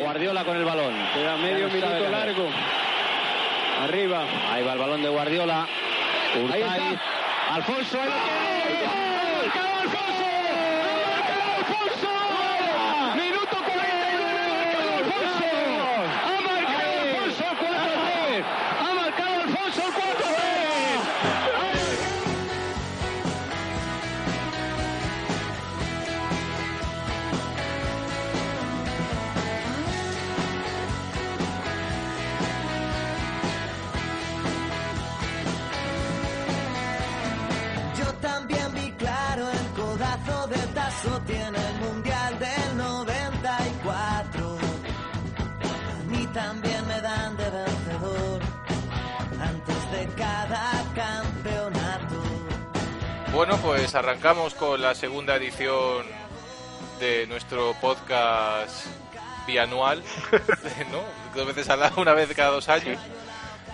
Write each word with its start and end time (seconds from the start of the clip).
Guardiola 0.00 0.44
con 0.44 0.56
el 0.56 0.64
balón. 0.64 0.94
Queda 1.12 1.36
medio 1.36 1.68
no 1.68 1.74
minuto 1.74 2.10
largo. 2.10 2.48
Arriba. 3.82 4.24
Ahí 4.50 4.64
va 4.64 4.72
el 4.72 4.78
balón 4.78 5.02
de 5.02 5.08
Guardiola. 5.10 5.66
Urtaiz. 6.42 6.98
Alfonso. 7.50 7.98
tiene. 7.98 8.86
¡Ha 8.86 9.44
marcado 9.44 9.80
Alfonso! 9.80 10.19
De 41.02 41.08
Tazo 41.08 41.20
tiene 41.22 41.58
el 41.58 41.74
Mundial 41.80 42.38
del 42.38 42.76
94. 42.76 44.58
A 45.62 46.04
mí 46.10 46.26
también 46.32 46.86
me 46.86 47.00
dan 47.00 47.36
de 47.36 47.50
vencedor 47.50 48.40
antes 49.40 49.92
de 49.92 50.08
cada 50.16 50.84
campeonato. 50.94 52.22
Bueno, 53.32 53.56
pues 53.58 53.94
arrancamos 53.94 54.54
con 54.54 54.80
la 54.80 54.94
segunda 54.94 55.36
edición 55.36 56.06
de 56.98 57.26
nuestro 57.26 57.74
podcast 57.80 58.86
bianual, 59.46 60.02
¿no? 60.90 61.02
Dos 61.34 61.46
veces 61.46 61.68
al 61.70 61.82
año, 61.82 61.94
una 61.98 62.14
vez 62.14 62.28
cada 62.34 62.50
dos 62.50 62.68
años. 62.68 62.98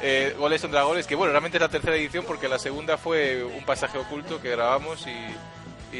Eh, 0.02 0.34
goles 0.38 0.60
contra 0.60 0.82
goles, 0.82 1.06
que 1.06 1.14
bueno, 1.14 1.32
realmente 1.32 1.56
es 1.56 1.62
la 1.62 1.70
tercera 1.70 1.96
edición 1.96 2.26
porque 2.26 2.48
la 2.48 2.58
segunda 2.58 2.98
fue 2.98 3.42
un 3.42 3.64
pasaje 3.64 3.96
oculto 3.96 4.42
que 4.42 4.50
grabamos 4.50 5.06
y, 5.06 5.16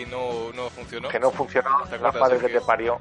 y 0.02 0.06
no, 0.06 0.52
no 0.52 0.68
funcionó. 0.70 1.08
Que 1.08 1.18
no 1.18 1.30
funcionó 1.30 1.82
¿Te 1.88 1.98
la 1.98 2.12
padre 2.12 2.38
que 2.38 2.48
te 2.48 2.60
parió. 2.60 3.00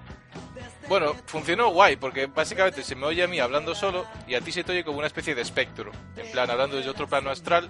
Bueno, 0.87 1.15
funcionó 1.25 1.69
guay, 1.69 1.95
porque 1.95 2.27
básicamente 2.27 2.83
se 2.83 2.95
me 2.95 3.07
oye 3.07 3.23
a 3.23 3.27
mí 3.27 3.39
hablando 3.39 3.73
solo 3.73 4.05
y 4.27 4.35
a 4.35 4.41
ti 4.41 4.51
se 4.51 4.63
te 4.63 4.71
oye 4.71 4.83
como 4.83 4.99
una 4.99 5.07
especie 5.07 5.33
de 5.33 5.41
espectro. 5.41 5.91
En 6.15 6.31
plan, 6.31 6.49
hablando 6.49 6.77
desde 6.77 6.91
otro 6.91 7.07
plano 7.07 7.31
astral, 7.31 7.69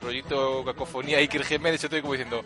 rollito 0.00 0.64
cacofonía, 0.64 1.18
Iker 1.18 1.44
Jiménez, 1.44 1.80
se 1.80 1.88
te 1.88 1.96
oye 1.96 2.02
como 2.02 2.14
diciendo... 2.14 2.44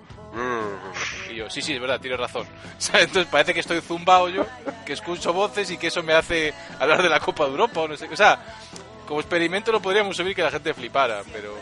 Y 1.31 1.37
yo, 1.37 1.51
sí, 1.51 1.61
sí, 1.61 1.75
es 1.75 1.81
verdad, 1.81 2.01
tienes 2.01 2.19
razón. 2.19 2.47
O 2.79 2.81
sea, 2.81 3.01
entonces 3.01 3.31
parece 3.31 3.53
que 3.55 3.61
estoy 3.61 3.81
zumbado 3.81 4.29
yo, 4.29 4.47
que 4.87 4.95
escucho 4.95 5.33
voces 5.33 5.71
y 5.71 5.77
que 5.77 5.89
eso 5.89 6.03
me 6.03 6.15
hace 6.15 6.55
hablar 6.81 7.03
de 7.03 7.09
la 7.09 7.21
Copa 7.21 7.45
de 7.45 7.51
Europa 7.51 7.81
o 7.81 7.89
no 7.89 7.97
sé. 7.97 8.09
O 8.09 8.17
sea, 8.17 8.43
como 9.07 9.21
experimento 9.21 9.71
lo 9.71 9.81
podríamos 9.81 10.17
subir 10.17 10.35
que 10.35 10.43
la 10.43 10.51
gente 10.51 10.73
flipara, 10.73 11.23
pero... 11.31 11.55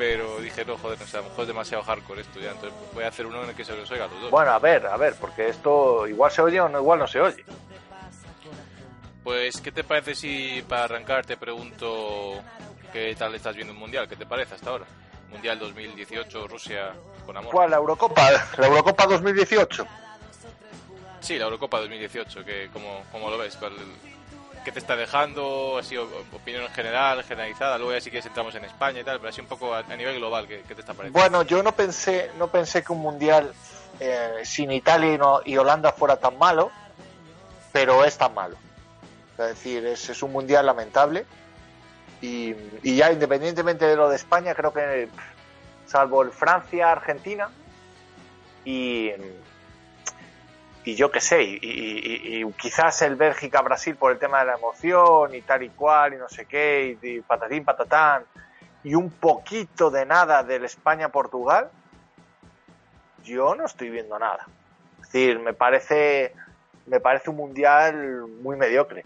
Pero 0.00 0.40
dije, 0.40 0.64
no, 0.64 0.78
joder, 0.78 0.98
no 0.98 1.06
sé, 1.06 1.18
a 1.18 1.20
lo 1.20 1.28
mejor 1.28 1.42
es 1.42 1.48
demasiado 1.48 1.82
hardcore 1.84 2.22
esto 2.22 2.40
ya, 2.40 2.52
entonces 2.52 2.72
voy 2.94 3.04
a 3.04 3.08
hacer 3.08 3.26
uno 3.26 3.42
en 3.42 3.50
el 3.50 3.54
que 3.54 3.66
se 3.66 3.76
los 3.76 3.90
oiga 3.90 4.06
a 4.06 4.08
los 4.08 4.18
dos. 4.18 4.30
Bueno, 4.30 4.50
a 4.50 4.58
ver, 4.58 4.86
a 4.86 4.96
ver, 4.96 5.14
porque 5.20 5.50
esto 5.50 6.06
igual 6.06 6.30
se 6.32 6.40
oye 6.40 6.58
o 6.58 6.70
no, 6.70 6.78
igual 6.78 7.00
no 7.00 7.06
se 7.06 7.20
oye. 7.20 7.44
Pues, 9.22 9.60
¿qué 9.60 9.70
te 9.70 9.84
parece 9.84 10.14
si 10.14 10.64
para 10.66 10.84
arrancar 10.84 11.26
te 11.26 11.36
pregunto 11.36 12.40
qué 12.94 13.14
tal 13.14 13.34
estás 13.34 13.54
viendo 13.54 13.74
el 13.74 13.78
Mundial? 13.78 14.08
¿Qué 14.08 14.16
te 14.16 14.24
parece 14.24 14.54
hasta 14.54 14.70
ahora? 14.70 14.86
Mundial 15.28 15.58
2018, 15.58 16.48
Rusia 16.48 16.94
con 17.26 17.36
amor. 17.36 17.52
¿Cuál? 17.52 17.70
¿La 17.70 17.76
Eurocopa? 17.76 18.30
¿La 18.56 18.66
Eurocopa 18.68 19.06
2018? 19.06 19.86
Sí, 21.20 21.36
la 21.38 21.44
Eurocopa 21.44 21.78
2018, 21.80 22.42
que 22.42 22.70
como, 22.72 23.02
como 23.12 23.28
lo 23.28 23.36
ves, 23.36 23.54
¿Cuál- 23.56 23.74
¿qué 24.64 24.72
te 24.72 24.78
está 24.78 24.96
dejando? 24.96 25.78
Así, 25.78 25.96
opinión 25.96 26.68
general, 26.68 27.22
generalizada, 27.24 27.78
luego 27.78 27.92
ya 27.92 28.00
sí 28.00 28.10
que 28.10 28.18
entramos 28.18 28.54
en 28.54 28.64
España 28.64 29.00
y 29.00 29.04
tal, 29.04 29.18
pero 29.18 29.30
así 29.30 29.40
un 29.40 29.46
poco 29.46 29.74
a, 29.74 29.82
nivel 29.82 30.16
global, 30.16 30.46
¿qué, 30.46 30.58
te 30.58 30.80
está 30.80 30.94
pareciendo? 30.94 31.18
Bueno, 31.18 31.42
yo 31.42 31.62
no 31.62 31.72
pensé, 31.72 32.30
no 32.38 32.48
pensé 32.48 32.82
que 32.82 32.92
un 32.92 33.00
mundial 33.00 33.52
eh, 33.98 34.40
sin 34.44 34.70
Italia 34.70 35.14
y, 35.14 35.18
no- 35.18 35.40
y 35.44 35.56
Holanda 35.56 35.92
fuera 35.92 36.16
tan 36.16 36.38
malo, 36.38 36.70
pero 37.72 38.04
es 38.04 38.16
tan 38.16 38.34
malo. 38.34 38.56
Es 39.32 39.48
decir, 39.48 39.86
es, 39.86 40.22
un 40.22 40.32
mundial 40.32 40.66
lamentable. 40.66 41.24
Y, 42.20 42.54
y 42.82 42.96
ya 42.96 43.10
independientemente 43.10 43.86
de 43.86 43.96
lo 43.96 44.10
de 44.10 44.16
España, 44.16 44.54
creo 44.54 44.72
que 44.74 45.08
salvo 45.86 46.22
el 46.22 46.30
Francia, 46.30 46.92
Argentina 46.92 47.48
y, 48.64 49.10
y 50.84 50.94
yo 50.94 51.10
qué 51.10 51.20
sé, 51.20 51.42
y, 51.42 51.58
y- 51.62 52.52
quizás 52.54 53.02
el 53.02 53.16
Bélgica-Brasil 53.16 53.96
por 53.96 54.12
el 54.12 54.18
tema 54.18 54.40
de 54.40 54.46
la 54.46 54.54
emoción 54.54 55.34
y 55.34 55.42
tal 55.42 55.62
y 55.62 55.68
cual 55.70 56.14
y 56.14 56.16
no 56.16 56.28
sé 56.28 56.46
qué, 56.46 56.98
y, 57.02 57.06
y 57.08 57.20
patatín, 57.20 57.64
patatán, 57.64 58.24
y 58.82 58.94
un 58.94 59.10
poquito 59.10 59.90
de 59.90 60.06
nada 60.06 60.42
del 60.42 60.64
España-Portugal, 60.64 61.70
yo 63.24 63.54
no 63.54 63.66
estoy 63.66 63.90
viendo 63.90 64.18
nada. 64.18 64.46
Es 65.02 65.12
decir, 65.12 65.38
me 65.38 65.52
parece, 65.52 66.32
me 66.86 67.00
parece 67.00 67.30
un 67.30 67.36
mundial 67.36 68.26
muy 68.42 68.56
mediocre. 68.56 69.04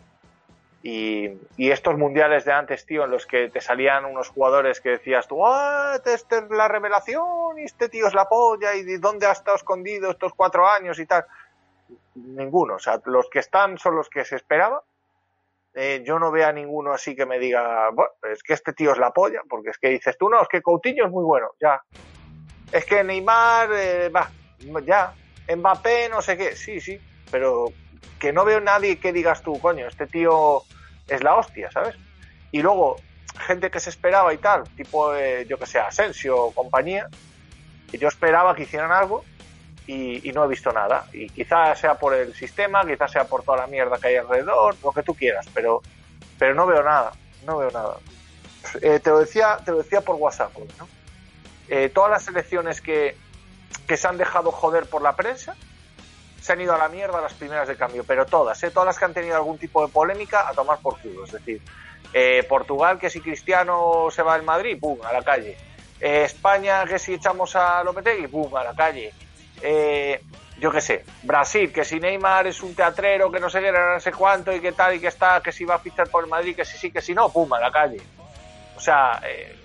Y, 0.82 1.30
y 1.56 1.70
estos 1.70 1.96
mundiales 1.96 2.44
de 2.44 2.52
antes, 2.52 2.84
tío, 2.84 3.04
en 3.04 3.10
los 3.10 3.24
que 3.26 3.48
te 3.48 3.60
salían 3.62 4.04
unos 4.04 4.28
jugadores 4.28 4.80
que 4.80 4.90
decías 4.90 5.26
tú, 5.26 5.44
¡ah! 5.46 5.94
Esta 6.04 6.38
es 6.38 6.50
la 6.50 6.68
revelación, 6.68 7.58
y 7.58 7.64
este 7.64 7.88
tío 7.88 8.06
es 8.06 8.12
la 8.14 8.28
polla, 8.28 8.74
y 8.74 8.84
de 8.84 8.98
dónde 8.98 9.26
ha 9.26 9.32
estado 9.32 9.56
escondido 9.56 10.10
estos 10.10 10.34
cuatro 10.34 10.68
años 10.68 10.98
y 10.98 11.06
tal. 11.06 11.24
Ninguno. 12.14 12.74
O 12.74 12.78
sea, 12.78 13.00
los 13.04 13.28
que 13.30 13.40
están 13.40 13.78
son 13.78 13.96
los 13.96 14.08
que 14.08 14.24
se 14.24 14.36
esperaba. 14.36 14.82
Eh, 15.74 16.02
yo 16.06 16.20
no 16.20 16.30
veo 16.30 16.46
a 16.46 16.52
ninguno 16.52 16.92
así 16.92 17.16
que 17.16 17.26
me 17.26 17.40
diga, 17.40 17.90
bueno, 17.90 18.12
es 18.32 18.44
que 18.44 18.52
este 18.52 18.72
tío 18.72 18.92
es 18.92 18.98
la 18.98 19.10
polla, 19.10 19.40
porque 19.48 19.70
es 19.70 19.78
que 19.78 19.88
dices 19.88 20.16
tú, 20.16 20.28
no, 20.28 20.40
es 20.40 20.46
que 20.46 20.62
Coutinho 20.62 21.04
es 21.04 21.10
muy 21.10 21.24
bueno, 21.24 21.48
ya. 21.60 21.82
Es 22.70 22.84
que 22.84 23.02
Neymar, 23.02 23.70
eh, 23.72 24.08
va, 24.08 24.30
ya. 24.84 25.12
Mbappé, 25.52 26.08
no 26.08 26.22
sé 26.22 26.36
qué, 26.36 26.54
sí, 26.54 26.80
sí, 26.80 27.00
pero 27.30 27.66
que 28.20 28.32
no 28.32 28.44
veo 28.44 28.60
nadie 28.60 28.98
que 28.98 29.12
digas 29.12 29.42
tú, 29.42 29.58
coño, 29.60 29.88
este 29.88 30.06
tío 30.06 30.62
es 31.08 31.22
la 31.22 31.34
hostia, 31.34 31.70
¿sabes? 31.72 31.96
Y 32.52 32.62
luego, 32.62 32.96
gente 33.40 33.70
que 33.70 33.80
se 33.80 33.90
esperaba 33.90 34.32
y 34.32 34.38
tal, 34.38 34.62
tipo, 34.76 35.14
eh, 35.14 35.44
yo 35.46 35.58
que 35.58 35.66
sé, 35.66 35.80
Asensio 35.80 36.36
o 36.36 36.54
compañía, 36.54 37.08
y 37.92 37.98
yo 37.98 38.08
esperaba 38.08 38.54
que 38.54 38.62
hicieran 38.62 38.92
algo 38.92 39.24
y, 39.86 40.32
no 40.32 40.44
he 40.44 40.48
visto 40.48 40.72
nada. 40.72 41.06
Y 41.12 41.28
quizás 41.28 41.78
sea 41.78 41.94
por 41.94 42.14
el 42.14 42.34
sistema, 42.34 42.84
quizás 42.86 43.12
sea 43.12 43.24
por 43.24 43.42
toda 43.42 43.58
la 43.58 43.66
mierda 43.66 43.98
que 43.98 44.08
hay 44.08 44.16
alrededor, 44.16 44.76
lo 44.82 44.92
que 44.92 45.02
tú 45.02 45.14
quieras, 45.14 45.46
pero, 45.52 45.82
pero 46.38 46.54
no 46.54 46.66
veo 46.66 46.82
nada, 46.82 47.12
no 47.46 47.58
veo 47.58 47.70
nada. 47.70 47.98
Eh, 48.80 49.00
te, 49.00 49.10
lo 49.10 49.18
decía, 49.18 49.58
te 49.64 49.72
lo 49.72 49.78
decía 49.78 50.00
por 50.00 50.16
WhatsApp, 50.16 50.52
¿no? 50.78 50.88
Eh, 51.68 51.90
todas 51.90 52.10
las 52.10 52.22
selecciones 52.24 52.80
que, 52.80 53.16
que 53.86 53.96
se 53.96 54.08
han 54.08 54.18
dejado 54.18 54.50
joder 54.52 54.86
por 54.86 55.02
la 55.02 55.16
prensa 55.16 55.54
se 56.40 56.52
han 56.52 56.60
ido 56.60 56.74
a 56.74 56.78
la 56.78 56.88
mierda 56.88 57.22
las 57.22 57.32
primeras 57.32 57.66
de 57.66 57.76
cambio, 57.76 58.04
pero 58.04 58.26
todas, 58.26 58.62
¿eh? 58.64 58.70
todas 58.70 58.86
las 58.86 58.98
que 58.98 59.06
han 59.06 59.14
tenido 59.14 59.34
algún 59.34 59.56
tipo 59.56 59.84
de 59.84 59.90
polémica 59.90 60.46
a 60.46 60.52
tomar 60.52 60.78
por 60.80 61.00
culo. 61.00 61.24
Es 61.24 61.32
decir, 61.32 61.62
eh, 62.12 62.42
Portugal, 62.46 62.98
que 62.98 63.08
si 63.08 63.22
Cristiano 63.22 64.08
se 64.10 64.22
va 64.22 64.36
del 64.36 64.44
Madrid, 64.44 64.78
¡pum! 64.78 64.98
a 65.02 65.12
la 65.12 65.22
calle. 65.22 65.56
España, 65.98 66.84
que 66.84 66.98
si 66.98 67.14
echamos 67.14 67.56
a 67.56 67.82
Lopetegui, 67.82 68.26
¡pum! 68.26 68.54
a 68.56 68.64
la 68.64 68.74
calle. 68.74 69.14
Eh, 69.62 70.20
yo 70.58 70.70
qué 70.70 70.80
sé, 70.80 71.04
Brasil, 71.22 71.72
que 71.72 71.84
si 71.84 71.98
Neymar 71.98 72.46
es 72.46 72.62
un 72.62 72.74
teatrero, 72.74 73.30
que 73.30 73.40
no 73.40 73.50
sé 73.50 73.60
qué, 73.60 73.72
no 73.72 73.98
sé 73.98 74.12
cuánto, 74.12 74.52
y 74.52 74.60
que 74.60 74.72
tal, 74.72 74.94
y 74.94 75.00
que 75.00 75.08
está, 75.08 75.42
que 75.42 75.52
si 75.52 75.64
va 75.64 75.74
a 75.74 75.78
fichar 75.78 76.08
por 76.08 76.26
Madrid, 76.28 76.54
que 76.54 76.64
si 76.64 76.78
sí, 76.78 76.90
que 76.90 77.02
si 77.02 77.12
no, 77.12 77.28
¡pum! 77.28 77.52
a 77.52 77.60
la 77.60 77.72
calle. 77.72 78.00
O 78.76 78.80
sea, 78.80 79.20
eh, 79.26 79.56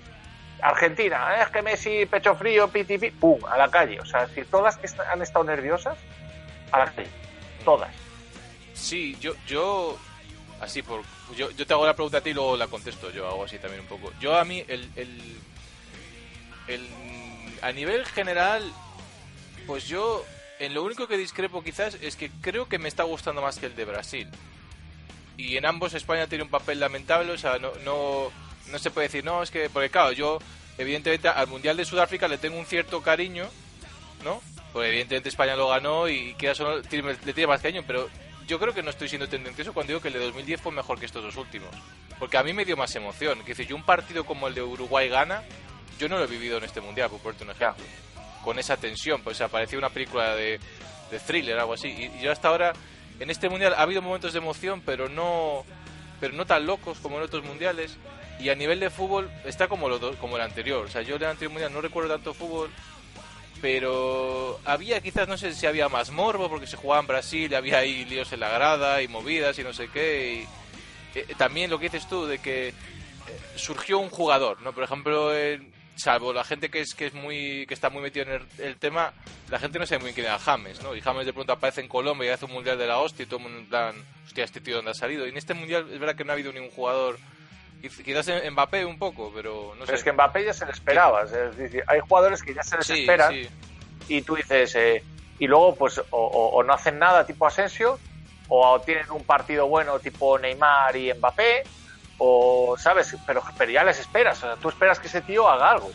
Argentina, 0.62 1.36
¿eh? 1.36 1.44
es 1.44 1.50
que 1.50 1.62
Messi, 1.62 2.06
pecho 2.06 2.36
frío, 2.36 2.68
piti, 2.68 2.98
piti, 2.98 3.16
¡pum! 3.16 3.40
a 3.46 3.58
la 3.58 3.70
calle. 3.70 4.00
O 4.00 4.06
sea, 4.06 4.28
si 4.28 4.44
todas 4.46 4.78
que 4.78 4.88
han 5.12 5.22
estado 5.22 5.46
nerviosas, 5.46 5.98
a 6.72 6.80
la 6.80 6.86
calle. 6.92 7.10
Todas. 7.64 7.90
Sí, 8.74 9.16
yo, 9.20 9.34
yo, 9.46 9.98
así 10.62 10.82
por, 10.82 11.02
yo, 11.36 11.52
yo 11.52 11.68
te 11.68 11.74
hago 11.74 11.86
la 11.86 11.94
pregunta 11.94 12.18
a 12.18 12.22
ti 12.22 12.32
y 12.32 12.34
luego 12.34 12.58
la 12.58 12.68
contesto 12.68 13.12
yo, 13.12 13.28
hago 13.28 13.44
así 13.44 13.60
también 13.60 13.82
un 13.82 13.88
poco. 13.88 14.12
Yo 14.20 14.38
a 14.38 14.44
mí, 14.44 14.64
el, 14.68 14.90
el, 14.96 15.38
el, 16.68 16.90
a 17.62 17.72
nivel 17.72 18.06
general, 18.06 18.64
pues 19.70 19.88
yo, 19.88 20.26
en 20.58 20.74
lo 20.74 20.82
único 20.82 21.08
que 21.08 21.16
discrepo 21.16 21.64
quizás 21.64 21.94
es 22.02 22.16
que 22.16 22.32
creo 22.42 22.68
que 22.68 22.80
me 22.80 22.90
está 22.90 23.04
gustando 23.04 23.40
más 23.40 23.60
que 23.60 23.68
el 23.68 23.76
de 23.76 23.86
Brasil. 23.86 24.28
Y 25.38 25.58
en 25.58 25.66
ambos 25.68 25.94
España 25.94 26.26
tiene 26.26 26.44
un 26.44 26.50
papel 26.50 26.80
lamentable, 26.80 27.32
o 27.32 27.38
sea, 27.38 27.60
no, 27.60 27.72
no, 27.86 28.32
no 28.72 28.80
se 28.80 28.90
puede 28.90 29.08
decir, 29.10 29.24
no, 29.24 29.44
es 29.44 29.52
que, 29.52 29.70
porque 29.70 29.92
claro, 29.92 30.12
yo, 30.12 30.40
evidentemente, 30.80 31.28
al 31.28 31.46
Mundial 31.46 31.78
de 31.78 31.86
Sudáfrica 31.86 32.28
le 32.28 32.40
tengo 32.40 32.58
un 32.58 32.66
cierto 32.66 33.04
cariño, 33.04 33.48
¿no? 34.24 34.42
Pues 34.74 34.90
evidentemente 34.90 35.30
España 35.30 35.56
lo 35.56 35.68
ganó 35.70 36.10
y 36.10 36.36
solo, 36.56 36.82
tiene- 36.82 37.14
le 37.24 37.34
tiene 37.34 37.46
más 37.48 37.62
cariño, 37.62 37.84
pero 37.86 38.10
yo 38.48 38.58
creo 38.60 38.74
que 38.74 38.82
no 38.82 38.90
estoy 38.90 39.08
siendo 39.08 39.30
tendencioso 39.30 39.72
cuando 39.72 39.92
digo 39.92 40.02
que 40.02 40.08
el 40.08 40.16
de 40.16 40.20
2010 40.22 40.62
fue 40.62 40.72
mejor 40.72 41.00
que 41.00 41.06
estos 41.06 41.24
dos 41.24 41.36
últimos. 41.36 41.70
Porque 42.18 42.38
a 42.38 42.44
mí 42.44 42.54
me 42.54 42.66
dio 42.66 42.76
más 42.76 42.96
emoción. 42.96 43.40
Que 43.44 43.50
decir, 43.50 43.68
yo 43.68 43.76
un 43.76 43.84
partido 43.84 44.26
como 44.26 44.48
el 44.48 44.56
de 44.56 44.64
Uruguay-Gana, 44.64 45.44
yo 46.00 46.10
no 46.10 46.18
lo 46.18 46.24
he 46.24 46.28
vivido 46.28 46.58
en 46.58 46.64
este 46.64 46.82
mundial, 46.82 47.12
por 47.12 47.20
ponerte 47.20 47.44
un 47.44 47.52
ejemplo. 47.52 47.86
Con 48.44 48.58
esa 48.60 48.78
tensión, 48.78 49.22
pues 49.22 49.42
aparecía 49.42 49.78
una 49.78 49.90
película 49.90 50.36
de, 50.36 50.60
de 51.12 51.20
thriller, 51.20 51.60
algo 51.60 51.74
así. 51.74 51.88
Y, 51.90 52.22
yo 52.22 52.32
hasta 52.32 52.48
ahora, 52.48 52.74
en 53.20 53.30
este 53.30 53.50
mundial 53.50 53.74
ha 53.76 53.82
habido 53.82 54.02
momentos 54.02 54.34
de 54.34 54.40
emoción, 54.40 54.82
pero 54.86 55.10
no, 55.10 55.66
pero 56.20 56.34
no 56.34 56.46
tan 56.46 56.66
locos 56.66 57.00
como 57.00 57.18
en 57.18 57.24
otros 57.24 57.44
mundiales. 57.44 57.98
Y 58.40 58.50
a 58.50 58.56
nivel 58.56 58.80
de 58.80 58.90
fútbol 58.90 59.30
está 59.44 59.68
como, 59.68 59.90
lo, 59.90 60.16
como 60.18 60.38
el 60.38 60.42
anterior. 60.42 60.86
O 60.86 60.90
sea, 60.90 61.02
yo 61.02 61.16
en 61.18 61.24
el 61.24 61.28
anterior 61.30 61.52
mundial 61.52 61.74
no 61.74 61.82
recuerdo 61.82 62.14
tanto 62.14 62.34
fútbol, 62.34 62.70
pero 63.62 64.60
había 64.66 65.02
quizás, 65.02 65.28
no 65.28 65.38
sé 65.38 65.54
si 65.54 65.66
había 65.66 65.90
más 65.90 66.12
morbo, 66.12 66.50
porque 66.50 66.68
se 66.68 66.78
jugaba 66.78 67.02
en 67.02 67.08
Brasil, 67.08 67.54
había 67.56 67.80
ahí 67.80 68.06
líos 68.06 68.32
en 68.32 68.40
la 68.40 68.50
grada 68.50 69.02
y 69.02 69.08
movidas 69.08 69.60
y 69.60 69.64
no 69.64 69.74
sé 69.74 69.90
qué. 69.90 70.46
Y, 71.16 71.20
eh, 71.20 71.26
también 71.38 71.70
lo 71.70 71.80
que 71.80 71.90
dices 71.90 72.08
tú 72.08 72.26
de 72.26 72.40
que 72.40 72.70
eh, 72.70 72.74
surgió 73.56 74.00
un 74.00 74.10
jugador, 74.10 74.62
¿no? 74.62 74.72
Por 74.74 74.84
ejemplo, 74.84 75.36
en- 75.36 75.74
salvo 76.00 76.34
la 76.34 76.44
gente 76.44 76.70
que 76.70 76.82
es 76.82 76.94
que 76.96 77.08
es 77.08 77.14
muy 77.14 77.66
que 77.68 77.74
está 77.74 77.90
muy 77.90 78.02
metido 78.02 78.26
en 78.26 78.32
el, 78.42 78.48
el 78.66 78.78
tema, 78.78 79.14
la 79.50 79.60
gente 79.60 79.78
no 79.80 79.86
sabe 79.86 80.00
muy 80.00 80.06
bien 80.08 80.16
quién 80.16 80.28
era 80.28 80.40
James, 80.40 80.82
¿no? 80.82 80.96
Y 80.96 81.02
James 81.02 81.26
de 81.26 81.34
pronto 81.34 81.54
aparece 81.54 81.82
en 81.82 81.88
Colombia 81.88 82.28
y 82.30 82.34
hace 82.34 82.46
un 82.46 82.52
mundial 82.54 82.78
de 82.78 82.88
la 82.88 83.00
hostia 83.00 83.24
y 83.24 83.26
todo 83.26 83.38
el 83.38 83.44
mundo 83.44 83.60
en 83.60 83.66
plan, 83.68 83.96
hostia, 84.26 84.44
este 84.44 84.62
tío 84.62 84.78
dónde 84.78 84.92
ha 84.92 84.96
salido. 84.96 85.26
Y 85.26 85.30
en 85.30 85.38
este 85.38 85.54
mundial 85.54 85.88
es 85.92 86.00
verdad 86.00 86.16
que 86.16 86.24
no 86.24 86.32
ha 86.32 86.34
habido 86.34 86.52
ningún 86.52 86.72
jugador, 86.72 87.18
quiz- 87.82 88.04
quizás 88.04 88.28
en 88.30 88.54
Mbappé 88.54 88.86
un 88.86 88.98
poco, 88.98 89.32
pero 89.36 89.74
no 89.78 89.86
Pero 89.86 89.88
sé. 89.88 89.96
es 89.96 90.04
que 90.04 90.12
Mbappé 90.14 90.46
ya 90.46 90.54
se 90.54 90.66
le 90.66 90.72
esperaba. 90.72 91.24
Es 91.24 91.58
decir, 91.58 91.84
hay 91.88 92.00
jugadores 92.00 92.42
que 92.42 92.54
ya 92.54 92.64
se 92.64 92.78
les 92.78 92.86
sí, 92.88 93.00
esperan 93.02 93.34
sí. 93.34 93.48
y 94.08 94.22
tú 94.22 94.36
dices, 94.36 94.76
eh, 94.76 95.04
y 95.40 95.48
luego 95.48 95.76
pues 95.76 95.98
o, 95.98 96.04
o- 96.12 96.50
o 96.58 96.64
no 96.64 96.74
hacen 96.74 96.98
nada 97.00 97.26
tipo 97.26 97.46
Asensio, 97.48 98.00
o 98.48 98.80
tienen 98.82 99.10
un 99.12 99.24
partido 99.24 99.68
bueno 99.68 100.00
tipo 100.00 100.38
Neymar 100.40 100.96
y 100.96 101.14
Mbappé, 101.14 101.64
o 102.20 102.76
sabes, 102.78 103.16
pero, 103.26 103.42
pero 103.58 103.72
ya 103.72 103.84
les 103.84 103.98
esperas, 104.00 104.38
o 104.38 104.42
sea, 104.42 104.56
tú 104.58 104.70
esperas 104.70 105.00
que 105.00 105.08
ese 105.08 105.22
tío 105.22 105.50
haga 105.50 105.72
algo. 105.72 105.90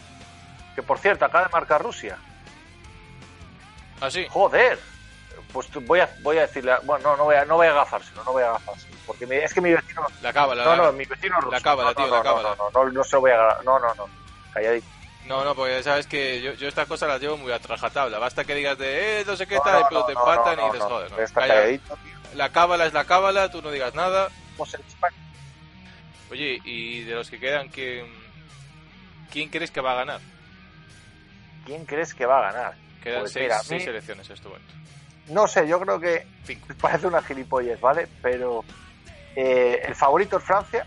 Que 0.75 0.82
por 0.82 0.99
cierto, 0.99 1.25
acaba 1.25 1.44
de 1.44 1.50
marcar 1.53 1.81
Rusia. 1.82 2.19
Ah, 4.00 4.11
sí. 4.11 4.26
Joder. 4.29 4.79
Pues 5.53 5.69
voy 5.87 6.00
a, 6.00 6.09
voy 6.23 6.38
a 6.38 6.43
decirle, 6.43 6.73
bueno, 6.82 7.11
no, 7.11 7.17
no 7.17 7.25
voy 7.25 7.37
a, 7.37 7.44
no 7.44 7.55
voy 7.55 7.69
a 7.69 7.71
agafárselo, 7.71 8.25
no 8.25 8.32
voy 8.32 8.43
a 8.43 8.49
agafárselo, 8.49 8.97
porque 9.06 9.25
mi- 9.25 9.37
es 9.37 9.55
que 9.55 9.61
mi 9.61 9.73
vecino, 9.73 10.05
La 10.21 10.32
cábala. 10.32 10.65
no, 10.65 10.76
no, 10.76 10.93
mi 10.93 11.05
vecino 11.05 11.37
ruso. 11.41 11.53
la 11.53 11.61
cábala, 11.61 11.91
no, 11.91 11.94
tío, 11.94 12.06
no, 12.09 12.17
la 12.17 12.23
cábala. 12.25 12.56
No, 12.56 12.71
no, 12.71 12.85
no, 12.87 12.91
no 12.91 13.05
se 13.05 13.15
lo 13.15 13.21
voy 13.21 13.31
a, 13.31 13.59
no, 13.65 13.79
no, 13.79 13.94
no, 13.94 14.09
calladito. 14.53 14.87
No, 15.26 15.44
no, 15.44 15.55
porque 15.55 15.81
sabes 15.85 16.09
que 16.09 16.43
yo, 16.43 16.55
yo 16.55 16.67
estas 16.67 16.88
cosas 16.88 17.09
las 17.09 17.21
llevo 17.21 17.37
muy 17.37 17.53
a 17.53 17.61
trajatabla. 17.61 18.19
Basta 18.19 18.44
que 18.44 18.55
digas 18.56 18.76
de, 18.79 19.21
eh, 19.21 19.25
no 19.25 19.37
sé 19.37 19.47
qué 19.47 19.59
tal, 19.61 19.87
pero 19.88 20.05
te 20.06 20.12
empatan 20.12 20.56
no, 20.56 20.62
y 20.62 20.65
dices, 20.67 20.81
no, 20.81 20.88
joder, 20.88 21.11
no. 21.12 21.17
Calladito, 21.35 21.97
tío. 22.03 22.15
La 22.35 22.49
cábala 22.50 22.87
es 22.87 22.93
la 22.93 23.05
cábala, 23.05 23.50
tú 23.50 23.62
no 23.62 23.71
digas 23.71 23.94
nada. 23.94 24.31
En 24.59 24.65
España. 24.65 25.17
Oye, 26.35 26.61
y 26.65 27.03
de 27.05 27.15
los 27.15 27.31
que 27.31 27.39
quedan, 27.39 27.69
¿quién, 27.69 28.07
quién 29.31 29.49
crees 29.51 29.71
que 29.71 29.81
va 29.81 29.93
a 29.93 29.95
ganar? 29.95 30.21
¿Quién 31.65 31.85
crees 31.87 32.13
que 32.13 32.27
va 32.27 32.39
a 32.41 32.53
ganar? 32.53 32.75
Quedan 33.01 33.21
Pues 33.21 33.33
seis, 33.35 33.45
mira, 33.45 33.57
a 33.57 33.63
mí- 33.63 33.69
seis 33.69 33.85
selecciones 33.85 34.27
en 34.29 34.35
este 34.35 34.49
momento. 34.49 34.75
No 35.29 35.47
sé, 35.47 35.69
yo 35.69 35.79
creo 35.81 36.01
que 36.01 36.27
Cinco. 36.45 36.67
parece 36.81 37.07
una 37.07 37.23
gilipollez, 37.23 37.81
¿vale? 37.81 38.09
Pero 38.21 38.65
eh, 39.37 39.81
el 39.87 39.95
favorito 39.95 40.39
es 40.39 40.43
Francia 40.43 40.85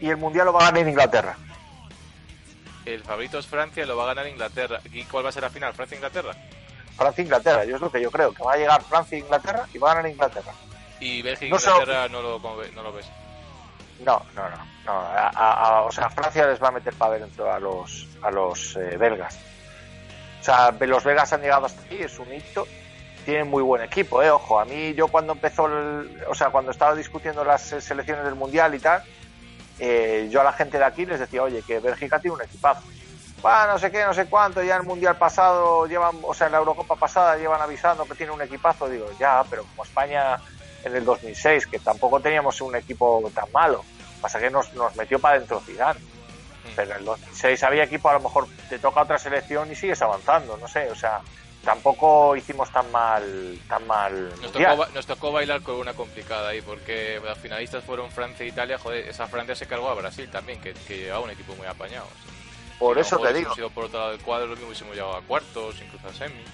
y 0.00 0.08
el 0.08 0.16
mundial 0.16 0.46
lo 0.46 0.54
va 0.54 0.68
a 0.68 0.70
ganar 0.72 0.88
Inglaterra. 0.88 1.36
El 2.86 3.02
favorito 3.02 3.38
es 3.38 3.46
Francia, 3.46 3.84
lo 3.84 3.94
va 3.98 4.04
a 4.04 4.14
ganar 4.14 4.26
Inglaterra. 4.26 4.80
¿Y 4.90 5.04
cuál 5.04 5.26
va 5.26 5.28
a 5.28 5.32
ser 5.32 5.42
la 5.42 5.50
final? 5.50 5.74
¿Francia-Inglaterra? 5.74 6.32
Francia-Inglaterra, 6.96 7.64
yo 7.66 7.76
es 7.76 7.82
lo 7.82 7.92
que 7.92 8.00
yo 8.00 8.10
creo, 8.10 8.32
que 8.32 8.42
va 8.42 8.54
a 8.54 8.56
llegar 8.56 8.82
Francia-Inglaterra 8.84 9.66
y 9.74 9.76
va 9.76 9.92
a 9.92 9.94
ganar 9.96 10.10
Inglaterra. 10.10 10.52
¿Y 10.98 11.18
No 11.18 11.22
sé- 11.22 11.22
Bélgica-Inglaterra 11.24 12.08
no, 12.08 12.22
lo, 12.22 12.40
cómo 12.40 12.56
ve- 12.56 12.70
no 12.74 12.82
lo 12.82 12.90
ves? 12.90 13.04
No, 14.00 14.22
no, 14.34 14.42
no. 14.50 14.56
no. 14.86 14.92
A- 14.92 15.82
o 15.86 15.92
sea, 15.92 16.10
Francia 16.10 16.46
les 16.46 16.62
va 16.62 16.68
a 16.68 16.72
meter 16.72 16.94
para 16.94 17.14
dentro 17.18 17.50
a 17.52 17.58
los, 17.58 18.08
a 18.22 18.30
los 18.30 18.76
eh, 18.76 18.96
belgas. 18.96 19.38
O 20.40 20.44
sea, 20.44 20.70
los 20.78 21.04
belgas 21.04 21.32
han 21.32 21.40
llegado 21.40 21.66
hasta 21.66 21.80
aquí, 21.82 21.96
es 22.02 22.18
un 22.18 22.32
hito. 22.32 22.66
Tienen 23.24 23.48
muy 23.48 23.62
buen 23.62 23.82
equipo, 23.82 24.22
eh. 24.22 24.30
Ojo, 24.30 24.60
a 24.60 24.64
mí 24.66 24.92
yo 24.94 25.08
cuando 25.08 25.32
empezó, 25.32 25.66
el- 25.66 26.22
o 26.28 26.34
sea, 26.34 26.50
cuando 26.50 26.70
estaba 26.70 26.94
discutiendo 26.94 27.44
las 27.44 27.72
eh, 27.72 27.80
selecciones 27.80 28.24
del 28.24 28.34
mundial 28.34 28.74
y 28.74 28.78
tal, 28.80 29.02
eh, 29.78 30.28
yo 30.30 30.40
a 30.42 30.44
la 30.44 30.52
gente 30.52 30.78
de 30.78 30.84
aquí 30.84 31.06
les 31.06 31.18
decía, 31.20 31.42
oye, 31.42 31.62
que 31.62 31.78
Bélgica 31.80 32.18
tiene 32.18 32.36
un 32.36 32.42
equipazo. 32.42 32.82
Bueno, 33.40 33.66
no 33.68 33.78
sé 33.78 33.90
qué, 33.90 34.04
no 34.04 34.14
sé 34.14 34.26
cuánto, 34.26 34.62
ya 34.62 34.74
en 34.76 34.82
el 34.82 34.86
mundial 34.86 35.16
pasado 35.16 35.86
llevan, 35.86 36.16
o 36.22 36.32
sea, 36.34 36.46
en 36.46 36.52
la 36.52 36.58
Eurocopa 36.58 36.96
pasada 36.96 37.36
llevan 37.36 37.60
avisando 37.60 38.04
que 38.06 38.14
tiene 38.14 38.32
un 38.32 38.40
equipazo. 38.42 38.88
Digo, 38.88 39.06
ya, 39.18 39.42
pero 39.50 39.64
como 39.64 39.84
España 39.84 40.38
en 40.84 40.94
el 40.96 41.04
2006, 41.04 41.66
que 41.66 41.78
tampoco 41.78 42.20
teníamos 42.20 42.60
un 42.60 42.76
equipo 42.76 43.30
tan 43.34 43.50
malo. 43.52 43.84
Pasa 44.20 44.38
que 44.38 44.50
nos, 44.50 44.72
nos 44.74 44.94
metió 44.96 45.18
para 45.18 45.38
dentro 45.38 45.60
Zidane. 45.60 46.00
Pero 46.76 46.92
en 46.92 46.98
el 46.98 47.04
2006 47.04 47.62
había 47.62 47.84
equipo, 47.84 48.08
a 48.08 48.14
lo 48.14 48.20
mejor 48.20 48.48
te 48.68 48.78
toca 48.78 49.02
otra 49.02 49.18
selección 49.18 49.70
y 49.70 49.76
sigues 49.76 50.00
avanzando, 50.00 50.56
no 50.56 50.66
sé, 50.66 50.90
o 50.90 50.94
sea, 50.94 51.20
tampoco 51.64 52.34
hicimos 52.36 52.70
tan 52.70 52.90
mal, 52.90 53.58
tan 53.68 53.86
mal. 53.86 54.30
Nos 54.40 54.52
tocó, 54.52 54.86
nos 54.94 55.06
tocó 55.06 55.32
bailar 55.32 55.62
con 55.62 55.76
una 55.76 55.94
complicada 55.94 56.50
ahí, 56.50 56.62
porque 56.62 57.20
las 57.24 57.38
finalistas 57.38 57.84
fueron 57.84 58.10
Francia 58.10 58.44
e 58.44 58.48
Italia. 58.48 58.78
Joder, 58.78 59.08
esa 59.08 59.26
Francia 59.26 59.54
se 59.54 59.66
cargó 59.66 59.88
a 59.88 59.94
Brasil 59.94 60.28
también, 60.30 60.60
que, 60.60 60.72
que 60.72 60.98
llevaba 60.98 61.24
un 61.24 61.30
equipo 61.30 61.54
muy 61.56 61.66
apañado. 61.66 62.06
Por 62.78 62.96
Si 62.96 63.00
eso 63.02 63.16
no 63.16 63.22
te 63.22 63.34
digo, 63.34 63.52
hubiésemos 63.52 63.58
ido 63.58 63.70
por 63.70 63.84
otro 63.84 63.98
lado 63.98 64.10
del 64.12 64.20
cuadro, 64.20 64.46
lo 64.46 64.52
mismo 64.52 64.68
hubiésemos 64.68 64.94
llegado 64.94 65.16
a 65.16 65.22
cuartos, 65.22 65.76
incluso 65.80 66.08
a 66.08 66.12
semis. 66.12 66.48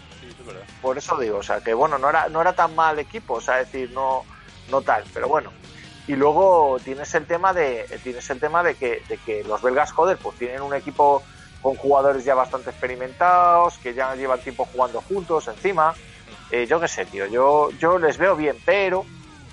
Por 0.80 0.98
eso 0.98 1.18
digo, 1.18 1.38
o 1.38 1.42
sea, 1.42 1.60
que 1.60 1.74
bueno, 1.74 1.98
no 1.98 2.08
era, 2.08 2.28
no 2.28 2.40
era 2.40 2.52
tan 2.52 2.74
mal 2.74 2.98
equipo, 2.98 3.34
o 3.34 3.40
sea, 3.40 3.56
decir, 3.56 3.90
no, 3.92 4.24
no 4.70 4.82
tal, 4.82 5.04
pero 5.12 5.28
bueno. 5.28 5.52
Y 6.06 6.16
luego 6.16 6.78
tienes 6.82 7.14
el 7.14 7.26
tema 7.26 7.52
de, 7.52 7.86
tienes 8.02 8.28
el 8.30 8.40
tema 8.40 8.62
de 8.62 8.74
que, 8.74 9.02
de 9.08 9.16
que 9.18 9.44
los 9.44 9.62
belgas, 9.62 9.92
joder, 9.92 10.16
pues 10.18 10.36
tienen 10.38 10.62
un 10.62 10.74
equipo 10.74 11.22
con 11.62 11.76
jugadores 11.76 12.24
ya 12.24 12.34
bastante 12.34 12.70
experimentados, 12.70 13.78
que 13.78 13.94
ya 13.94 14.14
llevan 14.14 14.40
tiempo 14.40 14.64
jugando 14.64 15.00
juntos 15.02 15.46
encima. 15.48 15.94
Eh, 16.50 16.66
yo 16.66 16.80
qué 16.80 16.88
sé, 16.88 17.04
tío, 17.04 17.26
yo, 17.26 17.70
yo 17.78 17.98
les 17.98 18.18
veo 18.18 18.34
bien, 18.34 18.56
pero 18.64 19.04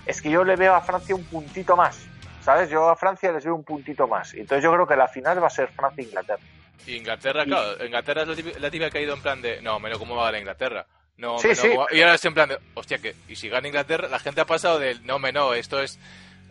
es 0.05 0.21
que 0.21 0.31
yo 0.31 0.43
le 0.43 0.55
veo 0.55 0.73
a 0.73 0.81
Francia 0.81 1.15
un 1.15 1.25
puntito 1.25 1.75
más, 1.75 1.99
¿sabes? 2.41 2.69
Yo 2.69 2.89
a 2.89 2.95
Francia 2.95 3.31
les 3.31 3.43
veo 3.43 3.55
un 3.55 3.63
puntito 3.63 4.07
más. 4.07 4.33
Entonces 4.33 4.63
yo 4.63 4.71
creo 4.71 4.87
que 4.87 4.95
la 4.95 5.07
final 5.07 5.41
va 5.43 5.47
a 5.47 5.51
ser 5.51 5.67
Francia-Inglaterra. 5.67 6.41
Y 6.85 6.95
Inglaterra, 6.95 7.43
Y- 7.43 7.47
claro, 7.47 7.85
Inglaterra 7.85 8.21
es 8.23 8.59
la 8.61 8.69
típica 8.71 8.89
que 8.89 8.97
ha 8.99 9.01
ido 9.01 9.13
en 9.15 9.21
plan 9.21 9.41
de, 9.41 9.61
no, 9.61 9.79
menos 9.79 9.97
cómo 9.97 10.15
va 10.15 10.23
a 10.23 10.25
ganar 10.25 10.39
Inglaterra. 10.41 10.85
No, 11.17 11.39
Sí, 11.39 11.47
me 11.47 11.53
no, 11.55 11.61
sí. 11.61 11.67
cómo 11.69 11.79
va-". 11.81 11.87
Y 11.95 12.01
ahora 12.01 12.15
es 12.15 12.25
en 12.25 12.33
plan 12.33 12.49
de, 12.49 12.59
hostia, 12.75 12.97
que, 12.99 13.15
y 13.27 13.35
si 13.35 13.49
gana 13.49 13.67
Inglaterra, 13.67 14.07
la 14.07 14.19
gente 14.19 14.41
ha 14.41 14.45
pasado 14.45 14.79
del, 14.79 15.05
no, 15.05 15.17
me 15.19 15.31
no, 15.31 15.53
esto 15.53 15.81
es, 15.81 15.99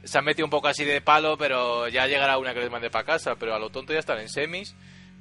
se 0.04 0.18
han 0.18 0.24
metido 0.24 0.44
un 0.46 0.50
poco 0.50 0.68
así 0.68 0.84
de 0.84 1.00
palo, 1.00 1.36
pero 1.38 1.88
ya 1.88 2.06
llegará 2.06 2.36
una 2.38 2.52
que 2.52 2.60
les 2.60 2.70
mande 2.70 2.90
para 2.90 3.04
casa, 3.04 3.36
pero 3.36 3.54
a 3.54 3.58
lo 3.58 3.70
tonto 3.70 3.92
ya 3.92 3.98
están 4.00 4.18
en 4.18 4.28
semis 4.28 4.74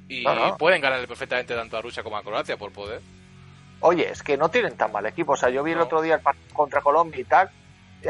y 0.08 0.22
No, 0.22 0.34
no. 0.34 0.56
pueden 0.56 0.80
ganarle 0.80 1.06
perfectamente 1.08 1.54
tanto 1.54 1.76
a 1.76 1.82
Rusia 1.82 2.02
como 2.02 2.16
a 2.16 2.22
Croacia 2.22 2.56
por 2.56 2.72
poder. 2.72 3.00
Oye, 3.80 4.08
es 4.10 4.22
que 4.22 4.36
no 4.36 4.48
tienen 4.48 4.76
tan 4.76 4.90
mal 4.92 5.04
equipo. 5.06 5.32
O 5.32 5.36
sea, 5.36 5.50
yo 5.50 5.62
vi 5.62 5.72
el 5.72 5.80
otro 5.80 6.00
día 6.02 6.14
el 6.16 6.20
partido 6.20 6.54
contra 6.54 6.80
Colombia 6.80 7.20
y 7.20 7.24
tal. 7.24 7.50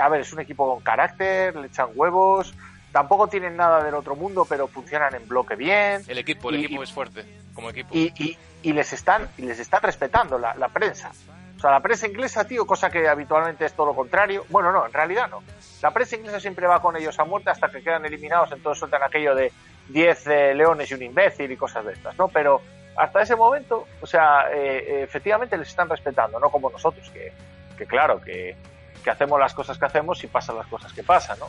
A 0.01 0.09
ver, 0.09 0.21
es 0.21 0.33
un 0.33 0.41
equipo 0.41 0.73
con 0.75 0.83
carácter, 0.83 1.57
le 1.57 1.67
echan 1.69 1.89
huevos. 1.95 2.55
Tampoco 2.97 3.29
tienen 3.29 3.59
nada 3.59 3.85
del 3.85 3.93
otro 3.93 4.17
mundo, 4.17 4.47
pero 4.49 4.69
funcionan 4.69 5.15
en 5.15 5.29
bloque 5.29 5.55
bien. 5.55 6.01
El 6.09 6.17
equipo, 6.17 6.49
el 6.49 6.61
Y- 6.61 6.65
equipo 6.65 6.83
es 6.83 6.91
fuerte, 6.91 7.27
como 7.53 7.69
equipo. 7.69 7.91
Y, 7.95 8.11
y- 8.17 8.39
y 8.63 8.73
les 8.73 8.91
están 8.95 9.29
y 9.37 9.43
les 9.43 9.59
están 9.59 9.83
respetando 9.83 10.39
la, 10.39 10.55
la 10.55 10.69
prensa. 10.71 11.13
O 11.59 11.61
sea, 11.61 11.73
la 11.73 11.81
prensa 11.81 12.07
inglesa, 12.07 12.47
tío, 12.47 12.67
cosa 12.67 12.89
que 12.89 13.07
habitualmente 13.07 13.67
es 13.67 13.75
todo 13.75 13.89
lo 13.89 13.95
contrario. 13.95 14.47
Bueno, 14.49 14.73
no, 14.73 14.87
en 14.87 14.95
realidad 14.95 15.29
no. 15.29 15.43
La 15.83 15.91
prensa 15.91 16.17
inglesa 16.17 16.41
siempre 16.41 16.67
va 16.67 16.81
con 16.81 16.97
ellos 16.97 17.19
a 17.19 17.25
muerte 17.27 17.51
hasta 17.51 17.69
que 17.71 17.83
quedan 17.83 18.07
eliminados, 18.07 18.51
entonces 18.53 18.79
sueltan 18.79 19.03
aquello 19.03 19.35
de 19.35 19.53
10 19.89 20.27
eh, 20.29 20.55
leones 20.55 20.91
y 20.91 20.95
un 20.95 21.03
imbécil 21.03 21.51
y 21.53 21.57
cosas 21.59 21.85
de 21.85 21.93
estas, 21.93 22.17
¿no? 22.17 22.29
Pero 22.29 22.63
hasta 22.97 23.21
ese 23.21 23.37
momento, 23.37 23.87
o 24.01 24.07
sea, 24.07 24.47
eh, 24.55 24.79
eh, 24.89 25.03
efectivamente 25.03 25.59
les 25.59 25.69
están 25.69 25.91
respetando, 25.91 26.41
no 26.41 26.49
como 26.49 26.71
nosotros, 26.71 27.11
que, 27.11 27.31
que 27.77 27.85
claro, 27.85 28.23
que, 28.23 28.57
que 29.05 29.11
hacemos 29.11 29.39
las 29.39 29.53
cosas 29.53 29.77
que 29.79 29.85
hacemos 29.85 30.25
y 30.25 30.29
pasan 30.29 30.57
las 30.57 30.67
cosas 30.69 30.95
que 30.95 31.03
pasan, 31.03 31.39
¿no? 31.39 31.49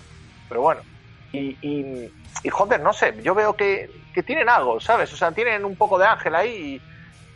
Pero 0.49 0.59
bueno, 0.61 0.81
y, 1.31 1.57
y, 1.61 2.09
y, 2.43 2.49
joder, 2.49 2.79
no 2.81 2.93
sé, 2.93 3.13
yo 3.21 3.35
veo 3.35 3.55
que, 3.55 3.89
que 4.13 4.23
tienen 4.23 4.49
algo, 4.49 4.79
¿sabes? 4.79 5.11
O 5.13 5.17
sea, 5.17 5.31
tienen 5.31 5.65
un 5.65 5.75
poco 5.75 5.97
de 5.97 6.05
ángel 6.07 6.35
ahí 6.35 6.81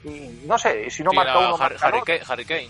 y, 0.03 0.09
y 0.09 0.41
no 0.45 0.57
sé, 0.57 0.89
si 0.89 1.03
no 1.03 1.11
marca 1.13 1.37
uno, 1.39 1.55
Har- 1.55 1.59
marca 1.71 1.85
Harry, 1.87 1.97
otro. 1.99 2.05
Kane, 2.05 2.21
Harry 2.27 2.45
Kane. 2.45 2.69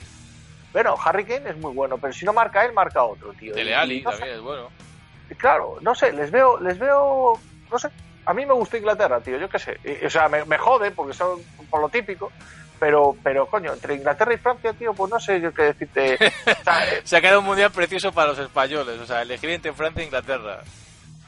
Bueno, 0.73 0.95
Harry 1.03 1.25
Kane 1.25 1.49
es 1.49 1.57
muy 1.57 1.73
bueno, 1.73 1.97
pero 1.97 2.13
si 2.13 2.25
no 2.25 2.33
marca 2.33 2.63
él, 2.65 2.73
marca 2.73 3.03
otro, 3.03 3.33
tío. 3.33 3.53
Dele 3.53 3.73
sé, 3.73 4.03
también 4.03 4.35
es 4.35 4.41
bueno. 4.41 4.69
claro, 5.37 5.77
no 5.81 5.93
sé, 5.95 6.11
les 6.13 6.31
veo, 6.31 6.59
les 6.61 6.77
veo, 6.79 7.33
no 7.71 7.79
sé, 7.79 7.89
a 8.25 8.33
mí 8.33 8.45
me 8.45 8.53
gusta 8.53 8.77
Inglaterra, 8.77 9.19
tío, 9.21 9.37
yo 9.37 9.49
qué 9.49 9.59
sé, 9.59 9.79
o 10.05 10.09
sea, 10.09 10.29
me, 10.29 10.45
me 10.45 10.57
jode 10.57 10.91
porque 10.91 11.13
son 11.13 11.41
por 11.69 11.81
lo 11.81 11.89
típico, 11.89 12.31
pero, 12.79 13.15
pero 13.23 13.45
coño, 13.47 13.73
entre 13.73 13.95
Inglaterra 13.95 14.33
y 14.33 14.37
Francia, 14.37 14.73
tío, 14.73 14.93
pues 14.93 15.11
no 15.11 15.19
sé 15.19 15.39
yo 15.41 15.53
qué 15.53 15.63
decirte. 15.63 16.17
O 16.59 16.63
sea, 16.63 16.85
eh, 16.93 17.01
Se 17.03 17.17
ha 17.17 17.21
quedado 17.21 17.39
un 17.39 17.45
mundial 17.45 17.71
precioso 17.71 18.11
para 18.11 18.29
los 18.29 18.39
españoles, 18.39 18.99
o 18.99 19.05
sea, 19.05 19.21
elegir 19.21 19.49
entre 19.51 19.73
Francia 19.73 20.01
e 20.01 20.05
Inglaterra. 20.05 20.59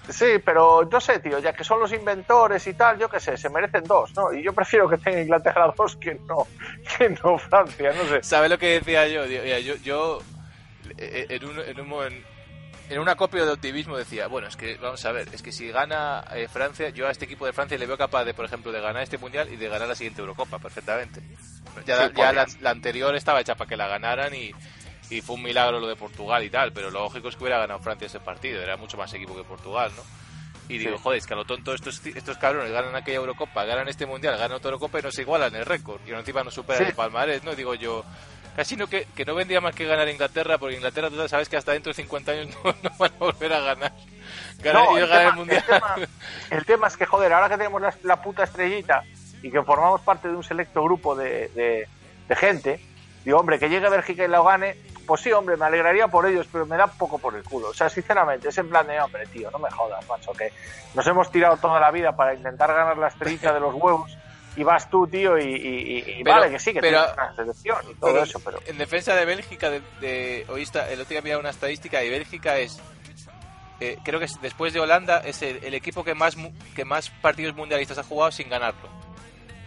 Sí, 0.10 0.39
pero 0.43 0.88
no 0.91 1.00
sé, 1.01 1.19
tío, 1.19 1.39
ya 1.39 1.53
que 1.53 1.63
son 1.63 1.79
los 1.79 1.91
inventores 1.93 2.65
y 2.67 2.74
tal, 2.74 2.98
yo 3.00 3.10
qué 3.10 3.19
sé, 3.19 3.38
se 3.38 3.50
merecen 3.50 3.83
dos, 3.83 4.12
¿no? 4.15 4.33
Y 4.33 4.43
yo 4.43 4.53
prefiero 4.53 4.89
que 4.89 4.98
tenga 4.98 5.22
Inglaterra 5.22 5.74
dos 5.77 5.95
que 5.98 6.19
no, 6.29 6.48
que 6.98 7.10
no 7.10 7.38
Francia, 7.38 7.93
no 7.93 8.07
sé. 8.10 8.24
¿Sabes 8.24 8.50
lo 8.50 8.57
que 8.57 8.79
decía 8.79 9.07
yo? 9.07 9.25
Yo, 9.25 9.75
yo 9.77 10.19
eh, 10.98 11.27
en, 11.29 11.45
un, 11.45 11.60
en, 11.60 11.79
un 11.79 12.03
en- 12.03 12.33
en 12.89 13.00
un 13.00 13.07
acopio 13.10 13.45
de 13.45 13.51
optimismo 13.53 13.98
decía, 13.98 14.27
bueno, 14.27 14.48
es 14.48 14.57
que 14.57 14.75
vamos 14.75 15.03
a 15.05 15.12
ver, 15.13 15.27
es 15.33 15.41
que 15.41 15.51
si 15.53 15.69
gana 15.72 16.24
eh, 16.36 16.48
Francia, 16.51 16.89
yo 16.89 17.07
a 17.07 17.12
este 17.12 17.25
equipo 17.25 17.45
de 17.45 17.53
Francia 17.53 17.77
le 17.77 17.86
veo 17.88 17.98
capaz 17.98 18.25
de, 18.25 18.33
por 18.33 18.43
ejemplo, 18.45 18.72
de 18.74 18.81
ganar 18.81 19.01
este 19.01 19.17
mundial 19.17 19.48
y 19.51 19.55
de 19.55 19.69
ganar 19.69 19.88
la 19.88 19.95
siguiente 19.95 20.19
Eurocopa 20.19 20.60
perfectamente. 20.60 21.22
Ya, 21.86 22.07
Sí, 22.10 22.13
ya 22.15 22.33
la, 22.33 22.45
la 22.60 22.69
anterior 22.72 23.15
estaba 23.15 23.39
hecha 23.39 23.55
para 23.55 23.69
que 23.69 23.77
la 23.77 23.88
ganaran 23.88 24.36
y, 24.36 24.53
y 25.17 25.22
fue 25.22 25.36
un 25.36 25.43
milagro 25.43 25.79
lo 25.79 25.88
de 25.88 25.96
Portugal 25.96 26.43
y 26.43 26.50
tal, 26.50 26.72
pero 26.74 26.89
lo 26.91 27.01
lógico 27.01 27.29
es 27.29 27.36
que 27.36 27.43
hubiera 27.43 27.60
ganado 27.60 27.79
Francia 27.79 28.05
ese 28.08 28.20
partido, 28.20 28.62
era 28.62 28.77
mucho 28.77 28.98
más 28.98 29.13
equipo 29.13 29.36
que 29.36 29.43
Portugal, 29.43 29.91
¿no? 29.96 30.03
Y 30.70 30.77
digo, 30.77 30.96
Sí. 30.98 31.03
joder, 31.03 31.17
es 31.20 31.27
que 31.27 31.34
a 31.34 31.38
lo 31.38 31.46
tonto 31.46 31.74
estos, 31.74 32.05
estos 32.05 32.38
cabrones 32.38 32.72
ganan 32.72 32.96
aquella 32.96 33.17
Eurocopa, 33.17 33.65
ganan 33.65 33.88
este 33.89 34.05
Mundial, 34.05 34.38
ganan 34.38 34.53
otra 34.58 34.70
Eurocopa 34.70 35.00
y 35.00 35.01
no 35.01 35.12
se 35.12 35.22
igualan 35.24 35.53
el 35.55 35.65
récord. 35.65 36.00
Y 36.08 36.12
encima 36.12 36.43
no 36.43 36.51
superan 36.51 36.84
Sí. 36.84 36.89
el 36.89 36.96
palmarés, 36.96 37.43
¿no? 37.43 37.53
Digo 37.53 37.75
yo, 37.75 38.05
casi 38.55 38.77
no 38.77 38.88
que, 38.88 39.05
que 39.13 39.25
no 39.25 39.36
vendría 39.36 39.60
más 39.60 39.75
que 39.75 39.86
ganar 39.86 40.08
Inglaterra, 40.08 40.58
porque 40.58 40.75
Inglaterra 40.77 41.10
tú 41.10 41.27
sabes 41.27 41.50
que 41.50 41.58
hasta 41.58 41.74
dentro 41.74 41.89
de 41.91 41.96
50 41.96 42.32
años 42.32 42.48
no, 42.63 42.74
no 42.82 42.89
van 42.98 43.12
a 43.13 43.17
volver 43.20 43.53
a 43.53 43.60
ganar. 43.60 43.91
Ganar 44.60 44.84
No, 44.86 44.98
el 44.98 45.08
ganar 45.08 45.22
el 45.22 45.27
tema, 45.29 45.36
Mundial. 45.36 45.63
el 45.63 45.65
tema- 45.67 45.96
el 46.50 46.65
tema 46.65 46.88
es 46.88 46.98
que, 46.98 47.05
joder, 47.05 47.34
ahora 47.34 47.50
que 47.50 47.58
tenemos 47.58 47.82
la, 47.82 47.93
la 48.03 48.22
puta 48.22 48.43
estrellita 48.46 49.03
y 49.41 49.51
que 49.51 49.62
formamos 49.63 50.00
parte 50.01 50.29
de 50.29 50.36
un 50.36 50.43
selecto 50.43 50.82
grupo 50.82 51.13
de, 51.13 51.50
de- 51.50 51.88
de 52.29 52.36
gente, 52.38 52.79
digo, 53.25 53.38
hombre, 53.38 53.60
que 53.60 53.67
llegue 53.67 53.89
Bélgica 53.89 54.24
y 54.24 54.29
lo 54.29 54.46
gane, 54.46 54.77
pues 55.05 55.22
sí, 55.22 55.31
hombre, 55.31 55.57
me 55.57 55.65
alegraría 55.65 56.07
por 56.07 56.25
ellos, 56.25 56.48
pero 56.51 56.65
me 56.65 56.77
da 56.77 56.88
poco 56.88 57.17
por 57.19 57.36
el 57.36 57.43
culo. 57.43 57.69
O 57.69 57.74
sea, 57.74 57.89
sinceramente, 57.89 58.50
es 58.50 58.57
en 58.57 58.69
plan 58.69 58.88
de, 58.88 59.00
hombre, 59.00 59.25
tío, 59.27 59.50
no 59.51 59.60
me 59.60 59.69
jodas, 59.69 60.07
macho, 60.07 60.31
que 60.33 60.51
nos 60.93 61.05
hemos 61.07 61.31
tirado 61.31 61.57
toda 61.57 61.79
la 61.79 61.91
vida 61.91 62.15
para 62.15 62.33
intentar 62.33 62.74
ganar 62.74 62.98
la 62.98 63.07
estrellita 63.07 63.53
de 63.53 63.60
los 63.60 63.74
huevos 63.74 64.17
y 64.55 64.63
vas 64.63 64.89
tú, 64.89 65.07
tío, 65.07 65.38
y, 65.38 65.43
y- 65.43 65.48
y- 65.55 66.19
y 66.19 66.24
Pero- 66.24 66.36
vale, 66.39 66.51
que 66.51 66.60
sí, 66.60 66.74
que 66.74 66.79
pero- 66.79 67.00
tienes 67.00 67.13
una 67.17 67.36
selección 67.36 67.77
y 67.89 67.95
todo 67.95 68.12
Pero 68.12 68.24
eso, 68.24 68.39
pero... 68.45 68.60
En 68.67 68.77
defensa 68.77 69.15
de 69.15 69.25
Bélgica, 69.25 69.69
de, 69.69 69.81
de- 70.00 70.45
hoy 70.50 70.62
está- 70.62 70.89
el 70.91 71.00
otro 71.01 71.10
día 71.10 71.19
había 71.19 71.39
una 71.39 71.50
estadística 71.50 72.03
y 72.03 72.10
Bélgica 72.10 72.57
es, 72.57 72.79
eh, 73.79 73.98
creo 74.03 74.19
que 74.19 74.25
es- 74.25 74.39
después 74.41 74.72
de 74.74 74.79
Holanda, 74.79 75.22
es 75.25 75.41
el, 75.41 75.63
el 75.63 75.74
equipo 75.74 76.03
que 76.03 76.13
más, 76.13 76.36
que 76.75 76.86
más 76.86 77.10
partidos 77.10 77.55
mundialistas 77.55 77.98
ha 77.98 78.03
jugado 78.03 78.31
sin 78.31 78.48
ganarlo. 78.50 78.89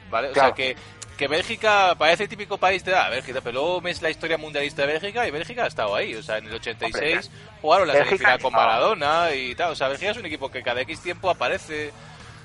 ¿Vale? 0.09 0.31
O 0.31 0.35
sea 0.35 0.53
que, 0.53 0.77
que 1.17 1.29
Bélgica 1.29 1.95
parece 1.99 2.25
el 2.25 2.29
típico 2.29 2.59
país 2.59 2.85
de 2.85 2.95
ah, 2.95 3.09
Bélgica, 3.09 3.41
pero 3.43 3.55
luego 3.61 3.81
ves 3.81 4.03
la 4.03 4.11
historia 4.11 4.37
mundialista 4.39 4.83
de 4.83 4.93
Bélgica 4.93 5.27
y 5.27 5.31
Bélgica 5.31 5.65
ha 5.65 5.69
estado 5.69 5.95
ahí. 5.95 6.15
O 6.15 6.23
sea, 6.23 6.39
en 6.39 6.47
el 6.47 6.55
86 6.55 7.31
jugaron 7.63 7.89
la 7.89 7.95
semifinal 7.95 8.39
con 8.41 8.53
Maradona 8.53 9.33
y 9.35 9.55
tal. 9.55 9.73
O 9.73 9.75
sea, 9.75 9.89
Bélgica 9.89 10.11
es 10.13 10.17
un 10.19 10.27
equipo 10.27 10.51
que 10.51 10.63
cada 10.63 10.81
X 10.83 11.01
tiempo 11.01 11.31
aparece. 11.31 11.93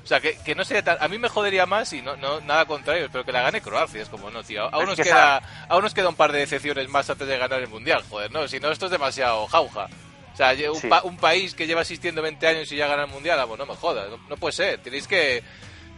O 0.04 0.08
sea, 0.08 0.20
que, 0.20 0.36
que 0.44 0.56
no 0.56 0.64
sería 0.66 0.84
tan... 0.84 0.98
A 1.00 1.08
mí 1.08 1.20
me 1.20 1.30
jodería 1.30 1.68
más 1.68 1.94
y 1.94 2.02
no, 2.02 2.16
no 2.18 2.42
nada 2.42 2.66
contra 2.66 2.98
ellos, 2.98 3.10
pero 3.12 3.24
que 3.24 3.32
la 3.32 3.44
gane 3.44 3.62
Croacia. 3.62 4.02
Es 4.02 4.10
como, 4.10 4.32
no, 4.32 4.42
tío. 4.44 4.64
Aún 4.74 4.86
nos, 4.88 4.96
que 4.96 5.04
queda, 5.04 5.42
aún 5.70 5.84
nos 5.84 5.94
queda 5.94 6.10
un 6.10 6.16
par 6.16 6.32
de 6.32 6.40
decepciones 6.40 6.90
más 6.90 7.08
antes 7.10 7.28
de 7.28 7.38
ganar 7.38 7.60
el 7.62 7.68
Mundial, 7.68 8.04
joder, 8.10 8.32
¿no? 8.32 8.48
Si 8.48 8.60
no, 8.60 8.72
esto 8.72 8.86
es 8.86 8.92
demasiado 8.92 9.46
jauja. 9.48 9.88
O 10.34 10.36
sea, 10.38 10.56
un, 10.72 10.80
Sí. 10.80 10.88
pa- 10.88 11.04
un 11.04 11.18
país 11.18 11.54
que 11.54 11.68
lleva 11.68 11.82
asistiendo 11.82 12.22
20 12.24 12.48
años 12.48 12.72
y 12.72 12.78
ya 12.78 12.88
gana 12.88 13.04
el 13.04 13.10
Mundial, 13.10 13.40
ah, 13.40 13.46
pues 13.46 13.60
no 13.60 13.66
me 13.68 13.76
jodas. 13.76 14.10
No, 14.10 14.18
no 14.28 14.38
puede 14.38 14.54
ser. 14.54 14.80
Tenéis 14.80 15.08
que... 15.08 15.44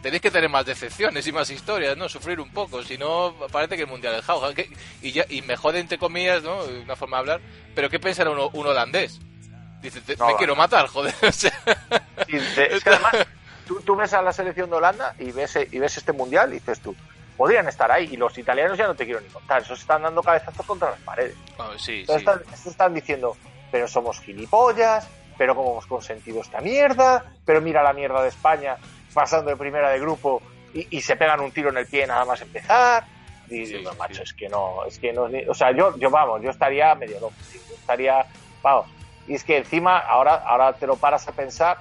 Tenéis 0.04 0.20
que 0.20 0.30
tener 0.30 0.50
más 0.50 0.66
decepciones 0.66 1.26
y 1.26 1.32
más 1.32 1.48
historias, 1.48 1.96
¿no? 1.96 2.10
Sufrir 2.10 2.38
un 2.38 2.50
poco, 2.52 2.82
si 2.82 2.98
no, 2.98 3.34
parece 3.50 3.74
que 3.74 3.84
el 3.84 3.88
mundial 3.88 4.14
es 4.16 4.24
jauja. 4.26 4.52
¿Qué- 4.52 4.68
Y, 5.00 5.12
ya, 5.12 5.24
y 5.30 5.40
me 5.40 5.56
jode, 5.56 5.78
entre 5.80 5.96
comillas, 5.96 6.42
¿no? 6.42 6.62
Una 6.62 6.94
forma 6.94 7.16
de 7.16 7.20
hablar. 7.20 7.40
Pero 7.74 7.88
¿qué 7.88 7.98
pensará 7.98 8.28
un, 8.28 8.50
un 8.52 8.66
holandés? 8.66 9.18
Dice, 9.80 10.02
te- 10.02 10.14
No, 10.18 10.26
me 10.26 10.32
va. 10.34 10.38
quiero 10.38 10.54
matar, 10.54 10.88
joder. 10.88 11.14
o 11.26 11.32
sea, 11.32 11.52
Sí, 12.28 12.36
de- 12.36 12.66
es 12.76 12.84
que 12.84 12.90
además 12.94 13.14
tú, 13.66 13.80
tú 13.80 13.96
ves 13.96 14.12
a 14.12 14.20
la 14.20 14.34
selección 14.34 14.68
de 14.68 14.76
Holanda 14.76 15.14
y 15.18 15.32
ves, 15.32 15.58
y 15.72 15.78
ves 15.78 15.96
este 15.96 16.12
mundial 16.12 16.50
y 16.50 16.56
dices 16.58 16.80
tú, 16.80 16.94
podrían 17.38 17.66
estar 17.66 17.90
ahí. 17.90 18.10
Y 18.12 18.18
los 18.18 18.36
italianos 18.36 18.76
ya 18.76 18.86
no 18.86 18.94
te 18.94 19.06
quiero 19.06 19.22
ni 19.22 19.28
contar, 19.28 19.62
esos 19.62 19.80
están 19.80 20.02
dando 20.02 20.22
cabezazos 20.22 20.66
contra 20.66 20.90
las 20.90 21.00
paredes. 21.00 21.34
oh, 21.56 21.70
sí, 21.78 22.00
Entonces 22.00 22.24
sí. 22.24 22.30
están, 22.52 22.70
están 22.70 22.94
diciendo, 22.94 23.36
pero 23.72 23.88
somos 23.88 24.20
gilipollas, 24.20 25.08
pero 25.38 25.54
cómo 25.54 25.72
hemos 25.72 25.86
consentido 25.86 26.42
esta 26.42 26.60
mierda, 26.60 27.24
pero 27.46 27.62
mira 27.62 27.82
la 27.82 27.94
mierda 27.94 28.22
de 28.22 28.28
España 28.28 28.76
pasando 29.14 29.50
de 29.50 29.56
primera 29.56 29.90
de 29.90 30.00
grupo 30.00 30.42
y, 30.72 30.98
y 30.98 31.00
se 31.00 31.16
pegan 31.16 31.40
un 31.40 31.52
tiro 31.52 31.70
en 31.70 31.78
el 31.78 31.86
pie 31.88 32.06
nada 32.06 32.24
más 32.24 32.42
empezar. 32.42 33.06
Y 33.46 33.66
Sí, 33.66 33.78
sí, 33.78 33.84
macho, 33.98 34.14
sí. 34.16 34.22
es 34.22 34.34
que 34.34 34.48
no, 34.48 34.84
es 34.86 34.98
que 34.98 35.12
no, 35.12 35.28
o 35.48 35.54
sea, 35.54 35.70
yo, 35.76 35.94
yo 35.98 36.10
vamos, 36.10 36.40
yo 36.42 36.50
estaría 36.50 36.94
medio 36.94 37.20
loco, 37.20 37.36
yo 37.52 37.74
estaría, 37.74 38.26
vamos, 38.62 38.86
y 39.26 39.34
es 39.34 39.44
que 39.44 39.58
encima 39.58 39.98
ahora, 39.98 40.36
ahora 40.46 40.76
te 40.78 40.86
lo 40.86 40.96
paras 40.98 41.28
a 41.28 41.32
pensar 41.32 41.76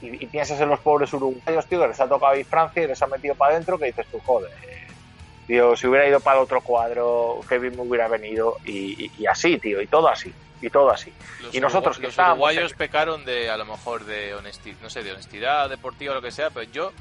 y, 0.00 0.24
y 0.24 0.28
piensas 0.28 0.60
en 0.60 0.68
los 0.68 0.80
pobres 0.80 1.12
uruguayos, 1.12 1.66
tío, 1.68 1.80
que 1.80 1.88
les 1.88 2.00
ha 2.00 2.08
tocado 2.08 2.34
ir 2.36 2.46
Francia 2.46 2.82
y 2.82 2.88
les 2.88 3.00
ha 3.02 3.06
metido 3.06 3.36
para 3.36 3.52
adentro, 3.54 3.78
que 3.78 3.86
dices 3.86 4.06
tú, 4.10 4.18
joder, 4.18 4.50
tío, 5.46 5.76
si 5.76 5.86
hubiera 5.86 6.08
ido 6.08 6.20
para 6.20 6.38
el 6.38 6.44
otro 6.44 6.60
cuadro, 6.62 7.44
Kevin 7.48 7.76
me 7.76 7.82
hubiera 7.82 8.08
venido 8.08 8.56
y, 8.64 9.06
y- 9.06 9.10
y 9.22 9.26
así, 9.26 9.58
tío, 9.60 9.80
y 9.80 9.86
todo 9.86 10.08
así, 10.08 10.34
y 10.62 10.70
todo 10.70 10.90
así. 10.90 11.12
Los 11.42 11.54
y 11.54 11.60
nosotros 11.60 11.96
que 11.96 12.04
los 12.04 12.10
estábamos 12.10 12.36
uruguayos 12.38 12.72
en- 12.72 12.78
pecaron 12.78 13.24
de 13.24 13.50
a 13.50 13.56
lo 13.56 13.64
mejor 13.66 14.04
de 14.04 14.34
honestidad 14.34 14.76
no 14.82 14.88
sé 14.90 15.02
de 15.02 15.12
honestidad 15.12 15.68
deportiva 15.68 16.12
o 16.12 16.14
lo 16.16 16.22
que 16.22 16.30
sea 16.30 16.50
pero 16.50 16.70
yo 16.72 16.92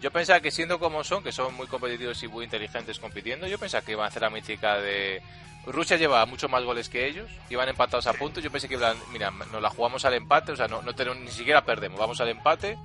yo 0.00 0.10
pensaba 0.10 0.40
que 0.40 0.50
siendo 0.50 0.78
como 0.78 1.04
son 1.04 1.22
que 1.22 1.30
son 1.32 1.54
muy 1.54 1.66
competitivos 1.66 2.22
y 2.22 2.28
muy 2.28 2.44
inteligentes 2.44 2.98
compitiendo 2.98 3.46
yo 3.46 3.58
pensaba 3.58 3.84
que 3.84 3.92
iban 3.92 4.04
a 4.04 4.08
hacer 4.08 4.22
la 4.22 4.30
mítica 4.30 4.76
de 4.78 5.22
Rusia 5.66 5.96
lleva 5.96 6.24
mucho 6.26 6.48
más 6.48 6.64
goles 6.64 6.88
que 6.88 7.06
ellos 7.06 7.30
iban 7.50 7.68
empatados 7.68 8.06
a 8.06 8.14
puntos 8.14 8.42
yo 8.42 8.50
pensé 8.50 8.66
que 8.68 8.74
iban 8.74 8.96
mira 9.12 9.30
nos 9.30 9.60
la 9.62 9.68
jugamos 9.70 10.04
al 10.04 10.14
empate 10.14 10.52
o 10.52 10.56
sea 10.56 10.66
no, 10.66 10.80
no 10.82 10.94
tenemos 10.94 11.18
ni 11.20 11.30
siquiera 11.30 11.64
perdemos 11.64 12.00
vamos 12.00 12.20
al 12.20 12.30
empate 12.30 12.76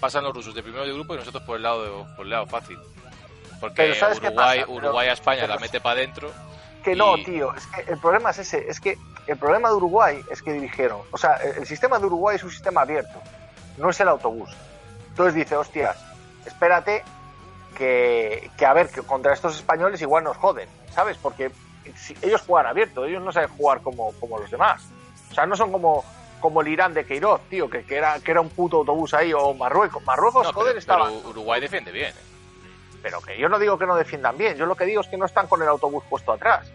pasan 0.00 0.22
los 0.24 0.32
rusos 0.32 0.54
de 0.54 0.62
primero 0.62 0.86
de 0.86 0.92
grupo 0.92 1.14
y 1.14 1.18
nosotros 1.18 1.42
por 1.42 1.56
el 1.56 1.62
lado 1.64 1.82
de- 2.04 2.14
por 2.16 2.24
el 2.24 2.30
lado 2.30 2.46
fácil 2.46 2.78
porque 3.60 3.76
Pero 3.82 3.94
¿sabes 3.96 4.18
qué 4.20 4.26
Uruguay? 4.28 4.60
Pero- 4.60 4.72
Uruguay 4.72 5.08
a 5.08 5.12
España 5.12 5.42
pero- 5.42 5.54
la 5.54 5.60
mete 5.60 5.80
para 5.80 5.94
adentro 6.00 6.32
Que 6.82 6.96
no, 6.96 7.16
Y- 7.16 7.24
tío, 7.24 7.54
es 7.54 7.66
que 7.66 7.92
el 7.92 7.98
problema 7.98 8.30
es 8.30 8.38
ese, 8.38 8.68
es 8.68 8.80
que 8.80 8.98
el 9.26 9.36
problema 9.38 9.68
de 9.68 9.74
Uruguay 9.76 10.24
es 10.30 10.42
que 10.42 10.52
dijeron, 10.52 11.00
o 11.12 11.16
sea, 11.18 11.34
el, 11.36 11.58
el 11.58 11.66
sistema 11.66 11.98
de 11.98 12.06
Uruguay 12.06 12.36
es 12.36 12.42
un 12.44 12.50
sistema 12.50 12.80
abierto, 12.82 13.20
no 13.78 13.90
es 13.90 14.00
el 14.00 14.08
autobús. 14.08 14.50
Entonces 15.10 15.34
dice, 15.34 15.56
hostias, 15.56 15.96
espérate 16.44 17.04
que, 17.76 18.50
que 18.56 18.66
a 18.66 18.72
ver, 18.72 18.88
que 18.88 19.02
contra 19.02 19.32
estos 19.32 19.56
españoles 19.56 20.00
igual 20.02 20.24
nos 20.24 20.36
joden, 20.36 20.68
¿sabes? 20.90 21.16
Porque 21.18 21.50
si- 21.96 22.16
ellos 22.22 22.42
juegan 22.42 22.66
abierto, 22.66 23.04
ellos 23.04 23.22
no 23.22 23.30
saben 23.32 23.48
jugar 23.56 23.80
como, 23.80 24.12
como 24.20 24.38
los 24.38 24.50
demás. 24.50 24.82
O 25.30 25.34
sea, 25.34 25.46
no 25.46 25.56
son 25.56 25.70
como, 25.72 26.04
como 26.40 26.60
el 26.62 26.68
Irán 26.68 26.94
de 26.94 27.06
Queiroz, 27.06 27.40
tío, 27.48 27.70
que, 27.70 27.84
que 27.84 27.96
era, 27.96 28.18
que 28.20 28.30
era 28.32 28.40
un 28.40 28.50
puto 28.50 28.78
autobús 28.78 29.14
ahí, 29.14 29.32
o 29.32 29.54
Marruecos. 29.54 30.02
Marruecos, 30.04 30.46
No, 30.48 30.52
joder, 30.52 30.70
pero, 30.72 30.78
estaba... 30.80 31.06
pero 31.06 31.28
Uruguay 31.28 31.60
defiende 31.60 31.92
bien 31.92 32.10
¿eh? 32.10 32.31
Pero 33.02 33.20
que 33.20 33.36
yo 33.36 33.48
no 33.48 33.58
digo 33.58 33.76
que 33.78 33.86
no 33.86 33.96
defiendan 33.96 34.36
bien, 34.38 34.56
yo 34.56 34.64
lo 34.66 34.74
que 34.76 34.84
digo 34.84 35.00
es 35.00 35.08
que 35.08 35.16
no 35.16 35.26
están 35.26 35.46
con 35.48 35.60
el 35.62 35.68
autobús 35.68 36.04
puesto 36.08 36.32
atrás. 36.32 36.70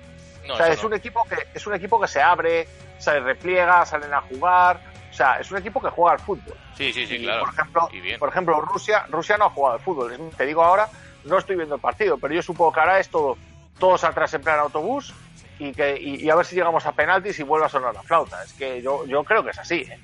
No, 0.45 0.53
o 0.53 0.57
sea, 0.57 0.67
es 0.69 0.81
no. 0.81 0.87
un 0.89 0.93
equipo 0.95 1.23
que 1.25 1.35
es 1.53 1.65
un 1.67 1.73
equipo 1.73 1.99
que 1.99 2.07
se 2.07 2.21
abre, 2.21 2.67
se 2.97 3.19
repliega, 3.19 3.85
salen 3.85 4.13
a 4.13 4.21
jugar. 4.21 4.79
O 5.09 5.13
sea, 5.13 5.39
es 5.39 5.49
un 5.51 5.57
equipo 5.57 5.81
que 5.81 5.89
juega 5.89 6.11
al 6.13 6.19
fútbol. 6.19 6.55
sí 6.75 6.91
sí 6.93 7.07
sí 7.07 7.15
Y, 7.15 7.23
claro 7.23 7.45
por 7.45 7.53
ejemplo, 7.53 7.89
y 7.91 7.99
bien 8.01 8.19
por 8.19 8.29
ejemplo, 8.29 8.61
Rusia, 8.61 9.05
Rusia 9.09 9.37
no 9.37 9.45
ha 9.45 9.49
jugado 9.49 9.75
al 9.75 9.81
fútbol. 9.81 10.31
Te 10.37 10.45
digo 10.45 10.63
ahora, 10.63 10.87
no 11.23 11.37
estoy 11.37 11.55
viendo 11.55 11.75
el 11.75 11.81
partido, 11.81 12.17
pero 12.17 12.33
yo 12.33 12.41
supongo 12.41 12.71
que 12.73 12.79
ahora 12.81 12.99
es 12.99 13.09
todo, 13.09 13.37
todos 13.79 14.03
atrás 14.03 14.33
en 14.35 14.41
plan 14.41 14.59
autobús 14.59 15.13
y 15.59 15.71
que 15.73 15.97
y, 15.99 16.23
y 16.25 16.29
a 16.29 16.35
ver 16.35 16.45
si 16.45 16.55
llegamos 16.55 16.85
a 16.85 16.91
penaltis 16.91 17.39
y 17.39 17.43
vuelve 17.43 17.65
a 17.65 17.69
sonar 17.69 17.93
la 17.93 18.03
flauta. 18.03 18.43
Es 18.43 18.53
que 18.53 18.81
yo, 18.81 19.05
yo 19.05 19.23
creo 19.23 19.43
que 19.43 19.49
es 19.51 19.59
así. 19.59 19.81
¿eh? 19.89 19.99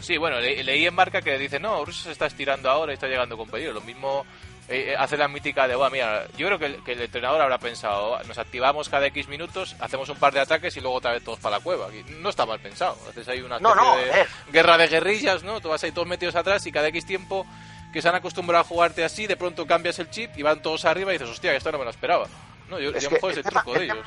Sí, 0.00 0.18
bueno, 0.18 0.38
le- 0.38 0.62
leí 0.62 0.86
en 0.86 0.94
marca 0.94 1.22
que 1.22 1.38
dice, 1.38 1.58
no, 1.58 1.82
Rusia 1.84 2.02
se 2.04 2.12
está 2.12 2.26
estirando 2.26 2.68
ahora 2.68 2.92
y 2.92 2.94
está 2.94 3.06
llegando 3.06 3.36
con 3.38 3.48
peligro. 3.48 3.72
Lo 3.72 3.80
mismo 3.80 4.26
eh, 4.68 4.92
eh, 4.92 4.96
hace 4.98 5.16
la 5.16 5.28
mítica 5.28 5.68
de, 5.68 5.76
bueno, 5.76 5.90
mira, 5.92 6.26
yo 6.36 6.46
creo 6.46 6.58
que 6.58 6.66
el, 6.66 6.84
que 6.84 6.92
el 6.92 7.02
entrenador 7.02 7.40
habrá 7.40 7.58
pensado, 7.58 8.18
nos 8.24 8.36
activamos 8.38 8.88
cada 8.88 9.06
X 9.06 9.28
minutos, 9.28 9.76
hacemos 9.80 10.08
un 10.08 10.16
par 10.16 10.32
de 10.32 10.40
ataques 10.40 10.76
y 10.76 10.80
luego 10.80 10.96
otra 10.96 11.12
vez 11.12 11.22
todos 11.22 11.38
para 11.38 11.58
la 11.58 11.62
cueva. 11.62 11.88
Y 11.94 12.04
no 12.20 12.28
está 12.30 12.46
mal 12.46 12.58
pensado. 12.60 12.96
Haces 13.08 13.28
ahí 13.28 13.40
una 13.42 13.58
No, 13.60 13.74
de 13.96 14.10
eh. 14.22 14.26
guerra 14.52 14.76
de 14.76 14.88
guerrillas, 14.88 15.42
¿no? 15.44 15.60
Tú 15.60 15.68
vas 15.68 15.82
ahí 15.84 15.92
todos 15.92 16.08
metidos 16.08 16.34
atrás 16.36 16.66
y 16.66 16.72
cada 16.72 16.88
X 16.88 17.06
tiempo 17.06 17.46
que 17.92 18.02
se 18.02 18.08
han 18.08 18.14
acostumbrado 18.16 18.62
a 18.64 18.66
jugarte 18.66 19.04
así, 19.04 19.26
de 19.26 19.36
pronto 19.36 19.66
cambias 19.66 19.98
el 20.00 20.10
chip 20.10 20.36
y 20.36 20.42
van 20.42 20.60
todos 20.60 20.84
arriba 20.84 21.12
y 21.12 21.18
dices, 21.18 21.30
hostia, 21.32 21.54
esto 21.54 21.70
no 21.72 21.78
me 21.78 21.84
lo 21.84 21.90
esperaba. 21.90 22.26
No, 22.68 22.78
yo, 22.80 22.90
Es 22.90 23.02
yo 23.04 23.08
que 23.08 23.14
mejor 23.14 23.30
es 23.30 23.36
el 23.38 23.44
tema- 23.44 23.62
truco 23.62 23.78
de 23.78 23.84
el 23.84 23.90
ellos. 23.92 24.04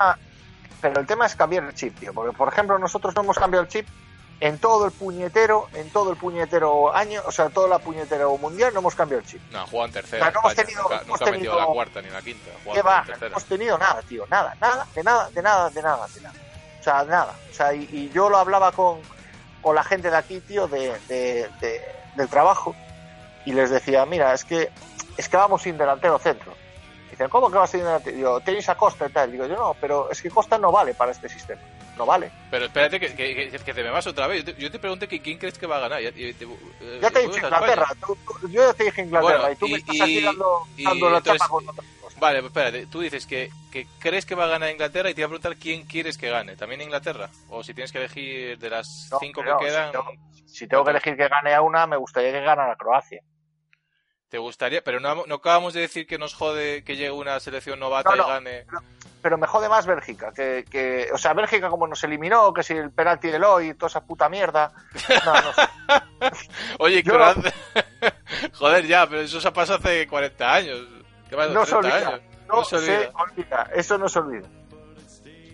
pero 0.81 0.99
el 0.99 1.07
tema 1.07 1.25
es 1.25 1.35
cambiar 1.35 1.63
el 1.63 1.73
chip, 1.73 1.97
tío. 1.97 2.13
Porque, 2.13 2.35
por 2.37 2.49
ejemplo, 2.51 2.77
nosotros 2.77 3.15
no 3.15 3.21
hemos 3.21 3.37
cambiado 3.39 3.63
el 3.63 3.69
chip 3.69 3.87
en 4.41 4.57
todo 4.57 4.85
el 4.85 4.91
puñetero, 4.91 5.67
en 5.73 5.89
todo 5.89 6.11
el 6.11 6.17
puñetero 6.17 6.93
año, 6.95 7.21
o 7.25 7.31
sea, 7.31 7.49
todo 7.49 7.67
la 7.67 7.79
puñetero 7.79 8.37
mundial, 8.37 8.73
no 8.73 8.79
hemos 8.79 8.95
cambiado 8.95 9.21
el 9.21 9.27
chip. 9.27 9.41
No, 9.51 9.67
juegan 9.67 9.91
tercera. 9.91 10.21
O 10.21 10.25
sea, 10.25 10.31
no 10.31 10.39
hemos 10.39 10.51
España, 10.51 10.65
tenido- 10.67 10.83
nunca, 10.83 10.95
hemos 10.95 11.07
nunca 11.07 11.25
ha 11.25 11.31
metido 11.31 11.51
tenido- 11.53 11.67
la 11.67 11.73
cuarta 11.73 12.01
ni 12.01 12.09
la 12.09 12.21
quinta. 12.21 12.51
¿Qué 12.73 12.81
va? 12.81 13.03
No 13.19 13.25
hemos 13.25 13.45
tenido 13.45 13.77
nada, 13.77 14.01
tío, 14.03 14.25
nada, 14.29 14.55
nada, 14.61 14.87
de 14.95 15.03
nada, 15.03 15.29
de 15.31 15.41
nada, 15.41 15.69
de 15.69 15.81
nada, 15.81 16.07
de 16.07 16.21
nada. 16.21 16.35
O 16.79 16.83
sea, 16.83 17.03
nada. 17.03 17.35
O 17.51 17.53
sea, 17.53 17.73
y, 17.73 17.89
y 17.91 18.09
yo 18.13 18.29
lo 18.29 18.37
hablaba 18.37 18.71
con, 18.71 19.01
con 19.61 19.75
la 19.75 19.83
gente 19.83 20.09
de 20.09 20.15
aquí, 20.17 20.39
tío, 20.39 20.67
de, 20.69 20.97
de- 21.09 21.49
de- 21.59 21.81
del 22.15 22.29
trabajo, 22.29 22.75
y 23.45 23.51
les 23.53 23.69
decía, 23.69 24.05
mira, 24.05 24.33
es 24.33 24.45
que 24.45 24.69
es 25.17 25.27
que 25.27 25.35
vamos 25.35 25.63
sin 25.63 25.77
delantero 25.77 26.17
centro. 26.17 26.53
Dicen, 27.11 27.27
¿cómo 27.27 27.51
que 27.51 27.57
vas 27.57 27.69
sin 27.71 27.81
delantero? 27.81 28.15
Digo, 28.15 28.39
tenéis 28.39 28.69
a 28.69 28.75
Costa 28.75 29.07
y 29.07 29.11
tal. 29.11 29.31
Digo, 29.33 29.45
yo 29.47 29.55
no, 29.57 29.75
pero 29.81 30.09
es 30.09 30.21
que 30.21 30.29
Costa 30.29 30.57
no 30.57 30.71
vale 30.71 30.93
para 30.93 31.11
este 31.11 31.27
sistema. 31.27 31.59
No 31.99 32.05
vale. 32.05 32.31
Pero 32.49 32.65
espérate 32.65 32.97
que, 32.97 33.13
que, 33.13 33.49
que- 33.51 33.59
que 33.59 33.73
te 33.73 33.83
me 33.83 33.89
vas 33.89 34.07
otra 34.07 34.25
vez. 34.25 34.45
Yo 34.45 34.55
te, 34.55 34.61
yo 34.61 34.71
te 34.71 34.79
pregunté 34.79 35.07
que 35.09 35.21
quién 35.21 35.37
crees 35.37 35.57
que 35.57 35.67
va 35.67 35.75
a 35.75 35.79
ganar. 35.81 36.01
Ya, 36.01 36.13
te- 36.13 36.29
eh, 36.29 36.33
te 36.33 36.45
he 36.45 36.47
vuelves 36.47 37.01
dicho 37.01 37.05
a 37.05 37.09
España. 37.09 37.45
Inglaterra. 37.45 37.87
Tú- 38.07 38.17
tú- 38.39 38.49
yo 38.49 38.65
ya 38.67 38.73
te 38.73 38.83
dije 38.85 39.01
Inglaterra 39.01 39.37
Bueno, 39.39 39.51
y 39.51 39.55
tú 39.57 39.67
me 39.67 39.77
estás 39.79 40.01
aquí 40.01 40.21
dando, 40.23 40.67
dando 40.77 41.09
la 41.09 41.17
entonces- 41.17 41.41
chapa 41.41 41.49
con 41.51 41.69
otra 41.69 41.83
cosa. 42.01 42.19
Vale, 42.21 42.39
pues 42.39 42.49
espérate. 42.51 42.85
Tú 42.87 43.01
dices 43.01 43.25
que, 43.27 43.49
que 43.69 43.85
crees 43.99 44.25
que 44.25 44.33
va 44.35 44.45
a 44.45 44.47
ganar 44.47 44.71
Inglaterra 44.71 45.09
y 45.09 45.13
te 45.13 45.21
voy 45.21 45.25
a 45.25 45.39
preguntar 45.39 45.57
quién 45.61 45.85
quieres 45.85 46.17
que 46.17 46.29
gane. 46.29 46.55
¿También 46.55 46.81
Inglaterra? 46.81 47.29
O 47.49 47.63
si 47.65 47.73
tienes 47.73 47.91
que 47.91 47.97
elegir 47.97 48.57
de 48.59 48.69
las 48.69 49.09
No, 49.11 49.19
cinco 49.19 49.41
que 49.43 49.65
quedan, 49.65 49.87
Si 49.87 49.91
tengo, 49.91 50.13
si 50.47 50.67
tengo 50.69 50.83
que 50.85 50.91
elegir 50.91 51.17
que 51.17 51.27
gane 51.27 51.53
a 51.53 51.61
una, 51.61 51.85
me 51.85 51.97
gustaría 51.97 52.31
que 52.31 52.39
ganara 52.39 52.77
Croacia. 52.77 53.21
te 54.29 54.37
gustaría. 54.37 54.81
Pero 54.83 54.99
no, 54.99 55.25
no 55.25 55.35
acabamos 55.35 55.73
de 55.73 55.81
decir 55.81 56.05
que 56.07 56.17
nos 56.17 56.33
jode 56.33 56.83
que 56.83 56.95
llegue 56.95 57.11
una 57.11 57.39
selección 57.41 57.79
novata 57.79 58.11
No, 58.11 58.15
no, 58.15 58.23
y 58.23 58.29
gane. 58.31 58.65
Pero 59.21 59.37
me 59.37 59.47
jode 59.47 59.69
más 59.69 59.85
Bélgica. 59.85 60.31
Que, 60.31 60.65
que, 60.69 61.09
o 61.13 61.17
sea, 61.17 61.33
Bélgica 61.33 61.69
como 61.69 61.87
nos 61.87 62.03
eliminó, 62.03 62.53
que 62.53 62.63
si 62.63 62.73
el 62.73 62.91
penalti 62.91 63.29
del 63.29 63.43
hoy, 63.43 63.73
toda 63.73 63.87
esa 63.87 64.01
puta 64.01 64.29
mierda. 64.29 64.71
No, 65.25 65.33
no 65.33 65.53
sé. 65.53 65.61
Oye, 66.79 67.03
Yo- 67.03 67.13
Croacia- 67.13 67.53
Joder, 68.53 68.85
ya, 68.85 69.07
pero 69.07 69.21
eso 69.21 69.39
se 69.41 69.47
ha 69.47 69.53
pasado 69.53 69.79
hace 69.79 70.07
40 70.07 70.53
años. 70.53 70.79
¿Qué 71.29 71.35
pasa? 71.35 71.53
No 71.53 71.65
se 71.65 71.75
30 71.75 71.87
olvida. 71.97 72.07
años. 72.09 72.21
No, 72.47 72.63
se 72.63 72.75
olvida. 72.77 73.69
Eso 73.75 73.97
no 73.97 74.09
se 74.09 74.19
olvida. 74.19 74.47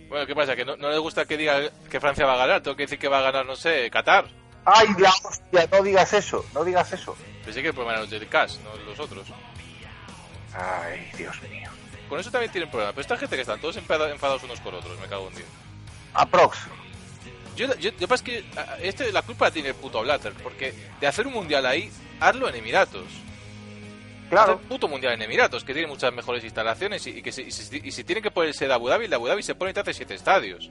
Bueno, 0.08 0.24
¿qué 0.26 0.34
pasa? 0.34 0.54
Que 0.54 0.64
no, 0.64 0.76
no 0.76 0.88
le 0.90 0.98
gusta 0.98 1.24
que 1.26 1.36
diga 1.36 1.58
que 1.90 2.00
Francia 2.00 2.24
va 2.26 2.34
a 2.34 2.36
ganar. 2.38 2.62
Tengo 2.62 2.76
que 2.76 2.84
decir 2.84 2.98
que 2.98 3.08
va 3.08 3.18
a 3.18 3.22
ganar, 3.22 3.44
no 3.44 3.56
sé, 3.56 3.90
Qatar. 3.90 4.24
Ay, 4.64 4.88
la 4.98 5.10
hostia, 5.10 5.68
no 5.70 5.82
digas 5.82 6.12
eso, 6.12 6.44
no 6.54 6.64
digas 6.64 6.92
eso. 6.92 7.16
Pensé 7.44 7.60
que 7.62 7.68
el 7.68 7.74
problema 7.74 7.92
era 7.92 8.00
los 8.02 8.10
del 8.10 8.28
CAS, 8.28 8.58
no 8.64 8.74
los 8.84 8.98
otros. 8.98 9.26
Ay, 10.54 11.10
Dios 11.16 11.40
mío. 11.42 11.70
Con 12.08 12.20
eso 12.20 12.30
también 12.30 12.50
tienen 12.52 12.70
problemas. 12.70 12.94
Pero 12.94 13.02
esta 13.02 13.16
gente 13.16 13.34
que 13.36 13.42
están 13.42 13.60
todos 13.60 13.76
enfada- 13.76 14.10
enfadados 14.10 14.42
unos 14.44 14.60
con 14.60 14.74
otros, 14.74 14.98
me 15.00 15.06
cago 15.08 15.28
en 15.28 15.34
Dios. 15.36 15.48
Aprox. 16.14 16.58
Yo, 17.56 17.74
yo, 17.76 17.90
yo 17.98 18.06
pasa 18.08 18.22
que 18.22 18.44
este, 18.82 19.10
la 19.12 19.22
culpa 19.22 19.46
la 19.46 19.50
tiene 19.50 19.70
el 19.70 19.74
puto 19.74 20.02
Blatter, 20.02 20.32
porque 20.42 20.74
de 21.00 21.06
hacer 21.06 21.26
un 21.26 21.32
mundial 21.32 21.64
ahí, 21.66 21.90
hazlo 22.20 22.48
en 22.48 22.54
Emiratos. 22.56 23.06
Claro. 24.28 24.58
puto 24.58 24.88
mundial 24.88 25.12
en 25.14 25.22
Emiratos, 25.22 25.62
que 25.62 25.72
tiene 25.72 25.86
muchas 25.86 26.12
mejores 26.12 26.42
instalaciones 26.42 27.06
y, 27.06 27.10
y 27.10 27.22
que 27.22 27.30
si, 27.30 27.42
y 27.42 27.50
si, 27.52 27.80
y 27.84 27.92
si 27.92 28.02
tienen 28.02 28.22
que 28.24 28.30
ponerse 28.32 28.66
de 28.66 28.74
Abu 28.74 28.88
Dhabi, 28.88 29.06
de 29.06 29.14
Abu 29.14 29.28
Dhabi 29.28 29.42
se 29.42 29.54
pone 29.54 29.70
y 29.70 29.74
te 29.74 29.80
hace 29.80 29.94
siete 29.94 30.14
estadios. 30.14 30.68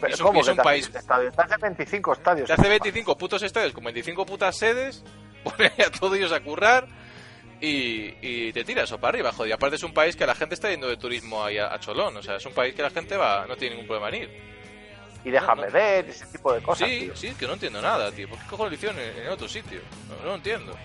Pero 0.00 0.14
es 0.14 0.20
un- 0.20 0.26
¿cómo 0.26 0.40
es 0.40 0.46
que 0.46 0.50
un 0.52 0.56
te 0.56 0.62
país- 0.62 0.90
estadio? 0.94 1.30
Te 1.32 1.42
hace 1.42 1.56
25 1.60 2.12
estadios. 2.14 2.46
Te 2.46 2.52
hace 2.54 2.68
25 2.68 3.18
putos 3.18 3.42
estadios 3.42 3.72
con 3.74 3.84
25 3.84 4.24
putas 4.24 4.56
sedes, 4.56 5.04
pone 5.44 5.66
a 5.86 5.90
todos 5.90 6.16
ellos 6.16 6.32
a 6.32 6.40
currar 6.40 6.88
y, 7.62 8.16
y 8.20 8.52
te 8.52 8.64
tiras 8.64 8.90
o 8.90 8.98
para 8.98 9.10
arriba, 9.10 9.32
joder. 9.32 9.50
Y 9.50 9.52
aparte 9.52 9.76
es 9.76 9.82
un 9.84 9.94
país 9.94 10.16
que 10.16 10.26
la 10.26 10.34
gente 10.34 10.54
está 10.56 10.68
yendo 10.68 10.88
de 10.88 10.96
turismo 10.96 11.44
ahí 11.44 11.58
a, 11.58 11.72
a 11.72 11.78
Cholón, 11.78 12.16
o 12.16 12.22
sea, 12.22 12.36
es 12.36 12.44
un 12.44 12.52
país 12.52 12.74
que 12.74 12.82
la 12.82 12.90
gente 12.90 13.16
va, 13.16 13.46
no 13.46 13.56
tiene 13.56 13.76
ningún 13.76 13.86
problema 13.86 14.08
en 14.08 14.22
ir. 14.22 14.52
Y 15.24 15.30
déjame 15.30 15.62
no, 15.62 15.68
no. 15.68 15.72
ver, 15.72 16.08
ese 16.08 16.26
tipo 16.26 16.52
de 16.52 16.60
cosas. 16.60 16.88
sí, 16.88 17.00
tío. 17.00 17.16
sí, 17.16 17.34
que 17.38 17.46
no 17.46 17.52
entiendo 17.52 17.80
nada, 17.80 18.10
tío. 18.10 18.28
¿Por 18.28 18.38
qué 18.40 18.46
cojones 18.46 18.72
lo 18.72 18.74
hicieron 18.74 18.98
en, 18.98 19.26
en 19.26 19.28
otro 19.28 19.48
sitio? 19.48 19.80
No, 20.08 20.26
no 20.26 20.34
entiendo. 20.34 20.76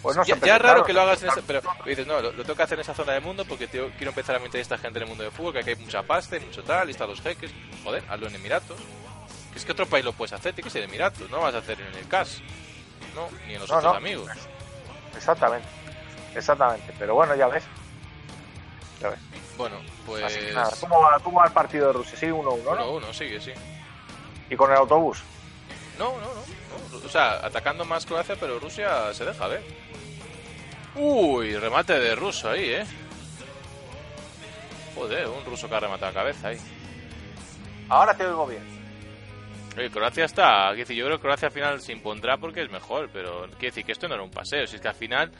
Pues 0.00 0.16
no 0.16 0.24
ya, 0.24 0.36
ya 0.40 0.56
es 0.56 0.62
raro 0.62 0.82
que 0.82 0.94
lo 0.94 1.02
hagas 1.02 1.22
en 1.22 1.28
esa, 1.28 1.42
pero 1.46 1.60
dices, 1.84 2.06
no, 2.06 2.20
lo, 2.20 2.32
lo 2.32 2.42
tengo 2.42 2.56
que 2.56 2.62
hacer 2.62 2.78
en 2.78 2.80
esa 2.82 2.94
zona 2.94 3.12
del 3.12 3.22
mundo 3.22 3.44
porque 3.44 3.68
tío, 3.68 3.90
quiero 3.98 4.10
empezar 4.10 4.34
a 4.34 4.38
meter 4.38 4.58
a 4.58 4.62
esta 4.62 4.78
gente 4.78 4.98
en 4.98 5.02
el 5.04 5.08
mundo 5.08 5.22
de 5.22 5.30
fútbol, 5.30 5.52
que 5.52 5.58
aquí 5.60 5.70
hay 5.70 5.76
mucha 5.76 6.02
pasta 6.02 6.38
y 6.38 6.40
mucho 6.40 6.64
tal, 6.64 6.88
y 6.88 6.92
están 6.92 7.08
los 7.08 7.20
jeques. 7.20 7.52
Joder, 7.84 8.02
hazlo 8.08 8.26
en 8.28 8.34
Emiratos. 8.34 8.78
Que 9.52 9.58
es 9.58 9.64
que 9.66 9.72
otro 9.72 9.86
país 9.86 10.04
lo 10.04 10.14
puedes 10.14 10.32
hacer, 10.32 10.54
tiene 10.54 10.64
que 10.64 10.70
ser 10.70 10.82
Emiratos, 10.82 11.28
no 11.28 11.36
lo 11.36 11.42
vas 11.42 11.54
a 11.54 11.58
hacer 11.58 11.78
en 11.78 11.94
el 11.94 12.08
CAS. 12.08 12.40
No, 13.14 13.28
ni 13.46 13.54
en 13.54 13.60
los 13.60 13.70
otros 13.70 13.94
amigos. 13.94 14.30
Exactamente. 15.14 15.81
Exactamente. 16.34 16.92
Pero 16.98 17.14
bueno, 17.14 17.34
ya 17.34 17.48
ves. 17.48 17.64
Ya 19.00 19.10
ves. 19.10 19.18
Bueno, 19.56 19.76
pues. 20.06 20.24
Así 20.24 20.40
que 20.40 20.52
nada. 20.52 20.70
¿Cómo 20.80 21.00
va, 21.00 21.18
¿Cómo 21.20 21.38
va 21.40 21.46
el 21.46 21.52
partido 21.52 21.88
de 21.88 21.92
Rusia? 21.94 22.18
Sigue 22.18 22.32
1-1, 22.32 22.64
¿no? 22.64 23.00
1-1, 23.00 23.12
sigue, 23.12 23.40
sí. 23.40 23.52
Y 24.50 24.56
con 24.56 24.70
el 24.70 24.76
autobús. 24.76 25.22
No, 25.98 26.12
no, 26.12 26.20
no, 26.20 26.34
no. 26.34 27.06
O 27.06 27.08
sea, 27.08 27.44
atacando 27.44 27.84
más 27.84 28.06
Croacia, 28.06 28.36
pero 28.38 28.58
Rusia 28.58 29.12
se 29.12 29.24
deja 29.24 29.46
ver. 29.46 29.62
Uy, 30.94 31.56
remate 31.56 31.98
de 31.98 32.14
ruso 32.14 32.50
ahí, 32.50 32.70
¿eh? 32.70 32.84
Joder, 34.94 35.26
un 35.26 35.44
ruso 35.44 35.68
que 35.68 35.74
ha 35.74 35.80
rematado 35.80 36.12
la 36.12 36.20
cabeza 36.20 36.48
ahí. 36.48 36.58
Ahora 37.88 38.14
te 38.16 38.26
oigo 38.26 38.46
bien. 38.46 38.62
Oye, 39.76 39.90
Croacia 39.90 40.26
está. 40.26 40.66
Quiero 40.68 40.76
decir, 40.76 40.96
yo 40.96 41.06
creo 41.06 41.16
que 41.16 41.22
Croacia 41.22 41.48
al 41.48 41.54
final 41.54 41.80
se 41.80 41.92
impondrá 41.92 42.36
porque 42.36 42.62
es 42.62 42.70
mejor, 42.70 43.08
pero 43.12 43.42
quiero 43.58 43.74
decir 43.74 43.84
que 43.84 43.92
esto 43.92 44.06
no 44.06 44.14
era 44.14 44.22
un 44.22 44.30
paseo. 44.30 44.66
Si 44.66 44.76
es 44.76 44.82
que 44.82 44.88
al 44.88 44.94
final 44.94 45.32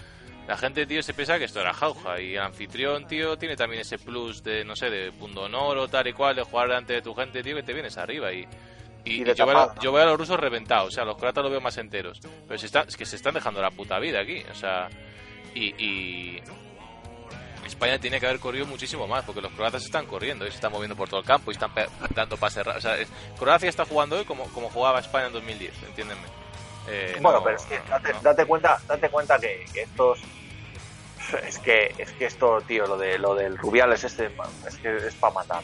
la 0.49 0.57
gente, 0.57 0.87
tío, 0.87 1.03
se 1.03 1.15
piensa 1.15 1.39
que 1.39 1.45
esto 1.45 1.61
era 1.61 1.73
jauja. 1.73 2.21
Y 2.21 2.35
el 2.35 2.41
anfitrión, 2.43 3.07
tío, 3.07 3.37
tiene 3.39 3.57
también 3.57 3.83
ese 3.83 3.99
plus 3.99 4.43
de, 4.43 4.65
no 4.65 4.75
sé, 4.77 4.91
de 4.91 5.13
punto 5.13 5.43
honor 5.43 5.79
o 5.79 5.89
tal 5.89 6.07
y 6.09 6.13
cual, 6.13 6.35
de 6.37 6.43
jugar 6.43 6.69
delante 6.69 6.95
de 6.95 7.03
tu 7.03 7.15
gente, 7.15 7.43
tío, 7.43 7.55
que 7.57 7.63
te 7.63 7.73
vienes 7.73 7.97
arriba. 7.99 8.33
Y, 8.33 8.47
y, 9.05 9.21
Y 9.21 9.25
de 9.25 9.33
y 9.33 9.35
yo, 9.35 9.47
veo, 9.47 9.57
a- 9.59 9.63
tapada. 9.67 9.81
yo 9.83 9.93
veo 9.93 10.03
a 10.03 10.07
los 10.07 10.19
rusos 10.19 10.39
reventados. 10.39 10.89
O 10.89 10.91
sea, 10.91 11.05
a 11.05 11.07
los 11.07 11.17
croatas 11.17 11.43
los 11.43 11.51
veo 11.53 11.61
más 11.61 11.77
enteros. 11.79 12.21
Pero 12.49 12.59
se 12.59 12.67
es 12.67 12.97
que 12.97 13.05
se 13.07 13.17
están 13.17 13.35
dejando 13.35 13.63
la 13.63 13.71
puta 13.71 13.99
vida 13.99 14.21
aquí. 14.21 14.43
O 14.51 14.55
sea, 14.55 14.89
y. 15.55 15.75
y 15.85 16.43
España 17.67 17.99
tiene 17.99 18.19
que 18.21 18.27
haber 18.27 18.41
corrido 18.41 18.67
muchísimo 18.67 19.07
más, 19.07 19.25
porque 19.25 19.41
los 19.41 19.53
croatas 19.53 19.85
están 19.85 20.05
corriendo 20.07 20.45
y 20.47 20.51
se 20.51 20.57
están 20.57 20.73
moviendo 20.73 20.97
por 20.97 21.09
todo 21.09 21.21
el 21.21 21.27
campo 21.27 21.51
y 21.51 21.55
están 21.55 21.71
dando 22.15 22.37
pases. 22.37 22.67
O 22.67 22.81
sea, 22.81 22.99
es- 22.99 23.09
Croacia 23.39 23.69
está 23.69 23.85
jugando 23.85 24.17
hoy 24.19 24.25
como, 24.25 24.45
como 24.53 24.69
jugaba 24.69 24.99
España 25.01 25.29
en 25.29 25.33
2010, 25.33 25.73
entiéndeme. 25.85 26.21
Eh, 26.89 27.19
bueno, 27.21 27.39
no, 27.39 27.45
pero 27.45 27.57
es 27.57 27.63
que 27.65 27.81
date, 28.23 28.45
cuenta, 28.47 28.79
date 28.89 29.09
cuenta 29.09 29.39
que, 29.39 29.65
que 29.73 29.83
estos 29.83 30.19
es 31.47 31.59
que 31.61 31.95
es 31.99 32.11
que 32.13 32.27
esto, 32.27 32.61
tío, 32.63 32.87
lo 32.87 32.97
de 32.99 33.19
lo 33.19 33.35
del 33.35 33.57
Rubiales 33.57 34.03
este 34.05 34.31
es 34.67 34.77
que 34.77 34.97
es 35.07 35.15
para 35.15 35.35
matar. 35.35 35.63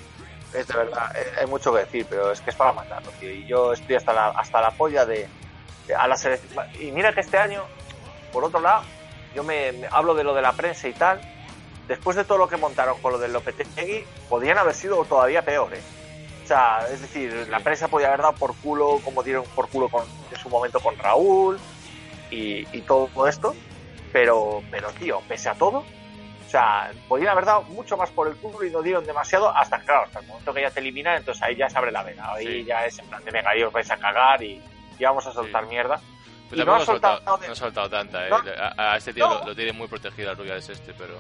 Es 0.55 0.67
de 0.67 0.75
verdad, 0.75 1.15
eh, 1.17 1.33
hay 1.41 1.47
mucho 1.47 1.73
que 1.75 1.81
decir, 1.81 2.07
pero 2.09 2.31
es 2.33 2.41
que 2.41 2.51
es 2.51 2.57
para 2.57 2.73
matarlo, 2.73 3.11
tío. 3.21 3.31
Y 3.31 3.47
yo 3.47 3.73
estoy 3.73 3.97
hasta 3.97 4.13
la 4.13 4.29
hasta 4.29 4.61
la 4.61 4.71
polla 4.71 5.05
de, 5.05 5.29
de- 5.87 5.95
a 5.95 6.07
la 6.07 6.17
selección. 6.17 6.65
Y 6.81 6.91
mira 6.93 7.13
que 7.13 7.21
este 7.21 7.37
año, 7.37 7.63
por 8.33 8.45
otro 8.45 8.61
lado, 8.61 8.83
yo 9.35 9.43
me, 9.43 9.73
me 9.73 9.89
hablo 9.91 10.15
de 10.15 10.25
lo 10.25 10.35
de 10.35 10.43
la 10.43 10.53
prensa 10.53 10.89
y 10.89 10.93
tal. 10.93 11.21
Después 11.89 12.17
de 12.17 12.25
todo 12.25 12.39
lo 12.39 12.49
que 12.49 12.57
montaron 12.57 13.01
con 13.01 13.13
lo 13.13 13.19
del 13.19 13.33
Lopetegui, 13.33 14.05
podían 14.29 14.57
haber 14.59 14.75
sido 14.75 15.05
todavía 15.05 15.43
peores. 15.43 15.81
Sea, 16.49 16.81
es 16.93 17.01
decir, 17.01 17.47
la 17.51 17.61
prensa 17.61 17.89
podía 17.89 18.09
haber 18.09 18.21
dado 18.23 18.35
por 18.35 18.57
culo, 18.57 19.01
como 19.05 19.23
dieron 19.23 19.45
por 19.55 19.69
culo 19.69 19.89
con, 19.89 20.05
en 20.33 20.37
su 20.39 20.49
momento 20.49 20.81
con 20.81 20.97
Raúl 20.99 21.59
y, 22.31 22.67
y 22.77 22.81
todo 22.83 23.27
esto. 23.29 23.55
Pero, 24.13 24.63
pero, 24.71 24.89
tío, 24.93 25.21
pese 25.29 25.51
a 25.51 25.55
todo, 25.55 25.79
o 25.81 26.51
sea, 26.51 26.91
podían 27.09 27.29
haber 27.29 27.45
dado 27.45 27.63
mucho 27.65 27.97
más 27.99 28.11
por 28.11 28.27
el 28.27 28.37
culo 28.37 28.65
y 28.65 28.71
no 28.71 28.81
dieron 28.81 29.05
demasiado 29.05 29.51
hasta, 29.55 29.79
claro, 29.81 30.05
hasta 30.07 30.21
el 30.21 30.27
momento 30.27 30.55
que 30.55 30.63
ya 30.63 30.71
te 30.71 30.81
eliminan, 30.81 31.19
entonces 31.19 31.43
ahí 31.43 31.55
ya 31.57 31.69
se 31.69 31.77
abre 31.77 31.93
la 31.93 32.03
vena. 32.03 32.33
Ahí 32.33 32.47
Sí. 32.47 32.65
ya 32.65 32.87
es 32.87 32.99
en 32.99 33.07
plan 33.07 33.23
de, 33.23 33.31
venga, 33.31 33.51
ahí 33.51 33.63
os 33.63 33.71
vais 33.73 33.91
a 33.91 33.99
cagar 33.99 34.43
y, 34.43 34.63
y 34.99 35.05
vamos 35.05 35.27
a 35.27 35.33
soltar 35.33 35.65
Sí. 35.65 35.71
mierda. 35.71 36.01
Y 36.51 36.65
no 36.65 36.75
ha 36.75 36.81
soltado, 36.87 37.17
soltado 37.17 37.37
de- 37.37 37.47
no 37.49 37.53
ha 37.53 37.57
soltado 37.57 37.91
tanta, 37.91 38.27
eh. 38.27 38.31
No. 38.31 38.37
A, 38.83 38.93
a 38.95 38.97
este 38.97 39.13
tío 39.13 39.29
No. 39.29 39.41
lo, 39.41 39.47
lo 39.49 39.55
tiene 39.55 39.73
muy 39.75 39.87
protegido 39.89 40.31
a 40.31 40.35
Rubiales 40.35 40.67
este, 40.71 40.95
pero... 40.95 41.19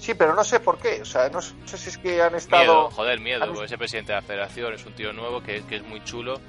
Sí, 0.00 0.14
pero 0.14 0.34
no 0.34 0.42
sé 0.42 0.60
por 0.60 0.78
qué. 0.78 1.02
O 1.02 1.04
sea, 1.04 1.28
no 1.28 1.40
sé 1.42 1.54
si 1.76 1.90
es 1.90 1.98
que 1.98 2.22
han 2.22 2.32
Miedo, 2.32 2.38
estado... 2.38 2.90
joder, 2.90 3.20
miedo, 3.20 3.42
han- 3.44 3.50
porque 3.50 3.66
ese 3.66 3.76
presidente 3.78 4.12
de 4.12 4.16
la 4.16 4.22
federación 4.22 4.72
es 4.74 4.84
un 4.86 4.94
tío 4.94 5.12
nuevo 5.12 5.42
que, 5.42 5.62
que 5.66 5.76
es 5.76 5.82
muy 5.82 6.02
chulo 6.04 6.40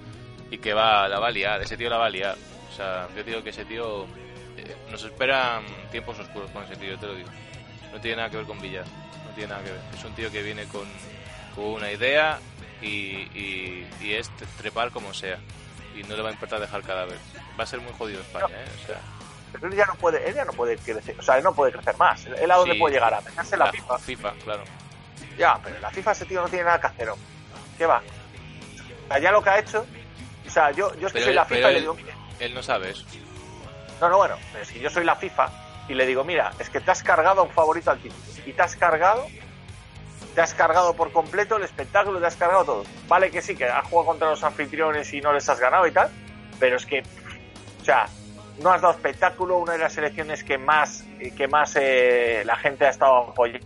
y 0.49 0.57
que 0.57 0.73
va, 0.73 1.07
la 1.09 1.19
va 1.19 1.27
a 1.27 1.31
liar, 1.31 1.61
ese 1.61 1.75
tío 1.77 1.89
la 1.89 1.97
va 1.97 2.05
a 2.05 2.09
liar. 2.09 2.35
O 2.71 2.75
sea, 2.75 3.07
yo 3.15 3.23
digo 3.23 3.43
que 3.43 3.49
ese 3.49 3.65
tío... 3.65 4.05
eh, 4.57 4.75
nos 4.89 5.03
esperan 5.03 5.63
tiempos 5.91 6.17
oscuros 6.19 6.49
con 6.51 6.63
ese 6.63 6.77
tío, 6.77 6.97
te 6.97 7.07
lo 7.07 7.15
digo. 7.15 7.29
No 7.91 7.99
tiene 7.99 8.17
nada 8.17 8.29
que 8.29 8.37
ver 8.37 8.45
con 8.45 8.59
Villar, 8.61 8.85
no 9.25 9.31
tiene 9.35 9.49
nada 9.49 9.63
que 9.63 9.71
ver. 9.71 9.81
Es 9.93 10.03
un 10.05 10.13
tío 10.15 10.31
que 10.31 10.41
viene 10.43 10.63
con, 10.65 10.87
con 11.53 11.65
una 11.65 11.91
idea 11.91 12.39
y, 12.81 12.87
y, 13.37 13.87
y 14.01 14.13
es 14.13 14.31
trepar 14.57 14.91
como 14.91 15.13
sea. 15.13 15.37
Y 15.93 16.03
no 16.03 16.15
le 16.15 16.21
va 16.21 16.29
a 16.29 16.31
importar 16.31 16.61
dejar 16.61 16.83
cadáver. 16.83 17.17
Va 17.59 17.65
a 17.65 17.67
ser 17.67 17.81
muy 17.81 17.91
jodido 17.97 18.21
España, 18.21 18.47
¿eh? 18.47 18.65
O 18.81 18.87
sea, 18.87 19.01
Pero 19.51 19.67
él 19.67 19.75
ya 19.75 19.85
no 19.85 19.95
puede, 19.95 20.27
él 20.27 20.33
ya 20.35 20.45
no 20.45 20.53
puede 20.53 20.77
crecer. 20.77 21.15
O 21.19 21.21
sea, 21.23 21.37
él 21.37 21.43
no 21.43 21.53
puede 21.53 21.71
crecer 21.71 21.97
más. 21.97 22.25
Él 22.25 22.49
a 22.51 22.55
dónde 22.55 22.73
Sí. 22.75 22.79
puede 22.79 22.95
llegar 22.95 23.13
a 23.13 23.21
meterse 23.21 23.55
en 23.55 23.59
la 23.59 23.71
FIFA. 23.71 23.97
FIFA, 23.97 24.33
claro. 24.43 24.63
Ya, 25.37 25.59
pero 25.63 25.79
la 25.79 25.89
FIFA 25.91 26.11
ese 26.11 26.25
tío 26.25 26.41
no 26.41 26.47
tiene 26.49 26.65
nada 26.65 26.79
que 26.79 26.87
hacer. 26.87 27.09
¿Qué 27.77 27.85
va? 27.85 28.01
O 29.05 29.07
sea, 29.07 29.19
ya 29.19 29.31
lo 29.31 29.43
que 29.43 29.49
ha 29.49 29.59
hecho. 29.59 29.85
O 30.45 30.49
sea, 30.49 30.71
yo, 30.71 30.93
yo 30.99 31.07
es 31.07 31.13
que 31.13 31.19
Pero 31.19 31.25
soy 31.25 31.29
él- 31.31 31.35
la 31.35 31.45
FIFA 31.45 31.71
y 31.71 31.73
le 31.73 31.79
digo, 31.81 31.93
mire, 31.93 32.13
Él 32.39 32.53
no 32.53 32.63
sabe 32.63 32.89
eso. 32.91 33.05
no, 34.01 34.09
no, 34.09 34.17
bueno, 34.17 34.35
pero 34.51 34.65
que 34.67 34.79
yo 34.79 34.89
soy 34.89 35.03
la 35.05 35.15
FIFA 35.15 35.49
y 35.87 35.93
le 35.93 36.05
digo, 36.05 36.23
mira, 36.23 36.51
es 36.59 36.69
que 36.69 36.79
te 36.81 36.91
has 36.91 37.03
cargado 37.03 37.41
a 37.41 37.43
un 37.43 37.51
favorito 37.51 37.91
al 37.91 37.99
título. 37.99 38.21
Y 38.45 38.53
te 38.53 38.61
has 38.61 38.75
cargado, 38.75 39.27
te 40.35 40.41
has 40.41 40.53
cargado 40.53 40.95
por 40.95 41.11
completo 41.11 41.57
el 41.57 41.63
espectáculo, 41.63 42.19
te 42.19 42.25
has 42.25 42.35
cargado 42.35 42.65
todo. 42.65 42.83
Vale 43.07 43.29
que 43.31 43.41
sí, 43.41 43.55
que 43.55 43.65
has 43.65 43.85
jugado 43.85 44.07
contra 44.07 44.29
los 44.29 44.43
anfitriones 44.43 45.11
y 45.13 45.21
no 45.21 45.31
les 45.33 45.47
has 45.49 45.59
ganado 45.59 45.85
y 45.87 45.91
tal, 45.91 46.09
pero 46.59 46.77
es 46.77 46.85
que, 46.85 47.03
o 47.81 47.85
sea, 47.85 48.07
no 48.59 48.71
has 48.71 48.81
dado 48.81 48.93
espectáculo, 48.93 49.57
una 49.57 49.73
de 49.73 49.79
las 49.79 49.93
selecciones 49.93 50.43
que 50.43 50.57
más, 50.57 51.03
que 51.37 51.47
más 51.47 51.75
eh, 51.79 52.43
la 52.45 52.55
gente 52.57 52.85
ha 52.85 52.89
estado 52.89 53.17
apoyando. 53.29 53.65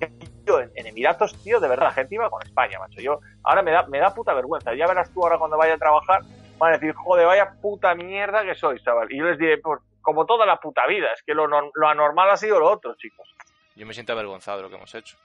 En, 0.00 0.70
en 0.76 0.86
Emiratos, 0.86 1.34
tío, 1.44 1.60
de 1.60 1.68
verdad, 1.68 1.86
la 1.88 1.92
gente 1.92 2.14
iba 2.14 2.30
con 2.30 2.42
España, 2.42 2.78
macho. 2.78 3.00
Yo, 3.02 3.20
ahora 3.44 3.60
me 3.62 3.70
da, 3.70 3.82
me 3.86 3.98
da 3.98 4.14
puta 4.14 4.32
vergüenza. 4.32 4.74
Ya 4.74 4.86
verás 4.86 5.12
tú 5.12 5.22
ahora 5.22 5.36
cuando 5.38 5.58
vaya 5.58 5.74
a 5.74 5.78
trabajar, 5.78 6.22
van 6.56 6.70
a 6.72 6.78
decir, 6.78 6.94
joder, 6.94 7.26
vaya 7.26 7.52
puta 7.60 7.94
mierda 7.94 8.42
que 8.44 8.54
sois, 8.54 8.82
chaval. 8.82 9.12
Y 9.12 9.18
yo 9.18 9.24
les 9.26 9.38
diré, 9.38 9.58
pues, 9.58 9.78
como 10.00 10.24
toda 10.24 10.46
la 10.46 10.56
puta 10.56 10.86
vida, 10.86 11.08
es 11.14 11.22
que 11.22 11.34
lo, 11.34 11.46
lo 11.46 11.88
anormal 11.88 12.30
ha 12.30 12.36
sido 12.38 12.58
lo 12.58 12.70
otro, 12.70 12.94
chicos. 12.96 13.28
Yo 13.76 13.84
me 13.84 13.92
siento 13.92 14.14
avergonzado 14.14 14.56
de 14.56 14.62
lo 14.64 14.70
que 14.70 14.76
hemos 14.76 14.94
hecho. 14.94 15.18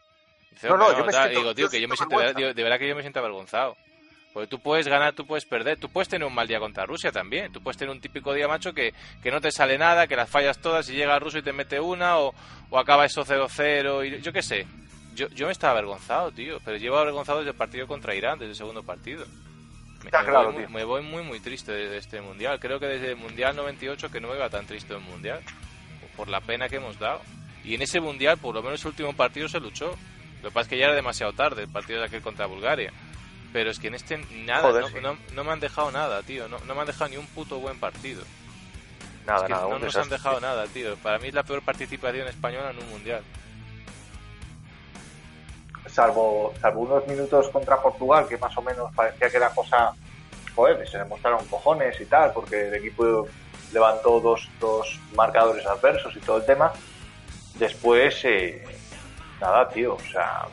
Dice, 0.51 0.67
No, 0.67 0.75
no, 0.77 0.83
"Hombre, 0.87 0.99
yo 0.99 1.05
me 1.05 1.11
tal", 1.13 1.21
siento- 1.23 1.39
y 1.39 1.41
digo, 1.41 1.55
tío, 1.55 1.65
yo 1.67 1.71
que 1.71 1.81
yo 1.81 1.87
me 1.87 1.95
siento 1.95 2.09
siento, 2.15 2.19
de, 2.19 2.25
vergüenza. 2.25 2.39
digo, 2.39 2.53
de 2.53 2.63
verdad 2.63 2.79
que 2.79 2.87
yo 2.89 2.95
me 2.95 3.01
siento 3.01 3.19
avergonzado. 3.19 3.77
Porque 4.33 4.47
tú 4.47 4.59
puedes 4.59 4.87
ganar, 4.87 5.13
tú 5.13 5.27
puedes 5.27 5.45
perder, 5.45 5.77
tú 5.77 5.89
puedes 5.89 6.09
tener 6.09 6.27
un 6.27 6.33
mal 6.33 6.47
día 6.47 6.59
contra 6.59 6.85
Rusia 6.87 7.11
también. 7.11 7.51
Tú 7.51 7.61
puedes 7.61 7.77
tener 7.77 7.93
un 7.93 8.01
típico 8.01 8.33
día, 8.33 8.47
macho, 8.47 8.73
que, 8.73 8.93
que 9.21 9.29
no 9.31 9.39
te 9.39 9.51
sale 9.51 9.77
nada, 9.77 10.07
que 10.07 10.15
las 10.15 10.27
fallas 10.29 10.57
todas 10.59 10.89
y 10.89 10.93
llega 10.93 11.13
el 11.13 11.21
ruso 11.21 11.37
y 11.37 11.43
te 11.43 11.53
mete 11.53 11.79
una, 11.79 12.17
o, 12.17 12.33
o 12.71 12.79
acaba 12.79 13.05
eso 13.05 13.23
0-0, 13.23 14.07
y 14.07 14.21
yo 14.21 14.33
qué 14.33 14.41
sé. 14.41 14.65
Yo, 15.13 15.27
yo 15.29 15.45
me 15.45 15.51
estaba 15.51 15.73
avergonzado, 15.73 16.31
tío, 16.31 16.59
pero 16.65 16.77
llevo 16.77 16.97
avergonzado 16.97 17.39
desde 17.39 17.51
el 17.51 17.57
partido 17.57 17.85
contra 17.85 18.15
Irán, 18.15 18.39
desde 18.39 18.51
el 18.51 18.57
segundo 18.57 18.81
partido. 18.81 19.23
Me, 19.99 20.05
Está 20.05 20.23
me 20.23 20.29
claro, 20.29 20.45
voy, 20.45 20.53
muy, 20.53 20.63
tío. 20.63 20.69
me 20.73 20.83
voy 20.83 21.01
muy, 21.03 21.21
muy 21.21 21.39
triste 21.39 21.71
de 21.71 21.97
este 21.97 22.19
mundial. 22.19 22.59
Creo 22.59 22.79
que 22.79 22.87
desde 22.87 23.11
el 23.11 23.17
mundial 23.17 23.55
98 23.55 24.09
que 24.11 24.19
no 24.19 24.29
me 24.29 24.35
iba 24.35 24.49
tan 24.49 24.65
triste 24.65 24.95
el 24.95 25.01
mundial, 25.01 25.41
por 26.17 26.27
la 26.27 26.41
pena 26.41 26.67
que 26.67 26.77
hemos 26.77 26.97
dado. 26.97 27.21
Y 27.63 27.75
en 27.75 27.83
ese 27.83 28.01
mundial, 28.01 28.39
por 28.39 28.55
lo 28.55 28.63
menos 28.63 28.81
el 28.81 28.87
último 28.87 29.13
partido 29.13 29.47
se 29.47 29.59
luchó. 29.59 29.95
Lo 30.41 30.49
que 30.49 30.53
pasa 30.53 30.61
es 30.61 30.67
que 30.69 30.77
ya 30.79 30.85
era 30.85 30.95
demasiado 30.95 31.33
tarde 31.33 31.61
el 31.61 31.69
partido 31.69 31.99
de 31.99 32.07
aquel 32.07 32.21
contra 32.23 32.47
Bulgaria. 32.47 32.91
Pero 33.53 33.69
es 33.69 33.79
que 33.79 33.87
en 33.87 33.95
este 33.95 34.17
nada, 34.45 34.61
Joder, 34.63 34.81
no, 34.81 34.87
sí. 34.89 34.95
no- 35.01 35.17
no 35.33 35.43
me 35.43 35.51
han 35.51 35.59
dejado 35.59 35.91
nada, 35.91 36.21
tío. 36.23 36.47
No, 36.49 36.57
no 36.59 36.73
me 36.75 36.81
han 36.81 36.87
dejado 36.87 37.09
ni 37.11 37.17
un 37.17 37.27
puto 37.27 37.59
buen 37.59 37.79
partido. 37.79 38.23
Nada, 39.25 39.39
es 39.39 39.43
que 39.45 39.49
nada, 39.53 39.67
no 39.69 39.79
nos 39.79 39.95
han 39.95 40.09
dejado 40.09 40.41
nada, 40.41 40.65
tío. 40.67 40.95
Para 40.97 41.19
mí 41.19 41.27
es 41.29 41.33
la 41.33 41.43
peor 41.43 41.61
participación 41.61 42.27
española 42.27 42.71
en 42.71 42.79
un 42.79 42.89
mundial. 42.89 43.21
salvo, 45.87 46.53
salvo 46.61 46.81
unos 46.81 47.07
minutos 47.07 47.49
contra 47.49 47.81
Portugal, 47.81 48.25
que 48.27 48.37
más 48.37 48.57
o 48.57 48.61
menos 48.61 48.91
parecía 48.95 49.29
que 49.29 49.37
era 49.37 49.49
cosa, 49.49 49.93
joder, 50.55 50.87
se 50.89 50.97
demostraron 50.97 51.45
cojones 51.47 51.99
y 52.01 52.05
tal, 52.05 52.31
porque 52.33 52.67
el 52.69 52.73
equipo 52.75 53.27
levantó 53.71 54.19
dos, 54.19 54.49
dos 54.59 54.99
marcadores 55.15 55.65
adversos 55.65 56.15
y 56.15 56.19
todo 56.19 56.37
el 56.37 56.45
tema. 56.45 56.71
Después, 57.55 58.19
eh, 58.25 58.63
nada, 59.39 59.69
tío, 59.69 59.95
o 59.95 59.99
sea, 60.11 60.45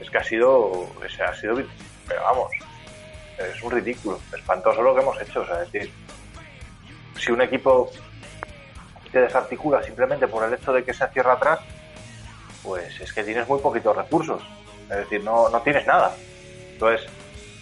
es 0.00 0.08
que 0.08 0.18
ha 0.18 0.24
sido, 0.24 0.52
o 0.52 0.94
sea, 1.16 1.30
ha 1.30 1.34
sido, 1.34 1.56
pero 2.06 2.22
vamos, 2.22 2.50
es 3.38 3.62
un 3.62 3.70
ridículo, 3.70 4.20
espantoso 4.36 4.82
lo 4.82 4.94
que 4.94 5.00
hemos 5.00 5.20
hecho, 5.20 5.40
o 5.40 5.46
sea, 5.46 5.62
es 5.62 5.72
decir, 5.72 5.92
si 7.18 7.32
un 7.32 7.40
equipo 7.42 7.90
te 9.12 9.20
desarticula 9.20 9.82
simplemente 9.82 10.26
por 10.26 10.44
el 10.44 10.54
hecho 10.54 10.72
de 10.72 10.84
que 10.84 10.92
se 10.92 11.06
cierra 11.08 11.34
atrás, 11.34 11.60
pues 12.62 13.00
es 13.00 13.12
que 13.12 13.22
tienes 13.22 13.46
muy 13.48 13.60
poquitos 13.60 13.94
recursos. 13.94 14.42
Es 14.90 14.96
decir, 14.96 15.22
no, 15.22 15.48
no 15.48 15.60
tienes 15.62 15.86
nada. 15.86 16.14
Entonces, 16.72 17.08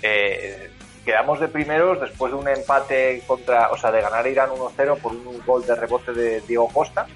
eh, 0.00 0.70
quedamos 1.04 1.40
de 1.40 1.48
primeros 1.48 2.00
después 2.00 2.32
de 2.32 2.38
un 2.38 2.48
empate 2.48 3.22
contra, 3.26 3.70
o 3.70 3.76
sea, 3.76 3.90
de 3.90 4.00
ganar 4.00 4.26
Irán 4.26 4.50
1-0 4.50 4.98
por 4.98 5.12
un 5.12 5.44
gol 5.44 5.66
de 5.66 5.74
rebote 5.74 6.12
de 6.12 6.40
Diego 6.42 6.68
Costa. 6.68 7.06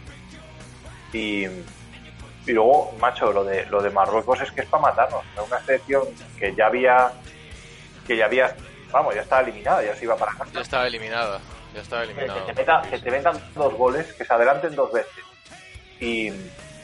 Y, 1.13 1.47
y 2.47 2.53
luego, 2.53 2.93
macho, 3.01 3.33
lo 3.33 3.45
de, 3.45 3.67
lo 3.67 3.83
de 3.83 3.91
Marruecos 3.91 4.41
es 4.41 4.51
que 4.53 4.61
es 4.63 4.69
para 4.69 4.83
matarnos. 4.83 5.23
Es 5.37 5.47
una 5.51 5.61
selección 5.65 6.05
que 6.39 6.55
ya 6.55 6.67
había, 6.67 7.11
que 8.07 8.17
ya 8.17 8.27
había, 8.27 8.55
vamos, 8.93 9.15
ya 9.15 9.23
estaba 9.23 9.43
eliminada, 9.43 9.83
ya 9.83 9.95
se 9.97 10.05
iba 10.05 10.17
para 10.17 10.33
casa 10.33 10.51
Ya 10.55 10.61
estaba 10.61 10.87
eliminada. 10.87 11.41
Ya 11.75 11.81
estaba 11.81 12.03
que 12.07 12.13
eliminado. 12.13 12.47
te, 12.47 12.55
meta- 12.55 12.83
que 12.89 12.99
te 12.99 13.11
metan 13.11 13.43
dos 13.55 13.75
goles, 13.75 14.13
que 14.15 14.25
se 14.25 14.33
adelanten 14.33 14.75
dos 14.77 14.93
veces 14.93 15.25
y, 16.01 16.29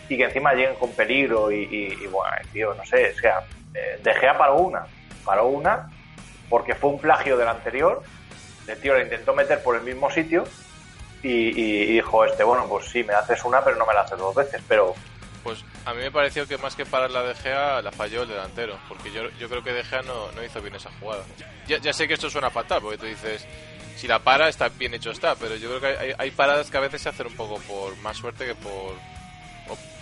y 0.08 0.16
que 0.16 0.24
encima 0.24 0.52
lleguen 0.54 0.74
con 0.76 0.90
peligro 0.92 1.52
y, 1.52 1.62
y- 1.62 1.98
y, 2.02 2.06
bueno, 2.08 2.34
tío, 2.52 2.74
no 2.74 2.84
sé, 2.84 3.12
o 3.16 3.18
sea, 3.20 3.40
eh, 3.74 4.00
De 4.02 4.14
Gea 4.14 4.36
paró 4.36 4.56
una, 4.56 4.84
paró 5.24 5.46
una 5.46 5.88
porque 6.50 6.74
fue 6.74 6.90
un 6.90 6.98
plagio 6.98 7.36
del 7.36 7.48
anterior, 7.48 8.02
el 8.66 8.80
tío 8.80 8.94
la 8.94 9.02
intentó 9.02 9.32
meter 9.32 9.62
por 9.62 9.76
el 9.76 9.82
mismo 9.82 10.10
sitio 10.10 10.44
y, 11.22 11.30
y- 11.30 11.82
y 11.84 11.86
dijo 11.94 12.24
este, 12.24 12.42
bueno, 12.42 12.66
pues 12.68 12.86
sí, 12.90 13.04
me 13.04 13.14
haces 13.14 13.44
una 13.44 13.62
pero 13.62 13.76
no 13.76 13.86
me 13.86 13.94
la 13.94 14.00
haces 14.00 14.18
dos 14.18 14.34
veces, 14.34 14.60
pero 14.68 14.94
Pues 15.42 15.64
a 15.84 15.92
mí 15.94 16.00
me 16.00 16.10
pareció 16.10 16.46
que 16.46 16.56
más 16.58 16.76
que 16.76 16.86
parar 16.86 17.10
la 17.10 17.22
De 17.22 17.34
Gea, 17.34 17.82
la 17.82 17.90
falló 17.92 18.22
el 18.22 18.28
delantero. 18.28 18.78
Porque 18.88 19.10
yo, 19.12 19.28
yo 19.38 19.48
creo 19.48 19.62
que 19.64 19.72
De 19.72 19.82
Gea 19.84 20.02
no, 20.02 20.30
no 20.32 20.44
hizo 20.44 20.60
bien 20.62 20.74
esa 20.74 20.90
jugada. 21.00 21.24
Ya, 21.66 21.78
ya 21.78 21.92
sé 21.92 22.06
que 22.06 22.14
esto 22.14 22.30
suena 22.30 22.50
fatal, 22.50 22.80
porque 22.82 22.98
tú 22.98 23.06
dices, 23.06 23.44
si 23.96 24.06
la 24.06 24.18
para, 24.20 24.48
está 24.48 24.68
bien 24.68 24.94
hecho 24.94 25.10
está. 25.10 25.34
Pero 25.34 25.56
yo 25.56 25.68
creo 25.68 25.80
que 25.80 25.98
hay, 26.00 26.12
hay 26.16 26.30
paradas 26.30 26.70
que 26.70 26.76
a 26.76 26.80
veces 26.80 27.02
se 27.02 27.08
hacen 27.08 27.26
un 27.26 27.34
poco 27.34 27.58
por 27.62 27.96
más 27.98 28.16
suerte 28.16 28.46
que 28.46 28.54
por... 28.54 28.94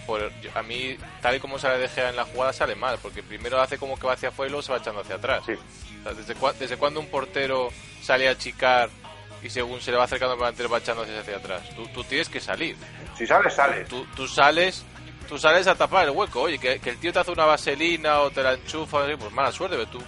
por 0.06 0.30
a 0.54 0.62
mí, 0.62 0.96
tal 1.22 1.36
y 1.36 1.40
como 1.40 1.58
sale 1.58 1.78
De 1.78 1.88
Gea 1.88 2.10
en 2.10 2.16
la 2.16 2.24
jugada, 2.24 2.52
sale 2.52 2.74
mal. 2.74 2.98
Porque 3.00 3.22
primero 3.22 3.60
hace 3.60 3.78
como 3.78 3.98
que 3.98 4.06
va 4.06 4.14
hacia 4.14 4.30
afuera 4.30 4.48
y 4.48 4.50
luego 4.50 4.62
se 4.62 4.72
va 4.72 4.78
echando 4.78 5.00
hacia 5.00 5.14
atrás. 5.16 5.42
sí, 5.46 5.52
O 5.52 6.02
sea, 6.02 6.14
¿desde, 6.14 6.34
cua- 6.36 6.54
¿Desde 6.54 6.76
cuándo 6.76 7.00
un 7.00 7.06
portero 7.06 7.70
sale 8.02 8.28
a 8.28 8.36
chicar 8.36 8.90
y 9.42 9.48
según 9.48 9.80
se 9.80 9.90
le 9.90 9.96
va 9.96 10.04
acercando 10.04 10.34
el 10.34 10.40
delantero 10.40 10.68
va 10.68 10.78
echándose 10.78 11.16
hacia 11.16 11.36
atrás? 11.36 11.62
Tú, 11.76 11.86
tú 11.88 12.02
tienes 12.04 12.28
que 12.28 12.40
salir 12.40 12.76
si 13.16 13.26
sales, 13.26 13.54
sales. 13.54 13.86
tú, 13.88 14.04
tú 14.16 14.26
sales 14.26 14.84
tú 15.30 15.38
sales 15.38 15.66
a 15.66 15.74
tapar 15.74 16.04
el 16.04 16.10
hueco 16.10 16.42
oye 16.42 16.58
que, 16.58 16.78
que 16.80 16.90
el 16.90 16.98
tío 16.98 17.10
te 17.12 17.20
hace 17.20 17.30
una 17.30 17.46
vaselina 17.46 18.20
o 18.20 18.30
te 18.30 18.42
la 18.42 18.52
enchufa 18.54 19.06
pues 19.18 19.32
mala 19.32 19.50
suerte 19.52 19.76
pero 19.76 19.88
tú 19.88 19.98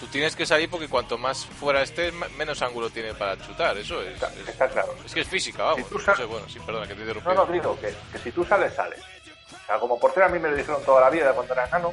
tú 0.00 0.06
tienes 0.08 0.36
que 0.36 0.44
salir 0.44 0.68
porque 0.68 0.88
cuanto 0.88 1.16
más 1.16 1.46
fuera 1.46 1.80
estés 1.82 2.12
me- 2.12 2.28
menos 2.30 2.60
ángulo 2.60 2.90
tiene 2.90 3.14
para 3.14 3.38
chutar 3.38 3.78
eso 3.78 4.02
es, 4.02 4.14
Está, 4.14 4.26
es, 4.34 4.48
está 4.48 4.68
claro. 4.68 4.94
es 5.06 5.14
que 5.14 5.20
es 5.20 5.28
física 5.28 5.62
vamos 5.62 5.78
Si 5.88 5.94
tú 5.94 6.02
no 6.06 6.16
sé, 6.16 6.24
bueno 6.24 6.48
sí 6.48 6.58
perdona 6.60 6.86
que 6.86 6.94
te 6.94 6.98
he 6.98 7.02
interrumpido 7.04 7.34
No, 7.34 7.46
no, 7.46 7.52
digo 7.52 7.78
que, 7.80 7.94
que 8.12 8.18
si 8.18 8.30
tú 8.32 8.44
sales, 8.44 8.74
sales. 8.74 8.98
O 9.00 9.66
sea, 9.66 9.78
como 9.78 9.98
portero 9.98 10.26
a 10.26 10.28
mí 10.28 10.38
me 10.38 10.50
lo 10.50 10.56
dijeron 10.56 10.84
toda 10.84 11.00
la 11.00 11.10
vida 11.10 11.32
cuando 11.32 11.52
era 11.54 11.66
enano, 11.66 11.92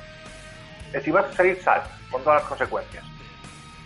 si 1.03 1.11
vas 1.11 1.25
a 1.25 1.33
salir, 1.33 1.61
sal, 1.63 1.81
con 2.11 2.23
todas 2.23 2.41
las 2.41 2.49
consecuencias. 2.49 3.03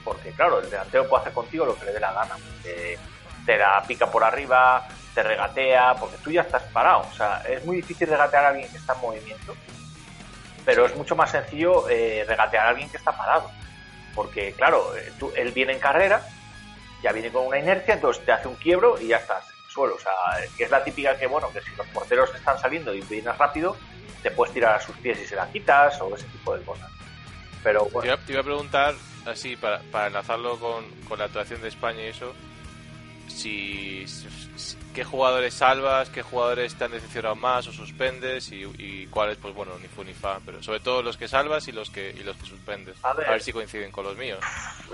Porque, 0.03 0.31
claro, 0.31 0.59
el 0.59 0.69
delantero 0.69 1.07
puede 1.07 1.21
hacer 1.21 1.33
contigo 1.33 1.65
lo 1.65 1.77
que 1.77 1.85
le 1.85 1.93
dé 1.93 1.99
la 1.99 2.11
gana. 2.13 2.35
Te 3.47 3.57
la 3.57 3.81
pica 3.87 4.05
por 4.11 4.23
arriba, 4.23 4.85
te 5.15 5.23
regatea, 5.23 5.95
porque 5.95 6.17
tú 6.17 6.29
ya 6.31 6.41
estás 6.41 6.61
parado. 6.63 7.07
O 7.09 7.13
sea, 7.15 7.41
es 7.49 7.63
muy 7.65 7.77
difícil 7.77 8.07
regatear 8.07 8.45
a 8.45 8.49
alguien 8.49 8.69
que 8.69 8.77
está 8.77 8.93
en 8.93 9.01
movimiento, 9.01 9.55
pero 10.65 10.85
es 10.85 10.95
mucho 10.95 11.15
más 11.15 11.31
sencillo 11.31 11.89
eh, 11.89 12.25
regatear 12.27 12.65
a 12.65 12.69
alguien 12.69 12.89
que 12.89 12.97
está 12.97 13.13
parado. 13.13 13.49
Porque, 14.13 14.53
claro, 14.53 14.95
eh, 14.95 15.11
tú- 15.17 15.31
él 15.35 15.51
viene 15.53 15.73
en 15.73 15.79
carrera, 15.79 16.21
ya 17.01 17.11
viene 17.13 17.31
con 17.31 17.45
una 17.47 17.57
inercia, 17.57 17.93
entonces 17.93 18.25
te 18.25 18.31
hace 18.33 18.47
un 18.47 18.55
quiebro 18.55 18.99
y 18.99 19.07
ya 19.07 19.17
estás 19.17 19.45
en 19.49 19.55
el 19.65 19.71
suelo. 19.71 19.95
O 19.95 19.99
sea, 19.99 20.11
es 20.57 20.69
la 20.69 20.83
típica 20.83 21.17
que, 21.17 21.27
bueno, 21.27 21.49
que 21.53 21.61
si 21.61 21.73
los 21.75 21.87
porteros 21.87 22.33
están 22.35 22.59
saliendo 22.59 22.93
y 22.93 23.01
vienes 23.01 23.37
rápido, 23.37 23.77
te 24.21 24.31
puedes 24.31 24.53
tirar 24.53 24.75
a 24.75 24.81
sus 24.81 24.95
pies 24.97 25.19
y 25.21 25.25
se 25.25 25.35
la 25.35 25.47
quitas 25.51 26.01
o 26.01 26.13
ese 26.15 26.25
tipo 26.27 26.53
de 26.57 26.63
cosas. 26.65 26.89
Pero 27.63 27.85
te, 27.85 27.91
bueno, 27.91 28.07
iba, 28.13 28.17
te 28.17 28.31
iba 28.33 28.41
a 28.41 28.43
preguntar 28.43 28.93
así 29.25 29.55
para, 29.55 29.79
para 29.91 30.07
enlazarlo 30.07 30.59
con, 30.59 30.85
con 31.07 31.17
la 31.19 31.25
actuación 31.25 31.61
de 31.61 31.69
España 31.69 32.01
y 32.01 32.07
eso 32.07 32.33
si, 33.27 34.05
si- 34.07 34.77
qué 34.93 35.03
jugadores 35.03 35.53
salvas 35.53 36.09
qué 36.09 36.23
jugadores 36.23 36.73
te 36.75 36.85
han 36.85 36.91
decepcionado 36.91 37.35
más 37.35 37.67
o 37.67 37.71
suspendes 37.71 38.51
y, 38.51 38.63
y 38.79 39.05
cuáles 39.07 39.37
pues 39.37 39.53
bueno 39.53 39.73
ni 39.79 39.87
fu 39.87 40.03
ni 40.03 40.13
fa 40.13 40.39
pero 40.45 40.63
sobre 40.63 40.79
todo 40.79 41.03
los 41.03 41.17
que 41.17 41.27
salvas 41.27 41.67
y 41.67 41.71
los 41.71 41.89
que 41.91 42.09
y 42.09 42.23
los 42.23 42.35
que 42.37 42.45
suspendes 42.47 42.95
A 43.03 43.13
ver. 43.13 43.39
si 43.41 43.53
coinciden 43.53 43.91
con 43.91 44.05
los 44.05 44.17
míos 44.17 44.39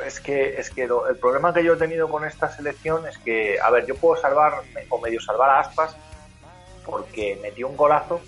es 0.06 0.20
que, 0.20 0.56
es 0.58 0.70
que 0.72 0.88
lo- 0.88 1.08
el 1.08 1.16
problema 1.18 1.54
que 1.54 1.64
yo 1.64 1.74
he 1.76 1.78
tenido 1.78 2.10
con 2.10 2.26
esta 2.26 2.50
selección 2.54 3.08
es 3.08 3.18
que, 3.20 3.58
a 3.62 3.70
ver, 3.70 3.86
yo 3.86 3.96
puedo 3.96 4.20
salvar 4.22 4.64
o 4.90 5.00
medio 5.00 5.22
salvar 5.22 5.50
a 5.52 5.60
Aspas 5.62 5.96
porque 6.86 7.40
metió 7.42 7.68
un 7.70 7.78
golazo 7.78 8.20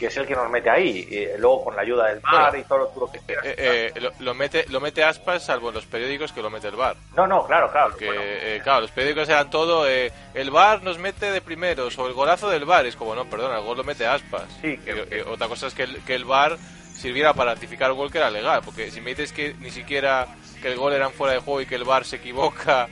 que 0.00 0.06
es 0.06 0.16
el 0.16 0.26
que 0.26 0.34
nos 0.34 0.50
mete 0.50 0.68
ahí. 0.70 1.06
Y 1.10 1.38
luego 1.38 1.62
con 1.64 1.76
la 1.76 1.82
ayuda 1.82 2.06
del 2.08 2.18
VAR 2.20 2.50
Bueno, 2.50 2.64
y 2.64 2.66
todo 2.68 2.78
lo, 2.78 3.00
lo 3.06 3.12
que 3.12 3.18
quieras. 3.20 3.44
Eh, 3.46 3.92
eh, 3.94 4.00
lo, 4.00 4.10
lo 4.18 4.34
mete 4.34 4.64
lo 4.70 4.80
mete 4.80 5.04
aspas 5.04 5.44
salvo 5.44 5.68
en 5.68 5.74
los 5.74 5.84
periódicos 5.86 6.32
que 6.32 6.40
lo 6.42 6.50
mete 6.50 6.66
el 6.68 6.76
bar 6.76 6.96
no, 7.14 7.26
no, 7.26 7.46
claro, 7.46 7.70
claro. 7.70 7.96
que 7.96 8.06
bueno, 8.06 8.20
eh, 8.24 8.60
claro 8.64 8.80
los 8.80 8.90
periódicos 8.90 9.28
eran 9.28 9.50
todo 9.50 9.88
eh, 9.88 10.10
el 10.34 10.50
bar 10.50 10.82
nos 10.82 10.98
mete 10.98 11.30
de 11.30 11.40
primeros 11.42 11.98
o 11.98 12.06
el 12.06 12.14
golazo 12.14 12.48
del 12.48 12.64
bar 12.64 12.86
es 12.86 12.96
como 12.96 13.14
no 13.14 13.26
perdona 13.28 13.58
el 13.58 13.64
gol 13.64 13.76
lo 13.76 13.84
mete 13.84 14.06
aspas 14.06 14.44
Sí, 14.62 14.78
que- 14.78 15.06
Y- 15.12 15.16
y 15.18 15.20
otra 15.20 15.46
cosa 15.48 15.66
es 15.68 15.74
que 15.74 15.82
el, 15.84 16.02
que 16.04 16.14
el 16.14 16.24
bar 16.24 16.56
sirviera 16.94 17.34
para 17.34 17.54
ratificar 17.54 17.90
el 17.90 17.96
gol 17.96 18.10
que 18.10 18.18
era 18.18 18.30
legal 18.30 18.62
porque 18.64 18.90
si 18.90 19.00
me 19.00 19.10
dices 19.10 19.32
que 19.32 19.54
ni 19.60 19.70
siquiera 19.70 20.26
que 20.62 20.68
el 20.68 20.76
gol 20.78 20.92
era 20.94 21.06
en 21.06 21.12
fuera 21.12 21.34
de 21.34 21.40
juego 21.40 21.60
y 21.60 21.66
que 21.66 21.74
el 21.76 21.84
bar 21.84 22.04
se 22.04 22.16
equivoca 22.16 22.88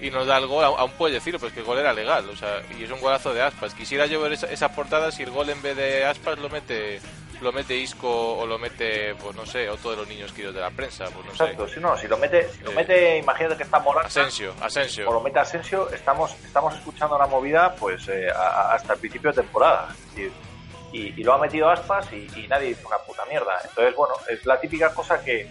y 0.00 0.10
nos 0.10 0.26
da 0.26 0.38
el 0.38 0.46
gol, 0.46 0.64
aún 0.64 0.92
puedes 0.92 1.14
decirlo, 1.14 1.38
pero 1.38 1.48
es 1.48 1.54
que 1.54 1.60
el 1.60 1.66
gol 1.66 1.78
era 1.78 1.92
legal, 1.92 2.28
o 2.28 2.36
sea, 2.36 2.62
y 2.78 2.84
es 2.84 2.90
un 2.90 3.00
golazo 3.00 3.34
de 3.34 3.42
aspas. 3.42 3.74
Quisiera 3.74 4.06
yo 4.06 4.20
ver 4.20 4.32
esa, 4.32 4.46
esa 4.46 4.72
portada 4.72 5.10
si 5.10 5.22
el 5.22 5.30
gol 5.30 5.50
en 5.50 5.60
vez 5.62 5.76
de 5.76 6.04
aspas 6.04 6.38
lo 6.38 6.48
mete 6.48 7.00
lo 7.40 7.52
mete 7.52 7.74
Isco 7.74 8.36
o 8.36 8.46
lo 8.46 8.58
mete, 8.58 9.14
pues 9.14 9.34
no 9.34 9.46
sé, 9.46 9.66
otro 9.70 9.92
de 9.92 9.96
los 9.96 10.06
niños 10.08 10.30
queridos 10.30 10.54
de 10.54 10.60
la 10.60 10.70
prensa, 10.70 11.06
pues 11.06 11.24
no 11.24 11.30
exacto. 11.32 11.66
sé. 11.66 11.74
Si 11.76 11.80
no, 11.80 11.96
si 11.96 12.06
lo 12.06 12.18
mete, 12.18 12.46
si 12.50 12.62
lo 12.62 12.70
Eh, 12.72 12.74
mete 12.74 13.16
imagínate 13.16 13.56
que 13.56 13.62
está 13.62 13.78
Morata 13.78 14.08
Asensio, 14.08 14.52
o 14.52 14.60
lo 14.60 14.66
Asensio. 14.66 15.20
mete 15.22 15.38
Asensio, 15.38 15.88
estamos, 15.90 16.34
estamos 16.44 16.74
escuchando 16.74 17.16
la 17.16 17.26
movida 17.26 17.74
pues 17.76 18.06
eh, 18.08 18.28
a- 18.30 18.74
hasta 18.74 18.92
el 18.92 18.98
principio 18.98 19.30
de 19.30 19.36
temporada. 19.40 19.88
Es 19.90 20.10
decir, 20.16 20.32
y, 20.92 21.18
y 21.18 21.24
lo 21.24 21.32
ha 21.32 21.38
metido 21.38 21.70
Aspas 21.70 22.12
y, 22.12 22.28
y 22.38 22.46
nadie 22.46 22.68
dice 22.68 22.84
una 22.86 22.98
puta 22.98 23.24
mierda. 23.24 23.56
Entonces, 23.66 23.96
bueno, 23.96 24.14
es 24.28 24.44
la 24.44 24.60
típica 24.60 24.92
cosa 24.92 25.22
que 25.24 25.48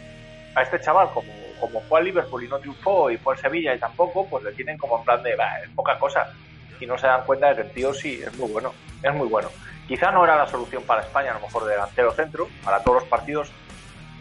a 0.54 0.62
este 0.62 0.80
chaval, 0.82 1.10
como, 1.12 1.34
como 1.60 1.82
fue 1.82 2.00
al 2.00 2.06
Liverpool 2.06 2.44
y 2.44 2.48
no 2.48 2.58
triunfó, 2.60 3.10
y 3.12 3.18
fue 3.18 3.34
al 3.36 3.40
Sevilla 3.40 3.74
y 3.76 3.80
tampoco, 3.80 4.28
pues 4.28 4.44
le 4.44 4.52
tienen 4.54 4.78
como 4.78 5.00
en 5.00 5.06
plan 5.06 5.22
de, 5.24 5.36
"Bah, 5.36 5.60
es 5.64 5.70
poca 5.72 5.98
cosa. 6.00 6.32
Y 6.80 6.86
no 6.86 6.98
se 6.98 7.08
dan 7.08 7.24
cuenta 7.26 7.50
de 7.50 7.56
que 7.56 7.62
el 7.62 7.72
tío 7.72 7.94
sí, 7.94 8.22
es 8.26 8.34
muy 8.38 8.50
bueno, 8.52 8.74
es 9.04 9.14
muy 9.14 9.28
bueno. 9.28 9.50
Quizá 9.88 10.12
no 10.12 10.24
era 10.24 10.36
la 10.38 10.48
solución 10.48 10.84
para 10.84 11.02
España, 11.02 11.32
a 11.32 11.34
lo 11.36 11.42
mejor 11.42 11.66
de 11.66 11.72
delantero 11.72 12.12
centro, 12.14 12.48
para 12.64 12.82
todos 12.84 13.02
los 13.02 13.10
partidos, 13.10 13.52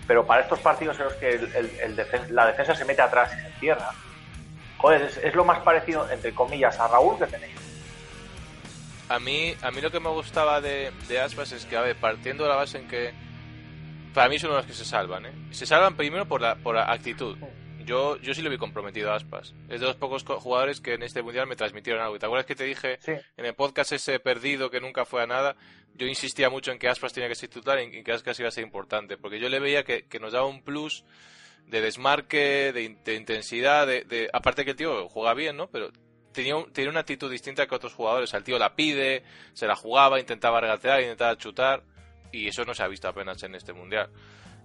pero 0.06 0.26
para 0.26 0.40
estos 0.42 0.58
partidos 0.60 0.98
en 0.98 1.04
los 1.04 1.12
que 1.14 2.26
la 2.30 2.46
defensa 2.46 2.74
se 2.74 2.84
mete 2.84 3.02
atrás 3.02 3.30
y 3.36 3.40
se 3.40 3.46
encierra, 3.48 3.90
joder, 4.78 5.02
es, 5.02 5.18
es 5.18 5.34
lo 5.34 5.44
más 5.44 5.60
parecido, 5.60 6.10
entre 6.10 6.34
comillas, 6.34 6.78
a 6.80 6.88
Raúl 6.88 7.18
que 7.18 7.26
tenéis. 7.26 7.54
A 9.10 9.18
mí, 9.18 9.54
a 9.62 9.70
mí 9.70 9.80
lo 9.80 9.90
que 9.90 10.00
me 10.00 10.10
gustaba 10.10 10.60
de, 10.60 10.92
de 11.08 11.20
Aspas 11.20 11.52
es 11.52 11.64
que, 11.64 11.76
a 11.76 11.80
ver, 11.82 11.96
partiendo 11.96 12.44
de 12.44 12.50
la 12.50 12.56
base 12.56 12.78
en 12.78 12.88
que 12.88 13.12
para 14.18 14.28
mí 14.28 14.38
son 14.38 14.50
los 14.52 14.66
que 14.66 14.72
se 14.72 14.84
salvan, 14.84 15.26
¿eh? 15.26 15.32
Se 15.52 15.64
salvan 15.64 15.96
primero 15.96 16.26
por 16.26 16.40
la, 16.42 16.56
por 16.56 16.74
la 16.74 16.90
actitud. 16.92 17.36
Yo, 17.84 18.16
yo 18.16 18.34
sí 18.34 18.42
lo 18.42 18.50
vi 18.50 18.58
comprometido 18.58 19.12
a 19.12 19.14
Aspas. 19.14 19.54
Es 19.68 19.80
de 19.80 19.86
los 19.86 19.94
pocos 19.94 20.24
co- 20.24 20.40
jugadores 20.40 20.80
que 20.80 20.94
en 20.94 21.02
este 21.04 21.22
mundial 21.22 21.46
me 21.46 21.54
transmitieron 21.56 22.02
algo. 22.02 22.16
¿Y 22.16 22.18
¿Te 22.18 22.26
acuerdas 22.26 22.44
que 22.44 22.56
te 22.56 22.64
dije 22.64 22.98
Sí, 23.00 23.12
en 23.36 23.44
el 23.46 23.54
podcast 23.54 23.92
ese 23.92 24.18
perdido 24.18 24.70
que 24.70 24.80
nunca 24.80 25.04
fue 25.04 25.22
a 25.22 25.26
nada? 25.26 25.54
Yo 25.94 26.06
insistía 26.06 26.50
mucho 26.50 26.72
en 26.72 26.78
que 26.80 26.88
Aspas 26.88 27.12
tenía 27.12 27.28
que 27.28 27.34
ser 27.36 27.48
titular 27.48 27.78
y 27.80 27.84
en 27.96 28.04
que 28.04 28.12
Aspas 28.12 28.38
iba 28.40 28.48
a 28.48 28.50
ser 28.50 28.64
importante. 28.64 29.16
Porque 29.16 29.38
yo 29.38 29.48
le 29.48 29.60
veía 29.60 29.84
que, 29.84 30.02
que 30.06 30.18
nos 30.20 30.32
daba 30.32 30.46
un 30.46 30.62
plus 30.62 31.04
de 31.66 31.80
desmarque, 31.80 32.72
de, 32.74 32.82
in- 32.82 32.98
de 33.04 33.14
intensidad, 33.14 33.86
de, 33.86 34.02
de- 34.02 34.28
aparte 34.32 34.64
que 34.64 34.72
el 34.72 34.76
tío 34.76 35.08
juega 35.08 35.32
bien, 35.34 35.56
¿no? 35.56 35.68
Pero 35.70 35.90
tenía, 36.32 36.56
un- 36.56 36.72
tenía 36.72 36.90
una 36.90 37.00
actitud 37.00 37.30
distinta 37.30 37.66
que 37.66 37.74
otros 37.74 37.94
jugadores. 37.94 38.34
Al 38.34 38.42
tío 38.44 38.58
la 38.58 38.74
pide, 38.74 39.22
se 39.54 39.66
la 39.66 39.76
jugaba, 39.76 40.18
intentaba 40.20 40.60
regatear, 40.60 41.00
intentaba 41.00 41.36
chutar. 41.38 41.82
Y 42.32 42.48
eso 42.48 42.64
no 42.64 42.74
se 42.74 42.82
ha 42.82 42.88
visto 42.88 43.08
apenas 43.08 43.42
en 43.42 43.54
este 43.54 43.72
mundial. 43.72 44.10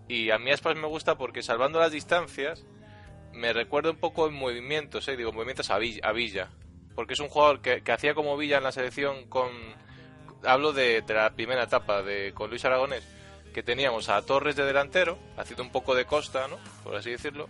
Y 0.08 0.32
a 0.32 0.38
mí 0.38 0.52
Aspas 0.52 0.76
me 0.76 0.88
gusta 0.88 1.16
porque 1.16 1.42
salvando 1.42 1.80
las 1.80 1.92
distancias 1.92 2.66
me 3.34 3.54
recuerda 3.54 3.92
un 3.92 3.98
poco 3.98 4.28
en 4.28 4.34
movimientos, 4.34 5.08
¿eh? 5.08 5.18
digo, 5.18 5.32
movimientos 5.32 5.70
a 5.70 5.78
Villa, 5.78 6.02
a 6.08 6.12
Villa 6.12 6.50
porque 6.96 7.14
es 7.14 7.20
un 7.20 7.30
jugador 7.30 7.62
que, 7.62 7.82
hacía 7.92 8.14
como 8.14 8.38
Villa 8.38 8.58
en 8.58 8.64
la 8.64 8.72
selección 8.72 9.28
con... 9.28 9.50
Hablo 10.44 10.74
de, 10.74 11.04
la 11.08 11.32
primera 11.32 11.64
etapa 11.64 12.02
de 12.04 12.34
con 12.34 12.50
Luis 12.50 12.66
Aragonés, 12.66 13.04
que 13.54 13.64
teníamos 13.64 14.10
a 14.10 14.22
Torres 14.24 14.58
de 14.58 14.66
delantero, 14.66 15.18
haciendo 15.38 15.64
un 15.64 15.72
poco 15.72 15.96
de 15.96 16.06
costa, 16.06 16.48
¿no? 16.50 16.58
Por 16.84 16.96
así 16.96 17.12
decirlo, 17.12 17.48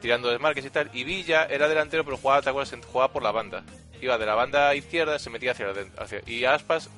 tirando 0.00 0.28
desmarques 0.28 0.64
y 0.64 0.70
tal, 0.70 0.90
y 0.92 1.04
Villa 1.04 1.44
era 1.44 1.68
delantero 1.68 2.04
pero 2.04 2.16
jugaba. 2.16 2.42
Jugaba 2.42 3.12
por 3.12 3.22
la 3.22 3.30
banda. 3.30 3.62
Iba 4.02 4.18
de 4.18 4.26
la 4.26 4.34
banda 4.34 4.74
izquierda, 4.74 5.18
se 5.20 5.30
metía 5.30 5.52
hacia, 5.52 5.72
hacia 5.98 6.20
y 6.26 6.44
Aspas 6.44 6.90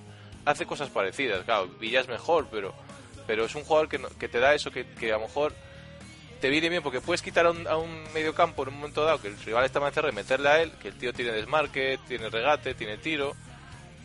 hace 0.48 0.66
cosas 0.66 0.88
parecidas, 0.88 1.44
claro, 1.44 1.68
Villa 1.78 2.00
es 2.00 2.08
mejor, 2.08 2.48
pero 2.50 2.74
pero 3.26 3.44
es 3.44 3.54
un 3.54 3.62
jugador 3.62 3.90
que, 3.90 4.00
que 4.18 4.26
te 4.26 4.38
da 4.38 4.54
eso 4.54 4.70
que, 4.70 4.86
que 4.86 5.12
a 5.12 5.16
lo 5.18 5.26
mejor 5.26 5.52
te 6.40 6.48
viene 6.48 6.70
bien 6.70 6.82
porque 6.82 7.02
puedes 7.02 7.20
quitar 7.20 7.44
a 7.44 7.50
un, 7.50 7.66
a 7.66 7.76
un 7.76 8.04
medio 8.14 8.34
campo 8.34 8.62
en 8.62 8.70
un 8.70 8.76
momento 8.76 9.04
dado 9.04 9.20
que 9.20 9.28
el 9.28 9.38
rival 9.38 9.66
está 9.66 9.80
más 9.80 9.88
encerrado 9.88 10.12
y 10.12 10.16
meterle 10.16 10.48
a 10.48 10.62
él, 10.62 10.72
que 10.80 10.88
el 10.88 10.94
tío 10.94 11.12
tiene 11.12 11.32
desmarque, 11.32 11.98
tiene 12.08 12.30
regate, 12.30 12.72
tiene 12.74 12.96
tiro 12.96 13.34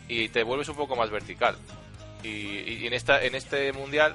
y 0.08 0.28
te 0.28 0.42
vuelves 0.42 0.68
un 0.68 0.76
poco 0.76 0.94
más 0.94 1.08
vertical. 1.08 1.56
Y, 2.22 2.28
y 2.28 2.86
en 2.86 2.92
esta 2.92 3.24
en 3.24 3.34
este 3.34 3.72
mundial, 3.72 4.14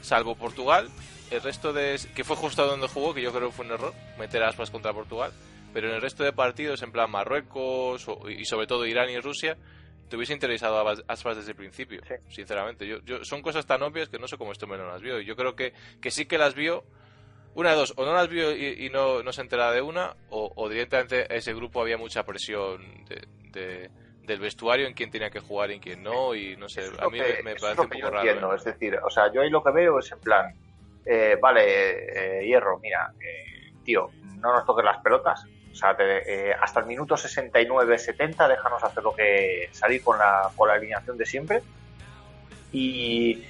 salvo 0.00 0.36
Portugal, 0.36 0.88
el 1.32 1.42
resto 1.42 1.72
de 1.72 1.98
que 2.14 2.22
fue 2.22 2.36
justo 2.36 2.64
donde 2.66 2.86
jugó, 2.86 3.14
que 3.14 3.22
yo 3.22 3.32
creo 3.32 3.48
que 3.48 3.56
fue 3.56 3.66
un 3.66 3.72
error 3.72 3.94
meter 4.16 4.44
a 4.44 4.48
Aspas 4.50 4.70
contra 4.70 4.92
Portugal, 4.92 5.32
pero 5.72 5.88
en 5.88 5.96
el 5.96 6.02
resto 6.02 6.22
de 6.22 6.32
partidos, 6.32 6.82
en 6.82 6.92
plan 6.92 7.10
Marruecos 7.10 8.06
y 8.28 8.44
sobre 8.44 8.68
todo 8.68 8.86
Irán 8.86 9.10
y 9.10 9.18
Rusia, 9.18 9.56
te 10.08 10.16
hubiese 10.16 10.32
interesado 10.32 10.86
a 10.88 10.94
Aspas 11.08 11.36
desde 11.36 11.50
el 11.52 11.56
principio, 11.56 12.00
Sí. 12.06 12.14
sinceramente. 12.28 12.86
Yo, 12.86 12.98
yo, 13.04 13.24
son 13.24 13.42
cosas 13.42 13.66
tan 13.66 13.82
obvias 13.82 14.08
que 14.08 14.18
no 14.18 14.28
sé 14.28 14.36
cómo 14.38 14.52
este 14.52 14.64
hombre 14.64 14.80
no 14.80 14.88
las 14.88 15.02
vio. 15.02 15.20
Y 15.20 15.24
yo 15.24 15.36
creo 15.36 15.54
que, 15.56 15.72
que 16.00 16.10
sí 16.10 16.26
que 16.26 16.38
las 16.38 16.54
vio. 16.54 16.84
Una 17.54 17.70
de 17.70 17.76
dos, 17.76 17.94
o 17.96 18.04
no 18.04 18.12
las 18.12 18.28
vio 18.28 18.54
y, 18.54 18.84
y 18.86 18.90
no, 18.90 19.22
no 19.22 19.32
se 19.32 19.40
entera 19.40 19.72
de 19.72 19.80
una, 19.80 20.14
o, 20.28 20.52
o 20.56 20.68
directamente 20.68 21.22
a 21.22 21.34
ese 21.36 21.54
grupo 21.54 21.80
había 21.80 21.96
mucha 21.96 22.22
presión 22.24 23.04
de, 23.06 23.26
de- 23.50 23.90
del 24.24 24.40
vestuario 24.40 24.86
en 24.86 24.92
quién 24.92 25.10
tenía 25.10 25.30
que 25.30 25.40
jugar 25.40 25.70
y 25.70 25.74
en 25.74 25.80
quién 25.80 26.02
no, 26.02 26.34
y 26.34 26.54
no 26.56 26.68
sé, 26.68 26.82
a 26.98 27.08
mí 27.08 27.18
que- 27.18 27.42
me, 27.42 27.52
me 27.54 27.56
parece 27.56 27.80
un 27.80 27.88
poco 27.88 27.98
yo 28.00 28.10
raro. 28.10 28.18
entiendo, 28.28 28.52
¿eh? 28.52 28.56
es 28.56 28.64
decir, 28.64 28.98
o 29.02 29.08
sea, 29.08 29.32
yo 29.32 29.40
ahí 29.40 29.48
lo 29.48 29.62
que 29.62 29.70
veo 29.70 29.98
es 30.00 30.12
en 30.12 30.18
plan, 30.20 30.54
eh, 31.06 31.38
vale, 31.40 32.40
eh, 32.42 32.46
Hierro, 32.46 32.78
mira, 32.80 33.10
eh, 33.20 33.72
tío, 33.84 34.10
no 34.40 34.52
nos 34.52 34.66
toques 34.66 34.84
las 34.84 34.98
pelotas, 34.98 35.42
o 35.76 35.78
sea, 35.78 35.94
te- 35.94 36.48
eh, 36.50 36.54
hasta 36.58 36.80
el 36.80 36.86
minuto 36.86 37.16
69-70 37.16 38.48
déjanos 38.48 38.82
hacer 38.82 39.02
lo 39.02 39.14
que 39.14 39.68
salir 39.72 40.02
con 40.02 40.18
la, 40.18 40.48
con 40.56 40.68
la 40.68 40.74
alineación 40.74 41.18
de 41.18 41.26
siempre 41.26 41.62
y, 42.72 43.44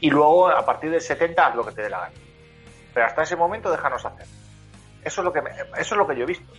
y 0.00 0.10
luego 0.10 0.48
a 0.48 0.64
partir 0.64 0.90
del 0.90 1.00
70 1.02 1.46
haz 1.46 1.54
lo 1.54 1.64
que 1.66 1.72
te 1.72 1.82
dé 1.82 1.90
la 1.90 2.00
gana. 2.00 2.14
Pero 2.94 3.06
hasta 3.06 3.22
ese 3.24 3.36
momento 3.36 3.70
déjanos 3.70 4.04
hacer. 4.04 4.26
Eso 5.04 5.20
es 5.20 5.24
lo 5.24 5.32
que, 5.32 5.42
me- 5.42 5.50
eso 5.50 5.94
es 5.94 5.96
lo 5.98 6.06
que 6.06 6.16
yo 6.16 6.22
he 6.24 6.26
visto. 6.26 6.50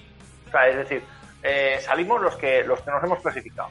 O 0.47 0.51
sea, 0.51 0.67
es 0.67 0.77
decir, 0.77 1.03
eh, 1.43 1.79
salimos 1.81 2.21
los 2.21 2.35
que, 2.35 2.63
los 2.63 2.81
que 2.81 2.91
nos 2.91 3.03
hemos 3.03 3.19
clasificado 3.21 3.69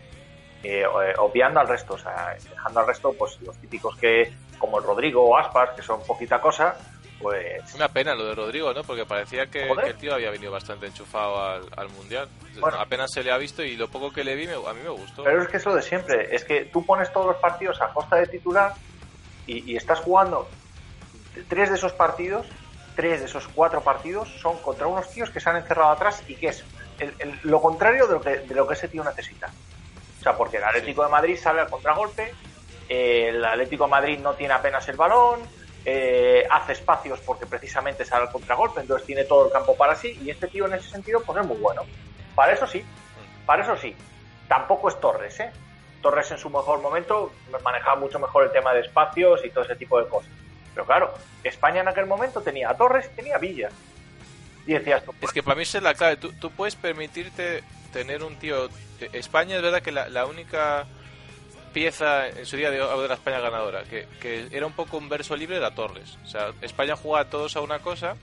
eh, 0.63 0.83
eh, 0.83 1.15
obviando 1.19 1.61
al 1.61 1.69
resto, 1.69 1.95
o 1.95 1.99
sea, 1.99 2.35
dejando 2.51 2.81
al 2.81 2.87
resto, 2.89 3.13
pues 3.13 3.41
los 3.43 3.57
típicos 3.59 3.97
que, 3.97 4.33
como 4.59 4.79
el 4.79 4.85
Rodrigo 4.85 5.23
o 5.25 5.37
Aspas, 5.39 5.71
que 5.77 5.83
son 5.83 6.03
poquita 6.05 6.41
cosa, 6.41 6.77
pues 7.21 7.75
Una 7.75 7.89
pena 7.89 8.15
lo 8.15 8.27
de 8.27 8.35
Rodrigo, 8.35 8.73
¿no? 8.75 8.83
Porque 8.85 9.05
parecía 9.07 9.47
que, 9.47 9.69
el 9.71 9.97
tío 9.97 10.15
había 10.15 10.31
venido 10.31 10.53
bastante 10.53 10.87
enchufado 10.87 11.43
al, 11.43 11.63
al 11.77 11.89
Mundial. 11.91 12.29
Bueno. 12.61 12.79
Apenas 12.79 13.11
se 13.13 13.23
le 13.23 13.33
ha 13.33 13.39
visto 13.39 13.63
y 13.63 13.77
lo 13.77 13.89
poco 13.89 14.13
que 14.13 14.23
le 14.25 14.35
vi 14.35 14.47
me- 14.47 14.55
a 14.55 14.73
mí 14.75 14.81
me 14.83 14.91
gustó. 14.91 15.25
Pero 15.25 15.43
es 15.43 15.49
que 15.49 15.57
es 15.57 15.65
lo 15.67 15.75
de 15.75 15.83
siempre, 15.83 16.35
es 16.35 16.45
que 16.45 16.65
tú 16.67 16.85
pones 16.85 17.13
todos 17.13 17.27
los 17.27 17.37
partidos 17.37 17.81
a 17.81 17.89
costa 17.89 18.17
de 18.17 18.27
titular 18.27 18.75
y, 19.47 19.73
y 19.73 19.77
estás 19.77 20.01
jugando 20.01 20.49
tres 21.49 21.69
de 21.71 21.77
esos 21.77 21.93
partidos, 21.93 22.47
tres 22.95 23.21
de 23.21 23.27
esos 23.27 23.47
cuatro 23.49 23.83
partidos 23.83 24.29
son 24.41 24.59
contra 24.59 24.87
unos 24.87 25.09
tíos 25.11 25.31
que 25.31 25.41
se 25.41 25.49
han 25.51 25.57
encerrado 25.57 25.91
atrás 25.93 26.23
y 26.29 26.35
que 26.37 26.49
es 26.49 26.65
el- 26.99 27.15
el- 27.19 27.39
lo 27.43 27.61
contrario 27.61 28.07
de 28.07 28.15
lo, 28.15 28.21
que, 28.21 28.31
de 28.39 28.55
lo 28.55 28.67
que 28.67 28.75
ese 28.75 28.89
tío 28.89 29.05
necesita. 29.05 29.51
O 30.19 30.23
sea, 30.23 30.35
porque 30.37 30.57
el 30.57 30.65
Atlético 30.65 31.05
de 31.05 31.11
Madrid 31.11 31.39
sale 31.39 31.61
al 31.61 31.69
contragolpe, 31.71 32.33
el 32.89 33.45
Atlético 33.45 33.85
de 33.85 33.91
Madrid 33.91 34.19
no 34.19 34.35
tiene 34.35 34.55
apenas 34.55 34.89
el 34.89 34.97
balón, 34.97 35.41
eh, 35.89 36.45
hace 36.51 36.73
espacios 36.73 37.21
porque 37.21 37.47
precisamente 37.47 38.05
sale 38.05 38.25
al 38.25 38.33
contragolpe, 38.33 38.81
entonces 38.81 39.07
tiene 39.07 39.23
todo 39.23 39.47
el 39.47 39.53
campo 39.53 39.77
para 39.77 39.95
sí 39.95 40.19
y 40.21 40.31
este 40.31 40.49
tío 40.49 40.67
en 40.67 40.75
ese 40.75 40.91
sentido 40.91 41.23
pues 41.25 41.39
es 41.39 41.47
muy 41.47 41.57
bueno. 41.59 41.83
Para 42.35 42.53
eso 42.53 42.67
sí, 42.67 42.85
para 43.47 43.63
eso 43.63 43.77
sí. 43.77 43.95
Tampoco 44.49 44.89
es 44.89 45.01
Torres, 45.01 45.39
¿eh? 45.39 45.53
Torres 46.03 46.29
en 46.33 46.39
su 46.39 46.51
mejor 46.51 46.81
momento 46.81 47.33
manejaba 47.63 47.95
mucho 47.95 48.19
mejor 48.19 48.45
el 48.45 48.51
tema 48.51 48.75
de 48.75 48.81
espacios 48.81 49.45
y 49.45 49.51
todo 49.51 49.63
ese 49.63 49.77
tipo 49.77 50.01
de 50.03 50.09
cosas. 50.09 50.31
Pero 50.75 50.85
claro, 50.87 51.15
España 51.45 51.83
en 51.83 51.89
aquel 51.89 52.07
momento 52.07 52.41
tenía 52.41 52.71
a 52.71 52.77
Torres 52.77 53.09
y 53.13 53.17
tenía 53.17 53.37
a 53.37 53.39
Villa. 53.39 53.69
Y 54.67 54.73
decías 54.73 55.05
tú, 55.05 55.15
Es 55.21 55.33
que 55.33 55.45
para 55.45 55.55
mí 55.55 55.63
esa 55.63 55.79
es 55.79 55.85
la 55.85 55.95
clave. 55.95 56.17
Tú, 56.17 56.33
tú 56.33 56.51
puedes 56.51 56.75
permitirte 56.75 57.63
tener 57.93 58.25
un 58.25 58.35
tío. 58.37 58.69
España 59.13 59.55
es 59.55 59.63
verdad 59.63 59.83
que 59.83 59.93
la, 59.93 60.09
la 60.09 60.27
única 60.27 60.85
pieza 61.77 62.29
en 62.29 62.47
su 62.47 62.57
día 62.57 62.71
de, 62.71 62.79
de 62.79 63.09
la 63.09 63.13
España 63.13 63.39
ganadora, 63.39 63.85
que, 63.85 64.09
que 64.19 64.49
era 64.51 64.65
un 64.65 64.73
poco 64.73 64.97
un 64.97 65.11
verso 65.11 65.37
libre, 65.37 65.59
era 65.59 65.75
Torres. 65.75 66.17
O 66.25 66.27
sea, 66.27 66.55
España 66.63 66.97
jugaba 66.97 67.29
todos 67.29 67.55
a 67.55 67.61
una 67.61 67.81
cosa 67.81 68.17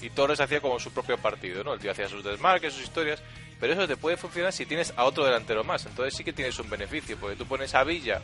y 0.00 0.10
Torres 0.10 0.38
hacía 0.38 0.60
como 0.60 0.78
su 0.78 0.92
propio 0.92 1.18
partido, 1.18 1.64
¿no? 1.64 1.74
El 1.74 1.80
tío 1.80 1.90
hacía 1.90 2.08
sus 2.08 2.22
desmarques, 2.22 2.72
sus 2.72 2.84
historias. 2.84 3.20
Pero 3.58 3.72
eso 3.72 3.88
te 3.88 3.96
puede 3.96 4.16
funcionar 4.16 4.52
si 4.52 4.64
tienes 4.64 4.94
a 4.96 5.02
otro 5.02 5.24
delantero 5.24 5.64
más. 5.64 5.86
Entonces 5.86 6.14
sí 6.14 6.22
que 6.22 6.32
tienes 6.32 6.56
un 6.60 6.70
beneficio, 6.70 7.16
porque 7.16 7.34
tú 7.34 7.46
pones 7.46 7.74
a 7.74 7.82
Villa 7.82 8.20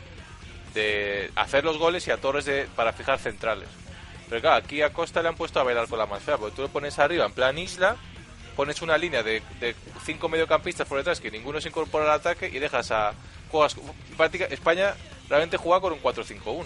de 0.73 1.31
hacer 1.35 1.65
los 1.65 1.77
goles 1.77 2.07
y 2.07 2.11
a 2.11 2.21
Torres 2.21 2.45
de, 2.45 2.69
para 2.73 2.93
fijar 2.93 3.19
centrales. 3.19 3.67
Pero 4.29 4.39
claro, 4.39 4.55
aquí 4.55 4.81
a 4.83 4.93
Costa 4.93 5.21
le 5.21 5.27
han 5.27 5.35
puesto 5.35 5.59
a 5.59 5.63
bailar 5.63 5.89
con 5.89 5.99
la 5.99 6.05
más 6.05 6.23
fea, 6.23 6.37
porque 6.37 6.55
tú 6.55 6.61
lo 6.61 6.69
pones 6.69 6.97
arriba 6.97 7.25
en 7.25 7.33
plan 7.33 7.57
isla, 7.57 7.97
pones 8.55 8.81
una 8.81 8.97
línea 8.97 9.21
de, 9.21 9.41
de 9.59 9.75
cinco 10.05 10.29
mediocampistas 10.29 10.87
por 10.87 10.97
detrás 10.97 11.19
que 11.19 11.29
ninguno 11.29 11.59
se 11.59 11.67
incorpora 11.67 12.05
al 12.05 12.11
ataque 12.21 12.47
y 12.47 12.57
dejas 12.59 12.89
a. 12.91 13.13
Juegas, 13.51 13.75
práctica, 14.15 14.45
España 14.45 14.95
realmente 15.29 15.57
juega 15.57 15.81
con 15.81 15.93
un 15.93 16.01
4-5-1 16.01 16.65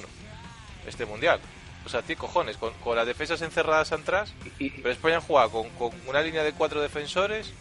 este 0.88 1.06
mundial. 1.06 1.40
O 1.86 1.90
sea, 1.90 2.02
tío, 2.02 2.18
cojones, 2.18 2.58
con, 2.58 2.74
con 2.76 2.96
las 2.96 3.08
defensas 3.08 3.42
encerradas 3.42 3.92
atrás, 3.92 4.34
pero 4.58 4.92
España 4.92 5.20
juega 5.20 5.50
con, 5.50 5.70
con 5.72 5.92
una 6.08 6.22
línea 6.22 6.44
de 6.44 6.54
cuatro 6.54 6.82
defensores, 6.82 7.52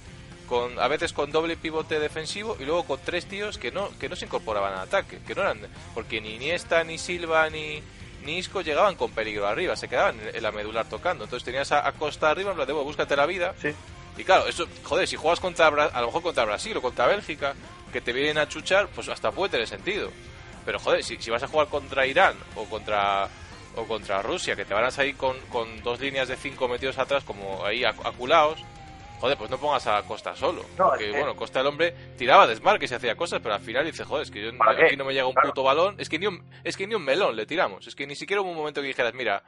con 0.47 0.79
a 0.79 0.89
veces 0.89 1.13
con 1.13 1.31
doble 1.33 1.57
pivote 1.57 1.99
defensivo 1.99 2.57
y 2.59 2.65
luego 2.65 2.85
con 2.85 3.01
tres 3.05 3.27
tíos 3.27 3.57
que 3.57 3.71
no 3.71 3.89
que 3.99 4.09
no 4.09 4.17
se 4.17 4.27
incorporaban 4.27 4.73
al 4.75 4.81
ataque, 4.81 5.21
que 5.27 5.35
no 5.35 5.43
eran 5.43 5.61
porque 5.95 6.21
ni 6.21 6.35
Iniesta 6.35 6.83
ni 6.85 6.99
Silva 6.99 7.49
ni 7.49 7.83
ni 8.25 8.37
Isco 8.37 8.61
llegaban 8.61 8.97
con 8.97 9.13
peligro 9.13 9.47
arriba, 9.47 9.77
se 9.77 9.89
quedaban 9.89 10.19
en, 10.35 10.43
la 10.43 10.53
medular 10.53 10.87
tocando. 10.87 11.25
Entonces 11.25 11.45
tenías 11.45 11.73
a, 11.73 11.87
a 11.87 11.93
Costa 11.93 12.31
arriba, 12.31 12.51
en 12.51 12.57
plan 12.57 12.67
de, 12.67 12.75
"Bueno, 12.75 12.85
búscate 12.85 13.17
la 13.17 13.27
vida. 13.27 13.55
sí. 13.63 13.73
Y 14.17 14.25
claro, 14.25 14.47
eso, 14.47 14.67
joder, 14.85 15.07
si 15.09 15.17
juegas 15.17 15.41
contra 15.41 15.67
a 15.69 16.01
lo 16.01 16.07
mejor 16.07 16.23
contra 16.23 16.45
Brasil 16.45 16.77
o 16.77 16.83
contra 16.83 17.07
Bélgica, 17.07 17.55
que 17.93 18.01
te 18.01 18.13
vienen 18.13 18.39
a 18.39 18.49
chuchar, 18.49 18.89
pues 18.89 19.09
hasta 19.09 19.31
puede 19.33 19.51
tener 19.53 19.67
sentido. 19.67 20.11
Pero 20.65 20.79
joder, 20.79 21.03
si, 21.03 21.17
si 21.17 21.31
vas 21.31 21.43
a 21.43 21.49
jugar 21.49 21.69
contra 21.69 22.07
Irán 22.07 22.35
o 22.55 22.65
contra 22.67 23.29
o 23.77 23.85
contra 23.87 24.21
Rusia, 24.21 24.57
que 24.57 24.65
te 24.65 24.75
van 24.75 24.85
a 24.85 24.91
salir 24.91 25.17
con, 25.17 25.39
con 25.49 25.83
dos 25.83 26.01
líneas 26.01 26.29
de 26.29 26.37
cinco 26.37 26.67
metidos 26.69 26.99
atrás 26.99 27.23
como 27.25 27.65
ahí 27.65 27.83
acu- 27.83 28.05
aculados, 28.05 28.61
joder, 29.21 29.39
pues 29.39 29.49
no 29.49 29.59
pongas 29.59 29.87
a 29.87 30.03
Costa 30.03 30.35
solo. 30.35 30.65
No, 30.77 30.89
porque, 30.89 31.07
es 31.07 31.13
que- 31.13 31.19
bueno, 31.19 31.37
Costa 31.37 31.61
el 31.61 31.67
hombre 31.69 31.95
tiraba 32.19 32.47
desmarques 32.49 32.91
y 32.91 32.95
hacía 32.97 33.15
cosas, 33.15 33.41
pero 33.41 33.55
al 33.55 33.61
final 33.61 33.85
dice, 33.87 34.05
joder, 34.05 34.25
es 34.25 34.31
que 34.31 34.43
yo, 34.43 34.51
aquí 34.85 34.97
no 34.97 35.05
me 35.05 35.15
llega 35.15 35.27
un 35.27 35.33
Claro. 35.35 35.49
puto 35.51 35.63
balón, 35.63 35.95
es 35.99 36.09
que, 36.09 36.19
ni 36.19 36.27
un, 36.27 36.43
es 36.65 36.77
que 36.77 36.87
ni 36.87 36.95
un 36.97 37.05
melón 37.05 37.37
le 37.37 37.47
tiramos, 37.47 37.87
es 37.87 37.95
que 37.95 38.07
ni 38.09 38.17
siquiera 38.17 38.43
hubo 38.43 38.51
un 38.51 38.57
momento 38.57 38.81
que 38.83 38.89
dijeras, 38.89 39.15
mira, 39.15 39.43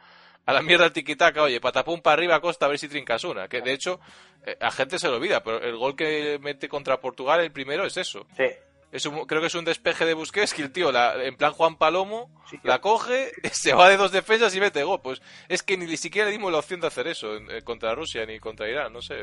a 0.45 0.53
la 0.53 0.63
mierda 0.63 0.87
el 0.87 0.93
tiquitaca, 0.93 1.43
oye, 1.43 1.61
patapum 1.61 2.01
para 2.01 2.15
arriba 2.15 2.41
Costa 2.41 2.67
a 2.67 2.69
ver 2.69 2.79
si 2.79 2.89
trincas 2.89 3.25
una, 3.25 3.49
que 3.49 3.61
de 3.61 3.73
hecho 3.73 4.01
eh, 4.45 4.57
a 4.61 4.71
gente 4.71 4.99
se 4.99 5.09
lo 5.09 5.17
olvida, 5.17 5.43
pero 5.43 5.63
el 5.63 5.77
gol 5.77 5.95
que 5.95 6.39
mete 6.41 6.69
contra 6.69 7.01
Portugal, 7.01 7.41
el 7.41 7.53
primero, 7.53 7.87
es 7.87 7.97
eso. 7.97 8.27
Sí. 8.37 8.47
Es 8.93 9.07
un- 9.07 9.25
creo 9.27 9.41
que 9.41 9.47
es 9.49 9.55
un 9.55 9.65
despeje 9.65 10.05
de 10.05 10.13
Busquets 10.15 10.53
que 10.53 10.61
el 10.63 10.71
tío, 10.71 10.93
la, 10.93 11.15
en 11.25 11.35
plan 11.37 11.53
Juan 11.53 11.77
Palomo, 11.77 12.31
Sí, 12.51 12.61
la 12.63 12.81
coge, 12.81 13.33
se 13.53 13.73
va 13.73 13.89
de 13.89 13.97
dos 13.97 14.13
defensas 14.13 14.55
y 14.55 14.61
mete 14.61 14.85
gol. 14.85 15.01
Pues 15.03 15.23
es 15.49 15.63
que 15.63 15.77
ni 15.79 15.97
siquiera 15.97 16.27
le 16.27 16.33
dimos 16.33 16.53
la 16.53 16.59
opción 16.59 16.81
de 16.81 16.87
hacer 16.89 17.09
eso 17.09 17.35
eh, 17.37 17.63
contra 17.65 17.95
Rusia 17.95 18.25
ni 18.27 18.39
contra 18.39 18.69
Irán, 18.69 18.93
no 18.93 19.01
sé. 19.01 19.17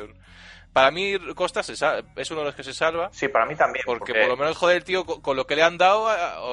Para 0.73 0.91
mí 0.91 1.13
Costa 1.35 1.63
se 1.63 1.73
es 1.73 2.31
uno 2.31 2.39
de 2.41 2.45
los 2.47 2.55
que 2.55 2.63
se 2.63 2.73
salva 2.73 3.09
Sí, 3.11 3.27
para 3.27 3.45
mí 3.45 3.55
también. 3.55 3.83
porque 3.87 4.13
por 4.13 4.27
lo 4.27 4.37
menos, 4.37 4.55
joder, 4.57 4.77
el 4.77 4.83
tío 4.83 5.03
con, 5.05 5.21
con 5.21 5.35
lo 5.37 5.45
que 5.47 5.55
le 5.55 5.63
han 5.63 5.77
dado 5.77 6.03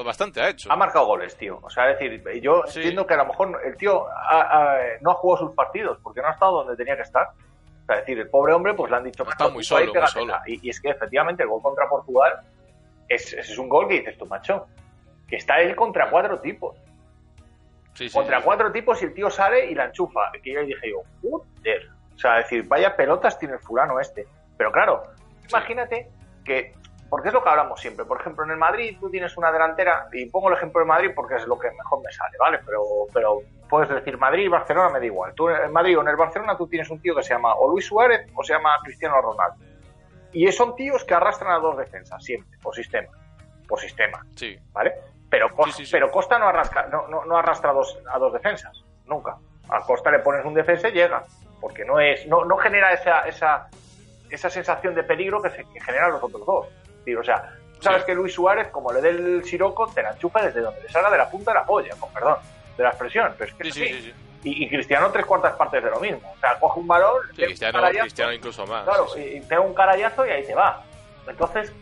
bastante 0.03 0.41
ha 0.41 0.49
hecho. 0.49 0.71
ha 0.71 0.75
marcado 0.75 1.05
goles, 1.05 1.35
tío. 1.37 1.59
O 1.61 1.69
sea, 1.69 1.89
es 1.91 1.99
decir, 1.99 2.23
yo 2.41 2.63
Sí. 2.67 2.79
entiendo 2.79 3.05
que 3.05 3.13
a 3.15 3.17
lo 3.17 3.25
mejor 3.25 3.59
el 3.65 3.75
tío 3.77 4.07
ha- 4.07 4.41
ha- 4.41 4.77
no 5.01 5.11
ha 5.11 5.15
jugado 5.15 5.45
sus 5.47 5.55
partidos 5.55 5.97
porque 6.03 6.21
no 6.21 6.27
ha 6.27 6.31
estado 6.31 6.63
donde 6.63 6.75
tenía 6.75 6.95
que 6.95 7.03
estar. 7.03 7.27
O 7.27 7.85
sea, 7.85 7.95
es 7.95 8.01
decir, 8.01 8.19
el 8.19 8.29
pobre 8.29 8.53
hombre, 8.53 8.73
pues 8.73 8.89
le 8.91 8.97
han 8.97 9.03
dicho, 9.03 9.23
Está 9.23 9.45
"Macho, 9.45 9.53
muy 9.53 9.63
solo, 9.63 9.85
muy 9.85 9.93
pégatela". 9.93 10.33
solo. 10.39 10.39
Y, 10.47 10.67
y 10.67 10.69
es 10.71 10.81
que 10.81 10.89
efectivamente 10.89 11.43
el 11.43 11.49
gol 11.49 11.61
contra 11.61 11.87
Portugal 11.87 12.39
es, 13.07 13.33
ese 13.33 13.51
es 13.51 13.57
un 13.57 13.69
gol 13.69 13.87
que 13.87 13.95
dices 13.95 14.17
tú, 14.17 14.25
macho, 14.25 14.67
que 15.27 15.37
está 15.37 15.59
él 15.59 15.75
contra 15.75 16.09
cuatro 16.09 16.39
tipos. 16.39 16.77
Sí, 17.93 18.09
sí, 18.09 18.15
contra 18.15 18.39
sí. 18.39 18.43
cuatro 18.45 18.71
tipos 18.71 19.01
y 19.01 19.05
el 19.05 19.13
tío 19.13 19.29
sale 19.29 19.65
y 19.65 19.75
la 19.75 19.85
enchufa. 19.85 20.31
Que 20.43 20.53
yo 20.53 20.61
dije 20.63 20.91
yo, 20.91 21.01
joder. 21.21 21.89
O 22.15 22.19
sea, 22.19 22.37
decir, 22.37 22.67
vaya 22.67 22.95
pelotas 22.95 23.37
tiene 23.37 23.55
el 23.55 23.59
fulano 23.59 23.99
este. 23.99 24.27
Pero 24.57 24.71
claro, 24.71 25.03
imagínate 25.47 26.09
que 26.43 26.73
porque 27.09 27.29
es 27.29 27.33
lo 27.33 27.43
que 27.43 27.49
hablamos 27.49 27.79
siempre. 27.79 28.05
Por 28.05 28.19
ejemplo, 28.19 28.43
en 28.43 28.51
el 28.51 28.57
Madrid 28.57 28.97
tú 28.99 29.09
tienes 29.09 29.37
una 29.37 29.51
delantera, 29.51 30.07
y 30.11 30.25
pongo 30.25 30.49
el 30.49 30.55
ejemplo 30.55 30.81
de 30.81 30.87
Madrid 30.87 31.11
porque 31.15 31.35
es 31.35 31.47
lo 31.47 31.57
que 31.57 31.71
mejor 31.71 32.01
me 32.03 32.11
sale, 32.11 32.35
¿vale? 32.39 32.59
Pero, 32.65 32.83
pero 33.13 33.39
puedes 33.69 33.89
decir 33.89 34.17
Madrid 34.17 34.45
y 34.45 34.47
Barcelona 34.47 34.89
me 34.89 34.99
da 34.99 35.05
igual. 35.05 35.33
Tú 35.33 35.49
en 35.49 35.71
Madrid 35.71 35.97
o 35.97 36.01
en 36.01 36.09
el 36.09 36.15
Barcelona 36.15 36.57
tú 36.57 36.67
tienes 36.67 36.89
un 36.89 36.99
tío 37.01 37.15
que 37.15 37.23
se 37.23 37.33
llama 37.33 37.55
o 37.55 37.69
Luis 37.69 37.85
Suárez 37.85 38.27
o 38.35 38.43
se 38.43 38.53
llama 38.53 38.77
Cristiano 38.83 39.21
Ronaldo. 39.21 39.57
Y 40.37 40.51
son 40.51 40.75
tíos 40.75 41.03
que 41.03 41.15
arrastran 41.15 41.51
a 41.53 41.57
dos 41.59 41.75
defensas, 41.77 42.23
siempre, 42.23 42.59
por 42.59 42.75
sistema. 42.75 43.09
Por 43.67 43.79
sistema. 43.79 44.23
Sí. 44.35 44.55
¿Vale? 44.71 44.93
Pero, 45.29 45.49
Costa, 45.49 45.71
Sí, 45.71 45.77
sí, 45.79 45.85
sí. 45.87 45.91
pero 45.91 46.11
Costa 46.11 46.37
no 46.37 46.47
arrastra, 46.47 46.87
no, 46.87 47.07
no, 47.07 47.25
no 47.25 47.37
arrastra 47.37 47.71
a 47.71 47.73
dos, 47.73 47.97
a 48.07 48.19
dos 48.19 48.31
defensas, 48.33 48.83
nunca. 49.05 49.35
A 49.67 49.81
Costa 49.81 50.11
le 50.11 50.19
pones 50.19 50.45
un 50.45 50.53
defensa 50.53 50.89
y 50.89 50.91
llega, 50.91 51.23
porque 51.59 51.83
no 51.83 51.99
es, 51.99 52.27
no, 52.27 52.45
no 52.45 52.55
genera 52.57 52.93
esa, 52.93 53.21
esa, 53.21 53.67
esa 54.29 54.49
sensación 54.49 54.93
de 54.93 55.03
peligro 55.03 55.41
que, 55.41 55.49
se, 55.49 55.65
que 55.65 55.81
generan 55.81 56.11
los 56.11 56.23
otros 56.23 56.45
dos. 56.45 56.67
Tío, 57.03 57.19
o 57.19 57.23
sea, 57.23 57.55
tú 57.75 57.81
sabes 57.81 58.03
que 58.03 58.13
Luis 58.13 58.33
Suárez, 58.33 58.67
como 58.69 58.93
le 58.93 59.01
dé 59.01 59.09
el 59.09 59.43
siroco, 59.43 59.87
te 59.87 60.03
la 60.03 60.11
enchufa 60.11 60.43
desde 60.45 60.61
donde 60.61 60.83
le 60.83 60.89
salga 60.89 61.09
de 61.09 61.17
la 61.17 61.29
punta 61.31 61.51
de 61.51 61.55
la 61.55 61.65
polla, 61.65 61.95
con 61.99 62.13
perdón, 62.13 62.37
de 62.77 62.83
la 62.83 62.89
expresión. 62.89 63.33
Pero 63.37 63.49
es 63.51 63.57
que 63.57 63.71
Sí, 63.71 63.83
es 63.83 63.97
así. 63.99 64.13
Y, 64.43 64.65
y 64.65 64.69
Cristiano 64.69 65.09
tres 65.11 65.25
cuartas 65.25 65.55
partes 65.55 65.83
de 65.83 65.89
lo 65.89 65.99
mismo. 65.99 66.21
O 66.35 66.39
sea, 66.39 66.59
coge 66.59 66.79
un 66.79 66.87
balón, 66.87 67.21
Sí, 67.35 67.41
un 67.41 67.47
Cristiano, 67.47 67.79
carayazo, 67.79 68.03
Cristiano 68.03 68.33
incluso 68.33 68.65
más. 68.67 68.83
Claro, 68.83 69.07
sí, 69.09 69.23
sí. 69.23 69.37
y 69.37 69.41
pega 69.41 69.61
un 69.61 69.73
carayazo 69.73 70.25
y 70.25 70.29
ahí 70.29 70.43
se 70.45 70.55
va. 70.55 70.83
Entonces, 71.27 71.73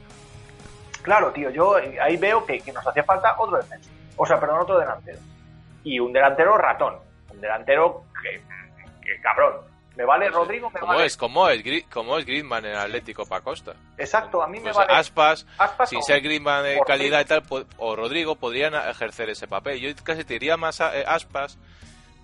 claro, 1.02 1.32
tío, 1.32 1.50
yo 1.50 1.76
ahí 2.02 2.18
veo 2.18 2.46
que, 2.46 2.60
que 2.62 2.72
nos 2.74 2.86
hacía 2.88 3.04
falta 3.04 3.36
otro 3.38 3.58
defensa. 3.58 3.90
O 4.18 4.26
sea, 4.26 4.40
perdón, 4.40 4.62
otro 4.62 4.80
delantero. 4.80 5.20
Y 5.84 6.00
un 6.00 6.14
delantero 6.14 6.58
ratón. 6.58 6.96
Un 7.30 7.42
delantero 7.42 8.06
que, 8.22 8.42
que 9.02 9.22
cabrón. 9.22 9.56
Me 9.96 10.04
vale 10.04 10.30
Rodrigo, 10.30 10.70
me 10.72 10.80
¿Cómo 10.82 10.92
vale. 10.94 11.06
es? 11.06 11.16
¿Cómo 11.16 11.48
es? 11.48 11.64
¿Cómo 11.90 12.18
es 12.18 12.26
Griezmann 12.26 12.66
en 12.66 12.76
Atlético 12.76 13.26
para 13.26 13.42
Costa? 13.42 13.76
Exacto, 13.98 14.42
a 14.42 14.48
mí 14.48 14.58
me 14.58 14.66
Pues 14.66 14.76
vale. 14.76 14.94
Aspas, 14.94 15.48
Aspas 15.58 15.90
sin 15.90 16.04
ser 16.04 16.20
Griezmann 16.22 16.64
de 16.64 16.82
calidad 16.86 17.22
y 17.22 17.26
tal, 17.26 17.44
o 17.78 17.96
Rodrigo 17.96 18.36
podrían 18.36 18.74
ejercer 18.76 19.30
ese 19.30 19.48
papel. 19.48 19.80
Yo 19.80 19.90
casi 20.04 20.26
te 20.26 20.34
diría 20.34 20.58
más 20.58 20.82
a 20.82 20.98
eh, 21.00 21.06
Aspas, 21.08 21.58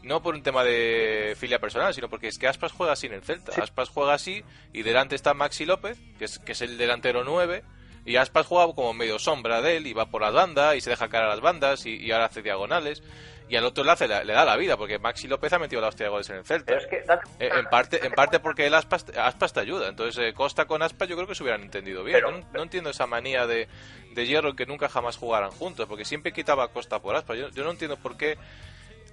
no 0.04 0.22
por 0.22 0.36
un 0.36 0.44
tema 0.44 0.64
de 0.64 1.36
filia 1.38 1.60
personal, 1.60 1.94
sino 1.94 2.10
porque 2.10 2.28
es 2.28 2.38
que 2.38 2.48
Aspas 2.48 2.72
juega 2.72 2.94
así 2.94 3.08
en 3.08 3.14
el 3.14 3.22
Celta. 3.24 3.52
Sí. 3.52 3.62
Aspas 3.62 3.90
juega 3.90 4.14
así 4.14 4.44
y 4.74 4.82
delante 4.84 5.16
está 5.16 5.34
Maxi 5.34 5.66
López, 5.66 5.98
que 6.18 6.26
es, 6.26 6.40
que 6.40 6.54
es 6.54 6.62
el 6.62 6.78
delantero 6.78 7.24
9, 7.24 7.64
y 8.06 8.16
Aspas 8.16 8.46
juega 8.48 8.66
como 8.74 8.94
medio 8.94 9.20
sombra 9.20 9.62
de 9.62 9.78
él 9.78 9.88
y 9.88 9.94
va 9.94 10.08
por 10.08 10.22
las 10.22 10.34
bandas 10.34 10.76
y 10.76 10.82
se 10.82 10.90
deja 10.90 11.08
caer 11.10 11.26
a 11.26 11.30
las 11.30 11.42
bandas 11.42 11.86
y, 11.86 11.96
y 11.98 12.12
ahora 12.12 12.26
hace 12.26 12.42
diagonales. 12.42 13.04
Y 13.50 13.58
al 13.58 13.66
otro 13.66 13.84
le, 13.84 13.92
hace 13.92 14.08
le 14.08 14.32
da 14.32 14.46
la 14.46 14.56
vida, 14.56 14.78
porque 14.78 14.98
Maxi 14.98 15.28
López 15.28 15.52
ha 15.52 15.60
metido 15.60 15.82
la 15.82 15.90
hostia 15.90 16.06
de 16.06 16.10
goles 16.10 16.30
en 16.30 16.38
el 16.38 16.46
Celta. 16.46 16.68
Pero 16.68 16.80
es 16.80 16.88
que 16.88 17.02
date 17.02 17.28
Eh, 17.38 17.50
en 17.54 17.66
parte 17.66 18.00
en 18.06 18.14
parte 18.14 18.40
porque 18.40 18.66
el 18.66 18.74
Aspas, 18.74 19.06
Aspas 19.18 19.52
te 19.52 19.60
ayuda. 19.60 19.90
Entonces, 19.90 20.24
eh, 20.24 20.34
Costa 20.34 20.64
con 20.66 20.82
Aspas 20.82 21.10
yo 21.10 21.18
creo 21.18 21.28
que 21.28 21.36
se 21.36 21.44
hubieran 21.44 21.62
entendido 21.62 22.02
bien. 22.06 22.16
Pero- 22.16 22.32
no, 22.32 22.48
no 22.54 22.64
entiendo 22.64 22.90
esa 22.92 23.08
manía 23.08 23.46
de, 23.48 23.68
de 24.14 24.26
Hierro 24.26 24.56
que 24.56 24.66
nunca 24.66 24.88
jamás 24.88 25.18
jugaran 25.18 25.52
juntos, 25.52 25.86
porque 25.86 26.06
siempre 26.06 26.32
quitaba 26.32 26.64
a 26.64 26.68
Costa 26.70 27.00
por 27.02 27.14
Aspas. 27.18 27.38
Yo, 27.40 27.50
yo 27.50 27.66
no 27.66 27.72
entiendo 27.72 27.98
por 27.98 28.16
qué. 28.16 28.38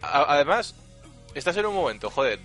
A- 0.03 0.35
además, 0.35 0.75
estás 1.35 1.57
en 1.57 1.67
un 1.67 1.75
momento, 1.75 2.11
joder. 2.11 2.39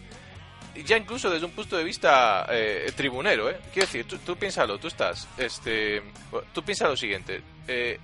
Ya 0.86 0.98
incluso 0.98 1.30
desde 1.30 1.46
un 1.46 1.52
punto 1.52 1.78
de 1.78 1.84
vista 1.84 2.48
eh, 2.50 2.92
tribunero, 2.96 3.48
¿eh? 3.50 3.58
Quiero 3.72 3.86
decir, 3.86 4.08
tú, 4.08 4.18
tú 4.18 4.36
piénsalo, 4.36 4.80
tú 4.80 4.88
estás, 4.88 5.28
este, 5.38 6.02
tú 6.52 6.64
piensa 6.64 6.88
lo 6.88 6.98
siguiente, 6.98 7.44
eh, 7.68 8.00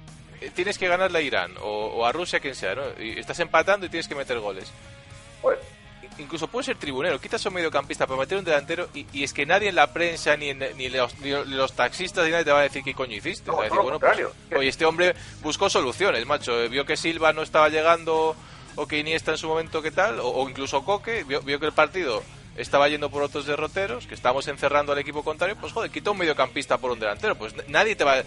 tienes 0.54 0.78
que 0.78 0.88
ganarle 0.88 1.18
a 1.18 1.22
Irán 1.22 1.56
o, 1.62 1.88
o 1.88 2.06
a 2.06 2.12
Rusia, 2.12 2.40
quien 2.40 2.54
sea, 2.54 2.76
¿no? 2.76 2.84
Y 3.00 3.18
estás 3.18 3.40
empatando 3.40 3.88
y 3.88 3.90
tienes 3.90 4.08
que 4.08 4.14
meter 4.14 4.40
goles 4.40 4.72
Pues, 5.42 5.58
incluso 6.20 6.48
puede 6.48 6.66
ser 6.66 6.78
tribunero, 6.78 7.20
quitas 7.20 7.44
a 7.44 7.50
un 7.50 7.56
mediocampista 7.56 8.06
para 8.06 8.20
meter 8.20 8.38
un 8.38 8.44
delantero 8.46 8.88
y, 8.94 9.08
y 9.14 9.24
es 9.24 9.34
que 9.34 9.48
nadie 9.48 9.70
en 9.70 9.76
la 9.76 9.92
prensa 9.92 10.38
ni, 10.38 10.50
en- 10.50 10.78
ni, 10.78 10.90
los, 10.90 11.18
ni 11.22 11.32
los 11.32 11.74
taxistas 11.74 12.24
ni 12.26 12.30
nadie 12.32 12.46
te 12.46 12.52
va 12.52 12.60
a 12.60 12.64
decir 12.64 12.84
qué 12.84 12.94
coño 12.94 13.16
hiciste. 13.16 13.50
No, 13.50 13.58
decir, 13.64 13.80
bueno, 13.80 14.00
pues, 14.00 14.12
oye, 14.60 14.68
este 14.68 14.86
hombre 14.86 15.16
buscó 15.42 15.72
soluciones, 15.72 16.24
macho. 16.28 16.62
Eh, 16.62 16.68
Vio 16.70 16.86
que 16.86 16.96
Silva 16.96 17.34
no 17.34 17.42
estaba 17.42 17.68
llegando 17.70 18.36
o 18.76 18.88
que 18.88 19.00
Iniesta 19.00 19.32
en 19.32 19.38
su 19.38 19.48
momento 19.48 19.82
qué 19.82 19.92
tal, 19.92 20.20
o, 20.22 20.48
incluso 20.50 20.84
Coque, 20.84 21.24
vio, 21.24 21.42
que 21.60 21.66
el 21.66 21.74
partido 21.74 22.24
estaba 22.56 22.88
yendo 22.90 23.10
por 23.10 23.24
otros 23.24 23.46
derroteros, 23.46 24.08
que 24.08 24.16
estábamos 24.16 24.48
encerrando 24.48 24.92
al 24.92 25.00
equipo 25.00 25.24
contrario, 25.24 25.56
pues 25.60 25.72
joder, 25.74 25.92
quita 25.92 26.12
un 26.12 26.18
mediocampista 26.18 26.78
por 26.78 26.92
un 26.92 27.00
delantero, 27.00 27.36
pues 27.36 27.54
nadie 27.68 27.96
te 27.96 28.04
va 28.04 28.18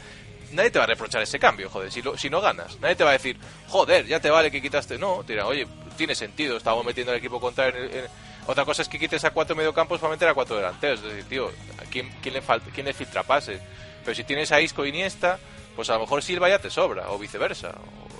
nadie 0.52 0.70
te 0.70 0.78
va 0.78 0.84
a 0.84 0.88
reprochar 0.88 1.22
ese 1.22 1.38
cambio, 1.38 1.70
joder, 1.70 1.90
si, 1.90 2.02
lo- 2.02 2.16
si 2.18 2.28
no 2.28 2.40
ganas. 2.42 2.78
Nadie 2.80 2.94
te 2.94 3.04
va 3.04 3.10
a 3.10 3.14
decir, 3.14 3.38
joder, 3.68 4.06
ya 4.06 4.20
te 4.20 4.28
vale 4.28 4.50
que 4.50 4.60
quitaste. 4.60 4.98
No, 4.98 5.24
te 5.26 5.32
dirán, 5.32 5.46
oye, 5.48 5.66
tiene 5.96 6.14
sentido, 6.14 6.58
estábamos 6.58 6.84
metiendo 6.84 7.10
al 7.12 7.16
equipo 7.18 7.40
contrario 7.40 7.84
en 7.84 7.90
el- 7.90 7.96
en- 8.04 8.06
Otra 8.46 8.64
cosa 8.66 8.82
es 8.82 8.88
que 8.88 8.98
quites 8.98 9.24
a 9.24 9.30
cuatro 9.30 9.54
mediocampos 9.56 9.98
para 10.00 10.10
meter 10.12 10.28
a 10.28 10.34
cuatro 10.34 10.56
delanteros. 10.56 10.98
Es 11.00 11.06
decir, 11.06 11.24
tío, 11.24 11.46
¿a 11.78 11.84
quién, 11.90 12.10
quién 12.20 12.34
le 12.34 12.42
falta, 12.42 12.70
quién 12.74 12.84
le 12.86 12.92
filtra 12.92 13.22
pases? 13.22 13.60
Pero 14.04 14.14
si 14.16 14.24
tienes 14.24 14.50
a 14.52 14.60
Isco 14.60 14.84
e 14.84 14.88
Iniesta, 14.88 15.38
pues 15.76 15.88
a 15.90 15.94
lo 15.94 16.00
mejor 16.00 16.22
Silva 16.22 16.48
ya 16.50 16.58
te 16.58 16.68
sobra, 16.68 17.08
o 17.12 17.18
viceversa. 17.18 17.72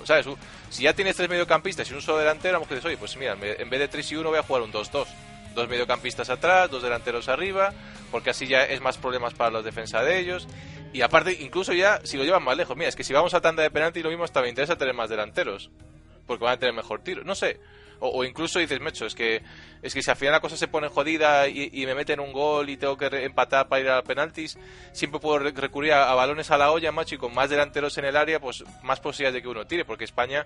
¿Sabes? 0.05 0.27
Si 0.69 0.83
ya 0.83 0.93
tienes 0.93 1.15
tres 1.15 1.29
mediocampistas 1.29 1.89
y 1.89 1.93
un 1.93 2.01
solo 2.01 2.19
delantero, 2.19 2.53
lo 2.53 2.59
mejor 2.61 2.75
dices, 2.75 2.85
oye, 2.85 2.97
pues 2.97 3.15
mira, 3.17 3.37
en 3.41 3.69
vez 3.69 3.79
de 3.79 3.87
3 3.87 4.11
y 4.11 4.15
1 4.15 4.29
voy 4.29 4.39
a 4.39 4.43
jugar 4.43 4.63
un 4.63 4.71
2-2. 4.71 5.07
Dos 5.55 5.69
mediocampistas 5.69 6.29
atrás, 6.31 6.71
dos 6.71 6.81
delanteros 6.81 7.29
arriba, 7.29 7.73
porque 8.11 8.31
así 8.31 8.47
ya 8.47 8.63
es 8.63 8.81
más 8.81 8.97
problemas 8.97 9.35
para 9.35 9.51
los 9.51 9.63
defensa 9.63 10.01
de 10.01 10.19
ellos. 10.19 10.47
Y 10.93 11.01
aparte, 11.01 11.37
incluso 11.39 11.73
ya, 11.73 12.01
si 12.03 12.17
lo 12.17 12.23
llevan 12.23 12.43
más 12.43 12.57
lejos, 12.57 12.75
mira, 12.75 12.89
es 12.89 12.95
que 12.95 13.03
si 13.03 13.13
vamos 13.13 13.33
a 13.33 13.41
tanda 13.41 13.61
de 13.63 13.69
penalti, 13.69 14.01
lo 14.01 14.09
mismo 14.09 14.23
hasta 14.23 14.41
me 14.41 14.49
interesa 14.49 14.77
tener 14.77 14.93
más 14.93 15.09
delanteros, 15.09 15.69
porque 16.25 16.43
van 16.43 16.53
a 16.53 16.59
tener 16.59 16.73
mejor 16.73 17.03
tiro. 17.03 17.23
No 17.23 17.35
sé. 17.35 17.59
O, 18.05 18.09
o 18.19 18.23
incluso 18.25 18.59
dices, 18.59 18.81
Mecho, 18.81 19.05
es 19.05 19.15
que, 19.15 19.41
es 19.81 19.93
que 19.93 20.01
si 20.03 20.11
al 20.11 20.17
final 20.17 20.33
la 20.33 20.41
cosa 20.41 20.57
se 20.57 20.67
pone 20.67 20.89
jodida 20.89 21.47
y, 21.47 21.69
y 21.71 21.85
me 21.85 21.95
meten 21.95 22.19
un 22.19 22.33
gol 22.33 22.69
y 22.69 22.75
tengo 22.75 22.97
que 22.97 23.05
empatar 23.23 23.69
para 23.69 23.81
ir 23.81 23.89
a 23.89 24.01
penaltis, 24.01 24.57
siempre 24.91 25.21
puedo 25.21 25.39
re- 25.39 25.51
recurrir 25.51 25.93
a, 25.93 26.11
a 26.11 26.13
balones 26.13 26.51
a 26.51 26.57
la 26.57 26.71
olla, 26.71 26.91
macho, 26.91 27.15
y 27.15 27.17
con 27.17 27.33
más 27.33 27.49
delanteros 27.49 27.97
en 27.97 28.03
el 28.05 28.17
área, 28.17 28.41
pues 28.41 28.63
más 28.81 28.99
posibilidades 28.99 29.35
de 29.35 29.41
que 29.41 29.47
uno 29.47 29.65
tire, 29.65 29.85
porque 29.85 30.03
España, 30.03 30.45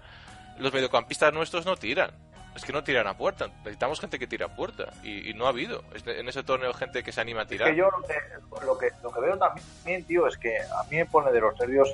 los 0.59 0.71
mediocampistas 0.71 1.33
nuestros 1.33 1.65
no 1.65 1.75
tiran. 1.77 2.11
Es 2.55 2.63
que 2.63 2.73
no 2.73 2.83
tiran 2.83 3.05
a 3.07 3.15
puerta. 3.17 3.47
Necesitamos 3.59 3.99
gente 4.01 4.17
que 4.19 4.25
tire 4.27 4.43
a 4.45 4.55
puerta. 4.55 4.91
Y, 5.03 5.29
y 5.29 5.33
no 5.33 5.45
ha 5.45 5.49
habido. 5.49 5.83
Es- 5.95 6.05
En 6.05 6.27
ese 6.27 6.43
torneo 6.43 6.73
gente 6.73 7.03
que 7.03 7.11
se 7.11 7.21
anima 7.21 7.39
a 7.41 7.43
Es 7.43 7.49
tirar. 7.49 7.69
que 7.71 7.75
yo 7.77 7.85
lo 7.89 8.01
que, 8.07 8.65
lo 8.65 8.77
que, 8.77 8.89
lo 9.03 9.11
que 9.11 9.19
veo 9.21 9.37
también, 9.37 10.03
tío, 10.05 10.27
es 10.27 10.37
que 10.37 10.57
a 10.57 10.83
mí 10.89 10.97
me 10.97 11.05
pone 11.07 11.31
de 11.31 11.39
los 11.39 11.59
nervios 11.59 11.89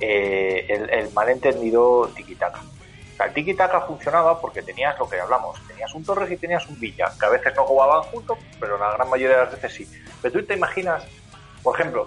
eh, 0.00 0.66
el, 0.68 0.90
el 0.90 1.12
malentendido 1.12 2.08
tiki-taka. 2.14 2.60
El 3.24 3.34
tiki-taka 3.34 3.80
funcionaba 3.80 4.40
porque 4.40 4.62
tenías 4.62 4.98
lo 4.98 5.08
que 5.08 5.20
hablamos, 5.20 5.60
tenías 5.66 5.92
un 5.94 6.04
Torres 6.04 6.30
y 6.30 6.36
tenías 6.36 6.66
un 6.68 6.78
Villa, 6.78 7.10
que 7.18 7.26
a 7.26 7.30
veces 7.30 7.54
no 7.56 7.64
jugaban 7.64 8.02
juntos, 8.02 8.38
pero 8.60 8.78
la 8.78 8.92
gran 8.92 9.10
mayoría 9.10 9.38
de 9.38 9.44
las 9.44 9.52
veces 9.52 9.72
sí. 9.72 10.02
Pero 10.22 10.38
tú 10.38 10.46
te 10.46 10.54
imaginas, 10.54 11.04
por 11.62 11.74
ejemplo, 11.74 12.06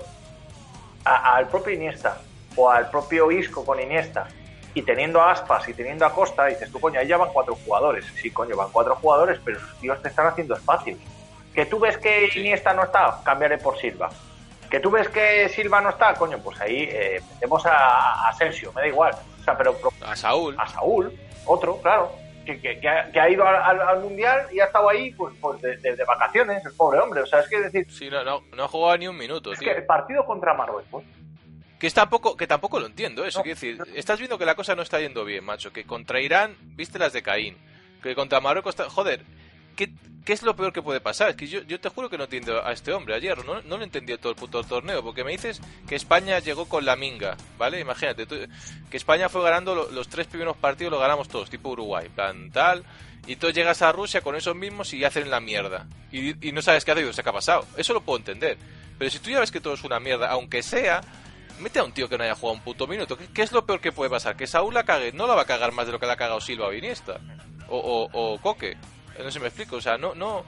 al 1.03 1.47
propio 1.47 1.73
Iniesta 1.73 2.17
o 2.55 2.69
al 2.69 2.89
propio 2.89 3.31
Isco 3.31 3.65
con 3.65 3.79
Iniesta 3.79 4.27
y 4.73 4.83
teniendo 4.83 5.21
a 5.21 5.31
Aspas 5.31 5.67
y 5.67 5.73
teniendo 5.73 6.05
a 6.05 6.13
Costa, 6.13 6.45
dices 6.45 6.71
tú, 6.71 6.79
coño, 6.79 6.99
ahí 6.99 7.07
ya 7.07 7.17
van 7.17 7.29
cuatro 7.33 7.55
jugadores. 7.65 8.05
Sí, 8.21 8.31
coño, 8.31 8.55
van 8.55 8.71
cuatro 8.71 8.95
jugadores, 8.95 9.39
pero 9.43 9.57
esos 9.57 9.79
tíos 9.79 10.01
te 10.01 10.07
están 10.07 10.27
haciendo 10.27 10.55
espacios. 10.55 10.97
Que 11.53 11.65
tú 11.65 11.79
ves 11.79 11.97
que. 11.97 12.29
Iniesta 12.35 12.73
no 12.73 12.83
está, 12.83 13.19
cambiaré 13.23 13.57
por 13.57 13.77
Silva. 13.77 14.09
Que 14.69 14.79
tú 14.79 14.89
ves 14.89 15.09
que 15.09 15.49
Silva 15.49 15.81
no 15.81 15.89
está, 15.89 16.13
coño, 16.13 16.37
pues 16.37 16.61
ahí 16.61 16.87
eh, 16.89 17.21
metemos 17.33 17.65
a, 17.65 17.73
a 17.73 18.29
Asensio, 18.29 18.71
me 18.73 18.81
da 18.81 18.87
igual. 18.87 19.13
O 19.41 19.43
sea, 19.43 19.57
pero 19.57 19.77
A 20.01 20.15
Saúl. 20.15 20.55
a 20.57 20.67
Saúl, 20.67 21.11
otro, 21.45 21.81
claro, 21.81 22.11
que, 22.45 22.59
que- 22.61 22.79
que 22.79 22.87
ha, 22.87 23.11
que 23.11 23.19
ha 23.19 23.29
ido 23.29 23.45
al, 23.45 23.55
al- 23.55 23.81
al 23.81 23.99
Mundial 24.01 24.47
y 24.51 24.59
ha 24.59 24.65
estado 24.65 24.89
ahí 24.89 25.11
pues, 25.13 25.33
pues 25.41 25.61
de, 25.61 25.77
de- 25.77 25.95
de 25.95 26.03
vacaciones, 26.05 26.63
el 26.65 26.73
pobre 26.73 26.99
hombre. 26.99 27.21
O 27.21 27.25
sea, 27.25 27.39
es 27.41 27.49
que 27.49 27.59
decir, 27.59 27.85
Sí, 27.91 28.09
no, 28.09 28.23
no, 28.23 28.41
no 28.55 28.63
ha 28.63 28.67
jugado 28.67 28.97
ni 28.97 29.07
un 29.07 29.17
minuto, 29.17 29.51
es 29.51 29.59
tío. 29.59 29.67
que 29.71 29.77
el 29.79 29.85
partido 29.85 30.25
contra 30.25 30.53
Marruecos, 30.53 31.03
Que 31.79 31.87
es 31.87 31.93
tampoco, 31.95 32.37
que 32.37 32.45
tampoco 32.47 32.79
lo 32.79 32.85
entiendo 32.85 33.25
eso. 33.25 33.39
No, 33.39 33.43
quiero 33.43 33.55
decir, 33.59 33.77
estás 33.95 34.19
viendo 34.19 34.37
que 34.37 34.45
la 34.45 34.53
cosa 34.55 34.75
no 34.75 34.83
está 34.83 34.99
yendo 34.99 35.25
bien, 35.25 35.43
macho. 35.43 35.73
Que 35.73 35.83
contra 35.83 36.19
Irán, 36.21 36.55
viste 36.75 36.99
las 36.99 37.11
de 37.13 37.23
Caín. 37.23 37.57
Que 38.03 38.13
contra 38.15 38.39
Marruecos 38.39 38.71
está. 38.75 38.87
Joder, 38.89 39.21
¿qué, 39.75 39.91
qué 40.25 40.33
es 40.33 40.41
lo 40.43 40.55
peor 40.55 40.71
que 40.73 40.81
puede 40.81 40.99
pasar? 41.01 41.29
Es 41.29 41.35
que 41.35 41.47
yo, 41.47 41.61
yo 41.63 41.79
te 41.79 41.89
juro 41.89 42.09
que 42.09 42.17
no 42.17 42.25
entiendo 42.25 42.65
a 42.65 42.71
este 42.71 42.91
hombre 42.93 43.15
ayer. 43.15 43.43
No, 43.45 43.61
no 43.61 43.77
lo 43.77 43.83
entendí 43.83 44.15
todo 44.17 44.29
el 44.31 44.35
puto 44.37 44.63
torneo. 44.63 45.03
Porque 45.03 45.23
me 45.23 45.31
dices 45.31 45.61
que 45.87 45.95
España 45.95 46.39
llegó 46.39 46.67
con 46.67 46.85
la 46.85 46.95
minga, 46.95 47.37
¿vale? 47.57 47.79
Imagínate, 47.79 48.25
tú- 48.25 48.35
que 48.89 48.97
España 48.97 49.29
fue 49.29 49.43
ganando 49.43 49.73
lo- 49.75 49.91
los 49.91 50.07
tres 50.07 50.27
primeros 50.27 50.57
partidos, 50.57 50.91
lo 50.91 50.99
ganamos 50.99 51.27
todos, 51.29 51.49
tipo 51.49 51.69
Uruguay, 51.69 52.09
plan 52.09 52.51
tal. 52.51 52.83
Y 53.27 53.35
tú 53.35 53.49
llegas 53.51 53.81
a 53.83 53.91
Rusia 53.91 54.21
con 54.21 54.35
esos 54.35 54.55
mismos 54.55 54.93
y 54.93 55.03
hacen 55.05 55.29
la 55.29 55.39
mierda. 55.39 55.85
Y, 56.11 56.47
y 56.47 56.51
no 56.51 56.61
sabes 56.61 56.83
qué 56.83 56.91
ha 56.91 56.95
habido, 56.95 57.13
se 57.13 57.21
qué 57.23 57.29
ha 57.29 57.33
pasado. 57.33 57.67
Eso 57.77 57.93
lo 57.93 58.01
puedo 58.01 58.17
entender. 58.17 58.57
Pero 58.97 59.11
si 59.11 59.19
tú 59.19 59.29
ya 59.29 59.39
ves 59.39 59.51
que 59.51 59.61
todo 59.61 59.75
es 59.75 59.83
una 59.83 59.99
mierda, 59.99 60.29
aunque 60.31 60.63
sea, 60.63 61.01
mete 61.59 61.77
a 61.79 61.83
un 61.83 61.91
tío 61.91 62.09
que 62.09 62.17
no 62.17 62.23
haya 62.23 62.33
jugado 62.33 62.55
un 62.57 62.63
puto 62.63 62.87
minuto. 62.87 63.15
¿Qué, 63.17 63.27
qué 63.27 63.43
es 63.43 63.51
lo 63.51 63.63
peor 63.65 63.79
que 63.79 63.91
puede 63.91 64.09
pasar? 64.09 64.35
Que 64.35 64.47
Saúl 64.47 64.73
la 64.73 64.83
cague. 64.83 65.11
No 65.11 65.27
la 65.27 65.35
va 65.35 65.43
a 65.43 65.45
cagar 65.45 65.71
más 65.71 65.85
de 65.85 65.91
lo 65.91 65.99
que 65.99 66.07
la 66.07 66.13
ha 66.13 66.17
cagado 66.17 66.41
Silva 66.41 66.67
o 66.67 66.73
Iniesta. 66.73 67.19
O, 67.67 67.77
o, 67.77 68.33
o 68.33 68.41
Coque. 68.41 68.75
No 69.17 69.25
sé 69.25 69.31
si 69.31 69.39
me 69.39 69.47
explico. 69.47 69.77
O 69.77 69.81
sea, 69.81 69.97
no, 69.97 70.15
no, 70.15 70.43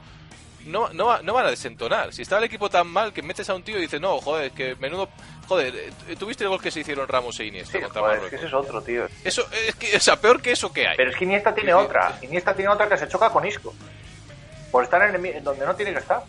no, 0.65 0.89
no, 0.93 1.21
no 1.21 1.33
van 1.33 1.45
a 1.45 1.49
desentonar. 1.49 2.13
Si 2.13 2.21
está 2.21 2.37
el 2.37 2.45
equipo 2.45 2.69
tan 2.69 2.87
mal 2.87 3.13
que 3.13 3.21
metes 3.21 3.49
a 3.49 3.55
un 3.55 3.63
tío 3.63 3.77
y 3.77 3.81
dices, 3.81 3.99
no, 3.99 4.19
joder, 4.19 4.51
que 4.51 4.75
menudo. 4.75 5.09
Joder, 5.47 5.75
eh, 6.07 6.15
¿tuviste 6.17 6.45
el 6.45 6.49
gol 6.49 6.61
que 6.61 6.71
se 6.71 6.79
hicieron 6.79 7.07
Ramos 7.07 7.39
e 7.39 7.45
Iniesta 7.45 7.77
sí, 7.77 7.83
contra 7.83 8.01
joder, 8.01 8.23
es 8.23 8.29
que 8.29 8.35
ese 8.37 8.45
es 8.45 8.53
otro, 8.53 8.81
tío. 8.81 9.07
Eso, 9.23 9.45
es 9.51 9.75
que, 9.75 9.97
o 9.97 9.99
sea, 9.99 10.15
peor 10.15 10.41
que 10.41 10.51
eso 10.51 10.71
que 10.71 10.87
hay. 10.87 10.95
Pero 10.95 11.09
es 11.09 11.17
que 11.17 11.25
Iniesta 11.25 11.53
tiene 11.53 11.71
Sí, 11.73 11.77
sí. 11.77 11.85
otra. 11.85 12.17
Iniesta 12.21 12.55
tiene 12.55 12.71
otra 12.71 12.87
que 12.87 12.97
se 12.97 13.07
choca 13.07 13.29
con 13.29 13.45
Isco. 13.45 13.73
Por 14.71 14.85
estar 14.85 15.01
en, 15.03 15.25
el 15.25 15.43
donde 15.43 15.65
no 15.65 15.75
tiene 15.75 15.91
que 15.93 15.99
estar. 15.99 16.23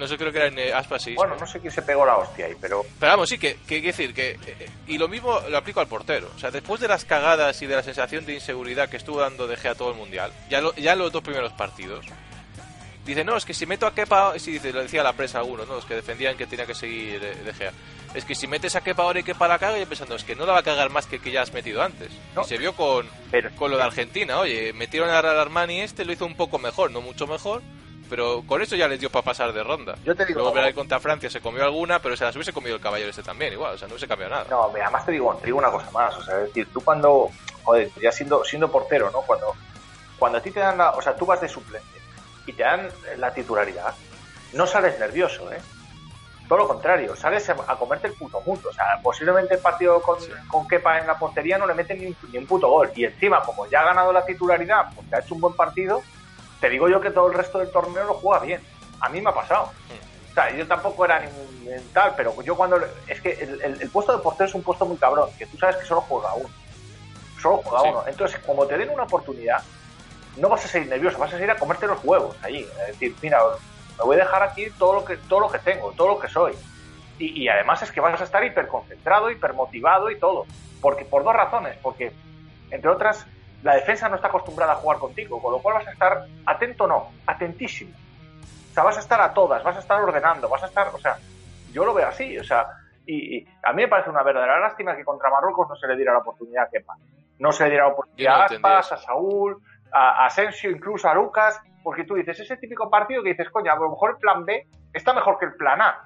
No 0.00 0.08
sé, 0.08 0.16
creo 0.16 0.32
que 0.32 0.38
era 0.38 0.46
en 0.48 0.58
eh, 0.58 0.72
Aspas. 0.72 1.04
Bueno, 1.14 1.36
no 1.38 1.46
sé 1.46 1.60
quién 1.60 1.70
se 1.70 1.82
pegó 1.82 2.06
la 2.06 2.16
hostia 2.16 2.46
ahí, 2.46 2.54
pero... 2.58 2.82
Pero 2.98 3.12
vamos, 3.12 3.28
sí, 3.28 3.38
que, 3.38 3.58
que, 3.68 3.82
decir 3.82 4.14
que... 4.14 4.30
eh, 4.46 4.68
y 4.86 4.96
lo 4.96 5.08
mismo 5.08 5.38
lo 5.48 5.58
aplico 5.58 5.78
al 5.80 5.88
portero. 5.88 6.30
O 6.34 6.38
sea, 6.38 6.50
después 6.50 6.80
de 6.80 6.88
las 6.88 7.04
cagadas 7.04 7.60
y 7.60 7.66
de 7.66 7.76
la 7.76 7.82
sensación 7.82 8.24
de 8.24 8.32
inseguridad 8.34 8.88
que 8.88 8.96
estuvo 8.96 9.20
dando 9.20 9.46
De 9.46 9.56
Gea 9.58 9.74
todo 9.74 9.90
el 9.90 9.96
Mundial, 9.96 10.32
ya, 10.48 10.62
lo, 10.62 10.74
ya 10.74 10.96
los 10.96 11.12
dos 11.12 11.22
primeros 11.22 11.52
partidos, 11.52 12.06
dice, 13.04 13.24
no, 13.24 13.36
es 13.36 13.44
que 13.44 13.52
si 13.54 13.66
meto 13.66 13.86
a 13.86 13.94
Kepa... 13.94 14.38
Sí, 14.38 14.52
dice, 14.52 14.72
lo 14.72 14.80
decía 14.82 15.02
la 15.02 15.12
prensa 15.12 15.38
algunos, 15.38 15.68
¿no? 15.68 15.74
Los 15.74 15.84
que 15.84 15.94
defendían 15.96 16.36
que 16.36 16.46
tenía 16.46 16.64
que 16.64 16.74
seguir 16.74 17.20
De, 17.20 17.52
Gea. 17.52 17.72
Es 18.14 18.24
que 18.24 18.34
si 18.34 18.46
metes 18.48 18.74
a 18.74 18.80
Kepa 18.80 19.02
ahora 19.02 19.20
y 19.20 19.22
Kepa 19.22 19.46
la 19.46 19.58
caga, 19.58 19.78
y 19.78 19.84
pensando, 19.84 20.16
es 20.16 20.24
que 20.24 20.34
no 20.34 20.46
la 20.46 20.52
va 20.54 20.58
a 20.60 20.62
cagar 20.62 20.90
más 20.90 21.06
que 21.06 21.20
que 21.20 21.30
ya 21.30 21.42
has 21.42 21.52
metido 21.52 21.82
antes. 21.82 22.10
No. 22.34 22.42
Y 22.42 22.44
se 22.46 22.56
vio 22.58 22.72
con, 22.74 23.06
Pero- 23.30 23.50
con 23.54 23.70
lo 23.70 23.76
de 23.76 23.82
Argentina. 23.84 24.38
Oye, 24.40 24.72
metieron 24.72 25.10
al 25.10 25.26
Armani 25.26 25.80
este, 25.82 26.04
lo 26.04 26.12
hizo 26.12 26.24
un 26.26 26.36
poco 26.36 26.58
mejor, 26.58 26.90
no 26.90 27.00
mucho 27.02 27.26
mejor. 27.26 27.62
Pero 28.10 28.42
con 28.46 28.60
eso 28.60 28.74
ya 28.76 28.88
les 28.88 28.98
dio 29.00 29.08
para 29.08 29.24
pasar 29.24 29.52
de 29.52 29.62
ronda. 29.62 29.94
Yo 30.04 30.14
te 30.16 30.26
digo- 30.26 30.40
Luego 30.52 30.74
contra 30.74 30.98
Francia 31.00 31.30
se 31.30 31.40
comió 31.40 31.62
alguna, 31.64 32.00
pero 32.00 32.16
se 32.16 32.24
las 32.24 32.34
hubiese 32.34 32.52
comido 32.52 32.74
el 32.76 32.82
caballero 32.82 33.08
este 33.08 33.22
también, 33.22 33.52
igual. 33.52 33.74
O 33.74 33.78
sea, 33.78 33.86
no 33.88 33.96
se 33.98 34.08
cambió 34.08 34.28
nada. 34.28 34.44
No, 34.50 34.68
mira, 34.70 34.86
además 34.86 35.06
te 35.06 35.12
digo, 35.12 35.32
te 35.36 35.46
digo 35.46 35.58
una 35.58 35.70
cosa 35.70 35.90
más, 35.92 36.14
o 36.16 36.22
sea, 36.22 36.38
es 36.40 36.46
decir, 36.48 36.68
tú 36.72 36.80
cuando, 36.82 37.30
joder, 37.62 37.88
ya 38.02 38.10
siendo, 38.12 38.44
siendo 38.44 38.70
portero, 38.70 39.10
¿no? 39.12 39.20
Cuando, 39.22 39.54
cuando 40.18 40.38
a 40.38 40.42
ti 40.42 40.50
te 40.50 40.60
dan 40.60 40.76
la, 40.76 40.90
o 40.90 41.00
sea, 41.00 41.14
tú 41.14 41.24
vas 41.24 41.40
de 41.40 41.48
suplente 41.48 41.86
y 42.46 42.52
te 42.52 42.62
dan 42.64 42.88
la 43.16 43.32
titularidad, 43.32 43.94
no 44.52 44.66
sales 44.66 44.98
nervioso, 44.98 45.50
¿eh? 45.52 45.60
Todo 46.48 46.58
lo 46.58 46.66
contrario, 46.68 47.14
sales 47.14 47.48
a, 47.48 47.52
a 47.68 47.76
comerte 47.76 48.08
el 48.08 48.14
puto 48.14 48.40
mundo. 48.40 48.70
O 48.70 48.72
sea, 48.72 48.98
posiblemente 49.04 49.54
el 49.54 49.60
partido 49.60 50.02
con, 50.02 50.18
con 50.48 50.66
Kepa 50.66 50.98
en 50.98 51.06
la 51.06 51.16
portería 51.16 51.56
no 51.58 51.66
le 51.68 51.74
meten 51.74 52.00
ni 52.00 52.06
un, 52.06 52.16
ni 52.32 52.38
un 52.38 52.46
puto 52.48 52.68
gol. 52.68 52.90
Y 52.96 53.04
encima, 53.04 53.40
como 53.42 53.66
ya 53.68 53.82
ha 53.82 53.84
ganado 53.84 54.12
la 54.12 54.24
titularidad, 54.26 54.86
porque 54.96 55.14
ha 55.14 55.20
hecho 55.20 55.36
un 55.36 55.40
buen 55.42 55.54
partido, 55.54 56.02
te 56.60 56.68
digo 56.68 56.88
yo 56.88 57.00
que 57.00 57.10
todo 57.10 57.28
el 57.28 57.34
resto 57.34 57.58
del 57.58 57.70
torneo 57.70 58.04
lo 58.04 58.14
juega 58.14 58.44
bien. 58.44 58.60
A 59.00 59.08
mí 59.08 59.20
me 59.20 59.30
ha 59.30 59.34
pasado. 59.34 59.70
O 60.30 60.34
sea, 60.34 60.50
yo 60.54 60.66
tampoco 60.66 61.04
era 61.04 61.20
ningún 61.20 61.82
tal, 61.92 62.14
pero 62.16 62.40
yo 62.42 62.56
cuando... 62.56 62.78
Es 63.06 63.20
que 63.20 63.32
el, 63.32 63.60
el- 63.62 63.82
el 63.82 63.90
puesto 63.90 64.16
de 64.16 64.22
portero 64.22 64.48
es 64.48 64.54
un 64.54 64.62
puesto 64.62 64.86
muy 64.86 64.96
cabrón, 64.96 65.30
que 65.38 65.46
tú 65.46 65.56
sabes 65.58 65.76
que 65.76 65.84
solo 65.86 66.02
juega 66.02 66.32
uno. 66.34 66.48
Solo 67.40 67.56
juega 67.64 67.82
Sí. 67.82 67.88
uno. 67.90 68.02
Entonces, 68.06 68.38
como 68.46 68.66
te 68.66 68.76
den 68.78 68.90
una 68.90 69.04
oportunidad, 69.04 69.62
no 70.36 70.48
vas 70.48 70.64
a 70.64 70.68
seguir 70.68 70.88
nervioso, 70.88 71.18
vas 71.18 71.30
a 71.32 71.36
seguir 71.36 71.50
a 71.50 71.56
comerte 71.56 71.86
los 71.86 71.98
huevos 72.04 72.36
allí. 72.42 72.66
Es 72.82 72.86
decir, 72.88 73.14
mira, 73.22 73.40
me 73.98 74.04
voy 74.04 74.16
a 74.16 74.20
dejar 74.20 74.42
aquí 74.42 74.68
todo 74.78 74.92
lo 74.94 75.04
que, 75.04 75.16
todo 75.16 75.40
lo 75.40 75.50
que 75.50 75.58
tengo, 75.58 75.92
todo 75.92 76.08
lo 76.08 76.18
que 76.20 76.28
soy. 76.28 76.54
Y, 77.18 77.42
y 77.42 77.48
además 77.48 77.82
es 77.82 77.90
que 77.90 78.00
vas 78.00 78.20
a 78.20 78.24
estar 78.24 78.44
hiperconcentrado, 78.44 79.30
hipermotivado 79.30 80.10
y 80.10 80.18
todo. 80.18 80.46
Porque, 80.80 81.04
por 81.04 81.24
dos 81.24 81.34
razones. 81.34 81.76
Porque, 81.82 82.12
entre 82.70 82.88
otras, 82.90 83.26
la 83.62 83.74
defensa 83.74 84.08
no 84.08 84.16
está 84.16 84.28
acostumbrada 84.28 84.72
a 84.72 84.76
jugar 84.76 84.98
contigo, 84.98 85.40
con 85.40 85.52
lo 85.52 85.58
cual 85.60 85.74
vas 85.76 85.86
a 85.88 85.92
estar 85.92 86.24
atento, 86.46 86.86
no, 86.86 87.10
atentísimo. 87.26 87.92
O 88.70 88.72
sea, 88.74 88.84
vas 88.84 88.96
a 88.96 89.00
estar 89.00 89.20
a 89.20 89.32
todas, 89.34 89.62
vas 89.62 89.76
a 89.76 89.80
estar 89.80 90.00
ordenando, 90.00 90.48
vas 90.48 90.62
a 90.62 90.66
estar, 90.66 90.88
o 90.94 90.98
sea, 90.98 91.16
yo 91.72 91.84
lo 91.84 91.92
veo 91.92 92.08
así, 92.08 92.38
o 92.38 92.44
sea, 92.44 92.66
y, 93.06 93.38
y 93.38 93.48
a 93.62 93.72
mí 93.72 93.82
me 93.82 93.88
parece 93.88 94.10
una 94.10 94.22
verdadera 94.22 94.60
lástima 94.60 94.94
que 94.96 95.04
contra 95.04 95.30
Marruecos 95.30 95.68
no 95.68 95.76
se 95.76 95.86
le 95.88 95.96
diera 95.96 96.12
la 96.12 96.18
oportunidad 96.20 96.64
a 96.64 96.70
Kepa. 96.70 96.94
No 97.38 97.50
se 97.52 97.64
le 97.64 97.70
diera 97.70 97.86
la 97.86 97.92
oportunidad 97.92 98.36
no 98.36 98.42
a 98.42 98.44
Aspas, 98.44 98.92
a 98.92 98.96
Saúl, 98.98 99.58
a, 99.92 100.26
Asensio, 100.26 100.70
incluso 100.70 101.08
a 101.08 101.14
Lucas, 101.14 101.60
porque 101.82 102.04
tú 102.04 102.14
dices, 102.14 102.38
ese 102.40 102.56
típico 102.58 102.88
partido 102.88 103.22
que 103.22 103.30
dices, 103.30 103.48
coño, 103.50 103.72
a 103.72 103.76
lo 103.76 103.90
mejor 103.90 104.10
el 104.10 104.16
plan 104.18 104.44
B 104.44 104.66
está 104.92 105.12
mejor 105.12 105.38
que 105.38 105.46
el 105.46 105.54
plan 105.54 105.80
A. 105.80 105.98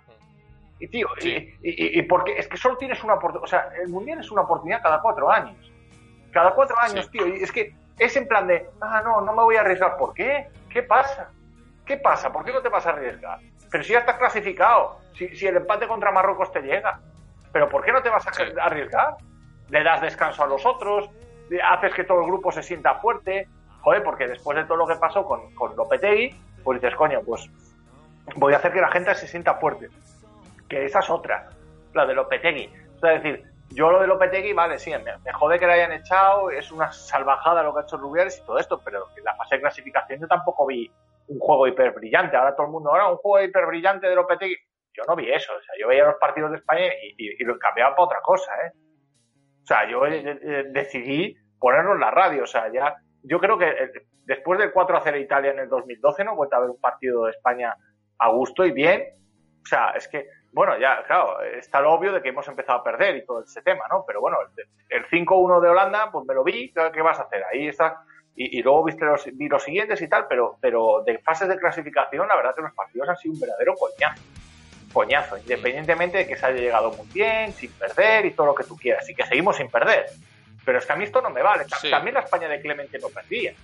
Y 0.78 0.88
tío, 0.88 1.08
Sí. 1.18 1.54
y, 1.62 1.70
y- 1.70 1.98
y 1.98 2.02
porque 2.02 2.36
es 2.38 2.48
que 2.48 2.56
solo 2.56 2.76
tienes 2.76 3.02
una 3.04 3.14
oportunidad, 3.14 3.44
o 3.44 3.46
sea, 3.46 3.68
el 3.82 3.88
mundial 3.88 4.20
es 4.20 4.30
una 4.30 4.42
oportunidad 4.42 4.82
cada 4.82 5.00
cuatro 5.00 5.30
años. 5.30 5.70
Cada 6.34 6.50
cuatro 6.50 6.76
años, 6.80 7.06
Sí. 7.06 7.12
tío, 7.12 7.26
y 7.28 7.42
es 7.44 7.52
que 7.52 7.74
es 7.98 8.16
en 8.16 8.26
plan 8.26 8.46
de, 8.48 8.66
ah, 8.80 9.00
no, 9.04 9.20
no 9.20 9.32
me 9.32 9.42
voy 9.44 9.56
a 9.56 9.60
arriesgar. 9.60 9.96
¿Por 9.96 10.12
qué? 10.12 10.48
¿Qué 10.68 10.82
pasa? 10.82 11.30
¿Qué 11.86 11.96
pasa? 11.96 12.32
¿Por 12.32 12.44
qué 12.44 12.52
no 12.52 12.60
te 12.60 12.68
vas 12.68 12.84
a 12.86 12.90
arriesgar? 12.90 13.38
Pero 13.70 13.84
si 13.84 13.92
ya 13.92 14.00
estás 14.00 14.16
clasificado, 14.18 14.98
si, 15.14 15.28
si 15.36 15.46
el 15.46 15.56
empate 15.56 15.86
contra 15.86 16.10
Marruecos 16.10 16.50
te 16.52 16.60
llega, 16.60 16.98
¿pero 17.52 17.68
por 17.68 17.84
qué 17.84 17.92
no 17.92 18.02
te 18.02 18.10
vas 18.10 18.26
a 18.26 18.30
arriesgar? 18.64 19.16
Le 19.70 19.84
das 19.84 20.00
descanso 20.00 20.42
a 20.42 20.46
los 20.46 20.66
otros, 20.66 21.08
haces 21.70 21.94
que 21.94 22.04
todo 22.04 22.20
el 22.20 22.26
grupo 22.26 22.50
se 22.50 22.62
sienta 22.64 22.96
fuerte, 22.96 23.46
joder, 23.82 24.02
porque 24.02 24.26
después 24.26 24.56
de 24.56 24.64
todo 24.64 24.76
lo 24.78 24.86
que 24.88 24.96
pasó 24.96 25.24
con, 25.24 25.54
con 25.54 25.76
Lopetegui, 25.76 26.36
pues 26.64 26.80
dices, 26.80 26.96
coño, 26.96 27.20
pues 27.24 27.48
voy 28.36 28.54
a 28.54 28.56
hacer 28.56 28.72
que 28.72 28.80
la 28.80 28.90
gente 28.90 29.14
se 29.14 29.28
sienta 29.28 29.54
fuerte. 29.54 29.88
Que 30.68 30.84
esa 30.84 30.98
es 30.98 31.10
otra, 31.10 31.48
la 31.92 32.06
de 32.06 32.14
Lopetegui. 32.14 32.72
O 32.96 32.98
sea, 32.98 33.14
es 33.14 33.22
decir, 33.22 33.53
yo 33.70 33.90
lo 33.90 34.00
de 34.00 34.06
Lopetegui, 34.06 34.52
vale, 34.52 34.78
sí, 34.78 34.90
me, 34.90 35.18
me 35.18 35.32
jode 35.32 35.58
que 35.58 35.66
le 35.66 35.72
hayan 35.74 35.92
echado, 35.92 36.50
es 36.50 36.70
una 36.70 36.92
salvajada 36.92 37.62
lo 37.62 37.72
que 37.74 37.80
ha 37.80 37.82
hecho 37.82 37.96
Rubiales 37.96 38.38
y 38.38 38.46
todo 38.46 38.58
esto, 38.58 38.80
pero 38.84 39.06
en 39.16 39.24
la 39.24 39.34
fase 39.36 39.56
de 39.56 39.62
clasificación 39.62 40.20
yo 40.20 40.28
tampoco 40.28 40.66
vi 40.66 40.90
un 41.28 41.38
juego 41.38 41.66
hiper 41.66 41.92
brillante. 41.92 42.36
Ahora 42.36 42.54
todo 42.54 42.66
el 42.66 42.72
mundo, 42.72 42.90
ahora 42.90 43.08
un 43.10 43.16
juego 43.16 43.44
hiper 43.44 43.66
brillante 43.66 44.06
de 44.08 44.14
Lopetegui. 44.14 44.56
Yo 44.92 45.02
no 45.08 45.16
vi 45.16 45.28
eso, 45.32 45.52
o 45.56 45.60
sea, 45.62 45.74
yo 45.80 45.88
veía 45.88 46.04
los 46.04 46.16
partidos 46.20 46.52
de 46.52 46.58
España 46.58 46.86
y, 47.02 47.14
y- 47.18 47.36
y 47.40 47.44
lo 47.44 47.58
cambiaba 47.58 47.96
para 47.96 48.04
otra 48.04 48.20
cosa, 48.22 48.52
¿eh? 48.66 48.72
O 49.62 49.66
sea, 49.66 49.90
yo 49.90 50.06
eh, 50.06 50.22
eh, 50.42 50.64
decidí 50.70 51.34
ponerlo 51.58 51.94
en 51.94 52.00
la 52.00 52.10
radio, 52.12 52.44
o 52.44 52.46
sea, 52.46 52.70
ya, 52.72 52.94
yo 53.22 53.40
creo 53.40 53.58
que 53.58 53.66
eh, 53.68 53.90
después 54.24 54.58
del 54.60 54.72
4 54.72 54.96
a 54.96 55.00
0 55.00 55.18
Italia 55.18 55.50
en 55.52 55.58
el 55.60 55.68
2012 55.68 56.22
no 56.24 56.32
he 56.32 56.36
vuelto 56.36 56.54
a 56.56 56.60
ver 56.60 56.70
un 56.70 56.80
partido 56.80 57.24
de 57.24 57.30
España 57.32 57.74
a 58.18 58.28
gusto 58.30 58.64
y 58.64 58.70
bien. 58.72 59.02
O 59.64 59.66
sea, 59.66 59.90
es 59.92 60.06
que, 60.06 60.26
bueno, 60.54 60.78
ya, 60.78 61.02
claro, 61.04 61.42
está 61.42 61.80
lo 61.80 61.92
obvio 61.92 62.12
de 62.12 62.22
que 62.22 62.28
hemos 62.28 62.46
empezado 62.46 62.78
a 62.78 62.84
perder 62.84 63.16
y 63.16 63.26
todo 63.26 63.42
ese 63.42 63.60
tema, 63.60 63.86
¿no? 63.90 64.04
Pero 64.06 64.20
bueno, 64.20 64.38
el, 64.56 65.02
el 65.02 65.06
5-1 65.08 65.60
de 65.60 65.68
Holanda, 65.68 66.10
pues 66.12 66.24
me 66.26 66.32
lo 66.32 66.44
vi, 66.44 66.72
¿qué 66.72 67.02
vas 67.02 67.18
a 67.18 67.24
hacer? 67.24 67.42
Ahí 67.52 67.66
está. 67.66 68.02
Y, 68.36 68.58
y 68.58 68.62
luego 68.62 68.84
viste 68.84 69.04
los, 69.04 69.24
vi 69.32 69.48
los 69.48 69.64
siguientes 69.64 70.00
y 70.00 70.08
tal, 70.08 70.26
pero, 70.28 70.56
pero 70.60 71.02
de 71.04 71.18
fases 71.18 71.48
de 71.48 71.58
clasificación, 71.58 72.28
la 72.28 72.36
verdad 72.36 72.54
que 72.54 72.62
los 72.62 72.72
partidos 72.72 73.08
han 73.08 73.16
sido 73.16 73.34
un 73.34 73.40
verdadero 73.40 73.74
coñazo. 73.74 74.22
Coñazo, 74.92 75.38
independientemente 75.38 76.18
de 76.18 76.26
que 76.28 76.36
se 76.36 76.46
haya 76.46 76.60
llegado 76.60 76.92
muy 76.92 77.06
bien, 77.12 77.52
sin 77.52 77.72
perder 77.72 78.26
y 78.26 78.30
todo 78.30 78.46
lo 78.46 78.54
que 78.54 78.62
tú 78.62 78.76
quieras. 78.76 79.10
Y 79.10 79.14
que 79.14 79.26
seguimos 79.26 79.56
sin 79.56 79.68
perder. 79.68 80.06
Pero 80.64 80.78
es 80.78 80.86
que 80.86 80.92
a 80.92 80.96
mí 80.96 81.02
esto 81.02 81.20
no 81.20 81.30
me 81.30 81.42
vale. 81.42 81.64
Sí. 81.80 81.90
También 81.90 82.14
la 82.14 82.20
España 82.20 82.48
de 82.48 82.60
Clemente 82.60 82.96
no 83.00 83.08
perdía. 83.08 83.54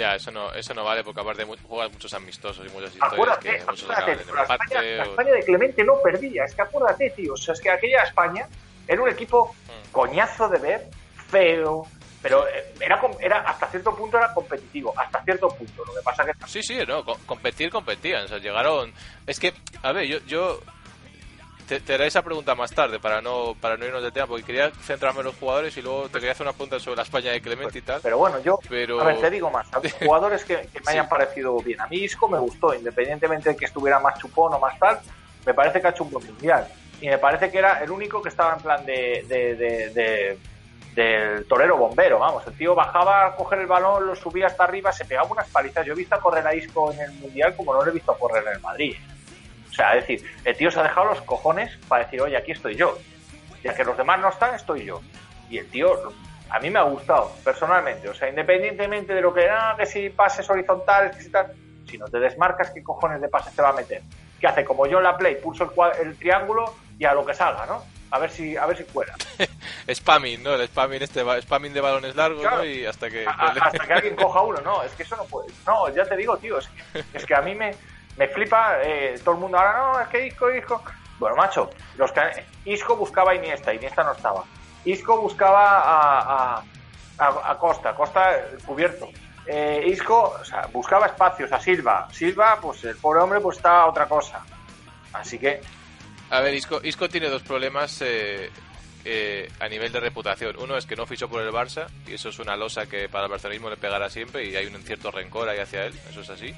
Ya, 0.00 0.14
eso 0.14 0.30
no, 0.30 0.50
eso 0.54 0.72
no 0.72 0.82
vale 0.82 1.04
porque 1.04 1.20
aparte 1.20 1.44
juegan 1.68 1.92
muchos 1.92 2.14
amistosos 2.14 2.66
y 2.66 2.70
muchas 2.70 2.94
historias 2.94 3.12
Acuérdate, 3.12 3.50
que 3.58 3.64
muchos 3.66 3.90
acuérdate, 3.90 4.12
en 4.30 4.34
la 4.34 4.42
España, 4.42 4.82
la 5.16 5.30
de 5.36 5.44
Clemente 5.44 5.84
no 5.84 6.00
perdía. 6.02 6.44
Es 6.44 6.54
que 6.54 6.62
acuérdate, 6.62 7.10
tío. 7.10 7.34
O 7.34 7.36
sea, 7.36 7.52
es 7.52 7.60
que 7.60 7.70
aquella 7.70 8.02
España 8.04 8.48
era 8.88 9.02
un 9.02 9.10
equipo 9.10 9.54
Mm. 9.68 9.92
coñazo 9.92 10.48
de 10.48 10.58
ver, 10.58 10.86
feo, 11.28 11.86
pero 12.22 12.48
eh, 12.48 12.72
era, 12.80 12.98
era 13.20 13.40
hasta 13.40 13.66
cierto 13.66 13.94
punto 13.94 14.16
era 14.16 14.32
competitivo, 14.32 14.94
hasta 14.96 15.22
cierto 15.22 15.48
punto. 15.48 15.84
Lo 15.84 15.92
que 15.94 16.00
pasa 16.02 16.24
que 16.24 16.32
Sí, 16.46 16.62
sí, 16.62 16.78
no, 16.88 17.04
co- 17.04 17.18
competir, 17.26 17.70
competían, 17.70 18.24
o 18.24 18.28
sea, 18.28 18.38
llegaron... 18.38 18.92
Es 19.26 19.38
que, 19.38 19.52
a 19.82 19.92
ver, 19.92 20.06
yo... 20.06 20.18
yo 20.26 20.60
te, 21.70 21.80
te 21.80 21.94
haré 21.94 22.06
esa 22.08 22.22
pregunta 22.22 22.54
más 22.56 22.72
tarde 22.72 22.98
para 22.98 23.22
no 23.22 23.54
para 23.60 23.76
no 23.76 23.86
irnos 23.86 24.02
de 24.02 24.10
tema, 24.10 24.26
porque 24.26 24.42
quería 24.44 24.70
centrarme 24.82 25.20
en 25.20 25.26
los 25.26 25.36
jugadores 25.36 25.76
y 25.76 25.82
luego 25.82 26.08
te 26.08 26.14
quería 26.14 26.32
hacer 26.32 26.44
una 26.44 26.52
pregunta 26.52 26.80
sobre 26.80 26.96
la 26.96 27.02
España 27.04 27.30
de 27.30 27.40
Clemente 27.40 27.78
y 27.78 27.82
tal. 27.82 28.00
Pero 28.02 28.18
bueno, 28.18 28.40
yo, 28.40 28.58
Pero- 28.68 29.00
a 29.00 29.04
ver, 29.04 29.20
te 29.20 29.30
digo 29.30 29.50
más, 29.50 29.68
jugadores 30.04 30.44
que, 30.44 30.56
que 30.72 30.80
me 30.80 30.86
Sí. 30.86 30.90
hayan 30.92 31.08
parecido 31.08 31.56
bien. 31.60 31.80
A 31.80 31.86
mí 31.86 31.98
Isco 31.98 32.28
me 32.28 32.38
gustó, 32.40 32.74
independientemente 32.74 33.50
de 33.50 33.56
que 33.56 33.66
estuviera 33.66 34.00
más 34.00 34.18
chupón 34.18 34.52
o 34.52 34.58
más 34.58 34.76
tal, 34.80 34.98
me 35.46 35.54
parece 35.54 35.80
que 35.80 35.86
ha 35.86 35.90
hecho 35.90 36.02
un 36.04 36.10
buen 36.10 36.26
mundial. 36.26 36.66
Y 37.00 37.08
me 37.08 37.18
parece 37.18 37.50
que 37.50 37.58
era 37.58 37.82
el 37.82 37.90
único 37.90 38.20
que 38.20 38.28
estaba 38.30 38.54
en 38.54 38.60
plan 38.62 38.84
de, 38.84 39.24
de, 39.28 39.54
de- 39.54 39.90
de- 39.90 40.38
del 40.94 41.46
torero 41.46 41.76
bombero, 41.76 42.18
vamos. 42.18 42.44
El 42.48 42.54
tío 42.54 42.74
bajaba 42.74 43.26
a 43.26 43.36
coger 43.36 43.60
el 43.60 43.66
balón, 43.68 44.08
lo 44.08 44.16
subía 44.16 44.48
hasta 44.48 44.64
arriba, 44.64 44.92
se 44.92 45.04
pegaba 45.04 45.28
unas 45.30 45.48
palizas. 45.48 45.86
Yo 45.86 45.92
he 45.92 45.96
visto 45.96 46.16
a 46.16 46.20
correr 46.20 46.44
a 46.46 46.52
Isco 46.54 46.92
en 46.92 47.00
el 47.00 47.12
mundial 47.12 47.54
como 47.56 47.72
no 47.72 47.84
lo 47.84 47.90
he 47.90 47.94
visto 47.94 48.12
correr 48.18 48.42
en 48.48 48.54
el 48.54 48.60
Madrid. 48.60 48.96
O 49.70 49.72
sea, 49.72 49.94
es 49.96 50.06
decir, 50.06 50.30
el 50.44 50.56
tío 50.56 50.70
se 50.70 50.80
ha 50.80 50.82
dejado 50.82 51.06
los 51.06 51.20
cojones 51.22 51.76
para 51.88 52.04
decir, 52.04 52.20
oye, 52.20 52.36
aquí 52.36 52.52
estoy 52.52 52.74
yo. 52.76 52.98
Ya 53.62 53.74
que 53.74 53.84
los 53.84 53.96
demás 53.96 54.18
no 54.20 54.28
están, 54.28 54.54
estoy 54.54 54.84
yo. 54.84 55.00
Y 55.48 55.58
el 55.58 55.68
tío, 55.70 56.12
a 56.50 56.58
mí 56.60 56.70
me 56.70 56.78
ha 56.78 56.82
gustado, 56.82 57.32
personalmente. 57.44 58.08
O 58.08 58.14
sea, 58.14 58.28
independientemente 58.28 59.14
de 59.14 59.20
lo 59.20 59.32
que, 59.34 59.48
ah, 59.48 59.74
que 59.78 59.86
si 59.86 60.10
pases 60.10 60.48
horizontales, 60.50 61.16
que 61.16 61.22
si 61.22 61.30
tal, 61.30 61.52
si 61.88 61.98
no 61.98 62.06
te 62.06 62.18
desmarcas, 62.18 62.70
¿qué 62.70 62.82
cojones 62.82 63.20
de 63.20 63.28
pases 63.28 63.54
te 63.54 63.62
va 63.62 63.70
a 63.70 63.72
meter? 63.74 64.02
¿Qué 64.40 64.46
hace? 64.46 64.64
Como 64.64 64.86
yo 64.86 64.98
en 64.98 65.04
la 65.04 65.16
Play, 65.16 65.36
pulso 65.36 65.64
el, 65.64 65.70
cua- 65.70 65.98
el 66.00 66.16
triángulo 66.16 66.74
y 66.98 67.04
a 67.04 67.12
lo 67.14 67.24
que 67.26 67.34
salga, 67.34 67.66
¿no? 67.66 67.84
A 68.12 68.18
ver 68.18 68.30
si, 68.30 68.56
a 68.56 68.66
ver 68.66 68.76
si 68.76 68.84
fuera. 68.84 69.14
Spamming, 69.92 70.42
¿no? 70.42 70.54
El 70.54 70.66
spamming 70.66 71.02
este, 71.02 71.22
spamming 71.42 71.72
de 71.72 71.80
balones 71.80 72.16
largos, 72.16 72.40
Claro. 72.40 72.58
¿no? 72.58 72.64
Y 72.64 72.84
hasta 72.86 73.08
que... 73.10 73.26
A- 73.26 73.30
hasta 73.30 73.86
que 73.86 73.92
alguien 73.92 74.16
coja 74.16 74.40
uno, 74.40 74.60
no, 74.62 74.82
es 74.82 74.92
que 74.92 75.02
eso 75.04 75.16
no 75.16 75.24
puede. 75.24 75.48
No, 75.66 75.88
ya 75.94 76.04
te 76.04 76.16
digo, 76.16 76.36
tío, 76.38 76.58
es 76.58 76.68
que, 76.68 77.04
es 77.14 77.24
que 77.26 77.34
a 77.34 77.42
mí 77.42 77.54
me, 77.54 77.72
me 78.20 78.28
flipa 78.28 78.76
eh, 78.82 79.18
todo 79.24 79.34
el 79.36 79.40
mundo 79.40 79.56
ahora, 79.58 79.78
no, 79.78 79.98
es 80.00 80.08
que 80.08 80.26
Isco, 80.26 80.50
Isco. 80.52 80.82
Bueno, 81.18 81.36
macho, 81.36 81.70
los 81.96 82.12
que, 82.12 82.20
Isco 82.66 82.94
buscaba 82.94 83.30
a 83.32 83.34
Iniesta, 83.34 83.72
Iniesta 83.72 84.04
no 84.04 84.12
estaba. 84.12 84.44
Isco 84.84 85.18
buscaba 85.22 85.78
a, 85.80 86.62
a, 87.18 87.50
a- 87.50 87.58
Costa, 87.58 87.94
Costa 87.94 88.36
eh, 88.36 88.58
cubierto. 88.66 89.08
Eh, 89.46 89.84
Isco 89.86 90.36
buscaba 90.70 91.06
espacios 91.06 91.50
a 91.50 91.58
Silva. 91.58 92.08
Silva, 92.12 92.58
pues 92.60 92.84
el 92.84 92.96
pobre 92.96 93.20
hombre, 93.22 93.40
pues 93.40 93.56
está 93.56 93.80
a 93.82 93.86
otra 93.86 94.06
cosa. 94.06 94.44
Así 95.14 95.38
que, 95.38 95.60
A 96.28 96.40
ver, 96.40 96.52
Isco, 96.54 96.78
Isco 96.82 97.08
tiene 97.08 97.28
dos 97.30 97.42
problemas 97.42 98.02
eh, 98.02 98.50
eh, 99.06 99.50
a 99.60 99.66
nivel 99.68 99.92
de 99.92 100.00
reputación. 100.00 100.56
Uno 100.58 100.76
es 100.76 100.84
que 100.84 100.94
no 100.94 101.06
fichó 101.06 101.26
por 101.26 101.40
el 101.40 101.50
Barça, 101.52 101.86
y 102.06 102.12
eso 102.14 102.28
es 102.28 102.38
una 102.38 102.54
losa 102.54 102.84
que 102.84 103.08
para 103.08 103.24
el 103.24 103.30
barcelonismo 103.30 103.70
le 103.70 103.78
pegará 103.78 104.10
siempre, 104.10 104.44
y 104.44 104.56
hay 104.56 104.66
un 104.66 104.82
cierto 104.82 105.10
rencor 105.10 105.48
ahí 105.48 105.58
hacia 105.58 105.86
él, 105.86 105.98
eso 106.10 106.20
es 106.20 106.28
así. 106.30 106.54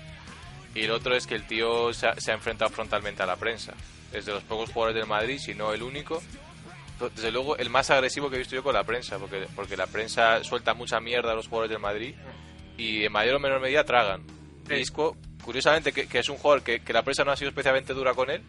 Y 0.74 0.84
el 0.84 0.90
otro 0.90 1.14
es 1.14 1.26
que 1.26 1.34
el 1.34 1.46
tío 1.46 1.92
se 1.92 2.08
ha, 2.08 2.20
se 2.20 2.30
ha 2.30 2.34
enfrentado 2.34 2.70
frontalmente 2.70 3.22
a 3.22 3.26
la 3.26 3.36
prensa. 3.36 3.74
Es 4.12 4.26
de 4.26 4.32
los 4.32 4.42
pocos 4.44 4.70
jugadores 4.70 4.96
del 4.96 5.06
Madrid, 5.08 5.38
si 5.38 5.54
no 5.54 5.72
el 5.72 5.82
único. 5.82 6.22
Desde 7.14 7.32
luego, 7.32 7.56
el 7.56 7.68
más 7.68 7.90
agresivo 7.90 8.30
que 8.30 8.36
he 8.36 8.38
visto 8.38 8.54
yo 8.54 8.62
con 8.62 8.74
la 8.74 8.84
prensa, 8.84 9.18
porque, 9.18 9.46
porque 9.56 9.76
la 9.76 9.86
prensa 9.86 10.42
suelta 10.44 10.74
mucha 10.74 11.00
mierda 11.00 11.32
a 11.32 11.34
los 11.34 11.48
jugadores 11.48 11.70
del 11.70 11.80
Madrid 11.80 12.14
y 12.76 13.04
en 13.04 13.12
mayor 13.12 13.36
o 13.36 13.40
menor 13.40 13.60
medida 13.60 13.84
tragan. 13.84 14.22
Sí. 14.68 14.74
Isco, 14.74 15.16
curiosamente, 15.42 15.92
que, 15.92 16.06
que 16.06 16.20
es 16.20 16.28
un 16.28 16.36
jugador 16.36 16.62
que, 16.62 16.80
que 16.80 16.92
la 16.92 17.02
prensa 17.02 17.24
no 17.24 17.32
ha 17.32 17.36
sido 17.36 17.48
especialmente 17.48 17.92
dura 17.92 18.14
con 18.14 18.30
él, 18.30 18.42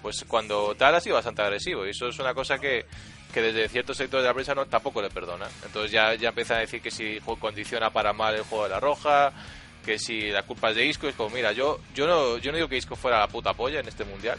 pues 0.00 0.24
cuando 0.28 0.74
tal 0.76 0.94
ha 0.94 1.00
sido 1.00 1.16
bastante 1.16 1.42
agresivo. 1.42 1.86
Y 1.86 1.90
eso 1.90 2.08
es 2.08 2.18
una 2.18 2.34
cosa 2.34 2.58
que, 2.58 2.86
que 3.32 3.42
desde 3.42 3.68
ciertos 3.68 3.96
sectores 3.96 4.22
de 4.22 4.28
la 4.28 4.34
prensa 4.34 4.54
no, 4.54 4.66
tampoco 4.66 5.02
le 5.02 5.10
perdona. 5.10 5.48
Entonces 5.64 5.90
ya, 5.90 6.14
ya 6.14 6.28
empiezan 6.28 6.58
a 6.58 6.60
decir 6.60 6.80
que 6.80 6.90
si 6.90 7.20
condiciona 7.40 7.90
para 7.90 8.12
mal 8.12 8.34
el 8.34 8.42
juego 8.42 8.64
de 8.64 8.70
la 8.70 8.80
roja, 8.80 9.32
que 9.88 9.98
si 9.98 10.30
la 10.30 10.42
culpa 10.42 10.68
es 10.68 10.76
de 10.76 10.84
Isco, 10.84 11.08
es 11.08 11.14
como, 11.14 11.30
mira, 11.30 11.52
yo, 11.52 11.80
yo, 11.94 12.06
no, 12.06 12.36
yo 12.36 12.52
no 12.52 12.58
digo 12.58 12.68
que 12.68 12.76
Isco 12.76 12.94
fuera 12.94 13.20
la 13.20 13.28
puta 13.28 13.54
polla 13.54 13.80
en 13.80 13.88
este 13.88 14.04
mundial. 14.04 14.38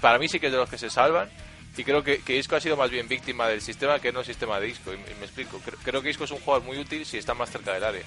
Para 0.00 0.18
mí 0.18 0.26
sí 0.26 0.40
que 0.40 0.46
es 0.46 0.52
de 0.52 0.58
los 0.58 0.68
que 0.68 0.76
se 0.76 0.90
salvan. 0.90 1.30
Y 1.76 1.84
creo 1.84 2.02
que, 2.02 2.20
que 2.20 2.36
Isco 2.36 2.56
ha 2.56 2.60
sido 2.60 2.76
más 2.76 2.90
bien 2.90 3.06
víctima 3.06 3.46
del 3.46 3.62
sistema 3.62 4.00
que 4.00 4.10
no 4.10 4.20
el 4.20 4.26
sistema 4.26 4.58
de 4.58 4.68
Isco. 4.68 4.92
Y, 4.92 4.96
y 4.96 5.14
me 5.20 5.26
explico. 5.26 5.60
Creo, 5.64 5.78
creo 5.84 6.02
que 6.02 6.10
Isco 6.10 6.24
es 6.24 6.32
un 6.32 6.40
jugador 6.40 6.66
muy 6.66 6.78
útil 6.78 7.06
si 7.06 7.16
está 7.16 7.32
más 7.32 7.48
cerca 7.48 7.72
del 7.72 7.84
área. 7.84 8.02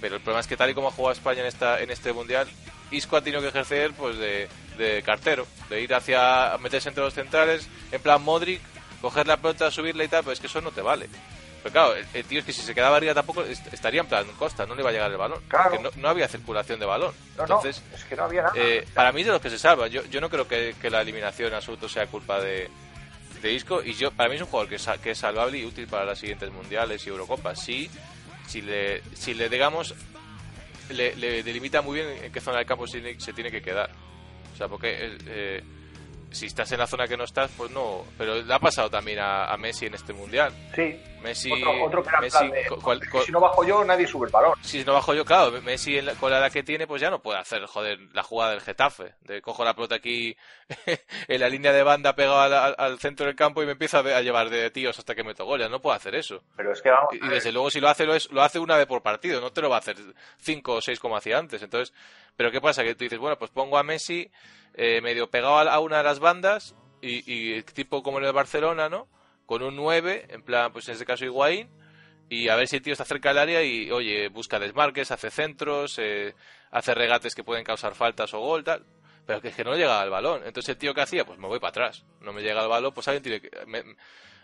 Pero 0.00 0.16
el 0.16 0.22
problema 0.22 0.40
es 0.40 0.46
que 0.46 0.56
tal 0.56 0.70
y 0.70 0.74
como 0.74 0.88
ha 0.88 0.92
jugado 0.92 1.12
España 1.12 1.42
en 1.42 1.46
esta 1.46 1.78
en 1.82 1.90
este 1.90 2.14
mundial, 2.14 2.48
Isco 2.90 3.18
ha 3.18 3.20
tenido 3.20 3.42
que 3.42 3.48
ejercer 3.48 3.92
pues 3.92 4.16
de, 4.16 4.48
de 4.78 5.02
cartero, 5.02 5.46
de 5.68 5.82
ir 5.82 5.92
hacia 5.92 6.56
meterse 6.58 6.88
entre 6.88 7.04
los 7.04 7.12
centrales, 7.12 7.68
en 7.92 8.00
plan 8.00 8.22
Modric, 8.22 8.62
coger 9.02 9.26
la 9.26 9.36
pelota, 9.36 9.70
subirla 9.70 10.04
y 10.04 10.08
tal, 10.08 10.22
pero 10.22 10.32
es 10.32 10.40
que 10.40 10.46
eso 10.46 10.62
no 10.62 10.70
te 10.70 10.80
vale. 10.80 11.10
Pero 11.64 11.72
claro, 11.72 11.94
el, 11.96 12.06
el 12.14 12.24
tío 12.26 12.38
es 12.40 12.44
que 12.44 12.52
si 12.52 12.60
se 12.62 12.74
quedaba 12.74 12.96
arriba 12.98 13.14
tampoco 13.14 13.42
est- 13.42 13.72
estaría 13.72 14.02
en 14.02 14.06
plan 14.06 14.24
Costa, 14.38 14.66
no 14.66 14.74
le 14.76 14.82
iba 14.82 14.90
a 14.90 14.92
llegar 14.92 15.10
el 15.10 15.16
balón. 15.16 15.40
Claro. 15.48 15.70
Porque 15.70 15.82
no, 15.82 15.90
no 16.02 16.08
había 16.10 16.28
circulación 16.28 16.78
de 16.78 16.84
balón. 16.86 17.12
No, 17.36 17.42
Entonces, 17.44 17.82
no, 17.90 17.96
es 17.96 18.04
que 18.04 18.14
no 18.16 18.24
había 18.24 18.42
nada. 18.42 18.54
eh, 18.56 18.86
para 18.94 19.10
mí 19.12 19.22
es 19.22 19.26
de 19.26 19.32
los 19.32 19.40
que 19.40 19.50
se 19.50 19.58
salvan. 19.58 19.90
Yo, 19.90 20.04
yo 20.04 20.20
no 20.20 20.28
creo 20.30 20.46
que, 20.46 20.74
que 20.80 20.90
la 20.90 21.00
eliminación 21.00 21.48
en 21.48 21.54
absoluto 21.54 21.88
sea 21.88 22.06
culpa 22.06 22.38
de, 22.40 22.68
de 23.42 23.52
Isco. 23.52 23.82
Y 23.82 23.94
yo 23.94 24.10
para 24.12 24.28
mí 24.28 24.36
es 24.36 24.42
un 24.42 24.46
jugador 24.48 24.68
que, 24.68 24.76
es- 24.76 24.88
que 25.02 25.10
es 25.12 25.18
salvable 25.18 25.58
y 25.58 25.64
útil 25.64 25.88
para 25.88 26.04
las 26.04 26.18
siguientes 26.18 26.52
mundiales 26.52 27.04
y 27.06 27.08
Eurocopas. 27.08 27.58
Sí, 27.64 27.90
si 28.46 28.60
le, 28.60 29.02
si 29.14 29.32
le 29.32 29.48
digamos, 29.48 29.94
le, 30.90 31.16
le 31.16 31.42
delimita 31.42 31.80
muy 31.80 31.96
bien 32.00 32.24
en 32.24 32.30
qué 32.30 32.40
zona 32.40 32.58
del 32.58 32.66
campo 32.66 32.86
se 32.86 33.00
tiene, 33.00 33.18
se 33.18 33.32
tiene 33.32 33.50
que 33.50 33.62
quedar. 33.62 33.90
O 34.52 34.56
sea, 34.58 34.68
porque 34.68 34.90
eh, 34.92 35.18
eh, 35.26 35.62
si 36.30 36.46
estás 36.46 36.70
en 36.72 36.78
la 36.78 36.86
zona 36.86 37.06
que 37.08 37.16
no 37.16 37.24
estás, 37.24 37.50
pues 37.56 37.70
no. 37.70 38.04
Pero 38.18 38.42
le 38.42 38.52
ha 38.54 38.58
pasado 38.58 38.90
también 38.90 39.18
a, 39.18 39.46
a 39.46 39.56
Messi 39.56 39.86
en 39.86 39.94
este 39.94 40.12
mundial. 40.12 40.52
sí. 40.74 41.00
Messi, 41.24 41.50
otro, 41.82 42.04
Messi 42.20 42.38
plan 42.38 42.50
de, 42.50 42.66
co- 42.68 42.78
cual- 42.80 42.98
"Es 42.98 43.04
que 43.04 43.10
cual- 43.10 43.24
si 43.24 43.32
no 43.32 43.40
bajo 43.40 43.64
yo, 43.64 43.82
nadie 43.84 44.06
sube 44.06 44.26
el 44.26 44.32
balón. 44.32 44.54
si 44.62 44.84
no 44.84 44.92
bajo 44.92 45.14
yo, 45.14 45.24
claro, 45.24 45.50
Messi 45.62 45.98
en 45.98 46.06
la- 46.06 46.14
con 46.14 46.30
la 46.30 46.38
edad 46.38 46.52
que 46.52 46.62
tiene, 46.62 46.86
pues 46.86 47.00
ya 47.02 47.10
no 47.10 47.20
puede 47.22 47.38
hacer, 47.38 47.64
joder, 47.66 47.98
la 48.12 48.22
jugada 48.22 48.52
del 48.52 48.60
Getafe. 48.60 49.14
De 49.22 49.42
cojo 49.42 49.64
la 49.64 49.74
pelota 49.74 49.96
aquí 49.96 50.36
en 51.28 51.40
la 51.40 51.48
línea 51.48 51.72
de 51.72 51.82
banda 51.82 52.14
pegado 52.14 52.40
al, 52.78 52.98
centro 52.98 53.26
del 53.26 53.34
campo 53.34 53.62
y 53.62 53.66
me 53.66 53.72
empieza 53.72 53.98
a, 54.00 54.20
llevar 54.20 54.50
de 54.50 54.70
tíos 54.70 54.98
hasta 54.98 55.14
que 55.14 55.24
meto 55.24 55.44
gol. 55.44 55.60
Ya 55.60 55.68
no 55.68 55.80
puedo 55.80 55.96
hacer 55.96 56.14
eso. 56.14 56.42
Pero 56.56 56.72
es 56.72 56.80
que 56.82 56.90
vamos. 56.90 57.08
Y, 57.14 57.24
y 57.24 57.28
desde 57.28 57.50
luego 57.52 57.70
si 57.70 57.80
lo 57.80 57.88
hace, 57.88 58.04
lo, 58.06 58.14
es- 58.14 58.30
lo 58.30 58.42
hace 58.42 58.58
una 58.58 58.76
vez 58.76 58.86
por 58.86 59.02
partido, 59.02 59.40
no 59.40 59.52
te 59.52 59.60
lo 59.62 59.70
va 59.70 59.76
a 59.76 59.78
hacer 59.80 59.96
cinco 60.38 60.74
o 60.74 60.80
seis 60.80 61.00
como 61.00 61.16
hacía 61.16 61.38
antes. 61.38 61.62
Entonces, 61.62 61.94
pero 62.36 62.50
¿qué 62.50 62.60
pasa? 62.60 62.82
Que 62.84 62.94
tú 62.94 63.04
dices, 63.04 63.18
bueno, 63.18 63.38
pues 63.38 63.50
pongo 63.50 63.78
a 63.78 63.82
Messi 63.82 64.30
eh, 64.74 65.00
medio 65.00 65.30
pegado 65.30 65.56
a, 65.58 65.62
a 65.72 65.80
una 65.80 65.98
de 65.98 66.04
las 66.04 66.20
bandas 66.20 66.74
y, 67.00 67.22
y 67.58 67.62
tipo 67.62 68.02
como 68.02 68.18
en 68.18 68.24
el 68.24 68.32
Barcelona, 68.32 68.88
¿no? 68.88 69.08
Con 69.46 69.62
un 69.62 69.76
9, 69.76 70.26
en 70.30 70.42
plan, 70.42 70.72
pues 70.72 70.88
en 70.88 70.92
este 70.92 71.04
caso 71.04 71.24
Higuaín, 71.24 71.68
y 72.28 72.48
a 72.48 72.56
ver 72.56 72.66
si 72.68 72.76
el 72.76 72.82
tío 72.82 72.92
está 72.92 73.04
cerca 73.04 73.28
del 73.28 73.38
área 73.38 73.62
y, 73.62 73.90
oye, 73.90 74.28
busca 74.28 74.58
desmarques, 74.58 75.10
hace 75.10 75.30
centros, 75.30 75.98
eh, 75.98 76.34
hace 76.70 76.94
regates 76.94 77.34
que 77.34 77.44
pueden 77.44 77.64
causar 77.64 77.94
faltas 77.94 78.32
o 78.34 78.40
gol, 78.40 78.64
tal. 78.64 78.84
Pero 79.26 79.40
que 79.40 79.48
es 79.48 79.54
que 79.54 79.64
no 79.64 79.74
llega 79.74 80.00
al 80.00 80.10
balón. 80.10 80.42
Entonces 80.44 80.70
el 80.70 80.76
tío 80.76 80.94
que 80.94 81.00
hacía, 81.00 81.24
pues 81.24 81.38
me 81.38 81.46
voy 81.46 81.58
para 81.58 81.70
atrás. 81.70 82.04
No 82.20 82.32
me 82.32 82.42
llega 82.42 82.60
al 82.60 82.68
balón, 82.68 82.92
pues 82.92 83.08
alguien 83.08 83.22
tiene 83.22 83.40
que... 83.40 83.50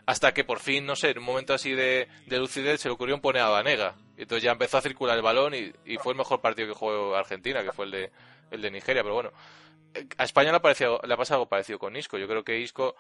hasta 0.06 0.32
que 0.32 0.44
por 0.44 0.60
fin, 0.60 0.86
no 0.86 0.96
sé, 0.96 1.10
en 1.10 1.18
un 1.18 1.24
momento 1.24 1.52
así 1.52 1.72
de, 1.72 2.08
de 2.26 2.38
lucidez 2.38 2.80
se 2.80 2.88
le 2.88 2.94
ocurrió 2.94 3.14
un 3.14 3.20
poner 3.20 3.42
a 3.42 3.48
Vanega. 3.48 3.96
Y 4.16 4.22
entonces 4.22 4.42
ya 4.42 4.52
empezó 4.52 4.78
a 4.78 4.82
circular 4.82 5.16
el 5.16 5.22
balón 5.22 5.54
y, 5.54 5.72
y 5.84 5.96
fue 5.96 6.12
el 6.12 6.18
mejor 6.18 6.40
partido 6.40 6.68
que 6.68 6.74
jugó 6.74 7.16
Argentina, 7.16 7.62
que 7.62 7.72
fue 7.72 7.86
el 7.86 7.90
de, 7.90 8.10
el 8.50 8.62
de 8.62 8.70
Nigeria. 8.70 9.02
Pero 9.02 9.14
bueno, 9.14 9.32
eh, 9.94 10.06
a 10.18 10.24
España 10.24 10.50
le 10.50 10.58
ha, 10.58 10.62
parecido, 10.62 11.00
le 11.04 11.14
ha 11.14 11.16
pasado 11.16 11.40
algo 11.40 11.48
parecido 11.48 11.78
con 11.78 11.96
Isco. 11.96 12.18
Yo 12.18 12.28
creo 12.28 12.44
que 12.44 12.58
Isco, 12.58 12.96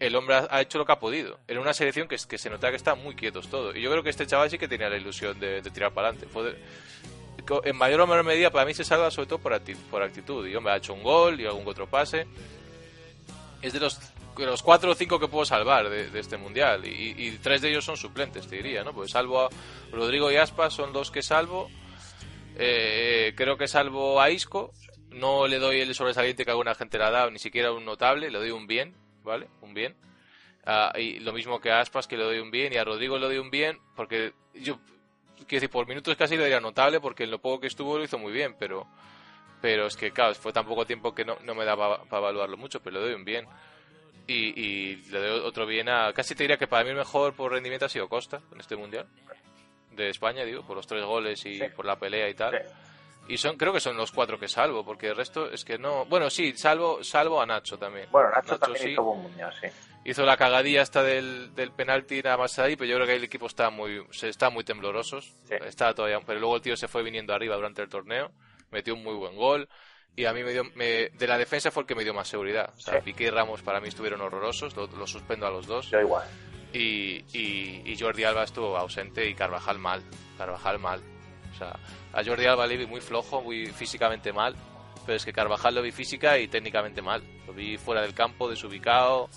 el 0.00 0.16
hombre 0.16 0.36
ha, 0.48 0.60
hecho 0.62 0.78
lo 0.78 0.86
que 0.86 0.92
ha 0.92 0.98
podido. 0.98 1.38
En 1.46 1.58
una 1.58 1.74
selección 1.74 2.08
que, 2.08 2.16
que 2.16 2.38
se 2.38 2.48
nota 2.50 2.70
que 2.70 2.76
está 2.76 2.94
muy 2.94 3.14
quietos 3.14 3.48
todo. 3.48 3.76
Y 3.76 3.82
yo 3.82 3.90
creo 3.90 4.02
que 4.02 4.10
este 4.10 4.26
chaval 4.26 4.50
sí 4.50 4.58
que 4.58 4.66
tenía 4.66 4.88
la 4.88 4.96
ilusión 4.96 5.38
de, 5.38 5.62
tirar 5.62 5.92
para 5.92 6.08
adelante. 6.08 6.26
En 7.64 7.76
mayor 7.76 8.00
o 8.00 8.06
menor 8.06 8.24
medida 8.24 8.50
para 8.50 8.64
mí 8.64 8.74
se 8.74 8.82
salva 8.82 9.10
sobre 9.10 9.28
todo 9.28 9.38
por, 9.38 9.60
por 9.90 10.02
actitud. 10.02 10.46
Y 10.46 10.56
hombre, 10.56 10.72
ha 10.72 10.76
hecho 10.78 10.94
un 10.94 11.02
gol 11.02 11.38
y 11.38 11.46
algún 11.46 11.68
otro 11.68 11.86
pase. 11.86 12.26
Es 13.60 13.74
de 13.74 13.80
los, 13.80 14.00
cuatro 14.62 14.90
o 14.90 14.94
cinco 14.94 15.20
que 15.20 15.28
puedo 15.28 15.44
salvar 15.44 15.90
de, 15.90 16.18
este 16.18 16.38
mundial. 16.38 16.86
Y, 16.86 17.14
y 17.16 17.38
tres 17.42 17.60
de 17.60 17.68
ellos 17.68 17.84
son 17.84 17.98
suplentes, 17.98 18.48
te 18.48 18.56
diría, 18.56 18.82
¿no? 18.82 18.94
Pues 18.94 19.10
salvo 19.10 19.42
a 19.42 19.48
Rodrigo 19.92 20.32
y 20.32 20.36
Aspas, 20.36 20.72
son 20.72 20.94
dos 20.94 21.10
que 21.10 21.22
salvo. 21.22 21.70
Eh, 22.56 23.32
creo 23.36 23.56
que 23.56 23.68
salvo 23.68 24.20
a 24.20 24.30
Isco. 24.30 24.72
No 25.10 25.46
le 25.46 25.58
doy 25.58 25.80
el 25.80 25.94
sobresaliente 25.94 26.44
que 26.44 26.50
alguna 26.50 26.74
gente 26.74 26.96
le 26.96 27.04
ha 27.04 27.10
dado, 27.10 27.30
ni 27.30 27.38
siquiera 27.38 27.72
un 27.72 27.84
notable, 27.84 28.30
le 28.30 28.38
doy 28.38 28.50
un 28.50 28.66
bien, 28.66 28.94
¿vale? 29.30 29.48
Un 29.62 29.72
bien. 29.74 29.96
Ah, 30.66 30.92
y 30.98 31.20
lo 31.20 31.32
mismo 31.32 31.58
que 31.60 31.70
a 31.70 31.80
Aspas, 31.80 32.06
que 32.06 32.16
le 32.16 32.24
doy 32.24 32.38
un 32.38 32.50
bien, 32.50 32.72
y 32.72 32.76
a 32.76 32.84
Rodrigo 32.84 33.18
le 33.18 33.26
doy 33.26 33.38
un 33.38 33.50
bien, 33.50 33.78
porque 33.96 34.34
yo, 34.54 34.78
quiero 35.36 35.46
decir, 35.48 35.70
por 35.70 35.86
minutos 35.88 36.14
casi 36.16 36.36
le 36.36 36.44
diría 36.44 36.60
notable, 36.60 37.00
porque 37.00 37.24
en 37.24 37.30
lo 37.30 37.38
poco 37.40 37.60
que 37.60 37.66
estuvo 37.68 37.96
lo 37.96 38.04
hizo 38.04 38.18
muy 38.18 38.32
bien, 38.32 38.54
pero 38.58 38.86
pero 39.62 39.86
es 39.86 39.96
que, 39.96 40.10
claro, 40.10 40.34
fue 40.34 40.52
tan 40.54 40.64
poco 40.66 40.86
tiempo 40.86 41.14
que 41.14 41.22
no, 41.24 41.36
no 41.44 41.54
me 41.54 41.64
daba 41.66 42.02
para 42.04 42.18
evaluarlo 42.22 42.56
mucho, 42.56 42.80
pero 42.80 42.96
le 42.98 43.02
doy 43.06 43.14
un 43.14 43.24
bien. 43.26 43.46
Y, 44.26 44.58
y 44.58 44.96
le 45.10 45.18
doy 45.18 45.40
otro 45.40 45.66
bien 45.66 45.88
a. 45.90 46.12
Casi 46.14 46.34
te 46.34 46.44
diría 46.44 46.56
que 46.56 46.66
para 46.66 46.82
mí 46.84 46.90
el 46.90 46.96
mejor 46.96 47.34
por 47.34 47.52
rendimiento 47.52 47.84
ha 47.84 47.88
sido 47.90 48.08
Costa 48.08 48.40
en 48.52 48.60
este 48.60 48.74
mundial. 48.76 49.06
De 49.90 50.08
España, 50.08 50.44
digo, 50.44 50.62
por 50.66 50.76
los 50.76 50.86
tres 50.86 51.04
goles 51.04 51.44
y 51.44 51.58
Sí. 51.58 51.64
por 51.76 51.84
la 51.84 51.98
pelea 51.98 52.28
y 52.30 52.34
tal. 52.34 52.52
Sí. 52.58 52.72
Y 53.32 53.38
son, 53.38 53.56
creo 53.56 53.72
que 53.72 53.80
son 53.80 53.96
los 53.96 54.10
cuatro 54.12 54.38
que 54.38 54.48
salvo, 54.48 54.84
porque 54.84 55.08
el 55.08 55.16
resto 55.16 55.50
es 55.50 55.64
que 55.64 55.78
no. 55.78 56.04
Bueno, 56.06 56.28
sí, 56.30 56.52
salvo, 56.56 57.02
salvo 57.04 57.40
a 57.40 57.46
Nacho 57.46 57.78
también. 57.78 58.08
Bueno, 58.10 58.28
Nacho, 58.30 58.58
también 58.58 58.84
sí. 58.84 58.90
hizo 58.92 59.30
sí. 59.60 59.68
Hizo 60.04 60.24
la 60.24 60.36
cagadilla 60.36 60.82
hasta 60.82 61.02
del, 61.02 61.54
del 61.54 61.72
penalti 61.72 62.22
nada 62.22 62.36
más 62.38 62.58
ahí, 62.58 62.74
pero 62.76 62.88
yo 62.90 62.96
creo 62.96 63.06
que 63.06 63.16
el 63.16 63.24
equipo 63.24 63.46
está 63.46 63.70
muy, 63.70 64.04
se 64.10 64.28
está 64.28 64.50
muy 64.50 64.64
temblorosos. 64.64 65.34
Sí. 65.44 65.54
Está 65.66 65.94
todavía, 65.94 66.20
pero 66.26 66.40
luego 66.40 66.56
el 66.56 66.62
tío 66.62 66.76
se 66.76 66.88
fue 66.88 67.02
viniendo 67.02 67.34
arriba 67.34 67.54
durante 67.56 67.82
el 67.82 67.88
torneo, 67.88 68.32
metió 68.70 68.94
un 68.94 69.02
muy 69.04 69.14
buen 69.14 69.36
gol. 69.36 69.68
Y 70.16 70.24
a 70.24 70.32
mí 70.32 70.42
me 70.42 70.52
dio, 70.52 70.64
me- 70.74 71.10
de 71.10 71.26
la 71.28 71.38
defensa 71.38 71.70
fue 71.70 71.82
el 71.82 71.86
que 71.86 71.94
me 71.94 72.02
dio 72.02 72.12
más 72.12 72.26
seguridad. 72.28 72.72
O 72.76 72.80
sea, 72.80 72.94
Sí. 72.94 73.00
Piqué 73.04 73.24
y 73.24 73.30
Ramos 73.30 73.62
para 73.62 73.80
mí 73.80 73.88
estuvieron 73.88 74.20
horrorosos, 74.22 74.74
lo, 74.74 74.86
lo 74.88 75.06
suspendo 75.06 75.46
a 75.46 75.50
los 75.50 75.66
dos. 75.68 75.88
Yo 75.90 76.00
igual. 76.00 76.26
Y, 76.72 77.24
y, 77.32 77.82
y 77.84 77.96
Jordi 77.98 78.24
Alba 78.24 78.42
estuvo 78.44 78.76
ausente 78.76 79.28
y 79.28 79.34
Carvajal 79.34 79.78
mal. 79.78 80.02
Carvajal 80.36 80.78
mal. 80.80 81.00
O 81.52 81.54
sea, 81.58 81.76
a 82.12 82.24
Jordi 82.24 82.46
Alba 82.46 82.66
le 82.66 82.76
vi 82.76 82.86
muy 82.86 83.00
flojo, 83.00 83.42
muy 83.42 83.66
físicamente 83.66 84.32
mal. 84.32 84.54
Pero 85.06 85.16
es 85.16 85.24
que 85.24 85.32
Carvajal 85.32 85.74
lo 85.74 85.82
vi 85.82 85.92
física 85.92 86.38
y 86.38 86.48
técnicamente 86.48 87.00
mal. 87.02 87.22
Lo 87.46 87.52
vi 87.52 87.76
fuera 87.78 88.02
del 88.02 88.14
campo, 88.14 88.48
desubicado, 88.48 89.28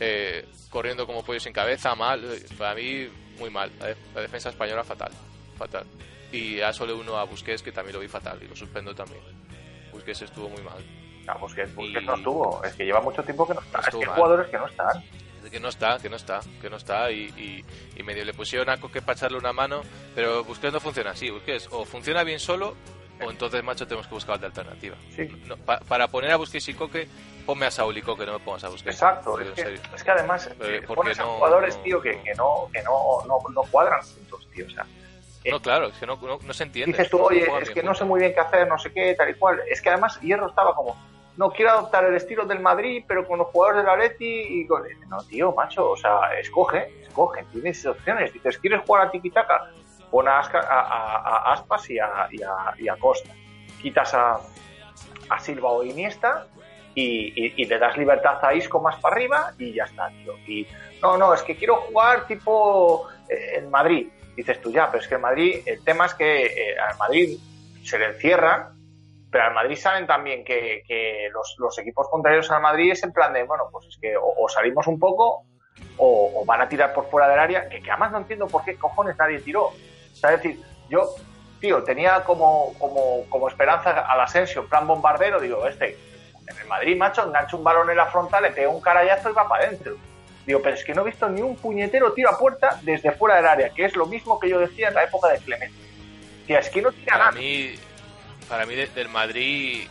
eh, 0.00 0.46
corriendo 0.70 1.06
como 1.06 1.22
pollo 1.24 1.38
sin 1.40 1.52
cabeza, 1.52 1.94
mal. 1.94 2.24
Para 2.58 2.74
mí, 2.74 3.08
muy 3.38 3.50
mal. 3.50 3.70
La, 3.78 3.86
def- 3.88 4.14
la 4.14 4.20
defensa 4.22 4.48
española, 4.50 4.82
fatal. 4.82 5.12
Fatal. 5.56 5.84
Y 6.32 6.60
a 6.60 6.72
solo 6.72 6.96
uno 6.98 7.16
a 7.16 7.24
Busquets, 7.24 7.62
que 7.62 7.70
también 7.70 7.94
lo 7.94 8.00
vi 8.00 8.08
fatal. 8.08 8.38
Y 8.42 8.48
lo 8.48 8.56
suspendo 8.56 8.94
también. 8.94 9.20
Busquets 9.92 10.22
estuvo 10.22 10.48
muy 10.48 10.62
mal. 10.62 10.82
No, 11.26 11.38
Busquets, 11.38 11.74
Busquets 11.74 12.02
Y- 12.02 12.06
no 12.06 12.14
estuvo. 12.16 12.64
Es 12.64 12.72
que 12.74 12.84
lleva 12.84 13.00
mucho 13.00 13.22
tiempo 13.22 13.46
que 13.46 13.54
no 13.54 13.60
está. 13.60 13.80
Es 13.80 13.88
que 13.88 13.96
hay 13.98 14.04
jugadores 14.04 14.48
que 14.50 14.56
no 14.58 14.66
están. 14.66 15.04
Que 15.50 15.60
no 15.60 15.68
está, 15.68 15.98
que 15.98 16.08
no 16.08 16.16
está, 16.16 16.40
que 16.60 16.70
no 16.70 16.76
está 16.76 17.10
y, 17.10 17.24
y, 17.36 17.64
y 18.00 18.02
medio 18.02 18.24
le 18.24 18.34
pusieron 18.34 18.68
a 18.70 18.78
Coque 18.78 19.00
para 19.02 19.12
echarle 19.16 19.38
una 19.38 19.52
mano, 19.52 19.82
pero 20.14 20.42
Busquets 20.44 20.72
no 20.72 20.80
funciona 20.80 21.10
así, 21.10 21.30
Busquets 21.30 21.68
o 21.70 21.84
funciona 21.84 22.22
bien 22.24 22.40
solo 22.40 22.74
o 23.24 23.30
entonces, 23.30 23.62
macho, 23.62 23.86
tenemos 23.86 24.08
que 24.08 24.14
buscar 24.14 24.36
otra 24.36 24.48
alternativa. 24.48 24.96
Sí. 25.14 25.28
No, 25.46 25.56
pa- 25.56 25.78
para 25.80 26.08
poner 26.08 26.32
a 26.32 26.36
Busquets 26.36 26.68
y 26.68 26.74
Coque, 26.74 27.06
ponme 27.46 27.66
a 27.66 27.70
Saúl 27.70 27.96
y 27.96 28.02
Coque, 28.02 28.26
no 28.26 28.32
me 28.32 28.40
pongas 28.40 28.64
a 28.64 28.68
Busquets. 28.68 28.96
Exacto. 28.96 29.38
Es 29.38 29.50
que, 29.52 29.74
es 29.94 30.02
que 30.04 30.10
además 30.10 30.46
Eh, 30.60 30.80
eh, 30.82 30.82
pones 30.82 31.18
a 31.20 31.22
no- 31.22 31.34
jugadores, 31.36 31.76
no- 31.76 31.82
tío, 31.82 32.00
que, 32.02 32.20
que 32.22 32.34
no, 32.34 32.68
que 32.72 32.82
no, 32.82 33.22
no, 33.26 33.38
no 33.54 33.62
cuadran 33.70 34.02
juntos, 34.02 34.48
tío. 34.52 34.66
O 34.66 34.70
sea, 34.70 34.84
No, 35.50 35.60
claro, 35.62 35.86
es 35.88 35.94
que 35.98 36.06
no, 36.06 36.18
se 36.52 36.62
entiende. 36.64 36.92
dices 36.96 37.10
tú, 37.10 37.20
oye, 37.22 37.46
es 37.62 37.70
que 37.70 37.82
no 37.82 37.94
sé 37.94 38.04
muy 38.04 38.18
bien 38.18 38.34
qué 38.34 38.40
hacer, 38.40 38.66
no 38.66 38.78
sé 38.78 38.92
qué, 38.92 39.14
tal 39.14 39.30
y 39.30 39.34
cual. 39.34 39.60
Es 39.70 39.80
que 39.80 39.90
además 39.90 40.18
Hierro 40.20 40.48
estaba 40.48 40.74
como, 40.74 40.96
no 41.36 41.50
quiero 41.50 41.72
adoptar 41.72 42.04
el 42.04 42.14
estilo 42.14 42.44
del 42.44 42.60
Madrid, 42.60 43.04
pero 43.08 43.26
con 43.26 43.38
los 43.38 43.48
jugadores 43.48 43.82
del 43.82 43.90
Atleti 43.90 44.60
y 44.60 44.66
con... 44.66 44.82
No, 45.08 45.18
tío, 45.24 45.52
macho, 45.52 45.90
o 45.90 45.96
sea, 45.96 46.38
escoge, 46.38 46.88
escoge, 47.02 47.44
tienes 47.52 47.84
opciones. 47.86 48.32
Dices, 48.32 48.58
¿quieres 48.58 48.82
jugar 48.86 49.08
a 49.08 49.10
tiki-taka? 49.10 49.70
Pon 50.10 50.28
a, 50.28 50.40
Asca- 50.40 50.64
a, 50.68 51.52
Aspas 51.52 51.90
y 51.90 51.98
a, 51.98 52.28
Costa. 53.00 53.32
Quitas 53.82 54.14
a, 54.14 54.38
Silva 55.40 55.70
o 55.70 55.82
Iniesta 55.82 56.46
y, 56.94 57.32
y- 57.34 57.54
y 57.56 57.64
le 57.64 57.78
das 57.78 57.96
libertad 57.96 58.38
a 58.44 58.54
Isco 58.54 58.80
más 58.80 58.96
para 59.00 59.16
arriba 59.16 59.52
y 59.58 59.72
ya 59.72 59.84
está, 59.84 60.08
tío. 60.10 60.34
Y 60.46 60.66
no, 61.02 61.16
no, 61.18 61.34
es 61.34 61.42
que 61.42 61.56
quiero 61.56 61.76
jugar 61.76 62.26
tipo 62.28 63.08
eh, 63.28 63.56
en 63.58 63.70
Madrid. 63.70 64.08
Dices 64.36 64.60
tú 64.60 64.70
ya, 64.70 64.88
pero 64.90 65.02
es 65.02 65.08
que 65.08 65.16
en 65.16 65.20
Madrid, 65.20 65.62
el 65.66 65.82
tema 65.82 66.06
es 66.06 66.14
que 66.14 66.46
eh, 66.46 66.78
al 66.78 66.96
Madrid 66.98 67.38
se 67.82 67.98
le 67.98 68.06
encierran 68.06 68.68
Pero 69.34 69.46
al 69.46 69.52
Madrid 69.52 69.74
saben 69.74 70.06
también 70.06 70.44
que, 70.44 70.84
que 70.86 71.28
los, 71.32 71.56
los 71.58 71.76
equipos 71.80 72.06
contrarios 72.08 72.48
al 72.52 72.62
Madrid 72.62 72.92
es 72.92 73.02
en 73.02 73.12
plan 73.12 73.32
de, 73.32 73.42
bueno, 73.42 73.64
pues 73.72 73.88
es 73.88 73.98
que 74.00 74.16
o, 74.16 74.22
o 74.24 74.48
salimos 74.48 74.86
un 74.86 75.00
poco 75.00 75.42
o, 75.96 76.40
o 76.40 76.44
van 76.44 76.60
a 76.60 76.68
tirar 76.68 76.94
por 76.94 77.10
fuera 77.10 77.28
del 77.28 77.40
área, 77.40 77.68
que, 77.68 77.82
que 77.82 77.90
además 77.90 78.12
no 78.12 78.18
entiendo 78.18 78.46
por 78.46 78.64
qué 78.64 78.76
cojones 78.76 79.18
nadie 79.18 79.40
tiró. 79.40 79.64
O 79.64 79.74
sea, 80.14 80.34
es 80.34 80.40
decir, 80.40 80.62
yo, 80.88 81.16
tío, 81.60 81.82
tenía 81.82 82.22
como, 82.22 82.74
como, 82.78 83.28
como 83.28 83.48
esperanza 83.48 84.02
al 84.02 84.20
Asensio, 84.20 84.62
en 84.62 84.68
plan 84.68 84.86
bombardero, 84.86 85.40
digo, 85.40 85.66
este, 85.66 85.98
en 86.46 86.56
el 86.56 86.68
Madrid, 86.68 86.96
macho, 86.96 87.24
engancha 87.24 87.56
un 87.56 87.64
balón 87.64 87.90
en 87.90 87.96
la 87.96 88.06
frontal, 88.06 88.44
le 88.44 88.52
pega 88.52 88.68
un 88.68 88.80
carayazo 88.80 89.30
y 89.30 89.32
va 89.32 89.48
para 89.48 89.64
adentro. 89.64 89.96
Digo, 90.46 90.60
pero 90.62 90.76
es 90.76 90.84
que 90.84 90.94
no 90.94 91.02
he 91.02 91.06
visto 91.06 91.28
ni 91.28 91.42
un 91.42 91.56
puñetero 91.56 92.12
tiro 92.12 92.30
a 92.30 92.38
puerta 92.38 92.78
desde 92.82 93.10
fuera 93.10 93.34
del 93.34 93.46
área, 93.46 93.70
que 93.70 93.84
es 93.84 93.96
lo 93.96 94.06
mismo 94.06 94.38
que 94.38 94.48
yo 94.48 94.60
decía 94.60 94.90
en 94.90 94.94
la 94.94 95.02
época 95.02 95.28
de 95.30 95.38
Clemente. 95.38 95.74
Tía, 96.46 96.60
es 96.60 96.70
que 96.70 96.82
no 96.82 96.92
tira 96.92 97.18
nada. 97.18 97.32
mí, 97.32 97.74
para 98.44 98.66
mí 98.66 98.74
de- 98.74 98.86
del 98.88 99.08
Madrid, 99.08 99.86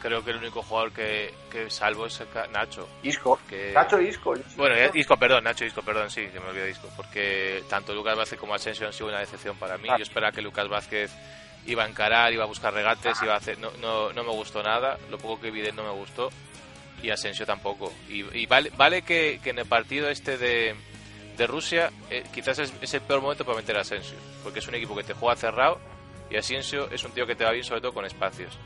creo 0.00 0.24
que 0.24 0.30
el 0.30 0.38
único 0.38 0.62
jugador 0.62 0.92
que, 0.92 1.32
que 1.50 1.68
salvo 1.70 2.06
es 2.06 2.22
Nacho. 2.52 2.88
Isco, 3.02 3.38
Que- 3.48 3.72
Nacho 3.72 4.00
Isco. 4.00 4.34
Bueno, 4.56 4.74
eh, 4.74 4.90
Isco, 4.94 5.16
perdón, 5.16 5.44
Nacho 5.44 5.64
Isco, 5.64 5.82
perdón, 5.82 6.10
sí, 6.10 6.26
se 6.32 6.40
me 6.40 6.46
olvidó 6.48 6.66
Isco, 6.68 6.88
porque 6.96 7.62
tanto 7.68 7.94
Lucas 7.94 8.16
Vázquez 8.16 8.38
como 8.38 8.54
Asensio 8.54 8.86
han 8.86 8.92
sido 8.92 9.08
una 9.08 9.20
decepción 9.20 9.56
para 9.56 9.76
mí. 9.78 9.88
Yo 9.88 10.02
esperaba 10.02 10.32
que 10.32 10.42
Lucas 10.42 10.68
Vázquez 10.68 11.10
iba 11.66 11.84
a 11.84 11.88
encarar, 11.88 12.32
iba 12.32 12.44
a 12.44 12.46
buscar 12.46 12.72
regates, 12.72 13.20
iba 13.22 13.34
a 13.34 13.36
hacer, 13.36 13.58
no, 13.58 13.70
no, 13.80 14.12
no 14.12 14.24
me 14.24 14.30
gustó 14.30 14.62
nada, 14.62 14.98
lo 15.10 15.18
poco 15.18 15.40
que 15.42 15.50
vi 15.50 15.60
de 15.60 15.72
no 15.72 15.82
me 15.84 15.90
gustó 15.90 16.30
y 17.02 17.10
Asensio 17.10 17.44
tampoco. 17.46 17.92
Y, 18.08 18.24
y 18.38 18.46
vale, 18.46 18.70
vale 18.76 19.02
que, 19.02 19.40
que 19.42 19.50
en 19.50 19.58
el 19.58 19.66
partido 19.66 20.08
este 20.08 20.38
de, 20.38 20.74
de 21.36 21.46
Rusia 21.46 21.90
eh, 22.10 22.24
quizás 22.32 22.58
es, 22.58 22.72
es 22.80 22.94
el 22.94 23.02
peor 23.02 23.20
momento 23.20 23.44
para 23.44 23.58
meter 23.58 23.76
a 23.76 23.82
Asensio, 23.82 24.16
porque 24.42 24.60
es 24.60 24.68
un 24.68 24.74
equipo 24.74 24.96
que 24.96 25.04
te 25.04 25.12
juega 25.12 25.36
cerrado 25.36 25.78
y 26.30 26.36
Asensio 26.36 26.88
es 26.90 27.02
un 27.04 27.12
tío 27.12 27.26
que 27.26 27.34
te 27.34 27.44
va 27.44 27.50
bien 27.52 27.64
sobre 27.64 27.80
todo 27.80 27.92
con 27.92 28.04
espacios. 28.04 28.56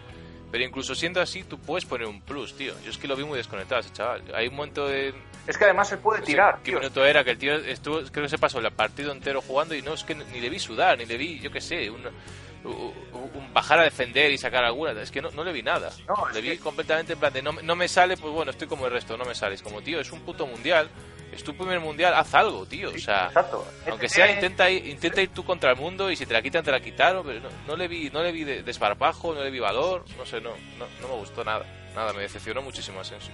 Pero 0.53 0.63
incluso 0.63 0.95
siendo 0.95 1.21
así, 1.21 1.43
tú 1.43 1.59
puedes 1.59 1.85
poner 1.85 2.07
un 2.07 2.21
plus, 2.23 2.55
tío. 2.57 2.75
Yo 2.85 2.91
es 2.91 2.97
que 2.99 3.09
lo 3.09 3.17
vi 3.17 3.25
muy 3.25 3.37
desconectado 3.39 3.81
ese 3.81 3.93
chaval. 3.93 4.23
Hay 4.35 4.47
un 4.47 4.55
momento 4.55 4.87
de, 4.87 5.13
Es 5.49 5.59
que 5.59 5.65
además 5.65 5.91
él 5.91 5.99
puede 5.99 6.21
no 6.21 6.27
sé 6.27 6.31
tirar, 6.33 6.59
¿Qué 6.59 6.71
tío. 6.71 6.79
minuto 6.79 7.05
era? 7.05 7.25
Que 7.25 7.33
el 7.33 7.39
tío 7.39 7.55
estuvo, 7.57 8.01
creo 8.13 8.23
que 8.25 8.29
se 8.29 8.39
pasó 8.39 8.61
el 8.61 8.71
partido 8.73 9.11
entero 9.11 9.41
jugando 9.43 9.75
y 9.75 9.83
no 9.83 9.95
es 9.95 10.05
que 10.05 10.15
ni 10.15 10.41
le 10.41 10.49
vi 10.51 10.61
sudar, 10.61 10.97
ni 10.97 11.07
le 11.07 11.17
vi, 11.17 11.41
yo 11.41 11.51
qué 11.51 11.61
sé, 11.61 11.91
un, 11.91 12.03
un- 12.65 13.53
bajar 13.53 13.81
a 13.81 13.83
defender 13.85 14.31
y 14.31 14.39
sacar 14.39 14.65
alguna. 14.65 14.93
Es 15.01 15.11
que 15.11 15.21
no, 15.21 15.31
no 15.33 15.43
le 15.45 15.53
vi 15.53 15.63
nada. 15.63 15.91
No, 16.09 16.29
le 16.33 16.41
vi 16.41 16.51
que- 16.51 16.59
completamente 16.61 17.15
en 17.15 17.19
plan 17.19 17.33
de 17.33 17.43
no, 17.43 17.53
me- 17.53 17.63
no 17.63 17.75
me 17.75 17.89
sale, 17.89 18.17
pues 18.17 18.33
bueno, 18.33 18.51
estoy 18.53 18.69
como 18.69 18.87
el 18.87 18.93
resto, 18.93 19.17
no 19.17 19.25
me 19.25 19.35
sale. 19.35 19.55
Es 19.57 19.63
como, 19.63 19.83
tío, 19.83 19.99
es 20.01 20.13
un 20.13 20.21
puto 20.21 20.47
mundial. 20.47 20.89
Es 21.35 21.43
tu 21.45 21.55
primer 21.57 21.81
mundial, 21.81 22.15
haz 22.15 22.35
algo, 22.35 22.65
tío. 22.67 22.91
o 22.91 22.99
sea, 22.99 23.27
Exacto. 23.27 23.67
aunque 23.91 24.07
Este- 24.07 24.21
sea, 24.23 24.31
intenta 24.33 24.71
ir, 24.71 24.87
intenta 24.87 25.21
ir 25.21 25.31
tú 25.31 25.45
contra 25.45 25.71
el 25.73 25.77
mundo 25.77 26.11
y 26.11 26.17
si 26.17 26.27
te 26.27 26.33
la 26.33 26.41
quitan, 26.43 26.63
te 26.65 26.71
la 26.71 26.81
quitaron. 26.81 27.27
Pero 27.27 27.41
no, 27.41 27.49
no 27.67 27.77
le 27.77 27.89
vi, 27.89 28.09
no 28.11 28.23
le 28.23 28.31
vi 28.33 28.45
de- 28.45 28.63
desparpajo, 28.63 29.35
no 29.35 29.43
le 29.43 29.51
vi 29.51 29.59
valor, 29.59 30.05
no 30.17 30.25
sé, 30.25 30.41
no, 30.41 30.51
no, 30.79 30.87
no 31.01 31.09
me 31.09 31.15
gustó 31.15 31.43
nada. 31.45 31.65
Nada, 31.95 32.13
me 32.13 32.23
decepcionó 32.23 32.63
muchísimo 32.63 33.01
Asensio. 33.01 33.33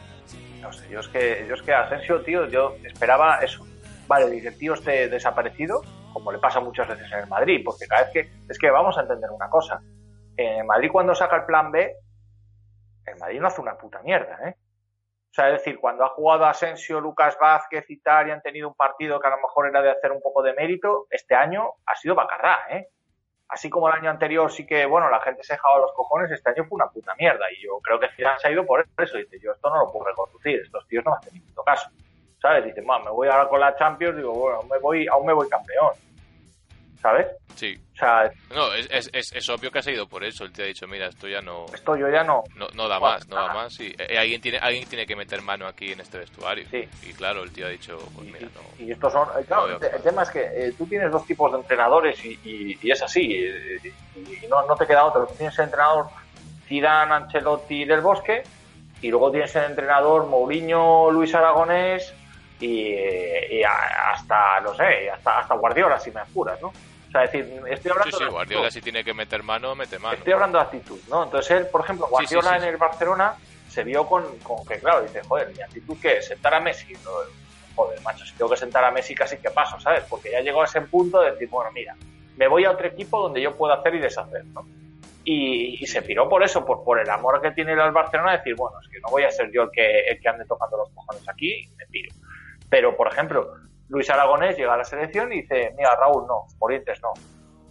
No 0.60 0.72
sé, 0.72 0.88
yo 0.90 1.00
es 1.00 1.08
que, 1.08 1.46
yo 1.48 1.54
es 1.54 1.62
que 1.62 1.72
Asensio, 1.72 2.20
tío, 2.22 2.46
yo 2.48 2.76
esperaba 2.84 3.36
eso. 3.38 3.66
Vale, 4.06 4.36
el 4.38 4.58
tío 4.58 4.74
esté 4.74 5.08
desaparecido, 5.08 5.82
como 6.12 6.32
le 6.32 6.38
pasa 6.38 6.60
muchas 6.60 6.88
veces 6.88 7.10
en 7.12 7.20
el 7.20 7.26
Madrid, 7.28 7.62
porque 7.64 7.86
cada 7.86 8.02
vez 8.04 8.12
que. 8.12 8.32
Es 8.48 8.58
que 8.58 8.70
vamos 8.70 8.98
a 8.98 9.02
entender 9.02 9.30
una 9.30 9.48
cosa. 9.48 9.80
En 10.36 10.58
el 10.60 10.64
Madrid, 10.64 10.88
cuando 10.92 11.14
saca 11.14 11.36
el 11.36 11.44
plan 11.44 11.70
B, 11.70 11.94
el 13.06 13.16
Madrid 13.18 13.40
no 13.40 13.46
hace 13.48 13.60
una 13.60 13.76
puta 13.78 14.00
mierda, 14.02 14.38
¿eh? 14.48 14.54
O 15.30 15.32
sea, 15.32 15.48
es 15.48 15.58
decir, 15.58 15.78
cuando 15.78 16.04
ha 16.04 16.08
jugado 16.08 16.44
Asensio, 16.44 17.00
Lucas 17.00 17.38
Vázquez 17.40 17.88
y 17.88 17.98
tal, 17.98 18.28
y 18.28 18.30
han 18.32 18.42
tenido 18.42 18.68
un 18.68 18.74
partido 18.74 19.20
que 19.20 19.28
a 19.28 19.30
lo 19.30 19.36
mejor 19.36 19.68
era 19.68 19.80
de 19.80 19.90
hacer 19.90 20.10
un 20.10 20.20
poco 20.20 20.42
de 20.42 20.54
mérito, 20.54 21.06
este 21.08 21.36
año 21.36 21.70
ha 21.86 21.94
sido 21.94 22.16
bacarrá, 22.16 22.58
¿eh? 22.70 22.88
Así 23.48 23.68
como 23.68 23.88
el 23.88 23.94
año 23.94 24.10
anterior 24.10 24.50
sí 24.50 24.64
que, 24.66 24.86
bueno, 24.86 25.08
la 25.10 25.20
gente 25.20 25.42
se 25.42 25.54
dejaba 25.54 25.78
los 25.78 25.92
cojones, 25.92 26.30
este 26.30 26.50
año 26.50 26.64
fue 26.68 26.76
una 26.76 26.88
puta 26.88 27.14
mierda. 27.16 27.44
Y 27.52 27.62
yo 27.62 27.80
creo 27.80 27.98
que 27.98 28.08
Zidane 28.10 28.38
se 28.38 28.48
ha 28.48 28.52
ido 28.52 28.64
por 28.64 28.84
eso. 28.98 29.16
Dice, 29.18 29.40
yo 29.40 29.52
esto 29.52 29.70
no 29.70 29.80
lo 29.80 29.92
puedo 29.92 30.06
reconducir, 30.06 30.60
estos 30.60 30.86
tíos 30.86 31.04
no 31.04 31.12
me 31.12 31.16
hacen 31.16 31.34
ni 31.34 31.40
puto 31.40 31.64
caso. 31.64 31.90
¿Sabes? 32.40 32.64
Dice, 32.64 32.80
"Ma, 32.82 32.98
me 33.00 33.10
voy 33.10 33.28
ahora 33.28 33.48
con 33.48 33.60
la 33.60 33.76
Champions, 33.76 34.16
digo, 34.16 34.32
bueno, 34.32 34.62
me 34.70 34.78
voy, 34.78 35.06
aún 35.08 35.26
me 35.26 35.32
voy 35.32 35.48
campeón. 35.48 35.92
¿Sabes? 37.00 37.26
Sí. 37.56 37.78
O 37.94 37.96
sea, 37.96 38.30
No, 38.54 38.72
es, 38.74 38.88
es, 38.90 39.10
es, 39.12 39.32
es 39.34 39.48
obvio 39.48 39.70
que 39.70 39.78
ha 39.78 39.90
ido 39.90 40.06
por 40.06 40.22
eso. 40.24 40.44
Él 40.44 40.52
te 40.52 40.62
ha 40.62 40.66
dicho, 40.66 40.86
mira, 40.86 41.06
esto 41.06 41.28
ya 41.28 41.40
no, 41.40 41.66
esto 41.74 41.96
yo 41.96 42.08
ya 42.10 42.22
no. 42.24 42.44
no, 42.56 42.68
no 42.74 42.88
da 42.88 42.98
Bueno, 42.98 43.14
más, 43.14 43.28
no 43.28 43.36
da 43.36 43.54
más. 43.54 43.80
Y 43.80 43.94
eh, 43.98 44.18
alguien, 44.18 44.40
tiene, 44.40 44.58
alguien 44.58 44.86
tiene 44.88 45.06
que 45.06 45.16
meter 45.16 45.40
mano 45.42 45.66
aquí 45.66 45.92
en 45.92 46.00
este 46.00 46.18
vestuario. 46.18 46.66
Sí. 46.70 46.88
Y 47.02 47.12
claro, 47.14 47.42
el 47.42 47.52
tío 47.52 47.66
ha 47.66 47.70
dicho, 47.70 47.98
pues 48.14 48.28
Y, 48.28 48.32
mira, 48.32 48.48
no. 48.54 48.84
y 48.84 48.92
estos 48.92 49.12
son. 49.12 49.28
eh, 49.38 49.44
Claro, 49.46 49.68
No, 49.68 49.76
el, 49.76 49.94
el 49.94 50.02
tema 50.02 50.22
es 50.22 50.30
que 50.30 50.40
eh, 50.42 50.72
tú 50.76 50.86
tienes 50.86 51.10
dos 51.10 51.26
tipos 51.26 51.50
de 51.52 51.58
entrenadores 51.58 52.22
y, 52.24 52.38
y- 52.44 52.78
y 52.82 52.90
es 52.90 53.02
así. 53.02 53.32
eh, 53.34 53.92
Y, 54.16 54.46
no, 54.46 54.66
no 54.66 54.76
te 54.76 54.86
queda 54.86 55.04
otro. 55.04 55.26
Tú 55.26 55.34
tienes 55.36 55.58
el 55.58 55.64
entrenador 55.66 56.06
Zidane, 56.66 57.14
Ancelotti 57.14 57.84
del 57.84 58.00
Bosque 58.02 58.42
y 59.02 59.08
luego 59.10 59.30
tienes 59.30 59.54
el 59.56 59.64
entrenador 59.64 60.26
Mourinho, 60.26 61.10
Luis 61.10 61.34
Aragonés 61.34 62.12
y, 62.60 62.92
y 62.94 63.62
hasta, 63.64 64.60
no 64.60 64.74
sé, 64.74 65.10
hasta, 65.10 65.38
hasta 65.40 65.54
Guardiola, 65.54 65.98
si 65.98 66.10
me 66.10 66.20
apuras, 66.20 66.60
¿no? 66.60 66.72
O 67.10 67.12
sea, 67.12 67.24
es 67.24 67.32
decir, 67.32 67.52
estoy 67.68 67.76
Sí, 67.82 67.88
hablando 67.90 68.18
sí, 68.18 68.24
de 68.24 68.30
Guardiola 68.30 68.66
actitud. 68.68 68.74
si 68.78 68.82
tiene 68.82 69.02
que 69.04 69.12
meter 69.14 69.42
mano, 69.42 69.74
mete 69.74 69.98
mano. 69.98 70.14
Estoy 70.16 70.32
hablando 70.32 70.58
de 70.58 70.64
actitud, 70.64 70.98
¿no? 71.08 71.24
Entonces 71.24 71.50
él, 71.56 71.66
por 71.66 71.80
ejemplo, 71.82 72.06
Sí, 72.06 72.10
sí, 72.10 72.34
Guardiola 72.34 72.50
sí, 72.50 72.56
en 72.56 72.62
sí. 72.62 72.68
el 72.68 72.76
Barcelona 72.76 73.34
se 73.68 73.82
vio 73.84 74.06
con, 74.06 74.38
con 74.38 74.64
que, 74.64 74.78
claro, 74.78 75.02
dice, 75.02 75.20
joder, 75.26 75.48
mi 75.54 75.60
actitud 75.60 75.96
que 76.00 76.18
es 76.18 76.26
sentar 76.28 76.54
a 76.54 76.60
Messi. 76.60 76.92
No, 77.04 77.10
joder, 77.74 78.00
macho, 78.02 78.24
si 78.24 78.32
tengo 78.36 78.48
que 78.50 78.56
sentar 78.56 78.84
a 78.84 78.92
Messi 78.92 79.14
casi 79.16 79.36
que 79.38 79.50
paso, 79.50 79.80
¿sabes? 79.80 80.04
Porque 80.08 80.30
ya 80.30 80.40
llegó 80.40 80.62
a 80.62 80.66
ese 80.66 80.80
punto 80.82 81.20
de 81.20 81.32
decir, 81.32 81.48
bueno, 81.48 81.72
mira, 81.72 81.96
me 82.36 82.46
voy 82.46 82.64
a 82.64 82.70
otro 82.70 82.86
equipo 82.86 83.20
donde 83.20 83.42
yo 83.42 83.56
puedo 83.56 83.72
hacer 83.74 83.92
y 83.96 83.98
deshacer, 83.98 84.44
¿no? 84.46 84.64
Y, 85.24 85.82
y 85.82 85.86
se 85.88 86.00
piró 86.02 86.28
por 86.28 86.42
eso, 86.44 86.64
por, 86.64 86.82
por 86.84 86.98
el 87.00 87.10
amor 87.10 87.42
que 87.42 87.50
tiene 87.50 87.72
él 87.72 87.80
al 87.80 87.92
Barcelona, 87.92 88.32
de 88.32 88.38
decir, 88.38 88.54
bueno, 88.56 88.78
es 88.80 88.88
que 88.88 89.00
no 89.00 89.10
voy 89.10 89.24
a 89.24 89.30
ser 89.30 89.50
yo 89.52 89.64
el 89.64 89.70
que, 89.72 90.00
el 90.08 90.20
que 90.20 90.28
ande 90.28 90.44
tocando 90.46 90.76
los 90.78 90.88
cojones 90.90 91.28
aquí, 91.28 91.68
me 91.76 91.84
piro. 91.86 92.14
Pero, 92.70 92.96
por 92.96 93.08
ejemplo, 93.12 93.52
Luis 93.90 94.08
Aragonés 94.08 94.56
llega 94.56 94.74
a 94.74 94.76
la 94.78 94.84
selección 94.84 95.32
y 95.32 95.42
dice, 95.42 95.74
mira, 95.76 95.94
Raúl, 95.96 96.24
no, 96.26 96.46
Morientes 96.60 97.00
no. 97.02 97.10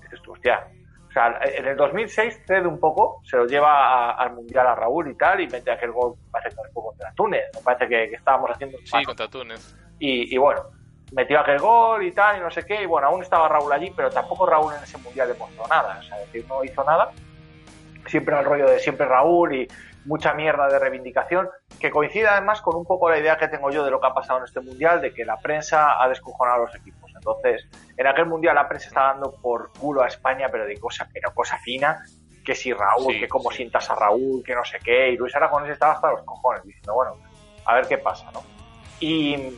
Dices 0.02 0.20
tú, 0.24 0.34
hostia. 0.34 0.60
O 1.08 1.12
sea, 1.12 1.40
en 1.42 1.66
el 1.66 1.76
2006 1.76 2.44
cede 2.46 2.68
un 2.68 2.80
poco, 2.80 3.22
se 3.24 3.38
lo 3.38 3.46
lleva 3.46 3.72
a- 3.72 4.12
al 4.12 4.34
Mundial 4.34 4.68
a 4.68 4.76
Raúl 4.76 5.10
y 5.10 5.16
tal, 5.18 5.40
y 5.42 5.48
mete 5.48 5.72
aquel 5.72 5.92
gol, 5.92 6.16
parece 6.30 6.50
que 6.56 6.70
fue 6.72 6.84
contra 6.84 7.12
Túnez, 7.16 7.46
me 7.56 7.62
parece 7.62 7.88
que, 7.88 8.10
que 8.10 8.16
estábamos 8.16 8.52
haciendo 8.52 8.78
un 8.78 8.86
Sí, 8.86 9.04
contra 9.06 9.28
Túnez. 9.28 9.76
y, 9.98 10.36
y 10.36 10.38
bueno, 10.38 10.62
metió 11.14 11.40
aquel 11.40 11.58
gol 11.60 12.04
y 12.04 12.12
tal, 12.12 12.38
y 12.38 12.42
no 12.42 12.52
sé 12.52 12.64
qué, 12.64 12.84
y 12.84 12.86
bueno, 12.86 13.08
aún 13.08 13.24
estaba 13.24 13.48
Raúl 13.50 13.72
allí, 13.74 13.92
pero 13.96 14.10
tampoco 14.12 14.46
Raúl 14.46 14.74
en 14.76 14.84
ese 14.84 15.00
Mundial 15.00 15.30
demostró 15.30 15.64
nada, 15.68 15.98
o 15.98 16.04
sea, 16.04 16.18
es 16.18 16.32
decir, 16.32 16.46
no 16.48 16.64
hizo 16.64 16.84
nada, 16.84 17.10
siempre 18.06 18.36
al 18.36 18.46
rollo 18.46 18.68
de 18.70 18.78
siempre 18.80 19.08
Raúl 19.08 19.56
y 19.56 19.68
mucha 20.06 20.34
mierda 20.34 20.68
de 20.68 20.80
reivindicación, 20.80 21.50
que 21.80 21.92
coincide 21.92 22.28
además 22.28 22.62
con 22.62 22.76
un 22.76 22.86
poco 22.86 23.10
la 23.10 23.18
idea 23.20 23.38
que 23.38 23.48
tengo 23.48 23.70
yo 23.70 23.84
de 23.84 23.92
lo 23.92 24.00
que 24.00 24.08
ha 24.08 24.14
pasado 24.14 24.40
en 24.40 24.46
este 24.46 24.62
Mundial, 24.62 25.02
de 25.02 25.14
que 25.14 25.26
la 25.26 25.38
prensa 25.38 26.02
ha 26.02 26.08
descojonado 26.10 26.64
a 26.64 26.66
los 26.66 26.76
equipos. 26.76 27.12
Entonces, 27.16 27.68
en 27.98 28.08
aquel 28.08 28.26
Mundial 28.26 28.56
la 28.56 28.68
prensa 28.68 28.88
está 28.88 29.02
dando 29.04 29.34
por 29.42 29.72
culo 29.74 30.02
a 30.02 30.08
España, 30.08 30.48
pero 30.52 30.66
de 30.66 30.78
cosa, 30.80 31.08
pero 31.14 31.34
cosa 31.34 31.58
fina, 31.60 32.04
que 32.46 32.56
si 32.56 32.74
Raúl, 32.74 33.14
Sí, 33.14 33.20
que 33.20 33.28
cómo 33.28 33.52
sí. 33.52 33.58
sientas 33.58 33.90
a 33.90 33.96
Raúl, 33.96 34.42
que 34.44 34.56
no 34.56 34.64
sé 34.64 34.80
qué, 34.84 35.10
y 35.12 35.18
Luis 35.18 35.36
Aragonés 35.36 35.72
estaba 35.72 35.94
hasta 35.94 36.12
los 36.12 36.24
cojones, 36.24 36.64
diciendo, 36.64 36.94
bueno, 36.96 37.18
a 37.66 37.76
ver 37.76 37.88
qué 37.88 37.98
pasa, 37.98 38.32
¿no? 38.32 38.42
Y, 39.00 39.58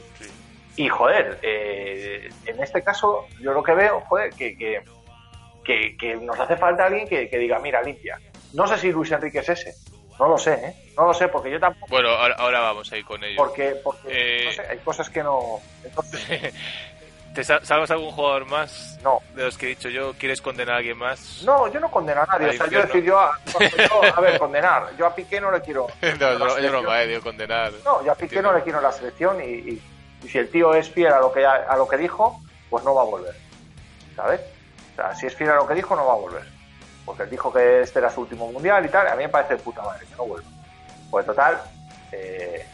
y 0.75 0.89
joder, 0.89 1.39
eh, 1.41 2.29
en 2.45 2.61
este 2.61 2.83
caso 2.83 3.25
yo 3.39 3.53
lo 3.53 3.63
que 3.63 3.73
veo, 3.73 4.01
joder, 4.01 4.31
que, 4.33 4.57
que, 4.57 4.83
que, 5.63 5.95
que 5.97 6.15
nos 6.15 6.37
hace 6.39 6.57
falta 6.57 6.85
alguien 6.85 7.07
que, 7.07 7.29
que 7.29 7.37
diga, 7.37 7.59
mira, 7.59 7.81
limpia. 7.81 8.19
No 8.53 8.67
sé 8.67 8.77
si 8.77 8.91
Luis 8.91 9.11
Enrique 9.11 9.39
es 9.39 9.49
ese, 9.49 9.73
no 10.19 10.27
lo 10.27 10.37
sé, 10.37 10.53
¿eh? 10.53 10.75
No 10.97 11.05
lo 11.05 11.13
sé, 11.13 11.27
porque 11.29 11.49
yo 11.51 11.59
tampoco, 11.59 11.87
Bueno, 11.89 12.09
ahora, 12.09 12.35
ahora 12.37 12.59
vamos 12.61 12.91
a 12.91 12.97
ir 12.97 13.05
con 13.05 13.23
ello. 13.23 13.37
porque, 13.37 13.75
porque 13.83 14.07
Eh, 14.09 14.45
no 14.45 14.51
sé, 14.51 14.61
hay 14.69 14.77
cosas 14.79 15.09
que 15.09 15.23
no... 15.23 15.59
Entonces, 15.83 16.53
¿Te 17.33 17.45
sa- 17.45 17.63
salvas 17.63 17.89
algún 17.91 18.11
jugador 18.11 18.45
más 18.45 18.99
no. 19.03 19.19
de 19.33 19.43
los 19.45 19.57
que 19.57 19.67
he 19.67 19.69
dicho 19.69 19.87
yo? 19.87 20.11
¿Quieres 20.19 20.41
condenar 20.41 20.75
a 20.75 20.77
alguien 20.79 20.97
más? 20.97 21.41
No, 21.45 21.71
yo 21.71 21.79
no 21.79 21.89
condeno 21.89 22.21
a 22.23 22.25
nadie. 22.25 22.49
O 22.49 22.53
sea, 22.53 22.67
yo 22.67 22.81
decir, 22.81 23.03
yo 23.05 23.17
a, 23.17 23.31
yo, 23.77 24.03
a 24.17 24.19
ver, 24.19 24.37
condenar. 24.37 24.95
Yo 24.97 25.05
a 25.05 25.15
Piqué 25.15 25.39
no 25.39 25.49
le 25.49 25.61
quiero. 25.61 25.87
no, 26.01 26.09
selección. 26.09 26.69
broma, 26.71 27.01
eh, 27.01 27.07
digo 27.07 27.21
condenar. 27.21 27.71
No, 27.85 28.03
yo 28.03 28.11
a 28.11 28.15
Piqué 28.15 28.41
no 28.41 28.51
no. 28.51 28.57
le 28.57 28.63
quiero 28.65 28.81
la 28.81 28.91
selección 28.91 29.39
y, 29.41 29.45
y- 29.47 29.81
y 30.23 30.27
si 30.27 30.39
el 30.39 30.49
tío 30.49 30.73
es 30.75 30.89
fiel 30.89 31.13
a 31.13 31.19
lo 31.19 31.31
que 31.31 31.45
a 31.45 31.75
lo 31.77 31.87
que 31.87 31.95
dijo, 31.97 32.37
pues 32.69 32.83
no 32.83 32.93
va 32.93 33.03
a 33.03 33.05
volver. 33.05 33.33
¿Sabes? 34.15 34.41
O 34.91 34.95
sea, 34.97 35.15
si 35.15 35.25
es 35.27 35.33
fiel 35.35 35.51
a 35.51 35.55
lo 35.55 35.65
que 35.65 35.73
dijo, 35.75 35.95
no 35.95 36.05
va 36.05 36.13
a 36.13 36.17
volver. 36.17 36.43
Porque 37.11 37.23
él 37.23 37.29
dijo 37.29 37.51
que 37.51 37.81
este 37.81 37.99
era 37.99 38.09
su 38.09 38.21
último 38.21 38.49
mundial 38.49 38.85
y 38.85 38.87
tal. 38.87 39.05
A 39.05 39.15
mí 39.17 39.23
me 39.23 39.27
parece 39.29 39.57
de 39.57 39.61
puta 39.61 39.81
madre 39.81 40.05
que 40.07 40.15
no 40.15 40.25
vuelva. 40.27 40.47
Pues 41.09 41.25
total, 41.25 41.61
eh, 42.13 42.65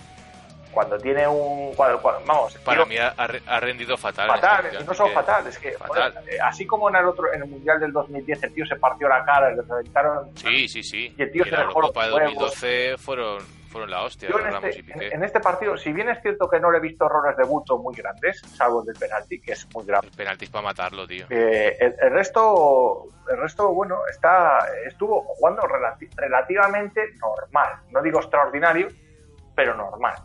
cuando 0.71 0.95
tiene 0.99 1.27
un. 1.27 1.73
cuando- 1.73 1.99
cuando- 1.99 2.21
vamos, 2.27 2.53
Para 2.59 2.85
mí 2.85 2.95
ha, 2.97 3.15
ha 3.17 3.25
re- 3.25 3.41
ha 3.47 3.59
rendido 3.59 3.97
fatal. 3.97 4.27
fatal, 4.29 4.65
este 4.67 4.83
y 4.83 4.85
no 4.85 4.93
solo 4.93 5.09
que- 5.09 5.15
fatal, 5.15 5.47
es 5.47 5.57
que 5.57 5.71
Fatal. 5.71 6.13
eh, 6.27 6.37
así 6.39 6.67
como 6.67 6.87
en 6.89 6.97
el 6.97 7.05
otro 7.07 7.33
en 7.33 7.41
el 7.41 7.49
mundial 7.49 7.79
del 7.79 7.91
2010 7.91 8.43
el 8.43 8.53
tío 8.53 8.63
se 8.67 8.75
partió 8.75 9.09
la 9.09 9.25
cara, 9.25 9.49
le 9.49 9.63
reventaron 9.63 10.29
Sí, 10.37 10.67
sí, 10.67 10.83
sí. 10.83 11.15
Y 11.17 11.21
el 11.23 11.31
tío 11.31 11.43
se 11.45 11.49
la 11.49 11.57
dejó 11.61 11.79
Eurocopa 11.79 12.05
de 12.05 12.13
huevos. 12.13 12.33
2012 12.35 12.95
fueron 12.99 13.43
fueron 13.67 13.91
la 13.91 14.03
hostia, 14.03 14.29
en 14.29 14.37
Ramos 14.37 14.63
este, 14.65 14.79
y 14.79 14.83
Piqué. 14.83 15.07
en- 15.07 15.13
en 15.13 15.23
este 15.23 15.39
partido, 15.39 15.77
si 15.77 15.91
bien 15.93 16.09
es 16.09 16.21
cierto 16.21 16.49
que 16.49 16.59
no 16.59 16.71
le 16.71 16.77
he 16.79 16.81
visto 16.81 17.05
errores 17.05 17.37
de 17.37 17.43
Buto 17.43 17.77
muy 17.77 17.93
grandes, 17.95 18.41
salvo 18.55 18.79
el 18.81 18.87
del 18.87 18.95
penalti, 18.95 19.39
que 19.39 19.51
es 19.53 19.67
muy 19.73 19.85
grave, 19.85 20.07
El 20.07 20.13
penalti 20.15 20.47
para 20.47 20.63
matarlo, 20.63 21.05
tío. 21.05 21.25
eh, 21.29 21.77
el, 21.79 21.95
el 22.01 22.11
resto, 22.11 23.03
el 23.29 23.37
resto, 23.37 23.73
bueno, 23.73 23.99
está, 24.09 24.59
estuvo 24.87 25.21
jugando 25.21 25.61
relati- 25.63 26.09
relativamente 26.15 27.01
normal. 27.19 27.81
No 27.91 28.01
digo 28.01 28.19
extraordinario, 28.19 28.87
pero 29.55 29.75
normal, 29.75 30.15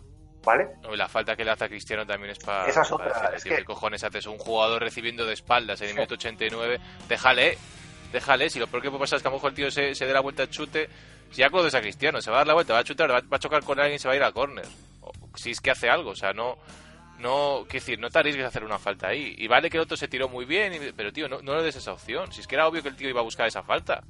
¿vale? 0.45 0.69
No, 0.83 0.95
y 0.95 0.97
la 0.97 1.09
falta 1.09 1.35
que 1.37 1.45
le 1.45 1.51
hace 1.51 1.65
a 1.65 1.69
Cristiano 1.69 2.07
también 2.07 2.31
es 2.33 2.39
para. 2.39 2.67
Esa 2.67 2.83
es 2.83 2.93
otra, 2.93 3.33
es 3.35 3.45
¿Qué 3.45 3.57
que- 3.57 3.65
cojones 3.65 4.05
haces? 4.05 4.27
Un 4.27 4.39
jugador 4.39 4.83
recibiendo 4.83 5.25
de 5.27 5.33
espaldas 5.35 5.81
en 5.81 5.87
el 5.87 5.91
Sí. 5.93 5.97
minuto 5.97 6.15
89. 6.15 6.79
Déjale, 7.09 7.57
déjale. 8.13 8.51
Si 8.51 8.59
lo 8.59 8.67
peor 8.67 8.83
que 8.83 8.89
puede 8.91 9.01
pasar 9.01 9.17
es 9.17 9.23
que 9.23 9.29
a 9.29 9.31
lo 9.31 9.37
mejor 9.39 9.51
el 9.51 9.57
tío 9.57 9.71
se, 9.71 9.95
se 9.95 10.07
dé 10.07 10.13
la 10.13 10.21
vuelta 10.21 10.43
al 10.43 10.51
chute. 10.51 10.89
Si 11.33 11.41
ya 11.41 11.49
conoces 11.49 11.75
a 11.75 11.81
Cristiano, 11.81 12.21
se 12.21 12.31
va 12.31 12.37
a 12.37 12.41
dar 12.41 12.47
la 12.49 12.55
vuelta, 12.55 12.75
va 12.75 12.81
a 12.81 12.85
chutar, 12.85 13.11
va, 13.11 13.23
a 13.31 13.39
chocar 13.39 13.65
con 13.65 13.81
alguien 13.81 13.97
y 13.97 13.99
se 13.99 14.07
va 14.07 14.15
a 14.15 14.17
ir 14.17 14.23
a 14.23 14.33
córner. 14.33 14.67
Si 15.35 15.51
es 15.51 15.61
que 15.61 15.71
hace 15.71 15.89
algo, 15.89 16.11
o 16.11 16.15
sea, 16.15 16.33
no. 16.33 16.59
No, 17.19 17.65
quiero 17.69 17.85
decir, 17.85 17.99
no 18.01 18.11
te 18.11 18.19
arriesgues 18.19 18.45
a 18.45 18.49
hacer 18.49 18.65
una 18.65 18.79
falta 18.79 19.09
ahí. 19.09 19.35
Y 19.39 19.47
vale 19.47 19.71
que 19.71 19.77
el 19.77 19.85
otro 19.85 19.97
se 19.97 20.09
tiró 20.09 20.29
muy 20.29 20.45
bien, 20.45 20.93
pero 20.97 21.13
tío, 21.13 21.29
no, 21.29 21.41
no 21.41 21.57
le 21.57 21.63
des 21.63 21.77
esa 21.77 21.93
opción. 21.93 22.33
Si 22.33 22.41
es 22.41 22.47
que 22.49 22.57
era 22.57 22.67
obvio 22.67 22.83
que 22.83 22.89
el 22.89 22.97
tío 22.97 23.09
iba 23.09 23.21
a 23.21 23.25
buscar 23.25 23.47
esa 23.47 23.63
falta. 23.63 24.03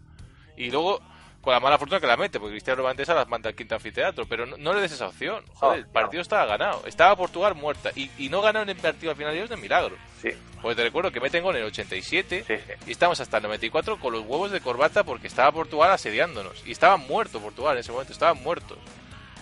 Y 0.57 0.70
luego, 0.70 1.01
con 1.43 1.53
la 1.53 1.59
mala 1.59 1.76
fortuna 1.76 2.01
que 2.01 2.07
la 2.07 2.16
mete, 2.16 2.38
porque 2.38 2.53
Cristiano 2.55 2.88
esa 2.88 3.14
las 3.14 3.28
manda 3.28 3.49
al 3.51 3.57
quinto 3.57 3.74
anfiteatro, 3.74 4.26
pero 4.26 4.47
no, 4.47 4.57
no 4.57 4.72
le 4.72 4.80
des 4.80 4.93
esa 4.93 5.09
opción. 5.09 5.45
Joder, 5.55 5.80
No, 5.80 5.84
el 5.84 5.86
partido 5.93 6.22
estaba 6.22 6.47
ganado. 6.47 6.84
Estaba 6.86 7.16
Portugal 7.16 7.57
muerta. 7.57 7.90
Y, 7.97 8.11
y 8.16 8.28
no 8.28 8.40
ganaron 8.40 8.68
el 8.70 8.76
partido 8.76 9.11
al 9.11 9.16
final, 9.16 9.34
y 9.34 9.40
es 9.40 9.51
de 9.51 9.57
milagro. 9.57 9.97
Sí, 10.22 10.30
Porque 10.62 10.76
te 10.76 10.84
recuerdo 10.84 11.11
que 11.11 11.18
meten 11.18 11.43
gol 11.43 11.57
en 11.57 11.62
el 11.62 11.68
87 11.68 12.45
sí, 12.47 12.55
sí. 12.57 12.72
y 12.86 12.93
estamos 12.93 13.18
hasta 13.18 13.38
el 13.38 13.43
94 13.43 13.99
con 13.99 14.12
los 14.12 14.22
huevos 14.22 14.53
de 14.53 14.61
corbata 14.61 15.03
porque 15.03 15.26
estaba 15.26 15.51
Portugal 15.51 15.90
asediándonos. 15.90 16.62
Y 16.64 16.70
estaban 16.70 17.01
muertos 17.01 17.43
Portugal 17.43 17.74
en 17.74 17.80
ese 17.80 17.90
momento, 17.90 18.12
estaban 18.12 18.40
muertos. 18.40 18.78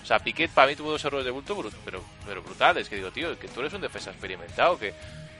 O 0.03 0.07
sea, 0.07 0.18
Piqué 0.20 0.48
para 0.48 0.68
mí 0.68 0.76
tuvo 0.76 0.92
dos 0.92 1.05
errores 1.05 1.26
de 1.26 1.30
bulto, 1.30 1.55
pero, 1.84 2.03
pero 2.24 2.42
brutales. 2.42 2.88
Que 2.88 2.96
digo, 2.96 3.11
tío, 3.11 3.38
que 3.38 3.48
tú 3.48 3.61
eres 3.61 3.74
un 3.74 3.82
defensa 3.82 4.11
experimentado, 4.11 4.78
que, 4.78 4.94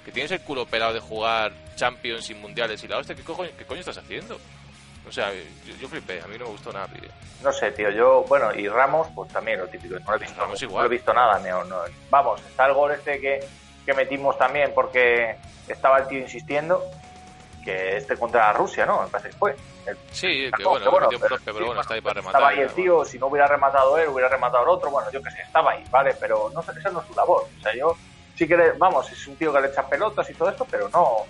que 0.05 0.13
tienes 0.13 0.31
el 0.33 0.43
culo 0.43 0.67
pelado 0.67 0.93
de 0.93 1.01
jugar 1.01 1.55
Champions 1.77 2.29
y 2.29 2.35
Mundiales 2.35 2.85
y 2.85 2.89
la 2.89 2.99
hostia, 2.99 3.17
¿qué 3.17 3.23
coño, 3.23 3.49
qué 3.57 3.65
coño 3.65 3.81
estás 3.81 3.97
haciendo? 3.97 4.39
O 5.11 5.13
sea, 5.13 5.33
yo, 5.33 5.75
yo 5.81 5.89
flipé, 5.89 6.21
a 6.23 6.27
mí 6.29 6.39
no 6.39 6.45
me 6.45 6.53
gustó 6.53 6.73
nada. 6.73 6.87
No 7.43 7.53
sé, 7.53 7.73
tío, 7.73 7.91
yo, 7.91 8.23
bueno, 8.29 8.55
y 8.55 8.69
Ramos, 8.69 9.09
pues 9.13 9.29
también 9.33 9.59
lo 9.59 9.67
típico, 9.67 9.99
no 9.99 10.11
lo 10.11 10.17
he 10.17 10.19
visto, 10.21 10.41
Ramos 10.41 10.63
no 10.63 10.69
igual. 10.69 10.87
he 10.87 10.89
visto 10.89 11.13
nada, 11.13 11.41
no, 11.41 11.65
no. 11.65 11.79
Vamos, 12.11 12.41
está 12.43 12.67
el 12.67 12.75
gol 12.75 12.93
este 12.93 13.21
que, 13.21 13.41
que 13.85 13.93
metimos 13.95 14.39
también 14.39 14.71
porque 14.73 15.35
estaba 15.67 15.99
el 15.99 16.07
tío 16.07 16.21
insistiendo, 16.21 16.81
que 17.65 17.97
este 17.97 18.17
contra 18.17 18.53
Rusia, 18.53 18.87
¿no? 18.87 19.03
Me 19.03 19.09
parece 19.09 19.31
que 19.31 19.37
fue. 19.37 19.57
El- 19.85 19.99
Sí, 20.13 20.49
que 20.57 20.63
No, 20.63 20.71
bueno, 20.71 20.85
que 20.85 20.91
bueno, 20.91 21.09
pero- 21.45 21.67
bueno, 21.67 21.81
está 21.81 21.95
ahí 21.95 22.01
para 22.01 22.15
rematar. 22.21 22.41
Estaba 22.41 22.49
ahí 22.51 22.61
el 22.61 22.71
tío, 22.73 23.05
si 23.05 23.19
no 23.19 23.27
hubiera 23.27 23.49
rematado 23.49 23.99
él, 23.99 24.09
hubiera 24.11 24.29
rematado 24.29 24.63
el 24.63 24.69
otro, 24.69 24.91
bueno, 24.93 25.11
yo 25.11 25.21
qué 25.21 25.31
sé, 25.33 25.43
estaba 25.43 25.73
ahí, 25.73 25.85
¿vale? 25.91 26.15
Pero 26.21 26.53
no 26.55 26.63
sé, 26.63 26.71
esa 26.79 26.91
no 26.91 27.01
es 27.01 27.07
su 27.09 27.15
labor. 27.15 27.47
O 27.59 27.63
sea, 27.63 27.75
yo 27.75 27.97
sí 28.37 28.47
que, 28.47 28.57
le- 28.57 28.73
vamos, 28.73 29.11
es 29.11 29.27
un 29.27 29.35
tío 29.35 29.53
que 29.53 29.61
le 29.61 29.67
echa 29.69 29.85
pelotas 29.89 30.31
y 30.31 30.35
todo 30.35 30.51
esto, 30.51 30.65
pero 30.71 30.89
no, 30.91 31.25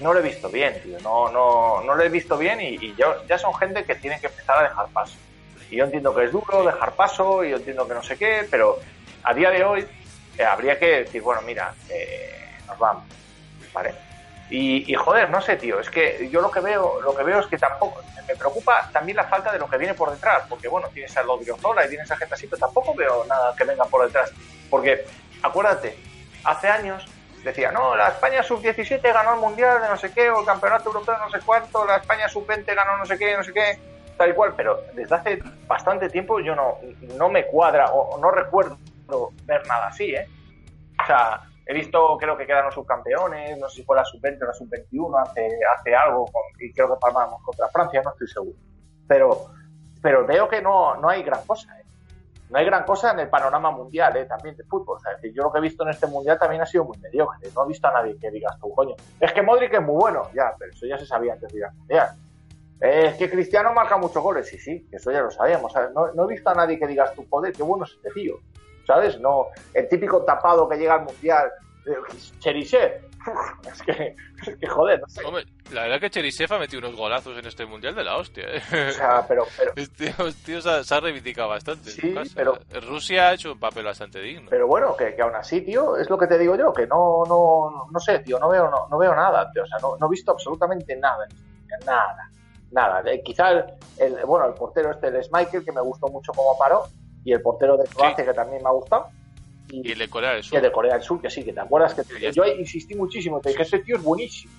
no 0.00 0.12
lo 0.12 0.20
he 0.20 0.22
visto 0.22 0.48
bien, 0.48 0.80
tío. 0.82 0.98
No, 1.00 1.30
no, 1.30 1.82
no 1.82 1.94
lo 1.94 2.02
he 2.02 2.08
visto 2.08 2.36
bien 2.36 2.60
y, 2.60 2.74
y 2.74 2.94
yo, 2.96 3.24
ya 3.26 3.38
son 3.38 3.54
gente 3.54 3.84
que 3.84 3.94
tienen 3.94 4.20
que 4.20 4.26
empezar 4.26 4.58
a 4.58 4.68
dejar 4.68 4.86
paso. 4.88 5.16
Y 5.70 5.76
yo 5.76 5.84
entiendo 5.84 6.14
que 6.14 6.24
es 6.24 6.32
duro 6.32 6.64
dejar 6.64 6.92
paso 6.92 7.44
y 7.44 7.50
yo 7.50 7.56
entiendo 7.56 7.86
que 7.86 7.94
no 7.94 8.02
sé 8.02 8.16
qué, 8.16 8.46
pero 8.50 8.78
a 9.22 9.34
día 9.34 9.50
de 9.50 9.64
hoy 9.64 9.86
eh, 10.38 10.44
habría 10.44 10.78
que 10.78 11.04
decir, 11.04 11.22
bueno, 11.22 11.42
mira, 11.42 11.74
eh, 11.88 12.58
nos 12.66 12.78
vamos, 12.78 13.04
¿vale? 13.72 13.94
Y, 14.50 14.92
y, 14.92 14.94
joder, 14.94 15.30
no 15.30 15.40
sé, 15.40 15.56
tío, 15.56 15.80
es 15.80 15.88
que 15.88 16.28
yo 16.30 16.40
lo 16.40 16.50
que 16.50 16.60
veo, 16.60 17.00
lo 17.00 17.16
que 17.16 17.22
veo 17.22 17.40
es 17.40 17.46
que 17.46 17.56
tampoco 17.56 18.02
me 18.26 18.36
preocupa 18.36 18.90
también 18.92 19.16
la 19.16 19.24
falta 19.24 19.52
de 19.52 19.58
lo 19.58 19.68
que 19.68 19.78
viene 19.78 19.94
por 19.94 20.10
detrás, 20.10 20.44
porque 20.48 20.68
bueno, 20.68 20.88
tienes 20.92 21.16
a 21.16 21.22
Lodriozola 21.22 21.86
y 21.86 21.88
tienes 21.88 22.10
a 22.10 22.16
gente 22.16 22.34
así, 22.34 22.46
pero 22.46 22.60
tampoco 22.60 22.94
veo 22.94 23.24
nada 23.24 23.54
que 23.56 23.64
venga 23.64 23.84
por 23.84 24.04
detrás, 24.04 24.30
porque 24.70 25.04
acuérdate, 25.42 25.96
hace 26.44 26.68
años 26.68 27.06
decía, 27.44 27.70
no, 27.70 27.94
la 27.94 28.08
España 28.08 28.42
sub-17 28.42 29.00
ganó 29.02 29.34
el 29.34 29.40
mundial 29.40 29.82
de 29.82 29.88
no 29.88 29.96
sé 29.96 30.12
qué, 30.12 30.30
o 30.30 30.40
el 30.40 30.46
campeonato 30.46 30.88
europeo 30.88 31.14
de 31.14 31.20
no 31.20 31.30
sé 31.30 31.38
cuánto, 31.44 31.84
la 31.84 31.96
España 31.96 32.28
sub-20 32.28 32.74
ganó 32.74 32.96
no 32.96 33.04
sé 33.04 33.18
qué, 33.18 33.36
no 33.36 33.44
sé 33.44 33.52
qué, 33.52 33.78
tal 34.16 34.34
cual, 34.34 34.54
pero 34.56 34.82
desde 34.94 35.14
hace 35.14 35.42
bastante 35.66 36.08
tiempo 36.08 36.40
yo 36.40 36.54
no, 36.54 36.78
no 37.16 37.28
me 37.28 37.46
cuadra 37.46 37.92
o 37.92 38.18
no 38.18 38.30
recuerdo 38.30 38.78
ver 39.44 39.66
nada 39.66 39.88
así, 39.88 40.14
¿eh? 40.14 40.26
O 41.02 41.06
sea, 41.06 41.42
he 41.66 41.74
visto, 41.74 42.16
creo 42.18 42.36
que 42.36 42.46
quedaron 42.46 42.72
subcampeones, 42.72 43.58
no 43.58 43.68
sé 43.68 43.76
si 43.76 43.84
fue 43.84 43.96
la 43.96 44.04
sub-20 44.04 44.42
o 44.42 44.46
la 44.46 44.54
sub-21 44.54 45.22
hace, 45.22 45.48
hace 45.78 45.94
algo, 45.94 46.30
y 46.58 46.72
creo 46.72 46.88
que 46.88 47.00
palmamos 47.00 47.42
contra 47.42 47.68
Francia, 47.68 48.02
no 48.02 48.10
estoy 48.10 48.28
seguro. 48.28 48.56
Pero, 49.06 49.46
pero 50.02 50.26
veo 50.26 50.48
que 50.48 50.62
no, 50.62 50.96
no 50.96 51.08
hay 51.08 51.22
gran 51.22 51.44
cosa, 51.46 51.68
¿eh? 51.78 51.83
No 52.50 52.58
hay 52.58 52.66
gran 52.66 52.84
cosa 52.84 53.12
en 53.12 53.20
el 53.20 53.28
panorama 53.28 53.70
mundial, 53.70 54.16
¿eh? 54.16 54.26
También 54.26 54.56
de 54.56 54.64
fútbol. 54.64 54.98
O 54.98 55.00
sea, 55.00 55.12
yo 55.22 55.42
lo 55.42 55.52
que 55.52 55.58
he 55.58 55.62
visto 55.62 55.82
en 55.82 55.90
este 55.90 56.06
mundial 56.06 56.38
también 56.38 56.62
ha 56.62 56.66
sido 56.66 56.84
muy 56.84 56.98
mediocre. 56.98 57.48
No 57.54 57.64
he 57.64 57.68
visto 57.68 57.88
a 57.88 57.92
nadie 57.92 58.16
que 58.18 58.30
digas 58.30 58.58
tú, 58.60 58.70
coño. 58.72 58.94
Es 59.18 59.32
que 59.32 59.42
Modric 59.42 59.72
es 59.72 59.82
muy 59.82 59.96
bueno, 59.96 60.28
ya, 60.34 60.54
pero 60.58 60.72
eso 60.72 60.86
ya 60.86 60.98
se 60.98 61.06
sabía 61.06 61.32
antes 61.32 61.50
de 61.52 61.58
ir 61.58 61.64
al 61.64 61.74
mundial. 61.74 62.08
Eh, 62.80 63.06
es 63.06 63.14
que 63.16 63.30
Cristiano 63.30 63.72
marca 63.72 63.96
muchos 63.96 64.22
goles, 64.22 64.46
sí, 64.46 64.58
sí, 64.58 64.86
eso 64.92 65.10
ya 65.10 65.22
lo 65.22 65.30
sabíamos. 65.30 65.72
No, 65.94 66.12
no 66.12 66.24
he 66.24 66.34
visto 66.34 66.50
a 66.50 66.54
nadie 66.54 66.78
que 66.78 66.86
digas 66.86 67.14
tú, 67.14 67.26
joder, 67.30 67.52
qué 67.52 67.62
bueno 67.62 67.84
es 67.84 67.92
este 67.92 68.10
tío. 68.10 68.36
¿Sabes? 68.86 69.18
No, 69.18 69.46
el 69.72 69.88
típico 69.88 70.22
tapado 70.24 70.68
que 70.68 70.76
llega 70.76 70.94
al 70.94 71.04
mundial, 71.04 71.50
eh, 71.86 71.94
Cherisev. 72.40 73.00
Uf, 73.02 73.13
Es 73.70 73.82
que, 73.82 74.14
es 74.46 74.56
que 74.58 74.66
joder, 74.66 75.00
no 75.00 75.08
sé. 75.08 75.24
Hombre, 75.24 75.46
la 75.72 75.82
verdad 75.82 76.00
que 76.00 76.10
Cherisev 76.10 76.52
ha 76.52 76.58
metido 76.58 76.80
unos 76.80 76.94
golazos 76.96 77.36
en 77.38 77.46
este 77.46 77.64
mundial 77.66 77.94
de 77.94 78.04
la 78.04 78.16
hostia. 78.16 78.44
¿eh? 78.48 78.62
O 78.88 78.92
sea, 78.92 79.24
pero, 79.26 79.44
pero, 79.56 79.72
Este 79.76 80.12
tío 80.44 80.60
se 80.60 80.70
ha, 80.70 80.84
se 80.84 80.94
ha 80.94 81.00
reivindicado 81.00 81.48
bastante. 81.48 81.90
Sí, 81.90 82.14
pero- 82.34 82.58
Rusia 82.86 83.28
ha 83.28 83.34
hecho 83.34 83.52
un 83.52 83.58
papel 83.58 83.84
bastante 83.84 84.20
digno. 84.20 84.48
pero 84.50 84.66
bueno, 84.66 84.94
que, 84.96 85.14
que 85.14 85.22
aún 85.22 85.34
así, 85.34 85.62
tío, 85.62 85.96
es 85.96 86.08
lo 86.10 86.18
que 86.18 86.26
te 86.26 86.38
digo 86.38 86.54
yo, 86.56 86.72
que 86.72 86.86
no, 86.86 87.22
no, 87.26 87.86
no 87.90 88.00
sé, 88.00 88.18
tío, 88.20 88.38
no 88.38 88.48
veo, 88.48 88.70
no, 88.70 88.86
no 88.88 88.98
veo 88.98 89.14
nada, 89.14 89.50
tío, 89.52 89.62
o 89.62 89.66
sea, 89.66 89.78
no, 89.80 89.96
no 89.96 90.06
he 90.06 90.10
visto 90.10 90.30
absolutamente 90.32 90.94
nada, 90.96 91.26
nada, 91.86 92.30
nada. 92.70 93.02
Eh, 93.10 93.22
quizá 93.24 93.50
el, 93.50 93.64
el- 93.98 94.24
bueno, 94.26 94.46
el 94.46 94.54
portero 94.54 94.90
este, 94.90 95.08
el 95.08 95.20
Michael, 95.32 95.64
que 95.64 95.72
me 95.72 95.80
gustó 95.80 96.08
mucho 96.08 96.32
cómo 96.32 96.56
paró, 96.58 96.84
y 97.24 97.32
el 97.32 97.40
portero 97.40 97.76
de 97.78 97.84
Croacia, 97.88 98.24
que 98.24 98.34
también 98.34 98.62
me 98.62 98.68
ha 98.68 98.72
gustado, 98.72 99.08
y, 99.82 99.88
Y 99.88 99.92
el 99.92 99.98
de 99.98 100.08
Corea 100.08 100.30
del 100.32 100.40
y 100.40 100.42
Sur. 100.44 100.56
el 100.56 100.62
de 100.62 100.72
Corea 100.72 100.94
del 100.94 101.02
Sur, 101.02 101.20
que 101.20 101.30
sí, 101.30 101.42
que 101.44 101.52
te 101.52 101.60
acuerdas 101.60 101.94
que 101.94 102.04
te- 102.04 102.32
yo 102.32 102.42
ahí 102.42 102.52
insistí 102.58 102.94
muchísimo, 102.94 103.40
te 103.40 103.50
dije, 103.50 103.62
ese 103.62 103.78
tío 103.80 103.96
es 103.96 104.02
buenísimo. 104.02 104.52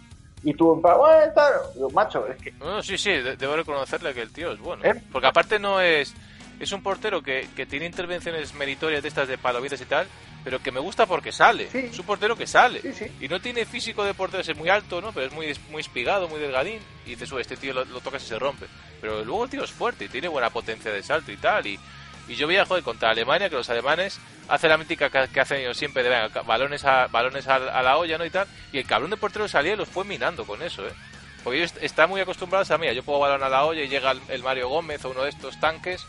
Y 0.44 0.54
tú, 0.54 0.76
"Bueno, 0.76 1.32
tal". 1.34 1.54
Digo, 1.74 1.90
macho, 1.90 2.28
es 2.28 2.36
que 2.42 2.52
No, 2.54 2.82
sí, 2.84 2.98
sí, 2.98 3.10
de- 3.12 3.36
debo 3.36 3.56
reconocerle 3.56 4.14
que 4.14 4.22
el 4.22 4.32
tío 4.32 4.52
es 4.52 4.60
bueno. 4.60 4.84
¿Eh? 4.86 4.94
Porque 5.12 5.28
aparte 5.28 5.58
no 5.60 5.82
es... 5.82 6.14
Es 6.58 6.72
un 6.72 6.82
portero 6.82 7.22
que, 7.22 7.50
que 7.54 7.66
tiene 7.66 7.86
intervenciones 7.86 8.54
meritorias 8.54 9.02
de 9.02 9.10
estas 9.10 9.28
de 9.28 9.38
palomitas 9.38 9.82
y 9.82 9.86
tal, 9.86 10.08
pero 10.42 10.60
que 10.64 10.72
me 10.72 10.80
gusta 10.80 11.06
porque 11.06 11.34
sale. 11.34 11.68
Sí. 11.70 11.80
Es 11.92 12.00
un 12.00 12.06
portero 12.06 12.38
que 12.38 12.48
sale. 12.48 12.80
Sí, 12.82 12.94
sí. 12.94 13.06
Y 13.20 13.28
no 13.28 13.42
tiene 13.42 13.66
físico 13.66 14.06
de 14.06 14.14
portero, 14.14 14.40
es 14.42 14.56
muy 14.56 14.70
alto, 14.70 15.02
¿no? 15.02 15.12
Pero 15.12 15.26
es 15.26 15.34
muy, 15.34 15.54
muy 15.70 15.82
espigado, 15.82 16.30
muy 16.30 16.40
delgadín. 16.40 16.80
Y 17.06 17.10
dices, 17.10 17.30
"Uy, 17.34 17.42
este 17.42 17.58
tío 17.58 17.74
lo, 17.74 17.84
lo 17.84 18.00
tocas 18.00 18.24
y 18.24 18.28
se 18.28 18.40
rompe. 18.40 18.68
Pero 19.02 19.26
luego 19.26 19.44
el 19.44 19.50
tío 19.50 19.66
es 19.66 19.72
fuerte 19.72 20.06
y 20.06 20.08
tiene 20.08 20.30
buena 20.30 20.50
potencia 20.50 20.92
de 20.94 21.04
salto 21.04 21.30
y 21.30 21.36
tal. 21.38 21.68
Y, 21.68 21.78
y 22.28 22.36
yo 22.36 22.48
veía, 22.48 22.66
joder, 22.66 22.84
contra 22.84 23.10
Alemania, 23.12 23.50
que 23.50 23.56
los 23.56 23.70
alemanes 23.70 24.20
hacen 24.48 24.70
la 24.70 24.78
mítica 24.78 25.10
que, 25.10 25.28
que 25.32 25.40
hacen 25.40 25.60
ellos 25.62 25.78
siempre 25.78 26.04
de 26.04 26.10
venga, 26.10 26.42
balones, 26.44 26.84
a, 26.86 27.08
balones 27.08 27.48
a, 27.48 27.56
a 27.56 27.82
la 27.84 27.98
olla, 27.98 28.18
¿no? 28.18 28.26
Y 28.26 28.30
tal. 28.30 28.48
Y 28.72 28.80
el 28.80 28.86
cabrón 28.88 29.10
de 29.12 29.18
portero 29.18 29.48
salía 29.48 29.74
y 29.74 29.76
los 29.76 29.90
fue 29.90 30.04
minando 30.06 30.46
con 30.46 30.62
eso, 30.62 30.86
¿eh? 30.88 30.92
Porque 31.44 31.60
ellos 31.60 31.74
est- 31.74 31.84
están 31.84 32.10
muy 32.10 32.22
acostumbrados 32.22 32.72
a, 32.72 32.78
mira, 32.78 32.94
yo 32.94 33.04
pongo 33.04 33.20
balón 33.20 33.44
a 33.44 33.50
la 33.50 33.66
olla 33.66 33.82
y 33.84 33.88
llega 33.88 34.12
el, 34.12 34.22
el 34.30 34.42
Mario 34.44 34.68
Gómez 34.70 35.06
o 35.06 35.10
uno 35.12 35.22
de 35.24 35.30
estos 35.30 35.60
tanques 35.60 36.04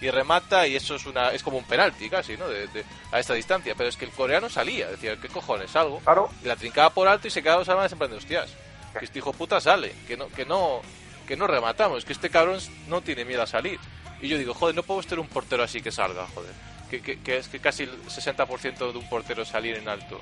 y 0.00 0.08
remata 0.08 0.66
y 0.66 0.76
eso 0.76 0.94
es 0.94 1.04
una 1.04 1.30
es 1.32 1.42
como 1.42 1.58
un 1.58 1.64
penalti 1.64 2.08
casi, 2.08 2.34
¿no? 2.38 2.48
De, 2.48 2.66
de- 2.68 2.84
a 3.12 3.20
esta 3.20 3.34
distancia. 3.34 3.74
Pero 3.76 3.90
es 3.90 3.96
que 3.98 4.06
el 4.06 4.10
coreano 4.12 4.48
salía, 4.48 4.88
decía, 4.88 5.16
¿qué 5.20 5.28
cojones? 5.28 5.70
Salgo. 5.70 6.00
claro, 6.00 6.30
Y 6.42 6.46
la 6.48 6.56
trincaba 6.56 6.88
por 6.90 7.06
alto 7.08 7.28
y 7.28 7.30
se 7.30 7.42
quedaba 7.42 7.58
los 7.58 7.68
alemanes 7.68 7.92
en 7.92 7.98
plan 7.98 8.10
de 8.10 8.16
hostias. 8.16 8.50
Que 8.98 9.04
este 9.04 9.18
hijo 9.18 9.32
puta 9.34 9.60
sale, 9.60 9.94
que 10.08 10.16
no, 10.16 10.28
que 10.28 10.46
no, 10.46 10.80
que 11.28 11.36
no 11.36 11.46
rematamos, 11.46 12.04
que 12.06 12.12
este 12.14 12.30
cabrón 12.30 12.58
no 12.88 13.02
tiene 13.02 13.24
miedo 13.26 13.42
a 13.42 13.46
salir. 13.46 13.78
Y 14.22 14.28
yo 14.28 14.38
digo, 14.38 14.54
joder, 14.54 14.74
no 14.74 14.82
podemos 14.82 15.06
tener 15.06 15.20
un 15.20 15.28
portero 15.28 15.62
así 15.62 15.80
que 15.80 15.90
salga, 15.90 16.26
joder. 16.34 16.52
Que, 16.90 17.00
que, 17.00 17.36
es 17.36 17.48
que 17.48 17.60
casi 17.60 17.84
el 17.84 18.02
60% 18.04 18.92
de 18.92 18.98
un 18.98 19.08
portero 19.08 19.44
salir 19.44 19.76
en 19.76 19.88
alto. 19.88 20.20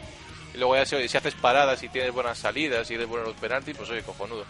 Y 0.54 0.58
luego 0.58 0.76
ya 0.76 0.84
si, 0.84 1.08
si 1.08 1.16
haces 1.16 1.34
paradas 1.34 1.82
y 1.82 1.88
tienes 1.88 2.12
buenas 2.12 2.38
salidas 2.38 2.90
y 2.90 2.94
eres 2.94 3.06
bueno 3.06 3.24
en 3.24 3.30
los 3.30 3.40
penaltis, 3.40 3.76
pues 3.76 3.88
oye, 3.90 4.02
cojonudo. 4.02 4.44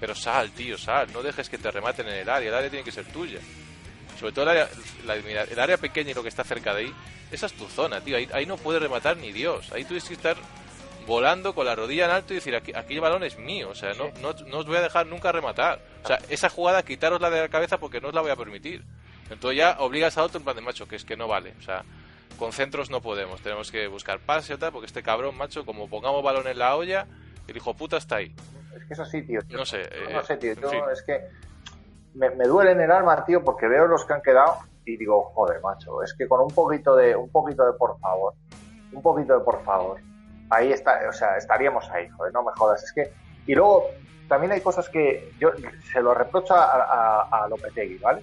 Pero 0.00 0.14
sal, 0.14 0.50
tío, 0.52 0.78
sal. 0.78 1.08
No 1.12 1.22
dejes 1.22 1.48
que 1.48 1.58
te 1.58 1.70
rematen 1.70 2.06
en 2.08 2.14
el 2.14 2.28
área. 2.28 2.48
El 2.48 2.54
área 2.54 2.70
tiene 2.70 2.84
que 2.84 2.92
ser 2.92 3.06
tuya. 3.06 3.40
Sobre 4.18 4.32
todo 4.32 4.44
el 4.44 4.50
área, 4.50 4.68
el 5.50 5.58
área 5.58 5.76
pequeña 5.76 6.10
y 6.10 6.14
lo 6.14 6.22
que 6.22 6.28
está 6.28 6.44
cerca 6.44 6.72
de 6.74 6.82
ahí. 6.82 6.94
Esa 7.30 7.46
es 7.46 7.52
tu 7.54 7.66
zona, 7.68 8.00
tío. 8.00 8.16
Ahí, 8.16 8.28
ahí 8.32 8.46
no 8.46 8.56
puede 8.56 8.78
rematar 8.78 9.16
ni 9.16 9.32
Dios. 9.32 9.72
Ahí 9.72 9.84
tienes 9.84 10.04
que 10.04 10.14
estar 10.14 10.36
volando 11.06 11.54
con 11.54 11.66
la 11.66 11.74
rodilla 11.74 12.04
en 12.06 12.10
alto 12.10 12.32
y 12.32 12.36
decir, 12.36 12.54
aquí, 12.56 12.72
aquí 12.74 12.94
el 12.94 13.00
balón 13.00 13.22
es 13.24 13.38
mío. 13.38 13.70
O 13.70 13.74
sea, 13.74 13.92
no, 13.94 14.06
no, 14.20 14.32
no 14.46 14.58
os 14.58 14.66
voy 14.66 14.76
a 14.76 14.80
dejar 14.82 15.06
nunca 15.06 15.32
rematar. 15.32 15.80
O 16.02 16.06
sea, 16.06 16.18
esa 16.28 16.48
jugada 16.48 16.82
quitarosla 16.82 17.30
de 17.30 17.40
la 17.42 17.48
cabeza 17.48 17.78
porque 17.78 18.00
no 18.00 18.08
os 18.08 18.14
la 18.14 18.20
voy 18.20 18.30
a 18.30 18.36
permitir. 18.36 18.84
Entonces 19.30 19.58
ya 19.58 19.76
obligas 19.80 20.18
a 20.18 20.22
otro 20.22 20.38
en 20.38 20.44
plan 20.44 20.56
de 20.56 20.62
macho, 20.62 20.86
que 20.86 20.96
es 20.96 21.04
que 21.04 21.16
no 21.16 21.26
vale. 21.28 21.54
O 21.58 21.62
sea, 21.62 21.82
con 22.38 22.52
centros 22.52 22.90
no 22.90 23.00
podemos. 23.00 23.40
Tenemos 23.40 23.70
que 23.70 23.86
buscar 23.88 24.18
pase 24.20 24.54
o 24.54 24.58
tal, 24.58 24.72
porque 24.72 24.86
este 24.86 25.02
cabrón, 25.02 25.36
macho, 25.36 25.64
como 25.64 25.88
pongamos 25.88 26.22
balón 26.22 26.46
en 26.46 26.58
la 26.58 26.76
olla, 26.76 27.06
el 27.46 27.56
hijo 27.56 27.74
puta 27.74 27.96
está 27.96 28.16
ahí. 28.16 28.34
es 28.76 28.84
que 28.84 28.92
es 28.94 29.00
así, 29.00 29.22
tío. 29.22 29.40
No 29.50 29.64
sé. 29.64 29.82
eh, 29.82 30.08
no 30.12 30.22
sé, 30.22 30.36
tío, 30.36 30.54
yo- 30.54 30.90
es 30.90 31.02
que 31.02 31.20
me, 32.14 32.30
me 32.30 32.44
duele 32.46 32.72
en 32.72 32.80
el 32.80 32.90
alma, 32.90 33.24
tío, 33.24 33.42
porque 33.42 33.66
veo 33.66 33.86
los 33.86 34.04
que 34.04 34.12
han 34.12 34.22
quedado 34.22 34.58
y 34.84 34.96
digo, 34.96 35.32
joder, 35.34 35.60
macho, 35.62 36.02
es 36.02 36.12
que 36.14 36.28
con 36.28 36.40
un 36.40 36.50
poquito 36.54 36.94
de, 36.94 37.16
un 37.16 37.30
poquito 37.30 37.64
de 37.64 37.72
por 37.78 37.98
favor, 37.98 38.34
un 38.92 39.02
poquito 39.02 39.38
de 39.38 39.44
por 39.44 39.64
favor, 39.64 39.98
ahí 40.50 40.72
está, 40.72 41.00
o 41.08 41.12
sea, 41.12 41.36
estaríamos 41.36 41.88
ahí, 41.90 42.08
joder, 42.10 42.32
no 42.32 42.42
me 42.42 42.52
jodas, 42.52 42.82
es 42.82 42.92
que, 42.92 43.12
y 43.46 43.54
luego 43.54 43.86
también 44.28 44.52
hay 44.52 44.60
cosas 44.60 44.88
que 44.88 45.32
yo 45.38 45.50
se 45.92 46.00
lo 46.00 46.14
reprocho 46.14 46.54
a, 46.54 46.64
a, 46.64 47.44
a 47.44 47.48
Lopetegui, 47.48 47.98
¿vale? 47.98 48.22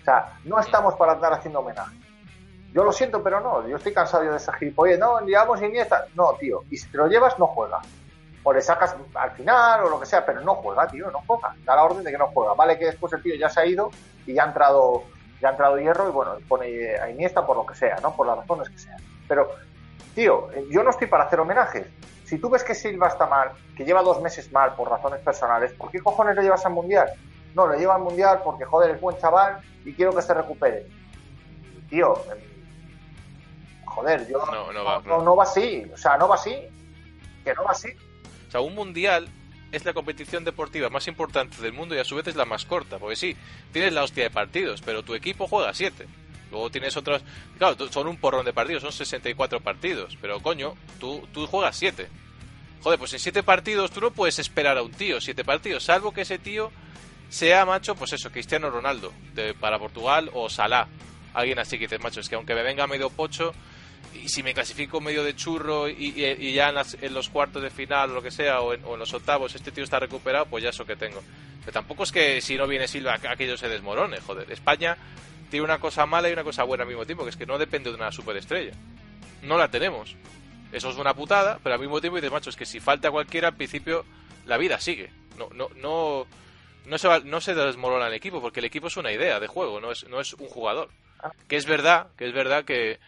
O 0.00 0.04
sea, 0.04 0.38
no 0.44 0.58
estamos 0.58 0.94
para 0.94 1.12
andar 1.12 1.32
haciendo 1.32 1.60
homenaje. 1.60 1.96
Yo 2.72 2.84
lo 2.84 2.92
siento, 2.92 3.22
pero 3.22 3.40
no, 3.40 3.66
yo 3.66 3.76
estoy 3.76 3.92
cansado 3.92 4.24
de 4.24 4.36
esa 4.36 4.52
gilipollas, 4.52 4.98
no, 4.98 5.20
llevamos 5.20 5.62
Iniesta, 5.62 6.06
no, 6.14 6.34
tío, 6.34 6.62
y 6.70 6.76
si 6.76 6.90
te 6.90 6.98
lo 6.98 7.08
llevas, 7.08 7.38
no 7.38 7.46
juega. 7.46 7.80
O 8.44 8.52
le 8.52 8.60
sacas 8.60 8.94
al 9.14 9.30
final 9.32 9.84
o 9.84 9.90
lo 9.90 10.00
que 10.00 10.06
sea, 10.06 10.24
pero 10.24 10.40
no 10.40 10.54
juega, 10.56 10.86
tío, 10.86 11.10
no 11.10 11.22
juega. 11.26 11.54
Da 11.64 11.76
la 11.76 11.84
orden 11.84 12.04
de 12.04 12.10
que 12.10 12.18
no 12.18 12.28
juega. 12.28 12.54
Vale 12.54 12.78
que 12.78 12.86
después 12.86 13.12
el 13.12 13.22
tío 13.22 13.34
ya 13.34 13.48
se 13.48 13.60
ha 13.60 13.66
ido 13.66 13.90
y 14.26 14.34
ya 14.34 14.44
ha 14.44 14.46
entrado, 14.46 15.02
ya 15.40 15.48
ha 15.48 15.50
entrado 15.50 15.78
hierro 15.78 16.08
y 16.08 16.12
bueno, 16.12 16.36
pone 16.48 16.96
a 16.96 17.10
Iniesta 17.10 17.44
por 17.44 17.56
lo 17.56 17.66
que 17.66 17.74
sea, 17.74 17.96
¿no? 18.00 18.14
Por 18.14 18.26
las 18.26 18.38
razones 18.38 18.70
que 18.70 18.78
sean. 18.78 18.96
Pero, 19.26 19.50
tío, 20.18 20.48
yo 20.68 20.82
no 20.82 20.90
estoy 20.90 21.06
para 21.06 21.24
hacer 21.24 21.38
homenajes. 21.38 21.86
Si 22.24 22.38
tú 22.38 22.50
ves 22.50 22.64
que 22.64 22.74
Silva 22.74 23.06
está 23.06 23.28
mal, 23.28 23.52
que 23.76 23.84
lleva 23.84 24.02
dos 24.02 24.20
meses 24.20 24.50
mal 24.50 24.74
por 24.74 24.90
razones 24.90 25.20
personales, 25.20 25.72
¿por 25.74 25.92
qué 25.92 26.00
cojones 26.00 26.34
lo 26.34 26.42
llevas 26.42 26.66
al 26.66 26.72
Mundial? 26.72 27.08
No, 27.54 27.68
lo 27.68 27.78
lleva 27.78 27.94
al 27.94 28.02
Mundial 28.02 28.40
porque, 28.42 28.64
joder, 28.64 28.96
es 28.96 29.00
buen 29.00 29.16
chaval 29.18 29.60
y 29.84 29.92
quiero 29.92 30.12
que 30.12 30.22
se 30.22 30.34
recupere. 30.34 30.86
Tío, 31.88 32.20
joder, 33.84 34.26
yo 34.26 34.44
No, 34.46 34.72
no 34.72 34.84
va, 34.84 35.02
no, 35.06 35.22
no 35.22 35.36
va 35.36 35.44
así, 35.44 35.88
o 35.94 35.96
sea, 35.96 36.18
no 36.18 36.26
va 36.26 36.34
así, 36.34 36.66
que 37.44 37.54
no 37.54 37.62
va 37.62 37.70
así. 37.70 37.90
O 38.48 38.50
sea, 38.50 38.60
un 38.60 38.74
mundial 38.74 39.28
es 39.70 39.84
la 39.84 39.92
competición 39.92 40.42
deportiva 40.42 40.90
más 40.90 41.06
importante 41.06 41.62
del 41.62 41.72
mundo 41.72 41.94
y 41.94 41.98
a 41.98 42.04
su 42.04 42.16
vez 42.16 42.26
es 42.26 42.34
la 42.34 42.44
más 42.44 42.64
corta. 42.64 42.98
Porque 42.98 43.14
sí, 43.14 43.36
tienes 43.70 43.92
la 43.92 44.02
hostia 44.02 44.24
de 44.24 44.30
partidos, 44.30 44.82
pero 44.82 45.04
tu 45.04 45.14
equipo 45.14 45.46
juega 45.46 45.72
siete. 45.74 46.08
Luego 46.50 46.70
tienes 46.70 46.96
otros. 46.96 47.22
Claro, 47.58 47.76
son 47.90 48.08
un 48.08 48.16
porrón 48.16 48.44
de 48.44 48.52
partidos, 48.52 48.82
son 48.82 48.92
64 48.92 49.60
partidos. 49.60 50.16
Pero 50.20 50.40
coño, 50.40 50.74
tú, 50.98 51.26
tú 51.32 51.46
juegas 51.46 51.76
siete. 51.76 52.08
Joder, 52.82 52.98
pues 52.98 53.12
en 53.12 53.18
siete 53.18 53.42
partidos 53.42 53.90
tú 53.90 54.00
no 54.00 54.10
puedes 54.12 54.38
esperar 54.38 54.78
a 54.78 54.82
un 54.82 54.92
tío, 54.92 55.20
siete 55.20 55.44
partidos, 55.44 55.82
salvo 55.84 56.12
que 56.12 56.20
ese 56.22 56.38
tío 56.38 56.70
sea 57.28 57.66
macho, 57.66 57.94
pues 57.96 58.12
eso, 58.12 58.30
Cristiano 58.30 58.70
Ronaldo 58.70 59.12
de- 59.34 59.52
para 59.52 59.78
Portugal 59.78 60.30
o 60.32 60.48
Salah. 60.48 60.86
Alguien 61.34 61.58
así 61.58 61.76
que 61.76 61.84
dices, 61.86 62.00
macho, 62.00 62.20
es 62.20 62.28
que 62.28 62.36
aunque 62.36 62.54
me 62.54 62.62
venga 62.62 62.86
medio 62.86 63.10
pocho, 63.10 63.52
y 64.14 64.28
si 64.28 64.42
me 64.42 64.54
clasifico 64.54 65.00
medio 65.00 65.22
de 65.24 65.34
churro 65.36 65.88
y, 65.88 66.52
ya 66.54 66.68
en, 66.70 66.76
las- 66.76 66.96
en 67.02 67.12
los 67.12 67.28
cuartos 67.28 67.62
de 67.62 67.70
final 67.70 68.12
o 68.12 68.14
lo 68.14 68.22
que 68.22 68.30
sea, 68.30 68.60
o 68.60 68.72
en, 68.72 68.82
o 68.84 68.94
en 68.94 69.00
los 69.00 69.12
octavos, 69.12 69.54
este 69.56 69.72
tío 69.72 69.82
está 69.84 69.98
recuperado, 69.98 70.46
pues 70.46 70.62
ya 70.64 70.70
eso 70.70 70.86
que 70.86 70.96
tengo. 70.96 71.20
Pero 71.60 71.72
tampoco 71.72 72.04
es 72.04 72.12
que 72.12 72.40
si 72.40 72.54
no 72.56 72.66
viene 72.68 72.86
Silva 72.88 73.18
aqu- 73.18 73.30
aquello 73.30 73.56
se 73.58 73.68
desmorone, 73.68 74.20
joder. 74.20 74.50
España 74.52 74.96
tiene 75.50 75.64
una 75.64 75.78
cosa 75.78 76.06
mala 76.06 76.28
y 76.28 76.32
una 76.32 76.44
cosa 76.44 76.64
buena 76.64 76.82
al 76.82 76.88
mismo 76.88 77.06
tiempo, 77.06 77.24
que 77.24 77.30
es 77.30 77.36
que 77.36 77.46
no 77.46 77.58
depende 77.58 77.90
de 77.90 77.96
una 77.96 78.12
superestrella. 78.12 78.72
No 79.42 79.56
la 79.56 79.70
tenemos. 79.70 80.16
Eso 80.72 80.90
es 80.90 80.96
una 80.96 81.14
putada, 81.14 81.58
pero 81.62 81.74
al 81.74 81.80
mismo 81.80 82.00
tiempo 82.00 82.16
dices, 82.16 82.30
macho, 82.30 82.50
es 82.50 82.56
que 82.56 82.66
si 82.66 82.80
falta 82.80 83.10
cualquiera, 83.10 83.48
al 83.48 83.56
principio 83.56 84.04
la 84.46 84.58
vida 84.58 84.78
sigue. 84.80 85.10
No, 85.38 85.48
no, 85.54 85.68
no, 85.76 86.26
no 86.84 86.98
se, 86.98 87.20
no 87.24 87.40
se 87.40 87.54
desmorona 87.54 88.08
el 88.08 88.14
equipo, 88.14 88.40
porque 88.40 88.60
el 88.60 88.66
equipo 88.66 88.88
es 88.88 88.96
una 88.96 89.12
idea 89.12 89.40
de 89.40 89.46
juego, 89.46 89.80
no 89.80 89.92
es, 89.92 90.06
no 90.08 90.20
es 90.20 90.34
un 90.34 90.48
jugador. 90.48 90.90
Que 91.48 91.56
es 91.56 91.66
verdad, 91.66 92.08
que 92.16 92.26
es 92.26 92.32
verdad 92.32 92.64
que, 92.64 93.00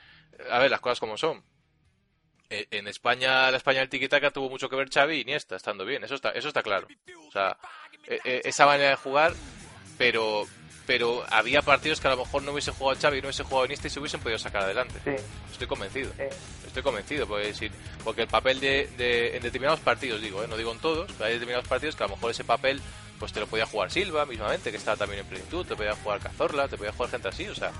a 0.50 0.58
ver, 0.58 0.70
las 0.70 0.80
cosas 0.80 1.00
como 1.00 1.16
son. 1.16 1.42
Eh, 2.48 2.66
En 2.70 2.88
España, 2.88 3.50
la 3.50 3.56
España 3.56 3.80
del 3.80 3.88
tiquitaca 3.88 4.30
tuvo 4.30 4.48
mucho 4.50 4.68
que 4.68 4.76
ver 4.76 4.90
Xavi 4.90 5.16
y 5.16 5.20
Iniesta, 5.20 5.56
estando 5.56 5.84
bien, 5.84 6.02
eso 6.02 6.14
está, 6.14 6.30
eso 6.30 6.48
está 6.48 6.62
claro. 6.62 6.88
O 7.28 7.30
sea, 7.30 7.56
eh, 8.06 8.18
eh, 8.24 8.40
esa 8.44 8.66
manera 8.66 8.90
de 8.90 8.96
jugar, 8.96 9.34
pero, 9.98 10.46
pero 10.90 11.24
había 11.30 11.62
partidos 11.62 12.00
que 12.00 12.08
a 12.08 12.10
lo 12.10 12.16
mejor 12.16 12.42
no 12.42 12.50
hubiese 12.50 12.72
jugado 12.72 12.98
Xavi, 13.00 13.20
no 13.20 13.28
hubiese 13.28 13.44
jugado 13.44 13.64
Iniesta 13.66 13.86
y 13.86 13.90
se 13.90 14.00
hubiesen 14.00 14.18
podido 14.18 14.40
sacar 14.40 14.62
adelante. 14.64 14.94
Sí, 15.04 15.12
Estoy 15.52 15.68
convencido. 15.68 16.10
sí. 16.16 16.24
Estoy 16.66 16.82
convencido, 16.82 17.28
porque, 17.28 17.46
decir, 17.46 17.70
porque 18.02 18.22
el 18.22 18.26
papel 18.26 18.58
de, 18.58 18.88
de- 18.98 19.36
en 19.36 19.42
determinados 19.44 19.78
partidos, 19.78 20.20
digo, 20.20 20.42
¿eh? 20.42 20.48
no 20.48 20.56
digo 20.56 20.72
en 20.72 20.80
todos, 20.80 21.08
pero 21.12 21.26
hay 21.26 21.34
determinados 21.34 21.68
partidos 21.68 21.94
que 21.94 22.02
a 22.02 22.08
lo 22.08 22.16
mejor 22.16 22.32
ese 22.32 22.42
papel 22.42 22.82
pues 23.20 23.32
te 23.32 23.38
lo 23.38 23.46
podía 23.46 23.66
jugar 23.66 23.88
Silva 23.92 24.26
mismamente, 24.26 24.72
que 24.72 24.78
estaba 24.78 24.96
también 24.96 25.20
en 25.20 25.26
plenitud, 25.26 25.64
te 25.64 25.76
podía 25.76 25.94
jugar 25.94 26.18
Cazorla, 26.18 26.66
te 26.66 26.76
podía 26.76 26.90
jugar 26.90 27.10
gente 27.12 27.28
así, 27.28 27.46
o 27.46 27.54
sea, 27.54 27.70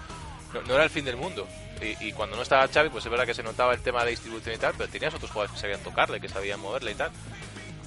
no, 0.54 0.62
no 0.62 0.74
era 0.74 0.84
el 0.84 0.90
fin 0.90 1.04
del 1.04 1.16
mundo. 1.16 1.48
Y, 1.82 2.08
y 2.08 2.12
cuando 2.12 2.36
no 2.36 2.42
estaba 2.42 2.68
Xavi, 2.68 2.90
pues 2.90 3.04
es 3.04 3.10
verdad 3.10 3.26
que 3.26 3.34
se 3.34 3.42
notaba 3.42 3.72
el 3.74 3.80
tema 3.80 4.04
de 4.04 4.10
distribución 4.12 4.54
y 4.54 4.58
tal, 4.58 4.74
pero 4.78 4.88
tenías 4.88 5.12
otros 5.14 5.32
jugadores 5.32 5.54
que 5.56 5.60
sabían 5.60 5.80
tocarle, 5.80 6.20
que 6.20 6.28
sabían 6.28 6.60
moverle 6.60 6.92
y 6.92 6.94
tal. 6.94 7.10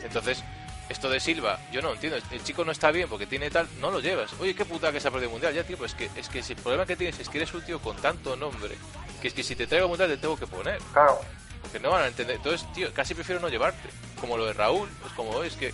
Entonces, 0.03 0.43
esto 0.90 1.10
de 1.10 1.20
Silva, 1.20 1.60
yo 1.72 1.82
no 1.82 1.90
lo 1.90 1.94
entiendo. 1.96 2.18
El 2.32 2.44
chico 2.44 2.64
no 2.66 2.72
está 2.72 2.92
bien 2.92 3.08
porque 3.10 3.26
tiene 3.26 3.50
tal, 3.50 3.68
no 3.80 3.90
lo 3.92 4.00
llevas. 4.00 4.32
Oye, 4.40 4.54
qué 4.56 4.66
puta 4.66 4.92
que 4.92 5.00
se 5.00 5.08
ha 5.08 5.12
perdido 5.12 5.30
el 5.30 5.34
mundial. 5.34 5.54
Ya, 5.54 5.64
tío, 5.64 5.78
pues 5.78 5.94
que, 5.96 6.10
es 6.16 6.28
que 6.30 6.44
si 6.44 6.54
el 6.54 6.60
problema 6.60 6.86
que 6.86 6.96
tienes 6.96 7.20
es 7.20 7.30
que 7.30 7.38
eres 7.38 7.54
un 7.54 7.62
tío 7.64 7.80
con 7.80 7.96
tanto 7.98 8.36
nombre, 8.36 8.76
que 9.22 9.28
es 9.30 9.34
que 9.34 9.44
si 9.44 9.56
te 9.56 9.66
traigo 9.68 9.86
al 9.86 9.90
mundial 9.90 10.10
te 10.10 10.18
tengo 10.18 10.38
que 10.38 10.48
poner. 10.48 10.80
Claro, 10.94 11.20
Porque 11.62 11.80
no 11.80 11.92
van 11.92 12.04
a 12.04 12.08
entender. 12.08 12.36
Entonces, 12.36 12.68
tío, 12.74 12.94
casi 12.94 13.14
prefiero 13.16 13.40
no 13.42 13.48
llevarte. 13.50 13.90
Como 14.20 14.38
lo 14.38 14.46
de 14.46 14.54
Raúl, 14.54 14.90
es 15.08 15.14
como, 15.14 15.32
"Oye, 15.32 15.48
es 15.48 15.56
que. 15.56 15.74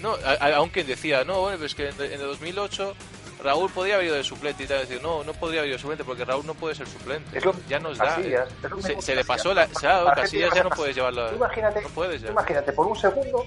No, 0.00 0.14
a- 0.24 0.44
a- 0.44 0.56
aunque 0.56 0.82
decía, 0.84 1.24
no, 1.24 1.40
bueno, 1.40 1.58
pues 1.58 1.74
que 1.74 1.88
en, 1.88 1.94
en 2.00 2.12
el 2.12 2.18
2008 2.20 2.94
Raúl 3.42 3.70
podría 3.70 3.94
haber 3.94 4.06
ido 4.08 4.16
de 4.16 4.24
suplente 4.24 4.64
y 4.64 4.66
tal. 4.66 4.80
Decir, 4.80 5.00
no, 5.00 5.22
no 5.24 5.32
podría 5.32 5.60
haber 5.60 5.68
ido 5.70 5.76
de 5.76 5.80
suplente 5.80 6.04
porque 6.04 6.24
Raúl 6.24 6.44
no 6.44 6.54
puede 6.54 6.74
ser 6.74 6.88
suplente. 6.88 7.38
Es 7.38 7.44
lo- 7.44 7.54
ya 7.68 7.78
nos 7.78 7.96
da. 7.98 8.16
Casillas, 8.16 8.48
es 8.64 8.70
lo 8.70 8.82
se, 8.82 9.00
se 9.00 9.14
le 9.14 9.24
pasó 9.24 9.54
la. 9.54 9.66
Claro, 9.68 10.08
Argentina 10.08 10.22
Casillas 10.48 10.54
ya 10.54 10.62
no 10.64 10.70
puedes 10.70 10.96
llevarlo. 10.96 11.32
Imagínate, 11.34 11.82
No 11.82 11.88
puedes 11.90 12.20
ya. 12.22 12.30
imagínate 12.30 12.72
por 12.72 12.86
un 12.88 12.96
segundo, 12.96 13.46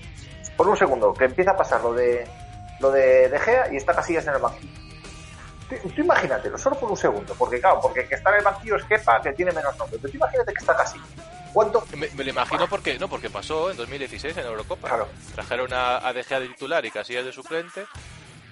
por 0.61 0.69
un 0.69 0.77
segundo, 0.77 1.11
que 1.11 1.25
empieza 1.25 1.49
a 1.49 1.57
pasar 1.57 1.81
lo 1.81 1.91
de 1.91 2.23
lo 2.79 2.91
de, 2.91 3.29
de 3.29 3.39
Gea 3.39 3.73
y 3.73 3.77
está 3.77 3.95
Casillas 3.95 4.27
en 4.27 4.35
el 4.35 4.39
banquillo. 4.39 4.71
Tú, 5.67 5.89
tú 5.89 6.01
imagínatelo, 6.01 6.55
solo 6.55 6.79
por 6.79 6.91
un 6.91 6.97
segundo, 6.97 7.33
porque 7.35 7.59
claro, 7.59 7.79
porque 7.81 8.07
que 8.07 8.13
está 8.13 8.29
en 8.29 8.35
el 8.35 8.43
banquillo 8.43 8.75
es 8.75 8.83
Kepa, 8.83 9.19
que 9.23 9.33
tiene 9.33 9.51
menos 9.53 9.75
nombre. 9.79 9.97
Pero 9.99 10.11
tú 10.11 10.17
imagínate 10.17 10.53
que 10.53 10.59
está 10.59 10.77
Casillas. 10.77 11.07
¿Cuánto? 11.51 11.83
Me, 11.97 12.07
me 12.09 12.23
lo 12.23 12.29
imagino 12.29 12.67
porque 12.67 12.99
no 12.99 13.07
porque 13.07 13.31
pasó 13.31 13.71
en 13.71 13.77
2016 13.77 14.37
en 14.37 14.45
Eurocopa. 14.45 14.87
Claro. 14.87 15.07
Trajeron 15.33 15.73
a, 15.73 16.07
a 16.07 16.13
De 16.13 16.23
Gea 16.23 16.39
de 16.39 16.49
titular 16.49 16.85
y 16.85 16.91
Casillas 16.91 17.25
de 17.25 17.33
suplente. 17.33 17.87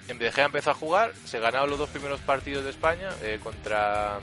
En 0.08 0.18
De 0.18 0.32
Gea 0.32 0.46
empezó 0.46 0.72
a 0.72 0.74
jugar, 0.74 1.12
se 1.24 1.38
ganaron 1.38 1.70
los 1.70 1.78
dos 1.78 1.90
primeros 1.90 2.18
partidos 2.22 2.64
de 2.64 2.70
España 2.70 3.10
eh, 3.22 3.38
contra 3.40 4.18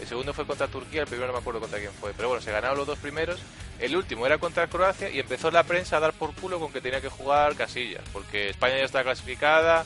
el 0.00 0.06
segundo 0.06 0.32
fue 0.34 0.46
contra 0.46 0.68
Turquía, 0.68 1.02
el 1.02 1.06
primero 1.06 1.26
no 1.28 1.32
me 1.34 1.38
acuerdo 1.38 1.60
contra 1.60 1.78
quién 1.78 1.92
fue, 1.92 2.12
pero 2.14 2.28
bueno, 2.28 2.42
se 2.42 2.52
ganaron 2.52 2.76
los 2.76 2.86
dos 2.86 2.98
primeros. 2.98 3.40
El 3.78 3.96
último 3.96 4.26
era 4.26 4.38
contra 4.38 4.66
Croacia 4.68 5.08
y 5.10 5.18
empezó 5.20 5.50
la 5.50 5.62
prensa 5.64 5.96
a 5.96 6.00
dar 6.00 6.12
por 6.12 6.34
culo 6.34 6.58
con 6.60 6.72
que 6.72 6.80
tenía 6.80 7.00
que 7.00 7.08
jugar 7.08 7.54
Casillas, 7.56 8.02
porque 8.12 8.50
España 8.50 8.76
ya 8.78 8.84
está 8.84 9.02
clasificada 9.02 9.84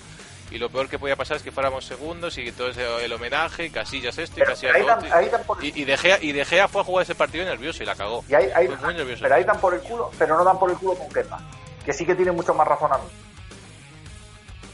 y 0.51 0.59
lo 0.59 0.69
peor 0.69 0.89
que 0.89 0.99
podía 0.99 1.15
pasar 1.15 1.37
es 1.37 1.43
que 1.45 1.53
fuéramos 1.53 1.85
segundos 1.85 2.37
y 2.39 2.49
entonces 2.49 2.85
el 3.03 3.13
homenaje 3.13 3.67
y 3.67 3.71
Casillas 3.71 4.19
esto 4.19 4.41
y 4.41 4.43
Casillas 4.45 4.75
ahí 4.75 4.83
lo 4.83 4.89
dan, 4.89 4.99
otro. 4.99 5.15
ahí 5.15 5.29
dan 5.29 5.43
por, 5.45 5.65
Y, 5.65 5.73
y, 5.77 5.85
de 5.85 5.97
Gea, 5.97 6.19
y 6.21 6.33
De 6.33 6.45
Gea 6.45 6.67
fue 6.67 6.81
a 6.81 6.85
jugar 6.85 7.05
ese 7.05 7.15
partido 7.15 7.45
nervioso 7.45 7.83
y 7.83 7.87
la 7.87 7.95
cagó. 7.95 8.25
y 8.29 8.35
ahí- 8.35 8.51
ahí- 8.55 8.67
Fue 8.67 8.77
muy 8.79 8.95
nervioso. 8.95 9.23
pero 9.23 9.35
ahí 9.37 9.45
dan 9.45 9.61
por 9.61 9.75
el 9.75 9.81
culo, 9.81 10.11
pero 10.19 10.37
no 10.37 10.45
dan 10.45 10.59
por 10.59 10.71
el 10.71 10.77
culo 10.77 10.95
con 10.97 11.09
Kepa, 11.09 11.41
que 11.85 11.93
sí 11.93 12.05
que 12.05 12.15
tiene 12.17 12.33
mucho 12.33 12.53
más 12.55 12.67
razonamiento. 12.67 13.15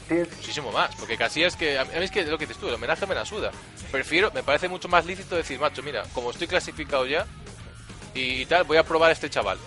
Tiene- 0.07 0.25
Muchísimo 0.25 0.71
más, 0.71 0.95
porque 0.95 1.17
Casillas 1.17 1.55
que 1.55 1.77
a 1.77 1.83
mí 1.85 1.91
es 1.95 2.11
que 2.11 2.23
lo 2.25 2.37
que 2.37 2.45
dices 2.45 2.59
tú, 2.61 2.67
el 2.67 2.75
homenaje 2.75 3.05
me 3.05 3.15
la 3.15 3.25
suda. 3.25 3.51
Prefiero, 3.91 4.31
me 4.33 4.43
parece 4.43 4.67
mucho 4.67 4.87
más 4.87 5.05
lícito 5.05 5.35
decir, 5.35 5.59
macho, 5.59 5.81
mira, 5.83 6.03
como 6.13 6.31
estoy 6.31 6.47
clasificado 6.47 7.05
ya 7.05 7.25
y, 8.13 8.45
tal, 8.45 8.63
voy 8.63 8.77
a 8.77 8.83
probar 8.83 9.09
a 9.09 9.13
este 9.13 9.29
chaval. 9.29 9.57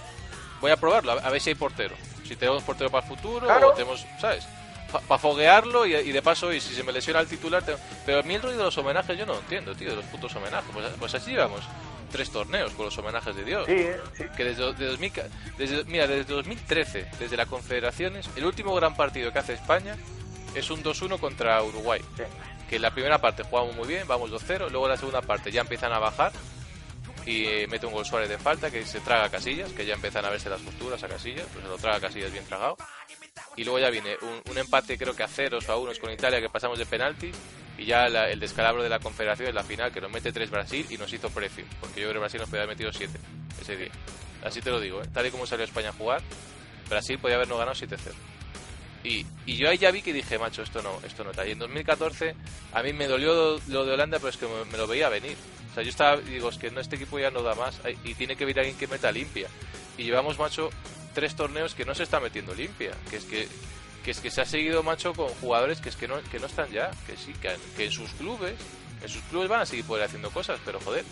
Voy 0.60 0.70
a 0.70 0.76
probarlo, 0.76 1.12
a, 1.12 1.14
a 1.16 1.30
ver 1.30 1.40
si 1.40 1.50
hay 1.50 1.54
portero. 1.54 1.94
Si 2.26 2.36
tenemos 2.36 2.62
portero 2.62 2.90
para 2.90 3.04
el 3.06 3.08
futuro 3.16 3.46
Claro. 3.46 3.68
o 3.70 3.72
tenemos, 3.72 4.04
¿sabes? 4.20 4.46
Para 5.06 5.18
foguearlo 5.20 5.86
y, 5.86 5.94
y 5.94 6.12
de 6.12 6.20
paso, 6.22 6.52
y 6.52 6.60
si 6.60 6.74
se 6.74 6.82
me 6.82 6.92
lesiona 6.92 7.20
el 7.20 7.26
titular. 7.28 7.62
te- 7.62 7.76
Pero 8.04 8.20
a 8.20 8.22
mí 8.22 8.34
el 8.34 8.42
rollo 8.42 8.56
de 8.58 8.64
los 8.64 8.76
homenajes 8.78 9.16
yo 9.16 9.24
no 9.26 9.34
lo 9.34 9.38
entiendo, 9.40 9.74
tío, 9.74 9.90
de 9.90 9.96
los 9.96 10.04
putos 10.06 10.34
homenajes. 10.34 10.68
Pues, 10.72 10.86
pues 10.98 11.14
así 11.14 11.30
llevamos 11.30 11.60
tres 12.10 12.28
torneos 12.30 12.72
con 12.72 12.86
los 12.86 12.98
homenajes 12.98 13.36
de 13.36 13.44
Dios. 13.44 13.66
sí, 13.66 13.86
sí. 14.16 14.24
Que 14.36 14.44
desde, 14.44 14.72
de 14.74 14.86
2000 14.86 15.12
ca- 15.12 15.28
desde, 15.58 15.84
mira, 15.84 16.08
desde 16.08 16.24
2013, 16.34 17.06
desde 17.20 17.36
las 17.36 17.46
confederaciones, 17.46 18.28
el 18.34 18.44
último 18.44 18.74
gran 18.74 18.96
partido 18.96 19.32
que 19.32 19.38
hace 19.38 19.54
España 19.54 19.96
es 20.54 20.70
un 20.70 20.82
2-1 20.82 21.18
contra 21.18 21.62
Uruguay. 21.62 22.00
Sí. 22.16 22.22
Que 22.68 22.76
en 22.76 22.82
la 22.82 22.90
primera 22.92 23.18
parte 23.20 23.42
jugamos 23.42 23.74
muy 23.76 23.88
bien, 23.88 24.06
vamos 24.06 24.30
2-0, 24.30 24.70
luego 24.70 24.86
en 24.86 24.90
la 24.92 24.96
segunda 24.96 25.22
parte 25.22 25.50
ya 25.50 25.60
empiezan 25.62 25.92
a 25.92 25.98
bajar 25.98 26.32
y 27.26 27.44
eh, 27.44 27.66
mete 27.68 27.84
un 27.86 27.92
gol 27.92 28.06
Suárez 28.06 28.28
de 28.28 28.38
falta 28.38 28.70
que 28.70 28.84
se 28.86 29.00
traga 29.00 29.24
a 29.24 29.28
Casillas, 29.30 29.72
que 29.72 29.84
ya 29.84 29.94
empiezan 29.94 30.24
a 30.24 30.30
verse 30.30 30.48
las 30.48 30.60
costuras 30.62 31.02
a 31.02 31.08
Casillas, 31.08 31.46
pues 31.52 31.64
se 31.64 31.70
lo 31.70 31.76
traga 31.78 31.96
a 31.96 32.00
Casillas 32.00 32.32
bien 32.32 32.44
tragado. 32.44 32.76
Y 33.56 33.64
luego 33.64 33.78
ya 33.80 33.90
viene 33.90 34.16
un, 34.22 34.40
un 34.50 34.58
empate 34.58 34.96
creo 34.96 35.14
que 35.14 35.22
a 35.22 35.28
ceros 35.28 35.68
o 35.68 35.72
a 35.72 35.76
unos 35.76 35.98
con 35.98 36.10
Italia 36.12 36.40
que 36.40 36.48
pasamos 36.48 36.78
de 36.78 36.86
penaltis 36.86 37.34
y 37.76 37.84
ya 37.86 38.08
la- 38.08 38.30
el 38.30 38.38
descalabro 38.38 38.82
de 38.82 38.88
la 38.88 39.00
confederación 39.00 39.48
en 39.48 39.54
la 39.56 39.64
final 39.64 39.92
que 39.92 40.00
nos 40.00 40.10
mete 40.10 40.32
3 40.32 40.50
Brasil 40.50 40.86
y 40.90 40.96
nos 40.96 41.12
hizo 41.12 41.28
precio, 41.30 41.64
porque 41.80 42.00
yo 42.00 42.06
creo 42.08 42.14
que 42.14 42.18
Brasil 42.20 42.40
nos 42.40 42.48
podía 42.48 42.62
haber 42.62 42.76
metido 42.76 42.92
7 42.92 43.18
ese 43.60 43.76
día. 43.76 43.90
Así 44.44 44.60
te 44.62 44.70
lo 44.70 44.78
digo, 44.80 45.02
¿eh? 45.02 45.06
tal 45.12 45.26
y 45.26 45.30
como 45.30 45.46
salió 45.46 45.64
España 45.64 45.88
a 45.90 45.92
jugar, 45.92 46.22
Brasil 46.88 47.18
podía 47.18 47.36
habernos 47.36 47.58
ganado 47.58 47.74
7-0. 47.76 47.98
Y, 49.02 49.24
yo 49.46 49.68
ahí 49.68 49.78
ya 49.78 49.90
vi 49.90 50.02
que 50.02 50.12
dije, 50.12 50.38
macho, 50.38 50.62
esto 50.62 50.82
no, 50.82 50.98
esto 51.04 51.24
no 51.24 51.30
está. 51.30 51.46
Y 51.46 51.52
en 51.52 51.58
2014 51.58 52.34
a 52.72 52.82
mí 52.82 52.92
me 52.92 53.06
dolió 53.06 53.60
lo 53.68 53.84
de 53.84 53.92
Holanda, 53.92 54.18
pero 54.18 54.28
es 54.28 54.36
que 54.36 54.46
me, 54.46 54.64
me 54.70 54.78
lo 54.78 54.86
veía 54.86 55.08
venir. 55.08 55.36
O 55.70 55.74
sea, 55.74 55.82
yo 55.82 55.90
estaba, 55.90 56.16
digo, 56.16 56.48
es 56.48 56.58
que 56.58 56.70
no, 56.70 56.80
este 56.80 56.96
equipo 56.96 57.18
ya 57.18 57.30
no 57.30 57.42
da 57.42 57.54
más 57.54 57.80
y 58.04 58.14
tiene 58.14 58.36
que 58.36 58.44
venir 58.44 58.60
alguien 58.60 58.76
que 58.76 58.86
meta 58.86 59.10
limpia. 59.10 59.48
Y 59.96 60.04
llevamos, 60.04 60.38
macho, 60.38 60.70
tres 61.14 61.34
torneos 61.34 61.74
que 61.74 61.84
no 61.84 61.94
se 61.94 62.02
está 62.02 62.20
metiendo 62.20 62.54
limpia. 62.54 62.92
Que 63.08 63.16
es 63.16 63.24
que, 63.24 63.48
que 64.04 64.10
es 64.10 64.20
que 64.20 64.30
se 64.30 64.40
ha 64.40 64.46
seguido, 64.46 64.82
macho, 64.82 65.14
con 65.14 65.28
jugadores 65.28 65.80
que 65.80 65.88
es 65.88 65.96
que 65.96 66.08
no, 66.08 66.20
que 66.30 66.38
no 66.38 66.46
están 66.46 66.70
ya. 66.70 66.90
Que 67.06 67.16
sí, 67.16 67.32
que, 67.40 67.56
que 67.76 67.84
en 67.86 67.92
sus 67.92 68.10
clubes 68.12 68.54
en 69.02 69.08
sus 69.08 69.22
clubes 69.22 69.48
van 69.48 69.60
a 69.60 69.66
seguir 69.66 69.84
poder 69.84 70.04
haciendo 70.04 70.30
cosas, 70.30 70.60
pero 70.64 70.80
joder. 70.80 71.04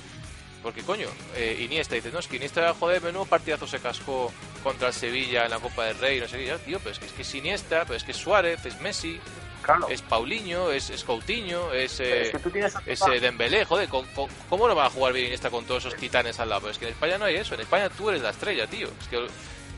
Porque 0.62 0.82
coño, 0.82 1.09
eh, 1.36 1.56
Iniesta 1.61 1.94
dice, 1.94 2.11
no, 2.11 2.18
es 2.18 2.26
que 2.26 2.36
Iniesta, 2.36 2.74
joder, 2.74 3.00
menudo 3.02 3.24
partidazo 3.26 3.66
se 3.66 3.78
cascó 3.78 4.32
contra 4.62 4.88
el 4.88 4.94
Sevilla 4.94 5.44
en 5.44 5.50
la 5.50 5.59
Copa 5.59 5.84
del 5.84 5.98
Rey, 5.98 6.20
no 6.20 6.26
sé 6.26 6.38
qué, 6.38 6.46
ya, 6.46 6.59
tío, 6.59 6.78
pero 6.80 6.90
es 6.90 6.98
que 6.98 7.06
es, 7.06 7.12
que 7.12 7.22
es 7.22 7.34
Iniesta, 7.34 7.84
pero 7.84 7.94
es 7.94 8.04
que 8.04 8.11
es 8.12 8.16
Suárez, 8.16 8.64
es 8.66 8.80
Messi, 8.80 9.20
Claro. 9.62 9.88
es 9.88 10.02
Paulinho, 10.02 10.70
es, 10.70 10.88
es 10.88 11.04
Coutinho, 11.04 11.72
es, 11.72 12.00
eh, 12.00 12.30
es 12.30 12.30
que 12.30 12.92
es 12.92 13.02
eh, 13.02 13.20
Dembélé, 13.20 13.64
joder, 13.64 13.88
¿cómo, 13.88 14.68
no 14.68 14.74
va 14.74 14.86
a 14.86 14.90
jugar 14.90 15.12
bien 15.12 15.26
Iniesta 15.26 15.50
con 15.50 15.64
todos 15.64 15.84
esos 15.84 15.98
titanes 15.98 16.40
al 16.40 16.48
lado? 16.48 16.62
Pero 16.62 16.72
es 16.72 16.78
que 16.78 16.86
en 16.86 16.92
España 16.92 17.18
no 17.18 17.26
hay 17.26 17.36
eso, 17.36 17.54
en 17.54 17.61
España 17.61 17.88
tú 17.90 18.09
eres 18.09 18.22
la 18.22 18.30
estrella, 18.30 18.66
tío. 18.66 18.88
Es 19.00 19.09
que 19.09 19.28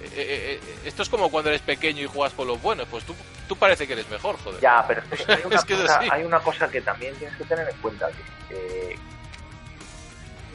eh, 0.00 0.08
eh, 0.14 0.60
eh, 0.62 0.78
esto 0.86 1.02
es 1.02 1.08
como 1.10 1.30
cuando 1.30 1.50
eres 1.50 1.60
pequeño 1.60 2.02
y 2.02 2.06
juegas 2.06 2.32
con 2.32 2.46
los 2.46 2.60
buenos, 2.62 2.88
pues 2.88 3.04
tú, 3.04 3.14
tú 3.46 3.56
parece 3.56 3.86
que 3.86 3.92
eres 3.92 4.08
mejor, 4.08 4.38
joder. 4.38 4.60
Ya, 4.60 4.82
pero 4.88 5.02
es 5.10 5.24
que 5.24 5.32
hay 5.32 5.42
una, 5.44 5.62
cosa, 5.62 6.00
hay 6.10 6.22
una 6.24 6.40
cosa 6.40 6.70
que 6.70 6.80
también 6.80 7.14
tienes 7.16 7.36
que 7.36 7.44
tener 7.44 7.68
en 7.68 7.76
cuenta. 7.76 8.08
Que, 8.48 8.98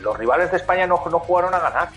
los 0.05 0.15
rivales 0.15 0.51
de 0.51 0.57
España 0.57 0.85
no, 0.85 1.03
no 1.09 1.19
jugaron 1.19 1.53
a 1.53 1.59
ganar. 1.59 1.89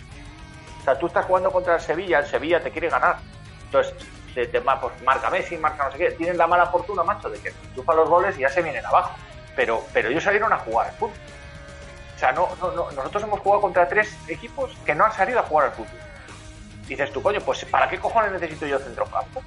O 0.80 0.82
sea, 0.82 0.98
tú 0.98 1.06
estás 1.06 1.26
jugando 1.26 1.52
contra 1.52 1.74
el 1.74 1.80
Sevilla, 1.80 2.20
el 2.20 2.26
Sevilla 2.26 2.62
te 2.62 2.70
quiere 2.70 2.88
ganar. 2.88 3.18
Entonces, 3.66 3.94
te, 4.34 4.46
pues, 4.46 5.02
marca 5.04 5.28
Messi, 5.28 5.58
marca 5.58 5.84
no 5.84 5.92
sé 5.92 5.98
qué. 5.98 6.10
Tienen 6.12 6.38
la 6.38 6.46
mala 6.46 6.66
fortuna, 6.66 7.02
macho, 7.04 7.28
de 7.28 7.38
que 7.38 7.52
chupan 7.74 7.96
los 7.96 8.08
goles 8.08 8.36
y 8.38 8.40
ya 8.40 8.48
se 8.48 8.62
vienen 8.62 8.84
abajo. 8.86 9.10
Pero, 9.54 9.84
pero 9.92 10.08
ellos 10.08 10.24
salieron 10.24 10.50
a 10.52 10.58
jugar 10.58 10.86
al 10.86 10.94
fútbol. 10.94 11.16
O 12.16 12.18
sea, 12.18 12.32
no, 12.32 12.48
nosotros 12.96 13.22
hemos 13.22 13.40
jugado 13.40 13.60
contra 13.60 13.86
tres 13.86 14.16
equipos 14.26 14.74
que 14.86 14.94
no 14.94 15.04
han 15.04 15.12
salido 15.12 15.40
a 15.40 15.42
jugar 15.42 15.66
al 15.66 15.72
fútbol. 15.72 16.00
Dices 16.86 17.12
tú, 17.12 17.22
coño, 17.22 17.40
pues 17.42 17.66
¿para 17.66 17.90
qué 17.90 17.98
cojones 17.98 18.32
necesito 18.32 18.66
yo 18.66 18.78
centrocampo? 18.78 19.42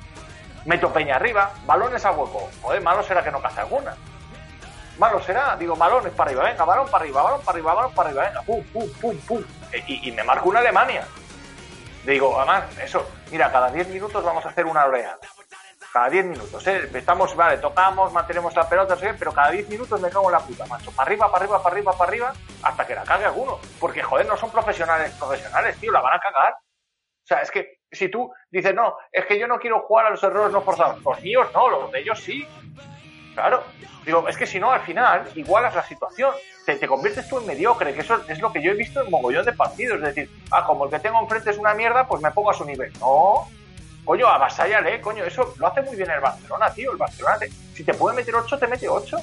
Meto 0.66 0.94
Peña 0.94 1.16
arriba, 1.16 1.52
balones 1.66 2.06
a 2.06 2.12
hueco. 2.12 2.48
Joder, 2.62 2.82
malo 2.82 3.02
será 3.02 3.24
que 3.24 3.32
no 3.32 3.42
caza 3.42 3.62
alguna. 3.62 3.96
Malo 5.02 5.20
será, 5.20 5.56
digo, 5.56 5.76
balones 5.76 6.14
para 6.14 6.30
arriba, 6.30 6.44
venga, 6.44 6.64
balón 6.64 6.88
para 6.88 7.04
arriba, 7.04 7.24
balón 7.24 7.42
para 7.42 7.56
arriba, 7.56 7.74
balón 7.74 7.94
para 7.96 8.10
arriba, 8.10 8.24
venga, 8.28 8.42
pum, 8.44 8.64
pum, 8.72 8.88
pum, 9.02 9.18
pum. 9.28 9.44
E- 9.72 9.84
Y, 9.88 10.10
y 10.10 10.12
me 10.12 10.24
marco 10.24 10.48
una 10.48 10.60
Alemania. 10.60 11.08
Digo, 12.06 12.38
además, 12.38 12.66
eso, 12.78 13.10
mira, 13.32 13.52
cada 13.52 13.72
10 13.72 13.88
minutos 13.88 14.24
vamos 14.24 14.46
a 14.46 14.50
hacer 14.50 14.64
una 14.68 14.86
oleada. 14.86 15.18
Cada 15.92 16.08
10 16.08 16.26
minutos, 16.26 16.68
¿eh? 16.68 16.88
Estamos, 16.94 17.36
vale, 17.36 17.58
tocamos, 17.58 18.14
mantenemos 18.14 18.56
la 18.56 18.70
pelota, 18.70 18.96
pero 19.18 19.34
cada 19.34 19.50
10 19.50 19.68
minutos 19.70 20.00
me 20.00 20.10
cago 20.12 20.28
en 20.28 20.34
la 20.34 20.40
puta, 20.40 20.68
macho. 20.68 20.92
Para 20.92 21.08
arriba, 21.08 21.32
para 21.32 21.46
arriba, 21.46 21.64
para 21.64 21.74
arriba, 21.74 21.92
para 21.94 22.08
arriba, 22.10 22.34
hasta 22.62 22.86
que 22.86 22.94
la 22.94 23.04
cague 23.04 23.26
alguno. 23.26 23.60
Porque, 23.80 24.04
joder, 24.04 24.28
no 24.28 24.38
son 24.38 24.52
profesionales, 24.52 25.12
profesionales, 25.18 25.78
tío, 25.80 25.92
la 25.92 26.02
van 26.02 26.16
a 26.16 26.20
cagar. 26.20 26.54
O 26.54 27.26
sea, 27.28 27.42
es 27.42 27.50
que 27.50 27.80
si 27.92 28.08
tú 28.10 28.32
dices, 28.52 28.76
no, 28.76 28.98
es 29.12 29.26
que 29.26 29.40
yo 29.40 29.48
no 29.48 29.58
quiero 29.58 29.82
jugar 29.82 30.06
a 30.06 30.10
los 30.12 30.22
errores 30.24 30.54
no 30.54 30.62
forzados. 30.62 31.02
Los 31.04 31.20
míos 31.22 31.48
no, 31.56 31.70
los 31.70 31.92
de 31.92 32.00
ellos 32.02 32.20
sí. 32.20 32.48
Claro. 33.34 33.64
Digo, 34.06 34.28
es 34.28 34.36
que 34.36 34.48
si 34.48 34.60
no, 34.60 34.72
al 34.72 34.82
final, 34.82 35.30
igualas 35.36 35.76
la 35.76 35.84
situación. 35.84 36.32
Te, 36.66 36.76
te 36.76 36.88
conviertes 36.88 37.28
tú 37.30 37.38
en 37.40 37.46
mediocre, 37.48 37.94
que 37.94 38.02
eso 38.02 38.20
es 38.28 38.40
lo 38.40 38.52
que 38.52 38.62
yo 38.62 38.72
he 38.72 38.76
visto 38.76 39.04
en 39.04 39.12
mogollón 39.12 39.46
de 39.46 39.54
partidos. 39.54 39.98
Es 40.00 40.16
decir, 40.16 40.30
ah, 40.52 40.66
como 40.66 40.86
el 40.86 40.92
que 40.92 41.00
tengo 41.00 41.20
enfrente 41.22 41.52
es 41.52 41.58
una 41.58 41.74
mierda, 41.74 42.08
pues 42.08 42.22
me 42.22 42.32
pongo 42.32 42.52
a 42.52 42.54
su 42.54 42.66
nivel. 42.66 42.92
No. 43.00 43.48
Coño, 44.04 44.28
avasállale, 44.28 45.00
coño. 45.02 45.24
Eso 45.24 45.54
lo 45.58 45.68
hace 45.68 45.82
muy 45.84 45.96
bien 45.96 46.10
el 46.10 46.20
Barcelona, 46.20 46.72
tío. 46.74 46.92
El 46.92 46.98
Barcelona, 46.98 47.38
te- 47.38 47.50
si 47.76 47.84
te 47.84 47.94
puede 47.94 48.16
meter 48.16 48.34
8, 48.36 48.58
te 48.58 48.68
mete 48.68 48.90
8. 48.90 49.18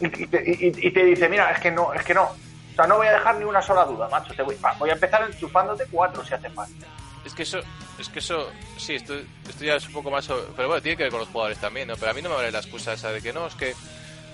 Y, 0.00 0.08
te, 0.26 0.42
y- 0.44 0.90
te 0.92 1.04
dice, 1.04 1.28
mira, 1.28 1.50
es 1.52 1.60
que 1.60 1.70
no, 1.70 1.92
es 1.94 2.02
que 2.02 2.14
no. 2.14 2.24
O 2.24 2.74
sea, 2.74 2.86
no 2.88 2.96
voy 2.96 3.06
a 3.06 3.12
dejar 3.12 3.36
ni 3.36 3.44
una 3.44 3.62
sola 3.62 3.84
duda, 3.84 4.08
macho. 4.08 4.34
Te 4.34 4.42
voy, 4.42 4.56
voy 4.80 4.90
a 4.90 4.94
empezar 4.94 5.22
enchufándote 5.22 5.84
4 5.90 6.24
si 6.24 6.34
hace 6.34 6.50
falta. 6.50 6.86
Es 7.24 7.32
que 7.34 7.42
eso, 7.44 7.58
es 7.98 8.08
que 8.08 8.18
eso, 8.18 8.50
sí, 8.76 8.94
esto, 8.94 9.14
esto 9.48 9.64
ya 9.64 9.76
es 9.76 9.86
un 9.86 9.92
poco 9.94 10.10
más, 10.10 10.24
sobre- 10.26 10.44
pero 10.54 10.68
bueno, 10.68 10.82
tiene 10.82 10.96
que 10.96 11.04
ver 11.04 11.10
con 11.12 11.20
los 11.20 11.28
jugadores 11.28 11.58
también, 11.58 11.88
¿no? 11.88 11.96
Pero 11.96 12.10
a 12.10 12.14
mí 12.14 12.20
no 12.22 12.28
me 12.28 12.34
vale 12.36 12.50
la 12.52 12.58
excusa 12.58 12.92
esa 12.92 13.10
de 13.12 13.22
que 13.22 13.32
no, 13.32 13.46
es 13.46 13.54
que, 13.54 13.74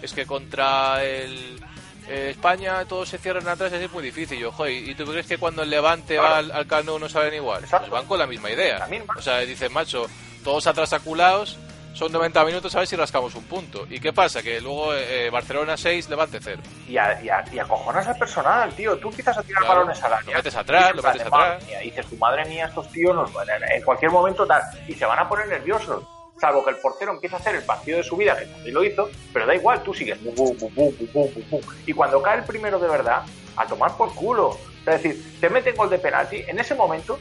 es 0.03 0.13
que 0.13 0.27
contra 0.27 1.05
el 1.05 1.61
eh, 2.09 2.31
España 2.31 2.85
todos 2.87 3.09
se 3.09 3.19
cierran 3.19 3.47
atrás 3.47 3.73
es 3.73 3.93
muy 3.93 4.03
difícil. 4.03 4.39
Yo, 4.39 4.51
joder, 4.51 4.73
¿y 4.73 4.95
tú 4.97 5.05
crees 5.05 5.27
que 5.27 5.39
cuando 5.39 5.63
el 5.63 5.71
Levante 5.71 6.15
Claro. 6.17 6.29
va 6.31 6.39
al, 6.39 6.51
al 6.51 6.67
Camp 6.67 6.87
Nou 6.87 6.99
no 6.99 7.09
saben 7.09 7.35
igual? 7.35 7.63
Exacto. 7.63 7.87
Pues 7.89 8.01
van 8.01 8.09
con 8.09 8.19
la 8.19 8.27
misma 8.27 8.51
idea. 8.51 8.81
La 8.81 8.87
misma. 8.89 9.15
O 9.17 9.23
sea, 9.23 9.39
dicen, 9.41 9.73
macho, 9.73 10.07
todos 10.43 10.67
atrás 10.67 10.93
aculados, 10.93 11.57
son 11.93 12.13
90 12.13 12.45
minutos 12.45 12.75
a 12.75 12.79
ver 12.79 12.87
si 12.89 12.97
rascamos 12.97 13.35
un 13.35 13.45
punto. 13.45 13.87
¿Y 13.91 14.01
qué 14.01 14.13
pasa? 14.13 14.43
Que 14.43 14.61
luego 14.61 14.95
eh, 14.95 15.29
Barcelona 15.31 15.77
6, 15.77 16.09
Levante 16.09 16.39
0. 16.43 16.63
y, 16.89 16.97
a, 16.97 17.21
y, 17.23 17.29
a- 17.29 17.45
y 17.53 17.59
acojonas 17.59 18.07
al 18.07 18.17
personal, 18.17 18.73
tío. 18.75 18.97
Tú 18.99 19.09
empiezas 19.09 19.37
a 19.37 19.43
tirar 19.43 19.63
Claro, 19.65 19.81
balones 19.81 20.03
al 20.03 20.13
área. 20.15 20.27
lo 20.31 20.37
metes 20.39 20.57
atrás, 20.57 20.95
lo 20.97 21.03
metes 21.03 21.23
atrás. 21.23 21.67
mía, 21.67 21.83
y 21.83 21.91
dices, 21.91 22.07
tu 22.07 22.17
madre 22.17 22.45
mía, 22.47 22.67
estos 22.67 22.89
tíos 22.91 23.15
nos 23.15 23.33
van 23.33 23.49
a- 23.51 23.57
en 23.75 23.83
cualquier 23.83 24.11
momento 24.11 24.47
tal. 24.47 24.63
Y 24.89 24.95
se 24.95 25.05
van 25.05 25.19
a 25.19 25.29
poner 25.29 25.49
nerviosos. 25.49 26.05
Salvo 26.41 26.65
que 26.65 26.71
el 26.71 26.77
portero 26.77 27.13
empiece 27.13 27.37
a 27.37 27.39
hacer 27.39 27.55
el 27.57 27.65
partido 27.65 27.99
de 27.99 28.05
su 28.05 28.17
vida, 28.17 28.35
que 28.39 28.47
también 28.47 28.73
lo 28.75 28.83
hizo, 28.83 29.11
pero 29.33 29.45
da 29.47 29.55
igual, 29.55 29.83
tú 29.83 29.93
sigues. 29.93 30.19
bu, 30.23 30.33
bu, 30.57 30.71
bu. 30.75 31.61
Y 31.87 31.93
cuando 31.93 32.23
cae 32.23 32.39
el 32.39 32.45
primero 32.45 32.79
de 32.79 32.89
verdad, 32.89 33.23
a 33.57 33.67
tomar 33.67 33.95
por 33.97 34.15
culo. 34.15 34.57
Es 34.87 35.03
decir, 35.03 35.37
te 35.39 35.51
meten 35.51 35.77
gol 35.77 35.91
de 35.91 35.99
penalti, 35.99 36.37
en 36.47 36.59
ese 36.59 36.75
momento 36.75 37.19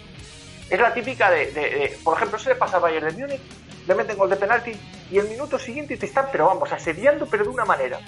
es 0.70 0.80
la 0.80 0.94
típica 0.94 1.30
de, 1.30 1.48
de- 1.52 1.62
de- 1.70 2.00
por 2.04 2.16
ejemplo, 2.16 2.40
se 2.40 2.50
le 2.50 2.56
pasa 2.56 2.78
a 2.78 2.80
Bayern 2.80 3.08
de 3.08 3.22
Múnich, 3.22 3.42
le 3.90 3.96
meten 3.96 4.18
gol 4.18 4.30
de 4.30 4.36
penalti 4.38 4.72
y 5.12 5.18
el 5.18 5.28
minuto 5.28 5.60
siguiente 5.60 5.98
te 5.98 6.06
están, 6.06 6.28
pero 6.32 6.46
vamos, 6.46 6.72
asediando, 6.72 7.26
pero 7.26 7.44
de 7.44 7.50
una 7.50 7.66
manera. 7.66 8.00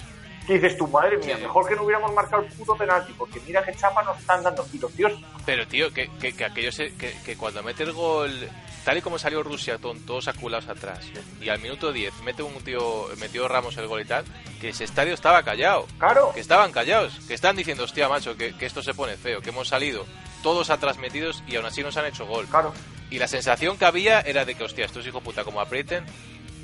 Que 0.46 0.54
dices 0.54 0.76
tu 0.76 0.88
madre 0.88 1.18
mía, 1.18 1.36
mejor 1.38 1.68
que 1.68 1.76
no 1.76 1.82
hubiéramos 1.84 2.12
marcado 2.14 2.42
el 2.42 2.48
puto 2.52 2.74
penalti, 2.76 3.12
porque 3.12 3.40
mira 3.46 3.62
qué 3.64 3.72
chapa 3.74 4.02
nos 4.02 4.18
están 4.18 4.42
dando. 4.42 4.66
Los 4.80 4.92
tíos, 4.92 5.12
Pero, 5.46 5.66
tío, 5.68 5.92
que, 5.92 6.08
que, 6.20 6.32
que 6.32 6.44
aquello 6.44 6.72
se- 6.72 6.94
que, 6.94 7.12
que 7.24 7.36
cuando 7.36 7.62
mete 7.62 7.84
el 7.84 7.92
gol, 7.92 8.48
tal 8.84 8.96
y 8.98 9.02
como 9.02 9.20
salió 9.20 9.44
Rusia, 9.44 9.78
con 9.78 10.00
todos 10.04 10.26
aculados 10.26 10.68
atrás, 10.68 10.98
y 11.40 11.48
al 11.48 11.60
minuto 11.60 11.92
10 11.92 12.12
mete 12.24 12.42
un 12.42 12.54
tío, 12.64 13.06
metió 13.20 13.46
Ramos 13.46 13.76
el 13.76 13.86
gol 13.86 14.00
y 14.00 14.04
tal, 14.04 14.24
que 14.60 14.70
ese 14.70 14.82
estadio 14.82 15.14
estaba 15.14 15.44
callado, 15.44 15.86
claro, 15.98 16.32
que 16.34 16.40
estaban 16.40 16.72
callados, 16.72 17.12
que 17.28 17.34
están 17.34 17.54
diciendo, 17.54 17.84
hostia, 17.84 18.08
macho, 18.08 18.36
que, 18.36 18.52
que 18.56 18.66
esto 18.66 18.82
se 18.82 18.94
pone 18.94 19.16
feo, 19.16 19.40
que 19.42 19.50
hemos 19.50 19.68
salido 19.68 20.04
todos 20.42 20.70
atrás 20.70 20.98
metidos 20.98 21.44
y 21.46 21.54
aún 21.54 21.66
así 21.66 21.84
nos 21.84 21.96
han 21.96 22.06
hecho 22.06 22.26
gol. 22.26 22.46
claro. 22.48 22.72
Y 23.12 23.18
la 23.18 23.28
sensación 23.28 23.76
que 23.76 23.84
había 23.84 24.20
era 24.20 24.44
de 24.46 24.54
que, 24.54 24.64
hostia, 24.64 24.86
estos 24.86 25.06
hijos 25.06 25.22
puta, 25.22 25.44
como 25.44 25.60
aprieten, 25.60 26.04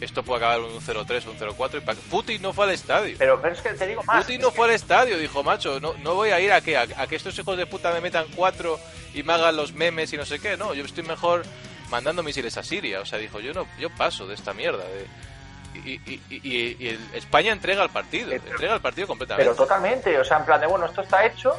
esto 0.00 0.22
puede 0.22 0.38
acabar 0.38 0.58
en 0.60 0.64
un 0.76 0.80
0-3 0.80 1.26
o 1.26 1.30
un 1.32 1.38
0-4. 1.38 1.78
Y 1.78 1.80
pa- 1.82 1.94
Putin 2.10 2.40
no 2.40 2.52
fue 2.54 2.64
al 2.64 2.70
estadio. 2.70 3.16
Pero, 3.18 3.40
pero 3.42 3.52
es 3.54 3.60
que 3.60 3.70
te 3.70 3.86
digo 3.86 4.02
más. 4.04 4.22
Putin 4.24 4.40
no 4.40 4.50
que- 4.50 4.56
fue 4.56 4.68
al 4.68 4.74
estadio, 4.74 5.18
dijo, 5.18 5.42
macho, 5.42 5.78
no, 5.78 5.92
no 5.98 6.14
voy 6.14 6.30
a 6.30 6.40
ir 6.40 6.50
a 6.52 6.60
que, 6.62 6.76
a, 6.78 6.86
a 6.96 7.06
que 7.06 7.16
estos 7.16 7.38
hijos 7.38 7.56
de 7.58 7.66
puta 7.66 7.92
me 7.92 8.00
metan 8.00 8.24
cuatro 8.34 8.80
y 9.12 9.22
me 9.22 9.34
hagan 9.34 9.56
los 9.56 9.74
memes 9.74 10.10
y 10.12 10.16
no 10.16 10.24
sé 10.24 10.38
qué, 10.38 10.56
no, 10.56 10.72
yo 10.72 10.84
estoy 10.84 11.02
mejor 11.04 11.42
mandando 11.90 12.22
misiles 12.22 12.56
a 12.56 12.62
Siria, 12.62 13.00
o 13.00 13.04
sea, 13.06 13.18
dijo, 13.18 13.40
yo 13.40 13.52
no, 13.52 13.66
yo 13.78 13.90
paso 13.90 14.26
de 14.26 14.34
esta 14.34 14.54
mierda. 14.54 14.84
De... 14.84 15.06
Y, 15.84 15.92
y- 16.06 16.20
y- 16.30 16.40
y- 16.48 16.76
y 16.78 16.88
el- 16.88 17.08
España 17.14 17.52
entrega 17.52 17.82
el 17.82 17.90
partido, 17.90 18.32
Eh, 18.32 18.40
pero- 18.40 18.52
entrega 18.52 18.74
el 18.74 18.80
partido 18.80 19.06
completamente. 19.06 19.44
Pero 19.50 19.54
totalmente, 19.56 20.18
o 20.18 20.24
sea, 20.24 20.38
en 20.38 20.44
plan 20.46 20.60
de, 20.60 20.66
bueno, 20.66 20.86
esto 20.86 21.02
está 21.02 21.26
hecho 21.26 21.52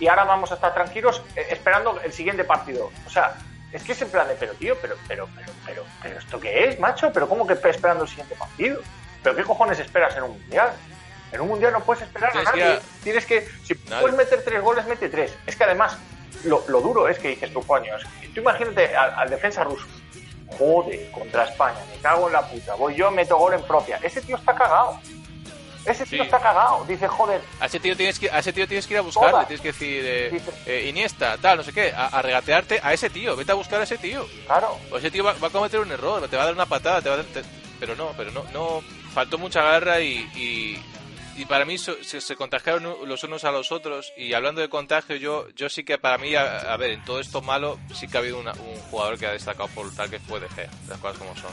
y 0.00 0.08
ahora 0.08 0.24
vamos 0.24 0.50
a 0.50 0.54
estar 0.56 0.74
tranquilos 0.74 1.22
eh, 1.36 1.46
esperando 1.50 2.00
el 2.02 2.12
siguiente 2.12 2.42
partido. 2.44 2.90
O 3.06 3.10
sea, 3.10 3.36
es 3.72 3.82
que 3.82 3.92
es 3.92 4.02
en 4.02 4.08
plan 4.10 4.26
de, 4.28 4.34
pero 4.34 4.52
tío, 4.54 4.76
pero, 4.80 4.96
pero, 5.06 5.28
pero, 5.36 5.52
pero, 5.66 5.84
pero, 6.02 6.18
¿esto 6.18 6.40
qué 6.40 6.68
es, 6.68 6.80
macho? 6.80 7.12
¿Pero 7.12 7.28
cómo 7.28 7.46
que 7.46 7.52
esperando 7.52 8.04
el 8.04 8.08
siguiente 8.08 8.34
partido? 8.34 8.80
¿Pero 9.22 9.36
qué 9.36 9.44
cojones 9.44 9.78
esperas 9.78 10.16
en 10.16 10.22
un 10.22 10.30
mundial? 10.32 10.72
En 11.32 11.40
un 11.42 11.48
mundial 11.48 11.72
no 11.72 11.80
puedes 11.80 12.02
esperar 12.02 12.30
a 12.30 12.32
que 12.32 12.44
nadie. 12.44 12.74
ir 12.74 12.80
Tienes 13.02 13.26
que, 13.26 13.46
si 13.64 13.74
Nadie. 13.88 14.00
puedes 14.00 14.16
meter 14.16 14.42
tres 14.42 14.62
goles, 14.62 14.86
mete 14.86 15.08
tres. 15.08 15.36
Es 15.46 15.56
que 15.56 15.64
además, 15.64 15.98
lo, 16.44 16.64
lo 16.68 16.80
duro 16.80 17.08
es 17.08 17.18
que 17.18 17.28
dices 17.28 17.52
tú, 17.52 17.62
coño, 17.66 17.94
es 17.96 18.04
que 18.20 18.28
tú 18.28 18.40
imagínate 18.40 18.96
al, 18.96 19.12
al 19.14 19.28
defensa 19.30 19.64
ruso. 19.64 19.86
Joder, 20.56 21.10
contra 21.10 21.44
España, 21.44 21.78
me 21.94 22.00
cago 22.00 22.28
en 22.28 22.32
la 22.32 22.48
puta. 22.48 22.74
Voy 22.74 22.94
yo, 22.94 23.10
meto 23.10 23.36
gol 23.36 23.52
en 23.52 23.62
propia. 23.62 23.98
Ese 24.02 24.22
tío 24.22 24.36
está 24.36 24.54
cagado. 24.54 24.98
Ese 25.84 26.04
tío 26.04 26.18
Sí. 26.18 26.24
está 26.24 26.38
cagado. 26.40 26.84
Dice, 26.86 27.08
joder, 27.08 27.40
A 27.60 27.66
ese 27.66 27.80
tío 27.80 27.96
tienes 27.96 28.18
que, 28.18 28.30
a 28.30 28.38
ese 28.40 28.52
tío 28.52 28.66
tienes 28.68 28.86
que 28.86 28.94
ir 28.94 28.98
a 28.98 29.02
buscarle, 29.02 29.46
tienes 29.46 29.60
que 29.60 29.68
decir, 29.68 30.02
eh, 30.04 30.30
Dice- 30.32 30.52
eh, 30.66 30.86
Iniesta, 30.88 31.38
tal, 31.38 31.58
no 31.58 31.62
sé 31.64 31.72
qué, 31.72 31.92
a, 31.96 32.06
a 32.06 32.20
regatearte 32.22 32.80
a 32.82 32.92
ese 32.92 33.08
tío, 33.10 33.34
vete 33.36 33.52
a 33.52 33.54
buscar 33.54 33.80
a 33.80 33.84
ese 33.84 33.96
tío. 33.98 34.26
claro. 34.46 34.78
O 34.90 34.98
ese 34.98 35.10
tío 35.10 35.24
va, 35.24 35.32
va 35.34 35.48
a 35.48 35.50
cometer 35.50 35.80
un 35.80 35.90
error, 35.90 36.28
te 36.28 36.36
va 36.36 36.42
a 36.42 36.46
dar 36.46 36.54
una 36.54 36.66
patada, 36.66 37.00
te 37.00 37.08
va 37.08 37.14
a 37.14 37.18
dar- 37.18 37.26
te- 37.26 37.44
pero 37.80 37.94
no, 37.96 38.12
pero 38.16 38.30
no, 38.32 38.44
no, 38.52 38.82
faltó 39.14 39.38
mucha 39.38 39.62
garra 39.62 40.00
y, 40.00 40.18
y, 40.34 40.82
y 41.40 41.44
para 41.46 41.64
mí 41.64 41.78
so- 41.78 42.02
se, 42.02 42.20
se 42.20 42.34
contagiaron 42.36 42.96
los 43.08 43.22
unos 43.24 43.44
a 43.44 43.52
los 43.52 43.70
otros 43.72 44.12
y 44.16 44.34
hablando 44.34 44.60
de 44.60 44.68
contagio 44.68 45.16
yo, 45.16 45.46
yo 45.54 45.68
sí 45.70 45.84
que 45.84 45.96
para 45.96 46.18
mí, 46.18 46.34
a, 46.34 46.58
a 46.72 46.76
ver, 46.76 46.90
en 46.90 47.04
todo 47.04 47.20
esto 47.20 47.40
malo 47.40 47.78
sí 47.94 48.08
que 48.08 48.16
ha 48.16 48.20
habido 48.20 48.38
una- 48.40 48.52
un 48.52 48.76
jugador 48.90 49.16
que 49.18 49.26
ha 49.26 49.32
destacado 49.32 49.68
por 49.68 49.94
tal 49.94 50.10
que 50.10 50.18
fue 50.18 50.40
De 50.40 50.48
Gea, 50.50 50.68
las 50.88 50.98
cosas 50.98 51.18
como 51.18 51.34
son. 51.36 51.52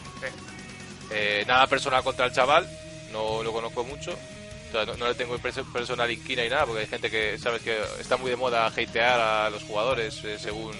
Eh, 1.11 1.43
nada 1.47 1.67
personal 1.67 2.03
contra 2.03 2.25
el 2.25 2.31
chaval, 2.33 2.67
no 3.11 3.43
lo 3.43 3.51
conozco 3.51 3.83
mucho. 3.83 4.11
o 4.13 4.71
sea, 4.71 4.85
no, 4.85 4.95
no 4.97 5.07
le 5.07 5.15
tengo 5.15 5.37
perso- 5.39 5.71
personal 5.71 6.09
inquina 6.11 6.43
y 6.43 6.49
nada, 6.49 6.65
porque 6.65 6.81
hay 6.81 6.87
gente 6.87 7.09
que, 7.09 7.37
sabes 7.37 7.61
que 7.61 7.79
está 7.99 8.17
muy 8.17 8.29
de 8.29 8.35
moda 8.35 8.65
hatear 8.67 9.19
a 9.19 9.49
los 9.49 9.63
jugadores 9.63 10.23
eh, 10.23 10.37
según 10.39 10.75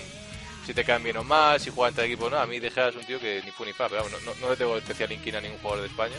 si 0.66 0.74
te 0.74 0.84
caen 0.84 1.04
bien 1.04 1.18
o 1.18 1.24
mal, 1.24 1.60
si 1.60 1.70
juegan 1.70 1.92
entre 1.92 2.06
equipo 2.06 2.26
o 2.26 2.30
no. 2.30 2.40
A 2.40 2.48
mí 2.48 2.60
De 2.60 2.68
un 2.70 3.06
tío 3.06 3.20
que 3.20 3.42
ni 3.46 3.52
fu 3.52 3.64
ni 3.66 3.74
fa, 3.74 3.88
pero 3.88 4.08
no, 4.10 4.34
no, 4.42 4.50
le 4.50 4.56
tengo 4.58 4.76
especial 4.78 5.12
inquina 5.12 5.38
a 5.38 5.42
ningún 5.42 5.60
jugador 5.60 5.82
de 5.82 5.88
España. 5.90 6.16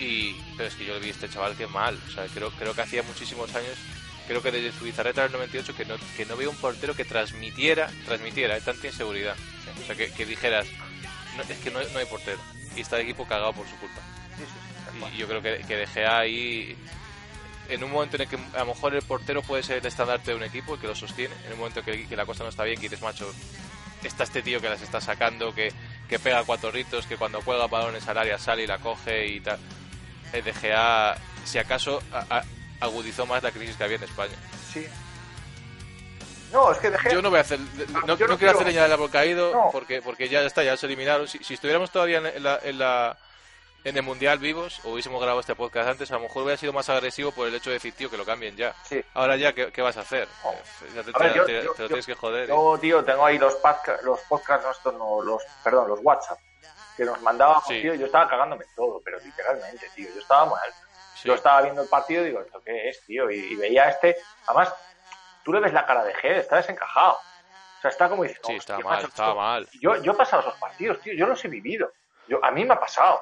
Y, 0.00 0.34
pero 0.56 0.68
es 0.68 0.74
que 0.74 0.84
yo 0.86 0.94
le 0.94 1.00
vi 1.00 1.08
a 1.08 1.10
este 1.12 1.28
chaval 1.28 1.54
que 1.56 1.66
mal, 1.66 1.98
o 2.08 2.10
sea, 2.10 2.26
creo, 2.32 2.50
creo 2.52 2.74
que 2.74 2.80
hacía 2.80 3.02
muchísimos 3.02 3.54
años, 3.54 3.76
creo 4.26 4.42
que 4.42 4.50
desde 4.50 4.76
su 4.76 4.84
Bizarreta 4.84 5.22
del 5.22 5.32
98, 5.32 5.76
que 5.76 5.84
no, 5.84 5.94
que 6.16 6.24
no 6.24 6.36
veo 6.36 6.50
un 6.50 6.56
portero 6.56 6.96
que 6.96 7.04
transmitiera, 7.04 7.88
transmitiera 8.06 8.56
eh, 8.56 8.60
tanta 8.62 8.86
inseguridad. 8.86 9.36
O 9.82 9.86
sea, 9.86 9.94
que, 9.94 10.10
que 10.10 10.24
dijeras, 10.26 10.66
es 11.48 11.58
que 11.58 11.70
no, 11.70 11.80
no 11.92 11.98
hay 11.98 12.06
portero. 12.06 12.38
Y 12.74 12.80
está 12.80 12.96
el 12.96 13.02
equipo 13.02 13.26
cagado 13.28 13.52
por 13.52 13.68
su 13.68 13.76
culpa. 13.76 14.00
Y 15.12 15.16
yo 15.16 15.26
creo 15.28 15.42
que, 15.42 15.64
que 15.66 15.76
De 15.76 15.86
Gea 15.86 16.18
ahí 16.18 16.76
en 17.68 17.82
un 17.84 17.90
momento 17.92 18.16
en 18.16 18.22
el 18.22 18.28
que 18.28 18.36
a 18.54 18.60
lo 18.60 18.66
mejor 18.66 18.94
el 18.94 19.02
portero 19.02 19.40
puede 19.42 19.62
ser 19.62 19.78
el 19.78 19.86
estandarte 19.86 20.32
de 20.32 20.36
un 20.36 20.42
equipo 20.42 20.74
y 20.74 20.78
que 20.78 20.86
lo 20.86 20.94
sostiene, 20.94 21.34
en 21.46 21.52
un 21.52 21.58
momento 21.58 21.80
en 21.80 21.86
que, 21.86 22.06
que 22.08 22.16
la 22.16 22.26
cosa 22.26 22.42
no 22.44 22.50
está 22.50 22.64
bien, 22.64 22.76
que 22.76 22.88
dices, 22.88 23.00
macho, 23.00 23.32
está 24.02 24.24
este 24.24 24.42
tío 24.42 24.60
que 24.60 24.68
las 24.68 24.82
está 24.82 25.00
sacando, 25.00 25.54
que, 25.54 25.72
que 26.08 26.18
pega 26.18 26.42
cuatro 26.44 26.70
ritos, 26.70 27.06
que 27.06 27.16
cuando 27.16 27.40
juega 27.40 27.66
balones 27.68 28.06
al 28.08 28.18
área 28.18 28.38
sale 28.38 28.64
y 28.64 28.66
la 28.66 28.78
coge 28.78 29.26
y 29.28 29.40
tal. 29.40 29.58
El 30.32 30.42
DGA, 30.44 31.16
si 31.44 31.58
acaso, 31.58 32.02
a- 32.12 32.26
a- 32.38 32.44
agudizó 32.80 33.24
más 33.26 33.42
la 33.42 33.52
crisis 33.52 33.76
que 33.76 33.84
había 33.84 33.96
en 33.96 34.02
España. 34.04 34.34
Sí. 34.72 34.86
No, 36.52 36.70
es 36.72 36.78
que 36.78 36.90
dejé. 36.90 37.12
Yo 37.14 37.22
no 37.22 37.30
voy 37.30 37.38
a 37.38 37.42
hacer, 37.42 37.58
no, 37.60 37.66
yo 37.66 37.86
no 37.86 38.06
no 38.06 38.16
quiero 38.16 38.38
quiero- 38.38 38.54
hacer 38.54 38.66
leña 38.66 38.82
del 38.82 38.92
árbol 38.92 39.10
caído 39.10 39.52
No. 39.52 39.68
porque, 39.72 40.02
porque 40.02 40.28
ya 40.28 40.42
está, 40.42 40.62
ya 40.62 40.76
se 40.76 40.84
eliminaron. 40.86 41.26
Si, 41.26 41.38
si 41.42 41.54
estuviéramos 41.54 41.90
todavía 41.90 42.18
en 42.18 42.42
la, 42.42 42.58
en, 42.62 42.78
la- 42.78 43.16
en 43.84 43.96
el 43.96 44.02
Mundial 44.02 44.38
vivos 44.38 44.80
o 44.84 44.90
hubiésemos 44.90 45.20
grabado 45.20 45.40
este 45.40 45.54
podcast 45.54 45.88
antes, 45.88 46.10
a 46.10 46.14
lo 46.14 46.20
mejor 46.20 46.42
hubiera 46.44 46.56
sido 46.56 46.72
más 46.72 46.88
agresivo 46.88 47.32
por 47.32 47.48
el 47.48 47.54
hecho 47.54 47.70
de 47.70 47.74
decir, 47.74 47.94
tío, 47.94 48.10
que 48.10 48.16
lo 48.16 48.24
cambien 48.24 48.56
ya. 48.56 48.74
Sí. 48.84 49.04
Ahora 49.14 49.36
ya, 49.36 49.52
¿qué, 49.52 49.72
qué 49.72 49.82
vas 49.82 49.96
a 49.96 50.00
hacer? 50.00 50.28
No. 50.44 50.50
Eh, 50.52 50.90
ya 50.94 51.02
te, 51.02 51.10
A 51.14 51.18
ver, 51.18 51.32
te- 51.32 51.38
yo- 51.38 51.44
te- 51.44 51.52
yo- 51.52 51.60
te 51.60 51.66
lo 51.66 51.74
yo- 51.76 51.86
tienes 51.88 52.06
que 52.06 52.14
joder. 52.14 52.48
Yo, 52.48 52.78
tío, 52.80 53.04
tengo 53.04 53.26
ahí 53.26 53.38
los, 53.38 53.54
podca- 53.56 54.00
los 54.02 54.20
podcasts, 54.22 54.66
estos 54.78 54.94
no, 54.94 55.20
los, 55.22 55.42
perdón, 55.64 55.88
los 55.88 56.00
WhatsApp, 56.02 56.38
que 56.96 57.04
nos 57.04 57.20
mandaban, 57.22 57.60
Sí. 57.66 57.80
tío, 57.82 57.94
yo 57.94 58.06
estaba 58.06 58.28
cagándome 58.28 58.64
todo, 58.76 59.00
pero 59.04 59.18
literalmente, 59.18 59.88
tío, 59.94 60.08
yo 60.14 60.20
estaba 60.20 60.46
mal. 60.46 60.70
Sí. 61.14 61.28
Yo 61.28 61.34
estaba 61.34 61.62
viendo 61.62 61.82
el 61.82 61.88
partido 61.88 62.22
y 62.22 62.26
digo, 62.26 62.40
¿esto 62.40 62.60
qué 62.64 62.88
es, 62.88 63.00
tío? 63.06 63.30
Y, 63.30 63.36
y 63.52 63.56
veía 63.56 63.84
a 63.84 63.90
este, 63.90 64.16
además, 64.46 64.74
tú 65.44 65.52
le 65.52 65.60
ves 65.60 65.72
la 65.72 65.86
cara 65.86 66.04
de 66.04 66.14
G, 66.14 66.36
está 66.36 66.56
desencajado. 66.56 67.12
O 67.14 67.80
sea, 67.82 67.90
está 67.90 68.08
como 68.08 68.22
diciendo, 68.22 68.46
Sí, 68.48 68.56
"Hostia, 68.58 68.76
estaba 68.76 68.94
mal, 68.94 69.04
esto-". 69.04 69.34
mal. 69.34 69.68
Yo, 69.80 69.96
yo 70.02 70.12
he 70.12 70.14
pasado 70.14 70.42
esos 70.42 70.54
partidos, 70.54 71.00
tío, 71.00 71.14
yo 71.14 71.26
los 71.26 71.44
he 71.44 71.48
vivido. 71.48 71.90
Yo, 72.28 72.38
a 72.44 72.50
mí 72.52 72.64
me 72.64 72.74
ha 72.74 72.78
pasado. 72.80 73.20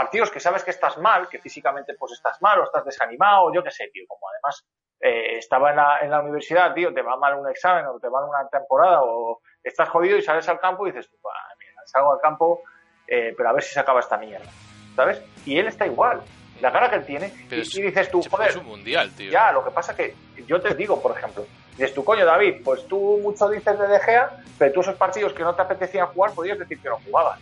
Partidos 0.00 0.30
que 0.30 0.40
sabes 0.40 0.64
que 0.64 0.70
estás 0.70 0.96
mal, 0.96 1.28
que 1.28 1.38
físicamente 1.38 1.92
pues 1.98 2.12
estás 2.12 2.40
mal 2.40 2.58
o 2.60 2.64
estás 2.64 2.86
desanimado, 2.86 3.52
yo 3.52 3.62
qué 3.62 3.70
sé, 3.70 3.90
tío, 3.92 4.04
como 4.08 4.22
además 4.30 4.64
eh, 4.98 5.36
estaba 5.36 5.68
en 5.70 5.76
la, 5.76 5.98
en 6.00 6.10
la 6.10 6.20
universidad, 6.22 6.72
tío, 6.72 6.94
te 6.94 7.02
va 7.02 7.18
mal 7.18 7.34
un 7.34 7.46
examen 7.50 7.84
o 7.84 8.00
te 8.00 8.08
va 8.08 8.20
mal 8.22 8.30
una 8.30 8.48
temporada 8.48 9.02
o 9.02 9.40
estás 9.62 9.90
jodido 9.90 10.16
y 10.16 10.22
sales 10.22 10.48
al 10.48 10.58
campo 10.58 10.86
y 10.86 10.90
dices, 10.92 11.10
"Buah, 11.22 11.34
mira, 11.58 11.82
salgo 11.84 12.14
al 12.14 12.20
campo, 12.20 12.62
eh, 13.06 13.34
pero 13.36 13.50
a 13.50 13.52
ver 13.52 13.62
si 13.62 13.74
se 13.74 13.80
acaba 13.80 14.00
esta 14.00 14.16
mierda, 14.16 14.50
¿sabes? 14.96 15.22
Y 15.44 15.58
él 15.58 15.66
está 15.66 15.84
igual, 15.84 16.22
la 16.62 16.72
cara 16.72 16.88
que 16.88 16.96
él 16.96 17.04
tiene, 17.04 17.30
Pero 17.50 17.60
y, 17.60 17.62
es- 17.66 17.76
y 17.76 17.82
dices 17.82 18.10
tú, 18.10 18.22
joder, 18.30 18.48
es 18.48 18.56
un 18.56 18.64
mundial, 18.64 19.10
tío. 19.14 19.30
ya, 19.30 19.52
lo 19.52 19.62
que 19.62 19.70
pasa 19.70 19.94
que 19.94 20.14
yo 20.46 20.62
te 20.62 20.74
digo, 20.74 20.98
por 21.02 21.14
ejemplo, 21.14 21.44
dices 21.72 21.92
tú, 21.92 22.02
coño, 22.06 22.24
David, 22.24 22.62
pues 22.64 22.88
tú 22.88 23.18
mucho 23.22 23.50
dices 23.50 23.78
de 23.78 23.86
De 23.86 24.00
Gea, 24.00 24.30
pero 24.58 24.72
tú 24.72 24.80
esos 24.80 24.94
partidos 24.96 25.34
que 25.34 25.42
no 25.42 25.54
te 25.54 25.60
apetecían 25.60 26.06
jugar 26.06 26.32
podías 26.32 26.58
decir 26.58 26.80
que 26.80 26.88
no 26.88 26.96
jugabas. 27.04 27.38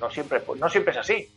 No 0.00 0.08
siempre, 0.08 0.40
no 0.56 0.68
siempre 0.70 0.92
es 0.92 0.98
así, 0.98 1.28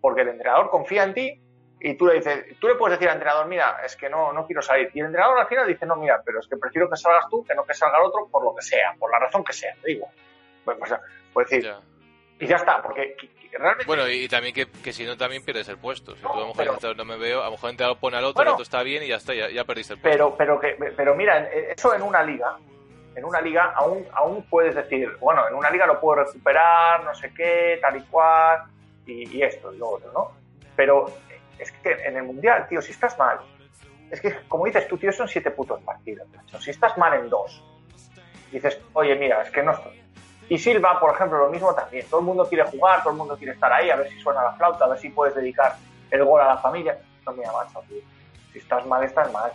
porque 0.00 0.22
el 0.22 0.28
entrenador 0.28 0.70
confía 0.70 1.04
en 1.04 1.14
ti 1.14 1.40
y 1.80 1.94
tú 1.94 2.06
le 2.06 2.14
dices, 2.14 2.58
tú 2.60 2.66
le 2.68 2.74
puedes 2.74 2.98
decir 2.98 3.08
al 3.08 3.14
entrenador, 3.16 3.46
mira, 3.46 3.80
es 3.84 3.96
que 3.96 4.08
no, 4.10 4.32
no 4.32 4.46
quiero 4.46 4.62
salir. 4.62 4.90
Y 4.94 5.00
el 5.00 5.06
entrenador 5.06 5.38
al 5.38 5.46
final 5.46 5.66
dice, 5.66 5.86
no, 5.86 5.96
mira, 5.96 6.20
pero 6.24 6.40
es 6.40 6.46
que 6.48 6.56
prefiero 6.56 6.88
que 6.90 6.96
salgas 6.96 7.28
tú 7.30 7.44
que 7.44 7.54
no 7.54 7.64
que 7.64 7.74
salga 7.74 7.98
el 7.98 8.04
otro 8.04 8.26
por 8.30 8.42
lo 8.44 8.54
que 8.54 8.62
sea, 8.62 8.94
por 8.98 9.10
la 9.10 9.18
razón 9.20 9.44
que 9.44 9.52
sea, 9.52 9.74
te 9.82 9.92
digo. 9.92 10.08
Pues, 10.64 10.76
pues, 10.78 10.92
pues 11.32 11.48
decir, 11.50 11.64
Ya. 11.64 11.78
y 12.40 12.46
ya 12.46 12.56
está, 12.56 12.82
porque 12.82 13.16
realmente... 13.52 13.84
Bueno, 13.86 14.08
y, 14.08 14.28
también 14.28 14.52
que, 14.54 14.66
que 14.70 14.92
si 14.92 15.04
no 15.06 15.16
también 15.16 15.44
pierdes 15.44 15.68
el 15.68 15.78
puesto. 15.78 16.14
Si 16.16 16.22
No, 16.22 16.28
tú 16.32 16.34
a 16.36 16.40
lo 16.40 16.46
mejor 16.48 16.78
pero- 16.80 16.94
no 16.94 17.04
me 17.04 17.16
veo, 17.16 17.42
a 17.42 17.44
lo 17.46 17.52
mejor 17.52 17.68
el 17.68 17.74
entrenador 17.74 17.98
pone 18.00 18.16
al 18.16 18.24
otro, 18.24 18.34
Bueno. 18.34 18.50
el 18.50 18.54
otro 18.54 18.62
está 18.64 18.82
bien 18.82 19.02
y 19.04 19.08
ya 19.08 19.16
está, 19.16 19.34
ya, 19.34 19.48
ya 19.48 19.64
perdiste 19.64 19.94
el 19.94 20.00
puesto. 20.00 20.36
Pero, 20.36 20.36
pero, 20.36 20.60
que, 20.60 20.92
pero 20.96 21.14
mira, 21.14 21.48
eso 21.48 21.94
en 21.94 22.02
una 22.02 22.22
liga, 22.22 22.56
en 23.14 23.24
una 23.24 23.40
liga 23.40 23.72
aún, 23.76 24.04
aún 24.12 24.44
puedes 24.50 24.74
decir, 24.74 25.16
bueno, 25.20 25.46
en 25.48 25.54
una 25.54 25.70
liga 25.70 25.86
lo 25.86 26.00
puedo 26.00 26.24
recuperar, 26.24 27.02
no 27.04 27.14
sé 27.14 27.32
qué, 27.34 27.78
tal 27.80 27.96
y 27.96 28.02
cual, 28.02 28.64
y, 29.08 29.36
y 29.36 29.42
esto 29.42 29.72
y 29.72 29.78
lo 29.78 29.88
otro, 29.90 30.12
¿no? 30.12 30.32
Pero 30.76 31.06
es 31.58 31.72
que 31.72 31.92
en 31.92 32.16
el 32.16 32.22
mundial, 32.22 32.66
tío, 32.68 32.80
si 32.80 32.92
estás 32.92 33.18
mal, 33.18 33.40
es 34.10 34.20
que 34.20 34.34
como 34.48 34.64
dices 34.64 34.86
tú, 34.88 34.96
tío, 34.96 35.12
son 35.12 35.28
siete 35.28 35.50
putos 35.50 35.82
partidos. 35.82 36.28
macho. 36.34 36.60
Si 36.60 36.70
estás 36.70 36.96
mal 36.96 37.14
en 37.14 37.28
dos, 37.28 37.62
dices, 38.50 38.80
oye, 38.92 39.14
mira, 39.16 39.42
es 39.42 39.50
que 39.50 39.62
no 39.62 39.72
estoy. 39.72 40.02
Y 40.48 40.56
Silva, 40.56 40.98
por 40.98 41.14
ejemplo, 41.14 41.38
lo 41.38 41.50
mismo 41.50 41.74
también. 41.74 42.06
Todo 42.08 42.20
el 42.20 42.26
mundo 42.26 42.48
quiere 42.48 42.64
jugar, 42.64 43.02
todo 43.02 43.12
el 43.12 43.18
mundo 43.18 43.36
quiere 43.36 43.52
estar 43.52 43.70
ahí, 43.70 43.90
a 43.90 43.96
ver 43.96 44.08
si 44.08 44.18
suena 44.20 44.42
la 44.42 44.52
flauta, 44.52 44.86
a 44.86 44.88
ver 44.88 44.98
si 44.98 45.10
puedes 45.10 45.34
dedicar 45.34 45.76
el 46.10 46.24
gol 46.24 46.40
a 46.40 46.46
la 46.46 46.58
familia. 46.58 46.98
No, 47.26 47.32
mira, 47.32 47.52
macho, 47.52 47.82
tío. 47.86 48.00
Si 48.52 48.58
estás 48.58 48.86
mal, 48.86 49.04
estás 49.04 49.30
mal. 49.30 49.52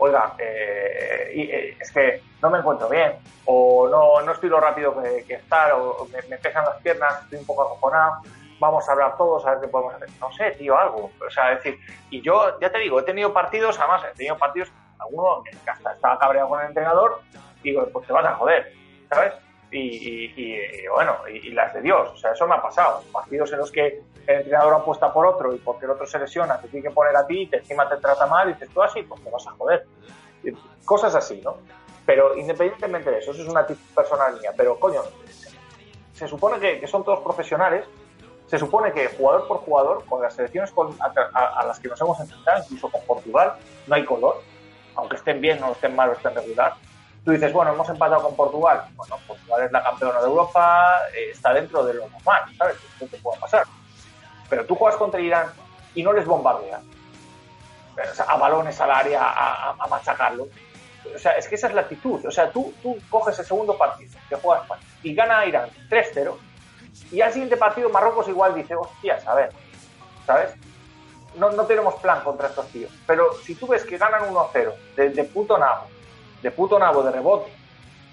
Oiga, 0.00 0.34
eh, 0.38 1.32
eh, 1.34 1.76
es 1.80 1.90
que 1.90 2.22
no 2.40 2.50
me 2.50 2.58
encuentro 2.58 2.88
bien, 2.88 3.14
o 3.46 3.88
no, 3.88 4.20
no 4.24 4.30
estoy 4.30 4.48
lo 4.48 4.60
rápido 4.60 4.94
que, 5.02 5.34
estar, 5.34 5.72
o 5.72 6.06
me, 6.12 6.22
me 6.28 6.38
pesan 6.38 6.64
las 6.64 6.80
piernas, 6.80 7.24
estoy 7.24 7.40
un 7.40 7.46
poco 7.46 7.62
acojonado. 7.62 8.22
Vamos 8.60 8.88
a 8.88 8.92
hablar 8.92 9.16
todos 9.16 9.46
a 9.46 9.52
ver 9.52 9.60
qué 9.60 9.68
podemos 9.68 9.94
hacer. 9.94 10.08
No 10.20 10.32
sé, 10.32 10.50
tío, 10.52 10.76
algo. 10.76 11.10
O 11.26 11.30
sea, 11.30 11.52
es 11.52 11.62
decir, 11.62 11.78
y 12.10 12.20
yo, 12.22 12.58
ya 12.60 12.70
te 12.70 12.78
digo, 12.78 12.98
he 13.00 13.02
tenido 13.04 13.32
partidos, 13.32 13.78
además, 13.78 14.02
he 14.12 14.16
tenido 14.16 14.36
partidos, 14.36 14.70
alguno 14.98 15.42
que 15.44 15.70
hasta 15.70 15.92
estaba 15.92 16.18
cabreado 16.18 16.48
con 16.48 16.60
el 16.60 16.66
entrenador, 16.68 17.20
y 17.62 17.70
digo, 17.70 17.86
pues 17.92 18.06
te 18.06 18.12
vas 18.12 18.24
a 18.26 18.34
joder, 18.34 18.72
¿sabes? 19.08 19.32
Y, 19.70 19.78
y- 19.80 20.32
y, 20.84 20.88
bueno, 20.88 21.16
y, 21.30 21.48
y 21.48 21.50
las 21.50 21.72
de 21.74 21.82
Dios, 21.82 22.10
o 22.10 22.16
sea, 22.16 22.32
eso 22.32 22.46
me 22.46 22.54
ha 22.54 22.62
pasado. 22.62 23.02
Partidos 23.12 23.52
en 23.52 23.58
los 23.58 23.70
que 23.70 24.02
el 24.26 24.36
entrenador 24.36 24.74
apuesta 24.74 25.12
por 25.12 25.26
otro 25.26 25.54
y 25.54 25.58
porque 25.58 25.84
el 25.84 25.90
otro 25.92 26.06
se 26.06 26.18
lesiona, 26.18 26.58
te 26.60 26.68
tiene 26.68 26.88
que 26.88 26.94
poner 26.94 27.14
a 27.16 27.26
ti 27.26 27.42
y 27.42 27.46
te, 27.46 27.58
encima 27.58 27.88
te 27.88 27.96
trata 27.98 28.26
mal 28.26 28.48
y 28.50 28.54
dices 28.54 28.70
tú 28.72 28.82
así, 28.82 29.02
pues 29.02 29.22
te 29.22 29.30
vas 29.30 29.46
a 29.46 29.50
joder. 29.52 29.84
Y 30.42 30.52
Cosas 30.84 31.14
así, 31.14 31.40
¿no? 31.44 31.58
Pero 32.06 32.34
independientemente 32.34 33.10
de 33.10 33.18
eso, 33.18 33.32
eso 33.32 33.42
es 33.42 33.48
una 33.48 33.60
actitud 33.60 33.94
personal 33.94 34.38
mía, 34.40 34.52
pero 34.56 34.80
coño, 34.80 35.02
se 36.14 36.26
supone 36.26 36.58
que, 36.58 36.80
que 36.80 36.86
son 36.86 37.04
todos 37.04 37.20
profesionales, 37.20 37.84
se 38.48 38.58
supone 38.58 38.92
que 38.92 39.08
jugador 39.08 39.46
por 39.46 39.58
jugador, 39.58 40.04
con 40.06 40.22
las 40.22 40.34
selecciones 40.34 40.70
con- 40.70 40.96
a, 41.00 41.64
las 41.64 41.78
que 41.78 41.88
nos 41.88 42.00
hemos 42.00 42.18
enfrentado, 42.18 42.62
incluso 42.64 42.88
con 42.88 43.02
Portugal, 43.02 43.54
no 43.86 43.94
hay 43.94 44.04
color, 44.04 44.42
aunque 44.96 45.16
estén 45.16 45.40
bien 45.40 45.62
o 45.62 45.72
estén 45.72 45.94
mal 45.94 46.08
o 46.08 46.12
estén 46.12 46.34
regular. 46.34 46.74
Tú 47.24 47.32
dices, 47.32 47.52
bueno, 47.52 47.74
hemos 47.74 47.88
empatado 47.90 48.22
con 48.22 48.34
Portugal. 48.34 48.84
Bueno, 48.96 49.16
Portugal 49.26 49.64
es 49.64 49.72
la 49.72 49.82
campeona 49.82 50.20
de 50.20 50.26
Europa, 50.26 51.00
eh, 51.14 51.30
está 51.32 51.52
dentro 51.52 51.84
de 51.84 51.94
lo 51.94 52.08
normal, 52.08 52.42
¿sabes? 52.56 52.76
Esto 52.76 53.06
te 53.06 53.18
puede 53.18 53.38
pasar. 53.38 53.64
Pero 54.48 54.64
tú 54.64 54.74
juegas 54.74 54.96
contra 54.96 55.20
Irán 55.20 55.48
y 55.94 56.02
no 56.02 56.12
les 56.12 56.24
bombardeas. 56.24 56.80
A 58.26 58.36
balones 58.36 58.80
al 58.80 58.90
área, 58.92 59.20
a, 59.22 59.86
machacarlo. 59.90 60.48
O 61.14 61.18
sea, 61.18 61.32
es 61.32 61.48
que 61.48 61.56
esa 61.56 61.66
es 61.66 61.74
la 61.74 61.82
actitud. 61.82 62.24
O 62.24 62.30
sea, 62.30 62.50
tú, 62.50 62.72
tú 62.82 62.96
coges 63.10 63.38
el 63.38 63.44
segundo 63.44 63.76
partido 63.76 64.18
que 64.28 64.36
juega 64.36 64.62
España 64.62 64.82
y 65.02 65.14
gana 65.14 65.44
Irán 65.44 65.68
3-0 65.90 66.34
y 67.10 67.20
al 67.20 67.32
siguiente 67.32 67.56
partido 67.56 67.88
Marruecos 67.88 68.28
igual 68.28 68.54
dice, 68.54 68.74
hostias, 68.74 69.26
a 69.26 69.34
ver, 69.34 69.50
¿sabes? 70.26 70.54
No, 71.36 71.50
no 71.50 71.64
tenemos 71.64 71.94
plan 71.96 72.22
contra 72.22 72.48
estos 72.48 72.66
tíos. 72.68 72.90
Pero 73.06 73.32
si 73.44 73.54
tú 73.54 73.66
ves 73.66 73.84
que 73.84 73.98
ganan 73.98 74.32
1-0 74.32 74.74
de, 74.96 75.10
de 75.10 75.24
puto 75.24 75.56
nabo, 75.56 75.86
de 76.42 76.50
puto 76.50 76.78
nabo, 76.78 77.02
de 77.02 77.12
rebote, 77.12 77.50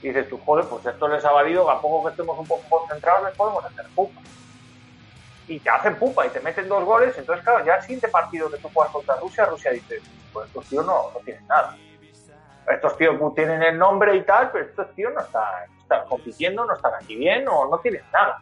y 0.02 0.10
dices 0.10 0.30
tú, 0.30 0.40
joder, 0.46 0.66
pues 0.66 0.86
esto 0.86 1.08
les 1.08 1.26
ha 1.26 1.32
valido, 1.32 1.70
a 1.70 1.82
poco 1.82 2.04
que 2.04 2.12
estemos 2.12 2.38
un 2.38 2.46
poco 2.46 2.64
concentrados 2.70 3.26
les 3.26 3.36
podemos 3.36 3.66
hacer 3.66 3.86
pupa. 3.96 4.22
Y 5.48 5.60
te 5.60 5.70
hacen 5.70 5.96
pupa 5.96 6.26
y 6.26 6.30
te 6.30 6.40
meten 6.40 6.68
dos 6.68 6.84
goles, 6.84 7.18
entonces 7.18 7.44
claro, 7.44 7.66
ya 7.66 7.76
el 7.76 7.82
siguiente 7.82 8.08
partido 8.08 8.50
que 8.50 8.58
tú 8.58 8.70
juegas 8.74 8.94
contra 8.94 9.16
Rusia, 9.16 9.46
Rusia 9.46 9.72
dice, 9.72 10.02
pues 10.32 10.48
estos 10.48 10.66
tíos 10.66 10.86
no, 10.86 11.12
no 11.12 11.20
tienen 11.20 11.48
nada. 11.48 11.78
Estos 12.68 12.98
tíos 12.98 13.16
tienen 13.36 13.62
el 13.62 13.78
nombre 13.78 14.16
y 14.16 14.24
tal, 14.24 14.52
pero 14.52 14.66
estos 14.66 14.94
tíos 14.96 15.14
no 15.14 15.22
están, 15.22 15.44
están 15.80 16.07
compitiendo, 16.07 16.66
no 16.66 16.76
están 16.76 16.94
aquí 16.95 17.16
bien 17.16 17.48
o 17.48 17.68
no 17.68 17.78
tienen 17.80 18.03
nada. 18.12 18.41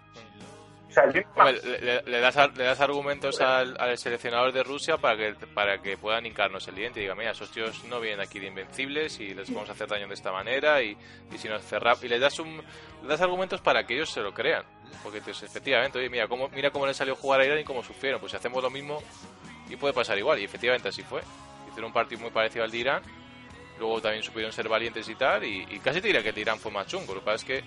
Le, 1.45 1.79
le- 1.81 2.01
le 2.03 2.19
das, 2.19 2.35
le 2.55 2.63
das 2.63 2.79
argumentos 2.79 3.39
al, 3.41 3.75
al 3.79 3.97
seleccionador 3.97 4.51
de 4.51 4.63
Rusia 4.63 4.97
para 4.97 5.17
que 5.17 5.33
para 5.47 5.81
que 5.81 5.97
puedan 5.97 6.25
hincarnos 6.25 6.67
el 6.67 6.75
diente 6.75 6.99
y 6.99 7.03
digan, 7.03 7.17
mira, 7.17 7.31
esos 7.31 7.51
tíos 7.51 7.83
no 7.85 7.99
vienen 7.99 8.21
aquí 8.21 8.39
de 8.39 8.47
invencibles 8.47 9.19
y 9.19 9.33
les 9.33 9.51
vamos 9.53 9.69
a 9.69 9.73
hacer 9.73 9.87
daño 9.87 10.07
de 10.07 10.13
esta 10.13 10.31
manera 10.31 10.81
y, 10.81 10.95
y 11.33 11.37
si 11.37 11.47
nos 11.49 11.63
cerramos... 11.63 12.03
Y 12.03 12.07
les 12.07 12.21
das, 12.21 12.37
un, 12.39 12.57
le 13.01 13.07
das 13.07 13.21
argumentos 13.21 13.61
para 13.61 13.85
que 13.85 13.95
ellos 13.95 14.09
se 14.11 14.21
lo 14.21 14.33
crean. 14.33 14.63
Porque 15.01 15.17
efectivamente, 15.17 15.97
oye, 15.99 16.09
mira 16.09 16.27
cómo, 16.27 16.49
mira 16.49 16.69
cómo 16.69 16.85
les 16.85 16.95
salió 16.95 17.15
jugar 17.15 17.41
a 17.41 17.45
Irán 17.45 17.59
y 17.59 17.63
cómo 17.63 17.83
sufrieron. 17.83 18.19
Pues 18.19 18.31
si 18.31 18.37
hacemos 18.37 18.61
lo 18.61 18.69
mismo 18.69 19.01
y 19.69 19.75
puede 19.75 19.93
pasar 19.93 20.17
igual. 20.17 20.39
Y 20.39 20.43
efectivamente 20.45 20.89
así 20.89 21.01
fue. 21.03 21.21
Hicieron 21.67 21.85
un 21.85 21.93
partido 21.93 22.21
muy 22.21 22.29
parecido 22.31 22.63
al 22.63 22.71
de 22.71 22.77
Irán. 22.77 23.01
Luego 23.79 23.99
también 24.01 24.21
supieron 24.23 24.51
ser 24.51 24.69
valientes 24.69 25.09
y 25.09 25.15
tal. 25.15 25.43
Y, 25.43 25.65
y 25.71 25.79
casi 25.79 25.99
te 25.99 26.07
diría 26.07 26.21
que 26.21 26.29
el 26.29 26.35
de 26.35 26.41
Irán 26.41 26.59
fue 26.59 26.71
más 26.71 26.85
chungo. 26.87 27.15
Lo 27.15 27.19
que 27.21 27.25
pasa 27.25 27.35
es 27.37 27.43
que 27.43 27.63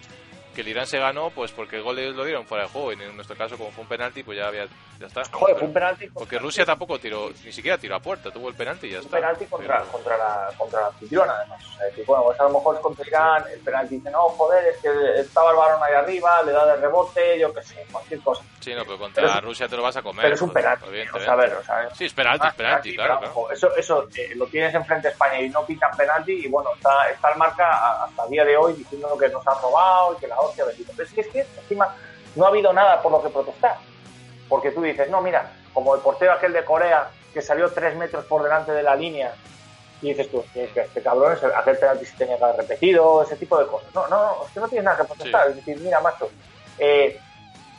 que 0.56 0.62
el 0.62 0.68
Irán 0.68 0.86
se 0.86 0.98
ganó 0.98 1.28
pues 1.28 1.52
porque 1.52 1.76
el 1.76 1.82
gol 1.82 1.98
ellos 1.98 2.16
lo 2.16 2.24
dieron 2.24 2.46
fuera 2.46 2.64
de 2.64 2.70
juego. 2.70 2.90
Y 2.90 2.94
en 2.94 3.14
nuestro 3.14 3.36
caso 3.36 3.58
como 3.58 3.70
fue 3.70 3.82
un 3.82 3.88
penalti 3.88 4.22
pues 4.22 4.38
ya 4.38 4.48
había 4.48 4.66
ya 4.98 5.06
está 5.06 5.22
Joder, 5.30 5.56
fue 5.56 5.66
un 5.68 5.72
penalti. 5.74 6.06
porque 6.08 6.38
Rusia 6.38 6.64
tampoco 6.64 6.98
tiró 6.98 7.30
ni 7.44 7.52
siquiera 7.52 7.76
tiró 7.78 7.96
a 7.96 8.00
puerta 8.00 8.30
tuvo 8.30 8.48
el 8.48 8.54
penalti 8.54 8.86
y 8.86 8.90
ya 8.92 8.98
un 8.98 9.04
está 9.04 9.16
penalti 9.16 9.44
contra, 9.46 9.78
Pero- 9.78 9.92
contra, 9.92 10.16
la, 10.16 10.50
contra 10.56 10.80
la 10.80 10.86
anfitriona, 10.88 11.32
además. 11.32 11.64
O 11.64 11.76
sea, 11.76 11.86
decir, 11.86 12.04
bueno, 12.06 12.24
pues 12.24 12.40
a 12.40 12.42
lo 12.44 12.50
mejor 12.50 12.74
es 12.76 12.80
contra 12.80 13.06
Irán, 13.06 13.44
el 13.52 13.60
penalti 13.60 13.96
dice, 13.96 14.10
no, 14.10 14.22
joder, 14.30 14.64
es 14.66 14.78
que 14.78 15.20
estaba 15.20 15.50
el 15.50 15.56
balón 15.56 15.82
ahí 15.82 15.94
arriba, 15.94 16.42
le 16.44 16.52
da 16.52 16.66
de 16.66 16.76
rebote, 16.76 17.38
yo 17.38 17.52
qué 17.52 17.62
sé, 17.62 17.86
cualquier 17.92 18.20
cosa. 18.20 18.42
sí 18.60 18.74
no 18.74 18.84
pero 18.84 18.98
contra 18.98 19.22
Pero 19.26 19.40
Rusia 19.40 19.68
te 19.68 19.76
lo 19.76 19.82
vas 19.82 19.96
a 19.96 20.02
comer 20.02 20.22
Pero 20.24 20.34
es 20.34 20.42
un 20.42 20.52
penalti, 20.52 20.84
o 21.14 21.20
sea, 21.20 21.32
a 21.32 21.36
ver, 21.36 21.52
o 21.54 21.62
sea, 21.64 21.90
sí 21.94 22.04
es 22.06 22.12
penalti 22.14 22.46
es 22.46 22.54
penalti 22.54 22.94
claro 22.94 23.18
claro 23.18 23.32
ojo, 23.32 23.50
Eso, 23.50 23.74
eso 23.76 24.08
eh, 24.16 24.34
lo 24.34 24.46
tienes 24.46 24.74
enfrente 24.74 25.08
a 25.08 25.10
España 25.10 25.40
y 25.40 25.48
no 25.48 25.64
pitan 25.66 25.94
penalti 25.96 26.32
y 26.46 26.48
bueno, 26.48 26.70
está, 26.74 27.08
está 27.10 27.30
el 27.32 27.38
marca 27.38 28.04
hasta 28.04 28.24
el 28.24 28.30
día 28.30 28.44
de 28.44 28.56
hoy 28.56 28.72
diciendo 28.74 29.16
que 29.18 29.28
nos 29.28 29.46
han 29.46 29.60
robado 29.62 30.14
y 30.14 30.20
que 30.20 30.26
la 30.28 30.38
hostia 30.40 30.64
bendito. 30.64 30.92
Pero 30.96 31.08
es 31.08 31.14
que, 31.14 31.20
es 31.20 31.28
que 31.28 31.40
encima 31.40 31.94
no 32.34 32.44
ha 32.44 32.48
habido 32.48 32.72
nada 32.72 33.00
por 33.02 33.12
lo 33.12 33.22
que 33.22 33.28
protestar. 33.30 33.76
Porque 34.48 34.70
tú 34.72 34.82
dices, 34.82 35.08
no, 35.10 35.20
mira, 35.20 35.52
como 35.72 35.94
el 35.94 36.00
portero 36.02 36.32
aquel 36.32 36.52
de 36.52 36.64
Corea 36.64 37.10
que 37.32 37.40
salió 37.42 37.72
tres 37.72 37.96
metros 37.96 38.24
por 38.26 38.42
delante 38.42 38.72
de 38.72 38.82
la 38.82 38.96
línea 38.96 39.34
y 40.00 40.10
dices 40.10 40.30
tú, 40.30 40.44
es 40.54 40.72
que 40.72 40.80
este 40.80 41.02
cabrón, 41.02 41.32
es- 41.32 41.42
aquel 41.44 41.78
penalti 41.78 42.04
se 42.04 42.16
tenía 42.16 42.38
que 42.38 42.44
haber 42.44 42.56
repetido, 42.56 43.22
ese 43.22 43.36
tipo 43.36 43.58
de 43.58 43.66
cosas. 43.66 43.92
No, 43.94 44.06
no, 44.08 44.44
es 44.46 44.52
que 44.52 44.60
no 44.60 44.68
tienes 44.68 44.84
nada 44.84 44.96
que 44.98 45.04
protestar. 45.04 45.48
Es 45.50 45.56
decir, 45.56 45.76
mira, 45.80 46.00
macho, 46.00 46.30
eh, 46.78 47.20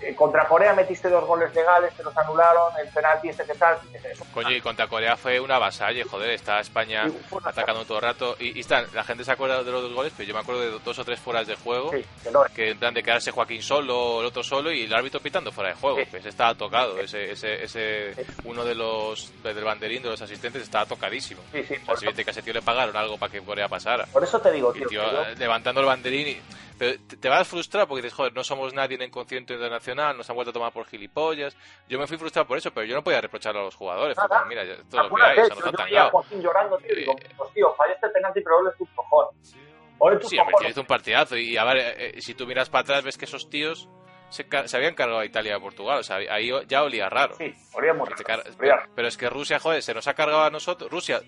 eh, 0.01 0.13
contra 0.15 0.47
Corea 0.47 0.73
metiste 0.73 1.09
dos 1.09 1.25
goles 1.25 1.53
legales, 1.55 1.93
te 1.95 2.03
los 2.03 2.15
anularon, 2.17 2.71
el 2.81 2.87
penalti 2.89 3.29
este 3.29 3.43
que 3.45 3.53
tal, 3.55 3.77
eso. 3.93 4.25
Coño, 4.33 4.51
y 4.51 4.61
contra 4.61 4.87
Corea 4.87 5.15
fue 5.17 5.39
una 5.39 5.57
vasalle, 5.59 6.03
joder, 6.03 6.31
está 6.31 6.59
España 6.59 7.07
Sí, 7.09 7.17
atacando 7.43 7.83
todo 7.85 7.97
el 7.97 8.03
rato. 8.03 8.35
Y, 8.39 8.57
y 8.57 8.61
están, 8.61 8.85
la 8.93 9.03
gente 9.03 9.23
se 9.23 9.31
acuerda 9.31 9.63
de 9.63 9.71
los 9.71 9.81
dos 9.81 9.93
goles, 9.93 10.13
pero 10.15 10.27
yo 10.27 10.33
me 10.35 10.41
acuerdo 10.41 10.61
de 10.61 10.79
dos 10.79 10.99
o 10.99 11.05
tres 11.05 11.19
fueras 11.19 11.47
de 11.47 11.55
juego. 11.55 11.91
Sí, 11.91 12.05
que 12.23 12.31
no, 12.31 12.43
Que 12.55 12.69
en 12.71 12.79
plan 12.79 12.93
de 12.93 13.01
quedarse 13.03 13.31
Joaquín 13.31 13.61
solo, 13.61 14.19
el 14.21 14.27
otro 14.27 14.43
solo 14.43 14.71
y 14.71 14.83
el 14.83 14.93
árbitro 14.93 15.19
pitando 15.19 15.51
fuera 15.51 15.69
de 15.71 15.75
juego. 15.75 15.97
Sí. 15.97 16.05
Pues 16.11 16.25
estaba 16.25 16.53
tocado. 16.55 16.97
Ese, 16.99 17.31
ese, 17.31 17.63
ese, 17.63 18.25
uno 18.43 18.63
de 18.63 18.75
los 18.75 19.31
del 19.43 19.63
banderín 19.63 20.03
de 20.03 20.09
los 20.09 20.21
asistentes 20.21 20.61
estaba 20.61 20.85
tocadísimo. 20.85 21.41
sí, 21.51 21.63
sí, 21.63 21.75
O 21.87 21.95
sea, 21.97 22.11
si 22.11 22.23
que 22.23 22.29
a 22.29 22.31
ese 22.31 22.41
tío 22.41 22.53
le 22.53 22.61
pagaron 22.61 22.95
algo 22.95 23.17
para 23.17 23.31
que 23.31 23.41
Corea 23.41 23.67
pasara. 23.67 24.05
por 24.07 24.23
eso 24.23 24.39
te 24.39 24.51
digo, 24.51 24.73
Y 24.75 24.85
tío, 24.85 25.01
yo- 25.03 25.23
levantando 25.37 25.81
el 25.81 25.87
banderín 25.87 26.27
y... 26.27 26.41
Pero 26.77 26.97
te, 27.19 27.29
vas 27.29 27.47
frustrado 27.47 27.87
porque 27.87 28.03
dices, 28.03 28.13
joder, 28.15 28.33
no 28.33 28.43
somos 28.43 28.73
nadie 28.73 28.97
en 29.03 29.09
concierto 29.09 29.53
internacional, 29.53 30.15
nos 30.15 30.29
han 30.29 30.35
vuelto 30.35 30.51
a 30.51 30.53
tomar 30.53 30.71
por 30.71 30.85
gilipollas. 30.85 31.57
Yo 31.89 31.97
me 31.97 32.05
fui 32.07 32.17
frustrado 32.17 32.47
por 32.47 32.57
eso, 32.57 32.71
pero 32.71 32.85
yo 32.85 32.95
no 32.95 33.03
podía 33.03 33.19
reprocharlo 33.21 33.61
a 33.61 33.63
los 33.63 33.75
jugadores. 33.75 34.15
Nada. 34.17 34.27
como, 34.39 34.45
mira, 34.49 34.63
todo 34.89 35.03
lo 35.09 35.15
que 35.15 35.23
hay, 35.23 35.37
nos 35.49 35.89
yo 35.89 35.99
han. 36.03 36.09
Joaquín 36.11 36.41
llorando, 36.41 36.77
tío, 36.77 36.93
y 36.93 36.95
digo, 36.99 37.15
pues 37.37 37.51
tío, 37.53 37.73
fallaste 37.75 38.05
el 38.07 38.11
penalti, 38.11 38.41
pero 38.41 38.57
ole 38.59 38.71
tus 38.77 38.89
cojones. 38.89 39.55
Ole 39.99 40.17
tus 40.17 40.29
Sí, 40.29 40.37
cojones. 40.37 40.69
hizo 40.71 40.81
un 40.81 40.87
partidazo. 40.87 41.35
Y 41.37 41.57
a 41.57 41.63
ver, 41.63 41.77
eh, 41.77 42.11
eh, 42.17 42.21
si 42.21 42.33
tú 42.35 42.45
miras 42.45 42.69
para 42.69 42.81
atrás, 42.81 43.03
ves 43.03 43.17
que 43.17 43.25
esos 43.25 43.49
tíos 43.49 43.89
se, 44.29 44.45
se 44.65 44.77
habían 44.77 44.93
cargado 44.93 45.19
a 45.19 45.25
Italia 45.25 45.53
y 45.53 45.55
a 45.55 45.59
Portugal. 45.59 45.97
O 45.99 46.03
sea, 46.03 46.17
ahí 46.17 46.51
ya 46.67 46.83
olía 46.83 47.09
raro. 47.09 47.33
Sí, 47.37 47.51
olía 47.73 47.93
muy 47.93 48.07
raro, 48.07 48.43
olía- 48.59 48.87
Pero 48.95 49.07
es 49.07 49.17
que 49.17 49.29
Rusia, 49.29 49.57
joder, 49.59 49.81
se 49.81 49.93
nos 49.95 50.07
ha 50.07 50.13
cargado 50.13 50.43
a 50.43 50.49
nosotros. 50.51 50.91
Rusia, 50.91 51.21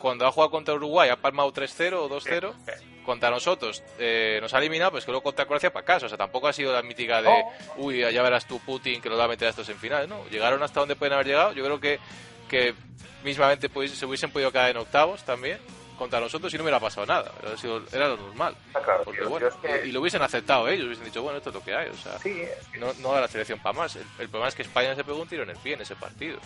cuando 0.00 0.26
ha 0.26 0.32
jugado 0.32 0.50
contra 0.50 0.74
Uruguay, 0.74 1.10
ha 1.10 1.16
palmado 1.16 1.52
3-0 1.52 1.92
o 1.94 2.08
2-0. 2.08 2.52
Contra 3.04 3.30
nosotros 3.30 3.82
eh, 3.98 4.38
nos 4.42 4.52
ha 4.54 4.58
eliminado, 4.58 4.92
pues 4.92 5.04
que 5.04 5.10
luego 5.10 5.22
contra 5.24 5.46
Croacia 5.46 5.72
para 5.72 5.84
casa. 5.86 6.06
O 6.06 6.08
sea, 6.08 6.18
tampoco 6.18 6.48
ha 6.48 6.52
sido 6.52 6.72
la 6.72 6.82
mítica 6.82 7.22
de, 7.22 7.28
No. 7.30 7.44
uy, 7.78 8.00
ya 8.00 8.22
verás 8.22 8.46
tú 8.46 8.58
Putin 8.60 9.00
que 9.00 9.08
nos 9.08 9.18
va 9.18 9.24
a 9.24 9.28
meter 9.28 9.46
a 9.46 9.50
estos 9.50 9.68
en 9.68 9.78
finales. 9.78 10.08
No, 10.08 10.26
llegaron 10.28 10.62
hasta 10.62 10.80
donde 10.80 10.96
pueden 10.96 11.14
haber 11.14 11.26
llegado. 11.26 11.52
Yo 11.52 11.64
creo 11.64 11.80
que, 11.80 11.98
que 12.48 12.74
mismamente 13.24 13.68
pues, 13.68 13.92
se 13.92 14.04
hubiesen 14.06 14.30
podido 14.30 14.52
quedar 14.52 14.70
en 14.70 14.76
octavos 14.76 15.22
también 15.24 15.58
contra 15.98 16.20
nosotros 16.20 16.52
y 16.54 16.56
no 16.56 16.62
hubiera 16.62 16.78
pasado 16.78 17.06
nada. 17.06 17.32
Era, 17.42 17.56
sido- 17.56 17.82
era 17.92 18.08
lo 18.08 18.16
normal. 18.18 18.54
Está 18.68 18.82
claro, 18.82 19.02
Porque, 19.04 19.20
tío, 19.20 19.28
bueno, 19.30 19.48
yo 19.50 19.54
es 19.54 19.80
que- 19.80 19.86
y, 19.86 19.88
y 19.90 19.92
lo 19.92 20.00
hubiesen 20.00 20.22
aceptado 20.22 20.68
ellos, 20.68 20.86
hubiesen 20.86 21.04
dicho, 21.06 21.22
bueno, 21.22 21.38
esto 21.38 21.50
es 21.50 21.54
lo 21.54 21.62
que 21.64 21.74
hay. 21.74 21.88
O 21.88 21.94
sea, 21.96 22.18
Sí, 22.18 22.40
es 22.40 22.66
que- 22.68 22.78
no, 22.78 22.92
no 23.00 23.12
da 23.12 23.22
la 23.22 23.28
selección 23.28 23.58
para 23.60 23.76
más. 23.78 23.96
El, 23.96 24.02
el 24.18 24.28
problema 24.28 24.48
es 24.48 24.54
que 24.54 24.62
España 24.62 24.94
se 24.94 25.04
pegó 25.04 25.20
un 25.20 25.28
tiro 25.28 25.42
en 25.42 25.50
el 25.50 25.56
pie 25.56 25.74
en 25.74 25.80
ese 25.80 25.96
partido. 25.96 26.38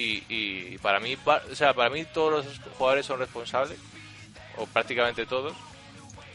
Y, 0.00 0.24
y 0.28 0.78
para 0.78 0.98
mí, 0.98 1.14
o 1.26 1.54
sea, 1.54 1.74
para 1.74 1.90
mí 1.90 2.04
todos 2.06 2.44
los 2.46 2.58
jugadores 2.78 3.04
son 3.04 3.18
responsables, 3.18 3.78
o 4.56 4.66
prácticamente 4.66 5.26
todos. 5.26 5.52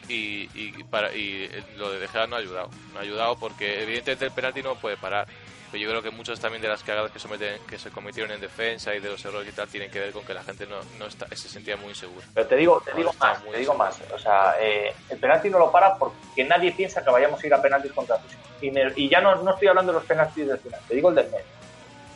Y, 0.08 0.48
y 0.54 0.84
para, 0.84 1.12
y 1.16 1.50
lo 1.78 1.92
de 1.92 2.08
Gea 2.08 2.28
no 2.28 2.36
ha 2.36 2.40
ayudado. 2.40 2.70
No 2.94 3.00
ha 3.00 3.02
ayudado 3.02 3.36
porque 3.40 3.82
evidentemente 3.82 4.26
el 4.26 4.32
penalti 4.32 4.62
no 4.62 4.76
puede 4.76 4.98
parar. 4.98 5.28
Pero 5.72 5.82
yo 5.84 5.90
creo 5.90 6.04
que 6.04 6.12
muchas 6.12 6.40
también 6.40 6.62
de 6.62 6.68
las 6.68 6.84
cagadas 6.84 7.12
que 7.12 7.18
se, 7.18 7.28
meten, 7.28 7.60
que 7.68 7.80
se 7.80 7.90
cometieron 7.90 8.32
en 8.32 8.40
defensa 8.40 8.94
y 8.94 9.00
de 9.00 9.10
los 9.10 9.26
errores 9.26 9.50
y 9.50 9.52
tal 9.52 9.68
tienen 9.68 9.90
que 9.90 10.00
ver 10.00 10.12
con 10.12 10.24
que 10.24 10.36
la 10.36 10.44
gente 10.44 10.68
no, 10.68 10.76
no 11.00 11.08
está, 11.08 11.28
se 11.36 11.50
sentía 11.50 11.76
muy 11.76 11.90
insegura. 11.90 12.24
Pero 12.36 12.48
te 12.48 12.56
digo, 12.56 12.80
te 12.86 12.92
No, 12.92 12.98
digo 12.98 13.14
más, 13.20 13.44
te 13.44 13.58
digo 13.58 13.74
más. 13.74 14.00
O 14.14 14.20
sea, 14.20 14.54
eh, 14.62 14.94
el 15.10 15.18
penalti 15.18 15.50
no 15.50 15.58
lo 15.58 15.72
para 15.72 15.98
porque 15.98 16.44
nadie 16.44 16.72
piensa 16.72 17.04
que 17.04 17.10
vayamos 17.10 17.44
a 17.44 17.48
ir 17.48 17.54
a 17.56 17.62
penaltis 17.64 17.92
contra 17.94 18.16
Rusia. 18.18 18.38
Y, 18.62 18.70
me- 18.70 18.94
y 18.96 19.10
ya 19.10 19.20
no, 19.22 19.36
no 19.42 19.54
estoy 19.54 19.68
hablando 19.70 19.92
de 19.92 19.98
los 20.00 20.08
penaltis 20.08 20.48
del 20.48 20.60
final, 20.60 20.80
te 20.88 20.94
digo 20.96 21.10
el 21.10 21.16
del 21.16 21.26
medio. 21.32 21.46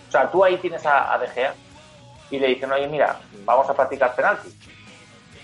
O 0.10 0.12
sea, 0.12 0.30
tú 0.32 0.44
ahí 0.44 0.58
tienes 0.58 0.84
a, 0.88 1.14
a 1.14 1.20
De 1.20 1.28
Gea 1.28 1.54
y 2.32 2.40
le 2.40 2.48
dicen, 2.48 2.72
oye, 2.72 2.88
mira, 2.88 3.16
vamos 3.46 3.70
a 3.70 3.76
practicar 3.76 4.16
penaltis. 4.16 4.56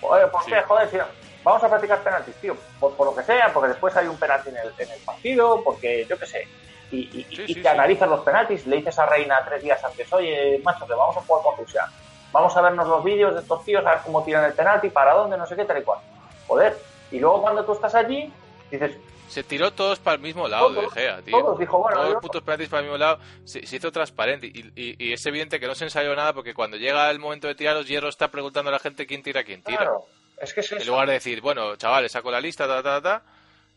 Oye, 0.02 0.26
¿por 0.28 0.42
Sí. 0.44 0.50
qué? 0.52 0.62
Joder, 0.64 0.90
tío, 0.90 1.06
vamos 1.44 1.64
a 1.64 1.70
practicar 1.70 2.00
penaltis, 2.04 2.36
tío. 2.42 2.56
Por, 2.80 2.96
por 2.98 3.08
lo 3.08 3.16
que 3.16 3.22
sea, 3.24 3.54
porque 3.54 3.70
después 3.70 3.96
hay 3.96 4.08
un 4.08 4.18
penalti 4.18 4.50
en 4.50 4.58
el, 4.58 4.74
en 4.80 4.90
el 4.90 5.00
partido, 5.06 5.64
porque 5.64 6.06
yo 6.10 6.18
qué 6.18 6.26
sé. 6.26 6.48
Y, 6.90 6.98
y- 7.20 7.24
Sí, 7.36 7.44
y 7.48 7.54
sí, 7.56 7.62
te 7.62 7.70
analizas 7.70 8.10
los 8.10 8.22
penaltis, 8.22 8.66
le 8.66 8.78
dices 8.78 8.98
a 8.98 9.06
Reina 9.06 9.40
tres 9.46 9.62
días 9.62 9.84
antes, 9.84 10.12
oye, 10.14 10.60
macho, 10.64 10.88
que 10.88 10.94
vamos 10.96 11.16
a 11.18 11.22
jugar 11.22 11.44
con 11.44 11.58
Rusia. 11.58 11.86
Vamos 12.32 12.58
a 12.58 12.62
vernos 12.62 12.88
los 12.88 13.04
vídeos 13.04 13.36
de 13.36 13.42
estos 13.42 13.64
tíos, 13.64 13.86
a 13.86 13.92
ver 13.92 14.00
cómo 14.04 14.24
tiran 14.24 14.46
el 14.46 14.54
penalti, 14.54 14.90
para 14.90 15.14
dónde, 15.14 15.38
no 15.38 15.46
sé 15.46 15.56
qué, 15.56 15.66
tal 15.66 15.78
y 15.78 15.84
cual. 15.84 16.00
Joder. 16.48 16.76
Y 17.12 17.20
luego 17.20 17.42
cuando 17.44 17.64
tú 17.66 17.74
estás 17.74 17.94
allí, 17.94 18.34
dices, 18.72 18.98
Se 19.28 19.44
tiró 19.44 19.74
todos 19.74 20.00
para 20.00 20.16
el 20.16 20.22
mismo 20.22 20.48
lado 20.48 20.68
Todos, 20.74 20.94
de 20.94 21.02
Gea, 21.02 21.22
tío. 21.22 21.38
todos, 21.40 21.60
dijo, 21.60 21.80
bueno, 21.80 21.98
todos 22.00 22.14
los 22.14 22.22
putos 22.22 22.44
penaltis 22.44 22.70
para 22.70 22.80
el 22.82 22.86
mismo 22.86 22.98
lado. 22.98 23.20
Se, 23.44 23.66
se 23.66 23.76
hizo 23.78 23.92
transparente. 23.92 24.48
Y, 24.48 24.72
y- 24.76 24.96
y 25.10 25.14
es 25.14 25.26
evidente 25.26 25.60
que 25.60 25.68
no 25.68 25.76
se 25.76 25.84
ensayó 25.86 26.16
nada 26.16 26.32
porque 26.34 26.54
cuando 26.54 26.78
llega 26.78 27.10
el 27.10 27.20
momento 27.20 27.48
de 27.48 27.56
tirar 27.56 27.76
los 27.76 27.88
hierros 27.88 28.10
está 28.16 28.30
preguntando 28.30 28.70
a 28.70 28.74
la 28.74 28.80
gente 28.80 29.06
quién 29.08 29.24
tira, 29.24 29.44
quién 29.44 29.62
tira. 29.64 29.78
claro, 29.80 30.06
es 30.42 30.54
que 30.54 30.60
es 30.62 30.72
En 30.72 30.78
eso. 30.80 30.92
lugar 30.92 31.08
de 31.08 31.14
decir, 31.14 31.42
bueno, 31.42 31.76
chavales, 31.76 32.12
saco 32.12 32.30
la 32.32 32.40
lista, 32.40 32.68
ta, 32.68 32.82
ta, 32.84 33.02
ta, 33.02 33.24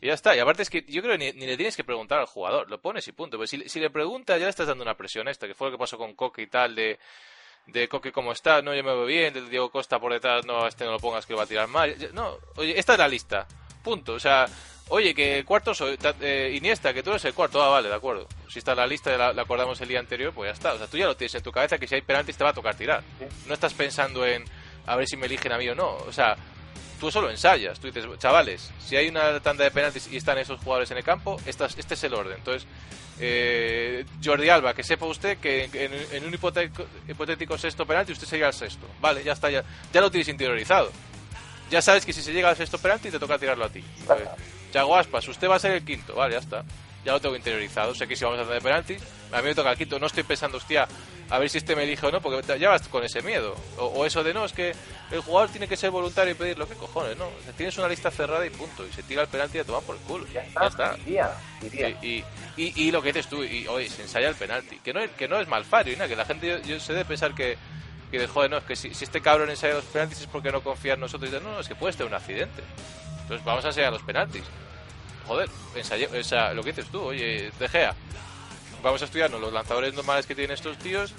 y 0.00 0.06
ya 0.08 0.14
está. 0.14 0.36
Y 0.36 0.38
aparte 0.38 0.62
es 0.62 0.70
que 0.70 0.84
yo 0.86 1.02
creo 1.02 1.16
que 1.16 1.32
ni, 1.32 1.32
ni 1.40 1.46
le 1.46 1.56
tienes 1.56 1.76
que 1.76 1.82
preguntar 1.84 2.18
al 2.20 2.26
jugador, 2.26 2.70
lo 2.70 2.78
pones 2.80 3.08
y 3.08 3.12
punto. 3.12 3.36
Pues 3.38 3.50
si, 3.50 3.68
si 3.68 3.80
le 3.80 3.90
preguntas 3.90 4.38
ya 4.38 4.44
le 4.44 4.50
estás 4.50 4.66
dando 4.68 4.84
una 4.84 4.96
presión 4.96 5.26
esta, 5.28 5.46
que 5.46 5.54
fue 5.54 5.68
lo 5.68 5.72
que 5.72 5.78
pasó 5.78 5.96
con 5.98 6.14
Coque 6.14 6.42
y 6.42 6.46
tal, 6.46 6.74
de, 6.74 6.98
de 7.66 7.88
Coque 7.88 8.12
cómo 8.12 8.32
está, 8.32 8.60
no, 8.62 8.74
yo 8.74 8.84
me 8.84 8.92
veo 8.94 9.06
bien, 9.06 9.32
del 9.34 9.48
Diego 9.50 9.70
Costa 9.70 9.98
por 9.98 10.12
detrás, 10.12 10.44
no, 10.46 10.66
este 10.68 10.84
no 10.84 10.92
lo 10.92 10.98
pongas 11.00 11.24
que 11.26 11.32
lo 11.32 11.38
va 11.38 11.44
a 11.44 11.48
tirar 11.48 11.68
mal. 11.68 11.96
No, 12.12 12.36
oye, 12.56 12.78
esta 12.78 12.92
es 12.92 12.98
la 12.98 13.08
lista, 13.08 13.46
punto. 13.82 14.12
O 14.14 14.20
sea, 14.20 14.46
oye, 14.90 15.14
que 15.14 15.44
cuarto 15.44 15.74
soy, 15.74 15.98
eh, 16.20 16.52
Iniesta, 16.56 16.92
que 16.94 17.02
tú 17.02 17.10
eres 17.10 17.24
el 17.24 17.34
cuarto, 17.34 17.62
ah, 17.62 17.68
vale, 17.68 17.88
de 17.88 17.94
acuerdo. 17.94 18.26
Si 18.48 18.58
está 18.58 18.72
en 18.72 18.78
la 18.78 18.86
lista, 18.86 19.16
la, 19.16 19.32
la 19.32 19.42
acordamos 19.42 19.80
el 19.80 19.88
día 19.88 20.00
anterior, 20.00 20.32
pues 20.34 20.48
ya 20.48 20.52
está. 20.52 20.72
O 20.74 20.78
sea, 20.78 20.86
tú 20.86 20.96
ya 20.96 21.06
lo 21.06 21.16
tienes 21.16 21.34
en 21.34 21.42
tu 21.42 21.52
cabeza 21.52 21.78
que 21.78 21.86
si 21.86 21.94
hay 21.94 22.02
penaltis 22.02 22.36
te 22.36 22.44
va 22.44 22.50
a 22.50 22.54
tocar 22.54 22.74
tirar. 22.74 23.02
No 23.46 23.54
estás 23.54 23.74
pensando 23.74 24.26
en 24.26 24.44
a 24.86 24.96
ver 24.96 25.06
si 25.06 25.16
me 25.16 25.26
eligen 25.26 25.52
a 25.52 25.58
mí 25.58 25.68
o 25.68 25.74
no. 25.74 25.96
O 25.96 26.12
sea, 26.12 26.36
tú 26.98 27.10
solo 27.10 27.30
ensayas. 27.30 27.78
Tú 27.78 27.88
dices, 27.90 28.06
chavales, 28.18 28.70
si 28.80 28.96
hay 28.96 29.08
una 29.08 29.38
tanda 29.40 29.64
de 29.64 29.70
penaltis 29.70 30.08
y 30.10 30.16
están 30.16 30.38
esos 30.38 30.58
jugadores 30.60 30.90
en 30.90 30.96
el 30.98 31.04
campo, 31.04 31.38
esta 31.46 31.66
es- 31.66 31.76
este 31.78 31.94
es 31.94 32.04
el 32.04 32.14
orden. 32.14 32.38
Entonces, 32.38 32.66
eh, 33.20 34.04
Jordi 34.24 34.48
Alba, 34.48 34.74
que 34.74 34.82
sepa 34.82 35.04
usted 35.06 35.38
que 35.38 35.64
en, 35.64 35.92
en 36.12 36.24
un 36.24 36.32
hipotético, 36.32 36.86
hipotético 37.08 37.58
sexto 37.58 37.84
penalti 37.84 38.12
usted 38.12 38.26
sería 38.26 38.46
el 38.46 38.52
sexto. 38.54 38.86
Vale, 39.00 39.22
ya 39.24 39.32
está, 39.32 39.50
ya, 39.50 39.62
ya 39.92 40.00
lo 40.00 40.10
tienes 40.10 40.28
interiorizado. 40.28 40.90
Ya 41.70 41.82
sabes 41.82 42.06
que 42.06 42.12
si 42.14 42.22
se 42.22 42.32
llega 42.32 42.48
al 42.48 42.56
sexto 42.56 42.78
penalti 42.78 43.10
te 43.10 43.18
toca 43.18 43.38
tirarlo 43.38 43.64
a 43.66 43.68
ti. 43.68 43.84
Pues, 44.06 44.20
Chago 44.72 44.96
Aspas, 44.96 45.26
usted 45.28 45.48
va 45.48 45.56
a 45.56 45.58
ser 45.58 45.72
el 45.72 45.84
quinto. 45.84 46.14
Vale, 46.14 46.34
ya 46.34 46.40
está. 46.40 46.64
Ya 47.04 47.12
lo 47.12 47.20
tengo 47.20 47.36
interiorizado. 47.36 47.94
Sé 47.94 48.06
que 48.06 48.16
si 48.16 48.24
vamos 48.24 48.38
a 48.40 48.42
hacer 48.42 48.54
de 48.54 48.60
penaltis, 48.60 49.02
a 49.32 49.38
mí 49.38 49.48
me 49.48 49.54
toca 49.54 49.70
el 49.70 49.78
quinto. 49.78 49.98
No 49.98 50.06
estoy 50.06 50.24
pensando, 50.24 50.58
hostia, 50.58 50.86
a 51.30 51.38
ver 51.38 51.48
si 51.48 51.58
este 51.58 51.74
me 51.76 51.84
elige 51.84 52.04
o 52.06 52.10
no, 52.10 52.20
porque 52.20 52.58
ya 52.58 52.68
vas 52.70 52.86
con 52.88 53.04
ese 53.04 53.22
miedo. 53.22 53.54
O, 53.78 53.84
o 53.86 54.04
eso 54.04 54.22
de 54.24 54.34
no, 54.34 54.44
es 54.44 54.52
que 54.52 54.74
el 55.10 55.20
jugador 55.20 55.48
tiene 55.50 55.68
que 55.68 55.76
ser 55.76 55.90
voluntario 55.90 56.32
y 56.32 56.34
pedir 56.34 56.58
lo 56.58 56.68
que 56.68 56.74
cojones, 56.74 57.16
¿no? 57.16 57.26
O 57.26 57.42
sea, 57.44 57.52
tienes 57.52 57.78
una 57.78 57.88
lista 57.88 58.10
cerrada 58.10 58.44
y 58.44 58.50
punto. 58.50 58.84
Y 58.86 58.92
se 58.92 59.02
tira 59.04 59.22
el 59.22 59.28
penalti 59.28 59.58
y 59.58 59.60
a 59.60 59.64
tomar 59.64 59.82
por 59.82 59.94
el 59.96 60.02
culo. 60.02 60.26
Ya 60.32 60.66
está, 60.66 60.94
diría, 60.96 61.30
diría. 61.62 61.88
Y, 62.02 62.06
y, 62.06 62.24
y- 62.56 62.72
y 62.88 62.90
lo 62.90 63.00
que 63.00 63.12
dices 63.12 63.28
tú, 63.28 63.42
y 63.44 63.66
oye, 63.68 63.88
se 63.88 64.02
ensaya 64.02 64.28
el 64.28 64.34
penalti. 64.34 64.78
Que 64.80 64.92
no, 64.92 65.00
es- 65.00 65.10
que 65.12 65.28
no 65.28 65.38
es 65.40 65.46
malfario, 65.48 65.92
y 65.94 65.96
nada, 65.96 66.08
que 66.08 66.16
la 66.16 66.24
gente, 66.26 66.46
yo, 66.46 66.58
yo 66.58 66.80
sé 66.80 66.92
de 66.92 67.04
pensar 67.04 67.34
que, 67.34 67.56
que 68.10 68.18
de, 68.18 68.26
joder, 68.26 68.50
no, 68.50 68.58
es 68.58 68.64
que 68.64 68.74
si, 68.76 68.92
si 68.92 69.04
este 69.04 69.20
cabrón 69.22 69.48
ensaya 69.48 69.74
los 69.74 69.84
penaltis 69.84 70.20
es 70.22 70.26
porque 70.26 70.50
no 70.50 70.62
confía 70.62 70.94
en 70.94 71.00
nosotros. 71.00 71.30
Y 71.30 71.32
dices, 71.32 71.46
no, 71.46 71.52
no, 71.54 71.60
es 71.60 71.68
que 71.68 71.74
puede 71.76 71.92
tener 71.92 72.08
un 72.08 72.14
accidente. 72.14 72.62
Entonces 73.28 73.44
vamos 73.44 73.62
a 73.64 73.68
ensayar 73.68 73.92
los 73.92 74.00
penaltis. 74.02 74.42
Joder, 75.26 75.50
ensaye- 75.74 76.08
o 76.18 76.24
sea, 76.24 76.54
lo 76.54 76.62
que 76.62 76.72
dices 76.72 76.90
tú, 76.90 77.02
oye, 77.02 77.52
De 77.58 77.68
Gea, 77.68 77.94
vamos 78.82 79.02
a 79.02 79.04
estudiarnos 79.04 79.38
los 79.38 79.52
lanzadores 79.52 79.92
normales 79.92 80.24
que 80.26 80.34
tienen 80.34 80.54
estos 80.54 80.78
tíos. 80.78 81.12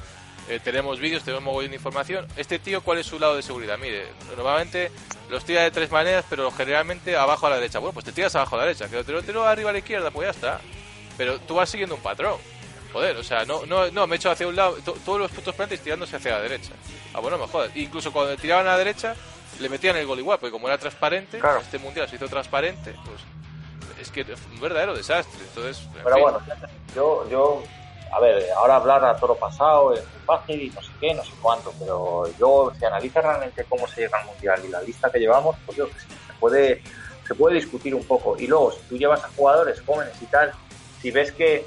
eh, 0.47 0.59
tenemos 0.63 0.99
vídeos, 0.99 1.21
tenemos 1.21 1.43
mogollón 1.43 1.69
de 1.69 1.75
información. 1.75 2.27
Este 2.35 2.57
tío, 2.57 2.81
¿cuál 2.81 2.97
es 2.97 3.05
su 3.05 3.19
lado 3.19 3.35
de 3.35 3.43
seguridad? 3.43 3.77
Mire, 3.77 4.07
normalmente 4.35 4.89
los 5.29 5.45
tira 5.45 5.61
de 5.61 5.69
tres 5.69 5.91
maneras, 5.91 6.25
pero 6.27 6.49
generalmente 6.49 7.15
abajo 7.15 7.45
a 7.45 7.51
la 7.51 7.57
derecha. 7.57 7.77
Bueno, 7.77 7.93
pues 7.93 8.03
te 8.05 8.11
tiras 8.11 8.33
abajo 8.33 8.55
a 8.55 8.59
la 8.59 8.65
derecha. 8.65 8.89
Que 8.89 9.03
lo 9.13 9.21
tiro 9.21 9.45
arriba 9.45 9.69
a 9.69 9.73
la 9.73 9.77
izquierda, 9.77 10.09
pues 10.09 10.25
ya 10.25 10.31
está. 10.31 10.59
Pero 11.19 11.37
tú 11.41 11.53
vas 11.53 11.69
siguiendo 11.69 11.93
un 11.93 12.01
patrón. 12.01 12.37
Joder, 12.91 13.15
o 13.17 13.23
sea, 13.23 13.45
no, 13.45 13.63
no, 13.67 13.91
no, 13.91 14.07
me 14.07 14.15
he 14.15 14.17
hecho 14.17 14.31
hacia 14.31 14.47
un 14.47 14.55
lado, 14.55 14.73
to- 14.83 14.97
todos 15.05 15.19
los 15.19 15.29
putos 15.29 15.53
penaltis 15.53 15.81
tirándose 15.81 16.15
hacia 16.15 16.31
la 16.31 16.41
derecha. 16.41 16.71
Ah, 17.13 17.19
bueno, 17.19 17.37
me 17.37 17.45
jodas. 17.45 17.69
Incluso 17.75 18.11
cuando 18.11 18.35
tiraban 18.35 18.65
a 18.65 18.71
la 18.71 18.77
derecha, 18.79 19.15
le 19.59 19.69
metían 19.69 19.95
el 19.97 20.05
gol 20.07 20.19
igual, 20.19 20.39
porque 20.39 20.51
como 20.51 20.67
era 20.67 20.77
transparente, 20.77 21.39
Claro. 21.39 21.59
este 21.59 21.77
mundial 21.79 22.07
se 22.09 22.15
hizo 22.15 22.27
transparente, 22.27 22.93
pues 23.05 23.19
es 24.01 24.09
que 24.11 24.21
es 24.21 24.39
un 24.53 24.59
verdadero 24.59 24.95
desastre. 24.95 25.39
Entonces, 25.47 25.83
en 25.85 26.03
Pero 26.03 26.15
fin. 26.15 26.23
bueno, 26.23 26.39
yo, 26.95 27.29
yo, 27.29 27.63
a 28.11 28.19
ver, 28.19 28.45
ahora 28.57 28.77
hablar 28.77 29.03
a 29.05 29.15
toro 29.17 29.35
pasado 29.35 29.93
es 29.93 30.01
muy 30.01 30.21
fácil 30.25 30.61
y 30.61 30.69
no 30.69 30.81
sé 30.81 30.91
qué, 30.99 31.13
no 31.13 31.23
sé 31.23 31.31
cuánto, 31.41 31.73
pero 31.79 32.23
yo, 32.39 32.71
si 32.79 32.85
analiza 32.85 33.21
realmente 33.21 33.65
cómo 33.65 33.87
se 33.87 34.01
llega 34.01 34.17
al 34.19 34.25
mundial 34.27 34.61
y 34.65 34.69
la 34.69 34.81
lista 34.81 35.11
que 35.11 35.19
llevamos, 35.19 35.55
pues 35.65 35.77
yo 35.77 35.87
que 35.87 35.99
sí, 35.99 36.07
se 36.27 36.33
puede, 36.39 36.81
se 37.27 37.35
puede 37.35 37.55
discutir 37.55 37.93
un 37.93 38.03
poco. 38.05 38.37
Y 38.39 38.47
luego, 38.47 38.71
si 38.71 38.79
tú 38.89 38.97
llevas 38.97 39.23
a 39.23 39.29
jugadores 39.35 39.81
jóvenes 39.85 40.13
y 40.21 40.25
tal, 40.27 40.51
si 41.01 41.11
ves 41.11 41.31
que, 41.33 41.65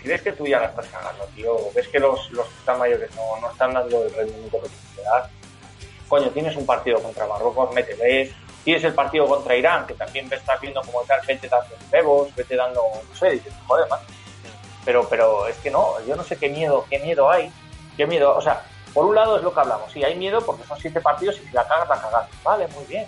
si 0.00 0.08
ves 0.08 0.22
que 0.22 0.32
tú 0.32 0.46
ya 0.46 0.60
la 0.60 0.66
estás 0.66 0.86
cagando, 0.86 1.24
tío, 1.34 1.56
ves 1.74 1.88
que 1.88 1.98
los, 1.98 2.30
los 2.30 2.46
que 2.46 2.54
están 2.60 2.78
mayores 2.78 3.10
no, 3.16 3.40
no 3.40 3.50
están 3.50 3.74
dando 3.74 4.04
el 4.04 4.14
rendimiento 4.14 4.60
que 4.62 4.68
que 4.96 5.02
dar, 5.02 5.28
coño, 6.12 6.28
tienes 6.28 6.54
un 6.56 6.66
partido 6.66 7.02
contra 7.02 7.26
Marruecos, 7.26 7.72
mételes, 7.72 8.34
tienes 8.64 8.84
el 8.84 8.92
partido 8.92 9.26
contra 9.26 9.56
Irán, 9.56 9.86
que 9.86 9.94
también 9.94 10.28
ves, 10.28 10.40
estás 10.40 10.60
viendo 10.60 10.82
como 10.82 11.00
tal, 11.04 11.18
vete 11.26 11.48
dando 11.48 11.74
bebos, 11.90 12.36
vete 12.36 12.54
dando, 12.54 12.82
no 13.08 13.16
sé, 13.16 13.30
dices, 13.30 13.54
joder, 13.66 13.88
man. 13.88 13.98
Pero, 14.84 15.08
pero 15.08 15.46
es 15.46 15.56
que 15.56 15.70
no, 15.70 15.94
yo 16.06 16.14
no 16.14 16.22
sé 16.22 16.36
qué 16.36 16.50
miedo, 16.50 16.84
qué 16.90 16.98
miedo 16.98 17.30
hay, 17.30 17.50
qué 17.96 18.06
miedo, 18.06 18.36
o 18.36 18.42
sea, 18.42 18.62
por 18.92 19.06
un 19.06 19.14
lado 19.14 19.38
es 19.38 19.42
lo 19.42 19.54
que 19.54 19.60
hablamos, 19.60 19.90
sí, 19.90 20.04
hay 20.04 20.14
miedo 20.14 20.44
porque 20.44 20.64
son 20.64 20.78
siete 20.78 21.00
partidos 21.00 21.40
y 21.42 21.46
si 21.46 21.52
la 21.54 21.66
cagas, 21.66 21.88
la 21.88 21.98
cagas. 21.98 22.28
Vale, 22.44 22.68
muy 22.68 22.84
bien. 22.84 23.06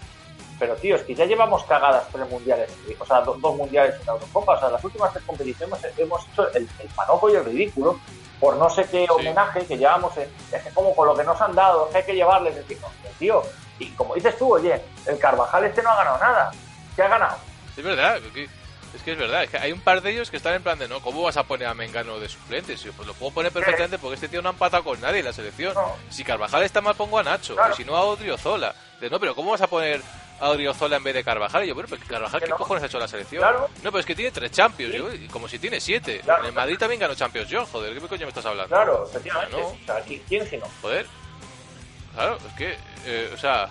Pero 0.58 0.74
tío, 0.76 0.96
es 0.96 1.02
que 1.02 1.14
ya 1.14 1.26
llevamos 1.26 1.62
cagadas 1.64 2.08
tres 2.10 2.26
mundiales, 2.30 2.70
o 2.98 3.04
sea, 3.04 3.20
dos, 3.20 3.38
mundiales 3.54 4.00
en 4.00 4.06
la 4.06 4.12
Eurocopa, 4.14 4.54
o 4.54 4.60
sea, 4.60 4.70
las 4.70 4.82
últimas 4.82 5.12
tres 5.12 5.24
competiciones 5.26 5.78
hemos 5.98 6.26
hecho 6.32 6.50
el, 6.54 6.66
el 6.78 6.88
y 6.88 7.34
el 7.34 7.44
ridículo 7.44 8.00
por 8.40 8.56
no 8.56 8.68
sé 8.70 8.84
qué 8.90 9.06
homenaje 9.08 9.64
que 9.66 9.76
llevamos, 9.78 10.16
es 10.16 10.62
que 10.62 10.70
como 10.70 10.94
con 10.94 11.06
lo 11.08 11.14
que 11.16 11.24
nos 11.24 11.40
han 11.40 11.54
dado, 11.54 11.88
que 11.90 11.98
hay 11.98 12.04
que 12.04 12.14
llevarles, 12.14 12.54
decir, 12.54 12.78
hostia, 12.82 13.10
tío, 13.18 13.42
y 13.78 13.88
como 13.90 14.14
dices 14.14 14.36
tú, 14.38 14.54
oye, 14.54 14.80
el 15.06 15.18
Carvajal 15.18 15.64
este 15.64 15.82
no 15.82 15.90
ha 15.90 15.96
ganado 15.96 16.18
nada, 16.18 16.50
¿qué 16.96 17.02
ha 17.02 17.08
ganado? 17.08 17.36
Es 17.76 17.82
verdad, 17.82 18.18
es 18.94 19.02
que 19.02 19.12
es 19.12 19.18
verdad, 19.18 19.42
es 19.42 19.50
que 19.50 19.58
hay 19.58 19.72
un 19.72 19.80
par 19.80 20.00
de 20.02 20.10
ellos 20.12 20.30
que 20.30 20.36
están 20.36 20.54
en 20.54 20.62
plan 20.62 20.78
de 20.78 20.86
no, 20.86 21.00
¿cómo 21.00 21.22
vas 21.22 21.36
a 21.36 21.42
poner 21.42 21.66
a 21.66 21.74
Mengano 21.74 22.20
de 22.20 22.28
suplente? 22.28 22.76
Si, 22.76 22.88
pues 22.90 23.08
lo 23.08 23.14
puedo 23.14 23.32
poner 23.32 23.50
perfectamente 23.50 23.98
porque 23.98 24.14
este 24.14 24.28
tío 24.28 24.40
no 24.40 24.50
ha 24.50 24.52
empatado 24.52 24.84
con 24.84 25.00
nadie 25.00 25.18
en 25.18 25.24
la 25.24 25.32
selección. 25.32 25.74
No. 25.74 25.96
Si 26.10 26.22
Carvajal 26.22 26.62
está 26.62 26.80
mal, 26.80 26.94
pongo 26.94 27.18
a 27.18 27.24
Nacho, 27.24 27.56
Claro. 27.56 27.74
si 27.74 27.84
no 27.84 27.96
a 27.96 28.02
Odriozola. 28.04 28.72
De, 29.00 29.10
no, 29.10 29.18
pero 29.18 29.34
¿cómo 29.34 29.50
vas 29.50 29.62
a 29.62 29.66
poner 29.66 30.00
a 30.40 30.50
Odriozola 30.50 30.96
en 30.96 31.04
vez 31.04 31.14
de 31.14 31.24
Carvajal? 31.24 31.64
Y 31.64 31.68
yo, 31.68 31.74
bueno, 31.74 31.88
pero 31.90 32.02
Carvajal, 32.06 32.40
Que 32.40 32.46
¿qué 32.46 32.50
no. 32.50 32.56
cojones 32.58 32.82
ha 32.82 32.86
hecho 32.86 32.98
la 32.98 33.08
selección? 33.08 33.40
Claro. 33.42 33.68
No, 33.82 33.90
pero 33.90 33.98
es 33.98 34.06
que 34.06 34.14
tiene 34.14 34.30
tres 34.30 34.50
Champions, 34.52 34.94
yo, 34.94 35.12
y 35.12 35.26
como 35.28 35.48
si 35.48 35.58
tiene 35.58 35.80
siete. 35.80 36.20
Claro. 36.20 36.42
En 36.42 36.48
el 36.48 36.52
Madrid 36.54 36.76
también 36.78 37.00
ganó 37.00 37.14
Champions 37.14 37.48
yo, 37.48 37.64
joder, 37.66 37.94
¿qué 37.94 38.00
coño 38.06 38.22
me 38.26 38.28
estás 38.28 38.46
hablando? 38.46 38.74
Claro, 38.74 39.06
efectivamente. 39.08 39.56
No. 39.56 39.66
O 39.68 39.78
sea, 39.86 40.04
¿qui- 40.04 40.20
¿quién 40.28 40.48
si 40.48 40.56
no? 40.56 40.66
Joder. 40.82 41.06
Claro, 42.14 42.38
es 42.46 42.52
que, 42.54 42.76
eh, 43.06 43.30
o 43.34 43.38
sea, 43.38 43.68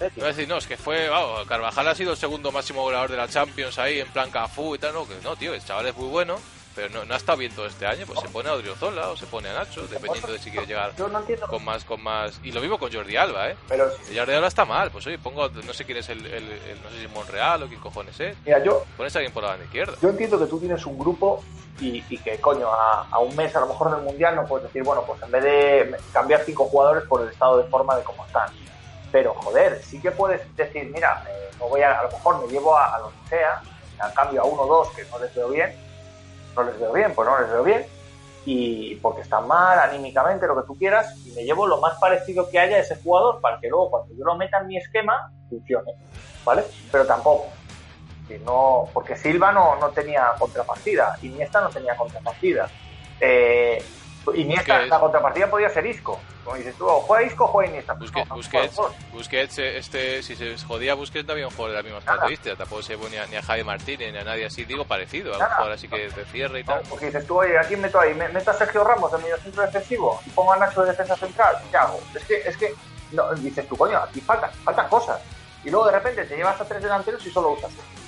No 0.00 0.08
sé, 0.22 0.26
decir, 0.26 0.48
no, 0.48 0.56
es 0.56 0.66
que 0.66 0.76
fue, 0.76 1.08
vamos, 1.08 1.46
Carvajal 1.46 1.86
ha 1.88 1.94
sido 1.94 2.12
el 2.12 2.16
segundo 2.16 2.50
máximo 2.50 2.82
goleador 2.82 3.10
de 3.10 3.16
la 3.16 3.28
Champions 3.28 3.78
ahí, 3.78 4.00
en 4.00 4.08
plan 4.08 4.30
Cafú 4.30 4.74
y 4.74 4.78
tal, 4.78 4.92
no, 4.94 5.06
que 5.06 5.14
no, 5.22 5.36
tío, 5.36 5.54
el 5.54 5.64
chaval 5.64 5.86
es 5.86 5.96
muy 5.96 6.08
bueno, 6.08 6.36
pero 6.74 6.88
no, 6.90 7.04
no 7.04 7.14
ha 7.14 7.16
estado 7.16 7.38
bien 7.38 7.54
todo 7.54 7.66
este 7.66 7.86
año, 7.86 8.04
pues 8.06 8.20
se 8.20 8.28
pone 8.28 8.48
a 8.48 8.54
Odriozola 8.54 9.08
o 9.10 9.16
se 9.16 9.26
pone 9.26 9.48
a 9.48 9.54
Nacho, 9.54 9.86
dependiendo 9.86 10.32
de 10.32 10.38
si 10.38 10.50
quiere 10.50 10.66
llegar 10.66 10.94
Yo 10.96 11.08
no 11.08 11.20
entiendo, 11.20 11.46
con 11.46 11.64
más, 11.64 11.84
con 11.84 12.02
más, 12.02 12.40
y 12.42 12.52
lo 12.52 12.60
mismo 12.60 12.78
con 12.78 12.92
Jordi 12.92 13.16
Alba, 13.16 13.50
eh. 13.50 13.56
pero 13.68 13.88
Jordi 14.14 14.32
Alba 14.34 14.48
está 14.48 14.64
mal, 14.64 14.90
pues 14.90 15.06
oye, 15.06 15.18
pongo, 15.18 15.48
no 15.48 15.72
sé 15.72 15.84
quién 15.84 15.98
es 15.98 16.08
el, 16.08 16.24
el- 16.26 16.50
el- 16.52 16.82
no 16.82 16.90
sé 16.90 16.98
si 16.98 17.04
es 17.04 17.10
Monreal 17.10 17.62
o 17.62 17.66
quién 17.68 17.80
cojones 17.80 18.18
es, 18.20 18.36
mira, 18.44 18.62
yo, 18.62 18.84
pones 18.96 19.14
a 19.14 19.18
alguien 19.20 19.32
por 19.32 19.42
la 19.42 19.50
banda 19.50 19.64
izquierda. 19.64 19.94
yo 20.00 20.08
entiendo 20.08 20.38
que 20.38 20.46
tú 20.46 20.58
tienes 20.58 20.84
un 20.86 20.98
grupo 20.98 21.42
y, 21.80 22.04
y 22.08 22.18
que, 22.18 22.40
coño, 22.40 22.68
a, 22.72 23.08
a 23.10 23.18
un 23.18 23.34
mes 23.36 23.54
a 23.56 23.60
lo 23.60 23.66
mejor 23.66 23.90
del 23.94 24.02
Mundial 24.02 24.36
no 24.36 24.46
puedes 24.46 24.66
decir, 24.66 24.82
bueno, 24.84 25.02
pues 25.06 25.20
en 25.22 25.30
vez 25.30 25.42
de 25.42 25.96
cambiar 26.12 26.42
cinco 26.44 26.64
jugadores 26.66 27.04
por 27.04 27.20
el 27.22 27.28
estado 27.28 27.58
de 27.58 27.64
forma 27.64 27.96
de 27.96 28.04
cómo 28.04 28.24
están. 28.26 28.48
Pero, 29.10 29.34
joder, 29.34 29.80
sí 29.82 30.00
que 30.00 30.10
puedes 30.10 30.40
decir, 30.56 30.90
mira, 30.92 31.24
me 31.60 31.68
voy 31.68 31.80
a, 31.82 31.98
a 32.00 32.02
lo 32.04 32.10
mejor 32.10 32.44
me 32.44 32.52
llevo 32.52 32.76
a, 32.76 32.94
a 32.96 32.98
lo 33.00 33.10
que 33.10 33.28
sea, 33.30 33.60
a 34.00 34.12
cambio 34.12 34.42
a 34.42 34.44
uno 34.44 34.62
o 34.62 34.66
dos 34.66 34.88
que 34.94 35.04
no 35.10 35.18
les 35.20 35.32
veo 35.34 35.48
bien, 35.48 35.72
no 36.54 36.62
les 36.62 36.78
veo 36.78 36.92
bien, 36.92 37.12
pues 37.14 37.28
no 37.28 37.40
les 37.40 37.50
veo 37.50 37.62
bien, 37.62 37.86
y 38.46 38.96
porque 38.96 39.22
están 39.22 39.46
mal 39.48 39.78
anímicamente, 39.78 40.46
lo 40.46 40.60
que 40.60 40.66
tú 40.66 40.76
quieras, 40.76 41.14
y 41.26 41.30
me 41.32 41.44
llevo 41.44 41.66
lo 41.66 41.80
más 41.80 41.98
parecido 41.98 42.48
que 42.50 42.58
haya 42.58 42.76
a 42.76 42.80
ese 42.80 42.96
jugador 42.96 43.40
para 43.40 43.58
que 43.60 43.68
luego 43.68 43.90
cuando 43.90 44.14
yo 44.14 44.24
lo 44.24 44.36
meta 44.36 44.58
en 44.58 44.66
mi 44.66 44.76
esquema, 44.76 45.32
funcione, 45.48 45.92
¿vale? 46.44 46.64
Pero 46.90 47.06
tampoco. 47.06 47.46
Que 48.28 48.38
no, 48.38 48.88
porque 48.94 49.16
Silva 49.16 49.52
no, 49.52 49.76
no 49.76 49.90
tenía 49.90 50.32
contrapartida, 50.38 51.18
Iniesta 51.22 51.60
no 51.60 51.68
tenía 51.68 51.94
contrapartida. 51.96 52.68
Eh, 53.20 53.84
Iniesta, 54.34 54.72
Busquets. 54.74 54.90
la 54.90 55.00
contrapartida 55.00 55.50
podía 55.50 55.68
ser 55.70 55.86
Isco. 55.86 56.20
Como 56.44 56.56
dices 56.56 56.74
tú, 56.76 56.86
o 56.86 57.00
juega 57.00 57.26
Isco 57.26 57.44
o 57.44 57.48
juega 57.48 57.70
Iniesta. 57.70 57.94
Pues 57.96 58.10
Busquets, 58.12 58.76
no, 58.78 58.90
Busquets, 59.12 59.58
eh, 59.58 59.78
este, 59.78 60.22
si 60.22 60.36
se 60.36 60.56
jodía 60.58 60.94
Busquets 60.94 61.26
no 61.26 61.32
había 61.32 61.46
un 61.46 61.52
jugador 61.52 61.70
de 61.70 61.76
las 61.76 61.84
mismas 61.84 62.04
características, 62.04 62.58
tampoco 62.58 62.82
se 62.82 62.96
ponía 62.98 63.26
ni 63.26 63.36
a 63.36 63.42
Javi 63.42 63.64
Martínez 63.64 64.12
ni 64.12 64.18
a 64.18 64.24
nadie 64.24 64.46
así, 64.46 64.64
digo 64.64 64.84
parecido, 64.84 65.34
a 65.34 65.38
un 65.38 65.44
jugador 65.44 65.72
así 65.72 65.88
que 65.88 66.08
de 66.10 66.24
cierre 66.26 66.60
y 66.60 66.64
No, 66.64 66.74
tal. 66.74 66.82
porque 66.88 67.06
dices 67.06 67.26
tú, 67.26 67.38
oye, 67.40 67.58
¿a 67.58 67.62
quién 67.62 67.80
meto 67.80 67.98
ahí? 68.00 68.14
¿Me- 68.14 68.28
¿Meto 68.28 68.50
a 68.50 68.54
Sergio 68.54 68.84
Ramos 68.84 69.10
de 69.12 69.18
medio 69.18 69.36
centro 69.38 69.62
defensivo? 69.62 70.20
¿Y 70.26 70.30
pongo 70.30 70.52
a 70.52 70.56
Nacho 70.56 70.82
de 70.82 70.90
defensa 70.90 71.16
central? 71.16 71.56
¿Qué 71.70 71.76
hago? 71.76 72.00
Es 72.14 72.24
que, 72.24 72.36
es 72.46 72.56
que, 72.56 72.74
no, 73.12 73.32
dices 73.34 73.66
tú, 73.68 73.76
coño, 73.76 73.98
aquí 73.98 74.20
faltan, 74.20 74.50
faltan 74.64 74.88
cosas. 74.88 75.20
Y 75.64 75.70
luego 75.70 75.86
de 75.86 75.92
repente 75.92 76.24
te 76.24 76.36
llevas 76.36 76.60
a 76.60 76.64
tres 76.66 76.82
delanteros 76.82 77.24
y 77.26 77.30
solo 77.30 77.52
usas 77.52 77.72
uno. 77.72 78.03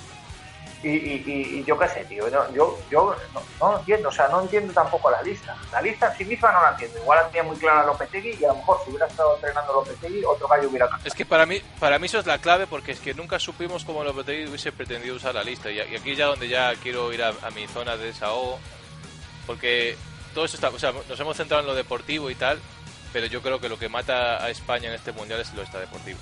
Y, 0.83 0.89
y, 0.89 1.23
y, 1.25 1.59
y 1.59 1.63
yo 1.63 1.77
qué 1.79 1.87
sé, 1.89 2.05
tío, 2.05 2.27
yo, 2.29 2.77
yo 2.91 3.15
no, 3.33 3.41
no 3.59 3.71
lo 3.71 3.79
entiendo, 3.79 4.09
o 4.09 4.11
sea, 4.11 4.27
no 4.27 4.41
entiendo 4.41 4.71
tampoco 4.73 5.09
la 5.09 5.21
lista. 5.23 5.55
La 5.71 5.81
lista 5.81 6.11
en 6.11 6.17
sí 6.19 6.25
misma 6.25 6.51
no 6.51 6.61
la 6.61 6.69
entiendo. 6.71 6.99
Igual 6.99 7.19
la 7.19 7.27
tenía 7.27 7.43
muy 7.43 7.57
clara 7.57 7.83
Lopetegui 7.85 8.37
y 8.39 8.45
a 8.45 8.49
lo 8.49 8.55
mejor 8.57 8.77
si 8.83 8.89
hubiera 8.91 9.07
estado 9.07 9.35
entrenando 9.35 9.73
Lopetegui, 9.73 10.23
otro 10.23 10.47
gallo 10.47 10.69
hubiera 10.69 10.87
cantado. 10.87 11.07
Es 11.07 11.15
que 11.15 11.25
para 11.25 11.47
mí, 11.47 11.59
para 11.79 11.97
mí 11.97 12.05
eso 12.05 12.19
es 12.19 12.27
la 12.27 12.37
clave 12.37 12.67
porque 12.67 12.91
es 12.91 12.99
que 12.99 13.15
nunca 13.15 13.39
supimos 13.39 13.85
cómo 13.85 14.03
Lopetegui 14.03 14.47
hubiese 14.47 14.71
pretendido 14.71 15.15
usar 15.15 15.33
la 15.33 15.43
lista. 15.43 15.71
Y, 15.71 15.79
aquí 15.79 16.15
ya 16.15 16.27
donde 16.27 16.47
ya 16.47 16.75
quiero 16.75 17.11
ir 17.11 17.23
a, 17.23 17.29
a 17.41 17.49
mi 17.49 17.65
zona 17.67 17.97
de 17.97 18.05
desahogo, 18.05 18.59
porque 19.47 19.97
todo 20.35 20.45
eso 20.45 20.57
está, 20.57 20.69
o 20.69 20.77
sea, 20.79 20.93
nos 21.09 21.19
hemos 21.19 21.35
centrado 21.37 21.61
en 21.61 21.67
lo 21.67 21.73
deportivo 21.75 22.29
y 22.29 22.35
tal, 22.35 22.59
pero 23.13 23.25
yo 23.25 23.41
creo 23.41 23.59
que 23.59 23.67
lo 23.69 23.79
que 23.79 23.89
mata 23.89 24.43
a 24.43 24.49
España 24.51 24.89
en 24.89 24.93
este 24.93 25.11
mundial 25.11 25.39
es 25.41 25.51
lo 25.55 25.63
extra 25.63 25.79
deportivo, 25.79 26.19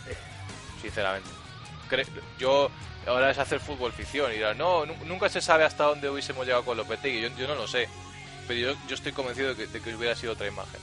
sinceramente. 0.81 1.29
Cre- 1.89 2.07
Yo 2.39 2.69
ahora 3.07 3.31
es 3.31 3.37
hacer 3.37 3.59
fútbol 3.59 3.91
ficción 3.93 4.31
y 4.33 4.39
no, 4.57 4.85
nu- 4.85 4.95
nunca 5.05 5.29
se 5.29 5.41
sabe 5.41 5.63
hasta 5.63 5.83
dónde 5.85 6.09
hubiésemos 6.09 6.45
llegado 6.45 6.63
con 6.65 6.77
Lopetegui. 6.77 7.21
Yo, 7.21 7.29
yo 7.37 7.47
no 7.47 7.55
lo 7.55 7.67
sé, 7.67 7.87
pero 8.47 8.59
yo, 8.59 8.79
yo 8.87 8.95
estoy 8.95 9.11
convencido 9.11 9.49
de 9.49 9.55
que, 9.55 9.67
de 9.67 9.81
que 9.81 9.95
hubiera 9.95 10.15
sido 10.15 10.33
otra 10.33 10.47
imagen. 10.47 10.79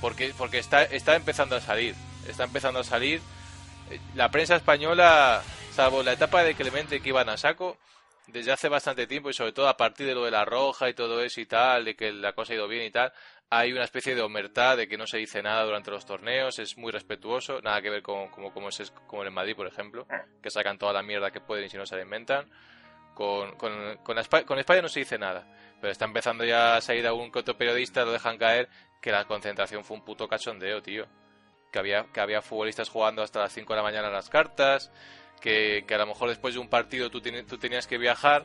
Porque, 0.00 0.32
porque 0.36 0.58
está, 0.58 0.82
está 0.84 1.14
empezando 1.16 1.56
a 1.56 1.60
salir, 1.60 1.94
está 2.28 2.44
empezando 2.44 2.80
a 2.80 2.84
salir. 2.84 3.20
Eh, 3.90 4.00
La 4.14 4.30
prensa 4.30 4.56
española, 4.56 5.42
salvo 5.74 6.02
la 6.02 6.12
etapa 6.12 6.42
de 6.42 6.54
Clemente 6.54 7.00
que 7.00 7.08
iban 7.10 7.28
a 7.28 7.36
saco, 7.36 7.76
desde 8.26 8.52
hace 8.52 8.68
bastante 8.68 9.06
tiempo 9.06 9.28
y 9.30 9.34
sobre 9.34 9.52
todo 9.52 9.68
a 9.68 9.76
partir 9.76 10.06
de 10.06 10.14
lo 10.14 10.24
de 10.24 10.30
la 10.30 10.44
roja 10.44 10.88
y 10.88 10.94
todo 10.94 11.22
eso 11.22 11.40
y 11.40 11.46
tal, 11.46 11.84
de 11.84 11.96
que 11.96 12.12
la 12.12 12.32
cosa 12.32 12.52
ha 12.52 12.56
ido 12.56 12.68
bien 12.68 12.84
y 12.86 12.90
tal, 12.90 13.12
hay 13.50 13.72
una 13.72 13.82
especie 13.84 14.14
de 14.14 14.22
omertad 14.22 14.76
de 14.76 14.86
que 14.86 14.96
no 14.96 15.06
se 15.06 15.18
dice 15.18 15.42
nada 15.42 15.64
durante 15.64 15.90
los 15.90 16.06
torneos, 16.06 16.58
es 16.60 16.78
muy 16.78 16.92
respetuoso, 16.92 17.60
nada 17.62 17.82
que 17.82 17.90
ver 17.90 18.02
con 18.02 18.28
como, 18.28 18.52
como, 18.52 18.68
es, 18.68 18.92
como 19.08 19.24
en 19.24 19.32
Madrid, 19.32 19.56
por 19.56 19.66
ejemplo, 19.66 20.06
que 20.40 20.50
sacan 20.50 20.78
toda 20.78 20.92
la 20.92 21.02
mierda 21.02 21.30
que 21.32 21.40
pueden 21.40 21.64
y 21.64 21.68
si 21.68 21.76
no 21.76 21.84
se 21.86 21.96
la 21.96 22.02
inventan. 22.02 22.48
Con, 23.14 23.56
con, 23.56 23.98
con, 23.98 24.16
Espa- 24.18 24.44
con 24.44 24.58
España 24.58 24.82
no 24.82 24.88
se 24.88 25.00
dice 25.00 25.18
nada, 25.18 25.44
pero 25.80 25.90
está 25.92 26.04
empezando 26.06 26.44
ya 26.44 26.76
a 26.76 26.80
salir 26.80 27.06
algún 27.06 27.30
otro 27.34 27.56
periodista, 27.56 28.04
lo 28.04 28.12
dejan 28.12 28.38
caer, 28.38 28.68
que 29.02 29.10
la 29.10 29.24
concentración 29.26 29.84
fue 29.84 29.96
un 29.96 30.04
puto 30.04 30.26
cachondeo, 30.28 30.80
tío. 30.80 31.06
Que 31.72 31.78
había, 31.80 32.04
que 32.14 32.20
había 32.20 32.40
futbolistas 32.40 32.88
jugando 32.88 33.22
hasta 33.22 33.40
las 33.40 33.52
5 33.52 33.72
de 33.72 33.76
la 33.76 33.82
mañana 33.82 34.06
en 34.08 34.14
las 34.14 34.30
cartas, 34.30 34.90
que, 35.40 35.84
que 35.86 35.94
a 35.94 35.98
lo 35.98 36.06
mejor 36.06 36.28
después 36.28 36.54
de 36.54 36.60
un 36.60 36.68
partido 36.68 37.10
tú, 37.10 37.20
tú 37.20 37.58
tenías 37.58 37.86
que 37.86 37.98
viajar, 37.98 38.44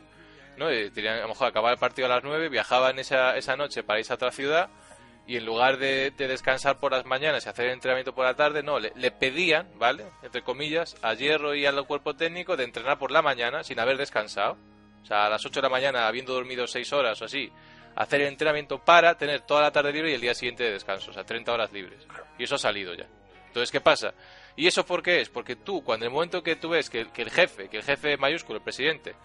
¿no? 0.57 0.73
Y 0.73 0.89
tenían- 0.91 1.19
a 1.19 1.21
lo 1.21 1.29
mejor 1.29 1.47
acababa 1.47 1.71
el 1.71 1.79
partido 1.79 2.07
a 2.07 2.09
las 2.09 2.23
9, 2.23 2.49
viajaban 2.49 2.99
esa, 2.99 3.37
esa 3.37 3.55
noche 3.55 3.83
para 3.83 3.99
irse 3.99 4.11
a 4.13 4.15
otra 4.15 4.31
ciudad 4.31 4.69
y 5.27 5.37
en 5.37 5.45
lugar 5.45 5.77
de, 5.77 6.11
de 6.11 6.27
descansar 6.27 6.79
por 6.79 6.91
las 6.91 7.05
mañanas 7.05 7.45
y 7.45 7.49
hacer 7.49 7.65
el 7.65 7.73
entrenamiento 7.73 8.13
por 8.13 8.25
la 8.25 8.35
tarde, 8.35 8.61
no, 8.61 8.79
le, 8.79 9.11
pedían, 9.11 9.67
¿vale? 9.77 10.05
Entre 10.21 10.43
comillas, 10.43 10.95
a 11.01 11.13
Hierro 11.15 11.55
y 11.55 11.65
al 11.65 11.85
cuerpo 11.87 12.15
técnico 12.15 12.55
de 12.55 12.63
entrenar 12.63 12.99
por 12.99 13.11
la 13.11 13.21
mañana 13.21 13.63
sin 13.63 13.79
haber 13.79 13.97
descansado. 13.97 14.57
O 15.01 15.05
sea, 15.05 15.25
a 15.25 15.29
las 15.29 15.45
8 15.45 15.59
de 15.59 15.61
la 15.63 15.69
mañana, 15.69 16.07
habiendo 16.07 16.33
dormido 16.33 16.67
6 16.67 16.93
horas 16.93 17.21
o 17.21 17.25
así, 17.25 17.51
hacer 17.95 18.21
el 18.21 18.27
entrenamiento 18.27 18.79
para 18.79 19.17
tener 19.17 19.41
toda 19.41 19.61
la 19.61 19.71
tarde 19.71 19.93
libre 19.93 20.11
y 20.11 20.13
el 20.13 20.21
día 20.21 20.35
siguiente 20.35 20.63
de 20.63 20.71
descanso, 20.71 21.11
o 21.11 21.13
sea, 21.13 21.23
30 21.23 21.51
horas 21.51 21.71
libres. 21.71 22.05
Y 22.37 22.43
eso 22.43 22.55
ha 22.55 22.59
salido 22.59 22.93
ya. 22.93 23.07
Entonces, 23.47 23.71
¿qué 23.71 23.81
pasa? 23.81 24.13
¿Y 24.55 24.67
eso 24.67 24.85
por 24.85 25.01
qué 25.01 25.21
es? 25.21 25.29
Porque 25.29 25.55
tú, 25.55 25.83
cuando 25.83 26.05
en 26.05 26.11
el 26.11 26.13
momento 26.13 26.43
que 26.43 26.55
tú 26.55 26.69
ves 26.69 26.89
que, 26.89 27.07
que 27.11 27.23
el 27.23 27.31
jefe, 27.31 27.67
que 27.67 27.77
el 27.77 27.83
jefe 27.83 28.17
mayúsculo, 28.17 28.57
el 28.57 28.63
presidente, 28.63 29.15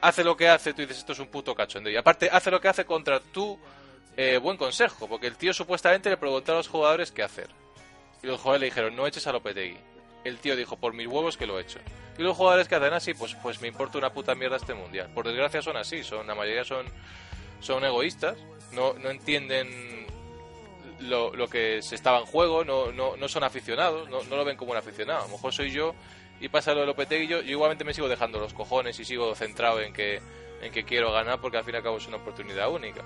hace 0.00 0.22
lo 0.22 0.36
que 0.36 0.48
hace, 0.48 0.72
tú 0.74 0.82
dices, 0.82 0.98
esto 0.98 1.12
es 1.12 1.18
un 1.18 1.28
puto 1.28 1.54
cachondeo. 1.54 1.92
Y 1.92 1.96
aparte, 1.96 2.28
hace 2.30 2.50
lo 2.50 2.60
que 2.60 2.68
hace 2.68 2.84
contra 2.84 3.20
tu 3.20 3.58
eh, 4.16 4.38
buen 4.38 4.56
consejo, 4.56 5.08
porque 5.08 5.26
el 5.26 5.36
tío 5.36 5.52
supuestamente 5.52 6.10
le 6.10 6.16
preguntó 6.16 6.52
a 6.52 6.56
los 6.56 6.68
jugadores 6.68 7.12
qué 7.12 7.22
hacer. 7.22 7.48
Y 8.22 8.26
los 8.26 8.40
jugadores 8.40 8.60
le 8.60 8.66
dijeron, 8.66 8.96
no 8.96 9.06
eches 9.06 9.26
a 9.26 9.32
Lopetegui. 9.32 9.78
El 10.24 10.38
tío 10.38 10.56
dijo, 10.56 10.76
por 10.76 10.92
mis 10.92 11.06
huevos 11.06 11.36
que 11.36 11.46
lo 11.46 11.58
he 11.58 11.62
hecho. 11.62 11.78
Y 12.18 12.22
los 12.22 12.36
jugadores 12.36 12.68
que 12.68 12.74
hacen 12.74 12.92
así, 12.92 13.14
pues, 13.14 13.34
pues 13.36 13.60
me 13.62 13.68
importa 13.68 13.96
una 13.96 14.12
puta 14.12 14.34
mierda 14.34 14.56
este 14.56 14.74
mundial. 14.74 15.10
Por 15.14 15.26
desgracia 15.26 15.62
son 15.62 15.76
así, 15.76 16.04
son 16.04 16.26
la 16.26 16.34
mayoría 16.34 16.64
son, 16.64 16.84
son 17.60 17.84
egoístas, 17.84 18.36
no, 18.72 18.92
no 18.94 19.08
entienden 19.08 20.06
lo, 21.00 21.34
lo 21.34 21.48
que 21.48 21.80
se 21.80 21.94
estaba 21.94 22.18
en 22.18 22.26
juego, 22.26 22.64
no, 22.64 22.92
no, 22.92 23.16
no 23.16 23.28
son 23.28 23.44
aficionados, 23.44 24.10
no, 24.10 24.22
no 24.24 24.36
lo 24.36 24.44
ven 24.44 24.56
como 24.56 24.72
un 24.72 24.76
aficionado. 24.76 25.20
A 25.20 25.26
lo 25.26 25.32
mejor 25.32 25.52
soy 25.52 25.70
yo 25.70 25.94
y 26.40 26.48
pasa 26.48 26.74
lo 26.74 26.80
de 26.80 26.86
Lopetegui, 26.86 27.26
yo, 27.26 27.40
yo 27.40 27.52
igualmente 27.52 27.84
me 27.84 27.94
sigo 27.94 28.08
dejando 28.08 28.38
los 28.38 28.52
cojones 28.52 28.98
y 29.00 29.04
sigo 29.04 29.34
centrado 29.34 29.80
en 29.80 29.92
que, 29.92 30.20
en 30.60 30.72
que 30.72 30.84
quiero 30.84 31.12
ganar 31.12 31.40
porque 31.40 31.56
al 31.56 31.64
fin 31.64 31.74
y 31.74 31.76
al 31.78 31.82
cabo 31.82 31.96
es 31.96 32.06
una 32.06 32.18
oportunidad 32.18 32.70
única. 32.70 33.02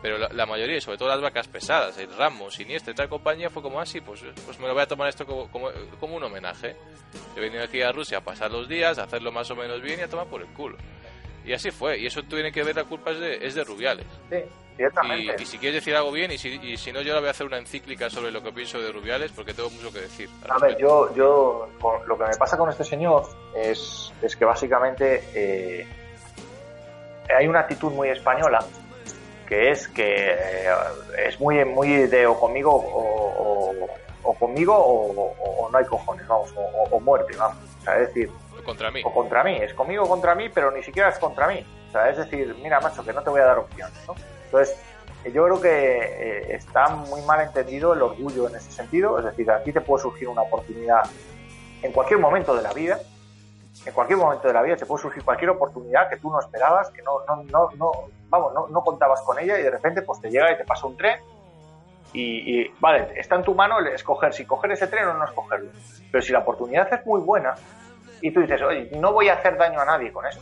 Pero 0.00 0.16
la, 0.16 0.28
la 0.28 0.46
mayoría, 0.46 0.76
y 0.76 0.80
sobre 0.80 0.96
todo 0.96 1.08
las 1.08 1.20
vacas 1.20 1.48
pesadas, 1.48 1.98
el 1.98 2.14
Ramos, 2.16 2.60
Iniesta 2.60 2.92
y 2.92 2.94
tal 2.94 3.08
compañía, 3.08 3.50
fue 3.50 3.62
como 3.62 3.80
así, 3.80 4.00
pues, 4.00 4.22
pues 4.46 4.58
me 4.60 4.68
lo 4.68 4.74
voy 4.74 4.82
a 4.82 4.86
tomar 4.86 5.08
esto 5.08 5.26
como, 5.26 5.50
como, 5.50 5.70
como 5.98 6.16
un 6.16 6.22
homenaje. 6.22 6.76
He 7.36 7.40
venido 7.40 7.64
aquí 7.64 7.82
a 7.82 7.90
Rusia 7.90 8.18
a 8.18 8.20
pasar 8.20 8.50
los 8.52 8.68
días, 8.68 8.98
a 8.98 9.04
hacerlo 9.04 9.32
más 9.32 9.50
o 9.50 9.56
menos 9.56 9.82
bien 9.82 9.98
y 9.98 10.02
a 10.02 10.08
tomar 10.08 10.26
por 10.26 10.40
el 10.40 10.46
culo. 10.48 10.76
Y 11.44 11.52
así 11.52 11.70
fue, 11.72 11.98
y 11.98 12.06
eso 12.06 12.22
tiene 12.22 12.52
que 12.52 12.62
ver, 12.62 12.76
la 12.76 12.84
culpa 12.84 13.10
es 13.10 13.18
de, 13.20 13.46
es 13.46 13.54
de 13.56 13.64
Rubiales. 13.64 14.06
Sí, 14.30 14.36
Y, 14.36 14.76
directamente. 14.76 15.42
y 15.42 15.46
si 15.46 15.58
quieres 15.58 15.82
decir 15.82 15.96
algo 15.96 16.12
bien, 16.12 16.30
y 16.30 16.38
si, 16.38 16.48
y 16.62 16.76
si 16.76 16.92
no, 16.92 17.00
yo 17.00 17.12
ahora 17.12 17.20
voy 17.20 17.28
a 17.28 17.30
hacer 17.32 17.46
una 17.46 17.58
encíclica 17.58 18.08
sobre 18.10 18.30
lo 18.30 18.40
que 18.42 18.52
pienso 18.52 18.78
de 18.80 18.92
Rubiales, 18.92 19.32
porque 19.32 19.52
tengo 19.54 19.70
mucho 19.70 19.90
que 19.92 20.00
decir. 20.02 20.28
A 20.48 20.58
ver, 20.58 20.76
yo, 20.78 21.12
yo 21.16 21.68
con- 21.80 22.06
lo 22.06 22.16
que 22.18 22.24
me 22.24 22.36
pasa 22.36 22.56
con 22.56 22.68
este 22.70 22.84
señor 22.84 23.24
es, 23.56 24.12
es 24.22 24.36
que 24.36 24.44
básicamente 24.44 25.24
eh, 25.34 25.86
hay 27.36 27.46
una 27.48 27.60
actitud 27.60 27.90
muy 27.92 28.08
española 28.10 28.58
que 29.48 29.70
es 29.70 29.88
que 29.88 30.04
eh, 30.30 30.68
es 31.26 31.40
muy, 31.40 31.64
muy 31.64 31.88
de 32.06 32.26
o 32.26 32.38
conmigo 32.38 32.70
o, 32.74 33.72
o- 33.72 33.88
o 34.24 34.34
conmigo 34.34 34.74
o, 34.76 35.10
o- 35.12 35.64
o 35.64 35.70
no 35.70 35.78
hay 35.78 35.84
cojones, 35.86 36.26
vamos, 36.28 36.52
o, 36.56 36.60
o- 36.60 36.88
o 36.96 37.00
muerte, 37.00 37.34
vamos. 37.36 37.56
O 37.80 37.82
sea, 37.84 37.94
es 37.98 38.08
decir, 38.08 38.30
Contra 38.64 38.90
mí. 38.90 39.00
o 39.04 39.12
contra 39.14 39.42
mí, 39.42 39.56
es 39.56 39.72
conmigo 39.72 40.04
o 40.04 40.08
contra 40.08 40.34
mí, 40.34 40.50
pero 40.50 40.70
ni 40.70 40.82
siquiera 40.82 41.08
es 41.08 41.18
contra 41.18 41.46
mí. 41.48 41.64
O 41.88 41.92
sea, 41.92 42.10
es 42.10 42.18
decir, 42.18 42.54
mira, 42.62 42.78
macho, 42.80 43.02
que 43.02 43.12
no 43.14 43.22
te 43.22 43.30
voy 43.30 43.40
a 43.40 43.44
dar 43.46 43.58
opciones, 43.58 43.96
¿no? 44.06 44.14
Entonces, 44.44 44.76
yo 45.32 45.44
creo 45.44 45.60
que 45.60 45.68
eh, 45.70 46.54
está 46.54 46.88
muy 46.88 47.22
mal 47.22 47.40
entendido 47.40 47.94
el 47.94 48.02
orgullo 48.02 48.48
en 48.48 48.56
ese 48.56 48.70
sentido, 48.70 49.18
es 49.18 49.24
decir, 49.24 49.50
aquí 49.50 49.72
te 49.72 49.80
puede 49.80 50.02
surgir 50.02 50.28
una 50.28 50.42
oportunidad 50.42 51.02
en 51.82 51.92
cualquier 51.92 52.20
momento 52.20 52.54
de 52.54 52.62
la 52.62 52.72
vida, 52.74 52.98
en 53.86 53.92
cualquier 53.94 54.18
momento 54.18 54.46
de 54.48 54.52
la 54.54 54.60
vida 54.62 54.76
te 54.76 54.84
puede 54.84 55.00
surgir 55.02 55.24
cualquier 55.24 55.50
oportunidad 55.50 56.10
que 56.10 56.16
tú 56.18 56.30
no 56.30 56.38
esperabas, 56.40 56.90
que 56.90 57.00
no, 57.02 57.20
no, 57.26 57.42
no, 57.44 57.70
no 57.78 57.92
vamos, 58.28 58.70
no, 58.70 58.80
contabas 58.82 59.22
con 59.22 59.38
ella 59.38 59.58
y 59.58 59.62
de 59.62 59.70
repente 59.70 60.02
pues 60.02 60.20
te 60.20 60.30
llega 60.30 60.52
y 60.52 60.56
te 60.56 60.64
pasa 60.64 60.86
un 60.86 60.96
tren 60.96 61.20
y, 62.12 62.60
y, 62.60 62.74
vale, 62.80 63.12
está 63.16 63.36
en 63.36 63.42
tu 63.42 63.54
mano 63.54 63.78
el 63.78 63.88
escoger 63.88 64.32
si 64.32 64.46
coger 64.46 64.72
ese 64.72 64.86
tren 64.86 65.08
o 65.08 65.14
no 65.14 65.24
escogerlo. 65.24 65.70
Pero 66.10 66.22
si 66.22 66.32
la 66.32 66.38
oportunidad 66.40 66.92
es 66.92 67.04
muy 67.04 67.20
buena 67.20 67.54
y 68.20 68.30
tú 68.30 68.40
dices, 68.40 68.62
oye, 68.62 68.90
no 68.96 69.12
voy 69.12 69.28
a 69.28 69.34
hacer 69.34 69.56
daño 69.58 69.80
a 69.80 69.84
nadie 69.84 70.12
con 70.12 70.26
eso. 70.26 70.40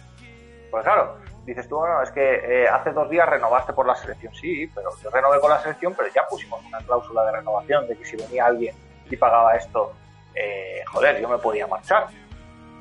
Pues 0.71 0.85
claro, 0.85 1.17
dices 1.45 1.69
tú, 1.69 1.77
bueno, 1.77 2.03
es 2.03 2.11
que 2.11 2.65
eh, 2.65 2.69
hace 2.69 2.91
dos 2.93 3.09
días 3.11 3.29
renovaste 3.29 3.73
por 3.73 3.87
la 3.87 3.95
selección. 3.95 4.35
Sí, 4.35 4.71
pero 4.75 4.91
yo 5.03 5.11
renové 5.11 5.41
con 5.41 5.51
la 5.51 5.61
selección, 5.61 5.95
pero 5.97 6.09
ya 6.15 6.27
pusimos 6.29 6.65
una 6.65 6.79
cláusula 6.79 7.25
de 7.25 7.33
renovación 7.33 7.87
de 7.89 7.97
que 7.97 8.05
si 8.05 8.17
venía 8.17 8.47
alguien 8.47 8.75
y 9.11 9.17
pagaba 9.17 9.55
esto, 9.55 9.93
eh, 10.35 10.83
joder, 10.87 11.21
yo 11.21 11.29
me 11.29 11.39
podía 11.39 11.67
marchar. 11.67 12.07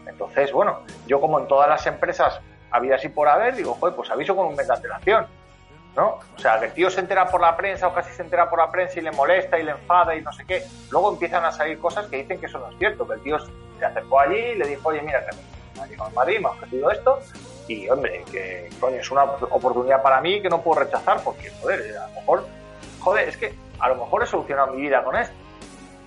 Entonces, 0.08 0.52
bueno, 0.52 0.82
yo 1.08 1.20
como 1.20 1.40
en 1.40 1.48
todas 1.48 1.68
las 1.68 1.86
empresas 1.88 2.40
había 2.76 2.96
así 2.96 3.10
por 3.10 3.28
haber, 3.28 3.56
digo, 3.56 3.74
joder, 3.76 3.96
pues 3.96 4.10
aviso 4.12 4.36
con 4.36 4.48
un 4.48 4.56
mes 4.56 4.68
de 4.68 4.74
antelación. 4.74 5.28
¿no? 5.96 6.20
O 6.36 6.40
sea, 6.40 6.60
que 6.60 6.66
el 6.66 6.74
tío 6.74 6.90
se 6.90 7.00
entera 7.00 7.28
por 7.28 7.40
la 7.40 7.56
prensa 7.56 7.88
o 7.88 7.94
casi 7.94 8.14
se 8.14 8.22
entera 8.22 8.50
por 8.50 8.60
la 8.60 8.70
prensa 8.70 9.00
y 9.00 9.02
le 9.02 9.12
molesta 9.12 9.58
y 9.58 9.64
le 9.64 9.72
enfada 9.72 10.16
y 10.16 10.22
no 10.22 10.32
sé 10.34 10.46
qué. 10.46 10.64
Luego 10.92 11.12
empiezan 11.14 11.46
a 11.46 11.52
salir 11.52 11.80
cosas 11.80 12.08
que 12.08 12.18
dicen 12.18 12.40
que 12.40 12.48
eso 12.48 12.60
no 12.60 12.70
es 12.70 12.78
cierto, 12.78 13.08
que 13.08 13.14
el 13.14 13.22
tío 13.22 13.38
se 13.40 13.86
acercó 13.86 14.20
allí 14.20 14.38
y 14.38 14.56
le 14.56 14.68
dijo, 14.68 14.90
oye, 14.90 15.02
mira, 15.02 15.26
que 15.26 15.36
me 15.78 15.84
ha 15.84 15.88
llegado 15.88 16.10
a 16.10 16.14
Madrid, 16.14 16.40
me 16.40 16.48
ha 16.48 16.52
ofrecido 16.52 16.92
esto 16.92 17.20
y, 17.68 17.90
hombre, 17.90 18.24
que 18.32 18.70
coño, 18.80 18.98
es 18.98 19.10
una 19.10 19.24
oportunidad 19.24 20.02
para 20.02 20.22
mí 20.22 20.42
que 20.42 20.50
no 20.50 20.62
puedo 20.62 20.82
rechazar 20.82 21.22
porque, 21.24 21.50
joder, 21.62 21.98
a 21.98 22.08
lo 22.08 22.14
mejor, 22.14 22.46
joder, 23.00 23.30
es 23.30 23.38
que 23.38 23.54
a 23.80 23.90
lo 23.90 23.96
mejor 23.96 24.24
he 24.24 24.26
solucionado 24.26 24.74
mi 24.74 24.82
vida 24.82 25.04
con 25.04 25.16
esto. 25.16 25.36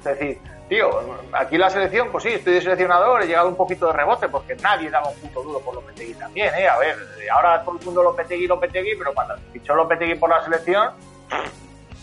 Es 0.01 0.05
decir, 0.05 0.41
tío, 0.69 0.89
aquí 1.33 1.57
la 1.59 1.71
selección, 1.71 2.11
pues 2.11 2.25
sí, 2.25 2.31
estoy 2.31 2.55
de 2.55 2.61
seleccionador, 2.61 3.23
he 3.23 3.27
llegado 3.27 3.49
un 3.49 3.57
poquito 3.57 3.87
de 3.87 3.93
rebote 3.95 4.29
porque 4.29 4.55
nadie 4.57 4.91
daba 4.91 5.09
un 5.09 5.17
puto 5.17 5.43
duro 5.43 5.61
por 5.61 5.75
Lopetegui 5.75 6.15
también, 6.15 6.55
¿eh? 6.55 6.69
A 6.69 6.79
ver, 6.79 6.97
ahora 7.33 7.63
todo 7.65 7.79
el 7.79 7.85
mundo 7.85 8.03
Lopetegui, 8.03 8.47
Lopetegui, 8.47 8.97
pero 8.97 9.13
cuando 9.15 9.35
fichó 9.53 9.75
Lopetegui 9.75 10.15
por 10.17 10.31
la 10.31 10.45
selección, 10.45 10.91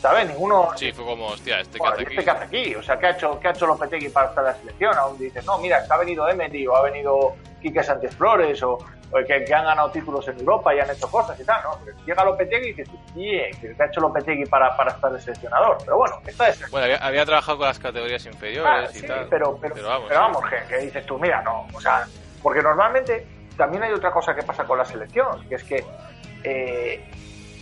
¿sabes? 0.01 0.27
Ninguno... 0.27 0.69
Sí, 0.75 0.91
fue 0.91 1.05
como, 1.05 1.27
hostia, 1.27 1.59
este 1.59 1.73
que 1.73 1.79
Bueno, 1.79 1.93
hace 1.93 2.03
¿y 2.03 2.05
aquí. 2.07 2.17
este 2.17 2.31
hace 2.31 2.43
aquí? 2.43 2.75
O 2.75 2.83
sea, 2.83 2.99
¿qué 2.99 3.05
ha 3.07 3.11
hecho, 3.11 3.39
qué 3.39 3.47
ha 3.47 3.51
hecho 3.51 3.67
Lopetegui 3.67 4.09
para 4.09 4.29
estar 4.29 4.43
en 4.43 4.51
la 4.51 4.57
selección? 4.57 4.97
Aún 4.97 5.17
dices, 5.17 5.45
no, 5.45 5.57
mira, 5.59 5.79
es 5.79 5.87
que 5.87 5.93
ha 5.93 5.97
venido 5.97 6.27
Emery 6.27 6.67
o 6.67 6.75
ha 6.75 6.81
venido 6.81 7.35
Quique 7.61 7.83
Sánchez 7.83 8.15
Flores 8.15 8.61
o 8.63 8.77
que, 9.27 9.45
que 9.45 9.53
han 9.53 9.65
ganado 9.65 9.89
títulos 9.91 10.27
en 10.27 10.39
Europa 10.39 10.73
y 10.75 10.79
han 10.79 10.89
hecho 10.89 11.09
cosas 11.09 11.39
y 11.39 11.43
tal, 11.45 11.61
¿no? 11.63 11.77
Pero 11.83 11.97
llega 12.05 12.23
Lopetegui 12.25 12.67
y 12.69 12.73
dices, 12.73 12.89
bien, 13.13 13.51
¿qué 13.61 13.75
ha 13.81 13.85
hecho 13.85 14.01
Lopetegui 14.01 14.45
para, 14.45 14.75
para 14.75 14.91
estar 14.91 15.11
de 15.11 15.21
seleccionador? 15.21 15.77
Pero 15.83 15.97
bueno, 15.97 16.21
esta 16.25 16.49
es 16.49 16.69
Bueno, 16.71 16.85
había, 16.85 16.97
había 16.97 17.25
trabajado 17.25 17.57
con 17.59 17.67
las 17.67 17.79
categorías 17.79 18.25
inferiores 18.25 18.89
Ah, 18.89 18.91
y 18.97 18.99
sí, 18.99 19.07
tal. 19.07 19.27
pero, 19.29 19.57
pero, 19.61 19.75
pero 19.75 19.87
vamos. 19.87 20.09
vamos, 20.09 20.43
que, 20.49 20.67
que 20.67 20.77
dices 20.81 21.05
tú, 21.05 21.17
mira, 21.19 21.41
no, 21.43 21.67
o 21.73 21.79
sea, 21.81 22.05
porque 22.43 22.61
normalmente 22.61 23.25
también 23.57 23.83
hay 23.83 23.93
otra 23.93 24.11
cosa 24.11 24.35
que 24.35 24.43
pasa 24.43 24.65
con 24.65 24.77
la 24.77 24.85
selección, 24.85 25.47
que 25.47 25.55
es 25.55 25.63
que 25.63 25.83
eh, 26.43 27.09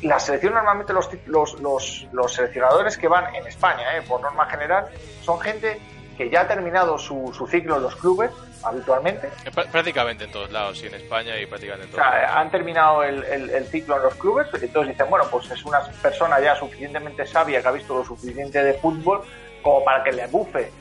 la 0.02 0.20
selección 0.20 0.53
normalmente 0.53 0.91
los, 0.91 1.10
los, 1.28 1.60
los, 1.61 2.07
los 2.11 2.34
seleccionadores 2.34 2.98
que 2.98 3.07
van 3.07 3.34
en 3.36 3.45
España, 3.48 3.95
eh, 3.98 4.02
por 4.07 4.20
norma 4.22 4.45
general, 4.48 4.88
son 5.22 5.40
gente 5.40 5.80
que 6.18 6.30
ya 6.30 6.41
ha 6.41 6.48
terminado 6.48 6.98
su, 6.98 7.32
su 7.34 7.48
ciclo 7.48 7.78
en 7.78 7.84
los 7.84 7.95
clubes 7.95 8.32
habitualmente, 8.64 9.30
pr- 9.45 9.68
Prácticamente 9.69 10.23
en 10.26 10.31
todos 10.31 10.52
lados, 10.52 10.77
sí, 10.80 10.88
en 10.88 10.95
España 10.95 11.38
y 11.40 11.45
prácticamente 11.45 11.88
en 11.88 11.94
o 11.94 11.98
todos 11.98 12.10
sea, 12.10 12.22
lados. 12.22 12.38
han 12.38 12.52
terminado 12.52 13.03
el, 13.03 13.23
el- 13.26 13.49
el 13.49 13.65
ciclo 13.68 13.98
en 13.98 14.03
los 14.03 14.15
clubes, 14.15 14.48
entonces 14.61 14.94
dicen, 14.94 15.10
bueno, 15.10 15.26
pues 15.30 15.49
es 15.52 15.64
una 15.65 15.80
persona 16.02 16.40
ya 16.40 16.56
suficientemente 16.56 17.26
sabia 17.26 17.61
que 17.61 17.68
ha 17.68 17.72
visto 17.72 17.95
lo 17.95 18.03
suficiente 18.06 18.64
de 18.64 18.73
fútbol 18.76 19.22
como 19.61 19.84
para 19.84 20.03
que 20.03 20.11
le 20.11 20.27
bufe 20.27 20.72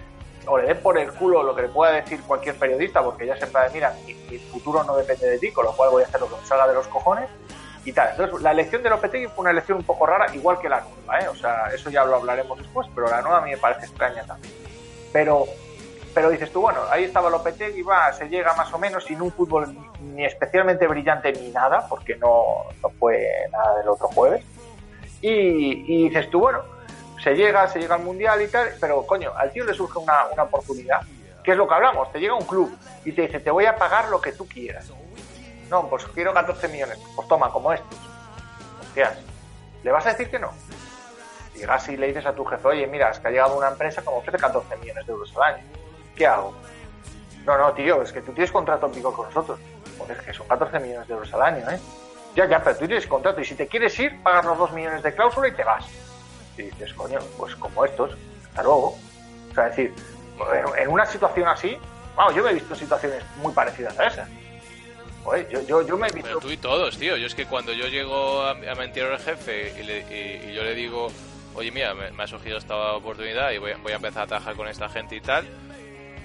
o 0.46 0.59
le 0.59 0.66
dé 0.66 0.74
por 0.74 0.98
el 0.98 1.12
culo 1.12 1.42
lo 1.42 1.54
que 1.54 1.62
le 1.62 1.68
pueda 1.68 1.92
decir 1.92 2.20
cualquier 2.22 2.56
periodista, 2.56 3.02
porque 3.02 3.26
ya 3.26 3.36
siempre 3.36 3.60
mira, 3.72 3.94
mi, 4.04 4.14
mi 4.14 4.38
futuro 4.38 4.82
no 4.82 4.96
depende 4.96 5.26
de 5.28 5.38
ti, 5.38 5.52
con 5.52 5.64
lo 5.64 5.72
cual 5.72 5.90
voy 5.90 6.02
a 6.02 6.06
hacer 6.06 6.20
lo 6.20 6.28
que 6.28 6.36
me 6.40 6.46
salga 6.46 6.66
de 6.66 6.74
los 6.74 6.88
cojones 6.88 7.28
y 7.84 7.92
tal. 7.92 8.10
Entonces, 8.10 8.40
la 8.42 8.50
elección 8.50 8.82
de 8.82 8.90
Lopetegui 8.90 9.26
fue 9.26 9.42
una 9.42 9.50
elección 9.52 9.78
un 9.78 9.84
poco 9.84 10.04
rara, 10.06 10.34
igual 10.34 10.59
que 10.59 10.68
la 10.68 10.80
nueva, 10.80 11.20
¿eh? 11.20 11.28
O 11.28 11.34
sea, 11.36 11.68
eso 11.72 11.90
ya 11.90 12.04
lo 12.04 12.16
hablaremos 12.16 12.59
después, 12.59 12.88
pero 12.94 13.09
la 13.09 13.20
nueva 13.22 13.38
a 13.38 13.40
mí 13.42 13.50
me 13.52 13.56
parece 13.56 13.86
extraña 13.86 14.24
también. 14.24 14.52
Pero 15.12 15.44
pero 16.14 16.30
dices 16.30 16.52
tú, 16.52 16.60
bueno, 16.60 16.80
ahí 16.90 17.05
estaba 17.05 17.30
Lopetegui, 17.30 17.82
va, 17.82 18.12
se 18.12 18.28
llega 18.28 18.55
más 18.55 18.72
o 18.72 18.78
menos 18.78 19.05
sin 19.05 19.22
un 19.22 19.32
fútbol 19.32 19.74
ni, 20.01 20.24
especialmente 20.24 20.86
brillante 20.86 21.32
ni 21.32 21.48
nada, 21.48 21.86
porque 21.89 22.16
no, 22.16 22.66
no 22.82 22.90
fue 22.98 23.28
nada 23.51 23.78
del 23.78 23.89
otro 23.89 24.09
jueves. 24.09 24.44
Y, 25.20 26.09
dices 26.09 26.28
tú, 26.30 26.40
bueno, 26.40 26.60
se 27.22 27.34
llega, 27.34 27.66
se 27.68 27.78
llega 27.78 27.94
al 27.94 28.02
Mundial 28.02 28.43
y 28.43 28.48
tal, 28.48 28.74
pero 28.80 29.06
coño, 29.06 29.32
al 29.36 29.52
tío 29.52 29.64
le 29.64 29.72
surge 29.72 29.98
una, 29.98 30.26
una 30.32 30.43
oportunidad, 30.43 31.01
que 31.43 31.52
es 31.52 31.56
lo 31.56 31.66
que 31.66 31.74
hablamos, 31.74 32.10
te 32.12 32.18
llega 32.18 32.34
un 32.34 32.44
club 32.44 32.76
y 33.05 33.12
te 33.12 33.22
dice, 33.22 33.40
te 33.40 33.51
voy 33.51 33.66
a 33.66 33.76
pagar 33.76 34.09
lo 34.09 34.20
que 34.20 34.32
tú 34.32 34.47
quieras. 34.47 34.93
No, 35.70 35.89
pues 35.89 36.05
quiero 36.06 36.34
14 36.34 36.68
millones, 36.68 36.98
pues 37.16 37.26
toma, 37.28 37.51
como 37.51 37.72
estos. 37.72 37.98
Hostias, 38.80 39.16
¿le 39.82 39.90
vas 39.90 40.05
a 40.05 40.10
decir 40.10 40.28
que 40.28 40.39
no? 40.39 40.52
Llegas 41.55 41.89
y 41.89 41.97
le 41.97 42.09
dices 42.09 42.26
a 42.26 42.34
tu 42.34 42.44
jefe, 42.44 42.68
oye, 42.68 42.86
mira, 42.86 43.10
es 43.10 43.18
que 43.18 43.28
ha 43.28 43.30
llegado 43.30 43.56
una 43.56 43.68
empresa 43.68 44.02
como 44.02 44.18
ofrece 44.18 44.39
14 44.39 44.76
millones 44.76 45.06
de 45.06 45.12
euros 45.12 45.32
al 45.36 45.55
año. 45.55 45.64
¿Qué 46.16 46.26
hago? 46.26 46.55
No, 47.44 47.59
no, 47.59 47.72
tío, 47.72 48.02
es 48.02 48.12
que 48.12 48.20
tú 48.20 48.32
tienes 48.32 48.52
contrato 48.52 48.89
vigor 48.89 49.14
con 49.14 49.26
nosotros. 49.26 49.59
Joder, 49.98 50.16
es 50.18 50.24
que 50.26 50.32
son 50.34 50.47
14 50.48 50.78
millones 50.80 51.09
de 51.09 51.14
euros 51.14 51.32
al 51.34 51.43
año, 51.43 51.70
¿eh? 51.70 51.78
Ya, 52.34 52.47
ya, 52.47 52.62
pero 52.62 52.76
tú 52.76 52.86
tienes 52.86 53.06
contrato 53.06 53.40
y 53.40 53.44
si 53.44 53.55
te 53.55 53.66
quieres 53.66 53.98
ir, 53.98 54.22
pagas 54.22 54.44
los 54.44 54.56
2 54.59 54.72
millones 54.72 55.02
de 55.02 55.14
cláusula 55.14 55.48
y 55.48 55.52
te 55.52 55.64
vas. 55.64 55.84
Y 56.56 56.62
dices, 56.62 56.94
coño, 56.94 57.18
pues 57.36 57.55
como 57.56 57.84
estos, 57.84 58.12
hasta 58.48 58.62
luego. 58.62 58.97
O 59.51 59.55
sea, 59.55 59.68
es 59.68 59.76
decir, 59.76 59.94
en, 60.78 60.89
una 60.89 61.05
situación 61.05 61.48
así, 61.48 61.76
vamos, 62.16 62.34
yo 62.34 62.43
me 62.43 62.51
he 62.51 62.55
visto 62.55 62.74
situaciones 62.74 63.22
muy 63.36 63.52
parecidas 63.52 63.98
a 63.98 64.06
esas. 64.06 64.28
Joder, 65.24 65.48
yo, 65.51 65.60
yo, 65.62 65.82
yo 65.86 65.97
me 65.97 66.09
he 66.09 66.10
visto... 66.12 66.28
Pero 66.28 66.40
tú 66.40 66.51
y 66.51 66.56
todos, 66.56 66.97
tío. 66.98 67.16
Yo 67.16 67.26
es 67.26 67.34
que 67.34 67.47
cuando 67.47 67.72
yo 67.72 67.86
llego 67.86 68.43
a, 68.43 68.51
a 68.52 68.55
mi 68.55 68.66
anterior 68.68 69.18
jefe 69.18 69.74
y, 69.78 69.82
le- 69.82 70.01
y- 70.10 70.51
y 70.51 70.55
yo 70.55 70.62
le 70.64 70.74
digo, 70.74 71.09
oye, 71.55 71.70
mira, 71.70 71.94
me, 71.94 72.10
me 72.12 72.22
ha 72.22 72.26
surgido 72.26 72.56
esta 72.59 72.93
oportunidad 72.94 73.51
y 73.52 73.59
voy, 73.59 73.72
a- 73.72 73.76
voy 73.76 73.93
a 73.93 73.97
empezar 73.97 74.22
a 74.22 74.26
trabajar 74.26 74.56
con 74.56 74.66
esta 74.68 74.89
gente 74.89 75.14
y 75.16 75.20
tal, 75.20 75.47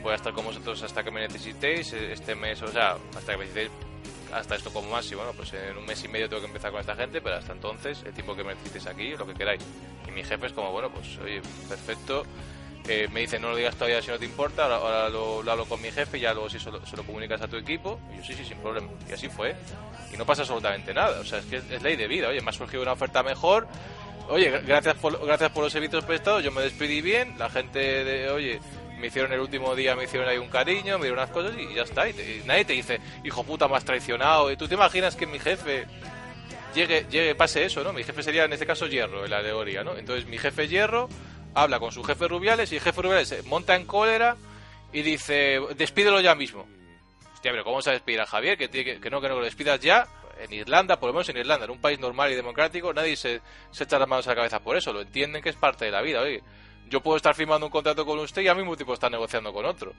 voy 0.08 0.14
a 0.14 0.16
estar 0.18 0.34
con 0.34 0.46
vosotros 0.46 0.82
hasta 0.84 1.04
que 1.04 1.12
me 1.12 1.22
necesitéis, 1.22 1.94
eh, 1.94 2.14
este 2.14 2.34
mes, 2.36 2.62
o 2.62 2.68
sea, 2.70 2.98
hasta 3.16 3.32
que 3.34 3.38
me 3.38 3.46
necesitéis, 3.46 3.72
hasta 4.34 4.56
esto 4.56 4.72
como 4.72 4.90
máximo, 4.90 5.22
bueno, 5.22 5.34
pues 5.38 5.54
en 5.54 5.78
un 5.78 5.86
mes 5.86 6.04
y 6.04 6.08
medio 6.08 6.28
tengo 6.30 6.42
que 6.42 6.48
empezar 6.48 6.72
con 6.72 6.80
esta 6.82 6.96
gente, 6.96 7.22
pero 7.22 7.36
hasta 7.36 7.54
entonces, 7.54 8.04
el 8.06 8.14
tiempo 8.14 8.36
que 8.36 8.44
me 8.44 8.54
necesitéis 8.54 8.88
aquí, 8.88 9.16
lo 9.16 9.26
que 9.28 9.34
queráis. 9.34 9.62
Y 10.08 10.12
mi 10.12 10.24
jefe 10.24 10.48
es 10.48 10.54
como, 10.54 10.72
bueno, 10.72 10.90
pues, 10.92 11.18
oye, 11.20 11.42
perfecto. 11.70 12.24
Eh, 12.90 13.10
me 13.12 13.20
dice, 13.22 13.38
no 13.38 13.50
lo 13.50 13.56
digas 13.58 13.76
todavía 13.76 14.02
si 14.02 14.10
no 14.12 14.18
te 14.18 14.24
importa, 14.26 14.64
ahora, 14.64 14.78
ahora 14.78 15.10
lo, 15.10 15.44
lo 15.44 15.52
hablo 15.52 15.66
con 15.66 15.82
mi 15.82 15.92
jefe 15.92 16.18
y 16.18 16.22
ya 16.22 16.34
luego 16.34 16.50
si 16.50 16.58
se 16.58 16.72
lo, 16.72 16.86
se 16.86 16.96
lo 16.96 17.04
comunicas 17.04 17.42
a 17.42 17.48
tu 17.50 17.58
equipo. 17.58 18.00
Y 18.14 18.18
yo, 18.18 18.24
sí, 18.24 18.34
sí, 18.34 18.46
sin 18.46 18.58
problema. 18.60 18.88
Y 19.10 19.14
así 19.14 19.28
fue. 19.28 19.56
Y 20.14 20.16
no 20.18 20.26
pasa 20.26 20.44
absolutamente 20.44 20.94
nada. 20.94 21.20
O 21.20 21.26
sea, 21.26 21.40
es 21.40 21.46
que 21.46 21.58
es, 21.58 21.70
es 21.70 21.82
ley 21.82 21.98
de 21.98 22.08
vida. 22.08 22.30
Oye, 22.30 22.40
me 22.42 22.50
ha 22.50 22.54
surgido 22.54 22.82
una 22.84 22.94
oferta 22.94 23.24
mejor. 23.24 23.68
Oye, 24.30 24.50
gra- 24.54 24.66
gracias 24.66 24.96
por, 24.96 25.26
gracias 25.26 25.52
por 25.52 25.64
los 25.66 25.74
servicios 25.74 26.06
prestados. 26.06 26.44
Yo 26.46 26.52
me 26.54 26.62
despedí 26.62 27.02
bien. 27.02 27.38
La 27.38 27.50
gente 27.50 27.80
de, 28.06 28.30
oye, 28.30 28.62
me 28.98 29.08
hicieron 29.08 29.32
el 29.34 29.40
último 29.40 29.76
día, 29.76 29.96
me 29.96 30.04
hicieron 30.06 30.28
ahí 30.28 30.38
un 30.38 30.50
cariño, 30.50 30.98
me 30.98 31.06
dieron 31.06 31.20
unas 31.20 31.30
cosas 31.32 31.54
y 31.58 31.74
ya 31.74 31.84
está. 31.84 32.08
Y, 32.10 32.14
te- 32.14 32.42
nadie 32.46 32.66
te 32.66 32.74
dice, 32.74 33.00
hijo 33.24 33.44
puta, 33.44 33.66
has 33.66 33.86
traicionado. 33.86 34.52
Y 34.52 34.58
tú 34.58 34.68
te 34.68 34.74
imaginas 34.76 35.16
que 35.16 35.26
mi 35.28 35.40
jefe 35.40 35.86
llegue, 36.76 37.06
llegue, 37.10 37.36
pase 37.36 37.66
eso, 37.66 37.84
¿no? 37.84 37.94
Mi 37.94 38.04
jefe 38.04 38.24
sería 38.24 38.46
en 38.46 38.54
este 38.54 38.66
caso 38.66 38.88
Hierro, 38.88 39.26
en 39.26 39.32
la 39.32 39.38
alegoría, 39.40 39.84
¿no? 39.84 39.96
Entonces 39.98 40.26
mi 40.28 40.38
jefe 40.38 40.68
Hierro 40.68 41.10
habla 41.54 41.80
con 41.80 41.92
su 41.92 42.04
jefe 42.04 42.28
Rubiales 42.28 42.72
y 42.72 42.76
el 42.76 42.82
jefe 42.82 43.02
Rubiales 43.02 43.46
monta 43.46 43.76
en 43.76 43.86
cólera 43.86 44.36
y 44.94 45.02
dice, 45.02 45.60
despídelo 45.76 46.20
ya 46.22 46.36
mismo. 46.36 46.68
Hostia, 47.34 47.52
pero 47.52 47.64
¿cómo 47.64 47.78
vas 47.78 47.88
a 47.88 47.92
despedir 47.92 48.22
a 48.22 48.26
Javier? 48.26 48.58
Que, 48.58 48.66
no, 49.12 49.22
que 49.22 49.30
no, 49.30 49.36
lo 49.40 49.44
despidas 49.44 49.80
ya. 49.80 50.08
En 50.40 50.54
Irlanda, 50.54 51.00
por 51.00 51.08
lo 51.08 51.14
menos 51.14 51.28
en 51.30 51.38
Irlanda, 51.38 51.66
en 51.66 51.72
un 51.72 51.82
país 51.82 52.00
normal 52.00 52.32
y 52.32 52.36
democrático, 52.36 52.94
nadie 52.94 53.16
se, 53.16 53.42
se 53.72 53.84
echa 53.86 53.98
las 53.98 54.08
manos 54.08 54.28
a 54.28 54.32
la 54.32 54.36
cabeza 54.36 54.60
por 54.60 54.78
eso. 54.78 54.94
Lo 54.94 55.02
entienden 55.02 55.42
que 55.42 55.50
es 55.50 55.56
parte 55.56 55.86
de 55.86 55.92
la 55.92 56.02
vida. 56.02 56.22
Oye, 56.22 56.44
yo 56.90 57.02
puedo 57.02 57.18
estar 57.18 57.36
firmando 57.36 57.66
un 57.66 57.72
contrato 57.72 58.06
con 58.06 58.20
usted 58.20 58.42
y 58.42 58.48
al 58.48 58.58
mismo 58.58 58.76
tiempo 58.76 58.94
estar 58.94 59.12
negociando 59.12 59.52
con 59.54 59.66
otro. 59.66 59.94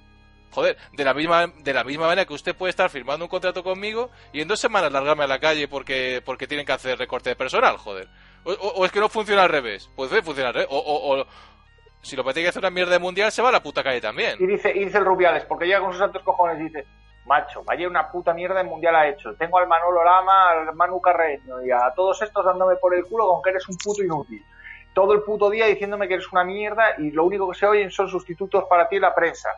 Joder, 0.51 0.79
de 0.93 1.05
la 1.05 1.13
misma 1.13 1.47
de 1.47 1.73
la 1.75 1.85
misma 1.85 2.05
manera 2.07 2.25
que 2.25 2.33
usted 2.33 2.57
puede 2.57 2.71
estar 2.71 2.89
firmando 2.89 3.25
un 3.27 3.29
contrato 3.29 3.63
conmigo 3.63 4.11
y 4.33 4.41
en 4.41 4.49
dos 4.49 4.59
semanas 4.59 4.91
largarme 4.91 5.25
a 5.25 5.27
la 5.27 5.39
calle 5.39 5.69
porque 5.69 6.23
porque 6.25 6.47
tienen 6.47 6.65
que 6.65 6.73
hacer 6.73 6.99
recorte 6.99 7.31
de 7.31 7.37
personal, 7.37 7.77
joder. 7.77 8.09
O, 8.45 8.53
o- 8.53 8.85
es 8.87 8.91
que 8.93 9.01
no 9.01 9.09
funciona 9.11 9.43
al 9.43 9.51
revés. 9.51 9.91
Puede 9.95 10.23
funcionar 10.23 10.49
al 10.49 10.55
revés. 10.55 10.69
O, 10.71 10.79
o, 11.21 11.27
si 12.01 12.17
lo 12.17 12.25
que 12.25 12.33
tiene 12.33 12.47
que 12.47 12.49
hacer 12.51 12.61
una 12.63 12.71
mierda 12.71 12.93
de 12.93 12.99
mundial 12.99 13.31
se 13.31 13.43
va 13.43 13.51
a 13.51 13.53
la 13.53 13.63
puta 13.63 13.83
calle 13.83 14.01
también. 14.01 14.37
Y 14.41 14.47
dice, 14.47 14.73
y 14.75 14.85
dice 14.87 14.97
el 14.99 15.05
Rubiales, 15.05 15.45
porque 15.45 15.67
llega 15.67 15.81
con 15.81 15.93
sus 15.93 16.01
altos 16.01 16.23
cojones 16.23 16.59
y 16.61 16.65
dice, 16.65 16.87
macho, 17.27 17.63
vaya 17.65 17.87
una 17.87 18.11
puta 18.11 18.33
mierda 18.33 18.61
el 18.63 18.69
mundial 18.69 18.95
ha 18.97 19.07
hecho. 19.09 19.35
Tengo 19.37 19.59
al 19.59 19.67
Manolo 19.69 20.03
Lama, 20.03 20.51
al 20.51 20.75
Manu 20.75 20.99
Carreño 21.01 21.63
y 21.63 21.71
a 21.71 21.93
todos 21.95 22.23
estos 22.23 22.43
dándome 22.45 22.77
por 22.77 22.95
el 22.95 23.05
culo 23.05 23.27
con 23.29 23.43
que 23.43 23.51
eres 23.51 23.69
un 23.69 23.77
puto 23.77 24.03
inútil. 24.03 24.43
Todo 24.99 25.13
el 25.13 25.23
puto 25.23 25.49
día 25.49 25.67
diciéndome 25.67 26.09
que 26.09 26.15
eres 26.15 26.27
una 26.33 26.43
mierda 26.43 26.95
y 26.99 27.13
lo 27.13 27.23
único 27.23 27.49
que 27.49 27.57
se 27.57 27.67
oyen 27.67 27.89
son 27.93 28.09
sustitutos 28.09 28.65
para 28.69 28.89
ti 28.89 28.97
en 28.97 29.03
la 29.03 29.15
prensa. 29.15 29.49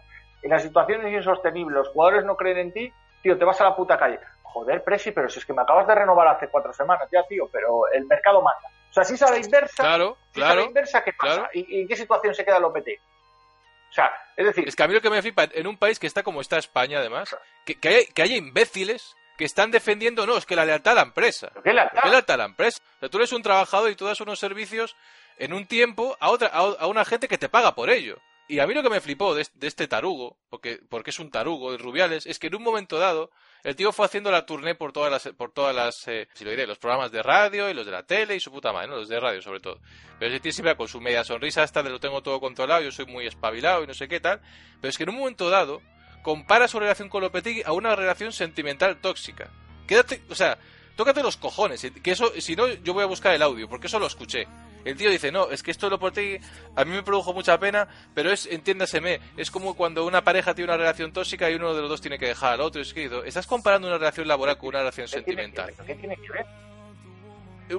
En 0.43 0.51
la 0.51 0.59
situación 0.59 1.07
es 1.07 1.15
insostenible, 1.15 1.77
los 1.79 1.89
jugadores 1.89 2.27
no 2.27 2.37
creen 2.37 2.59
en 2.59 2.73
ti, 2.75 2.93
tío, 3.23 3.39
te 3.39 3.47
vas 3.47 3.59
a 3.63 3.65
la 3.65 3.75
puta 3.75 3.97
calle. 3.97 4.21
Joder, 4.43 4.85
Presi, 4.85 5.13
pero 5.13 5.31
si 5.31 5.39
es 5.39 5.47
que 5.47 5.55
me 5.55 5.63
acabas 5.63 5.87
de 5.87 5.95
renovar 5.95 6.29
hace 6.29 6.49
cuatro 6.49 6.75
semanas 6.75 7.09
ya, 7.11 7.23
tío, 7.27 7.49
pero 7.51 7.85
el 7.91 8.05
mercado 8.05 8.43
manda. 8.43 8.69
O 8.91 8.93
sea, 8.93 9.03
si 9.03 9.15
es 9.15 9.23
a 9.23 9.31
la 9.31 9.39
inversa, 9.39 9.83
Claro, 9.83 10.19
si 10.35 10.41
es 10.41 10.45
a 10.45 10.49
la 10.49 10.53
claro. 10.57 10.69
inversa, 10.69 11.03
¿qué 11.03 11.13
pasa? 11.15 11.35
claro. 11.37 11.49
¿Y, 11.55 11.79
y 11.79 11.81
en 11.81 11.89
qué 11.89 11.97
situación 11.97 12.35
se 12.35 12.45
queda 12.45 12.59
Lopetegui? 12.59 12.99
O 12.99 13.93
sea, 13.95 14.13
es 14.37 14.45
decir, 14.45 14.69
Es 14.69 14.77
que 14.77 14.83
a 14.83 14.89
mí 14.89 14.93
lo 14.93 15.01
que 15.01 15.09
me 15.09 15.23
flipa, 15.23 15.45
en 15.53 15.67
un 15.67 15.79
país 15.79 15.99
que 15.99 16.07
está 16.07 16.23
como 16.23 16.43
está 16.43 16.59
España, 16.59 16.99
además, 16.99 17.35
que, 17.65 17.77
que, 17.81 17.89
haya, 17.89 17.99
que 18.15 18.21
haya 18.23 18.37
imbéciles 18.37 19.17
que 19.39 19.47
están 19.47 19.71
defendiendo, 19.71 20.27
no, 20.27 20.37
es 20.37 20.45
que 20.45 20.55
la 20.55 20.67
lealtad 20.67 20.93
a 20.93 20.97
la 20.97 21.03
empresa. 21.03 21.49
¿pero 21.49 21.63
qué 21.63 21.73
lealtad? 21.73 22.03
¿Qué 22.03 22.09
lealtad 22.11 22.35
a 22.35 22.39
la 22.39 22.45
empresa? 22.45 22.79
O 22.97 22.99
sea, 23.01 23.09
tú 23.09 23.17
eres 23.17 23.33
un 23.33 23.41
trabajador 23.41 23.91
y 23.91 23.97
tú 23.97 24.05
das 24.05 24.21
unos 24.21 24.39
servicios 24.39 24.95
en 25.41 25.55
un 25.55 25.67
tiempo 25.67 26.17
a 26.21 26.31
otra 26.31 26.49
a, 26.49 26.87
una 26.87 27.05
gente 27.05 27.27
que 27.27 27.39
te 27.39 27.49
paga 27.49 27.75
por 27.75 27.91
ello. 27.91 28.21
Y 28.47 28.59
a 28.59 28.67
mí 28.67 28.75
lo 28.75 28.83
que 28.83 28.91
me 28.91 29.01
flipó 29.01 29.35
de, 29.35 29.47
este 29.63 29.89
tarugo, 29.89 30.37
porque, 30.51 30.81
porque 30.89 31.11
es 31.11 31.19
un 31.19 31.31
tarugo 31.31 31.73
de 31.73 31.79
Rubiales, 31.79 32.27
es 32.27 32.39
que 32.39 32.49
en 32.49 32.57
un 32.57 32.63
momento 32.63 32.99
dado 32.99 33.31
el 33.63 33.77
tío 33.77 33.93
fue 33.93 34.07
haciendo 34.07 34.31
la 34.31 34.45
tournée 34.45 34.75
por 34.75 34.93
todas 34.93 35.11
las, 35.11 35.35
por 35.37 35.53
todas 35.53 35.75
las, 35.75 36.07
eh, 36.09 36.29
si 36.35 36.45
lo 36.45 36.51
diré, 36.51 36.67
los 36.67 36.79
programas 36.79 37.11
de 37.13 37.23
radio 37.23 37.71
y 37.71 37.75
los 37.75 37.87
de 37.87 37.93
la 37.93 38.03
tele 38.03 38.37
y 38.37 38.41
su 38.41 38.51
puta 38.51 38.73
madre, 38.73 38.89
¿no? 38.89 38.97
Los 38.97 39.09
de 39.09 39.21
radio 39.21 39.41
sobre 39.41 39.61
todo. 39.61 39.79
Pero 40.19 40.31
ese 40.31 40.41
tío 40.41 40.53
siempre 40.53 40.77
con 40.77 40.89
su 40.89 41.01
media 41.01 41.25
sonrisa 41.25 41.63
hasta 41.63 41.83
de 41.83 41.91
lo 41.91 42.01
tengo 42.01 42.23
todo 42.23 42.39
controlado, 42.41 42.83
yo 42.83 42.93
soy 42.93 43.07
muy 43.07 43.27
espabilado 43.27 43.83
y 43.83 43.87
no 43.87 43.95
sé 43.95 44.09
qué 44.09 44.21
tal. 44.21 44.41
Pero 44.81 44.91
es 44.91 44.99
que 44.99 45.05
en 45.05 45.11
un 45.11 45.17
momento 45.17 45.49
dado 45.49 45.81
compara 46.23 46.69
su 46.69 46.79
relación 46.79 47.09
con 47.09 47.23
Lopetegui 47.23 47.63
a 47.65 47.73
una 47.73 47.97
relación 47.97 48.33
sentimental 48.33 49.01
tóxica. 49.01 49.49
Quédate, 49.87 50.23
o 50.29 50.35
sea, 50.35 50.59
tócate 50.97 51.23
los 51.23 51.37
cojones, 51.37 51.87
que 52.03 52.11
eso, 52.11 52.33
si 52.41 52.57
no, 52.57 52.69
yo 52.69 52.93
voy 52.93 53.05
a 53.05 53.07
buscar 53.07 53.35
el 53.35 53.43
audio, 53.43 53.69
porque 53.69 53.87
eso 53.87 53.99
lo 53.99 54.07
escuché. 54.07 54.47
El 54.85 54.97
tío 54.97 55.11
dice, 55.11 55.31
no, 55.31 55.51
es 55.51 55.63
que 55.63 55.71
esto 55.71 55.87
de 55.87 55.91
Lopetegui 55.91 56.41
a 56.77 56.85
mí 56.85 56.93
me 56.93 57.03
produjo 57.03 57.33
mucha 57.33 57.59
pena, 57.59 57.89
pero 58.15 58.31
es, 58.33 58.47
entiéndaseme, 58.47 59.21
es 59.37 59.51
como 59.51 59.75
cuando 59.75 60.05
una 60.07 60.23
pareja 60.25 60.55
tiene 60.55 60.71
una 60.71 60.77
relación 60.79 61.13
tóxica 61.13 61.51
y 61.51 61.55
uno 61.55 61.75
de 61.75 61.81
los 61.83 61.91
dos 61.91 62.01
tiene 62.01 62.19
que 62.19 62.27
dejar 62.27 62.55
al 62.55 62.61
otro. 62.61 62.81
Es 62.81 62.93
que 62.95 63.11
estás 63.27 63.47
comparando 63.47 63.89
una 63.89 63.99
relación 63.99 64.27
laboral 64.29 64.57
con 64.59 64.71
una 64.71 64.79
relación 64.81 65.07
¿Qué 65.07 65.23
tiene 65.23 65.25
que 65.25 65.43
sentimental. 65.43 65.75
ver? 65.77 65.87
¿Qué 65.87 65.95
tiene 65.95 66.17
que 66.17 66.33
ver? 66.33 66.47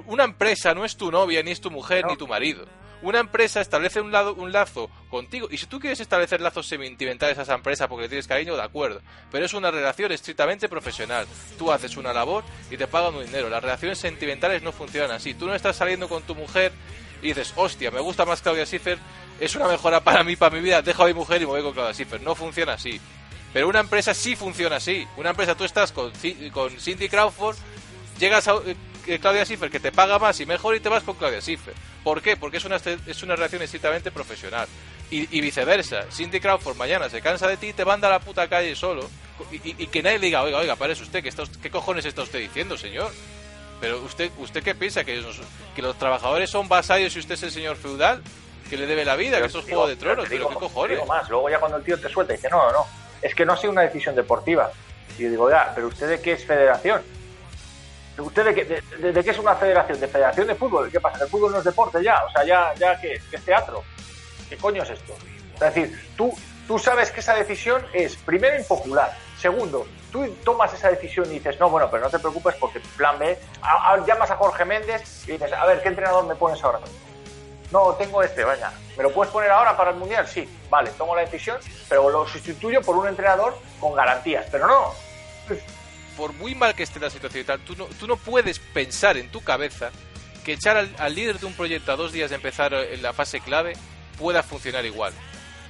Una 0.05 0.23
empresa 0.23 0.73
no 0.73 0.85
es 0.85 0.95
tu 0.97 1.11
novia, 1.11 1.43
ni 1.43 1.51
es 1.51 1.61
tu 1.61 1.71
mujer, 1.71 2.03
No. 2.03 2.11
ni 2.11 2.17
tu 2.17 2.27
marido. 2.27 2.65
Una 3.03 3.19
empresa 3.19 3.61
establece 3.61 3.99
un, 3.99 4.11
lado, 4.11 4.35
un 4.35 4.51
lazo 4.51 4.89
contigo. 5.09 5.47
Y 5.49 5.57
si 5.57 5.65
tú 5.65 5.79
quieres 5.79 5.99
establecer 5.99 6.39
lazos 6.39 6.67
sentimentales 6.67 7.37
a 7.39 7.41
esa 7.41 7.55
empresa 7.55 7.87
porque 7.87 8.03
le 8.03 8.09
tienes 8.09 8.27
cariño, 8.27 8.55
de 8.55 8.61
acuerdo. 8.61 9.01
Pero 9.31 9.43
es 9.45 9.53
una 9.55 9.71
relación 9.71 10.11
estrictamente 10.11 10.69
profesional. 10.69 11.25
Tú 11.57 11.71
haces 11.71 11.97
una 11.97 12.13
labor 12.13 12.43
y 12.69 12.77
te 12.77 12.85
pagan 12.87 13.15
un 13.15 13.25
dinero. 13.25 13.49
Las 13.49 13.63
relaciones 13.63 13.97
sentimentales 13.97 14.61
no 14.61 14.71
funcionan 14.71 15.11
así. 15.11 15.33
Tú 15.33 15.47
no 15.47 15.55
estás 15.55 15.75
saliendo 15.77 16.07
con 16.07 16.21
tu 16.23 16.35
mujer 16.35 16.71
y 17.23 17.29
dices, 17.29 17.53
hostia, 17.55 17.89
me 17.89 17.99
gusta 18.01 18.23
más 18.23 18.41
Claudia 18.41 18.65
Schiffer, 18.65 18.99
es 19.39 19.55
una 19.55 19.67
mejora 19.67 20.03
para 20.03 20.23
mí, 20.23 20.35
para 20.35 20.55
mi 20.55 20.61
vida, 20.61 20.81
dejo 20.83 21.03
a 21.03 21.07
mi 21.07 21.13
mujer 21.13 21.41
y 21.41 21.45
me 21.45 21.51
voy 21.53 21.63
con 21.63 21.73
Claudia 21.73 21.93
Schiffer. 21.93 22.21
No 22.21 22.35
funciona 22.35 22.73
así. 22.73 23.01
Pero 23.51 23.67
una 23.67 23.79
empresa 23.79 24.13
sí 24.13 24.35
funciona 24.35 24.75
así. 24.75 25.07
Una 25.17 25.31
empresa, 25.31 25.55
tú 25.55 25.63
estás 25.63 25.91
con, 25.91 26.11
con 26.53 26.69
Cindy 26.79 27.09
Crawford, 27.09 27.57
llegas 28.19 28.47
a 28.47 28.55
eh, 28.65 28.75
Claudia 29.19 29.45
Schiffer 29.45 29.69
que 29.69 29.79
te 29.79 29.91
paga 29.91 30.19
más 30.19 30.39
y 30.39 30.45
mejor 30.45 30.75
y 30.75 30.79
te 30.79 30.89
vas 30.89 31.03
con 31.03 31.15
Claudia 31.15 31.41
Schiffer. 31.41 31.73
¿Por 32.03 32.21
qué? 32.21 32.37
Porque 32.37 32.57
es 32.57 32.65
una, 32.65 32.77
es 32.77 33.23
una 33.23 33.35
relación 33.35 33.61
estrictamente 33.61 34.11
profesional. 34.11 34.67
Y, 35.09 35.27
y 35.37 35.41
viceversa. 35.41 36.03
Cindy 36.11 36.39
Crawford 36.39 36.77
mañana 36.77 37.09
se 37.09 37.21
cansa 37.21 37.47
de 37.47 37.57
ti 37.57 37.67
y 37.67 37.73
te 37.73 37.83
manda 37.83 38.07
a 38.07 38.11
la 38.11 38.19
puta 38.19 38.47
calle 38.47 38.75
solo. 38.75 39.09
Y, 39.51 39.55
y- 39.57 39.75
y 39.79 39.87
que 39.87 40.01
nadie 40.01 40.19
le 40.19 40.27
diga, 40.27 40.41
oiga, 40.43 40.57
oiga, 40.59 40.75
parece 40.77 41.03
usted, 41.03 41.21
que 41.21 41.29
está, 41.29 41.43
¿qué 41.61 41.69
cojones 41.69 42.05
está 42.05 42.21
usted 42.21 42.39
diciendo, 42.39 42.77
señor? 42.77 43.11
Pero 43.81 43.99
usted, 44.01 44.31
¿usted 44.37 44.63
qué 44.63 44.73
piensa? 44.75 45.03
¿Que, 45.03 45.17
los- 45.17 45.41
que 45.75 45.81
los 45.81 45.97
trabajadores 45.97 46.49
son 46.49 46.69
vasallos 46.69 47.15
y 47.15 47.19
usted 47.19 47.33
es 47.33 47.43
el 47.43 47.51
señor 47.51 47.75
feudal? 47.75 48.21
¿Que 48.69 48.77
le 48.77 48.85
debe 48.85 49.03
la 49.03 49.15
vida? 49.17 49.39
¿Que 49.39 49.47
esto 49.47 49.59
es 49.59 49.65
Juego 49.65 49.87
de 49.87 49.97
Tronos? 49.97 50.25
¿Pero 50.29 50.37
digo- 50.37 50.49
qué 50.49 50.55
cojones? 50.55 50.97
digo 50.97 51.05
más, 51.07 51.27
luego 51.29 51.49
ya 51.49 51.59
cuando 51.59 51.77
el 51.77 51.83
tío 51.83 51.99
te 51.99 52.07
suelta 52.07 52.33
y 52.33 52.37
dice, 52.37 52.49
no, 52.49 52.63
no, 52.67 52.71
no, 52.71 52.85
es 53.21 53.35
que 53.35 53.45
no 53.45 53.53
ha 53.53 53.57
sido 53.57 53.71
una 53.73 53.81
decisión 53.81 54.15
deportiva. 54.15 54.71
Y 55.17 55.23
yo 55.23 55.29
digo, 55.29 55.49
ya, 55.49 55.73
pero 55.75 55.87
¿usted 55.87 56.07
de 56.07 56.21
qué 56.21 56.33
es 56.33 56.45
federación? 56.45 57.01
¿Usted 58.21 58.45
de 58.45 58.55
qué, 58.55 58.65
de, 58.65 59.11
de- 59.13 59.23
qué 59.23 59.31
es 59.31 59.37
una 59.39 59.55
federación? 59.55 59.99
¿De 59.99 60.07
federación 60.07 60.47
de 60.47 60.55
fútbol? 60.55 60.89
¿Qué 60.91 60.99
pasa? 60.99 61.17
¿Que 61.17 61.23
el 61.25 61.29
fútbol 61.29 61.51
no 61.51 61.57
es 61.59 61.63
deporte 61.63 62.03
ya? 62.03 62.23
O 62.25 62.31
sea, 62.31 62.43
ya, 62.43 62.73
ya 62.75 62.99
¿qué, 62.99 63.21
¿Qué 63.29 63.35
es 63.35 63.45
teatro? 63.45 63.83
¿Qué 64.49 64.57
coño 64.57 64.83
es 64.83 64.89
esto? 64.91 65.13
Es 65.55 65.59
decir, 65.59 66.13
tú, 66.17 66.33
tú 66.67 66.79
sabes 66.79 67.11
que 67.11 67.19
esa 67.19 67.35
decisión 67.35 67.85
es, 67.93 68.15
primero, 68.15 68.57
impopular. 68.57 69.15
Segundo, 69.37 69.85
tú 70.11 70.27
tomas 70.43 70.73
esa 70.73 70.89
decisión 70.89 71.25
y 71.27 71.35
dices, 71.39 71.59
no, 71.59 71.69
bueno, 71.69 71.89
pero 71.89 72.03
no 72.03 72.09
te 72.09 72.19
preocupes 72.19 72.55
porque 72.59 72.79
plan 72.97 73.17
B, 73.17 73.37
llamas 74.05 74.29
a 74.31 74.35
Jorge 74.37 74.65
Méndez 74.65 75.23
y 75.27 75.31
dices, 75.33 75.51
a 75.53 75.65
ver, 75.65 75.81
¿qué 75.81 75.89
entrenador 75.89 76.25
me 76.25 76.35
pones 76.35 76.63
ahora? 76.63 76.79
No, 77.71 77.93
tengo 77.95 78.21
este, 78.21 78.43
vaya. 78.43 78.71
¿Me 78.97 79.03
lo 79.03 79.13
puedes 79.13 79.31
poner 79.31 79.49
ahora 79.49 79.77
para 79.77 79.91
el 79.91 79.95
Mundial? 79.95 80.27
Sí, 80.27 80.47
vale, 80.69 80.89
tomo 80.97 81.15
la 81.15 81.21
decisión, 81.21 81.57
pero 81.87 82.09
lo 82.09 82.27
sustituyo 82.27 82.81
por 82.81 82.97
un 82.97 83.07
entrenador 83.07 83.57
con 83.79 83.93
garantías. 83.95 84.45
Pero 84.51 84.67
no, 84.67 84.93
por 86.21 86.33
muy 86.33 86.53
mal 86.53 86.75
que 86.75 86.83
esté 86.83 86.99
la 86.99 87.09
situación 87.09 87.41
y 87.41 87.45
tal, 87.45 87.59
tú 87.61 87.75
no, 87.75 87.85
tú 87.85 88.05
no 88.05 88.15
puedes 88.15 88.59
pensar 88.59 89.17
en 89.17 89.29
tu 89.29 89.41
cabeza 89.41 89.89
que 90.45 90.53
echar 90.53 90.77
al, 90.77 90.95
al 90.99 91.15
líder 91.15 91.39
de 91.39 91.47
un 91.47 91.53
proyecto 91.53 91.91
a 91.91 91.95
dos 91.95 92.11
días 92.11 92.29
de 92.29 92.35
empezar 92.35 92.75
en 92.75 93.01
la 93.01 93.11
fase 93.11 93.39
clave 93.39 93.73
pueda 94.19 94.43
funcionar 94.43 94.85
igual. 94.85 95.13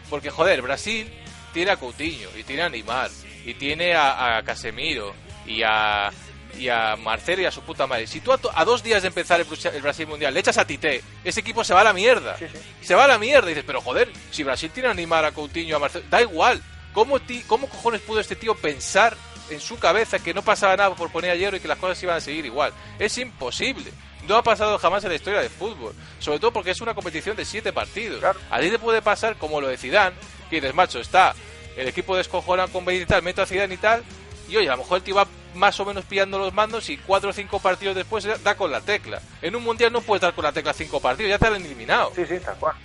Porque, 0.09 0.29
joder, 0.29 0.61
Brasil 0.61 1.09
tiene 1.53 1.71
a 1.71 1.77
Coutinho, 1.77 2.27
y 2.37 2.43
tiene 2.43 2.63
a 2.63 2.69
Neymar, 2.69 3.09
y 3.45 3.53
tiene 3.53 3.93
a, 3.95 4.39
a 4.39 4.43
Casemiro, 4.43 5.13
y 5.45 5.63
a, 5.63 6.11
y 6.59 6.67
a 6.67 6.97
Marcelo 6.97 7.43
y 7.43 7.45
a 7.45 7.51
su 7.51 7.61
puta 7.61 7.87
madre. 7.87 8.05
Si 8.05 8.19
tú 8.19 8.33
a, 8.33 8.65
dos 8.65 8.83
días 8.83 9.03
de 9.03 9.07
empezar 9.07 9.39
el, 9.39 9.81
Brasil 9.81 10.05
Mundial 10.05 10.33
le 10.33 10.41
echas 10.41 10.57
a 10.57 10.67
Tite, 10.67 11.01
ese 11.23 11.39
equipo 11.39 11.63
se 11.63 11.73
va 11.73 11.79
a 11.79 11.85
la 11.85 11.93
mierda. 11.93 12.37
Sí, 12.37 12.45
sí. 12.51 12.59
Se 12.81 12.93
va 12.93 13.05
a 13.05 13.07
la 13.07 13.17
mierda. 13.17 13.47
Y 13.47 13.51
dices, 13.53 13.63
pero 13.65 13.79
joder, 13.79 14.11
si 14.31 14.43
Brasil 14.43 14.69
tiene 14.69 14.89
a 14.89 14.93
Neymar, 14.93 15.23
a 15.23 15.31
Coutinho, 15.31 15.77
a 15.77 15.79
Marcelo, 15.79 16.03
da 16.09 16.21
igual. 16.21 16.61
¿Cómo, 16.91 17.21
ti, 17.21 17.41
¿Cómo 17.47 17.69
cojones 17.69 18.01
pudo 18.01 18.19
este 18.19 18.35
tío 18.35 18.53
pensar 18.53 19.15
en 19.51 19.59
su 19.59 19.77
cabeza 19.77 20.19
que 20.19 20.33
no 20.33 20.41
pasaba 20.41 20.75
nada 20.75 20.95
por 20.95 21.11
poner 21.11 21.31
a 21.31 21.35
hierro 21.35 21.57
y 21.57 21.59
que 21.59 21.67
las 21.67 21.77
cosas 21.77 22.01
iban 22.01 22.17
a 22.17 22.21
seguir 22.21 22.45
igual? 22.45 22.73
Es 22.99 23.17
imposible. 23.17 23.91
No 24.27 24.35
ha 24.35 24.43
pasado 24.43 24.77
jamás 24.77 25.03
en 25.03 25.09
la 25.09 25.15
historia 25.15 25.41
del 25.41 25.49
fútbol. 25.49 25.93
Sobre 26.19 26.39
todo 26.39 26.51
porque 26.51 26.71
es 26.71 26.81
una 26.81 26.93
competición 26.93 27.35
de 27.35 27.45
siete 27.45 27.73
partidos. 27.73 28.19
Claro. 28.19 28.39
A 28.49 28.59
ti 28.59 28.69
te 28.69 28.79
puede 28.79 29.01
pasar 29.01 29.35
como 29.37 29.59
lo 29.59 29.67
de 29.67 29.77
Zidane, 29.77 30.15
que 30.49 30.57
dices, 30.57 30.73
macho, 30.73 30.99
está 30.99 31.33
el 31.75 31.87
equipo 31.87 32.15
descojonado 32.15 32.69
con 32.69 32.85
Bale 32.85 32.99
y 32.99 33.05
tal, 33.05 33.23
meto 33.23 33.41
a 33.41 33.45
Zidane 33.45 33.73
y 33.73 33.77
tal, 33.77 34.03
y 34.49 34.57
oye, 34.57 34.67
a 34.67 34.73
lo 34.73 34.79
mejor 34.79 34.97
el 34.97 35.03
tío 35.03 35.15
va 35.15 35.27
más 35.55 35.79
o 35.79 35.85
menos 35.85 36.05
pillando 36.05 36.37
los 36.37 36.53
mandos 36.53 36.89
y 36.89 36.97
cuatro 36.97 37.29
o 37.29 37.33
cinco 37.33 37.59
partidos 37.59 37.95
después 37.95 38.25
da 38.43 38.55
con 38.55 38.71
la 38.71 38.81
tecla. 38.81 39.21
En 39.41 39.55
un 39.55 39.63
mundial 39.63 39.91
no 39.91 40.01
puedes 40.01 40.21
dar 40.21 40.33
con 40.33 40.43
la 40.43 40.51
tecla 40.51 40.73
cinco 40.73 40.99
partidos, 40.99 41.29
ya 41.29 41.39
te 41.39 41.47
han 41.47 41.55
eliminado. 41.55 42.11
sí, 42.15 42.25
sí, 42.25 42.39
tal 42.39 42.55
cual. 42.57 42.75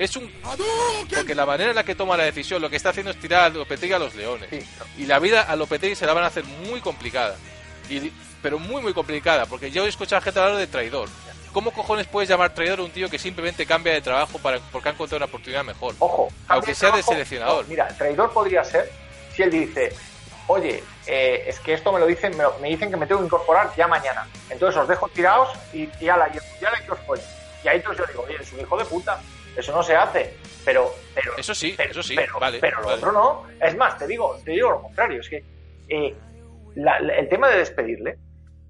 Es 0.00 0.16
un... 0.16 0.32
Porque 1.14 1.34
la 1.34 1.44
manera 1.44 1.70
en 1.70 1.76
la 1.76 1.84
que 1.84 1.94
toma 1.94 2.16
la 2.16 2.24
decisión, 2.24 2.62
lo 2.62 2.70
que 2.70 2.76
está 2.76 2.88
haciendo 2.88 3.10
es 3.10 3.18
tirar 3.20 3.42
a 3.44 3.48
Lopetegui 3.50 3.92
a 3.92 3.98
los 3.98 4.14
leones. 4.14 4.48
Sí. 4.48 4.66
Y 4.96 5.04
la 5.06 5.18
vida 5.18 5.42
a 5.42 5.54
Lopetegui 5.56 5.94
se 5.94 6.06
la 6.06 6.14
van 6.14 6.24
a 6.24 6.28
hacer 6.28 6.42
muy 6.44 6.80
complicada. 6.80 7.36
Y, 7.90 8.10
pero 8.40 8.58
muy, 8.58 8.80
muy 8.80 8.94
complicada. 8.94 9.44
Porque 9.44 9.70
yo 9.70 9.84
he 9.84 9.88
escuchado 9.88 10.18
a 10.18 10.22
gente 10.22 10.40
hablar 10.40 10.56
de 10.56 10.66
traidor. 10.66 11.08
¿Cómo 11.52 11.70
cojones 11.72 12.06
puedes 12.06 12.30
llamar 12.30 12.54
traidor 12.54 12.78
a 12.78 12.82
un 12.84 12.90
tío 12.92 13.10
que 13.10 13.18
simplemente 13.18 13.66
cambia 13.66 13.92
de 13.92 14.00
trabajo 14.00 14.38
para, 14.38 14.58
porque 14.72 14.88
ha 14.88 14.92
encontrado 14.92 15.18
una 15.18 15.26
oportunidad 15.26 15.64
mejor? 15.64 15.94
Ojo, 15.98 16.28
Aunque 16.48 16.74
sea 16.74 16.92
de 16.92 17.02
seleccionador. 17.02 17.64
No, 17.64 17.68
mira, 17.68 17.86
el 17.88 17.96
traidor 17.98 18.32
podría 18.32 18.64
ser 18.64 18.90
si 19.34 19.42
él 19.42 19.50
dice, 19.50 19.92
oye, 20.46 20.82
eh, 21.06 21.44
es 21.46 21.58
que 21.60 21.74
esto 21.74 21.92
me 21.92 22.00
lo 22.00 22.06
dicen, 22.06 22.34
me, 22.38 22.44
lo- 22.44 22.56
me 22.60 22.68
dicen 22.68 22.88
que 22.90 22.96
me 22.96 23.06
tengo 23.06 23.20
que 23.20 23.26
incorporar 23.26 23.70
ya 23.76 23.86
mañana. 23.86 24.26
Entonces 24.48 24.80
os 24.80 24.88
dejo 24.88 25.08
tirados 25.08 25.50
y, 25.74 25.88
y 26.00 26.08
ala, 26.08 26.28
y 26.28 26.38
ya 26.62 26.70
le 26.70 26.84
que 26.86 26.92
os 26.92 26.98
follen. 27.00 27.24
Y 27.64 27.68
ahí 27.68 27.76
entonces 27.76 28.06
yo 28.06 28.12
digo, 28.12 28.24
oye, 28.26 28.36
es 28.40 28.52
un 28.52 28.60
hijo 28.60 28.78
de 28.78 28.84
puta. 28.86 29.20
Eso 29.54 29.72
no 29.72 29.82
se 29.82 29.94
hace. 29.96 30.36
Pero, 30.64 30.90
pero 31.14 31.36
Eso 31.38 31.54
sí, 31.54 31.74
pero, 31.76 31.90
eso 31.90 32.02
sí, 32.02 32.14
pero, 32.14 32.38
vale, 32.38 32.58
pero 32.60 32.80
lo 32.80 32.86
vale. 32.86 32.98
otro 32.98 33.12
no. 33.12 33.42
Es 33.58 33.76
más, 33.76 33.96
te 33.98 34.06
digo, 34.06 34.36
te 34.44 34.52
digo 34.52 34.70
lo 34.70 34.82
contrario. 34.82 35.20
Es 35.20 35.28
que 35.28 35.42
eh, 35.88 36.16
la- 36.74 37.00
la- 37.00 37.14
el 37.14 37.28
tema 37.28 37.48
de 37.48 37.58
despedirle, 37.58 38.18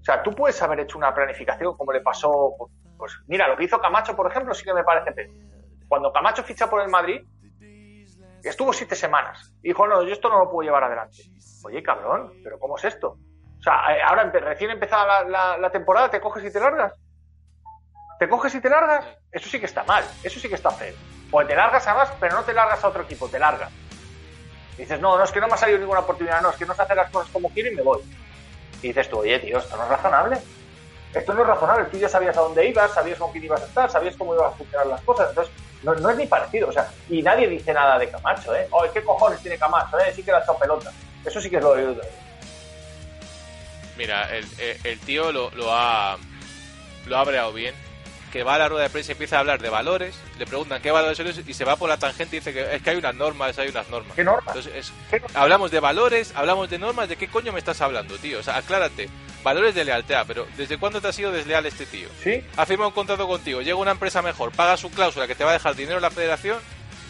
o 0.00 0.04
sea, 0.04 0.22
tú 0.22 0.30
puedes 0.32 0.60
haber 0.62 0.80
hecho 0.80 0.96
una 0.98 1.12
planificación 1.14 1.76
como 1.76 1.92
le 1.92 2.00
pasó, 2.00 2.54
pues, 2.96 3.12
mira, 3.26 3.48
lo 3.48 3.56
que 3.56 3.64
hizo 3.64 3.78
Camacho, 3.80 4.14
por 4.16 4.30
ejemplo, 4.30 4.54
sí 4.54 4.64
que 4.64 4.72
me 4.72 4.84
parece 4.84 5.12
peor. 5.12 5.28
Cuando 5.88 6.12
Camacho 6.12 6.42
ficha 6.44 6.70
por 6.70 6.80
el 6.80 6.88
Madrid, 6.88 7.20
estuvo 8.42 8.72
siete 8.72 8.94
semanas. 8.94 9.52
Dijo, 9.60 9.86
no, 9.86 10.02
yo 10.02 10.12
esto 10.12 10.28
no 10.28 10.38
lo 10.38 10.50
puedo 10.50 10.66
llevar 10.66 10.84
adelante. 10.84 11.22
Oye, 11.64 11.82
cabrón, 11.82 12.32
¿pero 12.42 12.58
cómo 12.58 12.76
es 12.78 12.84
esto? 12.84 13.08
O 13.58 13.62
sea, 13.62 13.94
eh, 13.94 14.00
ahora 14.02 14.30
recién 14.30 14.70
empezada 14.70 15.24
la, 15.24 15.28
la- 15.28 15.58
la 15.58 15.70
temporada, 15.70 16.10
¿te 16.10 16.20
coges 16.20 16.44
y 16.44 16.52
te 16.52 16.60
largas? 16.60 16.94
¿Te 18.20 18.28
coges 18.28 18.54
y 18.54 18.60
te 18.60 18.68
largas? 18.68 19.02
Eso 19.32 19.48
sí 19.48 19.58
que 19.58 19.64
está 19.64 19.82
mal, 19.84 20.04
eso 20.22 20.38
sí 20.38 20.46
que 20.46 20.54
está 20.54 20.70
feo. 20.70 20.94
O 21.30 21.42
te 21.44 21.54
largas 21.56 21.86
a 21.86 21.94
más, 21.94 22.10
pero 22.20 22.34
no 22.36 22.44
te 22.44 22.52
largas 22.52 22.84
a 22.84 22.88
otro 22.88 23.02
equipo, 23.04 23.26
te 23.28 23.38
largas. 23.38 23.70
Y 24.76 24.82
dices, 24.82 25.00
no, 25.00 25.16
no, 25.16 25.24
es 25.24 25.30
que 25.32 25.40
no 25.40 25.46
me 25.48 25.54
ha 25.54 25.56
salido 25.56 25.78
ninguna 25.78 26.00
oportunidad, 26.00 26.42
no, 26.42 26.50
es 26.50 26.56
que 26.56 26.66
no 26.66 26.74
se 26.74 26.82
hacen 26.82 26.96
las 26.98 27.10
cosas 27.10 27.30
como 27.32 27.48
quiero 27.48 27.72
y 27.72 27.76
me 27.76 27.82
voy. 27.82 28.00
Y 28.82 28.88
dices 28.88 29.08
tú, 29.08 29.20
oye, 29.20 29.38
tío, 29.38 29.56
esto 29.58 29.74
no 29.76 29.84
es 29.84 29.88
razonable. 29.88 30.38
Esto 31.14 31.32
no 31.32 31.40
es 31.40 31.46
razonable. 31.48 31.86
Tú 31.86 31.96
ya 31.96 32.08
sabías 32.10 32.36
a 32.36 32.42
dónde 32.42 32.66
ibas, 32.68 32.92
sabías 32.92 33.18
con 33.18 33.32
quién 33.32 33.44
ibas 33.44 33.62
a 33.62 33.66
estar, 33.66 33.90
sabías 33.90 34.16
cómo 34.18 34.34
iban 34.34 34.48
a 34.48 34.50
funcionar 34.54 34.86
las 34.86 35.00
cosas. 35.00 35.30
Entonces, 35.30 35.54
no, 35.82 35.94
no 35.94 36.10
es 36.10 36.16
ni 36.18 36.26
parecido. 36.26 36.68
O 36.68 36.72
sea, 36.72 36.88
y 37.08 37.22
nadie 37.22 37.48
dice 37.48 37.72
nada 37.72 37.98
de 37.98 38.10
Camacho, 38.10 38.54
¿eh? 38.54 38.68
Oye, 38.70 38.90
¿qué 38.92 39.02
cojones 39.02 39.40
tiene 39.40 39.56
Camacho? 39.58 39.98
¿eh? 39.98 40.12
Sí 40.14 40.22
que 40.22 40.30
le 40.30 40.36
ha 40.36 40.40
echado 40.40 40.58
pelota. 40.58 40.92
Eso 41.24 41.40
sí 41.40 41.48
que 41.48 41.56
es 41.56 41.62
lo 41.62 41.74
de 41.74 41.96
Mira, 43.96 44.24
el, 44.36 44.46
el- 44.58 44.76
el 44.84 45.00
tío 45.00 45.32
lo, 45.32 45.50
lo 45.52 45.72
ha 45.72 46.16
lo 47.06 47.16
ha 47.16 47.24
breado 47.24 47.52
bien. 47.52 47.74
Que 48.32 48.42
va 48.44 48.54
a 48.54 48.58
la 48.58 48.68
rueda 48.68 48.84
de 48.84 48.90
prensa 48.90 49.10
y 49.10 49.14
empieza 49.14 49.36
a 49.36 49.40
hablar 49.40 49.60
de 49.60 49.68
valores. 49.70 50.14
Le 50.38 50.46
preguntan 50.46 50.80
qué 50.80 50.90
valores 50.90 51.16
son 51.18 51.26
y 51.48 51.52
se 51.54 51.64
va 51.64 51.76
por 51.76 51.88
la 51.88 51.96
tangente 51.98 52.36
y 52.36 52.38
dice 52.38 52.52
que 52.52 52.76
es 52.76 52.80
que 52.82 52.90
hay 52.90 52.96
unas 52.96 53.14
normas, 53.16 53.58
hay 53.58 53.68
unas 53.68 53.88
normas. 53.88 54.14
¿Qué 54.14 54.22
normas? 54.22 54.54
Entonces, 54.56 54.72
es- 54.74 54.92
¿Qué 55.10 55.18
normas? 55.20 55.36
hablamos 55.36 55.70
de 55.72 55.80
valores, 55.80 56.32
hablamos 56.36 56.70
de 56.70 56.78
normas. 56.78 57.08
¿De 57.08 57.16
qué 57.16 57.26
coño 57.28 57.52
me 57.52 57.58
estás 57.58 57.80
hablando, 57.80 58.16
tío? 58.18 58.38
O 58.38 58.42
sea, 58.42 58.56
aclárate. 58.56 59.08
Valores 59.42 59.74
de 59.74 59.84
lealtad, 59.84 60.24
pero 60.28 60.46
¿desde 60.56 60.76
cuándo 60.78 61.00
te 61.00 61.08
ha 61.08 61.12
sido 61.12 61.32
desleal 61.32 61.64
este 61.66 61.86
tío? 61.86 62.08
¿Sí? 62.22 62.44
ha 62.56 62.66
firmado 62.66 62.88
un 62.90 62.94
contrato 62.94 63.26
contigo, 63.26 63.62
llega 63.62 63.76
una 63.76 63.92
empresa 63.92 64.20
mejor, 64.20 64.52
paga 64.52 64.76
su 64.76 64.90
cláusula 64.90 65.26
que 65.26 65.34
te 65.34 65.44
va 65.44 65.50
a 65.50 65.54
dejar 65.54 65.74
dinero 65.74 65.96
en 65.96 66.02
la 66.02 66.10
federación 66.10 66.58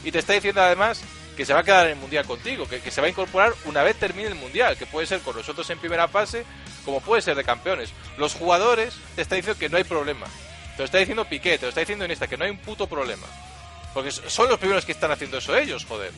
y 0.04 0.12
te 0.12 0.20
está 0.20 0.34
diciendo 0.34 0.62
además 0.62 1.02
que 1.36 1.44
se 1.44 1.52
va 1.54 1.60
a 1.60 1.62
quedar 1.64 1.86
en 1.86 1.92
el 1.92 1.98
mundial 1.98 2.24
contigo, 2.26 2.68
que, 2.68 2.80
que 2.80 2.90
se 2.92 3.00
va 3.00 3.08
a 3.08 3.10
incorporar 3.10 3.52
una 3.64 3.82
vez 3.82 3.96
termine 3.96 4.28
el 4.28 4.36
mundial, 4.36 4.76
que 4.76 4.86
puede 4.86 5.08
ser 5.08 5.20
con 5.22 5.34
nosotros 5.36 5.68
en 5.70 5.78
primera 5.80 6.06
fase, 6.06 6.44
como 6.84 7.00
puede 7.00 7.20
ser 7.20 7.34
de 7.34 7.42
campeones. 7.42 7.90
Los 8.16 8.34
jugadores 8.34 8.94
te 9.16 9.22
está 9.22 9.34
diciendo 9.34 9.58
que 9.58 9.68
no 9.68 9.76
hay 9.78 9.84
problema. 9.84 10.26
Te 10.76 10.78
lo 10.78 10.84
está 10.84 10.98
diciendo 10.98 11.24
Piqué, 11.24 11.58
te 11.58 11.66
lo 11.66 11.68
está 11.70 11.80
diciendo 11.80 12.04
Iniesta, 12.04 12.26
que 12.26 12.36
no 12.36 12.44
hay 12.44 12.50
un 12.50 12.58
puto 12.58 12.86
problema. 12.86 13.26
Porque 13.92 14.10
son 14.10 14.48
los 14.48 14.58
primeros 14.58 14.84
que 14.84 14.92
están 14.92 15.10
haciendo 15.10 15.38
eso 15.38 15.56
ellos, 15.56 15.84
joder. 15.84 16.12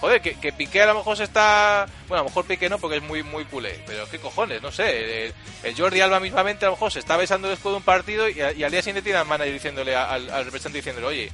Joder, 0.00 0.20
que, 0.20 0.34
que 0.34 0.52
Piqué 0.52 0.82
a 0.82 0.86
lo 0.86 0.94
mejor 0.96 1.16
se 1.16 1.22
está... 1.24 1.86
Bueno, 2.08 2.22
a 2.22 2.24
lo 2.24 2.30
mejor 2.30 2.44
Piqué 2.44 2.68
no 2.68 2.78
porque 2.78 2.96
es 2.96 3.02
muy 3.02 3.22
muy 3.22 3.44
culé. 3.44 3.80
Pero 3.86 4.08
qué 4.10 4.18
cojones, 4.18 4.60
no 4.60 4.72
sé. 4.72 5.26
El, 5.26 5.34
el 5.62 5.76
Jordi 5.76 6.00
Alba 6.00 6.18
mismamente 6.18 6.64
a 6.64 6.68
lo 6.70 6.74
mejor 6.74 6.90
se 6.90 6.98
está 6.98 7.16
besando 7.16 7.48
después 7.48 7.72
de 7.72 7.76
un 7.76 7.82
partido 7.84 8.28
y, 8.28 8.40
a- 8.40 8.50
y 8.52 8.64
al 8.64 8.70
día 8.72 8.80
siguiente 8.82 9.02
tiene 9.02 9.18
al 9.20 9.26
manager 9.26 9.52
diciéndole 9.52 9.94
a- 9.94 10.10
al, 10.10 10.28
al 10.30 10.44
representante 10.44 10.78
diciéndole, 10.78 11.06
oye, 11.06 11.30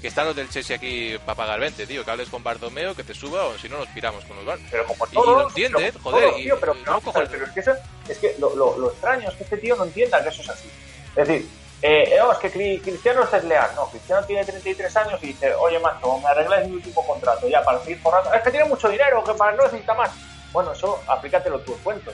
que 0.00 0.06
están 0.08 0.26
los 0.26 0.36
del 0.36 0.48
Chelsea 0.50 0.76
aquí 0.76 1.16
para 1.26 1.34
pagar 1.36 1.58
20, 1.58 1.84
tío, 1.86 2.04
que 2.04 2.10
hables 2.12 2.28
con 2.28 2.44
Bartomeo, 2.44 2.94
que 2.94 3.02
te 3.02 3.12
suba 3.14 3.44
o 3.46 3.58
si 3.58 3.68
no 3.68 3.78
nos 3.78 3.88
piramos 3.88 4.24
con 4.24 4.36
los 4.36 4.44
bar. 4.44 4.58
Pero 4.70 4.86
como 4.86 5.04
Y- 5.06 5.08
y 5.10 5.14
todo, 5.14 5.34
lo 5.34 5.48
entiende, 5.48 5.92
joder, 6.02 6.24
todo, 6.28 6.36
tío, 6.36 6.60
pero, 6.60 6.76
y 6.76 6.84
no, 6.84 6.92
no 6.92 7.00
cojones. 7.00 7.28
pero 7.28 7.44
es 7.46 7.50
que, 7.52 7.60
eso- 7.60 7.74
es 8.08 8.18
que 8.18 8.36
lo, 8.38 8.54
lo- 8.54 8.78
lo 8.78 8.90
extraño 8.92 9.28
es 9.30 9.34
que 9.36 9.42
este 9.44 9.56
tío 9.56 9.74
no 9.74 9.84
entienda 9.84 10.22
que 10.22 10.28
eso 10.28 10.42
es 10.42 10.48
así. 10.48 10.68
Es 11.16 11.26
decir, 11.28 11.48
eh, 11.82 12.16
no, 12.18 12.32
es 12.32 12.38
que 12.38 12.52
Cri- 12.52 12.80
Cristiano 12.82 13.24
es 13.24 13.30
desleal. 13.32 13.72
No, 13.74 13.86
Cristiano 13.90 14.24
tiene 14.24 14.44
33 14.44 14.96
años 14.98 15.22
y 15.22 15.26
dice, 15.28 15.52
oye, 15.54 15.78
macho, 15.80 16.16
me 16.18 16.28
arregláis 16.28 16.68
mi 16.68 16.76
último 16.76 17.04
contrato 17.06 17.48
ya 17.48 17.62
para 17.64 17.80
seguir 17.80 18.00
forrando. 18.00 18.32
Es 18.32 18.40
que 18.42 18.50
tiene 18.50 18.66
mucho 18.68 18.88
dinero, 18.88 19.22
que 19.24 19.34
para 19.34 19.52
no 19.52 19.64
necesita 19.64 19.92
más. 19.94 20.10
Bueno, 20.52 20.72
eso 20.72 21.02
aplícatelo 21.08 21.60
tú 21.60 21.72
en 21.74 21.78
cuento. 21.80 22.12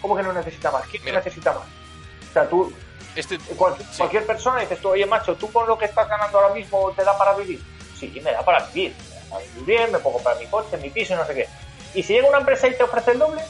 ¿Cómo 0.00 0.14
que 0.16 0.22
no 0.22 0.32
necesita 0.32 0.70
más? 0.70 0.86
¿Quién 0.86 1.02
Mira. 1.04 1.16
necesita 1.18 1.52
más? 1.52 1.64
O 1.64 2.32
sea, 2.32 2.48
tú, 2.48 2.72
Este, 3.16 3.36
cual- 3.56 3.74
Sí. 3.78 3.98
cualquier 3.98 4.24
persona 4.26 4.60
dices 4.60 4.78
tú, 4.80 4.90
oye, 4.90 5.04
macho, 5.04 5.34
¿tú 5.34 5.50
con 5.50 5.66
lo 5.66 5.76
que 5.76 5.86
estás 5.86 6.08
ganando 6.08 6.38
ahora 6.38 6.54
mismo 6.54 6.92
te 6.92 7.02
da 7.02 7.18
para 7.18 7.32
vivir? 7.34 7.60
Sí, 7.98 8.12
me 8.22 8.30
da 8.32 8.44
para 8.44 8.60
vivir. 8.66 8.94
Me 9.10 9.14
da 9.16 9.26
para 9.30 9.42
vivir 9.42 9.64
bien, 9.64 9.90
me 9.90 9.98
pongo 9.98 10.18
para 10.22 10.38
mi 10.38 10.46
coche, 10.46 10.76
mi 10.76 10.90
piso 10.90 11.14
y 11.14 11.16
no 11.16 11.26
sé 11.26 11.34
qué. 11.34 11.48
Y 11.94 12.02
si 12.04 12.12
llega 12.12 12.28
una 12.28 12.38
empresa 12.38 12.68
y 12.68 12.74
te 12.76 12.84
ofrece 12.84 13.10
el 13.12 13.18
doble, 13.18 13.42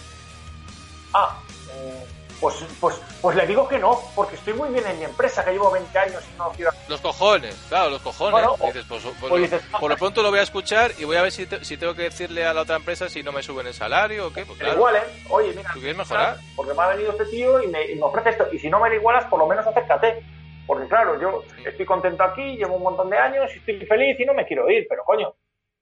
ah, 1.12 1.36
mm, 1.66 2.17
pues, 2.40 2.54
pues, 2.80 3.00
pues 3.20 3.36
le 3.36 3.46
digo 3.46 3.66
que 3.68 3.78
no, 3.78 4.00
porque 4.14 4.36
estoy 4.36 4.54
muy 4.54 4.68
bien 4.70 4.86
en 4.86 4.98
mi 4.98 5.04
empresa, 5.04 5.44
que 5.44 5.50
llevo 5.52 5.70
20 5.70 5.98
años 5.98 6.22
y 6.32 6.38
no 6.38 6.50
quiero... 6.50 6.70
los 6.88 7.00
cojones, 7.00 7.54
claro, 7.68 7.90
los 7.90 8.02
cojones. 8.02 8.32
Bueno, 8.32 8.56
o- 8.58 8.66
dices, 8.66 8.84
pues, 8.88 9.02
pues, 9.20 9.42
dices, 9.42 9.62
por 9.80 9.90
lo 9.90 9.96
pronto 9.96 10.22
lo 10.22 10.30
voy 10.30 10.38
a 10.38 10.42
escuchar 10.42 10.92
y 10.98 11.04
voy 11.04 11.16
a 11.16 11.22
ver 11.22 11.32
si, 11.32 11.46
te- 11.46 11.64
si 11.64 11.76
tengo 11.76 11.94
que 11.94 12.02
decirle 12.02 12.44
a 12.46 12.54
la 12.54 12.62
otra 12.62 12.76
empresa 12.76 13.08
si 13.08 13.22
no 13.22 13.32
me 13.32 13.42
suben 13.42 13.66
el 13.66 13.74
salario 13.74 14.28
o 14.28 14.32
qué. 14.32 14.44
Pues 14.46 14.58
claro. 14.58 14.74
igualen, 14.74 15.02
oye, 15.30 15.52
mira, 15.54 15.70
¿Tú 15.72 15.80
quieres 15.80 15.96
mejorar? 15.96 16.36
porque 16.54 16.74
me 16.74 16.82
ha 16.82 16.86
venido 16.88 17.10
este 17.12 17.24
tío 17.26 17.62
y 17.62 17.66
me, 17.66 17.84
y 17.90 17.94
me 17.96 18.02
ofrece 18.04 18.30
esto. 18.30 18.46
Y 18.52 18.58
si 18.58 18.68
no 18.70 18.78
me 18.80 18.88
lo 18.88 18.94
igualas, 18.96 19.24
por 19.26 19.38
lo 19.38 19.46
menos 19.46 19.66
acércate. 19.66 20.22
Porque 20.66 20.86
claro, 20.86 21.18
yo 21.18 21.44
estoy 21.64 21.86
contento 21.86 22.22
aquí, 22.22 22.56
llevo 22.56 22.76
un 22.76 22.82
montón 22.82 23.08
de 23.08 23.16
años 23.18 23.50
y 23.54 23.58
estoy 23.58 23.86
feliz 23.86 24.20
y 24.20 24.24
no 24.26 24.34
me 24.34 24.46
quiero 24.46 24.68
ir, 24.70 24.86
pero 24.88 25.02
coño. 25.02 25.34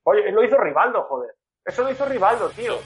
Oye, 0.05 0.31
lo 0.31 0.45
hizo 0.45 0.57
Rivaldo, 0.59 1.03
joder. 1.09 1.35
Eso 1.65 1.83
lo 1.83 1.91
hizo 1.91 2.05
Rivaldo, 2.07 2.49
tío. 2.51 2.79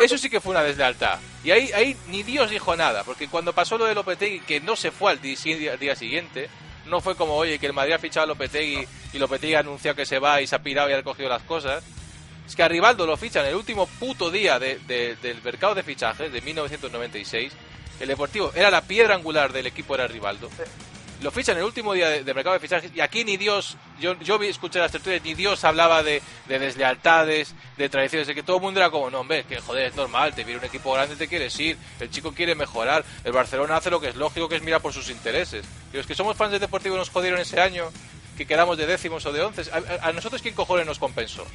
Eso 0.00 0.18
sí 0.18 0.28
que 0.30 0.40
fue 0.40 0.50
una 0.52 0.62
deslealtad. 0.62 1.18
Y 1.42 1.50
ahí, 1.50 1.70
ahí 1.72 1.96
ni 2.08 2.22
Dios 2.22 2.50
dijo 2.50 2.74
nada, 2.76 3.04
porque 3.04 3.28
cuando 3.28 3.52
pasó 3.52 3.78
lo 3.78 3.84
de 3.86 3.94
Lopetegui, 3.94 4.40
que 4.40 4.60
no 4.60 4.76
se 4.76 4.90
fue 4.90 5.12
al 5.12 5.20
día, 5.20 5.96
siguiente, 5.96 6.48
no 6.86 7.00
fue 7.00 7.16
como, 7.16 7.34
oye, 7.34 7.58
que 7.58 7.66
el 7.66 7.72
Madrid 7.72 7.94
ha 7.94 7.98
fichado 7.98 8.24
a 8.24 8.26
Lopetegui 8.28 8.86
y 9.12 9.18
Lopetegui 9.18 9.54
ha 9.54 9.60
anunciado 9.60 9.96
que 9.96 10.04
se 10.06 10.18
va 10.18 10.40
y 10.42 10.46
se 10.46 10.54
ha 10.56 10.62
pirado 10.62 10.90
y 10.90 10.92
ha 10.92 10.96
recogido 10.96 11.28
las 11.28 11.42
cosas. 11.42 11.82
Es 12.46 12.54
que 12.54 12.62
a 12.62 12.68
Rivaldo 12.68 13.06
lo 13.06 13.16
fichan 13.16 13.46
el 13.46 13.54
último 13.54 13.86
puto 13.86 14.30
día 14.30 14.58
de- 14.58 14.78
de- 14.86 15.16
del 15.16 15.40
mercado 15.42 15.74
de 15.74 15.82
fichajes 15.82 16.30
de 16.30 16.40
1996. 16.42 17.52
El 18.00 18.08
Deportivo 18.08 18.52
era 18.54 18.70
la 18.70 18.82
piedra 18.82 19.14
angular 19.14 19.52
del 19.52 19.66
equipo, 19.66 19.94
era 19.94 20.06
Rivaldo. 20.06 20.50
Lo 21.24 21.30
fichan 21.30 21.56
el 21.56 21.64
último 21.64 21.94
día 21.94 22.08
de, 22.10 22.22
de 22.22 22.34
mercado 22.34 22.52
de 22.54 22.60
fichajes 22.60 22.92
y 22.94 23.00
aquí 23.00 23.24
ni 23.24 23.36
Dios, 23.38 23.76
yo, 23.98 24.12
yo 24.20 24.38
vi, 24.38 24.48
escuché 24.48 24.78
las 24.78 24.92
tertulias, 24.92 25.22
ni 25.24 25.32
Dios 25.34 25.64
hablaba 25.64 26.02
de, 26.02 26.20
de 26.46 26.58
deslealtades, 26.58 27.54
de 27.78 27.88
tradiciones, 27.88 28.28
de 28.28 28.34
que 28.34 28.42
todo 28.42 28.56
el 28.58 28.62
mundo 28.62 28.78
era 28.80 28.90
como, 28.90 29.10
no, 29.10 29.20
hombre, 29.20 29.44
que 29.44 29.58
joder, 29.58 29.86
es 29.86 29.96
normal, 29.96 30.34
te 30.34 30.44
viene 30.44 30.60
un 30.60 30.66
equipo 30.66 30.92
grande, 30.92 31.16
te 31.16 31.26
quieres 31.26 31.58
ir, 31.58 31.78
el 31.98 32.10
chico 32.10 32.32
quiere 32.34 32.54
mejorar, 32.54 33.04
el 33.24 33.32
Barcelona 33.32 33.76
hace 33.78 33.90
lo 33.90 34.00
que 34.00 34.08
es 34.10 34.16
lógico, 34.16 34.48
que 34.50 34.56
es 34.56 34.62
mirar 34.62 34.82
por 34.82 34.92
sus 34.92 35.08
intereses. 35.08 35.64
Y 35.92 35.96
los 35.96 36.06
que 36.06 36.14
somos 36.14 36.36
fans 36.36 36.52
del 36.52 36.60
Deportivo 36.60 36.96
nos 36.96 37.08
jodieron 37.08 37.40
ese 37.40 37.58
año, 37.58 37.90
que 38.36 38.46
quedamos 38.46 38.76
de 38.76 38.86
décimos 38.86 39.24
o 39.24 39.32
de 39.32 39.42
once, 39.42 39.62
a, 39.72 40.06
a- 40.08 40.12
nosotros 40.12 40.42
quién 40.42 40.54
cojones 40.54 40.84
nos 40.86 40.98
compensó? 40.98 41.46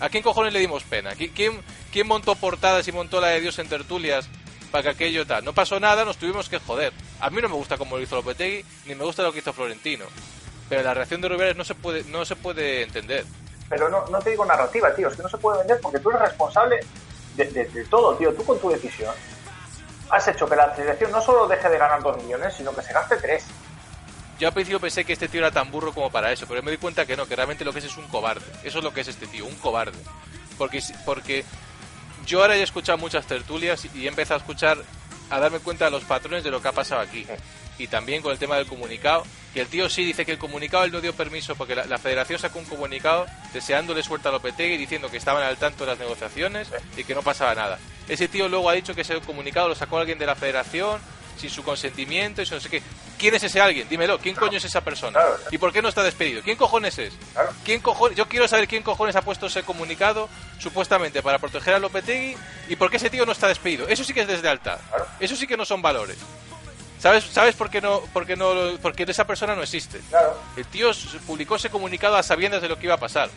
¿A 0.00 0.08
quién 0.08 0.22
cojones 0.24 0.52
le 0.52 0.58
dimos 0.58 0.82
pena? 0.82 1.12
¿Qui- 1.14 1.30
¿Quién, 1.32 1.60
quién 1.92 2.08
montó 2.08 2.34
portadas 2.34 2.88
y 2.88 2.92
montó 2.92 3.20
la 3.20 3.28
de 3.28 3.40
Dios 3.40 3.58
en 3.60 3.68
tertulias 3.68 4.28
para 4.72 4.82
que 4.82 4.88
aquello 4.88 5.24
tal? 5.26 5.44
No 5.44 5.52
pasó 5.52 5.78
nada, 5.78 6.04
nos 6.04 6.16
tuvimos 6.16 6.48
que 6.48 6.58
joder. 6.58 6.92
A 7.20 7.30
mí 7.30 7.40
no 7.40 7.48
me 7.48 7.54
gusta 7.54 7.76
como 7.78 7.96
lo 7.96 8.02
hizo 8.02 8.16
Lopetegui, 8.16 8.64
ni 8.86 8.94
me 8.96 9.04
gusta 9.04 9.22
lo 9.22 9.32
que 9.32 9.38
hizo 9.38 9.52
Florentino. 9.52 10.06
Pero 10.68 10.82
la 10.82 10.94
reacción 10.94 11.20
de 11.20 11.28
Rubiales 11.28 11.56
no 11.56 11.62
se 11.64 11.74
puede, 11.76 12.02
no 12.04 12.24
se 12.24 12.34
puede 12.34 12.82
entender. 12.82 13.24
Pero 13.68 13.88
no, 13.88 14.06
no 14.08 14.18
te 14.20 14.30
digo 14.30 14.44
narrativa, 14.44 14.92
tío. 14.94 15.08
Es 15.08 15.16
que 15.16 15.22
no 15.22 15.28
se 15.28 15.38
puede 15.38 15.58
vender 15.58 15.78
porque 15.80 15.98
tú 16.00 16.10
eres 16.10 16.22
responsable 16.22 16.80
de, 17.36 17.44
de- 17.44 17.66
de 17.66 17.84
todo, 17.84 18.16
tío. 18.16 18.32
Tú 18.34 18.44
con 18.44 18.58
tu 18.58 18.70
decisión 18.70 19.14
has 20.10 20.28
hecho 20.28 20.46
que 20.48 20.56
la 20.56 20.74
selección 20.74 21.10
no 21.12 21.20
solo 21.22 21.46
deje 21.46 21.68
de 21.68 21.78
ganar 21.78 22.02
dos 22.02 22.22
millones, 22.22 22.54
sino 22.54 22.74
que 22.74 22.82
se 22.82 22.92
gaste 22.92 23.16
tres. 23.16 23.44
Yo 24.38 24.48
al 24.48 24.54
principio 24.54 24.80
pensé 24.80 25.04
que 25.04 25.12
este 25.12 25.28
tío 25.28 25.40
era 25.40 25.50
tan 25.50 25.70
burro 25.70 25.92
como 25.92 26.10
para 26.10 26.32
eso, 26.32 26.46
pero 26.48 26.62
me 26.62 26.70
di 26.70 26.76
cuenta 26.78 27.06
que 27.06 27.16
no, 27.16 27.26
que 27.26 27.36
realmente 27.36 27.64
lo 27.64 27.72
que 27.72 27.78
es 27.78 27.84
es 27.86 27.96
un 27.96 28.08
cobarde. 28.08 28.44
Eso 28.64 28.78
es 28.78 28.84
lo 28.84 28.92
que 28.92 29.02
es 29.02 29.08
este 29.08 29.26
tío, 29.26 29.46
un 29.46 29.54
cobarde. 29.56 29.98
Porque, 30.58 30.82
porque 31.06 31.44
yo 32.26 32.40
ahora 32.40 32.56
he 32.56 32.62
escuchado 32.62 32.98
muchas 32.98 33.26
tertulias 33.26 33.86
y 33.94 34.04
he 34.04 34.08
empezado 34.08 34.38
a 34.38 34.42
escuchar, 34.42 34.78
a 35.30 35.40
darme 35.40 35.58
cuenta 35.60 35.86
de 35.86 35.90
los 35.90 36.04
patrones 36.04 36.44
de 36.44 36.50
lo 36.50 36.60
que 36.60 36.68
ha 36.68 36.72
pasado 36.72 37.00
aquí. 37.00 37.26
Y 37.78 37.86
también 37.86 38.22
con 38.22 38.32
el 38.32 38.38
tema 38.38 38.56
del 38.56 38.66
comunicado, 38.66 39.24
que 39.54 39.60
el 39.60 39.66
tío 39.66 39.88
sí 39.88 40.04
dice 40.04 40.24
que 40.24 40.32
el 40.32 40.38
comunicado 40.38 40.84
él 40.84 40.92
no 40.92 41.00
dio 41.00 41.14
permiso 41.14 41.56
porque 41.56 41.74
la, 41.74 41.84
la 41.86 41.98
federación 41.98 42.38
sacó 42.38 42.58
un 42.58 42.64
comunicado 42.66 43.26
deseándole 43.52 44.02
suerte 44.02 44.28
a 44.28 44.30
Lopetegui 44.30 44.76
diciendo 44.76 45.10
que 45.10 45.16
estaban 45.16 45.42
al 45.42 45.56
tanto 45.56 45.84
de 45.84 45.90
las 45.90 45.98
negociaciones 45.98 46.68
y 46.96 47.04
que 47.04 47.14
no 47.14 47.22
pasaba 47.22 47.54
nada. 47.54 47.78
Ese 48.08 48.28
tío 48.28 48.48
luego 48.48 48.68
ha 48.68 48.74
dicho 48.74 48.94
que 48.94 49.00
ese 49.00 49.20
comunicado 49.20 49.68
lo 49.68 49.74
sacó 49.74 49.98
alguien 49.98 50.18
de 50.18 50.26
la 50.26 50.34
federación 50.34 51.00
sin 51.36 51.50
su 51.50 51.62
consentimiento 51.62 52.42
y 52.42 52.46
no 52.46 52.60
sé 52.60 52.68
qué. 52.68 52.82
¿Quién 53.18 53.34
es 53.34 53.42
ese 53.42 53.60
alguien? 53.60 53.88
Dímelo, 53.88 54.18
¿quién 54.18 54.34
coño 54.34 54.58
es 54.58 54.64
esa 54.64 54.80
persona? 54.82 55.12
Claro. 55.12 55.36
¿Y 55.50 55.58
por 55.58 55.72
qué 55.72 55.80
no 55.80 55.88
está 55.88 56.02
despedido? 56.02 56.42
¿Quién 56.42 56.56
cojones 56.56 56.98
es? 56.98 57.14
Claro. 57.32 57.52
¿Quién 57.64 57.80
cojones? 57.80 58.16
Yo 58.16 58.28
quiero 58.28 58.48
saber 58.48 58.68
quién 58.68 58.82
cojones 58.82 59.16
ha 59.16 59.22
puesto 59.22 59.46
ese 59.46 59.62
comunicado 59.62 60.28
supuestamente 60.62 61.22
para 61.22 61.38
proteger 61.38 61.74
a 61.74 61.78
Lopetegui 61.78 62.36
y 62.68 62.76
por 62.76 62.90
qué 62.90 62.96
ese 62.96 63.10
tío 63.10 63.26
no 63.26 63.32
está 63.32 63.48
despedido. 63.48 63.88
Eso 63.88 64.04
sí 64.04 64.14
que 64.14 64.20
es 64.20 64.28
deslealtad. 64.28 64.78
Claro. 64.88 65.06
Eso 65.20 65.36
sí 65.36 65.46
que 65.46 65.56
no 65.56 65.64
son 65.64 65.82
valores. 65.82 66.16
¿Sabes, 66.98 67.24
¿Sabes 67.24 67.56
por 67.56 67.68
qué 67.68 67.80
no? 67.80 68.00
Por 68.12 68.24
qué 68.26 68.36
no 68.36 68.78
porque 68.80 69.02
esa 69.02 69.26
persona 69.26 69.56
no 69.56 69.62
existe. 69.62 69.98
Claro. 70.08 70.38
El 70.56 70.64
tío 70.66 70.92
publicó 71.26 71.56
ese 71.56 71.68
comunicado 71.68 72.16
a 72.16 72.22
sabiendas 72.22 72.62
de 72.62 72.68
lo 72.68 72.78
que 72.78 72.86
iba 72.86 72.94
a 72.94 73.00
pasar. 73.00 73.28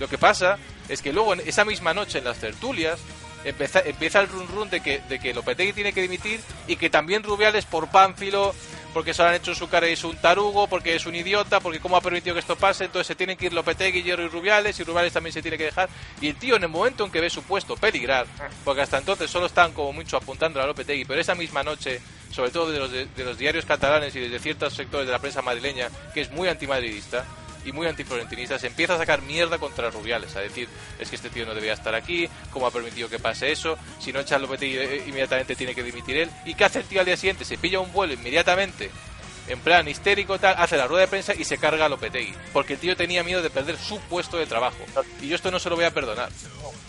Lo 0.00 0.08
que 0.08 0.18
pasa 0.18 0.58
es 0.88 1.00
que 1.00 1.12
luego, 1.12 1.32
en 1.34 1.40
esa 1.46 1.64
misma 1.64 1.94
noche, 1.94 2.18
en 2.18 2.24
las 2.24 2.38
tertulias, 2.38 2.98
empieza, 3.44 3.78
empieza 3.80 4.18
el 4.20 4.28
run 4.28 4.48
run 4.48 4.70
de 4.70 4.80
que, 4.80 4.98
de 5.08 5.20
que 5.20 5.32
Lopetegui 5.32 5.72
tiene 5.72 5.92
que 5.92 6.02
dimitir 6.02 6.40
y 6.66 6.74
que 6.74 6.90
también 6.90 7.22
Rubiales 7.22 7.64
por 7.64 7.88
pánfilo, 7.90 8.56
porque 8.92 9.14
se 9.14 9.22
lo 9.22 9.28
han 9.28 9.34
hecho 9.34 9.54
su 9.54 9.68
cara 9.68 9.88
y 9.88 9.92
es 9.92 10.04
un 10.04 10.16
tarugo, 10.16 10.66
porque 10.66 10.94
es 10.94 11.06
un 11.06 11.14
idiota, 11.14 11.60
porque 11.60 11.80
cómo 11.80 11.96
ha 11.96 12.00
permitido 12.00 12.34
que 12.34 12.40
esto 12.40 12.56
pase, 12.56 12.84
entonces 12.84 13.06
se 13.06 13.14
tienen 13.14 13.36
que 13.36 13.46
ir 13.46 13.52
Lopetegui, 13.52 14.02
Hierro 14.02 14.24
y 14.24 14.28
Rubiales, 14.28 14.78
y 14.78 14.84
Rubiales 14.84 15.12
también 15.12 15.32
se 15.32 15.42
tiene 15.42 15.58
que 15.58 15.64
dejar. 15.64 15.88
Y 16.20 16.28
el 16.28 16.36
tío, 16.36 16.56
en 16.56 16.62
el 16.62 16.68
momento 16.68 17.04
en 17.04 17.10
que 17.10 17.20
ve 17.20 17.30
su 17.30 17.42
puesto 17.42 17.76
peligrar, 17.76 18.26
porque 18.64 18.82
hasta 18.82 18.98
entonces 18.98 19.30
solo 19.30 19.46
están 19.46 19.72
como 19.72 19.92
mucho 19.92 20.16
apuntando 20.16 20.60
a 20.60 20.66
Lopetegui, 20.66 21.04
pero 21.04 21.20
esa 21.20 21.34
misma 21.34 21.62
noche, 21.62 22.00
sobre 22.30 22.50
todo 22.50 22.70
de 22.70 22.78
los, 22.78 22.92
de 22.92 23.24
los 23.24 23.38
diarios 23.38 23.64
catalanes 23.64 24.14
y 24.16 24.20
de 24.20 24.38
ciertos 24.38 24.74
sectores 24.74 25.06
de 25.06 25.12
la 25.12 25.18
prensa 25.18 25.42
madrileña, 25.42 25.88
que 26.12 26.20
es 26.20 26.30
muy 26.30 26.48
antimadridista, 26.48 27.24
y 27.64 27.72
muy 27.72 27.86
antiflorentinista, 27.86 28.58
se 28.58 28.66
empieza 28.66 28.94
a 28.94 28.98
sacar 28.98 29.22
mierda 29.22 29.58
contra 29.58 29.90
Rubiales, 29.90 30.34
a 30.36 30.40
decir, 30.40 30.68
es 30.98 31.08
que 31.08 31.16
este 31.16 31.30
tío 31.30 31.46
no 31.46 31.54
debía 31.54 31.72
estar 31.72 31.94
aquí, 31.94 32.28
cómo 32.50 32.66
ha 32.66 32.70
permitido 32.70 33.08
que 33.08 33.18
pase 33.18 33.52
eso, 33.52 33.78
si 33.98 34.12
no 34.12 34.20
echa 34.20 34.38
Lopetegui 34.38 35.08
inmediatamente 35.08 35.54
tiene 35.56 35.74
que 35.74 35.82
dimitir 35.82 36.16
él, 36.16 36.30
y 36.44 36.54
¿qué 36.54 36.64
hace 36.64 36.80
el 36.80 36.84
tío 36.86 37.00
al 37.00 37.06
día 37.06 37.16
siguiente? 37.16 37.44
Se 37.44 37.58
pilla 37.58 37.80
un 37.80 37.92
vuelo 37.92 38.12
inmediatamente, 38.14 38.90
en 39.48 39.58
plan 39.60 39.88
histérico 39.88 40.38
tal, 40.38 40.54
hace 40.58 40.76
la 40.76 40.86
rueda 40.86 41.02
de 41.02 41.08
prensa 41.08 41.34
y 41.34 41.44
se 41.44 41.58
carga 41.58 41.86
a 41.86 41.88
Lopetegui, 41.88 42.34
porque 42.52 42.74
el 42.74 42.78
tío 42.78 42.96
tenía 42.96 43.22
miedo 43.24 43.42
de 43.42 43.50
perder 43.50 43.76
su 43.76 44.00
puesto 44.00 44.36
de 44.36 44.46
trabajo, 44.46 44.78
y 45.20 45.28
yo 45.28 45.36
esto 45.36 45.50
no 45.50 45.58
se 45.58 45.68
lo 45.70 45.76
voy 45.76 45.84
a 45.84 45.90
perdonar. 45.92 46.30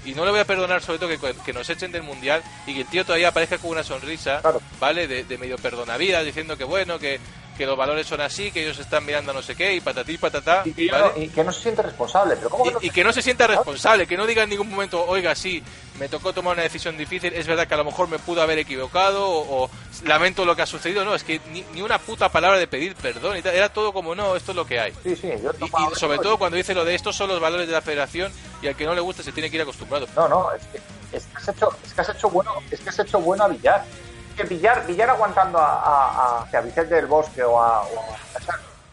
Y 0.06 0.16
no 0.16 0.26
le 0.26 0.32
voy 0.32 0.42
a 0.42 0.46
perdonar 0.46 0.82
sobre 0.82 1.00
todo 1.00 1.08
que, 1.08 1.34
que 1.46 1.54
nos 1.54 1.70
echen 1.70 1.94
del 1.94 2.04
mundial 2.04 2.44
y 2.68 2.74
que 2.74 2.82
el 2.82 2.88
tío 2.88 3.06
todavía 3.06 3.30
aparezca 3.30 3.58
con 3.58 3.72
una 3.72 3.84
sonrisa, 3.84 4.42
Claro. 4.42 4.62
¿vale? 4.78 5.08
De, 5.08 5.24
de 5.24 5.38
medio 5.38 5.58
perdonavidas, 5.58 6.26
diciendo 6.26 6.58
que 6.58 6.66
bueno, 6.66 7.00
que, 7.00 7.22
que 7.58 7.66
los 7.66 7.78
valores 7.78 8.08
son 8.08 8.22
así, 8.22 8.52
que 8.52 8.64
ellos 8.64 8.80
están 8.80 9.06
mirando 9.06 9.32
a 9.32 9.36
no 9.36 9.42
sé 9.42 9.56
qué, 9.56 9.74
y 9.76 9.82
patatí, 9.82 10.18
patatá, 10.18 10.64
Y 10.66 10.90
¿vale? 10.90 11.06
no, 11.16 11.22
y 11.22 11.30
que 11.30 11.44
no 11.44 11.52
se 11.52 11.62
siente 11.62 11.82
responsable. 11.82 12.36
Pero 12.36 12.50
¿cómo 12.50 12.64
que 12.64 12.72
no 12.72 12.80
Y, 12.82 12.88
y 12.88 12.90
que 12.90 13.04
no 13.04 13.14
se 13.14 13.22
sienta 13.22 13.48
responsable, 13.48 14.08
que 14.08 14.18
no 14.18 14.26
diga 14.26 14.44
en 14.44 14.50
ningún 14.50 14.70
momento, 14.70 15.04
oiga, 15.06 15.36
sí, 15.36 15.64
me 16.00 16.10
tocó 16.10 16.34
tomar 16.34 16.54
una 16.54 16.64
decisión 16.64 16.98
difícil, 16.98 17.34
es 17.34 17.46
verdad 17.48 17.68
que 17.68 17.74
a 17.76 17.78
lo 17.78 17.86
mejor 17.86 18.08
me 18.08 18.20
pudo 18.20 18.42
haber 18.42 18.58
equivocado 18.60 19.28
o, 19.30 19.64
o 19.66 19.70
lamento 20.06 20.46
lo 20.46 20.56
que 20.56 20.64
ha 20.64 20.66
sucedido, 20.66 21.06
no, 21.06 21.14
es 21.16 21.24
que 21.24 21.40
ni, 21.52 21.64
ni 21.74 21.82
una 21.82 22.00
puta 22.00 22.30
palabra 22.30 22.58
de 22.58 22.68
pedir 22.68 22.96
perdón 22.96 23.38
y 23.38 23.42
tal, 23.42 23.54
era 23.56 23.70
todo 23.70 23.94
como, 23.94 24.16
no, 24.16 24.36
esto 24.36 24.52
es 24.52 24.56
lo 24.56 24.66
que 24.66 24.80
hay. 24.80 24.94
Sí, 25.04 25.16
sí, 25.16 25.30
yo 25.42 25.52
Y, 25.60 25.66
y 25.66 25.96
sobre 25.96 26.18
todo 26.18 26.38
cuando 26.38 26.58
dice 26.58 26.74
lo 26.74 26.84
de 26.86 26.96
estos 26.96 27.16
son 27.16 27.30
los 27.30 27.40
valores 27.40 27.68
de 27.68 27.74
la 27.74 27.82
federación 27.82 28.32
y 28.62 28.68
al 28.68 28.76
que 28.76 28.86
no 28.86 28.96
le 28.96 29.02
gusta 29.02 29.22
se 29.24 29.32
tiene 29.32 29.50
que 29.50 29.58
ir 29.58 29.62
acostumbrado. 29.62 30.08
No, 30.16 30.28
no, 30.28 30.52
es 30.52 30.64
que, 30.68 30.82
es 31.18 31.26
que 31.26 31.38
has 31.38 31.48
hecho, 31.50 31.70
es 31.86 31.94
que 31.94 32.02
has 32.02 32.10
hecho 32.10 32.30
bueno, 32.30 32.52
es 32.72 32.80
que 32.80 32.90
has 32.90 33.00
hecho 33.00 33.20
bueno 33.20 33.44
a 33.44 33.48
Villar. 33.50 33.86
Que 34.36 34.44
Villar, 34.44 34.86
Villar 34.86 35.10
aguantando 35.12 35.60
a, 35.60 36.42
a, 36.42 36.48
a, 36.52 36.62
Vicente 36.62 36.96
del 36.96 37.06
Bosque 37.06 37.44
o 37.44 37.62
a, 37.62 37.86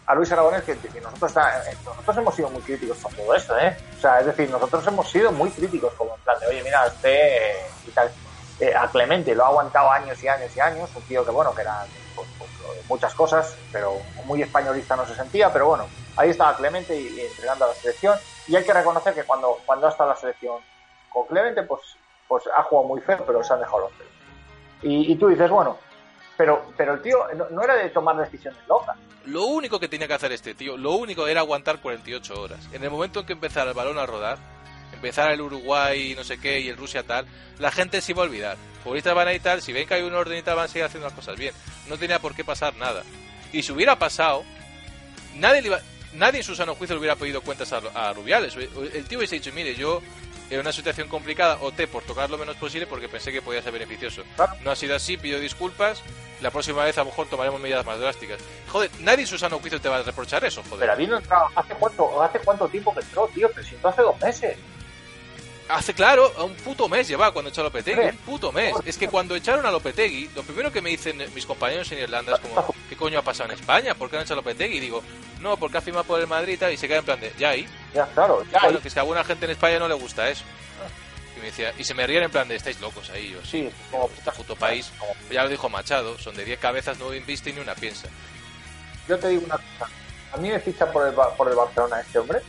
a, 0.06 0.14
Luis 0.14 0.30
Aragonés, 0.32 0.64
que, 0.64 0.76
nosotros, 1.00 1.32
eh, 1.36 1.76
nosotros 1.84 2.16
hemos 2.18 2.34
sido 2.34 2.50
muy 2.50 2.60
críticos 2.62 2.98
con 2.98 3.12
todo 3.14 3.34
esto, 3.34 3.58
¿eh? 3.58 3.76
O 3.96 4.00
sea, 4.00 4.20
es 4.20 4.26
decir, 4.26 4.50
nosotros 4.50 4.86
hemos 4.86 5.10
sido 5.10 5.32
muy 5.32 5.50
críticos 5.50 5.94
como 5.94 6.14
en 6.14 6.20
plan 6.22 6.38
de, 6.40 6.46
oye, 6.48 6.62
mira, 6.62 6.86
este 6.86 7.52
eh, 7.52 7.66
y 7.86 7.90
tal. 7.90 8.10
Eh, 8.60 8.74
a 8.74 8.88
Clemente 8.88 9.34
lo 9.34 9.44
ha 9.44 9.48
aguantado 9.48 9.90
años 9.90 10.22
y 10.22 10.28
años 10.28 10.54
y 10.54 10.60
años, 10.60 10.90
un 10.94 11.02
tío 11.02 11.24
que, 11.24 11.30
bueno, 11.30 11.54
que 11.54 11.62
era 11.62 11.86
pues, 12.14 12.28
pues, 12.38 12.50
muchas 12.88 13.14
cosas, 13.14 13.56
pero 13.72 13.96
muy 14.26 14.42
españolista 14.42 14.96
no 14.96 15.06
se 15.06 15.14
sentía, 15.14 15.50
pero 15.50 15.68
bueno, 15.68 15.86
ahí 16.16 16.28
estaba 16.28 16.54
Clemente 16.54 16.94
y, 16.94 17.06
y 17.08 17.20
entregando 17.20 17.64
a 17.64 17.68
la 17.68 17.74
selección. 17.74 18.18
Y 18.46 18.56
hay 18.56 18.64
que 18.64 18.74
reconocer 18.74 19.14
que 19.14 19.24
cuando, 19.24 19.58
cuando 19.64 19.86
ha 19.86 19.90
estado 19.90 20.10
la 20.10 20.16
selección 20.16 20.56
con 21.08 21.26
Clemente, 21.26 21.62
pues, 21.62 21.80
pues 22.28 22.44
ha 22.54 22.62
jugado 22.64 22.88
muy 22.88 23.00
feo, 23.00 23.24
pero 23.26 23.42
se 23.42 23.52
han 23.54 23.60
dejado 23.60 23.80
los 23.80 23.92
pelos. 23.92 24.19
Y, 24.82 25.12
y 25.12 25.16
tú 25.16 25.28
dices, 25.28 25.51
bueno, 25.51 25.78
pero, 26.36 26.73
pero 26.77 26.94
el 26.94 27.02
tío 27.02 27.19
no, 27.51 27.62
era 27.62 27.74
de 27.77 27.90
tomar 27.90 28.16
decisiones 28.16 28.59
locas. 28.69 28.97
Lo 29.27 29.44
único 29.44 29.78
que 29.78 29.89
tenía 29.89 30.09
que 30.09 30.15
hacer 30.15 30.32
este 30.32 30.55
tío, 30.55 30.77
lo 30.77 30.93
único 30.93 31.27
era 31.27 31.40
aguantar 31.40 31.81
48 31.81 32.40
horas. 32.40 32.61
En 32.73 32.82
el 32.82 32.90
momento 32.90 33.20
en 33.20 33.27
que 33.27 33.35
empezara 33.35 33.70
el 33.70 33.77
balón 33.77 33.98
a 33.98 34.07
rodar, 34.07 34.39
empezara 34.94 35.32
el 35.35 35.40
Uruguay 35.43 36.12
y 36.12 36.15
no 36.15 36.24
sé 36.24 36.39
qué 36.40 36.61
y 36.61 36.69
el 36.69 36.77
Rusia 36.77 37.02
tal, 37.02 37.27
la 37.59 37.70
gente 37.70 38.01
se 38.01 38.12
iba 38.12 38.23
a 38.23 38.27
olvidar. 38.27 38.57
Futbolistas 38.82 39.15
van 39.15 39.28
a 39.28 39.35
ir 39.35 39.43
si 39.61 39.73
ven 39.74 39.86
que 39.86 39.94
hay 39.94 40.02
un 40.02 40.15
orden 40.15 40.39
y 40.39 40.43
tal, 40.43 40.57
van 40.57 40.65
a 40.65 40.69
seguir 40.69 40.85
haciendo 40.85 41.07
las 41.07 41.15
cosas 41.15 41.36
bien. 41.36 41.52
No 41.89 41.98
tenía 41.98 42.19
por 42.19 42.35
qué 42.35 42.44
pasar 42.44 42.74
nada. 42.77 43.02
Y 43.52 43.62
si 43.62 43.73
hubiera 43.73 43.97
pasado, 43.97 44.43
nadie 45.36 45.61
le 45.61 45.69
iba- 45.69 45.81
nadie 46.15 46.39
en 46.39 46.44
su 46.44 46.55
sano 46.55 46.74
juicio 46.74 46.94
le 46.97 47.01
hubiera 47.01 47.16
pedido 47.16 47.43
cuentas 47.43 47.73
a, 47.74 47.82
a 47.94 48.12
Rubiales. 48.15 48.57
El 48.57 49.05
tío 49.07 49.19
hubiese 49.19 49.35
dicho, 49.36 49.52
mire, 49.55 49.74
yo 49.74 50.01
en 50.51 50.60
una 50.60 50.72
situación 50.72 51.09
complicada 51.09 51.59
opté 51.60 51.86
por 51.86 52.02
tocar 52.02 52.28
lo 52.28 52.36
menos 52.36 52.56
posible 52.56 52.86
porque 52.86 53.09
pensé 53.09 53.32
que 53.32 53.40
podía 53.40 53.62
ser 53.62 53.72
beneficioso. 53.72 54.22
No 54.62 54.70
ha 54.70 54.77
sido 54.77 54.97
así, 54.97 55.16
pido 55.16 55.39
disculpas. 55.39 56.02
La 56.40 56.51
próxima 56.51 56.85
vez 56.85 56.98
a 56.98 57.02
lo 57.02 57.06
mejor 57.06 57.28
tomaremos 57.28 57.60
medidas 57.60 57.86
más 57.86 57.98
drásticas. 57.98 58.40
Joder, 58.68 58.90
nadie 59.01 59.22
en 59.22 59.27
su 59.27 59.39
sano 59.39 59.59
juicio 59.60 59.81
te 59.81 59.89
va 59.89 59.98
a 59.98 60.02
reprochar 60.02 60.44
eso, 60.44 60.62
joder. 60.64 60.81
Pero 60.81 60.93
habiendo 60.93 61.16
entrado, 61.18 61.47
¿hace 61.55 61.74
cuánto, 61.74 62.22
¿hace 62.22 62.39
cuánto 62.40 62.68
tiempo 62.68 62.93
que 62.94 63.01
entró, 63.01 63.28
tío? 63.28 63.51
Presentó 63.51 63.89
hace 63.89 64.02
dos 64.02 64.18
meses. 64.20 64.56
Hace 65.70 65.94
claro, 65.94 66.32
un 66.44 66.55
puto 66.55 66.88
mes 66.88 67.06
lleva 67.06 67.32
cuando 67.32 67.51
echó 67.51 67.60
a 67.60 67.64
Lopetegui, 67.64 68.01
un 68.01 68.16
puto 68.18 68.51
mes. 68.52 68.74
Es 68.84 68.98
que 68.98 69.09
cuando 69.09 69.36
echaron 69.36 69.64
a 69.64 69.70
Lopetegui, 69.70 70.30
lo 70.34 70.42
primero 70.42 70.72
que 70.72 70.80
me 70.80 70.90
dicen 70.90 71.22
mis 71.34 71.47
compañeros 71.47 71.90
en 71.92 72.01
Irlanda 72.01 72.34
es 72.34 72.40
como, 72.40 72.74
¿qué 72.88 72.97
coño 72.97 73.18
ha 73.18 73.22
pasado 73.22 73.51
en 73.51 73.59
España? 73.59 73.94
¿Por 73.94 74.10
qué 74.10 74.16
han 74.16 74.22
echado 74.22 74.40
a 74.40 74.42
Lopetegui? 74.42 74.78
Y 74.78 74.80
digo, 74.80 75.02
no, 75.40 75.56
porque 75.56 75.78
ha 75.78 75.80
firmado 75.80 76.05
por 76.05 76.20
el 76.20 76.26
Madrid 76.26 76.55
y 76.55 76.56
tal, 76.56 76.72
y 76.72 76.76
se 76.76 76.88
queda 76.88 76.98
en 76.98 77.05
plan 77.05 77.20
de, 77.20 77.32
ya 77.38 77.51
ahí. 77.51 77.68
Ya, 77.94 78.06
claro, 78.06 78.42
ya. 78.51 78.60
Bueno, 78.60 78.76
ahí. 78.76 78.82
que 78.82 78.88
es 78.88 78.94
que 78.94 79.01
a 79.01 79.02
alguna 79.02 79.24
gente 79.24 79.44
en 79.44 79.52
España 79.52 79.78
no 79.78 79.88
le 79.88 79.94
gusta 79.94 80.28
eso. 80.28 80.44
Y 81.36 81.40
me 81.40 81.47
decía, 81.47 81.72
y 81.78 81.84
se 81.84 81.94
me 81.94 82.06
ríen 82.06 82.24
en 82.24 82.30
plan 82.30 82.48
de, 82.48 82.56
estáis 82.56 82.80
locos 82.80 83.09
ahí, 83.10 83.30
yo 83.30 83.38
Sí, 83.44 83.70
como 83.90 84.10
este 84.16 84.30
puto 84.32 84.56
país, 84.56 84.90
ya 85.30 85.44
lo 85.44 85.48
dijo 85.48 85.68
Machado, 85.68 86.18
son 86.18 86.34
de 86.34 86.44
10 86.44 86.59
cabezas, 86.59 86.98
no 86.98 87.14
inviste 87.14 87.52
ni 87.52 87.60
una 87.60 87.74
piensa. 87.74 88.09
Yo 89.09 89.18
te 89.18 89.28
digo 89.28 89.42
una 89.44 89.56
cosa. 89.56 89.90
A 90.32 90.36
mí 90.36 90.48
me 90.48 90.60
fichan 90.60 90.90
por 90.92 91.06
el, 91.06 91.14
por 91.14 91.48
el 91.48 91.55
Barcelona 91.55 92.01
este 92.01 92.18
hombre. 92.18 92.40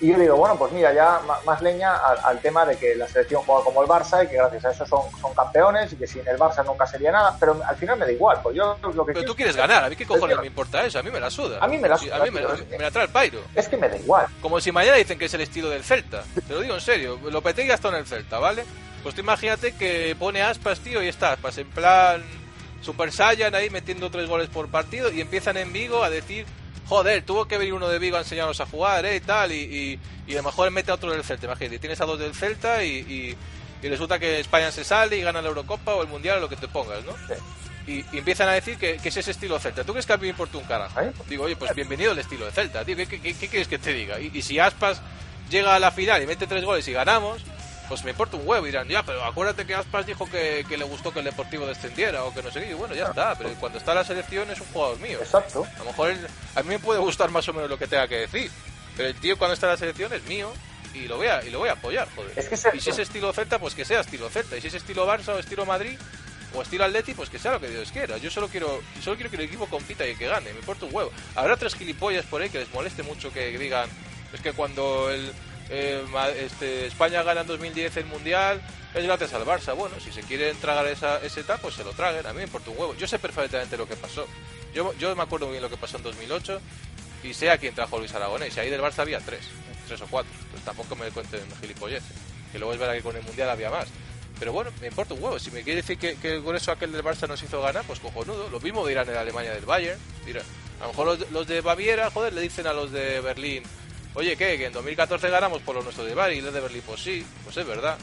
Y 0.00 0.12
yo 0.12 0.18
digo, 0.18 0.36
bueno, 0.36 0.56
pues 0.56 0.70
mira, 0.72 0.92
ya 0.94 1.20
más 1.44 1.60
leña 1.60 1.96
al, 1.96 2.18
al 2.22 2.38
tema 2.40 2.64
de 2.64 2.76
que 2.76 2.94
la 2.94 3.08
selección 3.08 3.42
juega 3.42 3.64
como 3.64 3.82
el 3.82 3.88
Barça 3.88 4.24
y 4.24 4.28
que 4.28 4.36
gracias 4.36 4.64
a 4.64 4.70
eso 4.70 4.86
son, 4.86 5.02
son 5.20 5.34
campeones 5.34 5.92
y 5.92 5.96
que 5.96 6.06
sin 6.06 6.26
el 6.28 6.38
Barça 6.38 6.64
nunca 6.64 6.86
sería 6.86 7.10
nada. 7.10 7.36
Pero 7.40 7.60
al 7.66 7.76
final 7.76 7.98
me 7.98 8.06
da 8.06 8.12
igual, 8.12 8.38
pues 8.42 8.54
yo 8.56 8.76
lo 8.94 9.04
que 9.04 9.12
Pero 9.12 9.24
tú 9.24 9.34
quieres 9.34 9.56
ganar, 9.56 9.82
a 9.84 9.88
mí 9.88 9.96
qué 9.96 10.06
cojones 10.06 10.38
me 10.38 10.46
importa 10.46 10.84
eso, 10.86 11.00
a 11.00 11.02
mí 11.02 11.10
me 11.10 11.18
la 11.18 11.30
suda. 11.30 11.58
A 11.60 11.66
mí 11.66 11.78
me 11.78 11.88
la 11.88 11.98
Sí, 11.98 12.06
suda, 12.06 12.16
A 12.16 12.24
mí 12.24 12.30
me, 12.30 12.40
la- 12.40 12.54
me 12.70 12.78
la 12.78 12.90
trae 12.92 13.06
el 13.06 13.10
pairo. 13.10 13.40
Es 13.56 13.68
que 13.68 13.76
me 13.76 13.88
da 13.88 13.96
igual. 13.96 14.26
Como 14.40 14.60
si 14.60 14.70
mañana 14.70 14.96
dicen 14.98 15.18
que 15.18 15.24
es 15.24 15.34
el 15.34 15.40
estilo 15.40 15.68
del 15.68 15.82
Celta. 15.82 16.22
Te 16.46 16.54
lo 16.54 16.60
digo 16.60 16.74
en 16.74 16.80
serio. 16.80 17.18
Lopetegui 17.28 17.70
ha 17.70 17.74
estado 17.74 17.94
en 17.94 18.00
el 18.02 18.06
Celta, 18.06 18.38
¿vale? 18.38 18.64
Pues 19.02 19.14
tú 19.16 19.20
imagínate 19.20 19.72
que 19.72 20.14
pone 20.18 20.42
aspas, 20.42 20.78
tío, 20.80 21.02
y 21.02 21.08
está 21.08 21.32
aspas 21.32 21.58
en 21.58 21.68
plan 21.70 22.22
Super 22.82 23.10
Saiyan 23.10 23.54
ahí 23.54 23.68
metiendo 23.70 24.10
tres 24.10 24.28
goles 24.28 24.48
por 24.48 24.68
partido 24.68 25.10
y 25.10 25.20
empiezan 25.20 25.56
en 25.56 25.72
Vigo 25.72 26.02
a 26.04 26.10
decir, 26.10 26.46
joder, 26.88 27.22
tuvo 27.22 27.46
que 27.46 27.58
venir 27.58 27.74
uno 27.74 27.88
de 27.88 27.98
Vigo 27.98 28.16
a 28.16 28.20
enseñarnos 28.20 28.60
a 28.60 28.66
jugar, 28.66 29.04
¿eh? 29.06 29.16
Y 29.16 29.20
tal, 29.20 29.52
y, 29.52 29.56
y, 29.56 30.00
y 30.26 30.32
a 30.34 30.38
lo 30.38 30.42
mejor 30.44 30.70
mete 30.70 30.90
a 30.90 30.94
otro 30.94 31.10
del 31.12 31.22
Celta, 31.24 31.46
imagínate. 31.46 31.78
Tienes 31.78 32.00
a 32.00 32.04
dos 32.06 32.18
del 32.18 32.34
Celta 32.34 32.82
y, 32.84 33.36
y, 33.82 33.88
resulta 33.88 34.18
que 34.18 34.40
España 34.40 34.72
se 34.72 34.84
sale 34.84 35.16
y 35.18 35.22
gana 35.22 35.40
la 35.42 35.48
Eurocopa 35.48 35.94
o 35.94 36.02
el 36.02 36.08
Mundial 36.08 36.38
o 36.38 36.40
lo 36.40 36.48
que 36.48 36.56
te 36.56 36.68
pongas, 36.68 37.04
¿no? 37.04 37.12
Sí. 37.28 37.34
Y, 37.92 38.04
y 38.16 38.18
empiezan 38.18 38.48
a 38.48 38.52
decir 38.52 38.76
que, 38.76 38.98
que 38.98 39.08
es 39.08 39.16
ese 39.16 39.30
estilo 39.30 39.58
Celta. 39.58 39.82
¿Tú 39.84 39.92
crees 39.92 40.04
que 40.04 40.12
a 40.12 40.16
mí 40.16 40.22
me 40.22 40.28
importa 40.28 40.58
un 40.58 40.64
carajo? 40.64 41.00
¿Eh? 41.00 41.12
Digo, 41.28 41.44
oye, 41.44 41.56
pues 41.56 41.74
bienvenido 41.74 42.10
al 42.12 42.18
estilo 42.18 42.44
de 42.44 42.52
Celta, 42.52 42.84
tío. 42.84 42.96
¿Qué, 42.96 43.06
qué, 43.06 43.20
qué- 43.20 43.34
qué 43.34 43.48
quieres 43.48 43.68
que 43.68 43.78
te 43.78 43.92
diga? 43.94 44.20
Y, 44.20 44.30
y 44.34 44.42
si 44.42 44.58
Aspas 44.58 45.00
llega 45.48 45.74
a 45.74 45.78
la 45.78 45.90
final 45.90 46.22
y 46.22 46.26
mete 46.26 46.46
tres 46.46 46.64
goles 46.64 46.86
y 46.88 46.92
ganamos, 46.92 47.42
pues 47.88 48.04
me 48.04 48.10
importa 48.10 48.36
un 48.36 48.46
huevo. 48.46 48.66
Y 48.66 48.70
dirán, 48.70 48.86
ya, 48.88 49.02
pero 49.02 49.24
acuérdate 49.24 49.66
que 49.66 49.74
Aspas 49.74 50.06
dijo 50.06 50.28
que, 50.30 50.64
que 50.68 50.76
le 50.76 50.84
gustó 50.84 51.12
que 51.12 51.18
el 51.20 51.24
Deportivo 51.24 51.66
descendiera 51.66 52.24
o 52.24 52.32
que 52.34 52.42
no 52.42 52.50
sé 52.50 52.60
qué. 52.60 52.70
Y 52.70 52.74
bueno, 52.74 52.94
ya 52.94 53.04
está. 53.06 53.34
Pero 53.36 53.50
cuando 53.60 53.78
está 53.78 53.94
la 53.94 54.04
selección 54.04 54.50
es 54.50 54.60
un 54.60 54.66
jugador 54.68 54.98
mío. 55.00 55.18
Exacto. 55.20 55.66
A 55.76 55.78
lo 55.78 55.84
mejor 55.86 56.10
él- 56.10 56.26
a 56.54 56.62
mí 56.62 56.68
me 56.68 56.78
puede 56.78 57.00
gustar 57.00 57.30
más 57.30 57.48
o 57.48 57.52
menos 57.52 57.68
lo 57.70 57.78
que 57.78 57.86
tenga 57.86 58.06
que 58.08 58.16
decir. 58.20 58.50
Pero 58.96 59.08
el 59.08 59.14
tío 59.16 59.38
cuando 59.38 59.54
está 59.54 59.66
en 59.66 59.72
la 59.72 59.78
selección 59.78 60.12
es 60.12 60.22
mío 60.24 60.52
y 60.94 61.06
lo 61.06 61.16
voy 61.18 61.28
a, 61.28 61.44
y 61.44 61.50
lo 61.50 61.58
voy 61.60 61.68
a 61.68 61.72
apoyar, 61.72 62.08
joder. 62.16 62.32
Es 62.36 62.48
que 62.48 62.76
Y 62.76 62.80
si 62.80 62.90
es 62.90 62.98
estilo 62.98 63.32
Celta, 63.32 63.58
pues 63.58 63.74
que 63.74 63.84
sea 63.84 64.00
estilo 64.00 64.28
Celta. 64.28 64.56
Y 64.56 64.60
si 64.60 64.68
es 64.68 64.74
estilo 64.74 65.06
Barça 65.06 65.28
o 65.34 65.38
estilo 65.38 65.64
Madrid 65.66 65.98
o 66.54 66.62
estilo 66.62 66.84
Atleti, 66.84 67.12
pues 67.14 67.28
que 67.30 67.38
sea 67.38 67.52
lo 67.52 67.60
que 67.60 67.68
Dios 67.68 67.92
quiera. 67.92 68.16
Yo 68.18 68.30
solo 68.30 68.48
quiero, 68.48 68.80
solo 69.02 69.16
quiero 69.16 69.30
que 69.30 69.36
el 69.36 69.42
equipo 69.42 69.66
compita 69.66 70.06
y 70.06 70.14
que 70.16 70.26
gane. 70.26 70.52
Me 70.52 70.58
importa 70.60 70.86
un 70.86 70.94
huevo. 70.94 71.12
Habrá 71.36 71.56
tres 71.56 71.74
gilipollas 71.74 72.24
por 72.26 72.40
ahí 72.42 72.48
que 72.50 72.58
les 72.58 72.72
moleste 72.72 73.02
mucho 73.02 73.32
que 73.32 73.56
digan 73.58 73.88
es 74.32 74.40
que 74.40 74.52
cuando 74.52 75.10
el 75.10 75.32
eh, 75.70 76.04
este, 76.40 76.86
España 76.86 77.22
gana 77.22 77.42
en 77.42 77.46
2010 77.46 77.96
el 77.98 78.06
Mundial 78.06 78.62
es 78.94 79.04
gracias 79.04 79.34
al 79.34 79.44
Barça. 79.44 79.74
Bueno, 79.74 79.96
si 80.00 80.10
se 80.10 80.22
quieren 80.22 80.56
tragar 80.56 80.86
esa, 80.86 81.18
ese 81.18 81.40
etapa, 81.40 81.62
pues 81.62 81.74
se 81.74 81.84
lo 81.84 81.92
traguen. 81.92 82.26
A 82.26 82.32
mí 82.32 82.38
me 82.38 82.44
importa 82.44 82.70
un 82.70 82.78
huevo. 82.78 82.94
Yo 82.94 83.06
sé 83.06 83.18
perfectamente 83.18 83.76
lo 83.76 83.86
que 83.86 83.96
pasó. 83.96 84.26
Yo, 84.74 84.92
me 85.14 85.22
acuerdo 85.22 85.46
muy 85.46 85.52
bien 85.52 85.62
lo 85.62 85.70
que 85.70 85.76
pasó 85.76 85.96
en 85.96 86.02
2008 86.04 86.60
y 87.22 87.34
sé 87.34 87.50
a 87.50 87.58
quién 87.58 87.74
trajo 87.74 87.98
Luis 87.98 88.14
Aragonés. 88.14 88.56
Y 88.56 88.60
ahí 88.60 88.70
del 88.70 88.80
Barça 88.80 89.00
había 89.00 89.20
tres, 89.20 89.40
tres 89.86 90.00
o 90.00 90.06
cuatro. 90.06 90.32
Pues 90.50 90.64
tampoco 90.64 90.96
me 90.96 91.10
cuenten 91.10 91.40
gilipolleces. 91.60 92.16
Que 92.50 92.58
luego 92.58 92.72
es 92.72 92.78
verdad 92.78 92.94
que 92.94 93.02
con 93.02 93.16
el 93.16 93.22
Mundial 93.22 93.50
había 93.50 93.70
más. 93.70 93.88
Pero 94.38 94.52
bueno, 94.52 94.70
me 94.80 94.86
importa 94.86 95.14
un 95.14 95.22
huevo. 95.22 95.38
Si 95.38 95.50
me 95.50 95.62
quiere 95.62 95.82
decir 95.82 95.98
que, 95.98 96.16
que 96.16 96.36
el 96.36 96.42
grueso 96.42 96.72
aquel 96.72 96.92
del 96.92 97.04
Barça 97.04 97.28
nos 97.28 97.42
hizo 97.42 97.60
ganar, 97.60 97.84
pues 97.84 98.00
cojonudo. 98.00 98.48
Lo 98.48 98.60
mismo 98.60 98.86
dirán 98.86 99.08
en 99.08 99.16
Alemania 99.16 99.52
del 99.52 99.66
Bayern. 99.66 100.00
Dirán. 100.24 100.44
A 100.80 100.84
lo 100.84 100.88
mejor 100.90 101.06
los, 101.06 101.30
los 101.30 101.46
de 101.46 101.60
Baviera, 101.60 102.10
joder, 102.10 102.32
le 102.32 102.40
dicen 102.40 102.66
a 102.68 102.72
los 102.72 102.92
de 102.92 103.20
Berlín, 103.20 103.64
oye, 104.14 104.36
¿qué? 104.36 104.58
Que 104.58 104.66
en 104.66 104.72
2014 104.72 105.28
ganamos 105.30 105.62
por 105.62 105.74
lo 105.76 105.82
nuestro 105.82 106.04
de 106.04 106.14
Bayern 106.14 106.38
y 106.38 106.42
los 106.42 106.54
de 106.54 106.60
Berlín, 106.60 106.82
pues 106.86 107.00
sí, 107.00 107.26
pues 107.44 107.56
es 107.56 107.66
verdad. 107.66 107.96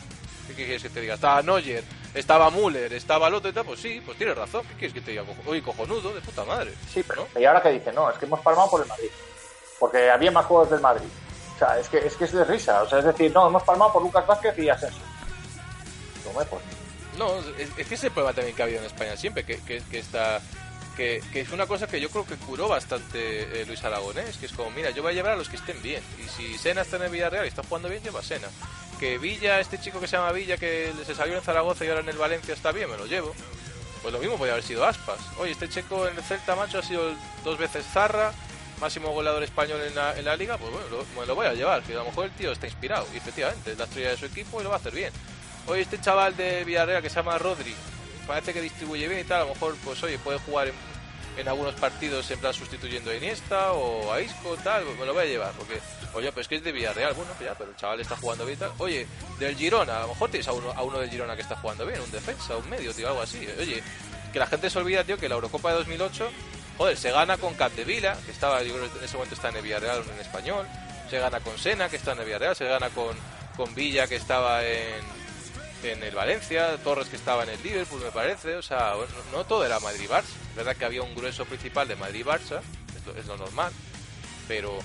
¿Qué 0.47 0.53
quieres 0.53 0.83
que 0.83 0.89
te 0.89 1.01
diga? 1.01 1.15
Estaba 1.15 1.41
Neuer, 1.41 1.83
estaba 2.13 2.51
Müller, 2.51 2.93
estaba 2.93 3.27
el 3.27 3.33
otro 3.33 3.49
y 3.49 3.53
tal, 3.53 3.65
pues 3.65 3.79
sí, 3.79 4.01
pues 4.05 4.17
tienes 4.17 4.37
razón. 4.37 4.61
¿Qué 4.67 4.75
quieres 4.75 4.93
que 4.93 5.01
te 5.01 5.11
diga? 5.11 5.23
Oye, 5.45 5.61
cojonudo, 5.63 6.13
de 6.13 6.21
puta 6.21 6.45
madre. 6.45 6.73
Sí, 6.93 7.03
pero 7.05 7.27
¿no? 7.33 7.39
y 7.39 7.45
ahora 7.45 7.61
que 7.61 7.69
dicen, 7.69 7.95
no, 7.95 8.09
es 8.11 8.17
que 8.17 8.25
hemos 8.25 8.39
palmado 8.41 8.69
por 8.69 8.81
el 8.81 8.87
Madrid. 8.87 9.09
Porque 9.79 10.09
había 10.09 10.31
más 10.31 10.45
juegos 10.45 10.69
del 10.69 10.81
Madrid. 10.81 11.07
O 11.55 11.59
sea, 11.59 11.79
es 11.79 11.89
que 11.89 11.97
es, 11.97 12.15
que 12.15 12.25
es 12.25 12.31
de 12.31 12.43
risa. 12.45 12.83
O 12.83 12.89
sea, 12.89 12.99
es 12.99 13.05
decir, 13.05 13.31
no, 13.33 13.47
hemos 13.47 13.63
palmado 13.63 13.93
por 13.93 14.03
Lucas 14.03 14.25
Vázquez 14.27 14.57
y 14.59 14.69
Asensio. 14.69 15.01
Pues, 16.33 16.47
No, 17.17 17.39
es, 17.57 17.69
es 17.77 17.87
que 17.87 17.95
ese 17.95 18.11
problema 18.11 18.33
también 18.33 18.55
que 18.55 18.61
ha 18.61 18.65
habido 18.65 18.79
en 18.79 18.85
España 18.85 19.17
siempre, 19.17 19.43
que, 19.43 19.57
que, 19.61 19.81
que 19.89 19.99
está... 19.99 20.41
Que, 20.95 21.21
que 21.33 21.41
es 21.41 21.51
una 21.51 21.67
cosa 21.67 21.87
que 21.87 21.99
yo 21.99 22.09
creo 22.09 22.25
que 22.25 22.35
curó 22.35 22.69
bastante 22.69 23.61
eh, 23.61 23.65
Luis 23.65 23.83
Aragonés, 23.83 24.37
que 24.37 24.45
es 24.45 24.53
como, 24.53 24.71
mira, 24.71 24.91
yo 24.91 25.01
voy 25.01 25.11
a 25.11 25.15
llevar 25.15 25.33
a 25.33 25.35
los 25.35 25.49
que 25.49 25.57
estén 25.57 25.81
bien. 25.81 26.01
Y 26.23 26.29
si 26.29 26.57
Sena 26.57 26.81
está 26.81 26.95
en 26.95 27.03
el 27.03 27.09
Villarreal 27.09 27.45
y 27.45 27.49
está 27.49 27.63
jugando 27.63 27.89
bien, 27.89 28.01
lleva 28.01 28.21
a 28.21 28.23
Sena. 28.23 28.47
Que 28.99 29.17
Villa, 29.17 29.59
este 29.59 29.77
chico 29.77 29.99
que 29.99 30.07
se 30.07 30.15
llama 30.15 30.31
Villa, 30.31 30.55
que 30.55 30.93
se 31.05 31.13
salió 31.13 31.35
en 31.35 31.41
Zaragoza 31.41 31.83
y 31.83 31.89
ahora 31.89 31.99
en 31.99 32.09
el 32.09 32.17
Valencia 32.17 32.53
está 32.53 32.71
bien, 32.71 32.89
me 32.89 32.97
lo 32.97 33.05
llevo. 33.07 33.35
Pues 34.01 34.13
lo 34.13 34.19
mismo 34.19 34.37
podría 34.37 34.53
haber 34.53 34.63
sido 34.63 34.85
Aspas. 34.85 35.19
Oye, 35.37 35.51
este 35.51 35.67
checo 35.67 36.07
en 36.07 36.15
el 36.15 36.23
Celta, 36.23 36.55
macho, 36.55 36.79
ha 36.79 36.83
sido 36.83 37.11
dos 37.43 37.57
veces 37.57 37.83
Zarra, 37.91 38.31
máximo 38.79 39.09
goleador 39.11 39.43
español 39.43 39.81
en 39.81 39.95
la, 39.95 40.17
en 40.17 40.25
la 40.25 40.35
liga, 40.35 40.57
pues 40.57 40.71
bueno, 40.71 40.87
lo, 40.89 41.19
me 41.19 41.25
lo 41.25 41.35
voy 41.35 41.47
a 41.47 41.53
llevar, 41.53 41.81
que 41.81 41.93
a 41.93 41.97
lo 41.97 42.05
mejor 42.05 42.25
el 42.25 42.31
tío 42.31 42.51
está 42.51 42.67
inspirado, 42.67 43.07
y 43.13 43.17
efectivamente, 43.17 43.71
es 43.71 43.77
la 43.77 43.85
estrella 43.85 44.11
de 44.11 44.17
su 44.17 44.25
equipo 44.27 44.61
y 44.61 44.63
lo 44.63 44.69
va 44.69 44.75
a 44.75 44.79
hacer 44.79 44.93
bien. 44.93 45.11
Oye, 45.67 45.81
este 45.81 45.99
chaval 45.99 46.37
de 46.37 46.63
Villarreal 46.63 47.01
que 47.01 47.09
se 47.09 47.15
llama 47.15 47.37
Rodri, 47.37 47.73
parece 48.25 48.53
que 48.53 48.61
distribuye 48.61 49.07
bien 49.07 49.21
y 49.21 49.23
tal, 49.23 49.41
a 49.41 49.45
lo 49.45 49.53
mejor, 49.53 49.75
pues 49.83 50.01
oye, 50.03 50.17
puede 50.19 50.39
jugar 50.39 50.71
en, 51.37 51.47
algunos 51.47 51.75
partidos 51.75 52.29
en 52.31 52.39
plan 52.39 52.53
sustituyendo 52.53 53.11
a 53.11 53.15
Iniesta 53.15 53.73
o 53.73 54.11
a 54.11 54.21
Isco, 54.21 54.57
tal, 54.63 54.85
me 54.99 55.05
lo 55.05 55.13
voy 55.13 55.23
a 55.23 55.25
llevar, 55.25 55.51
porque, 55.53 55.79
oye, 56.13 56.31
pues 56.31 56.47
que 56.47 56.55
es 56.55 56.63
de 56.63 56.71
Villarreal, 56.71 57.13
bueno, 57.13 57.31
pues 57.37 57.49
ya, 57.49 57.55
pero 57.57 57.71
el 57.71 57.75
chaval 57.75 57.99
está 57.99 58.15
jugando 58.15 58.45
bien 58.45 58.57
y 58.57 58.59
tal. 58.59 58.71
Oye, 58.77 59.07
del 59.39 59.55
Girona, 59.55 59.97
a 59.97 60.01
lo 60.01 60.07
mejor 60.09 60.29
tienes 60.29 60.47
a 60.47 60.53
uno, 60.53 60.71
a 60.71 60.81
uno 60.83 60.99
del 60.99 61.09
Girona 61.09 61.35
que 61.35 61.41
está 61.41 61.55
jugando 61.57 61.85
bien, 61.85 61.99
un 61.99 62.11
defensa, 62.11 62.55
un 62.55 62.69
medio, 62.69 62.93
tío, 62.93 63.07
algo 63.07 63.21
así. 63.21 63.47
Oye, 63.59 63.83
que 64.31 64.39
la 64.39 64.47
gente 64.47 64.69
se 64.69 64.79
olvida, 64.79 65.03
tío, 65.03 65.17
que 65.17 65.29
la 65.29 65.35
Eurocopa 65.35 65.69
de 65.71 65.77
2008 65.79 66.29
joder, 66.77 66.97
se 66.97 67.11
gana 67.11 67.37
con 67.37 67.53
Capdevila, 67.53 68.17
que 68.25 68.31
estaba, 68.31 68.61
yo 68.63 68.73
creo 68.73 68.91
que 68.91 68.99
en 68.99 69.05
ese 69.05 69.15
momento 69.15 69.35
está 69.35 69.49
en 69.49 69.57
el 69.57 69.61
Villarreal 69.61 70.03
en 70.13 70.19
español, 70.19 70.67
se 71.09 71.19
gana 71.19 71.39
con 71.39 71.57
Sena, 71.57 71.89
que 71.89 71.95
está 71.95 72.13
en 72.13 72.19
el 72.19 72.25
Villarreal, 72.25 72.55
se 72.55 72.65
gana 72.65 72.89
con, 72.89 73.15
con 73.55 73.73
Villa, 73.75 74.07
que 74.07 74.15
estaba 74.15 74.63
en, 74.65 75.01
en 75.83 76.03
el 76.03 76.15
Valencia, 76.15 76.77
Torres, 76.77 77.07
que 77.07 77.15
estaba 77.15 77.43
en 77.43 77.49
el 77.49 77.63
Liverpool, 77.63 78.01
me 78.03 78.11
parece, 78.11 78.55
o 78.55 78.61
sea, 78.61 78.93
no, 79.31 79.43
todo 79.45 79.65
era 79.65 79.79
Madrid-Barça, 79.79 80.23
es 80.49 80.55
verdad 80.55 80.75
que 80.75 80.85
había 80.85 81.03
un 81.03 81.15
grueso 81.15 81.45
principal 81.45 81.87
de 81.87 81.95
Madrid-Barça, 81.95 82.61
es 82.95 83.05
lo, 83.05 83.15
es 83.15 83.25
lo 83.25 83.37
normal, 83.37 83.71
pero 84.47 84.79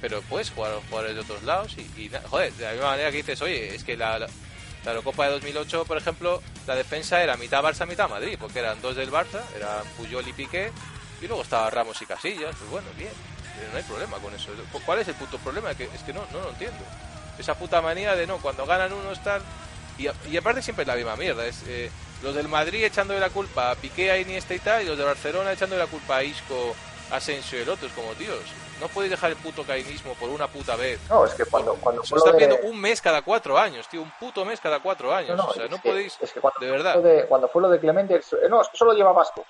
pero 0.00 0.20
puedes 0.22 0.50
jugar 0.50 0.74
jugadores 0.90 1.14
de 1.14 1.22
otros 1.22 1.42
lados 1.42 1.74
y, 1.78 1.80
y 2.00 2.10
joder, 2.28 2.52
de 2.52 2.64
la 2.64 2.72
misma 2.72 2.90
manera 2.90 3.10
que 3.10 3.16
dices, 3.18 3.40
oye, 3.40 3.74
es 3.74 3.82
que 3.82 3.96
la, 3.96 4.18
la, 4.18 4.26
la 4.84 4.90
Eurocopa 4.92 5.24
de 5.24 5.32
2008, 5.32 5.84
por 5.84 5.96
ejemplo, 5.96 6.42
la 6.66 6.74
defensa 6.74 7.22
era 7.22 7.36
mitad 7.36 7.62
Barça, 7.62 7.86
mitad 7.86 8.08
Madrid, 8.08 8.36
porque 8.38 8.58
eran 8.58 8.80
dos 8.82 8.94
del 8.94 9.10
Barça, 9.10 9.40
eran 9.56 9.84
Puyol 9.96 10.28
y 10.28 10.32
Piqué, 10.32 10.70
y 11.20 11.26
luego 11.26 11.42
estaba 11.42 11.70
Ramos 11.70 12.00
y 12.02 12.06
Casillas, 12.06 12.54
pues 12.56 12.70
bueno, 12.70 12.88
bien, 12.96 13.12
no 13.72 13.78
hay 13.78 13.82
problema 13.84 14.18
con 14.18 14.34
eso. 14.34 14.50
¿Cuál 14.84 15.00
es 15.00 15.08
el 15.08 15.14
puto 15.14 15.38
problema? 15.38 15.70
Es 15.72 16.02
que 16.02 16.12
no, 16.12 16.24
no 16.32 16.40
lo 16.40 16.50
entiendo. 16.50 16.84
Esa 17.38 17.54
puta 17.54 17.80
manía 17.80 18.14
de 18.14 18.26
no, 18.26 18.38
cuando 18.38 18.66
ganan 18.66 18.92
unos 18.92 19.22
tal... 19.22 19.42
Y, 19.98 20.08
a- 20.08 20.14
y 20.30 20.36
aparte 20.36 20.62
siempre 20.62 20.82
es 20.82 20.88
la 20.88 20.94
misma 20.94 21.16
mierda, 21.16 21.46
es 21.46 21.62
eh, 21.66 21.90
los 22.22 22.34
del 22.34 22.48
Madrid 22.48 22.84
echándole 22.84 23.20
la 23.20 23.30
culpa 23.30 23.70
a 23.70 23.74
Piqué, 23.76 24.10
a 24.10 24.18
Iniesta 24.18 24.54
y 24.54 24.58
tal, 24.58 24.82
y 24.82 24.86
los 24.86 24.98
de 24.98 25.04
Barcelona 25.04 25.52
echándole 25.52 25.82
la 25.82 25.88
culpa 25.88 26.16
a 26.16 26.22
Isco, 26.22 26.74
Asensio 27.10 27.58
y 27.58 27.62
el 27.62 27.68
otro, 27.68 27.86
es 27.86 27.92
como, 27.94 28.12
tíos, 28.14 28.40
no 28.80 28.88
podéis 28.88 29.12
dejar 29.12 29.30
el 29.30 29.36
puto 29.36 29.62
cainismo 29.64 30.14
por 30.14 30.28
una 30.28 30.48
puta 30.48 30.74
vez. 30.76 30.98
No, 31.08 31.24
es 31.24 31.32
que 31.34 31.44
cuando, 31.46 31.74
cuando 31.76 32.02
Se 32.04 32.14
está 32.16 32.32
de- 32.32 32.36
pidiendo 32.38 32.68
un 32.68 32.78
mes 32.80 33.00
cada 33.00 33.22
cuatro 33.22 33.56
años, 33.58 33.88
tío, 33.88 34.02
un 34.02 34.10
puto 34.18 34.44
mes 34.44 34.60
cada 34.60 34.80
cuatro 34.80 35.14
años. 35.14 35.30
No, 35.36 35.44
no, 35.44 35.48
o 35.50 35.54
sea, 35.54 35.68
no 35.68 35.80
que- 35.80 35.88
podéis, 35.88 36.18
es 36.20 36.32
que 36.32 36.40
cuando 36.40 36.58
de 36.60 36.66
fue 36.66 36.76
verdad. 36.76 36.94
lo 36.96 37.02
de- 37.02 37.26
cuando 37.26 37.48
fue 37.48 37.62
lo 37.62 37.68
de 37.70 37.78
Clemente, 37.80 38.20
no, 38.50 38.60
es 38.60 38.68
que 38.68 38.76
solo 38.76 38.92
lleva 38.92 39.12
Vasco. 39.12 39.44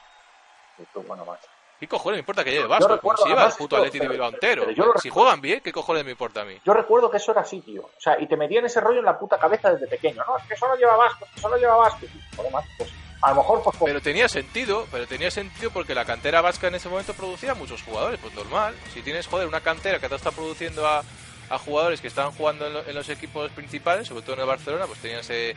Y 0.78 0.84
tú, 0.92 1.02
bueno, 1.02 1.24
macho. 1.24 1.48
¿Qué 1.78 1.86
cojones 1.86 2.16
me 2.16 2.20
importa 2.20 2.42
que 2.42 2.50
lleve 2.52 2.66
Vasco? 2.66 2.98
Como 3.00 3.16
si 3.18 3.28
lleva 3.28 3.46
el 3.46 3.52
puto 3.52 3.76
Atleti 3.76 3.98
de 3.98 4.08
Bilbao 4.08 4.30
entero. 4.30 4.64
Si 5.00 5.10
juegan 5.10 5.40
bien, 5.40 5.60
¿qué 5.60 5.72
cojones 5.72 6.04
me 6.04 6.12
importa 6.12 6.40
a 6.40 6.44
mí? 6.44 6.56
Yo 6.64 6.72
recuerdo 6.72 7.10
que 7.10 7.18
eso 7.18 7.32
era 7.32 7.42
así, 7.42 7.60
tío. 7.60 7.82
O 7.82 8.00
sea, 8.00 8.18
y 8.20 8.26
te 8.26 8.36
metían 8.36 8.64
ese 8.64 8.80
rollo 8.80 9.00
en 9.00 9.04
la 9.04 9.18
puta 9.18 9.38
cabeza 9.38 9.70
desde 9.72 9.86
pequeño. 9.86 10.22
No, 10.26 10.38
es 10.38 10.44
que 10.48 10.56
solo 10.56 10.74
lleva 10.76 10.96
Vasco, 10.96 11.24
es 11.26 11.30
que 11.32 11.40
solo 11.40 11.56
lleva 11.58 11.76
Vasco. 11.76 12.06
Y, 12.06 12.36
Bueno, 12.36 12.50
macho, 12.50 12.68
pues 12.78 12.90
a 13.22 13.30
lo 13.30 13.36
mejor, 13.36 13.62
pues, 13.62 13.76
pues, 13.78 13.90
Pero 13.90 14.00
tenía 14.02 14.28
sentido, 14.28 14.86
pero 14.90 15.06
tenía 15.06 15.30
sentido 15.30 15.70
porque 15.70 15.94
la 15.94 16.04
cantera 16.04 16.40
vasca 16.42 16.68
en 16.68 16.76
ese 16.76 16.88
momento 16.88 17.12
producía 17.14 17.54
muchos 17.54 17.82
jugadores, 17.82 18.20
pues 18.20 18.34
normal. 18.34 18.74
Si 18.94 19.02
tienes, 19.02 19.26
joder, 19.26 19.46
una 19.46 19.60
cantera 19.60 19.98
que 19.98 20.08
te 20.08 20.14
está 20.14 20.30
produciendo 20.30 20.86
a, 20.86 21.02
a 21.50 21.58
jugadores 21.58 22.00
que 22.00 22.08
estaban 22.08 22.32
jugando 22.32 22.66
en, 22.66 22.72
lo- 22.74 22.86
en 22.86 22.94
los 22.94 23.08
equipos 23.08 23.50
principales, 23.52 24.08
sobre 24.08 24.22
todo 24.22 24.34
en 24.34 24.40
el 24.40 24.46
Barcelona, 24.46 24.86
pues 24.86 24.98
tenías 25.00 25.28
eh, 25.30 25.54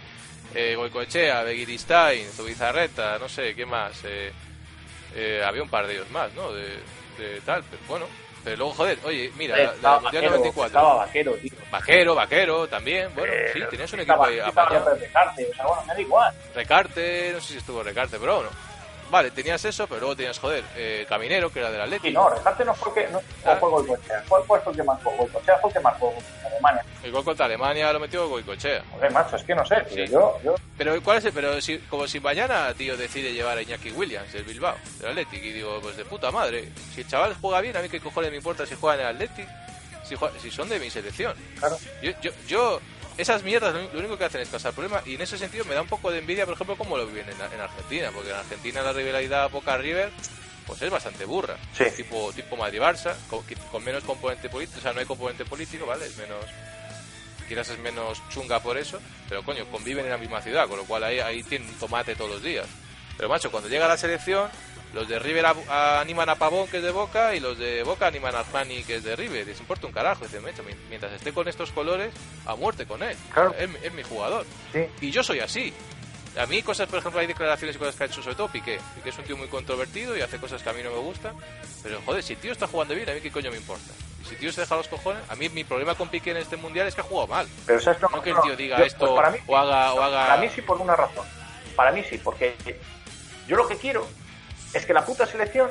eh, 0.55 0.75
Goicoechea, 0.75 1.43
Begiristain, 1.43 2.29
Zubizarreta, 2.31 3.19
no 3.19 3.27
sé, 3.29 3.53
¿qué 3.55 3.65
más? 3.65 4.01
Eh, 4.05 4.31
eh, 5.15 5.43
había 5.45 5.63
un 5.63 5.69
par 5.69 5.87
de 5.87 5.93
ellos 5.95 6.09
más, 6.11 6.33
¿no? 6.33 6.51
De, 6.51 6.77
de 7.17 7.41
tal, 7.45 7.63
pero 7.69 7.81
bueno. 7.87 8.05
Pero 8.41 8.55
luego, 8.55 8.71
joder, 8.73 8.97
oye, 9.03 9.29
mira, 9.35 9.57
la, 9.57 9.63
la 9.65 9.71
estaba 9.73 9.99
Mundial 9.99 10.23
vaquero, 10.23 10.37
94. 10.37 10.67
estaba 10.67 10.93
vaquero, 10.95 11.33
tío. 11.33 11.51
Vaquero, 11.69 12.15
vaquero 12.15 12.67
también. 12.69 13.13
Bueno, 13.13 13.33
Eh, 13.33 13.49
sí, 13.53 13.59
tenías 13.69 13.91
un 13.93 13.99
equipo 13.99 14.13
estaba- 14.13 14.27
ahí 14.27 14.49
estaba 14.49 14.95
Recarte, 14.95 15.45
o 15.51 15.53
sea, 15.55 15.65
bueno, 15.65 15.83
me 15.85 15.93
da 15.93 16.01
igual. 16.01 16.33
Recarte, 16.55 17.31
no 17.33 17.41
sé 17.41 17.47
si 17.53 17.57
estuvo 17.57 17.83
Recarte, 17.83 18.17
pero 18.17 18.35
bueno. 18.35 18.49
Vale, 19.09 19.31
tenías 19.31 19.63
eso, 19.65 19.87
pero 19.87 20.01
luego 20.01 20.15
tenías, 20.15 20.37
joder, 20.37 20.63
eh, 20.75 21.05
Caminero, 21.09 21.51
que 21.51 21.59
era 21.59 21.71
del 21.71 21.79
Sí, 21.81 21.95
Atlético. 21.95 22.21
no, 22.21 22.29
Recarte 22.29 22.63
no 22.65 22.73
fue 22.75 22.89
el 23.01 23.07
que 23.07 23.11
no 23.13 23.21
Ah. 23.45 23.57
fue 23.59 23.69
Goicoechea. 23.69 24.21
Fue, 24.27 24.43
fue 24.43 24.59
el 24.67 24.75
que 24.75 24.83
marcó. 24.83 25.09
Goicoechea 25.11 25.57
fue 25.57 25.69
el 25.69 25.73
que 25.73 25.79
marcó 25.79 26.13
Alemania. 26.45 26.85
El 27.03 27.11
gol 27.11 27.23
contra 27.23 27.45
Alemania 27.45 27.91
lo 27.91 27.99
metió 27.99 28.27
Goicochea. 28.29 28.83
Joder, 28.91 29.11
macho, 29.11 29.35
es 29.35 29.43
que 29.43 29.55
no 29.55 29.65
sé, 29.65 29.77
tío. 29.81 30.05
Sí. 30.05 30.11
Yo, 30.11 30.39
yo, 30.43 30.55
Pero 30.77 31.01
¿cuál 31.01 31.17
es 31.17 31.25
el- 31.25 31.33
pero 31.33 31.59
si, 31.61 31.77
como 31.79 32.07
si 32.07 32.19
mañana, 32.19 32.73
tío, 32.75 32.95
decide 32.97 33.33
llevar 33.33 33.57
a 33.57 33.61
Iñaki 33.63 33.91
Williams 33.91 34.31
del 34.31 34.43
Bilbao, 34.43 34.75
del 34.99 35.09
Atlético, 35.09 35.45
y 35.45 35.51
digo, 35.53 35.79
pues 35.81 35.97
de 35.97 36.05
puta 36.05 36.29
madre, 36.31 36.69
si 36.93 37.01
el 37.01 37.07
chaval 37.07 37.35
juega 37.41 37.61
bien, 37.61 37.75
a 37.77 37.81
mí 37.81 37.89
qué 37.89 37.99
cojones 37.99 38.29
me 38.29 38.37
importa 38.37 38.65
si 38.65 38.75
juega 38.75 38.95
en 38.95 39.01
el 39.09 39.15
Atlético, 39.15 39.49
si, 40.03 40.15
juega- 40.15 40.39
si 40.39 40.51
son 40.51 40.69
de 40.69 40.79
mi 40.79 40.89
selección. 40.89 41.33
claro. 41.59 41.77
Yo, 42.01 42.11
yo, 42.21 42.31
yo, 42.47 42.81
esas 43.19 43.43
mierdas 43.43 43.73
lo, 43.73 43.99
único 43.99 44.17
que 44.17 44.25
hacen 44.25 44.41
es 44.41 44.49
causar 44.49 44.73
problemas 44.73 45.05
y 45.05 45.15
en 45.15 45.21
ese 45.21 45.37
sentido 45.37 45.65
me 45.65 45.75
da 45.75 45.81
un 45.81 45.87
poco 45.87 46.09
de 46.11 46.19
envidia, 46.19 46.45
por 46.45 46.55
ejemplo, 46.55 46.75
cómo 46.77 46.97
lo 46.97 47.05
viven 47.05 47.25
en, 47.29 47.53
en 47.53 47.59
Argentina, 47.59 48.09
porque 48.13 48.29
en 48.29 48.35
Argentina 48.37 48.81
la 48.81 48.93
rivalidad 48.93 49.49
Boca 49.51 49.77
River 49.77 50.09
pues 50.65 50.81
es 50.83 50.89
bastante 50.91 51.25
burra, 51.25 51.57
Sí. 51.73 51.85
tipo 51.97 52.31
tipo 52.33 52.55
Madrid 52.55 52.79
Barça, 52.79 53.15
con, 53.29 53.43
con 53.71 53.83
menos 53.83 54.03
componente 54.03 54.49
político, 54.49 54.79
o 54.79 54.81
sea, 54.81 54.93
no 54.93 54.99
hay 54.99 55.05
componente 55.05 55.43
político, 55.43 55.85
¿vale? 55.85 56.05
Es 56.05 56.15
menos 56.17 56.45
quizás 57.47 57.69
es 57.69 57.79
menos 57.79 58.21
chunga 58.29 58.59
por 58.59 58.77
eso, 58.77 58.99
pero 59.27 59.43
coño, 59.43 59.65
conviven 59.71 60.05
en 60.05 60.11
la 60.11 60.17
misma 60.17 60.41
ciudad, 60.41 60.67
con 60.67 60.77
lo 60.77 60.85
cual 60.85 61.03
ahí, 61.03 61.19
ahí 61.19 61.41
tienen 61.43 61.73
tomate 61.79 62.15
todos 62.15 62.29
los 62.29 62.43
días. 62.43 62.67
Pero 63.17 63.27
macho, 63.27 63.51
cuando 63.51 63.67
llega 63.67 63.87
la 63.87 63.97
selección, 63.97 64.49
los 64.93 65.07
de 65.07 65.19
River 65.19 65.45
a- 65.45 65.55
a- 65.69 66.01
animan 66.01 66.29
a 66.29 66.35
Pavón, 66.35 66.67
que 66.67 66.77
es 66.77 66.83
de 66.83 66.91
Boca, 66.91 67.35
y 67.35 67.39
los 67.39 67.57
de 67.57 67.83
Boca 67.83 68.07
animan 68.07 68.35
a 68.35 68.39
Armani, 68.39 68.83
que 68.83 68.95
es 68.95 69.03
de 69.03 69.15
River. 69.15 69.45
Les 69.45 69.59
importa 69.59 69.85
un 69.87 69.93
carajo. 69.93 70.25
Dicen, 70.25 70.43
"Mecho, 70.43 70.63
mi- 70.63 70.73
mientras 70.89 71.11
esté 71.13 71.31
con 71.33 71.47
estos 71.47 71.71
colores, 71.71 72.11
a 72.45 72.55
muerte 72.55 72.85
con 72.85 73.03
él. 73.03 73.15
Claro. 73.33 73.53
Es, 73.57 73.69
mi- 73.69 73.77
es 73.83 73.93
mi 73.93 74.03
jugador. 74.03 74.45
Sí. 74.73 74.85
Y 75.01 75.11
yo 75.11 75.23
soy 75.23 75.39
así. 75.39 75.73
A 76.37 76.45
mí 76.45 76.61
cosas, 76.61 76.87
por 76.87 76.99
ejemplo, 76.99 77.19
hay 77.19 77.27
declaraciones 77.27 77.75
y 77.75 77.79
cosas 77.79 77.95
que 77.95 78.03
ha 78.03 78.05
hecho 78.07 78.21
sobre 78.21 78.35
todo 78.35 78.47
Piqué. 78.49 78.79
Piqué 78.95 79.09
es 79.09 79.17
un 79.17 79.23
tío 79.25 79.35
muy 79.35 79.47
controvertido 79.47 80.15
y 80.15 80.21
hace 80.21 80.37
cosas 80.37 80.61
que 80.61 80.69
a 80.69 80.73
mí 80.73 80.81
no 80.83 80.91
me 80.91 80.97
gustan. 80.99 81.35
Pero 81.83 81.99
joder, 82.05 82.21
si 82.23 82.33
el 82.33 82.39
tío 82.39 82.51
está 82.51 82.67
jugando 82.67 82.93
bien, 82.93 83.09
a 83.09 83.13
mí 83.13 83.19
qué 83.21 83.31
coño 83.31 83.49
me 83.51 83.57
importa. 83.57 83.91
Si 84.23 84.35
el 84.35 84.39
tío 84.39 84.51
se 84.51 84.61
deja 84.61 84.75
los 84.75 84.87
cojones, 84.87 85.23
a 85.29 85.35
mí 85.35 85.49
mi 85.49 85.63
problema 85.63 85.95
con 85.95 86.07
Piqué 86.09 86.31
en 86.31 86.37
este 86.37 86.55
mundial 86.55 86.87
es 86.87 86.93
que 86.95 87.01
ha 87.01 87.03
jugado 87.03 87.27
mal. 87.27 87.47
Pero 87.65 87.79
¿sabes? 87.81 87.99
No 88.01 88.21
que 88.21 88.29
el 88.29 88.39
tío 88.41 88.55
diga 88.55 88.77
yo- 88.77 88.85
esto 88.85 88.99
pues 89.07 89.11
para 89.15 89.31
mí, 89.31 89.37
o 89.47 89.57
haga... 89.57 89.93
O 89.93 90.01
haga... 90.03 90.27
Para 90.27 90.41
mí 90.41 90.49
sí 90.53 90.61
por 90.61 90.77
una 90.79 90.95
razón. 90.95 91.25
Para 91.75 91.91
mí 91.91 92.03
sí, 92.07 92.17
porque 92.19 92.55
yo 93.47 93.55
lo 93.57 93.67
que 93.67 93.77
quiero 93.77 94.07
es 94.73 94.85
que 94.85 94.93
la 94.93 95.05
puta 95.05 95.25
selección 95.25 95.69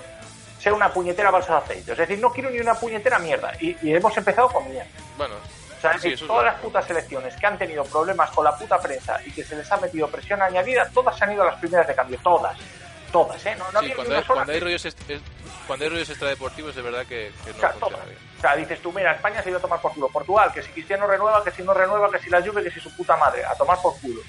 sea 0.58 0.74
una 0.74 0.92
puñetera 0.92 1.30
balsa 1.30 1.52
de 1.54 1.58
aceite. 1.58 1.92
Es 1.92 1.98
decir, 1.98 2.18
no 2.18 2.32
quiero 2.32 2.50
ni 2.50 2.58
una 2.58 2.74
puñetera 2.74 3.18
mierda. 3.18 3.52
Y, 3.60 3.76
y 3.82 3.94
hemos 3.94 4.16
empezado 4.16 4.48
con 4.48 4.68
mierda. 4.68 4.90
Bueno, 5.16 5.34
O 5.36 5.80
sea, 5.80 5.92
es 5.92 6.02
Sí, 6.02 6.12
es 6.12 6.20
todas 6.20 6.44
las 6.44 6.60
putas 6.60 6.84
selecciones 6.84 7.36
que 7.36 7.46
han 7.46 7.58
tenido 7.58 7.84
problemas 7.84 8.30
con 8.30 8.44
la 8.44 8.56
puta 8.56 8.80
prensa 8.80 9.20
y 9.24 9.30
que 9.30 9.44
se 9.44 9.56
les 9.56 9.70
ha 9.70 9.76
metido 9.76 10.08
presión 10.08 10.42
añadida, 10.42 10.88
todas 10.92 11.16
se 11.16 11.24
han 11.24 11.32
ido 11.32 11.42
a 11.42 11.46
las 11.46 11.60
primeras 11.60 11.86
de 11.86 11.94
cambio. 11.94 12.18
Todas. 12.22 12.58
Todas, 13.12 13.46
¿eh? 13.46 13.56
No, 13.56 13.70
no 13.72 13.80
sí, 13.80 13.90
cuando 13.92 14.16
hay, 14.16 14.22
cuando 14.24 14.52
hay 14.52 14.60
rollos 14.60 14.86
cuando 15.66 15.84
hay 15.84 15.90
rollos 15.90 16.10
extradeportivos 16.10 16.76
es 16.76 16.82
verdad 16.82 17.06
que, 17.06 17.32
que 17.44 17.50
O 17.50 17.54
no 17.54 17.60
sea, 17.60 17.70
funciona 17.70 18.04
bien. 18.04 18.18
O 18.36 18.40
sea, 18.40 18.56
dices 18.56 18.80
tú, 18.82 18.92
mira, 18.92 19.12
España 19.12 19.42
se 19.42 19.48
ido 19.48 19.58
a 19.58 19.62
tomar 19.62 19.80
por 19.80 19.92
culo. 19.94 20.08
Portugal, 20.08 20.52
que 20.52 20.62
si 20.62 20.70
Cristiano 20.72 21.06
renueva, 21.06 21.42
que 21.42 21.50
si 21.50 21.62
no 21.62 21.72
renueva, 21.72 22.10
que 22.10 22.18
si 22.18 22.28
la 22.28 22.42
Juve, 22.42 22.62
que 22.62 22.70
si 22.70 22.80
su 22.80 22.94
puta 22.94 23.16
madre. 23.16 23.44
A 23.44 23.54
tomar 23.54 23.80
por 23.80 23.98
culo. 24.00 24.20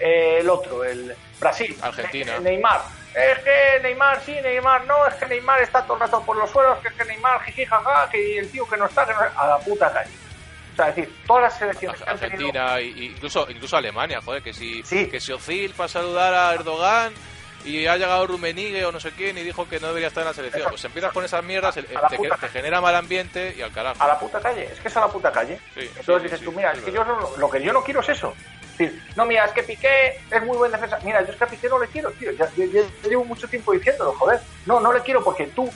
Eh, 0.00 0.38
el 0.40 0.50
otro, 0.50 0.82
el 0.84 1.14
Brasil. 1.38 1.76
Argentina. 1.80 2.38
Neymar. 2.40 2.82
Es 3.14 3.38
que 3.44 3.80
Neymar, 3.82 4.20
sí, 4.22 4.32
Neymar, 4.42 4.84
no, 4.86 5.06
es 5.06 5.14
que 5.14 5.26
Neymar 5.26 5.60
está 5.62 5.82
todo 5.84 5.94
el 5.94 6.00
rato 6.00 6.20
por 6.22 6.36
los 6.36 6.50
suelos, 6.50 6.78
que 6.80 6.88
es 6.88 6.94
que 6.94 7.04
Neymar, 7.04 7.40
jiji, 7.44 7.64
jaja, 7.64 8.08
que 8.10 8.38
el 8.38 8.50
tío 8.50 8.68
que 8.68 8.76
no 8.76 8.86
está, 8.86 9.06
que 9.06 9.12
no 9.12 9.20
a 9.20 9.46
la 9.46 9.58
puta 9.58 9.92
calle. 9.92 10.10
O 10.72 10.76
sea, 10.76 10.88
es 10.88 10.96
decir, 10.96 11.14
todas 11.24 11.42
las 11.44 11.56
selecciones 11.58 12.00
han 12.02 12.18
tenido... 12.18 12.48
Argentina 12.48 12.80
y, 12.80 13.06
incluso 13.06 13.46
incluso 13.48 13.76
Alemania, 13.76 14.20
joder, 14.24 14.42
que 14.42 14.52
si 14.52 14.82
Sí. 14.82 15.06
que 15.08 15.20
si 15.20 15.30
Ozil 15.32 15.72
fue 15.72 15.84
a 15.84 15.88
saludar 15.88 16.34
a 16.34 16.52
Erdogan 16.54 17.12
y 17.64 17.86
ha 17.86 17.96
llegado 17.96 18.26
Rumenigue 18.26 18.84
o 18.84 18.90
no 18.90 18.98
sé 18.98 19.12
quién 19.12 19.38
y 19.38 19.42
dijo 19.44 19.68
que 19.68 19.78
no 19.78 19.86
debería 19.86 20.08
estar 20.08 20.22
en 20.22 20.28
la 20.28 20.34
selección. 20.34 20.66
Pues 20.68 20.84
empiezas 20.84 21.12
con 21.12 21.24
esas 21.24 21.44
mierdas, 21.44 21.76
el- 21.76 21.86
te, 21.86 22.48
genera 22.48 22.80
mal 22.80 22.96
ambiente 22.96 23.54
y 23.56 23.62
al 23.62 23.70
carajo. 23.72 24.02
a 24.02 24.08
la 24.08 24.18
puta 24.18 24.40
calle, 24.40 24.64
es 24.64 24.80
que 24.80 24.88
es 24.88 24.96
a 24.96 25.00
la 25.02 25.08
puta 25.08 25.30
calle. 25.30 25.58
Sí, 25.74 25.88
Entonces 25.96 26.16
sí, 26.16 26.22
dices 26.24 26.40
tú, 26.40 26.50
mira, 26.50 26.72
es 26.72 26.78
es 26.78 26.84
que 26.84 26.90
yo 26.92 27.04
no- 27.04 27.30
lo 27.38 27.48
que 27.48 27.62
yo 27.62 27.72
no 27.72 27.82
quiero 27.84 28.00
es 28.00 28.08
eso. 28.08 28.34
Decir, 28.76 29.00
no, 29.14 29.24
mira, 29.24 29.44
es 29.44 29.52
que 29.52 29.62
Piqué 29.62 30.20
es 30.30 30.42
muy 30.42 30.56
buen 30.56 30.72
defensa. 30.72 30.98
Mira, 31.04 31.22
yo 31.22 31.30
es 31.30 31.36
que 31.36 31.44
a 31.44 31.46
Piqué 31.46 31.68
no 31.68 31.78
le 31.78 31.86
quiero, 31.86 32.10
tío. 32.12 32.32
Ya, 32.32 32.48
ya 32.56 32.82
llevo 33.08 33.24
mucho 33.24 33.48
tiempo 33.48 33.72
diciéndolo, 33.72 34.12
joder. 34.14 34.40
No, 34.66 34.80
no 34.80 34.92
le 34.92 35.00
quiero 35.00 35.22
porque 35.22 35.46
tú 35.46 35.70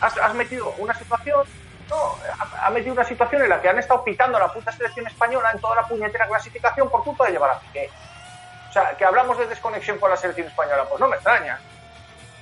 has, 0.00 0.18
has 0.18 0.34
metido 0.34 0.74
una 0.78 0.92
situación, 0.94 1.46
no, 1.88 2.16
ha, 2.60 2.70
metido 2.70 2.94
una 2.94 3.04
situación 3.04 3.42
en 3.42 3.48
la 3.48 3.62
que 3.62 3.68
han 3.68 3.78
estado 3.78 4.02
pitando 4.02 4.38
a 4.38 4.40
la 4.40 4.52
puta 4.52 4.72
selección 4.72 5.06
española 5.06 5.52
en 5.52 5.60
toda 5.60 5.76
la 5.76 5.86
puñetera 5.86 6.26
clasificación 6.26 6.90
por 6.90 7.04
culpa 7.04 7.26
de 7.26 7.32
llevar 7.32 7.50
a 7.50 7.60
Piqué. 7.60 7.90
O 8.68 8.72
sea, 8.72 8.96
que 8.96 9.04
hablamos 9.04 9.38
de 9.38 9.46
desconexión 9.46 9.98
con 9.98 10.10
la 10.10 10.16
selección 10.16 10.48
española, 10.48 10.84
pues 10.88 11.00
no 11.00 11.06
me 11.06 11.16
extraña. 11.16 11.60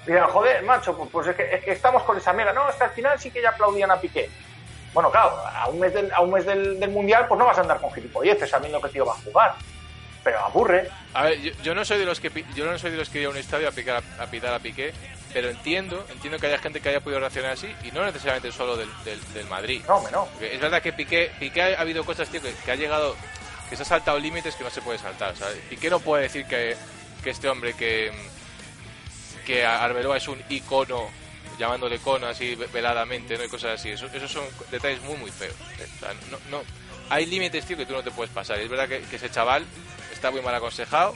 Dirán, 0.06 0.28
joder, 0.28 0.62
macho, 0.62 0.96
pues, 0.96 1.10
pues 1.10 1.26
es, 1.26 1.36
que, 1.36 1.54
es 1.54 1.62
que 1.62 1.72
estamos 1.72 2.04
con 2.04 2.16
esa 2.16 2.32
mierda. 2.32 2.54
No, 2.54 2.62
que 2.74 2.84
al 2.84 2.90
final 2.90 3.20
sí 3.20 3.30
que 3.30 3.42
ya 3.42 3.50
aplaudían 3.50 3.90
a 3.90 4.00
Piqué. 4.00 4.30
Bueno, 4.94 5.10
claro, 5.10 5.36
a 5.46 5.68
un 5.68 5.78
mes 5.78 5.92
del, 5.92 6.10
a 6.12 6.20
un 6.20 6.32
mes 6.32 6.46
del, 6.46 6.80
del 6.80 6.90
Mundial, 6.90 7.26
pues 7.28 7.38
no 7.38 7.46
vas 7.46 7.58
a 7.58 7.60
andar 7.60 7.80
con 7.80 7.92
gilipolleces 7.92 8.48
sabiendo 8.48 8.80
que 8.80 8.88
tío 8.88 9.04
va 9.04 9.12
a 9.12 9.16
jugar. 9.16 9.54
Pero 10.22 10.38
aburre. 10.40 10.88
A 11.14 11.24
ver, 11.24 11.40
yo, 11.40 11.52
yo 11.62 11.74
no 11.74 11.84
soy 11.84 11.98
de 11.98 12.04
los 12.04 12.20
que 12.20 12.30
yo 12.54 12.64
no 12.70 12.78
soy 12.78 12.90
de 12.90 12.96
los 12.98 13.08
que 13.08 13.18
iría 13.18 13.28
a 13.28 13.30
un 13.30 13.36
estadio 13.38 13.68
a, 13.68 13.72
picar 13.72 14.02
a, 14.18 14.22
a 14.22 14.26
pitar 14.26 14.52
a 14.52 14.58
Piqué, 14.58 14.92
pero 15.32 15.48
entiendo, 15.48 16.06
entiendo 16.10 16.38
que 16.38 16.46
haya 16.46 16.58
gente 16.58 16.80
que 16.80 16.90
haya 16.90 17.00
podido 17.00 17.20
reaccionar 17.20 17.52
así 17.52 17.74
y 17.84 17.90
no 17.92 18.04
necesariamente 18.04 18.52
solo 18.52 18.76
del, 18.76 18.88
del, 19.04 19.18
del 19.32 19.46
Madrid. 19.46 19.82
No, 19.88 20.02
no. 20.10 20.26
Porque 20.26 20.54
es 20.54 20.60
verdad 20.60 20.82
que 20.82 20.92
Piqué, 20.92 21.30
Piqué 21.40 21.62
ha 21.74 21.80
habido 21.80 22.04
cosas, 22.04 22.28
tío, 22.28 22.42
que, 22.42 22.52
que 22.64 22.70
ha 22.70 22.74
llegado, 22.76 23.16
que 23.70 23.76
se 23.76 23.82
ha 23.82 23.86
saltado 23.86 24.18
límites 24.18 24.54
que 24.56 24.64
no 24.64 24.70
se 24.70 24.82
puede 24.82 24.98
saltar. 24.98 25.34
¿sabes? 25.36 25.56
Piqué 25.70 25.88
no 25.88 26.00
puede 26.00 26.24
decir 26.24 26.44
que, 26.46 26.76
que 27.24 27.30
este 27.30 27.48
hombre 27.48 27.72
que, 27.74 28.12
que 29.46 29.64
Arbeloa 29.64 30.16
es 30.18 30.28
un 30.28 30.40
icono, 30.50 31.08
llamándole 31.58 31.96
icono 31.96 32.26
así 32.26 32.54
ve- 32.54 32.68
veladamente, 32.72 33.36
¿no? 33.38 33.44
Y 33.44 33.48
cosas 33.48 33.80
así. 33.80 33.90
Eso- 33.90 34.10
esos 34.12 34.30
son 34.30 34.44
detalles 34.70 35.00
muy, 35.02 35.16
muy 35.16 35.30
feos. 35.30 35.54
¿eh? 35.78 35.86
O 35.96 35.98
sea, 36.00 36.12
no, 36.30 36.38
no, 36.50 36.62
hay 37.08 37.26
límites, 37.26 37.64
tío, 37.64 37.76
que 37.76 37.86
tú 37.86 37.92
no 37.94 38.02
te 38.02 38.10
puedes 38.10 38.32
pasar. 38.32 38.58
Es 38.60 38.68
verdad 38.68 38.88
que, 38.88 39.00
que 39.00 39.16
ese 39.16 39.30
chaval 39.30 39.64
está 40.20 40.30
muy 40.30 40.42
mal 40.42 40.54
aconsejado, 40.54 41.14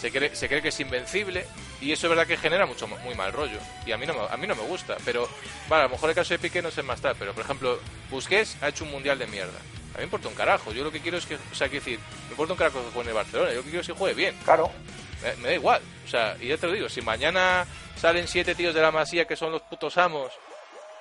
se 0.00 0.12
cree, 0.12 0.34
se 0.34 0.48
cree 0.48 0.62
que 0.62 0.68
es 0.68 0.80
invencible 0.80 1.46
Y 1.80 1.92
eso 1.92 2.06
es 2.06 2.10
verdad 2.10 2.26
que 2.26 2.36
genera 2.36 2.64
mucho 2.64 2.86
muy 2.86 3.14
mal 3.14 3.32
rollo. 3.32 3.58
Y 3.84 3.92
a 3.92 3.98
mí 3.98 4.06
no 4.06 4.14
me, 4.14 4.20
a 4.20 4.36
mí 4.36 4.46
no 4.46 4.54
me 4.54 4.62
gusta. 4.62 4.96
Pero, 5.04 5.28
vale, 5.68 5.82
a 5.82 5.86
lo 5.86 5.90
mejor 5.90 6.10
el 6.10 6.14
caso 6.14 6.32
de 6.34 6.38
Piqué 6.38 6.62
no 6.62 6.70
sé 6.70 6.82
más 6.82 7.00
tal. 7.00 7.16
Pero, 7.18 7.34
por 7.34 7.44
ejemplo, 7.44 7.78
Busquets 8.10 8.56
ha 8.62 8.68
hecho 8.68 8.84
un 8.84 8.90
mundial 8.90 9.18
de 9.18 9.26
mierda. 9.26 9.58
A 9.58 9.92
mí 9.92 9.98
me 9.98 10.04
importa 10.04 10.28
un 10.28 10.34
carajo. 10.34 10.72
Yo 10.72 10.84
lo 10.84 10.92
que 10.92 11.00
quiero 11.00 11.18
es 11.18 11.26
que, 11.26 11.36
o 11.36 11.54
sea, 11.54 11.68
quiero 11.68 11.84
decir, 11.84 11.98
me 12.26 12.30
importa 12.30 12.52
un 12.52 12.58
carajo 12.58 12.84
que 12.84 12.90
juegue 12.92 13.10
en 13.10 13.16
Barcelona. 13.16 13.50
Yo 13.50 13.56
lo 13.56 13.62
que 13.62 13.70
quiero 13.70 13.80
es 13.80 13.86
que 13.86 13.92
juegue 13.94 14.14
bien. 14.14 14.36
Claro. 14.44 14.70
Me, 15.22 15.36
me 15.36 15.48
da 15.48 15.54
igual. 15.54 15.82
O 16.04 16.08
sea, 16.08 16.36
y 16.40 16.48
ya 16.48 16.56
te 16.56 16.66
lo 16.66 16.72
digo, 16.74 16.88
si 16.88 17.02
mañana 17.02 17.66
salen 17.96 18.28
siete 18.28 18.54
tíos 18.54 18.74
de 18.74 18.82
la 18.82 18.90
masía 18.90 19.26
que 19.26 19.36
son 19.36 19.52
los 19.52 19.62
putos 19.62 19.98
amos 19.98 20.32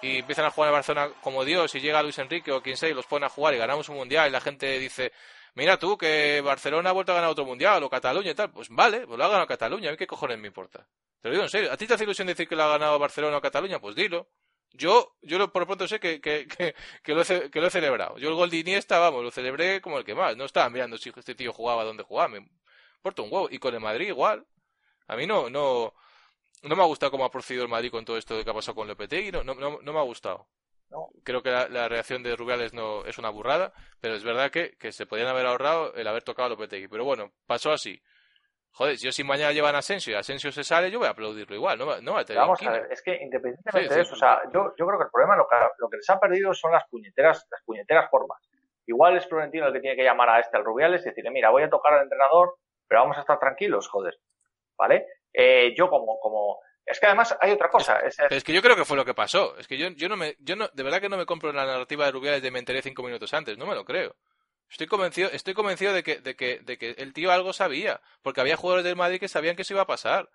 y 0.01 0.19
empiezan 0.19 0.45
a 0.45 0.51
jugar 0.51 0.69
en 0.69 0.73
Barcelona 0.73 1.09
como 1.21 1.43
Dios 1.43 1.73
y 1.75 1.79
llega 1.79 2.01
Luis 2.01 2.17
Enrique 2.19 2.51
o 2.51 2.61
quien 2.61 2.77
sea 2.77 2.89
y 2.89 2.93
los 2.93 3.05
pone 3.05 3.25
a 3.25 3.29
jugar 3.29 3.53
y 3.53 3.57
ganamos 3.57 3.89
un 3.89 3.95
mundial 3.95 4.29
y 4.29 4.31
la 4.31 4.41
gente 4.41 4.79
dice, 4.79 5.11
mira 5.55 5.77
tú 5.77 5.97
que 5.97 6.41
Barcelona 6.41 6.89
ha 6.89 6.93
vuelto 6.93 7.11
a 7.11 7.15
ganar 7.15 7.29
otro 7.29 7.45
mundial 7.45 7.83
o 7.83 7.89
Cataluña 7.89 8.31
y 8.31 8.35
tal, 8.35 8.51
pues 8.51 8.69
vale, 8.69 9.05
pues 9.05 9.17
lo 9.17 9.25
ha 9.25 9.27
ganado 9.27 9.47
Cataluña, 9.47 9.89
a 9.89 9.91
mí 9.91 9.97
qué 9.97 10.07
cojones 10.07 10.37
me 10.39 10.47
importa. 10.47 10.87
Te 11.21 11.27
lo 11.27 11.33
digo 11.33 11.43
en 11.43 11.49
serio, 11.49 11.71
¿a 11.71 11.77
ti 11.77 11.85
te 11.85 11.93
hace 11.93 12.03
ilusión 12.03 12.27
decir 12.27 12.47
que 12.47 12.55
lo 12.55 12.63
ha 12.63 12.69
ganado 12.69 12.97
Barcelona 12.99 13.37
o 13.37 13.41
Cataluña? 13.41 13.79
Pues 13.79 13.95
dilo. 13.95 14.29
Yo, 14.71 15.15
yo 15.21 15.51
por 15.51 15.63
lo 15.63 15.65
pronto 15.65 15.87
sé 15.87 15.99
que, 15.99 16.21
que, 16.21 16.47
que, 16.47 16.75
que 17.03 17.13
lo 17.13 17.21
he, 17.23 17.49
que 17.49 17.59
lo 17.59 17.67
he 17.67 17.71
celebrado. 17.71 18.17
Yo 18.17 18.29
el 18.29 18.35
gol 18.35 18.49
de 18.49 18.57
Iniesta, 18.57 18.99
vamos, 18.99 19.23
lo 19.23 19.31
celebré 19.31 19.81
como 19.81 19.97
el 19.97 20.05
que 20.05 20.15
más. 20.15 20.37
No 20.37 20.45
estaba 20.45 20.69
mirando 20.69 20.97
si 20.97 21.09
este 21.09 21.35
tío 21.35 21.51
jugaba 21.51 21.83
donde 21.83 22.03
jugaba. 22.03 22.29
Me 22.29 22.47
importa 22.97 23.21
un 23.23 23.33
huevo. 23.33 23.49
Y 23.51 23.57
con 23.59 23.73
el 23.73 23.79
Madrid 23.79 24.07
igual. 24.07 24.45
A 25.07 25.15
mí 25.15 25.25
no, 25.25 25.49
no, 25.49 25.93
no 26.61 26.75
me 26.75 26.83
ha 26.83 26.85
gustado 26.85 27.11
cómo 27.11 27.25
ha 27.25 27.31
procedido 27.31 27.63
el 27.63 27.69
Madrid 27.69 27.91
con 27.91 28.05
todo 28.05 28.17
esto 28.17 28.37
de 28.37 28.43
que 28.43 28.51
ha 28.51 28.53
pasado 28.53 28.75
con 28.75 28.87
Lopetegui. 28.87 29.31
No, 29.31 29.43
no, 29.43 29.55
no, 29.55 29.79
no 29.81 29.93
me 29.93 29.99
ha 29.99 30.03
gustado. 30.03 30.47
No. 30.89 31.09
Creo 31.23 31.43
que 31.43 31.51
la, 31.51 31.67
la, 31.67 31.87
reacción 31.87 32.23
de 32.23 32.35
Rubiales 32.35 32.73
no 32.73 33.05
es 33.05 33.17
una 33.19 33.29
burrada, 33.29 33.73
pero 34.01 34.15
es 34.15 34.23
verdad 34.23 34.49
que, 34.49 34.75
que 34.77 34.91
se 34.91 35.05
podían 35.05 35.27
haber 35.27 35.45
ahorrado 35.45 35.93
el 35.93 36.07
haber 36.07 36.23
tocado 36.23 36.47
a 36.47 36.49
Lopetegui. 36.49 36.87
Pero 36.87 37.05
bueno, 37.05 37.31
pasó 37.45 37.71
así. 37.71 38.01
Joder, 38.71 38.95
yo 38.97 39.11
si 39.11 39.23
mañana 39.23 39.51
llevan 39.51 39.75
a 39.75 39.79
Asensio 39.79 40.13
y 40.13 40.15
Asensio 40.15 40.51
se 40.51 40.63
sale, 40.63 40.91
yo 40.91 40.99
voy 40.99 41.07
a 41.07 41.11
aplaudirlo 41.11 41.55
igual, 41.55 41.77
no, 41.77 41.99
no 42.01 42.13
va 42.13 42.21
a 42.21 42.25
tener 42.25 42.41
Vamos 42.41 42.61
a 42.65 42.71
ver, 42.71 42.87
es 42.91 43.01
que 43.01 43.15
independientemente 43.21 43.89
sí, 43.89 43.95
de 43.95 44.01
eso, 44.01 44.15
sí. 44.15 44.15
o 44.15 44.19
sea, 44.19 44.41
yo, 44.53 44.73
yo 44.77 44.85
creo 44.85 44.97
que 44.97 45.05
el 45.05 45.11
problema 45.11 45.35
lo 45.35 45.47
que, 45.47 45.55
lo 45.79 45.89
que 45.89 45.97
les 45.97 46.09
ha 46.09 46.19
perdido 46.19 46.53
son 46.53 46.71
las 46.71 46.87
puñeteras, 46.87 47.45
las 47.49 47.63
puñeteras 47.63 48.09
formas. 48.09 48.39
Igual 48.85 49.17
es 49.17 49.27
Florentino 49.27 49.67
el 49.67 49.73
que 49.73 49.81
tiene 49.81 49.95
que 49.95 50.03
llamar 50.03 50.29
a 50.29 50.39
este 50.39 50.57
al 50.57 50.63
Rubiales 50.63 51.01
y 51.01 51.09
decirle, 51.09 51.31
mira, 51.31 51.49
voy 51.49 51.63
a 51.63 51.69
tocar 51.69 51.93
al 51.93 52.03
entrenador, 52.03 52.55
pero 52.87 53.01
vamos 53.01 53.17
a 53.17 53.21
estar 53.21 53.39
tranquilos, 53.39 53.87
joder. 53.87 54.17
¿Vale? 54.77 55.05
Eh, 55.33 55.75
yo 55.77 55.89
como, 55.89 56.19
como, 56.19 56.59
es 56.89 56.99
que 56.99 57.05
además 57.05 57.37
hay 57.39 57.51
otra 57.51 57.69
cosa. 57.69 57.99
Es, 57.99 58.19
es, 58.19 58.31
es, 58.31 58.43
que 58.43 58.51
yo 58.51 58.63
creo 58.63 58.75
que 58.75 58.83
fue 58.83 58.97
lo 58.97 59.05
que 59.05 59.13
pasó. 59.13 59.55
Es 59.57 59.67
que 59.67 59.77
yo, 59.77 59.89
yo 59.89 60.09
no 60.09 60.17
me, 60.17 60.35
yo 60.39 60.55
no, 60.55 60.67
de 60.73 60.83
verdad 60.83 60.99
que 60.99 61.09
no 61.09 61.17
me 61.17 61.25
compro 61.27 61.53
la 61.53 61.65
narrativa 61.65 62.05
de 62.05 62.11
Rubiales 62.11 62.41
de 62.41 62.49
me 62.49 62.59
enteré 62.59 62.81
cinco 62.81 63.03
minutos 63.03 63.31
antes. 63.33 63.57
No 63.57 63.67
me 63.67 63.75
lo 63.75 63.85
creo. 63.85 64.15
Estoy 64.69 64.87
convencido, 64.87 65.29
estoy 65.31 65.53
convencido 65.53 65.93
de 65.93 66.03
que, 66.03 66.19
de 66.19 66.35
que, 66.35 66.59
de 66.59 66.77
que 66.77 66.91
el 66.97 67.13
tío 67.13 67.31
algo 67.31 67.53
sabía, 67.53 68.01
porque 68.23 68.41
había 68.41 68.57
jugadores 68.57 68.85
del 68.85 68.95
Madrid 68.95 69.19
que 69.19 69.27
sabían 69.27 69.55
que 69.55 69.61
eso 69.61 69.73
iba 69.73 69.83
a 69.83 69.87
pasar. 69.87 70.29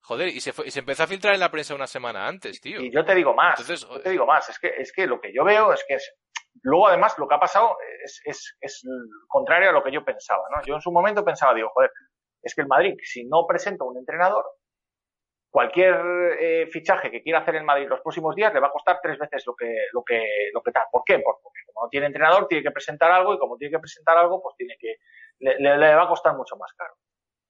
Joder, 0.00 0.28
y 0.28 0.40
se, 0.40 0.52
fue, 0.52 0.66
y 0.66 0.70
se 0.70 0.80
empezó 0.80 1.04
a 1.04 1.06
filtrar 1.06 1.34
en 1.34 1.40
la 1.40 1.50
prensa 1.50 1.74
una 1.74 1.86
semana 1.86 2.26
antes, 2.26 2.60
tío. 2.60 2.80
Y 2.80 2.92
yo 2.92 3.04
te 3.04 3.14
digo 3.14 3.32
más, 3.34 3.58
Entonces, 3.60 3.88
yo 3.88 4.00
te 4.00 4.10
digo 4.10 4.26
más, 4.26 4.48
es 4.48 4.58
que, 4.58 4.68
es 4.76 4.92
que 4.92 5.06
lo 5.06 5.20
que 5.20 5.32
yo 5.32 5.44
veo 5.44 5.72
es 5.72 5.82
que 5.88 5.94
es, 5.94 6.12
luego 6.62 6.88
además 6.88 7.14
lo 7.18 7.26
que 7.26 7.36
ha 7.36 7.40
pasado 7.40 7.76
es, 8.04 8.20
es, 8.24 8.56
es 8.60 8.82
contrario 9.28 9.70
a 9.70 9.72
lo 9.72 9.82
que 9.82 9.92
yo 9.92 10.04
pensaba, 10.04 10.42
¿no? 10.54 10.62
Yo 10.64 10.74
en 10.74 10.80
su 10.80 10.92
momento 10.92 11.24
pensaba, 11.24 11.54
digo, 11.54 11.70
joder, 11.72 11.90
es 12.42 12.54
que 12.54 12.60
el 12.60 12.68
Madrid, 12.68 12.94
si 13.02 13.24
no 13.24 13.46
presenta 13.46 13.84
un 13.84 13.96
entrenador, 13.96 14.44
cualquier 15.54 15.94
eh, 16.40 16.66
fichaje 16.66 17.12
que 17.12 17.22
quiera 17.22 17.38
hacer 17.38 17.54
el 17.54 17.62
Madrid 17.62 17.86
los 17.88 18.00
próximos 18.00 18.34
días 18.34 18.52
le 18.52 18.58
va 18.58 18.66
a 18.66 18.72
costar 18.72 18.98
tres 19.00 19.16
veces 19.16 19.46
lo 19.46 19.54
que, 19.54 19.86
lo 19.92 20.02
que, 20.02 20.50
lo 20.52 20.60
que 20.60 20.72
tal. 20.72 20.82
¿Por 20.90 21.04
qué? 21.04 21.20
Porque 21.20 21.60
como 21.66 21.84
no 21.84 21.88
tiene 21.88 22.06
entrenador, 22.06 22.48
tiene 22.48 22.64
que 22.64 22.72
presentar 22.72 23.12
algo 23.12 23.32
y 23.34 23.38
como 23.38 23.56
tiene 23.56 23.70
que 23.70 23.78
presentar 23.78 24.18
algo, 24.18 24.42
pues 24.42 24.56
tiene 24.56 24.76
que, 24.76 24.96
le, 25.38 25.56
le, 25.60 25.94
va 25.94 26.02
a 26.02 26.08
costar 26.08 26.34
mucho 26.34 26.56
más 26.56 26.72
caro. 26.72 26.94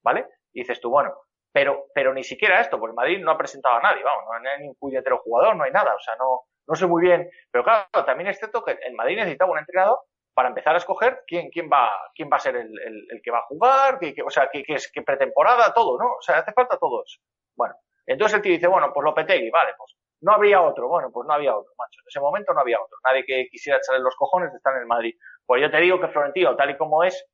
¿Vale? 0.02 0.26
Y 0.52 0.60
dices 0.60 0.82
tú, 0.82 0.90
bueno, 0.90 1.14
pero, 1.50 1.86
pero 1.94 2.12
ni 2.12 2.22
siquiera 2.22 2.60
esto, 2.60 2.78
porque 2.78 2.94
Madrid 2.94 3.24
no 3.24 3.30
ha 3.30 3.38
presentado 3.38 3.76
a 3.76 3.80
nadie, 3.80 4.02
vamos, 4.04 4.26
no 4.26 4.50
hay 4.50 4.58
ningún 4.58 4.76
puñetero 4.76 5.20
jugador, 5.20 5.56
no 5.56 5.64
hay 5.64 5.70
nada, 5.70 5.94
o 5.94 6.00
sea, 6.00 6.14
no, 6.16 6.42
no 6.66 6.74
sé 6.74 6.86
muy 6.86 7.00
bien. 7.00 7.30
Pero 7.50 7.64
claro, 7.64 7.88
también 8.04 8.28
es 8.28 8.36
cierto 8.36 8.62
que 8.62 8.72
el 8.82 8.92
Madrid 8.92 9.16
necesitaba 9.16 9.50
un 9.50 9.60
entrenador 9.60 10.00
para 10.34 10.50
empezar 10.50 10.74
a 10.74 10.78
escoger 10.78 11.22
quién, 11.26 11.48
quién 11.48 11.70
va, 11.72 11.90
quién 12.14 12.28
va 12.30 12.36
a 12.36 12.40
ser 12.40 12.56
el, 12.56 12.70
el, 13.08 13.22
que 13.22 13.30
va 13.30 13.38
a 13.38 13.46
jugar, 13.46 13.98
que, 13.98 14.12
que, 14.12 14.22
o 14.22 14.28
sea, 14.28 14.50
que 14.52 14.62
es 14.68 14.92
que 14.92 15.00
pretemporada, 15.00 15.72
todo, 15.72 15.96
¿no? 15.96 16.16
O 16.18 16.20
sea, 16.20 16.40
hace 16.40 16.52
falta 16.52 16.76
todo 16.76 17.02
eso. 17.02 17.18
Bueno, 17.56 17.74
entonces 18.06 18.36
el 18.36 18.42
tío 18.42 18.52
dice, 18.52 18.66
bueno, 18.66 18.92
pues 18.92 19.04
Lopetegui, 19.04 19.50
vale, 19.50 19.72
pues 19.76 19.94
no 20.20 20.32
habría 20.32 20.62
otro. 20.62 20.88
Bueno, 20.88 21.10
pues 21.12 21.26
no 21.26 21.34
había 21.34 21.54
otro, 21.54 21.72
macho. 21.78 22.00
En 22.00 22.08
ese 22.08 22.20
momento 22.20 22.52
no 22.52 22.60
había 22.60 22.80
otro. 22.80 22.96
Nadie 23.04 23.24
que 23.24 23.46
quisiera 23.50 23.78
echarle 23.78 24.02
los 24.02 24.16
cojones 24.16 24.50
de 24.50 24.56
estar 24.56 24.74
en 24.74 24.80
el 24.80 24.86
Madrid. 24.86 25.14
Pues 25.46 25.62
yo 25.62 25.70
te 25.70 25.78
digo 25.78 26.00
que 26.00 26.08
Florentino, 26.08 26.56
tal 26.56 26.70
y 26.70 26.76
como 26.76 27.04
es, 27.04 27.26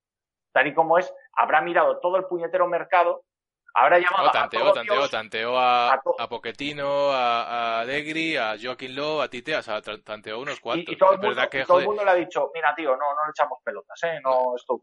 tal 0.52 0.66
y 0.66 0.74
como 0.74 0.98
es, 0.98 1.12
habrá 1.34 1.60
mirado 1.60 2.00
todo 2.00 2.16
el 2.16 2.24
puñetero 2.24 2.66
mercado, 2.66 3.22
habrá 3.74 3.98
llamado 3.98 4.28
oh, 4.28 4.32
tanteó, 4.32 4.68
a 4.68 4.72
tanteó, 4.72 4.94
Dios, 4.94 5.10
tanteó 5.10 5.56
a, 5.56 5.94
a, 5.94 6.00
a 6.18 6.28
Pochettino, 6.28 7.12
a, 7.12 7.42
a 7.44 7.80
Allegri, 7.80 8.36
a 8.36 8.56
Joaquín 8.60 8.96
Lowe, 8.96 9.22
a 9.22 9.28
Tite, 9.28 9.54
o 9.54 9.62
sea, 9.62 9.80
tanteó 9.80 10.40
unos 10.40 10.58
cuantos. 10.58 10.88
Y, 10.88 10.94
y 10.94 10.98
todo, 10.98 11.12
el 11.12 11.18
mundo, 11.18 11.28
verdad 11.28 11.48
que, 11.48 11.64
todo 11.64 11.78
el 11.78 11.86
mundo 11.86 12.04
le 12.04 12.10
ha 12.10 12.14
dicho, 12.14 12.50
mira, 12.52 12.74
tío, 12.74 12.90
no, 12.90 13.14
no 13.14 13.24
le 13.24 13.30
echamos 13.30 13.60
pelotas, 13.64 14.02
¿eh? 14.02 14.18
No, 14.24 14.56
esto, 14.56 14.80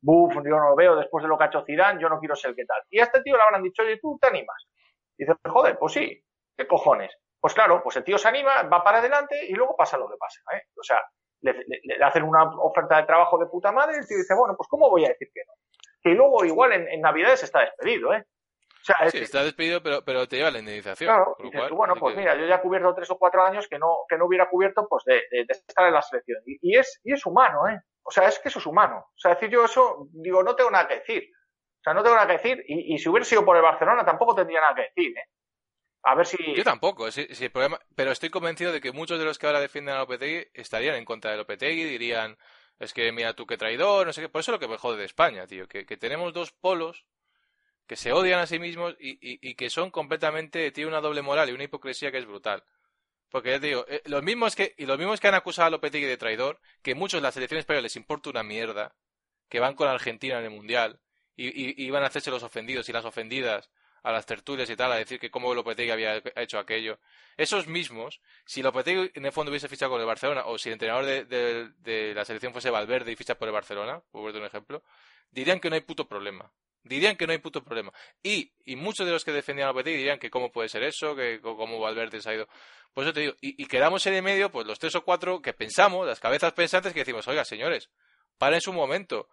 buf, 0.00 0.34
yo 0.34 0.56
no 0.56 0.70
lo 0.70 0.76
veo 0.76 0.96
después 0.96 1.22
de 1.22 1.28
lo 1.28 1.36
que 1.36 1.44
ha 1.44 1.46
hecho 1.48 1.64
Zidane, 1.66 2.00
yo 2.00 2.08
no 2.08 2.18
quiero 2.18 2.34
ser 2.34 2.54
qué 2.54 2.64
tal. 2.64 2.80
Y 2.88 2.98
a 3.00 3.04
este 3.04 3.20
tío 3.22 3.36
le 3.36 3.42
habrán 3.42 3.62
dicho, 3.62 3.82
oye, 3.82 3.98
tú 3.98 4.18
te 4.18 4.28
animas. 4.28 4.66
Y 5.16 5.24
dice, 5.24 5.38
joder, 5.48 5.78
pues 5.78 5.92
sí, 5.92 6.24
¿qué 6.56 6.66
cojones? 6.66 7.16
Pues 7.40 7.54
claro, 7.54 7.82
pues 7.82 7.96
el 7.96 8.04
tío 8.04 8.18
se 8.18 8.28
anima, 8.28 8.62
va 8.64 8.84
para 8.84 8.98
adelante 8.98 9.46
y 9.46 9.52
luego 9.52 9.76
pasa 9.76 9.98
lo 9.98 10.08
que 10.08 10.16
pasa, 10.16 10.40
¿eh? 10.56 10.62
O 10.78 10.82
sea, 10.82 11.00
le, 11.40 11.52
le, 11.52 11.80
le, 11.82 12.04
hacen 12.04 12.22
una 12.22 12.44
oferta 12.44 12.98
de 12.98 13.02
trabajo 13.04 13.36
de 13.38 13.46
puta 13.46 13.72
madre 13.72 13.96
y 13.96 14.00
el 14.00 14.06
tío 14.06 14.16
dice, 14.16 14.34
bueno, 14.34 14.54
pues 14.56 14.68
¿cómo 14.68 14.88
voy 14.88 15.04
a 15.04 15.08
decir 15.08 15.28
que 15.34 15.42
no? 15.46 15.52
Que 16.02 16.10
luego 16.10 16.44
igual 16.44 16.72
en, 16.72 16.88
en 16.88 17.00
Navidades 17.00 17.42
está 17.42 17.60
despedido, 17.60 18.14
¿eh? 18.14 18.24
O 18.82 18.84
sea, 18.84 19.10
sí, 19.10 19.18
que, 19.18 19.24
está 19.24 19.44
despedido, 19.44 19.80
pero, 19.80 20.04
pero 20.04 20.26
te 20.26 20.36
lleva 20.36 20.50
la 20.50 20.58
indemnización. 20.58 21.08
Claro, 21.08 21.36
dices, 21.38 21.60
cual, 21.60 21.72
bueno, 21.72 21.94
pues 21.96 22.14
que... 22.14 22.20
mira, 22.20 22.34
yo 22.36 22.46
ya 22.46 22.56
he 22.56 22.60
cubierto 22.60 22.94
tres 22.94 23.10
o 23.10 23.18
cuatro 23.18 23.44
años 23.44 23.68
que 23.68 23.78
no, 23.78 23.98
que 24.08 24.16
no 24.16 24.26
hubiera 24.26 24.48
cubierto 24.48 24.88
pues 24.88 25.04
de, 25.04 25.22
de, 25.30 25.44
de 25.44 25.52
estar 25.52 25.86
en 25.86 25.94
la 25.94 26.02
selección. 26.02 26.42
Y, 26.46 26.58
y, 26.62 26.76
es, 26.76 27.00
y 27.04 27.12
es 27.12 27.24
humano, 27.24 27.68
¿eh? 27.68 27.80
O 28.04 28.10
sea, 28.10 28.26
es 28.26 28.40
que 28.40 28.48
eso 28.48 28.58
es 28.58 28.66
humano. 28.66 28.98
O 28.98 29.18
sea, 29.18 29.34
decir 29.34 29.50
yo 29.50 29.64
eso, 29.64 30.08
digo, 30.10 30.42
no 30.42 30.56
tengo 30.56 30.70
nada 30.70 30.88
que 30.88 30.96
decir. 30.96 31.30
O 31.82 31.84
sea, 31.84 31.94
no 31.94 32.02
tengo 32.04 32.14
nada 32.14 32.28
que 32.28 32.34
decir. 32.34 32.64
Y, 32.68 32.96
si 32.98 33.08
hubiera 33.08 33.24
sido 33.24 33.44
por 33.44 33.56
el 33.56 33.62
Barcelona, 33.62 34.04
tampoco 34.04 34.36
tendría 34.36 34.60
nada 34.60 34.74
que 34.76 34.82
decir, 34.82 35.18
¿eh? 35.18 35.28
A 36.04 36.14
ver 36.14 36.26
si. 36.26 36.36
Yo 36.54 36.62
tampoco, 36.62 37.10
sí, 37.10 37.26
el 37.28 37.50
problema, 37.50 37.80
pero 37.96 38.12
estoy 38.12 38.30
convencido 38.30 38.70
de 38.70 38.80
que 38.80 38.92
muchos 38.92 39.18
de 39.18 39.24
los 39.24 39.36
que 39.36 39.46
ahora 39.46 39.60
defienden 39.60 39.96
a 39.96 39.98
Lopetegui 39.98 40.48
estarían 40.54 40.94
en 40.94 41.04
contra 41.04 41.32
de 41.32 41.38
Lopetegui, 41.38 41.82
dirían, 41.84 42.38
es 42.78 42.92
que 42.92 43.10
mira 43.10 43.34
tú 43.34 43.46
qué 43.46 43.56
traidor, 43.56 44.06
no 44.06 44.12
sé 44.12 44.20
qué. 44.20 44.28
Por 44.28 44.40
eso 44.40 44.52
es 44.52 44.54
lo 44.54 44.60
que 44.60 44.68
me 44.68 44.78
jode 44.78 44.98
de 44.98 45.04
España, 45.04 45.46
tío, 45.48 45.66
que, 45.66 45.84
tenemos 45.96 46.32
dos 46.32 46.52
polos 46.52 47.04
que 47.88 47.96
se 47.96 48.12
odian 48.12 48.38
a 48.38 48.46
sí 48.46 48.60
mismos 48.60 48.96
y, 49.00 49.54
que 49.56 49.68
son 49.68 49.90
completamente, 49.90 50.70
tiene 50.70 50.88
una 50.88 51.00
doble 51.00 51.22
moral 51.22 51.50
y 51.50 51.52
una 51.52 51.64
hipocresía 51.64 52.12
que 52.12 52.18
es 52.18 52.26
brutal. 52.26 52.62
Porque 53.28 53.50
ya 53.50 53.60
te 53.60 53.68
digo, 53.68 53.84
eh, 53.88 54.02
los 54.04 54.22
mismos 54.22 54.54
que, 54.54 54.74
y 54.78 54.86
los 54.86 54.98
mismos 54.98 55.20
que 55.20 55.26
han 55.28 55.34
acusado 55.34 55.66
a 55.66 55.70
Lopetegui 55.70 56.06
de 56.06 56.16
traidor, 56.16 56.60
que 56.82 56.94
muchos 56.94 57.18
de 57.18 57.22
la 57.22 57.32
selección 57.32 57.58
española 57.58 57.82
les 57.82 57.96
importa 57.96 58.30
una 58.30 58.44
mierda, 58.44 58.94
que 59.48 59.60
van 59.60 59.74
con 59.74 59.88
Argentina 59.88 60.38
en 60.38 60.44
el 60.44 60.50
Mundial, 60.50 61.01
y, 61.36 61.84
y, 61.84 61.90
van 61.90 62.02
a 62.02 62.06
hacerse 62.06 62.30
los 62.30 62.42
ofendidos 62.42 62.88
y 62.88 62.92
las 62.92 63.04
ofendidas 63.04 63.70
a 64.02 64.12
las 64.12 64.26
tertulias 64.26 64.68
y 64.68 64.76
tal, 64.76 64.92
a 64.92 64.96
decir 64.96 65.18
que 65.20 65.30
cómo 65.30 65.54
Lopetegui 65.54 65.90
había 65.90 66.20
hecho 66.36 66.58
aquello. 66.58 66.98
Esos 67.36 67.68
mismos, 67.68 68.20
si 68.44 68.62
Lopetegui 68.62 69.12
en 69.14 69.24
el 69.24 69.32
fondo 69.32 69.50
hubiese 69.50 69.68
fichado 69.68 69.92
con 69.92 70.00
el 70.00 70.06
Barcelona, 70.06 70.42
o 70.46 70.58
si 70.58 70.68
el 70.68 70.74
entrenador 70.74 71.04
de, 71.04 72.12
la 72.14 72.24
selección 72.24 72.52
fuese 72.52 72.70
Valverde 72.70 73.12
y 73.12 73.16
ficha 73.16 73.36
por 73.36 73.48
el 73.48 73.54
Barcelona, 73.54 74.02
por 74.10 74.22
un 74.22 74.44
ejemplo, 74.44 74.82
dirían 75.30 75.60
que 75.60 75.70
no 75.70 75.74
hay 75.74 75.82
puto 75.82 76.08
problema. 76.08 76.50
Dirían 76.84 77.16
que 77.16 77.28
no 77.28 77.32
hay 77.32 77.38
puto 77.38 77.62
problema. 77.62 77.92
Y, 78.24 78.52
y 78.64 78.74
muchos 78.74 79.06
de 79.06 79.12
los 79.12 79.24
que 79.24 79.30
defendían 79.30 79.68
a 79.68 79.70
Lopetegui 79.70 79.98
dirían 79.98 80.18
que 80.18 80.30
cómo 80.30 80.50
puede 80.50 80.68
ser 80.68 80.82
eso, 80.82 81.14
que 81.14 81.40
cómo 81.40 81.78
Valverde 81.78 82.20
se 82.20 82.28
ha 82.28 82.34
ido. 82.34 82.48
Pues 82.92 83.06
yo 83.06 83.12
te 83.12 83.20
digo, 83.20 83.34
y, 83.40 83.62
y 83.62 83.66
quedamos 83.66 84.04
en 84.06 84.14
el 84.14 84.22
medio, 84.22 84.50
pues 84.50 84.66
los 84.66 84.80
tres 84.80 84.94
o 84.96 85.04
cuatro 85.04 85.40
que 85.40 85.52
pensamos, 85.52 86.06
las 86.06 86.18
cabezas 86.18 86.52
pensantes, 86.52 86.92
que 86.92 87.00
decimos, 87.00 87.26
oiga, 87.28 87.44
señores, 87.44 87.88
paren 88.36 88.60
su 88.60 88.72
momento 88.72 89.28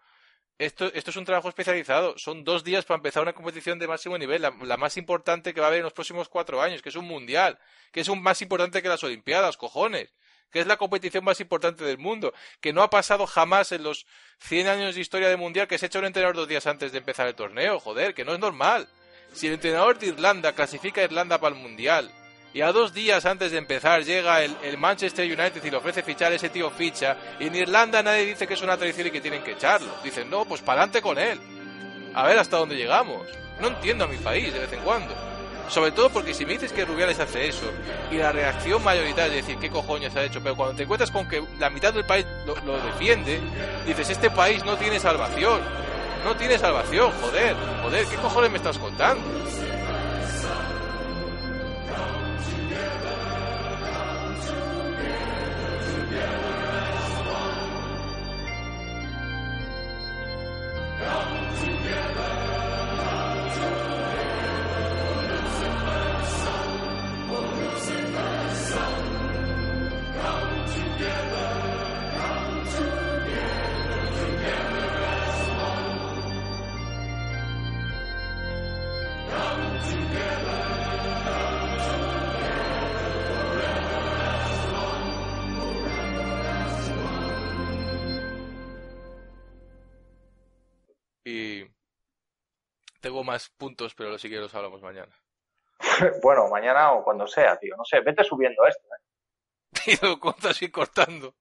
esto, 0.60 0.91
esto 0.94 1.10
es 1.10 1.15
un 1.15 1.23
trabajo 1.23 1.48
especializado. 1.48 2.18
Son 2.18 2.44
dos 2.44 2.65
días 2.65 2.84
para 2.86 2.98
empezar 2.98 3.23
una 3.23 3.34
competición 3.34 3.80
de 3.80 3.88
máximo 3.88 4.18
nivel, 4.18 4.41
la, 4.41 4.77
más 4.77 4.98
importante 4.98 5.53
que 5.53 5.61
va 5.61 5.68
a 5.68 5.69
haber 5.69 5.80
en 5.80 5.86
los 5.86 5.94
próximos 5.94 6.27
cuatro 6.27 6.61
años, 6.61 6.81
que 6.81 6.90
es 6.90 6.95
un 6.98 7.06
mundial, 7.06 7.57
que 7.94 8.02
es 8.02 8.10
un 8.10 8.22
más 8.22 8.41
importante 8.41 8.81
que 8.81 8.90
las 8.90 9.03
Olimpiadas, 9.03 9.56
cojones, 9.56 10.14
que 10.52 10.60
es 10.60 10.68
la 10.68 10.76
competición 10.76 11.23
más 11.23 11.40
importante 11.40 11.86
del 11.86 11.98
mundo, 11.98 12.34
que 12.60 12.73
no 12.73 12.84
ha 12.84 12.90
pasado 12.90 13.26
jamás 13.26 13.72
en 13.72 13.84
los 13.84 14.06
100 14.40 14.68
años 14.68 14.95
de 14.95 15.02
historia 15.02 15.30
del 15.30 15.38
mundial 15.38 15.68
que 15.68 15.77
se 15.77 15.86
echa 15.86 15.99
un 15.99 16.06
entrenador 16.06 16.36
dos 16.36 16.48
días 16.48 16.68
antes 16.68 16.91
de 16.91 16.98
empezar 16.98 17.27
el 17.27 17.36
torneo, 17.36 17.80
joder, 17.80 18.14
que 18.14 18.26
no 18.26 18.34
es 18.34 18.40
normal. 18.40 18.90
Si 19.31 19.48
el 19.48 19.53
entrenador 19.53 19.98
de 19.98 20.07
Irlanda 20.07 20.53
clasifica 20.53 20.99
a 20.99 21.06
Irlanda 21.06 21.40
para 21.40 21.56
el 21.56 21.61
mundial, 21.61 22.11
y 22.54 22.62
a 22.62 22.72
dos 22.72 22.94
días 22.94 23.26
antes 23.26 23.52
de 23.52 23.58
empezar 23.58 24.04
llega 24.04 24.44
el, 24.44 24.78
Manchester 24.78 25.26
United 25.26 25.64
y 25.64 25.70
le 25.70 25.78
ofrece 25.78 26.02
fichar, 26.02 26.34
ese 26.34 26.50
tío 26.50 26.72
ficha. 26.72 27.16
Y 27.40 27.48
en 27.48 27.56
Irlanda 27.56 28.02
nadie 28.02 28.26
dice 28.26 28.48
que 28.48 28.56
es 28.56 28.62
una 28.62 28.78
traición 28.78 29.08
y 29.08 29.12
que 29.12 29.22
tienen 29.22 29.44
que 29.44 29.52
echarlo. 29.52 29.90
Dicen, 30.04 30.30
no, 30.30 30.46
pues 30.46 30.62
para 30.62 30.82
adelante 30.82 31.02
con 31.02 31.20
él. 31.20 31.40
A 32.14 32.24
ver 32.24 32.40
hasta 32.40 32.58
dónde 32.58 32.76
llegamos. 32.76 33.28
No 33.60 33.68
entiendo 33.68 34.06
a 34.06 34.08
mi 34.08 34.18
país 34.18 34.52
de 34.52 34.60
vez 34.60 34.74
en 34.74 34.80
cuando. 34.80 35.14
Sobre 35.68 35.92
todo 35.92 36.10
porque 36.10 36.34
si 36.34 36.46
me 36.46 36.54
dices 36.54 36.74
que 36.74 36.84
Rubiales 36.84 37.20
hace 37.20 37.48
eso 37.48 37.72
y 38.10 38.16
la 38.16 38.32
reacción 38.32 38.84
mayoritaria 38.84 39.38
es 39.38 39.46
decir, 39.46 39.60
¿qué 39.60 39.70
cojones 39.70 40.16
ha 40.16 40.24
hecho? 40.24 40.42
Pero 40.42 40.56
cuando 40.56 40.76
te 40.76 40.84
encuentras 40.84 41.12
con 41.12 41.30
que 41.30 41.44
la 41.60 41.70
mitad 41.70 41.94
del 41.94 42.06
país 42.06 42.26
lo 42.46 42.84
defiende, 42.84 43.40
dices, 43.86 44.10
este 44.10 44.32
país 44.32 44.66
no 44.66 44.76
tiene 44.78 45.00
salvación. 45.00 45.62
No 46.24 46.36
tiene 46.36 46.58
salvación, 46.58 47.12
joder. 47.22 47.56
Joder, 47.84 48.06
¿qué 48.06 48.16
cojones 48.18 48.52
me 48.52 48.58
estás 48.58 48.78
contando? 48.78 49.24
together. 61.10 62.29
Y 91.30 91.64
tengo 93.02 93.24
más 93.24 93.50
puntos, 93.50 93.94
pero 93.94 94.18
si 94.18 94.28
quieres 94.28 94.46
los 94.46 94.56
hablamos 94.56 94.82
mañana. 94.82 95.16
bueno, 96.24 96.48
mañana 96.50 96.94
o 96.94 97.04
cuando 97.04 97.28
sea, 97.28 97.56
tío. 97.58 97.76
No 97.78 97.86
sé, 97.86 98.00
vete 98.00 98.24
subiendo 98.24 98.66
esto. 98.66 98.84
¿eh? 98.88 99.98
Lo 100.02 100.20
cortas 100.20 100.60
y 100.64 100.72
cortando. 100.72 101.36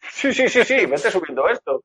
Sí, 0.00 0.32
sí, 0.32 0.48
sí, 0.48 0.64
sí, 0.64 0.86
vete 0.86 1.10
subiendo 1.10 1.48
esto. 1.48 1.84